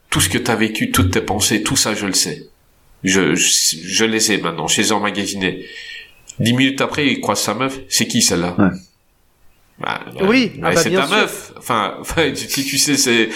tout 0.09 0.21
ce 0.21 0.29
que 0.29 0.37
t'as 0.37 0.55
vécu, 0.55 0.91
toutes 0.91 1.11
tes 1.11 1.21
pensées, 1.21 1.63
tout 1.63 1.75
ça, 1.75 1.93
je 1.93 2.05
le 2.05 2.13
sais. 2.13 2.47
Je, 3.03 3.35
je, 3.35 3.77
je 3.83 4.05
les 4.05 4.31
ai 4.31 4.37
maintenant. 4.39 4.67
Je 4.67 4.81
les 4.81 4.89
ai 4.89 4.91
emmagasinés. 4.93 5.65
Dix 6.39 6.53
minutes 6.53 6.81
après, 6.81 7.07
il 7.07 7.21
croise 7.21 7.39
sa 7.39 7.53
meuf. 7.53 7.79
C'est 7.89 8.07
qui 8.07 8.21
celle-là 8.21 8.55
Ouais. 8.57 8.69
Bah, 9.79 10.01
Oui, 10.21 10.51
bah, 10.57 10.69
ah 10.71 10.73
bah, 10.75 10.81
c'est 10.81 10.91
ta 10.91 11.05
sûr. 11.07 11.15
meuf. 11.15 11.53
Enfin, 11.57 11.95
enfin, 12.01 12.33
si 12.35 12.63
tu 12.65 12.77
sais 12.77 12.95
ses, 12.97 13.29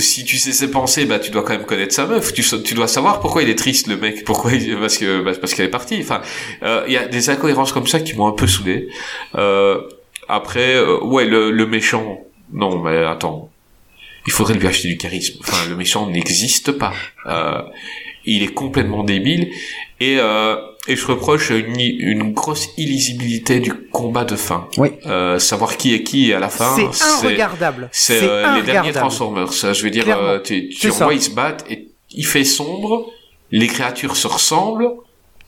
si 0.00 0.24
tu 0.24 0.36
sais 0.38 0.52
ses 0.52 0.70
pensées, 0.70 1.04
bah 1.04 1.18
tu 1.18 1.30
dois 1.30 1.42
quand 1.42 1.52
même 1.56 1.64
connaître 1.66 1.94
sa 1.94 2.06
meuf. 2.06 2.32
Tu, 2.32 2.42
tu 2.64 2.74
dois 2.74 2.88
savoir 2.88 3.20
pourquoi 3.20 3.42
il 3.42 3.48
est 3.50 3.54
triste 3.58 3.86
le 3.88 3.96
mec, 3.96 4.24
pourquoi 4.24 4.52
il- 4.52 4.76
parce 4.78 4.98
que 4.98 5.22
bah, 5.22 5.32
parce 5.40 5.54
qu'elle 5.54 5.66
est 5.66 5.70
partie. 5.70 5.98
Enfin, 6.00 6.20
euh, 6.62 6.84
il 6.86 6.92
y 6.92 6.96
a 6.96 7.06
des 7.06 7.30
incohérences 7.30 7.72
comme 7.72 7.86
ça 7.86 8.00
qui 8.00 8.14
m'ont 8.16 8.26
un 8.26 8.32
peu 8.32 8.46
saoulé. 8.46 8.88
Euh, 9.36 9.80
après, 10.28 10.74
euh, 10.76 10.98
ouais, 11.00 11.24
le, 11.26 11.50
le 11.50 11.66
méchant. 11.66 12.20
Non, 12.52 12.78
mais 12.82 13.04
attends. 13.04 13.48
Il 14.26 14.32
faudrait 14.32 14.54
lui 14.54 14.66
acheter 14.68 14.86
du 14.88 14.96
charisme. 14.98 15.38
Enfin, 15.40 15.68
le 15.68 15.74
méchant 15.74 16.08
n'existe 16.08 16.72
pas. 16.72 16.92
Euh, 17.26 17.62
il 18.24 18.44
est 18.44 18.54
complètement 18.54 19.02
débile 19.02 19.50
et 19.98 20.18
euh, 20.20 20.54
et 20.88 20.96
je 20.96 21.06
reproche 21.06 21.50
une, 21.50 21.78
une 21.78 22.32
grosse 22.32 22.68
illisibilité 22.76 23.60
du 23.60 23.72
combat 23.72 24.24
de 24.24 24.36
fin. 24.36 24.68
Oui. 24.78 24.90
Euh, 25.06 25.38
savoir 25.38 25.76
qui 25.76 25.94
est 25.94 26.02
qui 26.02 26.32
à 26.32 26.40
la 26.40 26.48
fin. 26.48 26.76
C'est 26.92 27.28
inregardable. 27.28 27.88
C'est 27.92 28.22
euh, 28.22 28.56
les 28.56 28.62
derniers. 28.62 28.92
Transformers. 28.92 29.52
Je 29.52 29.82
veux 29.82 29.90
dire, 29.90 30.06
euh, 30.08 30.40
tu, 30.40 30.68
tu 30.70 30.88
vois, 30.88 31.14
ils 31.14 31.22
se 31.22 31.30
battent 31.30 31.64
et 31.70 31.88
il 32.10 32.26
fait 32.26 32.44
sombre, 32.44 33.10
les 33.50 33.68
créatures 33.68 34.16
se 34.16 34.26
ressemblent 34.26 34.90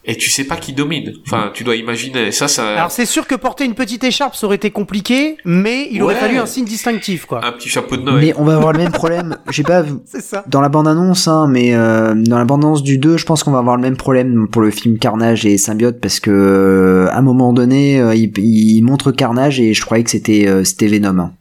et 0.06 0.16
tu 0.16 0.28
sais 0.28 0.44
pas 0.44 0.56
qui 0.56 0.72
domine. 0.74 1.14
Enfin, 1.26 1.50
tu 1.54 1.64
dois 1.64 1.76
imaginer. 1.76 2.30
Ça, 2.30 2.46
ça, 2.48 2.68
Alors 2.76 2.90
c'est 2.90 3.06
sûr 3.06 3.26
que 3.26 3.34
porter 3.34 3.64
une 3.64 3.74
petite 3.74 4.04
écharpe 4.04 4.34
ça 4.34 4.46
aurait 4.46 4.56
été 4.56 4.70
compliqué, 4.70 5.36
mais 5.44 5.88
il 5.90 6.02
aurait 6.02 6.14
fallu 6.16 6.36
un 6.38 6.46
signe 6.46 6.64
distinctif 6.66 7.24
quoi. 7.24 7.44
un 7.44 7.52
petit 7.52 7.68
chapeau 7.68 7.96
de 7.96 8.02
Noël. 8.02 8.24
Mais 8.24 8.34
on 8.36 8.44
va 8.44 8.54
avoir 8.56 8.72
le 8.72 8.78
même 8.78 8.92
problème. 8.92 9.38
J'ai 9.50 9.62
pas 9.62 9.82
vu 9.82 9.92
C'est 10.04 10.20
ça. 10.22 10.44
dans 10.46 10.60
la 10.60 10.68
bande-annonce, 10.68 11.26
hein, 11.28 11.46
mais 11.48 11.74
euh, 11.74 12.14
dans 12.14 12.38
la 12.38 12.44
bande-annonce 12.44 12.82
du 12.82 12.98
2, 12.98 13.16
je 13.16 13.24
pense 13.24 13.42
qu'on 13.44 13.52
va 13.52 13.58
avoir 13.60 13.76
le 13.76 13.82
même 13.82 13.96
problème 13.96 14.48
pour 14.48 14.60
le 14.62 14.70
film 14.70 14.98
Carnage 14.98 15.46
et 15.46 15.56
Symbiote 15.58 16.00
parce 16.00 16.20
que 16.20 16.30
euh, 16.30 17.08
à 17.10 17.18
un 17.18 17.22
moment 17.22 17.52
donné, 17.52 17.98
euh, 18.00 18.14
il, 18.14 18.36
il 18.38 18.82
montre 18.82 19.10
Carnage 19.12 19.58
et 19.60 19.72
je 19.74 19.82
croyais 19.84 20.04
que 20.04 20.10
c'était 20.10 20.46
euh, 20.46 20.64
c'était 20.64 20.86
Venom. 20.88 21.18
hein. 21.18 21.32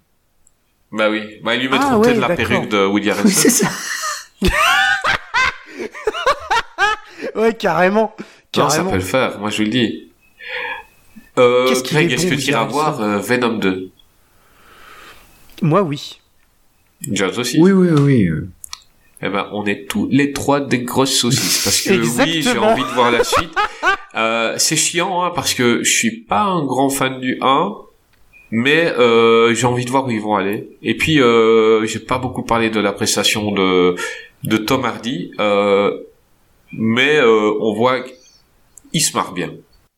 Bah 0.92 1.10
oui. 1.10 1.22
Bah, 1.44 1.56
ils 1.56 1.62
lui 1.62 1.70
mettront 1.70 1.88
Ah 1.94 2.00
peut-être 2.00 2.16
ouais, 2.16 2.22
la 2.22 2.28
d'accord. 2.28 2.48
perruque 2.48 2.70
de 2.70 2.86
Woody 2.86 3.06
Oui, 3.10 3.12
Harrelson. 3.12 3.30
c'est 3.36 3.50
ça. 3.50 3.68
Ouais, 7.36 7.54
carrément. 7.54 8.14
Non, 8.56 8.70
ça 8.70 8.76
Carrément. 8.78 8.92
peut 8.92 8.98
le 8.98 9.02
faire. 9.04 9.40
Moi, 9.40 9.50
je 9.50 9.64
le 9.64 9.70
dis. 9.70 10.10
Euh, 11.38 11.68
Qu'est-ce 11.68 11.84
qu'il 11.84 11.98
Greg, 11.98 12.12
est 12.12 12.14
est-ce 12.16 12.28
bon, 12.30 12.36
que 12.36 12.42
tu 12.42 12.50
iras 12.52 12.66
voir 12.66 13.02
euh, 13.02 13.18
Venom 13.18 13.58
2 13.58 13.90
Moi 15.62 15.82
oui. 15.82 16.20
Jazz 17.12 17.38
aussi? 17.40 17.58
Oui, 17.60 17.72
oui, 17.72 17.90
oui. 18.00 18.30
Eh 19.26 19.30
ben, 19.30 19.48
on 19.54 19.66
est 19.66 19.88
tous 19.88 20.08
les 20.12 20.32
trois 20.34 20.60
des 20.60 20.80
grosses 20.80 21.16
saucisses. 21.18 21.64
Parce 21.64 21.82
que 21.82 21.94
oui, 21.94 22.42
j'ai 22.42 22.58
envie 22.58 22.84
de 22.84 22.88
voir 22.94 23.12
la 23.12 23.24
suite. 23.24 23.50
Euh, 24.16 24.54
c'est 24.60 24.76
chiant, 24.76 25.24
hein, 25.24 25.32
parce 25.34 25.56
que 25.56 25.82
je 25.84 25.92
suis 25.92 26.12
pas 26.22 26.42
un 26.44 26.64
grand 26.64 26.90
fan 26.92 27.20
du 27.20 27.40
1, 27.42 27.74
mais 28.52 28.86
euh, 29.00 29.56
j'ai 29.56 29.66
envie 29.66 29.86
de 29.86 29.90
voir 29.90 30.06
où 30.06 30.12
ils 30.12 30.22
vont 30.22 30.36
aller. 30.36 30.70
Et 30.84 30.96
puis, 30.96 31.20
euh, 31.20 31.84
j'ai 31.88 31.98
pas 31.98 32.20
beaucoup 32.20 32.44
parlé 32.44 32.70
de 32.70 32.80
la 32.80 32.92
prestation 32.94 33.52
de, 33.52 33.96
de 34.44 34.58
Tom 34.58 34.86
Hardy, 34.86 35.32
euh, 35.40 35.98
mais 36.74 37.18
euh, 37.18 37.54
on 37.60 37.74
voit 37.74 38.02
qu'il 38.94 39.02
se 39.02 39.16
marre 39.18 39.34
bien. 39.34 39.50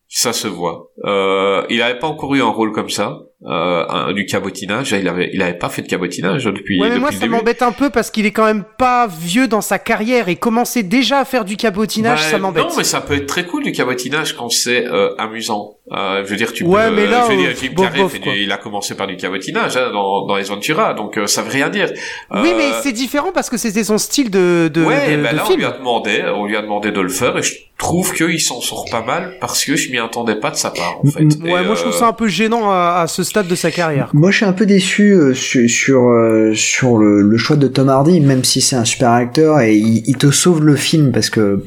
Ça 0.08 0.34
se 0.34 0.48
voit. 0.48 0.92
Euh, 1.04 1.64
il 1.70 1.82
avait 1.82 1.98
pas 2.00 2.08
encore 2.08 2.34
eu 2.36 2.42
un 2.42 2.46
rôle 2.50 2.72
comme 2.72 2.92
ça, 2.92 3.18
euh, 3.44 3.86
un- 3.90 4.14
du 4.14 4.26
cabotinage. 4.28 4.92
Il 4.92 5.08
avait, 5.10 5.32
il 5.34 5.42
avait 5.42 5.58
pas 5.58 5.68
fait 5.68 5.82
de 5.82 5.88
cabotinage 5.88 6.46
depuis, 6.46 6.80
Ouais, 6.80 6.88
mais 6.90 6.96
depuis 6.96 7.02
moi 7.02 7.12
ça 7.12 7.26
m'embête 7.28 7.62
un 7.64 7.72
peu 7.72 7.90
parce 7.90 8.12
qu'il 8.12 8.26
est 8.28 8.32
quand 8.32 8.46
même 8.46 8.64
pas 8.78 9.08
vieux 9.08 9.48
dans 9.48 9.62
sa 9.62 9.80
carrière 9.80 10.30
et 10.30 10.36
commencer 10.36 10.84
déjà 10.84 11.20
à 11.20 11.26
faire 11.26 11.44
du 11.44 11.58
cabotinage, 11.58 12.20
Bah, 12.22 12.30
ça 12.30 12.38
m'embête. 12.38 12.64
Non, 12.64 12.70
mais 12.78 12.84
ça 12.84 13.02
peut 13.02 13.16
être 13.16 13.26
très 13.26 13.46
cool 13.46 13.64
du 13.64 13.72
cabotinage 13.72 14.34
quand 14.34 14.50
c'est 14.50 14.86
euh, 14.86 15.16
amusant. 15.18 15.78
Euh, 15.92 16.24
je 16.24 16.30
veux 16.30 16.38
dire, 16.38 16.54
tu 16.54 16.64
Ouais, 16.64 16.88
peux. 16.90 16.96
mais 16.96 17.08
là, 17.08 17.26
je 17.28 17.32
veux 17.36 17.38
dire, 17.42 17.50
euh, 17.50 17.54
Jim 17.60 17.72
bof, 17.76 17.86
Carrey, 17.88 18.00
bof, 18.00 18.12
fait 18.14 18.20
du- 18.20 18.30
il 18.44 18.52
a 18.52 18.58
commencé 18.58 18.96
par 18.96 19.08
du 19.08 19.18
cabotinage 19.18 19.76
hein, 19.76 19.90
dans, 19.92 20.26
dans 20.28 20.36
les 20.36 20.44
Ventura, 20.44 20.94
donc 20.94 21.18
euh, 21.18 21.26
ça 21.28 21.42
veut 21.42 21.52
rien 21.52 21.70
dire. 21.70 21.90
Oui, 22.32 22.50
Euh, 22.52 22.54
mais 22.58 22.72
c'est 22.84 22.92
différent 22.94 23.32
parce 23.34 23.50
que 23.50 23.58
c'était 23.58 23.84
son 23.84 23.98
style 23.98 24.30
de, 24.30 24.70
de, 24.74 24.84
ouais, 24.84 25.18
de, 25.18 25.22
ben 25.24 25.32
de 25.32 25.36
là 25.38 25.44
on 25.44 25.48
film. 25.48 25.60
lui 25.60 25.66
a 25.66 25.72
demandé, 25.72 26.24
on 26.36 26.46
lui 26.46 26.56
a 26.56 26.62
demandé 26.62 26.92
de 26.92 27.02
le 27.02 27.10
faire 27.10 27.38
et 27.38 27.42
je 27.44 27.54
trouve 27.78 28.14
qu'il 28.14 28.40
s'en 28.40 28.62
sort 28.62 28.86
pas 28.90 29.04
mal 29.04 29.34
parce 29.42 29.66
que 29.66 29.76
je 29.76 29.92
m'y 29.92 30.00
attendais 30.00 30.36
pas 30.36 30.52
de 30.52 30.56
sa 30.56 30.70
part 30.72 31.00
en 31.04 31.08
fait. 31.08 31.24
Et, 31.24 31.52
Ouais, 31.52 31.64
moi 31.66 31.76
je 31.76 31.82
trouve 31.82 31.94
euh, 31.94 32.00
ça 32.00 32.08
un 32.08 32.14
peu 32.14 32.28
gênant 32.28 32.70
à, 32.72 33.00
à 33.02 33.08
ce 33.08 33.24
stade 33.24 33.48
de 33.48 33.56
sa 33.56 33.72
carrière. 33.72 34.10
Moi, 34.14 34.32
je 34.32 34.38
suis 34.38 34.46
un 34.46 34.54
peu 34.54 34.66
déçu 34.66 35.12
euh, 35.12 35.34
sur 35.34 35.70
sur, 35.70 36.02
euh, 36.10 36.54
sur 36.54 36.98
le, 36.98 37.22
le 37.22 37.38
choix 37.38 37.56
de 37.58 37.68
Tom 37.68 37.90
Hardy, 37.90 38.22
même 38.22 38.44
si 38.44 38.62
c'est 38.62 38.76
un 38.76 38.86
super 38.86 39.12
acteur 39.12 39.60
et 39.60 39.76
il, 39.76 40.04
il 40.08 40.18
te 40.18 40.32
sauve 40.32 40.64
le 40.64 40.76
film 40.76 41.12
parce 41.12 41.30
que 41.30 41.64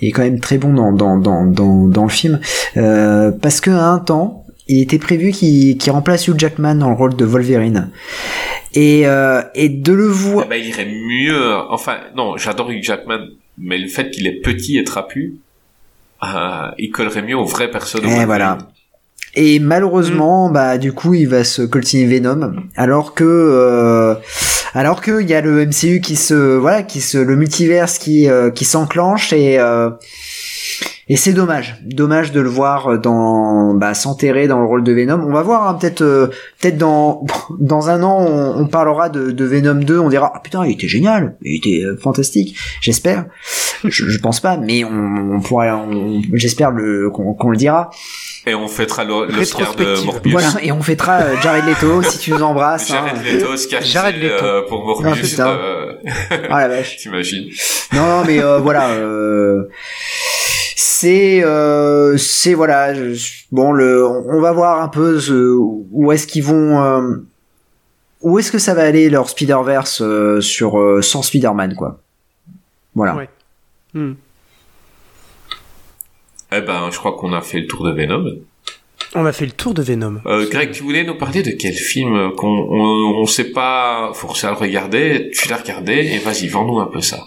il 0.00 0.08
est 0.08 0.12
quand 0.12 0.22
même 0.22 0.40
très 0.40 0.56
bon 0.56 0.72
dans 0.72 0.92
dans 0.92 1.18
dans 1.18 1.44
dans, 1.44 1.86
dans 1.86 2.04
le 2.04 2.10
film. 2.10 2.40
Euh, 2.76 3.30
parce 3.30 3.60
que 3.60 3.70
à 3.70 3.88
un 3.88 3.98
temps, 3.98 4.46
il 4.66 4.80
était 4.80 4.98
prévu 4.98 5.32
qu'il 5.32 5.90
remplace 5.90 6.26
Hugh 6.28 6.38
Jackman 6.38 6.76
dans 6.76 6.88
le 6.90 6.96
rôle 6.96 7.16
de 7.16 7.24
Wolverine. 7.24 7.90
Et, 8.72 9.02
euh, 9.04 9.42
et 9.56 9.68
de 9.68 9.92
le 9.92 10.06
voir. 10.06 10.44
Ah 10.46 10.48
bah, 10.48 10.56
il 10.56 10.68
irait 10.68 10.86
mieux. 10.86 11.54
Enfin, 11.70 11.96
non, 12.16 12.36
j'adore 12.36 12.70
Hugh 12.70 12.82
Jackman, 12.82 13.18
mais 13.58 13.78
le 13.78 13.88
fait 13.88 14.10
qu'il 14.10 14.28
est 14.28 14.40
petit 14.40 14.78
et 14.78 14.84
trapu, 14.84 15.38
euh, 16.22 16.70
il 16.78 16.90
collerait 16.90 17.22
mieux 17.22 17.36
au 17.36 17.44
vrai 17.44 17.70
personnage. 17.70 18.20
Et 18.20 18.24
voilà. 18.24 18.58
Et 19.36 19.60
malheureusement, 19.60 20.50
bah 20.50 20.76
du 20.76 20.92
coup, 20.92 21.14
il 21.14 21.28
va 21.28 21.44
se 21.44 21.62
coltiner 21.62 22.06
Venom, 22.06 22.52
alors 22.76 23.14
que 23.14 23.24
euh, 23.24 24.14
alors 24.74 25.00
que 25.00 25.22
il 25.22 25.30
y 25.30 25.34
a 25.34 25.40
le 25.40 25.64
MCU 25.66 26.00
qui 26.00 26.16
se 26.16 26.56
voilà, 26.56 26.82
qui 26.82 27.00
se 27.00 27.18
le 27.18 27.36
multiverse 27.36 27.98
qui 27.98 28.28
euh, 28.28 28.50
qui 28.50 28.64
s'enclenche 28.64 29.32
et 29.32 29.60
euh, 29.60 29.90
et 31.10 31.16
c'est 31.16 31.32
dommage, 31.32 31.76
dommage 31.84 32.30
de 32.30 32.40
le 32.40 32.48
voir 32.48 33.00
dans 33.00 33.74
bah, 33.74 33.94
s'enterrer 33.94 34.46
dans 34.46 34.60
le 34.60 34.64
rôle 34.64 34.84
de 34.84 34.92
Venom. 34.92 35.20
On 35.26 35.32
va 35.32 35.42
voir 35.42 35.66
hein, 35.66 35.74
peut-être 35.74 36.02
euh, 36.02 36.28
peut-être 36.60 36.78
dans 36.78 37.26
dans 37.58 37.88
un 37.88 38.04
an 38.04 38.24
on, 38.24 38.60
on 38.60 38.66
parlera 38.68 39.08
de, 39.08 39.32
de, 39.32 39.44
Venom 39.44 39.74
2, 39.74 39.98
on 39.98 40.08
dira 40.08 40.30
ah 40.32 40.38
putain 40.38 40.64
il 40.64 40.70
était 40.70 40.86
génial, 40.86 41.36
il 41.42 41.56
était 41.56 41.84
euh, 41.84 41.96
fantastique. 41.96 42.56
J'espère, 42.80 43.26
je, 43.84 44.08
je, 44.08 44.18
pense 44.18 44.40
pas, 44.40 44.56
mais 44.56 44.84
on, 44.84 45.36
on 45.36 45.40
pourra, 45.40 45.86
j'espère 46.32 46.70
le 46.70 47.10
qu'on 47.10 47.34
qu'on 47.34 47.50
le 47.50 47.56
dira. 47.56 47.90
Et 48.46 48.54
on 48.54 48.68
fêtera 48.68 49.04
l'Oscar 49.04 49.74
de 49.74 50.04
Morbius. 50.04 50.32
Voilà, 50.32 50.52
et 50.62 50.72
on 50.72 50.82
fêtera 50.82 51.20
euh, 51.20 51.40
Jared 51.42 51.64
Leto 51.66 52.02
si 52.02 52.18
tu 52.18 52.30
nous 52.32 52.42
embrasses. 52.42 52.88
Jared 52.88 53.16
hein. 53.16 53.22
Leto, 53.24 53.52
Oscar 53.52 53.82
Jared 53.82 54.16
Leto. 54.16 54.44
Euh, 54.44 54.62
pour 54.68 54.84
Morbius. 54.84 55.38
Ah, 55.38 55.48
euh... 55.48 55.92
ah 56.50 56.60
la 56.60 56.68
vache. 56.68 56.96
T'imagines 56.98 57.50
Non, 57.92 58.06
non, 58.06 58.24
mais 58.24 58.42
euh, 58.42 58.58
voilà. 58.58 58.90
Euh, 58.90 59.68
c'est 60.76 61.44
euh, 61.44 62.16
c'est 62.16 62.52
voilà 62.54 62.92
bon 63.52 63.72
le 63.72 64.06
on 64.06 64.40
va 64.40 64.52
voir 64.52 64.82
un 64.82 64.88
peu 64.88 65.20
ce, 65.20 65.54
où 65.56 66.12
est-ce 66.12 66.26
qu'ils 66.26 66.44
vont 66.44 66.82
euh, 66.82 67.16
où 68.22 68.38
est-ce 68.38 68.52
que 68.52 68.58
ça 68.58 68.74
va 68.74 68.82
aller 68.82 69.08
leur 69.08 69.28
Spider-Verse 69.28 70.02
euh, 70.02 70.40
sur 70.40 70.78
euh, 70.78 71.00
sans 71.00 71.22
Spider-Man 71.22 71.74
quoi 71.74 72.00
voilà 72.94 73.16
Ouais. 73.16 73.28
Hmm. 73.94 74.12
Eh 76.52 76.60
ben, 76.62 76.88
je 76.90 76.98
crois 76.98 77.12
qu'on 77.12 77.32
a 77.32 77.40
fait 77.40 77.60
le 77.60 77.66
tour 77.66 77.84
de 77.84 77.92
Venom. 77.92 78.24
On 79.14 79.24
a 79.24 79.32
fait 79.32 79.46
le 79.46 79.52
tour 79.52 79.74
de 79.74 79.82
Venom. 79.82 80.20
Euh, 80.26 80.48
Greg, 80.48 80.70
tu 80.72 80.82
voulais 80.82 81.04
nous 81.04 81.16
parler 81.16 81.42
de 81.42 81.50
quel 81.52 81.74
film 81.74 82.32
qu'on 82.36 82.48
on, 82.48 83.20
on 83.22 83.26
sait 83.26 83.50
pas 83.50 84.10
forcé 84.14 84.46
à 84.46 84.50
le 84.50 84.56
regarder 84.56 85.30
Tu 85.34 85.48
l'as 85.48 85.56
regardé 85.56 85.92
et 85.94 86.18
vas-y, 86.18 86.46
vends-nous 86.48 86.78
un 86.80 86.86
peu 86.86 87.00
ça. 87.00 87.18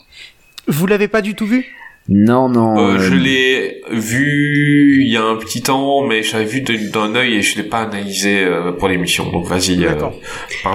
Vous 0.68 0.88
l'avez 0.88 1.08
pas 1.10 1.22
du 1.22 1.36
tout 1.36 1.46
vu? 1.46 1.66
Non, 2.10 2.50
non. 2.50 2.78
Euh, 2.78 2.96
euh, 2.96 3.00
Je 3.00 3.14
l'ai 3.14 3.82
vu 3.92 5.04
il 5.06 5.12
y 5.12 5.18
a 5.18 5.24
un 5.24 5.36
petit 5.38 5.62
temps, 5.62 6.06
mais 6.06 6.22
j'avais 6.24 6.46
vu 6.46 6.62
de- 6.62 6.90
d'un 6.92 7.16
œil 7.16 7.36
et 7.36 7.42
je 7.42 7.58
l'ai 7.58 7.64
pas 7.64 7.82
analysé 7.82 8.46
pour 8.80 8.88
l'émission. 8.90 9.30
Donc 9.32 9.46
vas-y. 9.48 9.78
D'accord. 9.78 10.14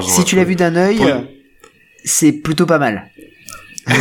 si 0.03 0.25
tu 0.25 0.37
l'as 0.37 0.45
vu 0.45 0.57
d'un 0.57 0.75
œil, 0.77 0.97
Pour- 0.97 1.07
c'est 2.05 2.33
plutôt 2.33 2.67
pas 2.67 2.79
mal. 2.79 3.11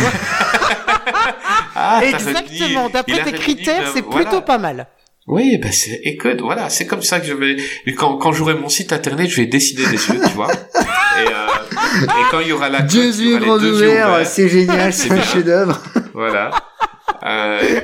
Ah, 1.80 2.00
Exactement, 2.04 2.88
d'après 2.88 3.22
tes 3.22 3.32
critères, 3.32 3.86
euh, 3.86 3.90
c'est 3.94 4.04
voilà. 4.04 4.26
plutôt 4.26 4.42
pas 4.42 4.58
mal. 4.58 4.88
Oui, 5.28 5.58
bah 5.58 5.68
c'est 5.70 6.00
écoute, 6.04 6.40
voilà, 6.40 6.70
c'est 6.70 6.86
comme 6.86 7.02
ça 7.02 7.20
que 7.20 7.26
je 7.26 7.34
vais. 7.34 7.56
Quand 7.96 8.16
quand 8.16 8.32
j'aurai 8.32 8.54
mon 8.54 8.68
site 8.68 8.92
internet, 8.92 9.28
je 9.28 9.36
vais 9.36 9.46
décider 9.46 9.84
des 9.84 9.92
yeux, 9.92 10.20
tu 10.26 10.34
vois. 10.34 10.50
Et, 10.50 11.26
euh, 11.26 12.04
et 12.04 12.24
quand 12.30 12.40
il 12.40 12.48
y 12.48 12.52
aura 12.52 12.68
la 12.70 12.80
il 12.80 12.94
y 12.96 13.24
yeux 13.24 13.38
grands 13.38 13.58
ouverts, 13.58 14.26
c'est 14.26 14.48
génial, 14.48 14.92
C'est 14.98 15.12
un 15.12 15.22
chef-d'œuvre. 15.22 15.80
Voilà. 16.14 16.50
Euh, 17.24 17.80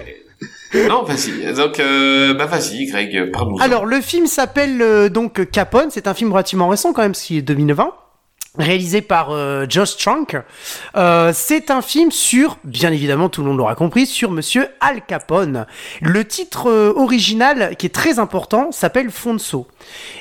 non, 0.89 1.03
vas-y. 1.05 1.55
Donc, 1.55 1.79
euh, 1.81 2.35
bah 2.35 2.47
vas-y, 2.47 2.87
Greg, 2.87 3.31
parle-nous. 3.33 3.59
Alors, 3.61 3.87
le 3.87 4.01
film 4.01 4.27
s'appelle 4.27 4.83
euh, 4.83 5.09
donc 5.09 5.49
Capone. 5.51 5.89
C'est 5.91 6.09
un 6.09 6.15
film 6.15 6.33
relativement 6.33 6.69
récent 6.69 6.93
quand 6.93 7.03
même, 7.03 7.15
c'est 7.15 7.43
2020. 7.43 7.93
Réalisé 8.57 9.03
par 9.03 9.31
euh, 9.33 9.67
Josh 9.69 9.97
Trank. 9.97 10.37
Euh, 10.97 11.33
c'est 11.35 11.73
un 11.73 11.83
film 11.83 12.13
sur, 12.13 12.59
bien 12.63 12.93
évidemment, 12.93 13.29
tout 13.29 13.41
le 13.43 13.49
monde 13.49 13.59
l'aura 13.59 13.75
compris, 13.75 14.07
sur 14.07 14.31
Monsieur 14.31 14.69
Al 14.81 15.05
Capone. 15.05 15.67
Le 16.01 16.25
titre 16.25 16.71
euh, 16.71 16.93
original, 16.95 17.75
qui 17.77 17.87
est 17.87 17.95
très 17.95 18.21
important, 18.21 18.71
s'appelle 18.71 19.11
Fonso. 19.11 19.67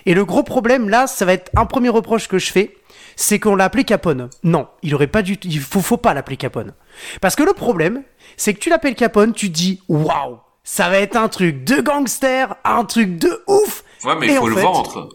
Et 0.08 0.16
le 0.16 0.26
gros 0.26 0.42
problème 0.42 0.90
là, 0.90 1.06
ça 1.06 1.26
va 1.26 1.34
être 1.34 1.52
un 1.56 1.68
premier 1.68 1.90
reproche 1.90 2.28
que 2.28 2.40
je 2.40 2.52
fais, 2.52 2.76
c'est 3.16 3.38
qu'on 3.40 3.56
l'a 3.56 3.66
appelé 3.66 3.84
Capone. 3.84 4.32
Non, 4.44 4.68
il 4.82 4.96
aurait 4.96 5.06
pas 5.06 5.22
dû, 5.22 5.38
il 5.44 5.60
faut, 5.60 5.82
faut 5.82 5.98
pas 5.98 6.16
l'appeler 6.16 6.38
Capone. 6.38 6.74
Parce 7.22 7.36
que 7.36 7.44
le 7.44 7.54
problème, 7.54 8.02
c'est 8.36 8.56
que 8.56 8.60
tu 8.60 8.70
l'appelles 8.72 8.96
Capone, 8.96 9.34
tu 9.34 9.50
te 9.52 9.56
dis, 9.56 9.80
waouh, 9.88 10.40
ça 10.64 10.90
va 10.90 10.98
être 10.98 11.18
un 11.18 11.28
truc 11.28 11.64
de 11.66 11.82
gangster, 11.82 12.56
un 12.64 12.84
truc 12.86 13.16
de 13.20 13.44
ouf. 13.46 13.84
Ouais, 14.04 14.16
mais 14.20 14.26
il 14.30 14.36
faut 14.38 14.48
le 14.48 14.56
fait- 14.56 14.62
vendre. 14.64 15.10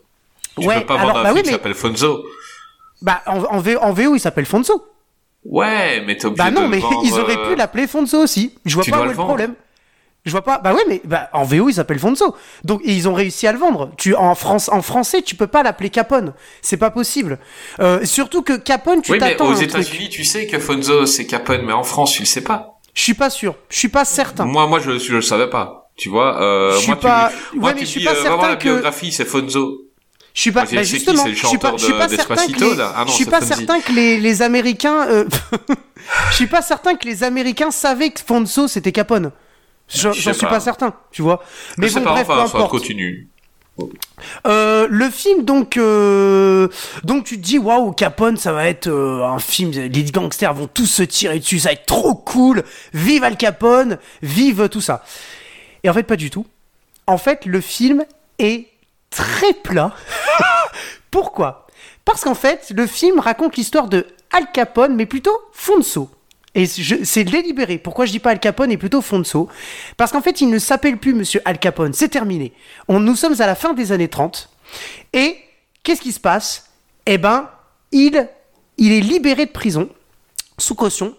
Tu 0.60 0.66
Ouais, 0.66 0.80
peux 0.80 0.86
pas 0.86 0.94
alors, 0.94 1.06
vendre 1.08 1.18
un 1.20 1.22
bah 1.22 1.28
film 1.28 1.36
oui, 1.36 1.42
qui 1.42 1.48
mais- 1.50 1.52
s'appelle 1.56 1.74
Fonzo. 1.74 2.24
Bah, 3.02 3.22
en, 3.26 3.42
en, 3.44 3.58
V- 3.60 3.76
en 3.76 3.92
VO, 3.92 4.14
il 4.16 4.20
s'appelle 4.20 4.46
Fonso. 4.46 4.84
Ouais, 5.44 6.02
mais 6.06 6.16
t'es 6.16 6.26
obligé 6.26 6.42
Bah 6.42 6.50
non, 6.50 6.62
de 6.62 6.68
mais 6.68 6.78
vendre, 6.78 7.00
ils 7.04 7.12
auraient 7.18 7.36
euh, 7.38 7.50
pu 7.50 7.54
l'appeler 7.56 7.86
Fonso 7.86 8.18
aussi. 8.22 8.54
Je 8.64 8.74
vois 8.74 8.84
tu 8.84 8.90
pas 8.90 8.98
où 8.98 9.02
le 9.02 9.06
est 9.06 9.10
le 9.10 9.16
vendre. 9.16 9.28
problème. 9.28 9.54
Je 10.26 10.32
vois 10.32 10.42
pas. 10.42 10.58
Bah 10.58 10.74
ouais, 10.74 10.82
mais 10.88 11.00
bah, 11.04 11.30
en 11.32 11.44
VO, 11.44 11.68
il 11.68 11.72
s'appelle 11.74 11.98
Fonso. 11.98 12.34
Donc 12.64 12.82
et 12.84 12.92
ils 12.92 13.08
ont 13.08 13.14
réussi 13.14 13.46
à 13.46 13.52
le 13.52 13.58
vendre. 13.58 13.92
Tu 13.96 14.14
en 14.14 14.34
France, 14.34 14.68
en 14.68 14.82
français, 14.82 15.22
tu 15.22 15.36
peux 15.36 15.46
pas 15.46 15.62
l'appeler 15.62 15.88
Capone. 15.90 16.34
C'est 16.60 16.76
pas 16.76 16.90
possible. 16.90 17.38
Euh, 17.80 18.04
surtout 18.04 18.42
que 18.42 18.54
Capone, 18.54 19.00
tu 19.00 19.12
Oui, 19.12 19.18
mais 19.20 19.30
t'attends 19.30 19.46
aux 19.46 19.50
à 19.52 19.52
un 19.52 19.66
truc. 19.66 19.70
États-Unis, 19.70 20.08
tu 20.10 20.24
sais 20.24 20.46
que 20.46 20.58
Fonzo 20.58 21.06
c'est 21.06 21.26
Capone, 21.26 21.62
mais 21.64 21.72
en 21.72 21.84
France, 21.84 22.12
tu 22.12 22.22
le 22.22 22.26
sais 22.26 22.42
pas. 22.42 22.78
Je 22.94 23.02
suis 23.02 23.14
pas 23.14 23.30
sûr. 23.30 23.54
Je 23.70 23.78
suis 23.78 23.88
pas 23.88 24.04
certain. 24.04 24.44
Moi, 24.44 24.66
moi, 24.66 24.80
je, 24.80 24.98
je 24.98 25.14
le 25.14 25.22
savais 25.22 25.48
pas. 25.48 25.90
Tu 25.96 26.08
vois, 26.10 26.42
euh, 26.42 26.72
Je 26.74 26.78
suis 26.78 26.86
moi, 26.88 26.96
pas- 27.00 27.30
tu, 27.52 27.58
moi, 27.58 27.68
ouais, 27.70 27.74
mais 27.74 27.80
tu 27.80 27.86
je 27.86 27.90
suis 27.92 28.04
pas 28.04 28.12
euh, 28.12 28.22
certain 28.22 28.48
la 28.48 28.56
que- 28.56 28.62
biographie, 28.64 29.12
c'est 29.12 29.24
Fonzo. 29.24 29.78
Je 30.38 30.42
suis 30.42 30.52
pas. 30.52 30.60
Bah 30.66 30.66
qui, 30.68 30.84
justement, 30.84 31.26
je 31.26 31.34
suis 31.34 31.58
pas. 31.58 31.70
chanteur 31.70 31.78
Je 31.78 31.84
suis 31.84 31.92
de- 31.94 31.98
pas 31.98 32.08
certain 32.08 32.46
que 32.46 32.60
les. 32.60 32.74
là. 32.76 32.92
Ah 32.94 33.00
non, 33.00 33.06
je 33.08 33.12
suis 33.12 33.24
c'est 33.24 33.30
pas 33.32 33.40
Fonzie. 33.40 33.54
certain 33.56 33.80
que 33.80 33.90
les, 33.90 34.18
les 34.20 34.40
Américains. 34.42 35.08
euh, 35.08 35.24
je 36.30 36.34
suis 36.36 36.46
pas 36.46 36.62
certain 36.62 36.94
que 36.94 37.06
les 37.08 37.24
Américains 37.24 37.72
savaient 37.72 38.10
que 38.10 38.20
Fonso 38.24 38.68
c'était 38.68 38.92
Capone. 38.92 39.32
J'en 39.88 40.12
suis 40.12 40.30
pas. 40.32 40.46
pas 40.46 40.60
certain, 40.60 40.94
tu 41.10 41.22
vois. 41.22 41.42
Mais 41.76 41.90
bon, 41.90 42.02
pas, 42.04 42.12
bref, 42.12 42.26
enfin, 42.30 42.42
peu 42.44 42.48
soit 42.50 42.58
importe. 42.60 42.70
continue. 42.70 43.26
Euh, 44.46 44.86
le 44.90 45.10
film 45.10 45.44
donc 45.44 45.76
euh, 45.76 46.66
donc 47.04 47.24
tu 47.24 47.36
te 47.40 47.44
dis 47.44 47.58
waouh 47.58 47.92
Capone 47.92 48.36
ça 48.36 48.52
va 48.52 48.68
être 48.68 48.88
euh, 48.88 49.24
un 49.24 49.38
film 49.38 49.70
les 49.70 50.04
gangsters 50.04 50.52
vont 50.52 50.66
tous 50.66 50.86
se 50.86 51.04
tirer 51.04 51.38
dessus 51.38 51.60
ça 51.60 51.68
va 51.68 51.74
être 51.74 51.86
trop 51.86 52.14
cool 52.16 52.64
vive 52.92 53.22
Al 53.22 53.36
Capone 53.36 53.98
vive 54.20 54.68
tout 54.68 54.80
ça 54.80 55.04
et 55.84 55.88
en 55.88 55.94
fait 55.94 56.02
pas 56.02 56.16
du 56.16 56.28
tout 56.28 56.44
en 57.06 57.18
fait 57.18 57.46
le 57.46 57.60
film 57.60 58.04
est 58.40 58.66
très 59.10 59.52
plat 59.54 59.94
pourquoi? 61.10 61.66
Parce 62.04 62.22
qu'en 62.22 62.34
fait 62.34 62.72
le 62.74 62.86
film 62.86 63.20
raconte 63.20 63.56
l'histoire 63.56 63.88
de 63.88 64.06
Al 64.32 64.50
Capone 64.52 64.94
mais 64.94 65.06
plutôt 65.06 65.36
Fonso 65.52 66.10
et 66.54 66.66
c'est 66.66 67.24
délibéré. 67.24 67.78
Pourquoi 67.78 68.04
je 68.04 68.10
dis 68.10 68.18
pas 68.18 68.30
Al 68.30 68.40
Capone 68.40 68.72
et 68.72 68.76
plutôt 68.76 69.00
Fonso? 69.00 69.48
Parce 69.96 70.10
qu'en 70.10 70.22
fait, 70.22 70.40
il 70.40 70.48
ne 70.48 70.58
s'appelle 70.58 70.96
plus 70.96 71.14
Monsieur 71.14 71.40
Al 71.44 71.58
Capone. 71.58 71.92
C'est 71.92 72.08
terminé. 72.08 72.52
Nous 72.88 73.14
sommes 73.14 73.40
à 73.40 73.46
la 73.46 73.54
fin 73.54 73.74
des 73.74 73.92
années 73.92 74.08
30. 74.08 74.48
Et 75.12 75.36
qu'est-ce 75.84 76.00
qui 76.00 76.10
se 76.10 76.18
passe? 76.18 76.70
Eh 77.06 77.16
ben, 77.16 77.48
il, 77.92 78.28
il 78.76 78.92
est 78.92 79.00
libéré 79.00 79.46
de 79.46 79.52
prison 79.52 79.88
sous 80.58 80.74
caution. 80.74 81.14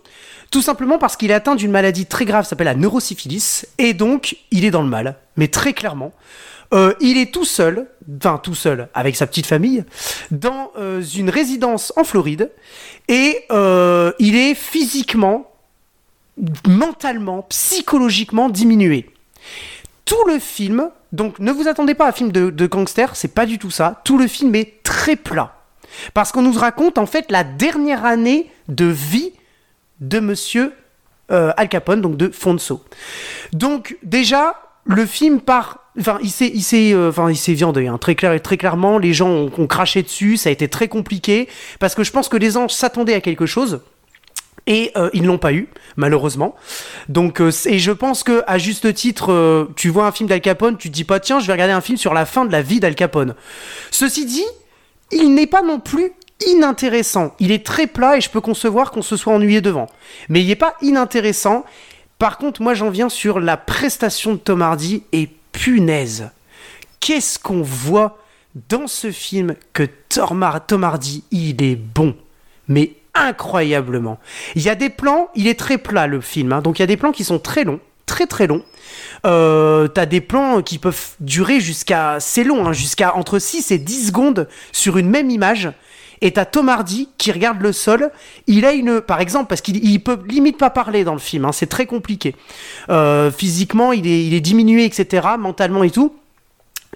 Tout 0.52 0.62
simplement 0.62 0.98
parce 0.98 1.16
qu'il 1.16 1.32
est 1.32 1.36
atteint 1.36 1.56
d'une 1.56 1.72
maladie 1.72 2.06
très 2.06 2.26
grave, 2.26 2.46
s'appelle 2.46 2.66
la 2.66 2.76
neurosyphilis, 2.76 3.66
et 3.78 3.94
donc 3.94 4.36
il 4.52 4.66
est 4.66 4.72
dans 4.72 4.82
le 4.82 4.90
mal, 4.90 5.16
mais 5.38 5.48
très 5.48 5.74
clairement. 5.74 6.12
Euh, 6.72 6.94
il 7.00 7.18
est 7.18 7.34
tout 7.34 7.46
seul, 7.46 7.88
enfin 8.18 8.38
tout 8.38 8.54
seul, 8.54 8.90
avec 8.94 9.16
sa 9.16 9.26
petite 9.26 9.48
famille, 9.48 9.84
dans 10.30 10.72
euh, 10.78 11.02
une 11.02 11.32
résidence 11.32 11.92
en 11.96 12.04
Floride, 12.04 12.52
et 13.08 13.44
euh, 13.52 14.12
il 14.20 14.36
est 14.36 14.54
physiquement, 14.54 15.52
mentalement, 16.68 17.42
psychologiquement 17.50 18.50
diminué. 18.50 19.10
Tout 20.06 20.24
le 20.28 20.38
film, 20.38 20.92
donc 21.12 21.40
ne 21.40 21.52
vous 21.52 21.68
attendez 21.68 21.96
pas 21.96 22.06
à 22.06 22.10
un 22.10 22.12
film 22.12 22.32
de, 22.32 22.52
de 22.52 22.68
gangster, 22.68 23.16
c'est 23.16 23.34
pas 23.34 23.48
du 23.48 23.58
tout 23.58 23.72
ça. 23.72 24.02
Tout 24.04 24.20
le 24.20 24.28
film 24.28 24.54
est 24.54 24.84
très 24.84 25.16
plat. 25.16 25.56
Parce 26.14 26.32
qu'on 26.32 26.44
nous 26.44 26.54
raconte 26.54 27.00
en 27.00 27.08
fait 27.08 27.32
la 27.32 27.44
dernière 27.44 28.06
année 28.06 28.52
de 28.68 28.86
vie 28.86 29.34
de 30.02 30.20
monsieur 30.20 30.74
Al 31.30 31.68
Capone, 31.68 32.02
donc 32.02 32.16
de 32.16 32.30
Fonso. 32.30 32.84
Donc 33.54 33.98
déjà, 34.04 34.62
le 34.86 35.08
film 35.08 35.42
part... 35.42 35.89
Enfin, 36.00 36.18
il 36.24 36.32
s'est, 36.32 36.52
il 36.54 36.62
s'est, 36.62 36.94
euh, 36.94 37.12
il 37.30 37.38
s'est 37.38 37.54
viandé, 37.54 37.88
hein, 37.88 37.98
très 37.98 38.16
clair, 38.16 38.42
très 38.42 38.58
clairement. 38.58 38.98
Les 38.98 39.14
gens 39.14 39.30
ont, 39.30 39.68
craché 39.68 40.02
dessus, 40.02 40.38
ça 40.38 40.50
a 40.50 40.52
été 40.52 40.68
très 40.68 40.88
compliqué 40.88 41.50
parce 41.80 41.96
que 41.96 42.04
je 42.04 42.12
pense 42.12 42.30
que 42.30 42.38
les 42.38 42.52
gens 42.52 42.70
s'attendaient 42.70 43.14
à 43.14 43.22
quelque 43.22 43.46
chose 43.46 43.82
et 44.66 44.92
euh, 44.96 45.10
ils 45.14 45.26
l'ont 45.26 45.38
pas 45.38 45.52
eu 45.52 45.68
malheureusement. 45.98 46.56
Donc 47.10 47.42
euh, 47.42 47.52
et 47.66 47.80
je 47.80 47.92
pense 47.92 48.24
que 48.24 48.44
à 48.48 48.58
juste 48.58 48.94
titre, 48.94 49.68
tu 49.76 49.90
vois 49.90 50.08
un 50.08 50.12
film 50.12 50.30
d'Al 50.30 50.42
Capone, 50.42 50.78
tu 50.78 50.90
te 50.90 50.94
dis 50.94 51.04
pas 51.04 51.20
tiens 51.20 51.40
je 51.40 51.48
vais 51.48 51.54
regarder 51.54 51.74
un 51.74 51.82
film 51.82 51.98
sur 51.98 52.14
la 52.14 52.26
fin 52.26 52.46
de 52.46 52.52
la 52.52 52.62
vie 52.62 52.80
d'Al 52.80 52.96
Capone. 52.96 53.36
Ceci 53.92 54.26
dit, 54.26 54.46
il 55.12 55.34
n'est 55.34 55.48
pas 55.48 55.62
non 55.62 55.80
plus 55.80 56.14
inintéressant. 56.48 57.36
Il 57.40 57.52
est 57.52 57.66
très 57.66 57.88
plat 57.88 58.18
et 58.18 58.22
je 58.22 58.30
peux 58.30 58.42
concevoir 58.42 58.92
qu'on 58.92 59.02
se 59.02 59.18
soit 59.18 59.34
ennuyé 59.34 59.60
devant. 59.60 59.88
Mais 60.30 60.42
il 60.42 60.48
n'est 60.48 60.56
pas 60.56 60.76
inintéressant. 60.82 61.66
Par 62.18 62.38
contre, 62.38 62.62
moi 62.62 62.74
j'en 62.74 62.90
viens 62.90 63.10
sur 63.10 63.40
la 63.40 63.58
prestation 63.58 64.34
de 64.34 64.40
Tom 64.40 64.62
Hardy 64.62 65.04
et 65.12 65.30
punaise. 65.52 66.30
Qu'est-ce 67.00 67.40
qu'on 67.40 67.62
voit 67.62 68.18
dans 68.70 68.88
ce 68.88 69.12
film 69.12 69.56
que 69.74 69.84
Tom 70.10 70.84
Hardy, 70.84 71.24
il 71.32 71.62
est 71.62 71.76
bon. 71.76 72.16
Mais 72.68 72.94
incroyablement. 73.14 74.20
Il 74.56 74.62
y 74.62 74.70
a 74.70 74.76
des 74.76 74.90
plans, 74.90 75.30
il 75.36 75.48
est 75.48 75.60
très 75.60 75.78
plat 75.78 76.08
le 76.08 76.22
film, 76.22 76.54
hein. 76.54 76.62
donc 76.62 76.80
il 76.80 76.82
y 76.82 76.84
a 76.84 76.88
des 76.88 76.98
plans 76.98 77.12
qui 77.12 77.24
sont 77.24 77.40
très 77.40 77.64
longs, 77.64 77.80
très 78.06 78.28
très 78.28 78.48
longs. 78.48 78.64
Euh, 79.26 79.88
T'as 79.88 80.06
des 80.06 80.22
plans 80.22 80.62
qui 80.62 80.78
peuvent 80.78 81.16
durer 81.20 81.60
jusqu'à, 81.60 82.18
c'est 82.20 82.44
long, 82.44 82.68
hein, 82.68 82.74
jusqu'à 82.74 83.16
entre 83.16 83.40
6 83.40 83.72
et 83.72 83.78
10 83.78 84.08
secondes 84.08 84.48
sur 84.72 84.98
une 84.98 85.10
même 85.10 85.30
image. 85.30 85.72
Et 86.22 86.32
t'as 86.32 86.46
Tom 86.46 86.70
Hardy 86.70 87.10
qui 87.18 87.32
regarde 87.32 87.62
le 87.62 87.72
sol. 87.72 88.12
Il 88.48 88.66
a 88.66 88.74
une, 88.74 89.02
par 89.02 89.22
exemple, 89.22 89.48
parce 89.48 89.62
qu'il 89.62 89.84
il 89.84 90.00
peut 90.00 90.20
limite 90.28 90.58
pas 90.58 90.70
parler 90.70 91.04
dans 91.04 91.14
le 91.14 91.20
film. 91.20 91.46
Hein, 91.46 91.52
c'est 91.52 91.68
très 91.68 91.86
compliqué. 91.86 92.36
Euh, 92.90 93.32
physiquement, 93.32 93.94
il 93.94 94.08
est, 94.08 94.26
il 94.26 94.34
est 94.34 94.42
diminué, 94.42 94.86
etc. 94.86 95.28
Mentalement 95.38 95.84
et 95.84 95.92
tout. 95.92 96.14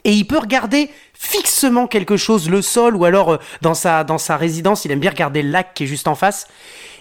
Et 0.05 0.11
il 0.11 0.25
peut 0.25 0.37
regarder 0.37 0.89
fixement 1.13 1.87
quelque 1.87 2.17
chose, 2.17 2.49
le 2.49 2.61
sol, 2.61 2.95
ou 2.95 3.05
alors 3.05 3.33
euh, 3.33 3.37
dans 3.61 3.73
sa, 3.73 4.03
dans 4.03 4.17
sa 4.17 4.35
résidence, 4.35 4.85
il 4.85 4.91
aime 4.91 4.99
bien 4.99 5.11
regarder 5.11 5.41
le 5.41 5.49
lac 5.49 5.73
qui 5.73 5.83
est 5.83 5.87
juste 5.87 6.07
en 6.07 6.15
face. 6.15 6.47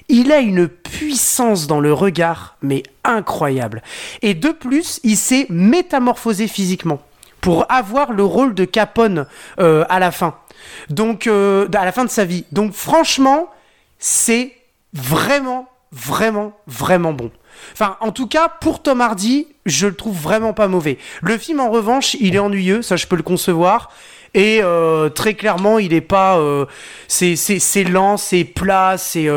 Il 0.09 0.31
a 0.31 0.39
une 0.39 0.69
puissance 0.69 1.67
dans 1.67 1.81
le 1.81 1.93
regard, 1.93 2.57
mais 2.63 2.83
incroyable. 3.05 3.83
Et 4.21 4.35
de 4.35 4.51
plus, 4.51 5.01
il 5.05 5.17
s'est 5.17 5.47
métamorphosé 5.49 6.47
physiquement 6.47 7.01
pour 7.41 7.67
avoir 7.69 8.13
le 8.13 8.25
rôle 8.25 8.55
de 8.55 8.65
Capone 8.65 9.27
euh, 9.59 9.85
à 9.89 9.99
la 9.99 10.13
fin. 10.13 10.37
Donc, 10.91 11.27
euh, 11.27 11.69
à 11.75 11.85
la 11.85 11.93
fin 11.93 12.05
de 12.05 12.11
sa 12.11 12.25
vie. 12.25 12.45
Donc, 12.53 12.73
franchement, 12.73 13.51
c'est 13.99 14.53
vraiment, 14.93 15.69
vraiment, 15.93 16.53
vraiment 16.67 17.13
bon. 17.13 17.31
Enfin, 17.73 17.97
en 18.01 18.13
tout 18.13 18.27
cas, 18.27 18.49
pour 18.49 18.83
Tom 18.83 19.01
Hardy, 19.01 19.47
je 19.67 19.87
le 19.87 19.95
trouve 19.95 20.19
vraiment 20.19 20.53
pas 20.53 20.69
mauvais. 20.69 20.99
Le 21.21 21.39
film, 21.39 21.61
en 21.61 21.71
revanche, 21.71 22.15
il 22.15 22.35
est 22.35 22.39
ennuyeux, 22.39 22.83
ça 22.83 22.97
je 22.97 23.07
peux 23.07 23.17
le 23.17 23.23
concevoir. 23.23 23.91
Et 24.35 24.61
euh, 24.63 25.11
très 25.11 25.35
clairement, 25.35 25.79
il 25.79 25.93
est 25.93 26.01
pas. 26.01 26.39
Euh, 26.39 26.65
c'est 27.07 27.85
lent, 27.85 28.17
c'est 28.17 28.45
plat, 28.45 28.97
c'est. 28.97 29.29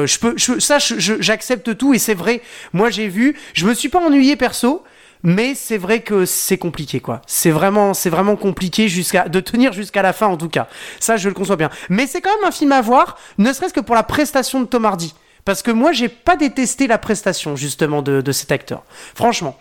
Ça, 0.60 0.78
j'accepte 0.80 1.78
tout 1.78 1.94
et 1.94 2.00
c'est 2.00 2.14
vrai. 2.14 2.42
Moi, 2.72 2.90
j'ai 2.90 3.10
vu. 3.10 3.36
Je 3.54 3.66
me 3.68 3.74
suis 3.74 3.90
pas 3.90 4.00
ennuyé 4.00 4.36
perso. 4.38 4.84
Mais 5.26 5.56
c'est 5.56 5.78
vrai 5.78 6.02
que 6.02 6.26
c'est 6.26 6.60
compliqué, 6.60 7.00
quoi. 7.00 7.22
C'est 7.26 7.50
vraiment, 7.50 7.96
c'est 7.96 8.12
compliqué 8.40 8.88
jusqu'à 8.88 9.28
de 9.28 9.40
tenir 9.40 9.74
jusqu'à 9.74 10.04
la 10.04 10.14
fin, 10.14 10.28
en 10.28 10.38
tout 10.38 10.50
cas. 10.50 10.68
Ça, 11.00 11.18
je 11.18 11.28
le 11.28 11.34
conçois 11.34 11.56
bien. 11.56 11.72
Mais 11.90 12.06
c'est 12.06 12.22
quand 12.22 12.30
même 12.36 12.48
un 12.48 12.52
film 12.52 12.72
à 12.72 12.82
voir, 12.82 13.18
ne 13.40 13.52
serait-ce 13.52 13.74
que 13.74 13.80
pour 13.80 13.96
la 13.96 14.04
prestation 14.04 14.62
de 14.62 14.66
Tom 14.66 14.86
Hardy. 14.86 15.16
Parce 15.44 15.64
que 15.64 15.72
moi, 15.72 15.92
j'ai 15.92 16.10
pas 16.10 16.36
détesté 16.36 16.86
la 16.86 17.00
prestation 17.00 17.56
justement 17.56 18.04
de, 18.04 18.32
cet 18.32 18.52
acteur, 18.52 18.84
franchement. 19.16 19.58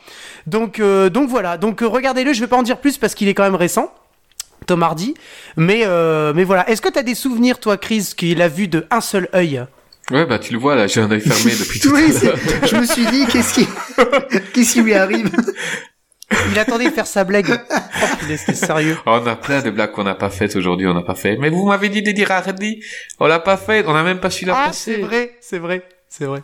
Donc, 0.47 0.81
euh, 0.81 1.11
voilà. 1.29 1.57
Donc 1.57 1.83
euh, 1.83 1.89
regardez-le. 1.89 2.35
Je 2.35 2.41
vais 2.41 2.47
pas 2.47 2.57
en 2.57 2.63
dire 2.63 2.79
plus 2.79 2.99
parce 2.99 3.15
qu'il 3.15 3.29
est 3.29 3.35
quand 3.35 3.43
même 3.43 3.55
récent. 3.55 3.93
Tom 4.67 4.83
Hardy, 4.83 5.15
mais 5.57 5.83
euh, 5.85 6.33
mais 6.35 6.45
voilà. 6.45 6.69
Est-ce 6.71 6.81
que 6.81 6.89
tu 6.89 6.99
as 6.99 7.03
des 7.03 7.15
souvenirs, 7.15 7.59
toi, 7.59 7.77
Chris, 7.77 8.13
qu'il 8.17 8.41
a 8.41 8.49
vu 8.49 8.69
de 8.69 8.87
un 8.91 9.01
seul 9.01 9.29
œil? 9.35 9.65
Ouais, 10.11 10.27
bah 10.27 10.39
tu 10.39 10.53
le 10.53 10.59
vois 10.59 10.75
là, 10.75 10.87
j'ai 10.87 11.01
un 11.01 11.11
œil 11.11 11.21
fermé 11.21 11.53
depuis 11.59 11.81
tout 11.81 11.91
oui, 11.95 12.15
à 12.17 12.25
l'heure. 12.25 12.37
Je 12.67 12.77
me 12.77 12.85
suis 12.87 13.07
dit, 13.07 13.27
qu'est-ce 13.27 13.55
qui, 13.55 13.67
qu'est-ce 14.53 14.73
qui 14.75 14.83
lui 14.83 14.93
arrive 14.95 15.31
Il 16.53 16.59
attendait 16.59 16.87
de 16.87 16.91
faire 16.95 17.07
sa 17.07 17.25
blague. 17.25 17.59
Oh, 17.71 18.07
il 18.27 18.33
est 18.33 18.55
sérieux. 18.55 18.97
on 19.07 19.27
a 19.27 19.37
plein 19.37 19.63
de 19.63 19.71
blagues 19.71 19.93
qu'on 19.93 20.05
n'a 20.05 20.15
pas 20.15 20.29
faites 20.31 20.57
aujourd'hui, 20.57 20.87
on 20.87 20.95
n'a 20.95 21.03
pas 21.03 21.15
fait. 21.15 21.37
Mais 21.39 21.49
vous 21.49 21.67
m'avez 21.67 21.89
dit 21.89 22.03
de 22.03 22.11
dire 22.11 22.31
Hardy, 22.31 22.83
on 23.19 23.27
l'a 23.27 23.39
pas 23.41 23.57
fait, 23.57 23.85
on 23.87 23.95
n'a 23.95 24.03
même 24.03 24.21
pas 24.21 24.31
su 24.31 24.45
la 24.45 24.55
Ah, 24.57 24.67
passer. 24.67 24.95
c'est 24.97 25.01
vrai, 25.01 25.37
c'est 25.41 25.59
vrai, 25.59 25.83
c'est 26.09 26.27
vrai. 26.27 26.43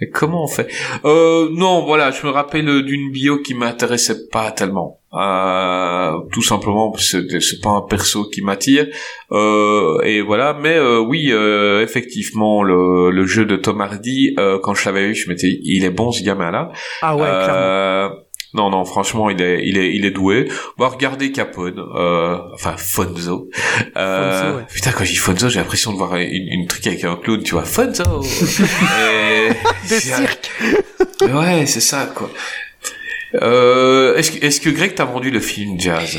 Mais 0.00 0.08
comment 0.10 0.44
on 0.44 0.48
fait? 0.48 0.68
Euh, 1.04 1.48
Non, 1.52 1.84
voilà, 1.86 2.10
je 2.10 2.24
me 2.26 2.30
rappelle 2.30 2.82
d'une 2.84 3.10
bio 3.10 3.38
qui 3.38 3.54
m'intéressait 3.54 4.28
pas 4.30 4.50
tellement. 4.52 4.97
Euh, 5.14 6.12
tout 6.32 6.42
simplement, 6.42 6.92
c'est 6.98 7.40
c'est 7.40 7.60
pas 7.62 7.70
un 7.70 7.80
perso 7.82 8.28
qui 8.28 8.42
m'attire. 8.42 8.86
Euh, 9.32 10.00
et 10.04 10.20
voilà, 10.20 10.54
mais 10.60 10.76
euh, 10.76 10.98
oui, 11.00 11.28
euh, 11.30 11.82
effectivement, 11.82 12.62
le, 12.62 13.10
le 13.10 13.26
jeu 13.26 13.44
de 13.46 13.56
Tom 13.56 13.80
Hardy, 13.80 14.34
euh, 14.38 14.58
quand 14.62 14.74
je 14.74 14.84
l'avais 14.84 15.08
vu, 15.08 15.14
je 15.14 15.28
m'étais, 15.30 15.58
il 15.62 15.84
est 15.84 15.90
bon 15.90 16.12
ce 16.12 16.22
gamin-là. 16.22 16.70
Ah 17.02 17.16
ouais, 17.16 17.22
clairement. 17.22 18.14
Non, 18.54 18.70
non, 18.70 18.84
franchement, 18.86 19.28
il 19.28 19.42
est, 19.42 19.60
il 19.68 19.76
est, 19.76 19.94
il 19.94 20.06
est 20.06 20.10
doué. 20.10 20.48
On 20.78 20.82
va 20.82 20.88
regarder 20.88 21.32
Capone, 21.32 21.78
euh, 21.78 22.38
enfin 22.54 22.74
Fonzo. 22.78 23.50
Euh, 23.96 24.40
Fonzo, 24.42 24.56
ouais. 24.56 24.64
Putain, 24.72 24.92
quand 24.92 25.04
je 25.04 25.10
dis 25.10 25.16
Fonzo, 25.18 25.50
j'ai 25.50 25.58
l'impression 25.60 25.92
de 25.92 25.98
voir 25.98 26.16
une, 26.16 26.48
une 26.50 26.66
truc 26.66 26.86
avec 26.86 27.04
un 27.04 27.16
clown, 27.16 27.42
tu 27.42 27.52
vois, 27.52 27.64
Fonzo. 27.64 28.22
Et- 28.22 29.50
De 29.88 30.00
cirque. 30.00 30.50
Ouais, 31.20 31.66
c'est 31.66 31.80
ça, 31.80 32.10
quoi. 32.14 32.30
Euh, 33.34 34.16
est-ce 34.16 34.30
que, 34.32 34.44
est-ce 34.44 34.60
que 34.60 34.70
Greg 34.70 34.94
t'a 34.94 35.04
vendu 35.04 35.30
le 35.30 35.40
film 35.40 35.78
Jazz? 35.78 36.18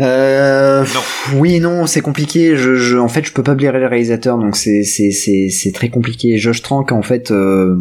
Euh, 0.00 0.84
Non. 0.94 1.00
oui 1.40 1.58
non, 1.58 1.86
c'est 1.86 2.02
compliqué. 2.02 2.56
Je, 2.56 2.76
je, 2.76 2.96
en 2.96 3.08
fait, 3.08 3.26
je 3.26 3.32
peux 3.32 3.42
pas 3.42 3.54
blairer 3.56 3.80
le 3.80 3.88
réalisateur, 3.88 4.38
donc 4.38 4.56
c'est 4.56 4.84
c'est 4.84 5.10
c'est 5.10 5.48
c'est 5.50 5.72
très 5.72 5.88
compliqué. 5.88 6.38
Josh 6.38 6.62
Trank, 6.62 6.92
en 6.92 7.02
fait, 7.02 7.32
euh, 7.32 7.74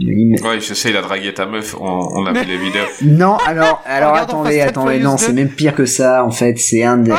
il 0.00 0.36
Ouais, 0.42 0.58
je 0.60 0.74
sais, 0.74 0.90
il 0.90 0.96
a 0.96 1.00
dragué 1.02 1.32
ta 1.32 1.46
meuf, 1.46 1.76
on, 1.80 1.84
on 1.86 2.26
a 2.26 2.32
vu 2.32 2.44
les 2.48 2.56
vidéos. 2.56 2.82
non, 3.02 3.36
alors 3.46 3.82
alors 3.86 4.10
Regarde 4.14 4.30
attendez, 4.30 4.60
attendez, 4.60 4.98
non, 4.98 5.12
2. 5.14 5.18
c'est 5.18 5.32
même 5.32 5.48
pire 5.50 5.76
que 5.76 5.86
ça. 5.86 6.24
En 6.24 6.32
fait, 6.32 6.58
c'est 6.58 6.82
un 6.82 6.96
de, 6.96 7.10
non, 7.10 7.16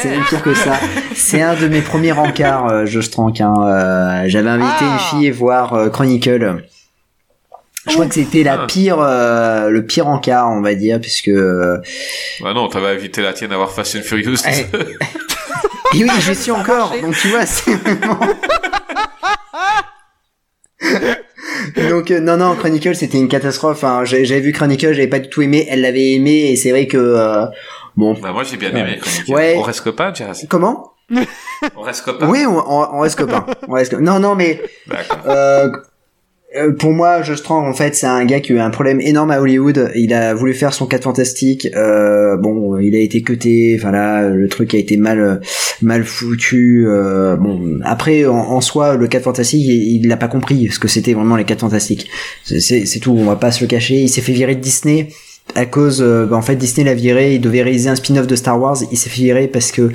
c'est 0.00 0.08
même 0.08 0.24
pire 0.26 0.42
que 0.42 0.54
ça. 0.54 0.72
C'est 1.14 1.42
un 1.42 1.54
de 1.54 1.68
mes 1.68 1.82
premiers 1.82 2.12
rencarts, 2.12 2.68
euh, 2.68 2.86
Josh 2.86 3.10
Trank. 3.10 3.40
Hein. 3.42 3.54
Euh, 3.66 4.22
J'avais 4.26 4.48
invité 4.50 4.72
Ah. 4.80 4.92
une 4.94 5.20
fille 5.20 5.30
voir 5.30 5.74
euh, 5.74 5.88
Chronicle. 5.90 6.64
Je 7.88 7.92
crois 7.94 8.06
que 8.06 8.14
c'était 8.14 8.42
la 8.44 8.62
Ah. 8.62 8.66
pire, 8.66 8.98
euh, 9.00 9.68
le 9.68 9.84
pire 9.84 10.06
encart, 10.06 10.50
on 10.50 10.60
va 10.60 10.74
dire, 10.74 11.00
puisque 11.00 11.28
euh, 11.28 11.78
Bah 12.40 12.54
non, 12.54 12.68
t'avais 12.68 12.88
invité 12.88 13.22
la 13.22 13.32
tienne 13.32 13.52
à 13.52 13.56
voir 13.56 13.72
Fast 13.72 13.96
and 13.96 14.02
Furious. 14.02 14.36
Eh. 14.46 14.66
Et 15.98 16.04
oui, 16.04 16.10
je 16.20 16.32
suis 16.32 16.50
encore. 16.52 16.94
Donc 17.02 17.14
tu 17.16 17.28
vois, 17.28 17.44
c'est 17.44 17.74
vraiment. 17.74 18.18
Donc 21.76 22.10
euh, 22.10 22.20
non 22.20 22.36
non 22.36 22.54
Chronicle 22.56 22.94
c'était 22.94 23.18
une 23.18 23.28
catastrophe. 23.28 23.84
Hein. 23.84 24.04
J'avais 24.04 24.40
vu 24.40 24.52
Chronicle, 24.52 24.92
j'avais 24.92 25.06
pas 25.08 25.18
du 25.18 25.28
tout 25.28 25.42
aimé. 25.42 25.66
Elle 25.70 25.80
l'avait 25.82 26.12
aimé 26.12 26.50
et 26.52 26.56
c'est 26.56 26.70
vrai 26.70 26.86
que 26.86 26.96
euh, 26.98 27.46
bon. 27.96 28.14
Bah 28.14 28.32
moi 28.32 28.42
j'ai 28.44 28.56
bien 28.56 28.70
aimé. 28.74 28.98
Chronicle. 29.00 29.32
Ouais. 29.32 29.54
On 29.58 29.62
reste 29.62 29.82
copains, 29.82 30.12
Jazz. 30.14 30.46
Comment? 30.48 30.92
On 31.76 31.82
reste 31.82 32.04
copains. 32.04 32.28
Oui, 32.28 32.44
on, 32.46 32.98
reste 33.00 33.18
copains. 33.18 33.44
On 33.68 33.72
reste 33.74 33.92
Non 33.94 34.18
non 34.18 34.34
mais 34.34 34.60
D'accord. 34.86 35.18
euh, 35.28 35.68
euh, 36.56 36.72
pour 36.72 36.92
moi, 36.92 37.22
Josh 37.22 37.42
en 37.48 37.72
fait, 37.72 37.94
c'est 37.94 38.06
un 38.06 38.24
gars 38.24 38.40
qui 38.40 38.52
a 38.52 38.56
eu 38.56 38.58
un 38.58 38.70
problème 38.70 39.00
énorme 39.00 39.30
à 39.30 39.40
Hollywood. 39.40 39.90
Il 39.94 40.12
a 40.12 40.34
voulu 40.34 40.54
faire 40.54 40.74
son 40.74 40.86
4 40.86 41.04
fantastique. 41.04 41.68
Euh, 41.74 42.36
bon, 42.36 42.78
il 42.78 42.94
a 42.94 42.98
été 42.98 43.22
cuté. 43.22 43.76
Enfin 43.78 43.90
là, 43.90 44.28
le 44.28 44.48
truc 44.48 44.74
a 44.74 44.78
été 44.78 44.96
mal 44.96 45.40
mal 45.80 46.04
foutu. 46.04 46.84
Euh, 46.86 47.36
bon, 47.36 47.80
après, 47.84 48.26
en, 48.26 48.36
en 48.36 48.60
soi, 48.60 48.96
le 48.96 49.08
4 49.08 49.24
fantastique, 49.24 49.64
il 49.66 50.06
l'a 50.08 50.16
pas 50.16 50.28
compris 50.28 50.68
ce 50.68 50.78
que 50.78 50.88
c'était 50.88 51.14
vraiment 51.14 51.36
les 51.36 51.44
4 51.44 51.60
fantastiques. 51.60 52.10
C'est 52.44 53.00
tout. 53.00 53.12
On 53.18 53.24
va 53.24 53.36
pas 53.36 53.50
se 53.50 53.62
le 53.62 53.68
cacher. 53.68 54.02
Il 54.02 54.08
s'est 54.08 54.20
fait 54.20 54.32
virer 54.32 54.54
de 54.54 54.60
Disney. 54.60 55.08
À 55.54 55.66
cause, 55.66 56.00
euh, 56.00 56.24
bah, 56.26 56.36
en 56.36 56.42
fait, 56.42 56.56
Disney 56.56 56.84
l'a 56.86 56.94
viré. 56.94 57.34
Il 57.34 57.40
devait 57.40 57.62
réaliser 57.62 57.90
un 57.90 57.94
spin-off 57.94 58.26
de 58.26 58.36
Star 58.36 58.60
Wars. 58.60 58.78
Il 58.90 58.96
s'est 58.96 59.10
fait 59.10 59.22
virer 59.22 59.48
parce 59.48 59.70
que, 59.70 59.90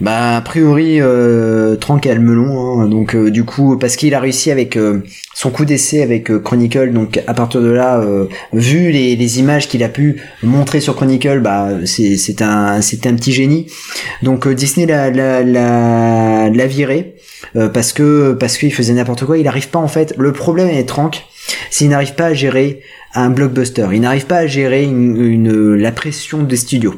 bah, 0.00 0.36
a 0.36 0.40
priori, 0.42 1.00
euh, 1.00 1.76
Trank 1.76 2.06
a 2.06 2.14
le 2.14 2.20
melon. 2.20 2.80
hein. 2.80 2.86
donc, 2.88 3.14
euh, 3.14 3.30
du 3.30 3.44
coup, 3.44 3.78
parce 3.78 3.96
qu'il 3.96 4.14
a 4.14 4.20
réussi 4.20 4.50
avec 4.50 4.76
euh, 4.76 5.02
son 5.34 5.50
coup 5.50 5.64
d'essai 5.64 6.02
avec 6.02 6.30
euh, 6.30 6.38
Chronicle. 6.38 6.92
Donc, 6.92 7.20
à 7.26 7.34
partir 7.34 7.62
de 7.62 7.70
là, 7.70 8.04
vu 8.52 8.90
les, 8.90 9.16
les 9.16 9.38
images 9.38 9.68
qu'il 9.68 9.82
a 9.82 9.88
pu 9.88 10.20
montrer 10.42 10.80
sur 10.80 10.94
Chronicle, 10.96 11.40
bah, 11.40 11.68
c'est 11.84 12.42
un 12.42 12.80
c'est 12.82 13.06
un 13.06 13.14
petit 13.14 13.32
génie. 13.32 13.66
Donc, 14.22 14.46
Disney 14.48 14.86
l'a 14.86 15.10
l'a 15.10 16.50
l'a 16.50 16.66
viré 16.66 17.14
parce 17.72 17.92
que 17.92 18.32
parce 18.38 18.58
qu'il 18.58 18.72
faisait 18.72 18.92
n'importe 18.92 19.24
quoi. 19.24 19.38
Il 19.38 19.48
arrive 19.48 19.68
pas 19.68 19.78
en 19.78 19.88
fait. 19.88 20.14
Le 20.18 20.32
problème 20.32 20.68
avec 20.68 20.86
Trank, 20.86 21.24
s'il 21.70 21.88
n'arrive 21.88 22.14
pas 22.14 22.26
à 22.26 22.34
gérer 22.34 22.80
un 23.14 23.30
blockbuster, 23.30 23.88
il 23.92 24.00
n'arrive 24.00 24.26
pas 24.26 24.38
à 24.38 24.46
gérer 24.46 24.84
une, 24.84 25.16
une- 25.20 25.74
la 25.74 25.92
pression 25.92 26.42
des 26.42 26.56
studios. 26.56 26.94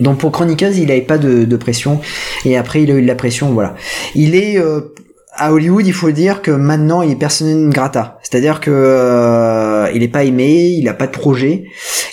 Donc 0.00 0.18
pour 0.18 0.30
Chronicles, 0.30 0.74
il 0.76 0.86
n'avait 0.86 1.00
pas 1.00 1.18
de, 1.18 1.56
pression 1.56 2.00
et 2.44 2.56
après 2.56 2.82
il 2.82 2.90
a 2.90 2.94
eu 2.94 3.02
de 3.02 3.06
la 3.06 3.16
pression, 3.16 3.50
voilà. 3.52 3.74
Il 4.14 4.36
est 4.36 4.56
euh, 4.58 4.94
à 5.34 5.52
Hollywood, 5.52 5.86
il 5.86 5.92
faut 5.92 6.12
dire 6.12 6.40
que 6.40 6.52
maintenant 6.52 7.02
il 7.02 7.10
est 7.10 7.16
persona 7.16 7.68
grata, 7.70 8.18
c'est-à-dire 8.22 8.60
que 8.60 8.70
euh, 8.72 9.88
il 9.94 10.02
est 10.04 10.08
pas 10.08 10.22
aimé, 10.24 10.68
il 10.78 10.88
a 10.88 10.94
pas 10.94 11.06
de 11.06 11.12
projet. 11.12 11.64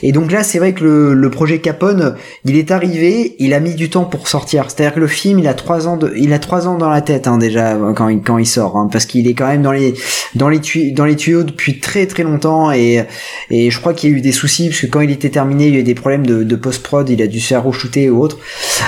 Et 0.04 0.12
donc 0.12 0.32
là, 0.32 0.44
c'est 0.44 0.60
vrai 0.60 0.74
que 0.74 0.84
le, 0.84 1.14
le 1.14 1.30
projet 1.30 1.60
Capone, 1.60 2.16
il 2.44 2.56
est 2.58 2.72
arrivé, 2.72 3.36
il 3.40 3.54
a 3.54 3.60
mis 3.60 3.76
du 3.76 3.90
temps 3.90 4.06
pour 4.06 4.28
sortir. 4.28 4.66
C'est-à-dire 4.70 4.94
que 4.94 5.00
le 5.00 5.08
film, 5.08 5.40
il 5.40 5.48
a 5.48 5.54
trois 5.54 5.88
ans 5.88 5.98
de, 5.98 6.14
il 6.16 6.34
a 6.34 6.40
trois 6.40 6.68
ans 6.68 6.78
dans 6.78 6.90
la 6.90 7.02
tête 7.02 7.28
hein, 7.28 7.38
déjà 7.38 7.78
quand 7.96 8.10
il 8.10 8.22
quand 8.22 8.38
il 8.38 8.46
sort, 8.46 8.78
hein, 8.78 8.90
parce 8.92 9.06
qu'il 9.06 9.28
est 9.28 9.34
quand 9.34 9.48
même 9.48 9.62
dans 9.62 9.72
les 9.72 9.94
dans 10.36 10.50
les 10.50 10.60
tuyaux 10.60 10.94
dans 10.96 11.06
les 11.06 11.16
tuyaux 11.16 11.44
depuis 11.44 11.80
très 11.80 12.06
très 12.06 12.24
longtemps 12.24 12.72
et 12.72 13.04
et 13.50 13.72
je 13.72 13.80
crois 13.80 13.94
qu'il 13.94 14.12
y 14.12 14.14
a 14.14 14.18
eu 14.18 14.22
des 14.22 14.32
soucis 14.32 14.70
parce 14.70 14.82
que 14.82 14.88
quand 14.88 15.02
il 15.02 15.12
était 15.12 15.30
terminé, 15.30 15.68
il 15.68 15.74
y 15.74 15.78
a 15.78 15.80
eu 15.80 15.84
des 15.84 15.96
problèmes 15.96 16.26
de, 16.26 16.44
de 16.44 16.56
post 16.56 16.84
prod, 16.84 17.10
il 17.10 17.22
a 17.22 17.28
dû 17.28 17.40
se 17.40 17.48
faire 17.48 17.66
re-shooter 17.66 18.10
ou 18.10 18.22
autre. 18.22 18.38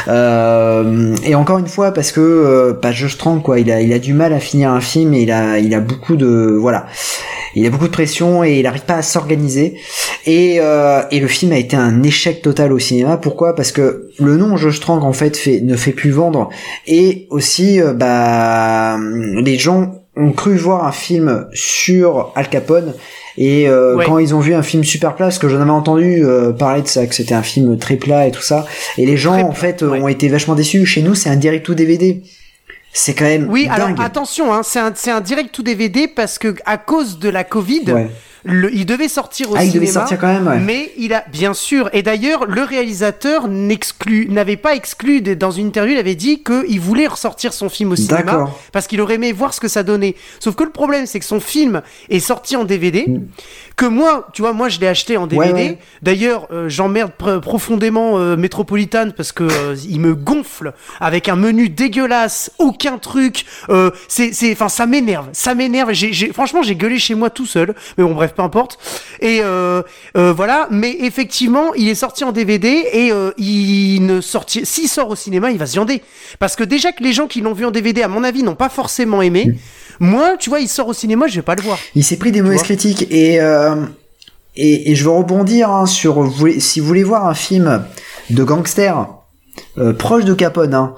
Euh, 0.08 1.16
et 1.24 1.36
encore 1.36 1.60
une 1.60 1.68
fois 1.68 1.92
parce 1.92 2.12
que 2.12 2.22
euh, 2.22 2.74
pas 2.74 2.92
Josh 2.92 3.18
Trank 3.18 3.44
quoi, 3.44 3.60
il 3.60 3.72
a 3.72 3.82
il 3.82 3.94
a 3.94 4.00
du 4.00 4.14
mal 4.14 4.34
à 4.34 4.40
finir 4.40 4.72
un 4.72 4.82
film 4.82 5.14
et 5.14 5.22
il 5.22 5.32
a 5.32 5.60
il 5.60 5.74
a 5.74 5.80
beaucoup 5.80 6.16
de 6.16 6.56
voilà. 6.60 6.88
il 7.56 7.66
a 7.66 7.70
beaucoup 7.70 7.88
de 7.88 7.92
pression 7.92 8.44
et 8.44 8.60
il 8.60 8.64
n'arrive 8.64 8.86
pas 8.86 8.96
à 8.96 9.02
s'organiser. 9.02 9.80
Et, 10.26 10.58
euh, 10.60 10.97
et 11.12 11.20
le 11.20 11.28
film 11.28 11.52
a 11.52 11.58
été 11.58 11.76
un 11.76 12.04
échec 12.04 12.42
total 12.42 12.72
au 12.74 12.80
cinéma. 12.80 13.18
Pourquoi? 13.18 13.56
Parce 13.56 13.72
que 13.72 14.10
le 14.20 14.38
nom 14.38 14.58
Josh 14.58 14.80
Trank 14.80 15.04
en 15.04 15.14
fait 15.14 15.38
fait, 15.38 15.62
ne 15.62 15.76
fait 15.76 15.92
plus 15.92 16.12
vendre. 16.12 16.50
Et 16.88 17.28
aussi, 17.30 17.82
euh, 17.82 17.94
bah, 17.94 18.98
les 19.44 19.58
gens 19.58 20.04
ont 20.16 20.32
cru 20.32 20.56
voir 20.56 20.86
un 20.86 20.92
film 20.92 21.48
sur 21.54 22.32
Al 22.36 22.50
Capone. 22.50 22.94
Et 23.38 23.70
euh, 23.70 23.96
Ouais. 23.96 24.06
quand 24.06 24.18
ils 24.18 24.34
ont 24.34 24.40
vu 24.40 24.56
un 24.56 24.64
film 24.64 24.84
super 24.84 25.14
plat, 25.16 25.28
parce 25.28 25.38
que 25.38 25.48
j'en 25.48 25.62
avais 25.62 25.70
entendu 25.70 26.26
euh, 26.26 26.52
parler 26.54 26.82
de 26.82 26.88
ça, 26.88 27.06
que 27.06 27.14
c'était 27.14 27.36
un 27.36 27.44
film 27.44 27.78
très 27.78 27.96
plat 27.98 28.26
et 28.28 28.32
tout 28.32 28.42
ça, 28.42 28.66
et 28.98 29.06
les 29.06 29.16
gens 29.16 29.34
Très 29.34 29.44
en 29.44 29.52
fait 29.52 29.84
ouais. 29.84 30.02
ont 30.02 30.08
été 30.08 30.28
vachement 30.28 30.56
déçus. 30.56 30.86
Chez 30.88 31.04
nous, 31.04 31.14
c'est 31.14 31.30
un 31.30 31.36
direct 31.36 31.64
to 31.66 31.76
DVD. 31.76 32.24
C'est 32.94 33.14
quand 33.14 33.26
même 33.26 33.48
Oui, 33.48 33.68
alors 33.70 33.90
attention, 34.02 34.52
hein, 34.52 34.62
c'est 34.64 34.80
un, 34.80 34.92
c'est 34.96 35.12
un 35.12 35.22
direct 35.22 35.52
to 35.54 35.62
DVD 35.62 36.08
parce 36.08 36.40
que 36.40 36.56
à 36.66 36.78
cause 36.78 37.20
de 37.20 37.30
la 37.30 37.44
Covid, 37.44 37.84
Ouais. 37.92 38.08
Le- 38.48 38.74
il 38.74 38.86
devait 38.86 39.08
sortir 39.08 39.52
au 39.52 39.56
Ah, 39.56 39.64
il 39.64 39.72
cinéma. 39.72 39.82
devait 39.82 39.92
sortir 39.94 40.18
quand 40.20 40.28
même, 40.28 40.48
ouais. 40.48 40.60
Mais 40.60 40.92
il 40.98 41.14
a, 41.14 41.24
bien 41.32 41.54
sûr, 41.54 41.90
et 41.94 42.02
d'ailleurs, 42.02 42.46
le 42.46 42.64
réalisateur 42.64 43.48
n'avait 43.48 44.58
pas 44.58 44.76
exclu, 44.76 45.22
dans 45.22 45.52
une 45.52 45.68
interview, 45.68 45.94
il 45.94 46.00
avait 46.00 46.16
dit 46.16 46.44
qu'il 46.44 46.80
voulait 46.80 47.08
ressortir 47.08 47.54
son 47.54 47.70
film 47.70 47.92
au 47.92 47.96
cinéma 47.96 48.24
D'accord. 48.24 48.60
parce 48.72 48.88
qu'il 48.88 49.02
aurait 49.02 49.16
aimé 49.16 49.32
voir 49.32 49.54
ce 49.54 49.60
que 49.60 49.68
ça 49.68 49.84
donnait. 49.84 50.16
Sauf 50.40 50.56
que 50.56 50.64
le 50.64 50.70
problème, 50.72 51.06
c'est 51.06 51.20
que 51.20 51.26
son 51.26 51.40
film 51.40 51.82
est 52.10 52.20
sorti 52.20 52.56
en 52.56 52.64
DVD, 52.64 53.06
que 53.76 53.86
moi, 53.86 54.28
tu 54.34 54.42
vois, 54.42 54.54
moi 54.54 54.70
je 54.70 54.80
l'ai 54.80 54.88
acheté 54.88 55.18
en 55.18 55.28
DVD. 55.28 55.52
Mm. 55.52 55.56
Ouais, 55.56 55.62
ouais. 55.70 55.78
D'ailleurs, 56.02 56.48
euh, 56.52 56.70
j'emmerde 56.70 57.12
pr- 57.20 57.40
profondément 57.42 58.18
euh, 58.18 58.36
Metropolitan 58.38 59.10
parce 59.16 59.32
que 59.32 59.44
euh, 59.44 59.76
il 59.88 60.00
me 60.00 60.16
gonfle 60.16 60.74
avec 61.00 61.30
un 61.30 61.36
menu 61.36 61.70
dégueulasse, 61.70 62.52
aucun 62.60 62.98
truc. 62.98 63.46
Euh, 63.70 63.92
c'est, 64.08 64.34
c'est, 64.34 64.52
enfin, 64.52 64.70
ça 64.70 64.86
m'énerve, 64.86 65.28
ça 65.34 65.54
m'énerve. 65.56 65.92
Franchement, 66.34 66.64
j'ai 66.64 66.76
gueulé 66.76 66.98
chez 67.00 67.16
moi 67.16 67.30
tout 67.30 67.46
seul. 67.46 67.76
Mais 67.98 68.04
bon, 68.04 68.14
bref, 68.14 68.34
peu 68.38 68.44
importe. 68.44 68.78
Et 69.20 69.40
euh, 69.42 69.82
euh, 70.16 70.32
voilà. 70.32 70.68
Mais 70.72 70.96
effectivement, 71.02 71.74
il 71.74 71.90
est 71.90 71.96
sorti 71.96 72.24
en 72.24 72.32
DVD 72.32 72.86
et 72.94 73.12
euh, 73.12 73.32
il 73.38 74.06
ne 74.06 74.22
sortit. 74.22 74.66
S'il 74.66 74.88
sort 74.88 75.10
au 75.10 75.16
cinéma, 75.16 75.52
il 75.52 75.58
va 75.58 75.66
se 75.66 75.74
viander. 75.74 76.02
Parce 76.40 76.56
que 76.56 76.64
déjà 76.64 76.94
que 76.94 77.04
les 77.04 77.12
gens 77.12 77.28
qui 77.28 77.42
l'ont 77.42 77.54
vu 77.54 77.66
en 77.66 77.72
DVD, 77.72 78.04
à 78.04 78.08
mon 78.08 78.24
avis, 78.24 78.44
n'ont 78.44 78.56
pas 78.56 78.70
forcément 78.70 79.22
aimé. 79.22 79.58
Moi, 80.00 80.38
tu 80.40 80.50
vois, 80.50 80.62
il 80.62 80.70
sort 80.70 80.88
au 80.88 80.94
cinéma, 80.94 81.28
je 81.28 81.36
vais 81.36 81.42
pas 81.42 81.56
le 81.56 81.64
voir. 81.64 81.78
Il 81.96 82.04
s'est 82.04 82.18
pris 82.18 82.32
des 82.32 82.42
mauvaises 82.42 82.64
critiques 82.64 83.08
et, 83.12 83.40
et 84.56 84.92
et 84.92 84.96
je 84.96 85.04
veux 85.04 85.12
rebondir 85.12 85.70
hein, 85.70 85.86
sur 85.86 86.22
vous 86.22 86.60
si 86.60 86.80
vous 86.80 86.88
voulez 86.88 87.04
voir 87.04 87.28
un 87.28 87.36
film 87.36 87.84
de 88.30 88.44
gangster 88.44 89.08
euh, 89.78 89.94
proche 89.94 90.26
de 90.26 90.34
Capone 90.34 90.74
hein, 90.74 90.96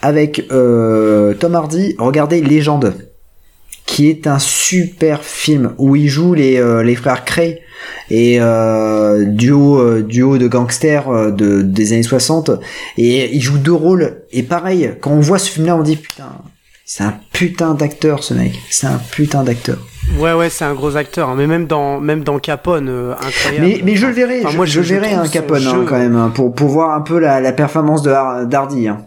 avec 0.00 0.46
euh, 0.50 1.34
Tom 1.34 1.54
Hardy, 1.54 1.94
regardez 1.98 2.40
Légende 2.40 2.94
qui 3.92 4.08
est 4.08 4.26
un 4.26 4.38
super 4.38 5.22
film 5.22 5.74
où 5.76 5.96
il 5.96 6.08
joue 6.08 6.32
les 6.32 6.56
euh, 6.58 6.82
les 6.82 6.94
frères 6.94 7.26
Cray 7.26 7.60
et 8.08 8.38
euh, 8.40 9.26
duo 9.26 9.78
euh, 9.78 10.02
duo 10.02 10.38
de 10.38 10.48
gangsters 10.48 11.10
euh, 11.10 11.30
de 11.30 11.60
des 11.60 11.92
années 11.92 12.02
60 12.02 12.52
et 12.96 13.34
il 13.36 13.42
joue 13.42 13.58
deux 13.58 13.74
rôles 13.74 14.22
et 14.32 14.42
pareil 14.44 14.94
quand 15.02 15.10
on 15.10 15.20
voit 15.20 15.38
ce 15.38 15.50
film 15.50 15.66
là 15.66 15.76
on 15.76 15.82
dit 15.82 15.96
putain 15.96 16.32
c'est 16.86 17.04
un 17.04 17.14
putain 17.34 17.74
d'acteur 17.74 18.24
ce 18.24 18.32
mec 18.32 18.52
c'est 18.70 18.86
un 18.86 18.98
putain 19.10 19.42
d'acteur 19.42 19.76
Ouais, 20.18 20.32
ouais, 20.32 20.50
c'est 20.50 20.64
un 20.64 20.74
gros 20.74 20.96
acteur, 20.96 21.28
hein, 21.28 21.34
mais 21.38 21.46
même 21.46 21.66
dans, 21.68 22.00
même 22.00 22.24
dans 22.24 22.40
Capone, 22.40 22.88
euh, 22.88 23.12
incroyable. 23.12 23.66
Mais, 23.66 23.80
mais 23.84 23.94
je 23.94 24.06
le 24.08 24.12
verrai, 24.12 24.40
Enfin, 24.40 24.50
je, 24.50 24.56
moi, 24.56 24.66
je, 24.66 24.80
verrai 24.80 25.12
un 25.12 25.28
Capone 25.28 25.64
hein, 25.64 25.84
quand 25.88 25.96
même, 25.96 26.16
hein, 26.16 26.32
pour, 26.34 26.52
pour 26.52 26.68
voir 26.70 26.96
un 26.96 27.02
peu 27.02 27.20
la, 27.20 27.40
la 27.40 27.52
performance 27.52 28.02
de 28.02 28.10
Har- 28.10 28.44
d'Hardy. 28.46 28.88
Hein. 28.88 29.06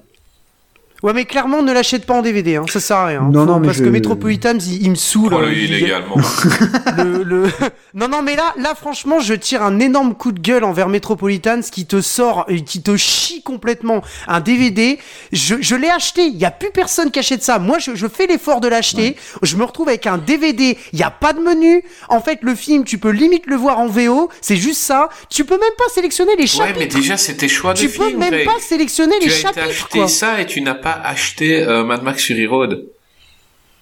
Ouais, 1.05 1.13
mais 1.13 1.25
clairement, 1.25 1.61
ne 1.61 1.71
l'achète 1.71 2.05
pas 2.05 2.15
en 2.15 2.21
DVD, 2.23 2.55
hein, 2.55 2.65
ça 2.67 2.79
sert 2.79 2.97
à 2.97 3.05
rien. 3.05 3.21
Non, 3.31 3.41
Faut- 3.41 3.45
non, 3.45 3.59
mais 3.59 3.67
parce 3.67 3.77
je- 3.77 3.83
que 3.83 3.89
Metropolitans, 3.89 4.57
il, 4.59 4.81
il 4.83 4.89
me 4.89 4.95
saoule. 4.95 5.35
Il- 5.51 5.63
illégalement. 5.65 6.15
le, 6.97 7.23
le- 7.23 7.49
Non, 7.93 8.07
non, 8.09 8.21
mais 8.21 8.35
là, 8.35 8.53
là, 8.57 8.73
franchement, 8.75 9.19
je 9.19 9.33
tire 9.35 9.61
un 9.63 9.79
énorme 9.79 10.15
coup 10.15 10.31
de 10.33 10.39
gueule 10.39 10.63
envers 10.65 10.89
Metropolitans 10.89 11.61
qui 11.71 11.85
te 11.85 12.01
sort, 12.01 12.45
et 12.49 12.61
qui 12.63 12.81
te 12.81 12.97
chie 12.97 13.41
complètement 13.43 14.01
un 14.27 14.39
DVD. 14.41 14.97
Je, 15.31 15.55
je 15.61 15.75
l'ai 15.75 15.89
acheté. 15.89 16.23
Il 16.25 16.37
y 16.37 16.43
a 16.45 16.51
plus 16.51 16.71
personne 16.71 17.11
qui 17.11 17.19
achète 17.19 17.41
ça. 17.43 17.59
Moi, 17.59 17.77
je, 17.79 17.95
je 17.95 18.07
fais 18.07 18.27
l'effort 18.27 18.59
de 18.59 18.67
l'acheter. 18.67 19.15
Je 19.43 19.55
me 19.55 19.63
retrouve 19.63 19.87
avec 19.89 20.07
un 20.07 20.17
DVD. 20.17 20.77
Il 20.91 20.99
y 20.99 21.03
a 21.03 21.11
pas 21.11 21.31
de 21.33 21.39
menu. 21.39 21.83
En 22.09 22.19
fait, 22.19 22.39
le 22.41 22.53
film, 22.55 22.83
tu 22.83 22.97
peux 22.97 23.11
limite 23.11 23.45
le 23.45 23.55
voir 23.55 23.79
en 23.79 23.87
VO. 23.87 24.29
C'est 24.41 24.57
juste 24.57 24.81
ça. 24.81 25.07
Tu 25.29 25.45
peux 25.45 25.57
même 25.57 25.75
pas 25.77 25.85
sélectionner 25.93 26.31
les 26.35 26.41
Ouais, 26.43 26.47
chapitres. 26.47 26.79
mais 26.79 26.87
déjà, 26.87 27.15
c'était 27.15 27.47
choix 27.47 27.73
de 27.73 27.79
tu 27.79 27.89
peux 27.89 28.11
même 28.15 28.31
Greg. 28.31 28.45
pas 28.45 28.59
sélectionner 28.59 29.15
Tu 29.21 29.27
les 29.29 29.33
as 29.33 29.37
été 29.37 29.41
chapitres, 29.47 29.65
acheté 29.69 29.99
quoi. 29.99 30.07
ça 30.07 30.41
et 30.41 30.45
tu 30.47 30.61
n'as 30.61 30.73
pas 30.75 30.94
acheté 31.03 31.63
euh, 31.63 31.83
Mad 31.83 32.03
Max 32.03 32.23
Fury 32.23 32.47
Road. 32.47 32.85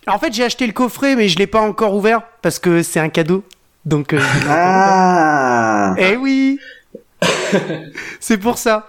En 0.08 0.20
fait, 0.20 0.34
j'ai 0.34 0.44
acheté 0.44 0.68
le 0.68 0.74
coffret, 0.74 1.16
mais 1.16 1.30
je 1.30 1.38
l'ai 1.38 1.48
pas 1.48 1.62
encore 1.62 1.96
ouvert 1.96 2.22
parce 2.42 2.60
que 2.60 2.84
c'est 2.84 3.00
un 3.00 3.10
cadeau. 3.10 3.44
Donc, 3.86 4.14
euh, 4.14 4.20
Ah 4.50 5.94
eh 5.98 6.16
oui, 6.16 6.60
c'est 8.20 8.38
pour 8.38 8.58
ça. 8.58 8.86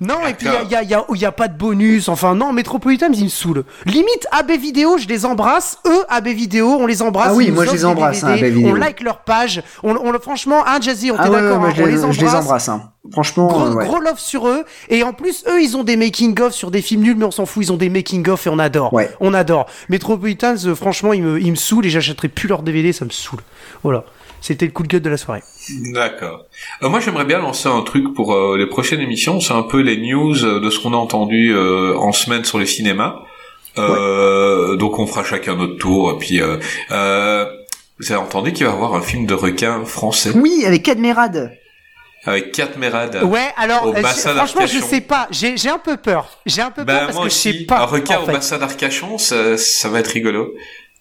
Non, 0.00 0.24
et 0.28 0.34
puis 0.34 0.46
il 0.46 0.70
y 0.70 0.76
a, 0.76 0.82
y, 0.82 0.84
a, 0.84 0.90
y, 0.90 0.94
a, 0.94 1.04
y 1.12 1.24
a 1.24 1.32
pas 1.32 1.48
de 1.48 1.58
bonus. 1.58 2.08
Enfin, 2.08 2.36
non, 2.36 2.52
Metropolitan, 2.52 3.08
ils 3.12 3.24
me 3.24 3.28
saoulent. 3.28 3.64
Limite, 3.84 4.28
AB 4.30 4.52
Vidéo, 4.52 4.96
je 4.96 5.08
les 5.08 5.24
embrasse. 5.26 5.78
Eux, 5.86 6.04
AB 6.08 6.28
Vidéo, 6.28 6.68
on 6.78 6.86
les 6.86 7.02
embrasse. 7.02 7.30
Ah 7.32 7.34
oui, 7.34 7.50
moi, 7.50 7.64
je 7.66 7.72
les 7.72 7.84
embrasse, 7.84 8.22
hein, 8.22 8.34
AB 8.34 8.44
Vidéo. 8.44 8.70
On 8.70 8.74
like 8.74 9.00
leur 9.02 9.18
page. 9.24 9.60
On, 9.82 9.96
on, 9.96 10.12
franchement, 10.20 10.62
hein, 10.66 10.78
Jazzy, 10.80 11.10
on 11.10 11.16
Ah 11.18 11.24
t'est 11.24 11.28
ouais, 11.30 11.34
ouais, 11.36 11.42
d'accord. 11.42 11.58
moi, 11.58 11.68
hein, 11.70 11.74
je, 11.76 11.82
on 11.82 11.86
les, 11.86 11.92
les 11.92 11.98
embrasse. 12.04 12.16
je 12.16 12.20
les 12.24 12.34
embrasse. 12.34 12.68
Hein. 12.68 12.92
Franchement, 13.12 13.46
Gros, 13.48 13.60
euh, 13.66 13.74
ouais. 13.74 13.86
gros 13.86 14.00
love 14.00 14.18
sur 14.18 14.48
eux. 14.48 14.64
Et 14.88 15.02
en 15.02 15.12
plus, 15.12 15.44
eux, 15.48 15.60
ils 15.62 15.76
ont 15.76 15.84
des 15.84 15.96
making-of 15.96 16.52
sur 16.52 16.70
des 16.70 16.82
films 16.82 17.02
nuls, 17.02 17.16
mais 17.16 17.24
on 17.24 17.30
s'en 17.30 17.46
fout. 17.46 17.62
Ils 17.64 17.72
ont 17.72 17.76
des 17.76 17.88
making-of 17.88 18.46
et 18.46 18.50
on 18.50 18.58
adore. 18.58 18.92
Ouais. 18.92 19.10
On 19.20 19.32
adore. 19.34 19.66
Metropolitans, 19.88 20.56
euh, 20.66 20.74
franchement, 20.74 21.12
ils 21.12 21.22
me, 21.22 21.40
ils 21.40 21.50
me 21.50 21.56
saoulent 21.56 21.86
et 21.86 21.90
j'achèterai 21.90 22.28
plus 22.28 22.48
leurs 22.48 22.62
DVD, 22.62 22.92
ça 22.92 23.04
me 23.04 23.10
saoule. 23.10 23.40
Voilà. 23.82 24.04
C'était 24.40 24.66
le 24.66 24.70
coup 24.72 24.84
de 24.84 24.88
gueule 24.88 25.00
de 25.02 25.10
la 25.10 25.16
soirée. 25.16 25.42
D'accord. 25.94 26.44
Euh, 26.82 26.88
moi, 26.88 27.00
j'aimerais 27.00 27.24
bien 27.24 27.40
lancer 27.40 27.68
un 27.68 27.80
truc 27.82 28.14
pour 28.14 28.34
euh, 28.34 28.56
les 28.56 28.66
prochaines 28.66 29.00
émissions. 29.00 29.40
C'est 29.40 29.52
un 29.54 29.62
peu 29.64 29.80
les 29.80 29.96
news 29.96 30.34
de 30.34 30.70
ce 30.70 30.78
qu'on 30.78 30.92
a 30.92 30.96
entendu 30.96 31.52
euh, 31.54 31.96
en 31.98 32.12
semaine 32.12 32.44
sur 32.44 32.58
les 32.58 32.66
cinémas. 32.66 33.16
Euh, 33.78 34.76
Donc, 34.76 34.98
on 34.98 35.06
fera 35.06 35.24
chacun 35.24 35.56
notre 35.56 35.76
tour. 35.78 36.12
Et 36.12 36.18
puis, 36.18 36.40
euh, 36.40 36.56
euh, 36.90 37.46
vous 37.98 38.12
avez 38.12 38.20
entendu 38.20 38.52
qu'il 38.52 38.64
va 38.66 38.72
y 38.72 38.74
avoir 38.74 38.94
un 38.94 39.00
film 39.02 39.26
de 39.26 39.34
requin 39.34 39.84
français? 39.84 40.30
Oui, 40.34 40.64
avec 40.66 40.82
Cadmerade. 40.84 41.52
Avec 42.24 42.52
Kat 42.52 42.68
Merad. 42.78 43.22
Ouais, 43.24 43.48
alors, 43.56 43.86
Au 43.86 43.94
euh, 43.94 44.00
bassin 44.02 44.34
franchement, 44.34 44.66
je 44.66 44.78
sais 44.78 45.00
pas. 45.00 45.28
J'ai 45.30 45.56
j'ai 45.56 45.68
un 45.70 45.78
peu 45.78 45.96
peur. 45.96 46.28
J'ai 46.46 46.62
un 46.62 46.70
peu 46.70 46.84
peur 46.84 46.94
Ben, 47.00 47.04
parce 47.06 47.14
moi 47.16 47.24
que 47.24 47.30
je 47.30 47.34
aussi, 47.34 47.52
sais 47.60 47.64
pas. 47.64 47.80
un 47.80 47.84
requin 47.86 48.18
en 48.18 48.22
au 48.22 48.26
fait. 48.26 48.32
bassin 48.32 48.58
d'Arcachon, 48.58 49.18
ça, 49.18 49.56
ça 49.56 49.88
va 49.88 50.00
être 50.00 50.08
rigolo. 50.08 50.52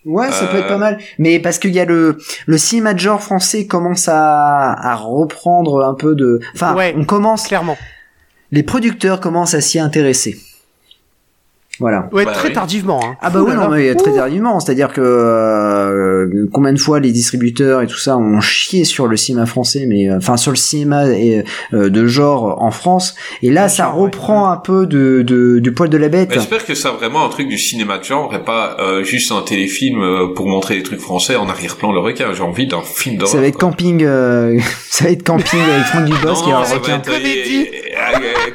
Ouais, 0.05 0.31
ça 0.31 0.47
peut 0.47 0.57
Euh, 0.57 0.59
être 0.61 0.67
pas 0.69 0.77
mal. 0.77 0.99
Mais 1.19 1.39
parce 1.39 1.59
qu'il 1.59 1.73
y 1.73 1.79
a 1.81 1.85
le 1.85 2.17
le 2.45 2.57
cinéma 2.57 2.93
de 2.93 2.99
genre 2.99 3.21
français 3.21 3.67
commence 3.67 4.07
à, 4.07 4.71
à 4.73 4.95
reprendre 4.95 5.83
un 5.83 5.93
peu 5.95 6.15
de. 6.15 6.39
Enfin, 6.53 6.73
Ouais. 6.75 6.93
on 6.97 7.03
commence. 7.03 7.47
Clairement. 7.47 7.77
Les 8.51 8.63
producteurs 8.63 9.19
commencent 9.19 9.53
à 9.55 9.59
s'y 9.61 9.79
intéresser. 9.79 10.37
Voilà. 11.79 12.09
Ouais, 12.11 12.25
Bah 12.25 12.31
très 12.33 12.47
oui. 12.49 12.53
tardivement. 12.53 12.99
Hein. 13.03 13.15
Ah 13.21 13.29
bah 13.29 13.41
oui, 13.41 13.51
là 13.51 13.55
non, 13.57 13.69
mais 13.69 13.93
très 13.95 14.13
tardivement. 14.13 14.59
C'est-à-dire 14.59 14.91
que 14.91 15.01
euh, 15.01 16.47
combien 16.51 16.73
de 16.73 16.79
fois 16.79 16.99
les 16.99 17.11
distributeurs 17.11 17.81
et 17.81 17.87
tout 17.87 17.97
ça 17.97 18.17
ont 18.17 18.39
chié 18.41 18.83
sur 18.83 19.07
le 19.07 19.17
cinéma 19.17 19.45
français, 19.45 19.85
mais 19.87 20.09
euh, 20.09 20.17
enfin 20.17 20.37
sur 20.37 20.51
le 20.51 20.57
cinéma 20.57 21.07
et, 21.09 21.43
euh, 21.73 21.89
de 21.89 22.07
genre 22.07 22.61
en 22.61 22.71
France. 22.71 23.15
Et 23.41 23.51
là, 23.51 23.69
ça 23.69 23.91
ouais. 23.93 24.01
reprend 24.01 24.49
un 24.49 24.57
peu 24.57 24.85
de, 24.85 25.21
de 25.21 25.59
du 25.59 25.71
poil 25.73 25.89
de 25.89 25.97
la 25.97 26.09
bête. 26.09 26.31
J'espère 26.33 26.65
que 26.65 26.73
c'est 26.75 26.87
vraiment 26.89 27.25
un 27.25 27.29
truc 27.29 27.47
du 27.47 27.57
cinéma 27.57 27.97
de 27.97 28.03
genre 28.03 28.33
et 28.33 28.39
pas 28.43 28.77
euh, 28.79 29.03
juste 29.03 29.31
un 29.31 29.41
téléfilm 29.41 30.01
euh, 30.01 30.33
pour 30.33 30.47
montrer 30.47 30.75
des 30.77 30.83
trucs 30.83 30.99
français 31.01 31.35
en 31.35 31.47
arrière-plan 31.49 31.91
le 31.91 31.99
requin. 31.99 32.33
J'ai 32.33 32.43
envie 32.43 32.67
d'un 32.67 32.81
film 32.81 33.17
d'horreur. 33.17 33.31
Ça 33.33 33.39
va 33.41 33.47
être 33.47 33.57
camping, 33.57 34.03
euh, 34.03 34.59
ça 34.89 35.05
va 35.05 35.11
être 35.11 35.23
camping 35.23 35.59
avec 35.59 35.85
Franck 35.85 36.05
Dubos 36.05 36.27
Non, 36.27 36.41
qui 36.43 36.51
a 36.51 36.57
un 36.59 36.63
ça 36.65 36.75
requin. 36.75 36.97
être, 36.97 37.05
Comédie. 37.05 37.67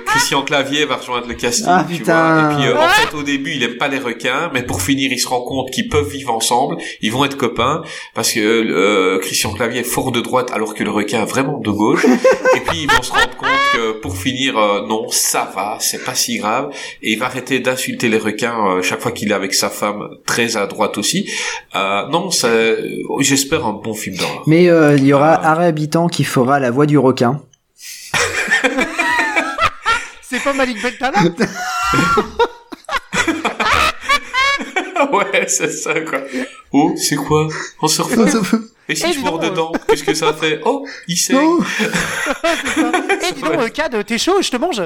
Christian 0.07 0.43
Clavier 0.43 0.85
va 0.85 0.97
rejoindre 0.97 1.27
le 1.29 1.35
casting, 1.35 1.67
Ah, 1.69 1.85
tu 1.89 1.97
putain. 1.99 2.45
vois. 2.45 2.53
Et 2.53 2.57
puis, 2.57 2.67
euh, 2.69 2.79
en 2.79 2.89
fait, 2.89 3.15
au 3.17 3.23
début, 3.23 3.53
il 3.55 3.63
aime 3.63 3.77
pas 3.77 3.89
les 3.89 3.99
requins, 3.99 4.51
mais 4.53 4.63
pour 4.63 4.83
finir, 4.83 5.11
il 5.13 5.19
se 5.19 5.29
rend 5.29 5.43
compte 5.43 5.71
qu'ils 5.71 5.89
peuvent 5.89 6.09
vivre 6.09 6.33
ensemble, 6.33 6.77
ils 7.01 7.11
vont 7.13 7.25
être 7.25 7.37
copains, 7.37 7.83
parce 8.15 8.33
que 8.33 8.41
euh, 8.41 9.19
Christian 9.21 9.53
Clavier 9.53 9.81
est 9.81 9.85
fort 9.85 10.13
de 10.13 10.21
droite, 10.21 10.51
alors 10.53 10.75
que 10.75 10.85
le 10.85 10.91
requin 10.91 11.23
est 11.23 11.27
vraiment 11.31 11.59
de 11.59 11.71
gauche. 11.71 12.05
et 12.57 12.61
puis, 12.61 12.83
ils 12.83 12.91
vont 12.91 13.03
se 13.03 13.13
rendre 13.13 13.37
compte 13.37 13.49
que 13.75 13.93
pour 14.01 14.17
finir, 14.17 14.57
euh, 14.59 14.87
non, 14.87 15.07
ça 15.09 15.51
va, 15.55 15.77
c'est 15.81 16.05
pas 16.05 16.15
si 16.15 16.39
grave, 16.39 16.71
et 17.03 17.13
il 17.13 17.19
va 17.19 17.27
arrêter 17.27 17.61
d'insulter 17.61 18.09
les 18.09 18.19
requins 18.19 18.77
euh, 18.77 18.83
chaque 18.83 19.01
fois 19.01 19.13
qu'il 19.13 19.31
est 19.31 19.35
avec 19.35 19.55
sa 19.55 19.71
femme, 19.71 20.09
très 20.27 20.57
à 20.57 20.67
droite 20.67 20.99
aussi. 20.99 21.29
Euh, 21.75 22.07
non, 22.09 22.31
ça, 22.31 22.49
j'espère 23.21 23.67
un 23.67 23.73
bon 23.73 23.95
film 23.95 24.17
d'horreur. 24.17 24.43
Mais 24.47 24.69
euh, 24.69 24.97
il 24.97 25.05
y 25.05 25.13
aura 25.13 25.33
Ah. 25.35 25.53
Arrêt 25.53 25.67
Habitant 25.67 26.09
qui 26.09 26.25
fera 26.25 26.61
la 26.61 26.71
voix 26.71 26.87
du 26.87 26.99
requin. 26.99 27.41
C'est 30.43 30.51
pas 30.51 30.57
Malik 30.57 30.83
Bentala? 30.83 31.19
Ouais, 35.13 35.47
c'est 35.47 35.71
ça, 35.71 36.01
quoi. 36.01 36.21
Oh, 36.73 36.95
c'est 36.97 37.17
quoi? 37.17 37.49
On 37.83 37.89
se 37.89 38.01
refait 38.01 38.39
Et 38.89 38.95
si 38.95 39.13
je 39.13 39.21
mords 39.21 39.39
dedans, 39.39 39.73
qu'est-ce 39.87 40.05
que 40.05 40.15
ça 40.15 40.33
fait? 40.33 40.61
Oh, 40.65 40.87
il. 41.07 41.17
Oh. 41.35 41.63
Eh, 43.25 43.33
dis 43.35 43.43
donc, 43.43 43.55
euh, 43.55 43.69
Cad, 43.69 44.05
t'es 44.07 44.19
chaud, 44.19 44.41
je 44.41 44.51
te 44.51 44.57
mange 44.57 44.83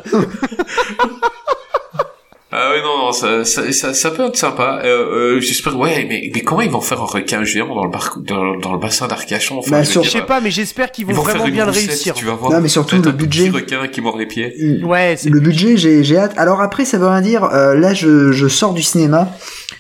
Ah 2.58 2.70
oui, 2.72 2.80
non, 2.82 2.96
non, 3.06 3.12
ça, 3.12 3.44
ça, 3.44 3.70
ça, 3.70 3.92
ça 3.92 4.10
peut 4.10 4.24
être 4.24 4.36
sympa. 4.36 4.80
Euh, 4.82 5.34
euh, 5.36 5.40
J'espère, 5.40 5.76
ouais, 5.78 6.06
mais, 6.08 6.30
mais 6.34 6.40
comment 6.40 6.62
ils 6.62 6.70
vont 6.70 6.80
faire 6.80 7.02
un 7.02 7.04
requin 7.04 7.44
géant 7.44 7.74
dans 7.74 7.84
le, 7.84 7.90
bar, 7.90 8.16
dans, 8.18 8.56
dans 8.56 8.72
le 8.72 8.78
bassin 8.78 9.06
d'Arcachon 9.08 9.58
enfin, 9.58 9.70
Bah, 9.72 9.82
je 9.82 9.90
sur- 9.90 10.00
dire, 10.00 10.10
Je 10.10 10.16
sais 10.16 10.24
pas, 10.24 10.40
mais 10.40 10.50
j'espère 10.50 10.90
qu'ils 10.90 11.04
vont, 11.04 11.12
vraiment 11.12 11.48
bien 11.48 11.66
le 11.66 11.72
réussir. 11.72 12.14
Tu 12.14 12.24
vas 12.24 12.32
voir. 12.32 12.52
Non, 12.52 12.60
mais 12.62 12.68
surtout, 12.68 12.96
le 13.02 13.12
budget. 13.12 13.50
petit 13.50 13.56
requin 13.76 13.88
qui 13.88 14.00
mord 14.00 14.16
les 14.16 14.24
pieds. 14.26 14.54
Ouais, 14.82 15.16
c'est 15.18 15.28
Le 15.28 15.38
budget, 15.40 15.76
j'ai 15.76 16.02
j'ai 16.02 16.16
hâte. 16.16 16.32
Alors 16.38 16.62
après, 16.62 16.86
ça 16.86 16.96
veut 16.96 17.06
rien 17.08 17.20
dire. 17.20 17.44
Euh, 17.44 17.74
là, 17.74 17.92
je, 17.92 18.32
je 18.32 18.48
sors 18.48 18.72
du 18.72 18.82
cinéma. 18.82 19.28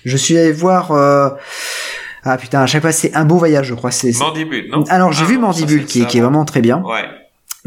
Je 0.04 0.16
suis 0.18 0.36
allé 0.36 0.52
voir. 0.52 0.92
euh, 0.92 1.30
Ah 2.24 2.36
putain, 2.36 2.60
à 2.60 2.66
chaque 2.66 2.82
fois, 2.82 2.92
c'est 2.92 3.14
un 3.14 3.24
beau 3.24 3.38
voyage, 3.38 3.68
je 3.68 3.74
crois. 3.74 3.90
C'est. 3.90 4.12
c'est- 4.12 4.18
Mandibule, 4.22 4.68
non 4.70 4.84
Alors 4.88 5.12
j'ai 5.12 5.24
Ah, 5.24 5.28
vu 5.28 5.38
Mandibule, 5.38 5.86
qui, 5.86 6.00
est- 6.00 6.02
ça, 6.02 6.08
qui 6.08 6.18
est 6.18 6.20
vraiment 6.20 6.44
très 6.44 6.60
bien. 6.60 6.82
Ouais. 6.82 7.04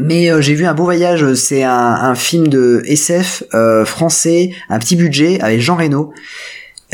Mais 0.00 0.30
euh, 0.30 0.40
j'ai 0.40 0.54
vu 0.54 0.64
un 0.64 0.74
beau 0.74 0.84
voyage. 0.84 1.34
C'est 1.34 1.62
un, 1.62 1.72
un 1.72 2.14
film 2.14 2.48
de 2.48 2.82
SF 2.86 3.44
euh, 3.54 3.84
français, 3.84 4.52
un 4.68 4.78
petit 4.78 4.96
budget 4.96 5.40
avec 5.40 5.60
Jean 5.60 5.76
Reno. 5.76 6.12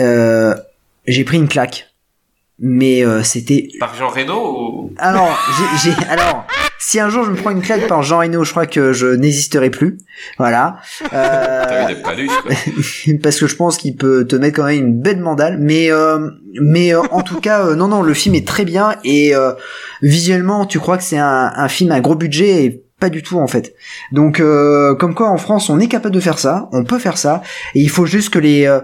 Euh, 0.01 0.55
j'ai 1.07 1.25
pris 1.25 1.37
une 1.37 1.49
claque. 1.49 1.87
Mais 2.59 3.05
euh, 3.05 3.23
c'était 3.23 3.69
Par 3.79 3.95
Jean 3.95 4.09
Reno 4.09 4.35
ou... 4.35 4.93
alors, 4.97 5.39
j'ai, 5.85 5.93
alors, 6.09 6.47
si 6.79 6.99
un 6.99 7.11
jour 7.11 7.23
je 7.25 7.31
me 7.31 7.37
prends 7.37 7.51
une 7.51 7.61
claque 7.61 7.87
par 7.87 8.03
Jean 8.03 8.21
Reno, 8.21 8.45
je 8.45 8.51
crois 8.51 8.67
que 8.67 8.95
je 8.95 9.09
n'existerai 9.09 9.69
plus. 9.69 9.99
Voilà. 10.39 10.79
Euh, 11.13 11.65
T'as 11.69 11.87
vu 11.89 11.95
des 11.95 12.01
palus, 12.01 12.31
quoi. 12.43 12.55
parce 13.23 13.39
que 13.39 13.47
je 13.47 13.57
pense 13.57 13.77
qu'il 13.77 13.95
peut 13.95 14.27
te 14.27 14.37
mettre 14.37 14.57
quand 14.57 14.65
même 14.65 14.87
une 14.87 15.01
belle 15.01 15.21
mandale. 15.21 15.59
Mais, 15.61 15.93
euh, 15.93 16.31
mais 16.59 16.95
euh, 16.95 17.03
en 17.11 17.21
tout 17.21 17.41
cas, 17.41 17.75
non, 17.75 17.89
non, 17.89 18.03
le 18.03 18.15
film 18.15 18.35
est 18.35 18.49
très 18.49 18.65
bien 18.65 18.97
et 19.05 19.35
euh, 19.35 19.53
visuellement, 20.01 20.65
tu 20.65 20.79
crois 20.79 20.97
que 20.97 21.05
c'est 21.05 21.19
un, 21.19 21.53
un 21.55 21.69
film 21.69 21.93
à 21.93 22.01
gros 22.01 22.15
budget 22.15 22.65
et 22.65 22.86
pas 22.99 23.11
du 23.11 23.23
tout 23.23 23.39
en 23.39 23.47
fait. 23.47 23.75
Donc, 24.11 24.41
euh, 24.41 24.95
comme 24.95 25.15
quoi 25.15 25.29
en 25.29 25.37
France, 25.37 25.69
on 25.69 25.79
est 25.79 25.87
capable 25.87 26.15
de 26.15 26.21
faire 26.21 26.39
ça, 26.39 26.71
on 26.73 26.83
peut 26.83 26.99
faire 26.99 27.19
ça, 27.19 27.43
et 27.75 27.83
il 27.83 27.91
faut 27.91 28.07
juste 28.07 28.31
que 28.31 28.39
les 28.39 28.67
euh, 28.67 28.81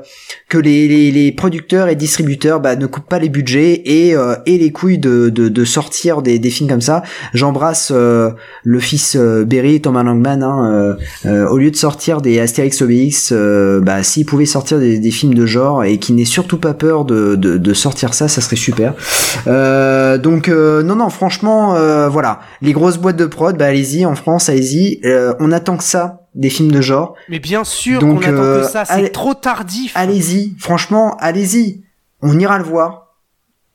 que 0.50 0.58
les, 0.58 1.10
les, 1.10 1.32
producteurs 1.32 1.88
et 1.88 1.96
distributeurs 1.96 2.60
bah, 2.60 2.76
ne 2.76 2.84
coupent 2.84 3.08
pas 3.08 3.18
les 3.18 3.30
budgets 3.30 3.80
et 3.86 4.14
euh, 4.14 4.34
et 4.44 4.58
les 4.58 4.70
couilles 4.70 4.98
de, 4.98 5.30
de, 5.30 5.64
sortir 5.64 6.20
des, 6.20 6.38
des 6.38 6.50
films 6.50 6.68
comme 6.68 6.82
ça. 6.82 7.02
J'embrasse 7.32 7.90
euh, 7.94 8.32
le 8.64 8.80
fils 8.80 9.16
Berry, 9.16 9.80
Thomas 9.80 10.02
Langman. 10.02 10.42
Hein, 10.42 10.96
au 11.24 11.56
lieu 11.56 11.70
de 11.70 11.76
sortir 11.76 12.20
des 12.20 12.38
Astérix 12.38 12.82
Obélix, 12.82 13.32
bah, 13.32 14.02
s'il 14.02 14.26
pouvait 14.26 14.44
sortir 14.44 14.78
des, 14.78 14.98
des 14.98 15.10
films 15.10 15.32
de 15.32 15.46
genre 15.46 15.84
et 15.84 15.98
qui 15.98 16.12
n'ait 16.12 16.26
surtout 16.26 16.58
pas 16.58 16.74
peur 16.74 17.06
de, 17.06 17.34
de, 17.34 17.56
de 17.56 17.74
sortir 17.74 18.12
ça, 18.12 18.28
ça 18.28 18.42
serait 18.42 18.56
super. 18.56 18.92
Donc 19.46 20.48
non 20.48 20.96
non 20.96 21.08
franchement 21.08 21.74
voilà 22.08 22.40
les 22.60 22.72
grosses 22.72 22.98
boîtes 22.98 23.16
de 23.16 23.26
prod 23.26 23.56
bah 23.56 23.66
allez-y 23.66 24.01
en 24.06 24.14
France 24.14 24.48
allez-y 24.48 25.00
Euh, 25.04 25.34
on 25.40 25.52
attend 25.52 25.76
que 25.76 25.84
ça 25.84 26.20
des 26.34 26.48
films 26.50 26.72
de 26.72 26.80
genre 26.80 27.14
Mais 27.28 27.38
bien 27.38 27.64
sûr 27.64 28.00
qu'on 28.00 28.16
attend 28.18 28.28
euh, 28.32 28.62
que 28.62 28.68
ça, 28.68 28.84
c'est 28.84 28.92
allez- 28.92 29.10
trop 29.12 29.34
tardif. 29.34 29.92
allez-y 29.94 30.54
franchement 30.58 31.16
allez-y 31.20 31.82
on 32.22 32.38
ira 32.38 32.58
le 32.58 32.64
voir 32.64 33.00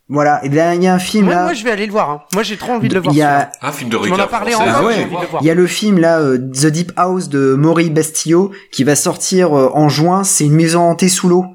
voilà 0.10 0.44
et 0.46 0.50
là 0.50 0.74
il 0.76 0.82
y 0.84 0.88
a 0.88 0.94
un 0.94 1.00
film 1.00 1.26
Moi, 1.26 1.34
là 1.36 1.44
moi, 1.44 1.54
je 1.54 1.64
vais 1.66 1.72
aller 1.72 1.86
le 1.86 1.92
voir. 1.92 2.10
hein. 2.10 2.22
Moi, 2.34 2.42
j'ai 2.44 2.56
trop 2.56 2.72
envie 2.72 2.88
de 2.88 2.94
le 2.94 3.02
voir. 3.02 3.14
il 3.14 3.18
y 3.18 3.22
a 3.22 3.52
Un 3.62 3.72
film 3.74 3.90
de 3.90 3.98
as 3.98 4.28
parlé 4.28 4.56
en 4.56 4.60
français. 4.60 4.72
Ah 4.74 4.80
off, 4.82 4.86
ouais. 4.88 4.94
j'ai 4.96 5.04
envie 5.04 5.16
de 5.18 5.22
le 5.22 5.28
voir. 5.28 5.44
Il 5.44 5.48
y 5.48 5.50
a 5.50 5.54
le 5.54 5.68
film 5.68 5.98
là, 6.00 6.20
euh, 6.20 6.38
The 6.38 6.68
Deep 6.68 6.94
House 6.96 7.28
de 7.28 7.56
Maury 7.56 7.90
Bastillo, 7.90 8.52
qui 8.72 8.86
va 8.86 8.96
sortir 8.96 9.54
euh, 9.58 9.70
en 9.74 9.90
juin. 9.90 10.24
C'est 10.24 10.46
une 10.46 10.54
maison 10.56 10.80
hantée 10.80 11.10
sous 11.10 11.28
l'eau. 11.28 11.46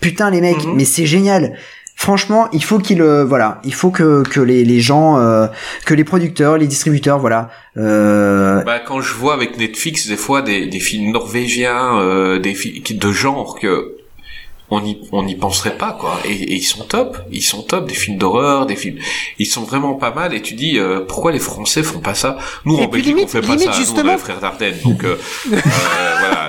Putain 0.00 0.30
les 0.30 0.40
mecs, 0.40 0.64
Mhm. 0.64 0.74
mais 0.76 0.86
c'est 0.86 1.04
génial. 1.04 1.58
Franchement, 1.96 2.48
il 2.52 2.62
faut 2.62 2.78
qu'il, 2.78 3.00
euh, 3.00 3.24
voilà, 3.24 3.60
il 3.64 3.72
faut 3.72 3.90
que 3.90 4.22
que 4.24 4.40
les 4.40 4.64
les 4.64 4.80
gens, 4.80 5.18
euh, 5.18 5.46
que 5.86 5.94
les 5.94 6.04
producteurs, 6.04 6.58
les 6.58 6.66
distributeurs, 6.66 7.18
voilà. 7.18 7.50
Euh, 7.76 8.62
Bah, 8.64 8.80
quand 8.80 9.00
je 9.00 9.14
vois 9.14 9.32
avec 9.34 9.56
Netflix 9.58 10.06
des 10.08 10.16
fois 10.16 10.42
des, 10.42 10.66
des 10.66 10.80
films 10.80 11.12
norvégiens, 11.12 11.98
euh, 12.00 12.38
des 12.38 12.54
films 12.54 12.82
de 12.98 13.12
genre 13.12 13.58
que 13.58 13.96
on 14.70 14.80
n'y 14.80 14.98
on 15.12 15.22
n'y 15.22 15.36
penserait 15.36 15.76
pas 15.78 15.92
quoi. 15.98 16.18
Et, 16.24 16.32
et 16.32 16.54
ils 16.56 16.62
sont 16.62 16.84
top, 16.84 17.16
ils 17.30 17.42
sont 17.42 17.62
top. 17.62 17.86
Des 17.86 17.94
films 17.94 18.18
d'horreur, 18.18 18.66
des 18.66 18.76
films, 18.76 18.98
ils 19.38 19.46
sont 19.46 19.62
vraiment 19.62 19.94
pas 19.94 20.12
mal. 20.12 20.34
Et 20.34 20.42
tu 20.42 20.54
dis 20.54 20.78
euh, 20.78 21.00
pourquoi 21.06 21.32
les 21.32 21.38
Français 21.38 21.82
font 21.82 22.00
pas 22.00 22.14
ça? 22.14 22.38
Nous 22.64 22.76
Et 22.78 22.84
en 22.84 22.88
Belgique 22.88 23.14
limite- 23.14 23.24
on 23.26 23.28
fait 23.28 23.40
pas 23.40 23.54
limite, 23.54 23.60
ça. 23.60 23.66
Nous 23.70 23.72
on 23.72 23.76
a 23.76 23.78
justement- 23.84 24.12
les 24.12 24.18
frères 24.18 24.40
Dardenne, 24.40 24.74
donc 24.84 25.04
euh, 25.04 25.16
euh, 25.52 25.56
voilà. 26.20 26.48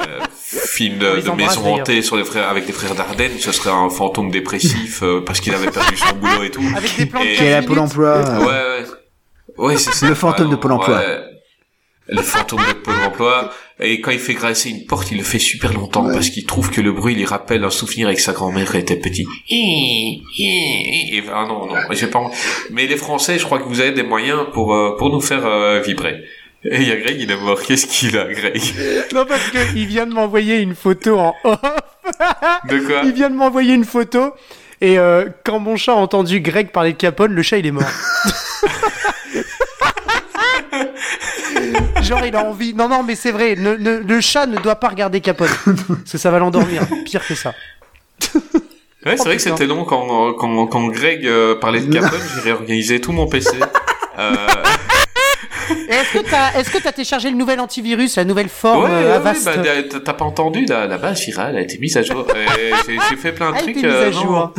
Euh, 0.56 0.60
Film 0.68 0.98
de, 0.98 1.22
de 1.22 1.32
maison 1.32 1.66
hantée 1.76 2.02
sur 2.02 2.16
les 2.18 2.24
frères 2.26 2.50
avec 2.50 2.66
les 2.68 2.74
frères 2.74 2.96
Dardenne, 2.96 3.32
ce 3.40 3.52
serait 3.52 3.72
un 3.72 3.90
fantôme 3.90 4.32
dépressif 4.32 5.02
euh, 5.04 5.22
parce 5.26 5.40
qu'il 5.40 5.54
avait 5.54 5.72
perdu 5.72 5.96
son 5.98 6.16
boulot 6.16 6.44
et 6.44 6.52
tout. 6.52 6.64
Avec 6.76 6.96
des 6.98 7.06
plans 7.06 7.22
de 7.22 7.26
Et- 7.26 7.34
qui 7.36 7.44
est 7.44 7.50
15 7.52 7.64
à 7.64 7.68
Pôle. 7.68 7.80
Emploi. 7.80 8.20
Ouais, 8.40 8.46
ouais. 8.46 8.86
Ouais, 9.58 9.78
c'est 9.78 9.94
ça. 9.94 10.08
Le 10.08 10.16
fantôme 10.16 10.50
de 10.50 10.56
Pôle 10.56 10.72
emploi. 10.74 10.98
Ouais. 10.98 11.20
Le 12.08 12.22
fantôme 12.22 12.60
de 12.68 12.74
Pôle 12.74 12.96
emploi. 13.06 13.52
Et 13.80 14.00
quand 14.00 14.12
il 14.12 14.20
fait 14.20 14.34
graisser 14.36 14.70
une 14.70 14.86
porte, 14.86 15.12
il 15.12 15.18
le 15.18 15.24
fait 15.24 15.40
super 15.40 15.74
longtemps 15.74 16.06
parce 16.12 16.30
qu'il 16.30 16.46
trouve 16.46 16.70
que 16.72 16.80
le 16.80 16.92
bruit 16.94 17.14
lui 17.16 17.26
rappelle 17.26 17.64
un 17.66 17.70
souvenir 17.70 18.08
avec 18.08 18.20
sa 18.22 18.32
grand-mère 18.32 18.68
quand 18.72 18.78
il 18.78 18.82
était 18.82 18.96
petit. 18.96 19.26
Et, 19.50 20.22
et- 20.40 21.24
ah 21.34 21.46
non, 21.48 21.66
non, 21.66 21.76
j'ai 21.92 22.08
pas. 22.08 22.30
Mais 22.72 22.88
les 22.88 22.96
Français, 22.98 23.38
je 23.40 23.44
crois 23.46 23.60
que 23.60 23.66
vous 23.68 23.80
avez 23.82 23.92
des 23.92 24.04
moyens 24.04 24.42
pour, 24.54 24.74
euh, 24.74 24.96
pour 24.98 25.10
nous 25.10 25.20
faire 25.22 25.46
euh, 25.46 25.82
vibrer. 25.82 26.22
Et 26.68 26.82
il 26.82 26.88
y 26.88 26.92
a 26.92 26.96
Greg, 26.98 27.18
il 27.20 27.30
est 27.32 27.36
mort. 27.38 27.62
Qu'est-ce 27.62 27.86
qu'il 27.86 28.18
a, 28.18 28.26
Greg 28.26 28.62
Non, 29.14 29.26
parce 29.26 29.50
que 29.50 29.76
il 29.76 29.86
vient 29.86 30.06
de 30.08 30.14
m'envoyer 30.14 30.58
une 30.58 30.76
photo 30.76 31.20
en 31.20 31.36
off. 31.44 31.60
De 32.70 32.80
quoi 32.80 33.02
Il 33.04 33.14
vient 33.14 33.30
de 33.30 33.36
m'envoyer 33.36 33.74
une 33.74 33.86
photo. 33.86 34.34
Et 34.82 34.98
euh, 35.00 35.26
quand 35.46 35.60
mon 35.60 35.76
chat 35.78 35.94
a 35.94 35.96
entendu 35.96 36.42
Greg 36.42 36.72
parler 36.72 36.92
de 36.94 36.98
Capone, 36.98 37.34
le 37.34 37.42
chat 37.44 37.58
il 37.60 37.68
est 37.68 37.72
mort. 37.72 37.84
Genre 42.02 42.26
il 42.26 42.36
a 42.36 42.44
envie. 42.46 42.74
Non 42.74 42.88
non 42.90 43.04
mais 43.04 43.16
c'est 43.16 43.32
vrai. 43.32 43.56
ne- 43.56 43.76
ne- 43.76 43.98
le 44.00 44.22
chat 44.22 44.46
ne 44.46 44.58
doit 44.58 44.76
pas 44.76 44.90
regarder 44.90 45.22
Capone 45.22 45.50
parce 45.66 46.12
que 46.12 46.18
ça 46.18 46.32
va 46.32 46.40
l'endormir. 46.40 46.84
Pire 47.06 47.26
que 47.26 47.36
ça. 47.36 47.54
Ouais, 49.06 49.18
c'est 49.18 49.24
vrai 49.26 49.36
que 49.36 49.42
c'était 49.42 49.68
long 49.68 49.86
quand, 49.86 50.34
quand, 50.34 50.68
quand 50.68 50.88
Greg 50.88 51.26
euh, 51.28 51.56
parlait 51.56 51.82
de 51.82 51.94
Capone, 52.00 52.20
j'ai 52.36 52.42
réorganisé 52.42 53.00
tout 53.00 53.12
mon 53.12 53.28
PC. 53.28 53.56
Euh, 54.18 54.34
Est-ce 55.90 56.14
que 56.14 56.30
t'as 56.30 56.54
est-ce 56.60 56.70
que 56.70 56.78
t'as 56.82 56.92
téléchargé 56.92 57.30
le 57.30 57.38
nouvel 57.38 57.60
antivirus, 57.60 58.16
la 58.18 58.26
nouvelle 58.26 58.50
forme 58.50 58.84
Ouais, 58.86 58.90
euh, 58.92 59.16
Avast 59.18 59.48
ouais, 59.48 59.58
bah, 59.58 60.00
t'as- 60.04 60.14
pas 60.14 60.26
entendu, 60.26 60.66
la, 60.66 60.88
la 60.88 60.98
base 60.98 61.22
virale 61.26 61.58
a 61.58 61.62
été 61.62 61.78
mise 61.78 61.96
à 61.98 62.02
jour. 62.04 62.26
J'ai 63.10 63.16
fait 63.18 63.32
plein 63.32 63.52
de 63.52 63.56
a 63.58 63.60
trucs. 63.60 63.78
été 63.78 63.86
mise 63.88 63.96
euh, 63.96 64.08
à 64.08 64.12
jour. 64.12 64.54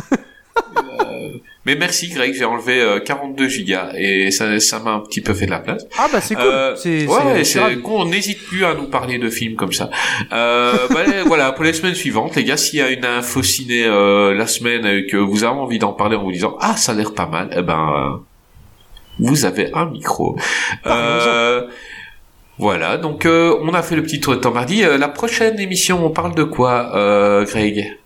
Mais 1.65 1.75
merci 1.75 2.07
Greg, 2.07 2.33
j'ai 2.33 2.45
enlevé 2.45 2.79
euh, 2.79 3.01
42 3.01 3.49
gigas 3.49 3.91
et 3.97 4.31
ça 4.31 4.57
ça 4.61 4.79
m'a 4.79 4.91
un 4.91 4.99
petit 5.01 5.19
peu 5.19 5.33
fait 5.33 5.45
de 5.47 5.51
la 5.51 5.59
place. 5.59 5.83
Ah 5.99 6.07
bah 6.11 6.21
c'est 6.21 6.35
cool. 6.35 6.45
Euh, 6.45 6.75
c'est 6.77 7.05
ouais, 7.05 7.43
c'est- 7.43 7.81
qu'on 7.81 8.05
n'hésite 8.05 8.41
plus 8.47 8.63
à 8.63 8.73
nous 8.73 8.85
parler 8.87 9.17
de 9.17 9.29
films 9.29 9.55
comme 9.57 9.73
ça. 9.73 9.89
Euh, 10.31 10.73
bah, 10.89 11.01
voilà, 11.25 11.51
pour 11.51 11.65
les 11.65 11.73
semaines 11.73 11.93
suivantes, 11.93 12.37
les 12.37 12.45
gars, 12.45 12.55
s'il 12.55 12.79
y 12.79 12.81
a 12.81 12.89
une 12.89 13.03
info 13.03 13.43
ciné 13.43 13.83
euh, 13.85 14.33
la 14.33 14.47
semaine 14.47 14.85
et 14.85 15.07
que 15.07 15.17
vous 15.17 15.43
avez 15.43 15.59
envie 15.59 15.77
d'en 15.77 15.91
parler 15.91 16.15
en 16.15 16.23
vous 16.23 16.31
disant 16.31 16.55
ah 16.61 16.77
ça 16.77 16.93
a 16.93 16.95
l'air 16.95 17.13
pas 17.13 17.25
mal, 17.27 17.49
eh 17.53 17.61
ben 17.61 18.13
euh, 18.13 18.17
vous 19.19 19.45
avez 19.45 19.71
un 19.73 19.85
micro. 19.85 20.37
Euh, 20.85 21.67
voilà, 22.57 22.97
donc 22.97 23.25
euh, 23.25 23.55
on 23.61 23.73
a 23.73 23.81
fait 23.83 23.95
le 23.95 24.03
petit 24.03 24.19
tour 24.19 24.33
de 24.35 24.39
temps 24.39 24.51
mardi. 24.51 24.83
Euh, 24.83 24.97
la 24.97 25.07
prochaine 25.09 25.59
émission, 25.59 26.05
on 26.05 26.09
parle 26.09 26.33
de 26.35 26.43
quoi, 26.43 26.95
euh, 26.95 27.45
Greg? 27.45 27.97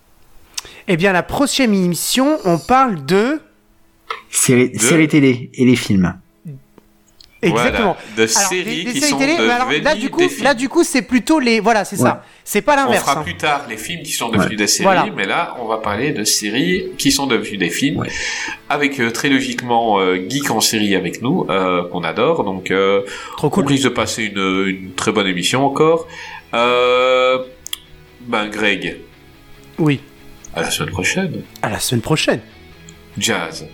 Eh 0.88 0.98
bien 0.98 1.14
la 1.14 1.24
prochaine 1.24 1.74
émission, 1.74 2.38
on 2.46 2.58
parle 2.58 3.06
de 3.06 3.40
De- 4.48 4.78
séries 4.78 5.08
télé 5.08 5.50
et 5.54 5.66
les 5.66 5.76
films. 5.76 6.20
Exactement. 7.42 7.98
Voilà, 8.16 8.16
de 8.18 8.22
Alors, 8.22 8.50
séries 8.50 8.64
des- 8.64 8.84
des 8.86 8.92
qui 8.94 9.00
séries 9.00 9.12
sont 9.12 9.18
télé, 9.20 9.34
mais 9.40 9.50
alors, 9.50 9.70
là 9.72 9.80
devenues 9.80 10.00
du 10.02 10.10
coup, 10.10 10.20
des 10.20 10.30
films. 10.30 10.44
là 10.44 10.54
du 10.54 10.70
coup, 10.70 10.84
c'est 10.84 11.02
plutôt 11.02 11.40
les 11.40 11.60
voilà, 11.60 11.86
c'est 11.86 11.98
Ouais. 12.00 12.04
ça. 12.10 12.24
C'est 12.44 12.62
pas 12.62 12.74
On 12.74 12.86
l'inverse. 12.88 13.04
fera 13.04 13.20
hein. 13.20 13.24
plus 13.24 13.38
tard 13.38 13.66
les 13.70 13.78
films 13.78 14.04
qui 14.04 14.12
sont 14.12 14.30
devenus 14.30 14.58
des 14.58 14.68
séries, 14.68 14.84
Voilà. 14.84 15.06
mais 15.16 15.26
là, 15.26 15.56
on 15.60 15.66
va 15.66 15.78
parler 15.78 16.12
de 16.12 16.24
séries 16.24 16.86
qui 16.98 17.12
sont 17.12 17.28
devenues 17.28 17.58
des 17.58 17.70
films, 17.70 18.00
Ouais. 18.00 18.10
avec 18.70 19.00
euh, 19.00 19.12
très 19.12 19.30
logiquement 19.30 20.00
euh, 20.00 20.18
Geek 20.30 20.50
en 20.52 20.62
série 20.62 20.96
avec 20.96 21.22
nous, 21.22 21.46
euh, 21.50 21.84
qu'on 21.90 22.04
adore. 22.04 22.44
Donc, 22.44 22.72
euh, 22.72 23.02
Trop 23.38 23.48
on 23.48 23.50
cool. 23.50 23.68
risque 23.68 23.84
de 23.86 23.90
passer 23.90 24.24
une, 24.26 24.66
une 24.68 24.94
très 24.94 25.12
bonne 25.12 25.28
émission 25.28 25.66
encore. 25.66 26.08
Euh, 26.54 27.40
ben, 28.22 28.48
Greg, 28.50 28.98
Oui. 29.80 30.02
à 30.54 30.62
la 30.62 30.70
semaine 30.72 30.92
prochaine. 30.92 31.42
À 31.62 31.70
la 31.70 31.80
semaine 31.80 32.02
prochaine. 32.02 32.42
Jazz, 33.18 33.66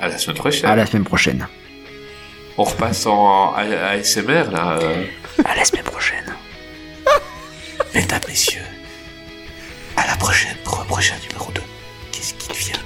à 0.00 0.08
la 0.08 0.18
semaine 0.18 0.36
prochaine. 0.36 0.66
À 0.70 0.76
la 0.76 0.86
semaine 0.86 1.04
prochaine. 1.04 1.46
On 2.58 2.64
repasse 2.64 3.06
en 3.06 3.52
ASMR, 3.54 4.50
là. 4.50 4.78
euh. 4.80 5.04
À 5.44 5.54
la 5.54 5.64
semaine 5.64 5.84
prochaine. 5.84 6.34
Mesdames, 7.94 8.20
messieurs, 8.28 8.64
à 9.96 10.06
la 10.06 10.16
prochaine, 10.16 10.56
pour 10.64 10.80
un 10.80 10.84
prochain 10.84 11.14
numéro 11.28 11.50
2. 11.52 11.62
Qu'est-ce 12.12 12.34
qu'il 12.34 12.54
vient. 12.56 12.76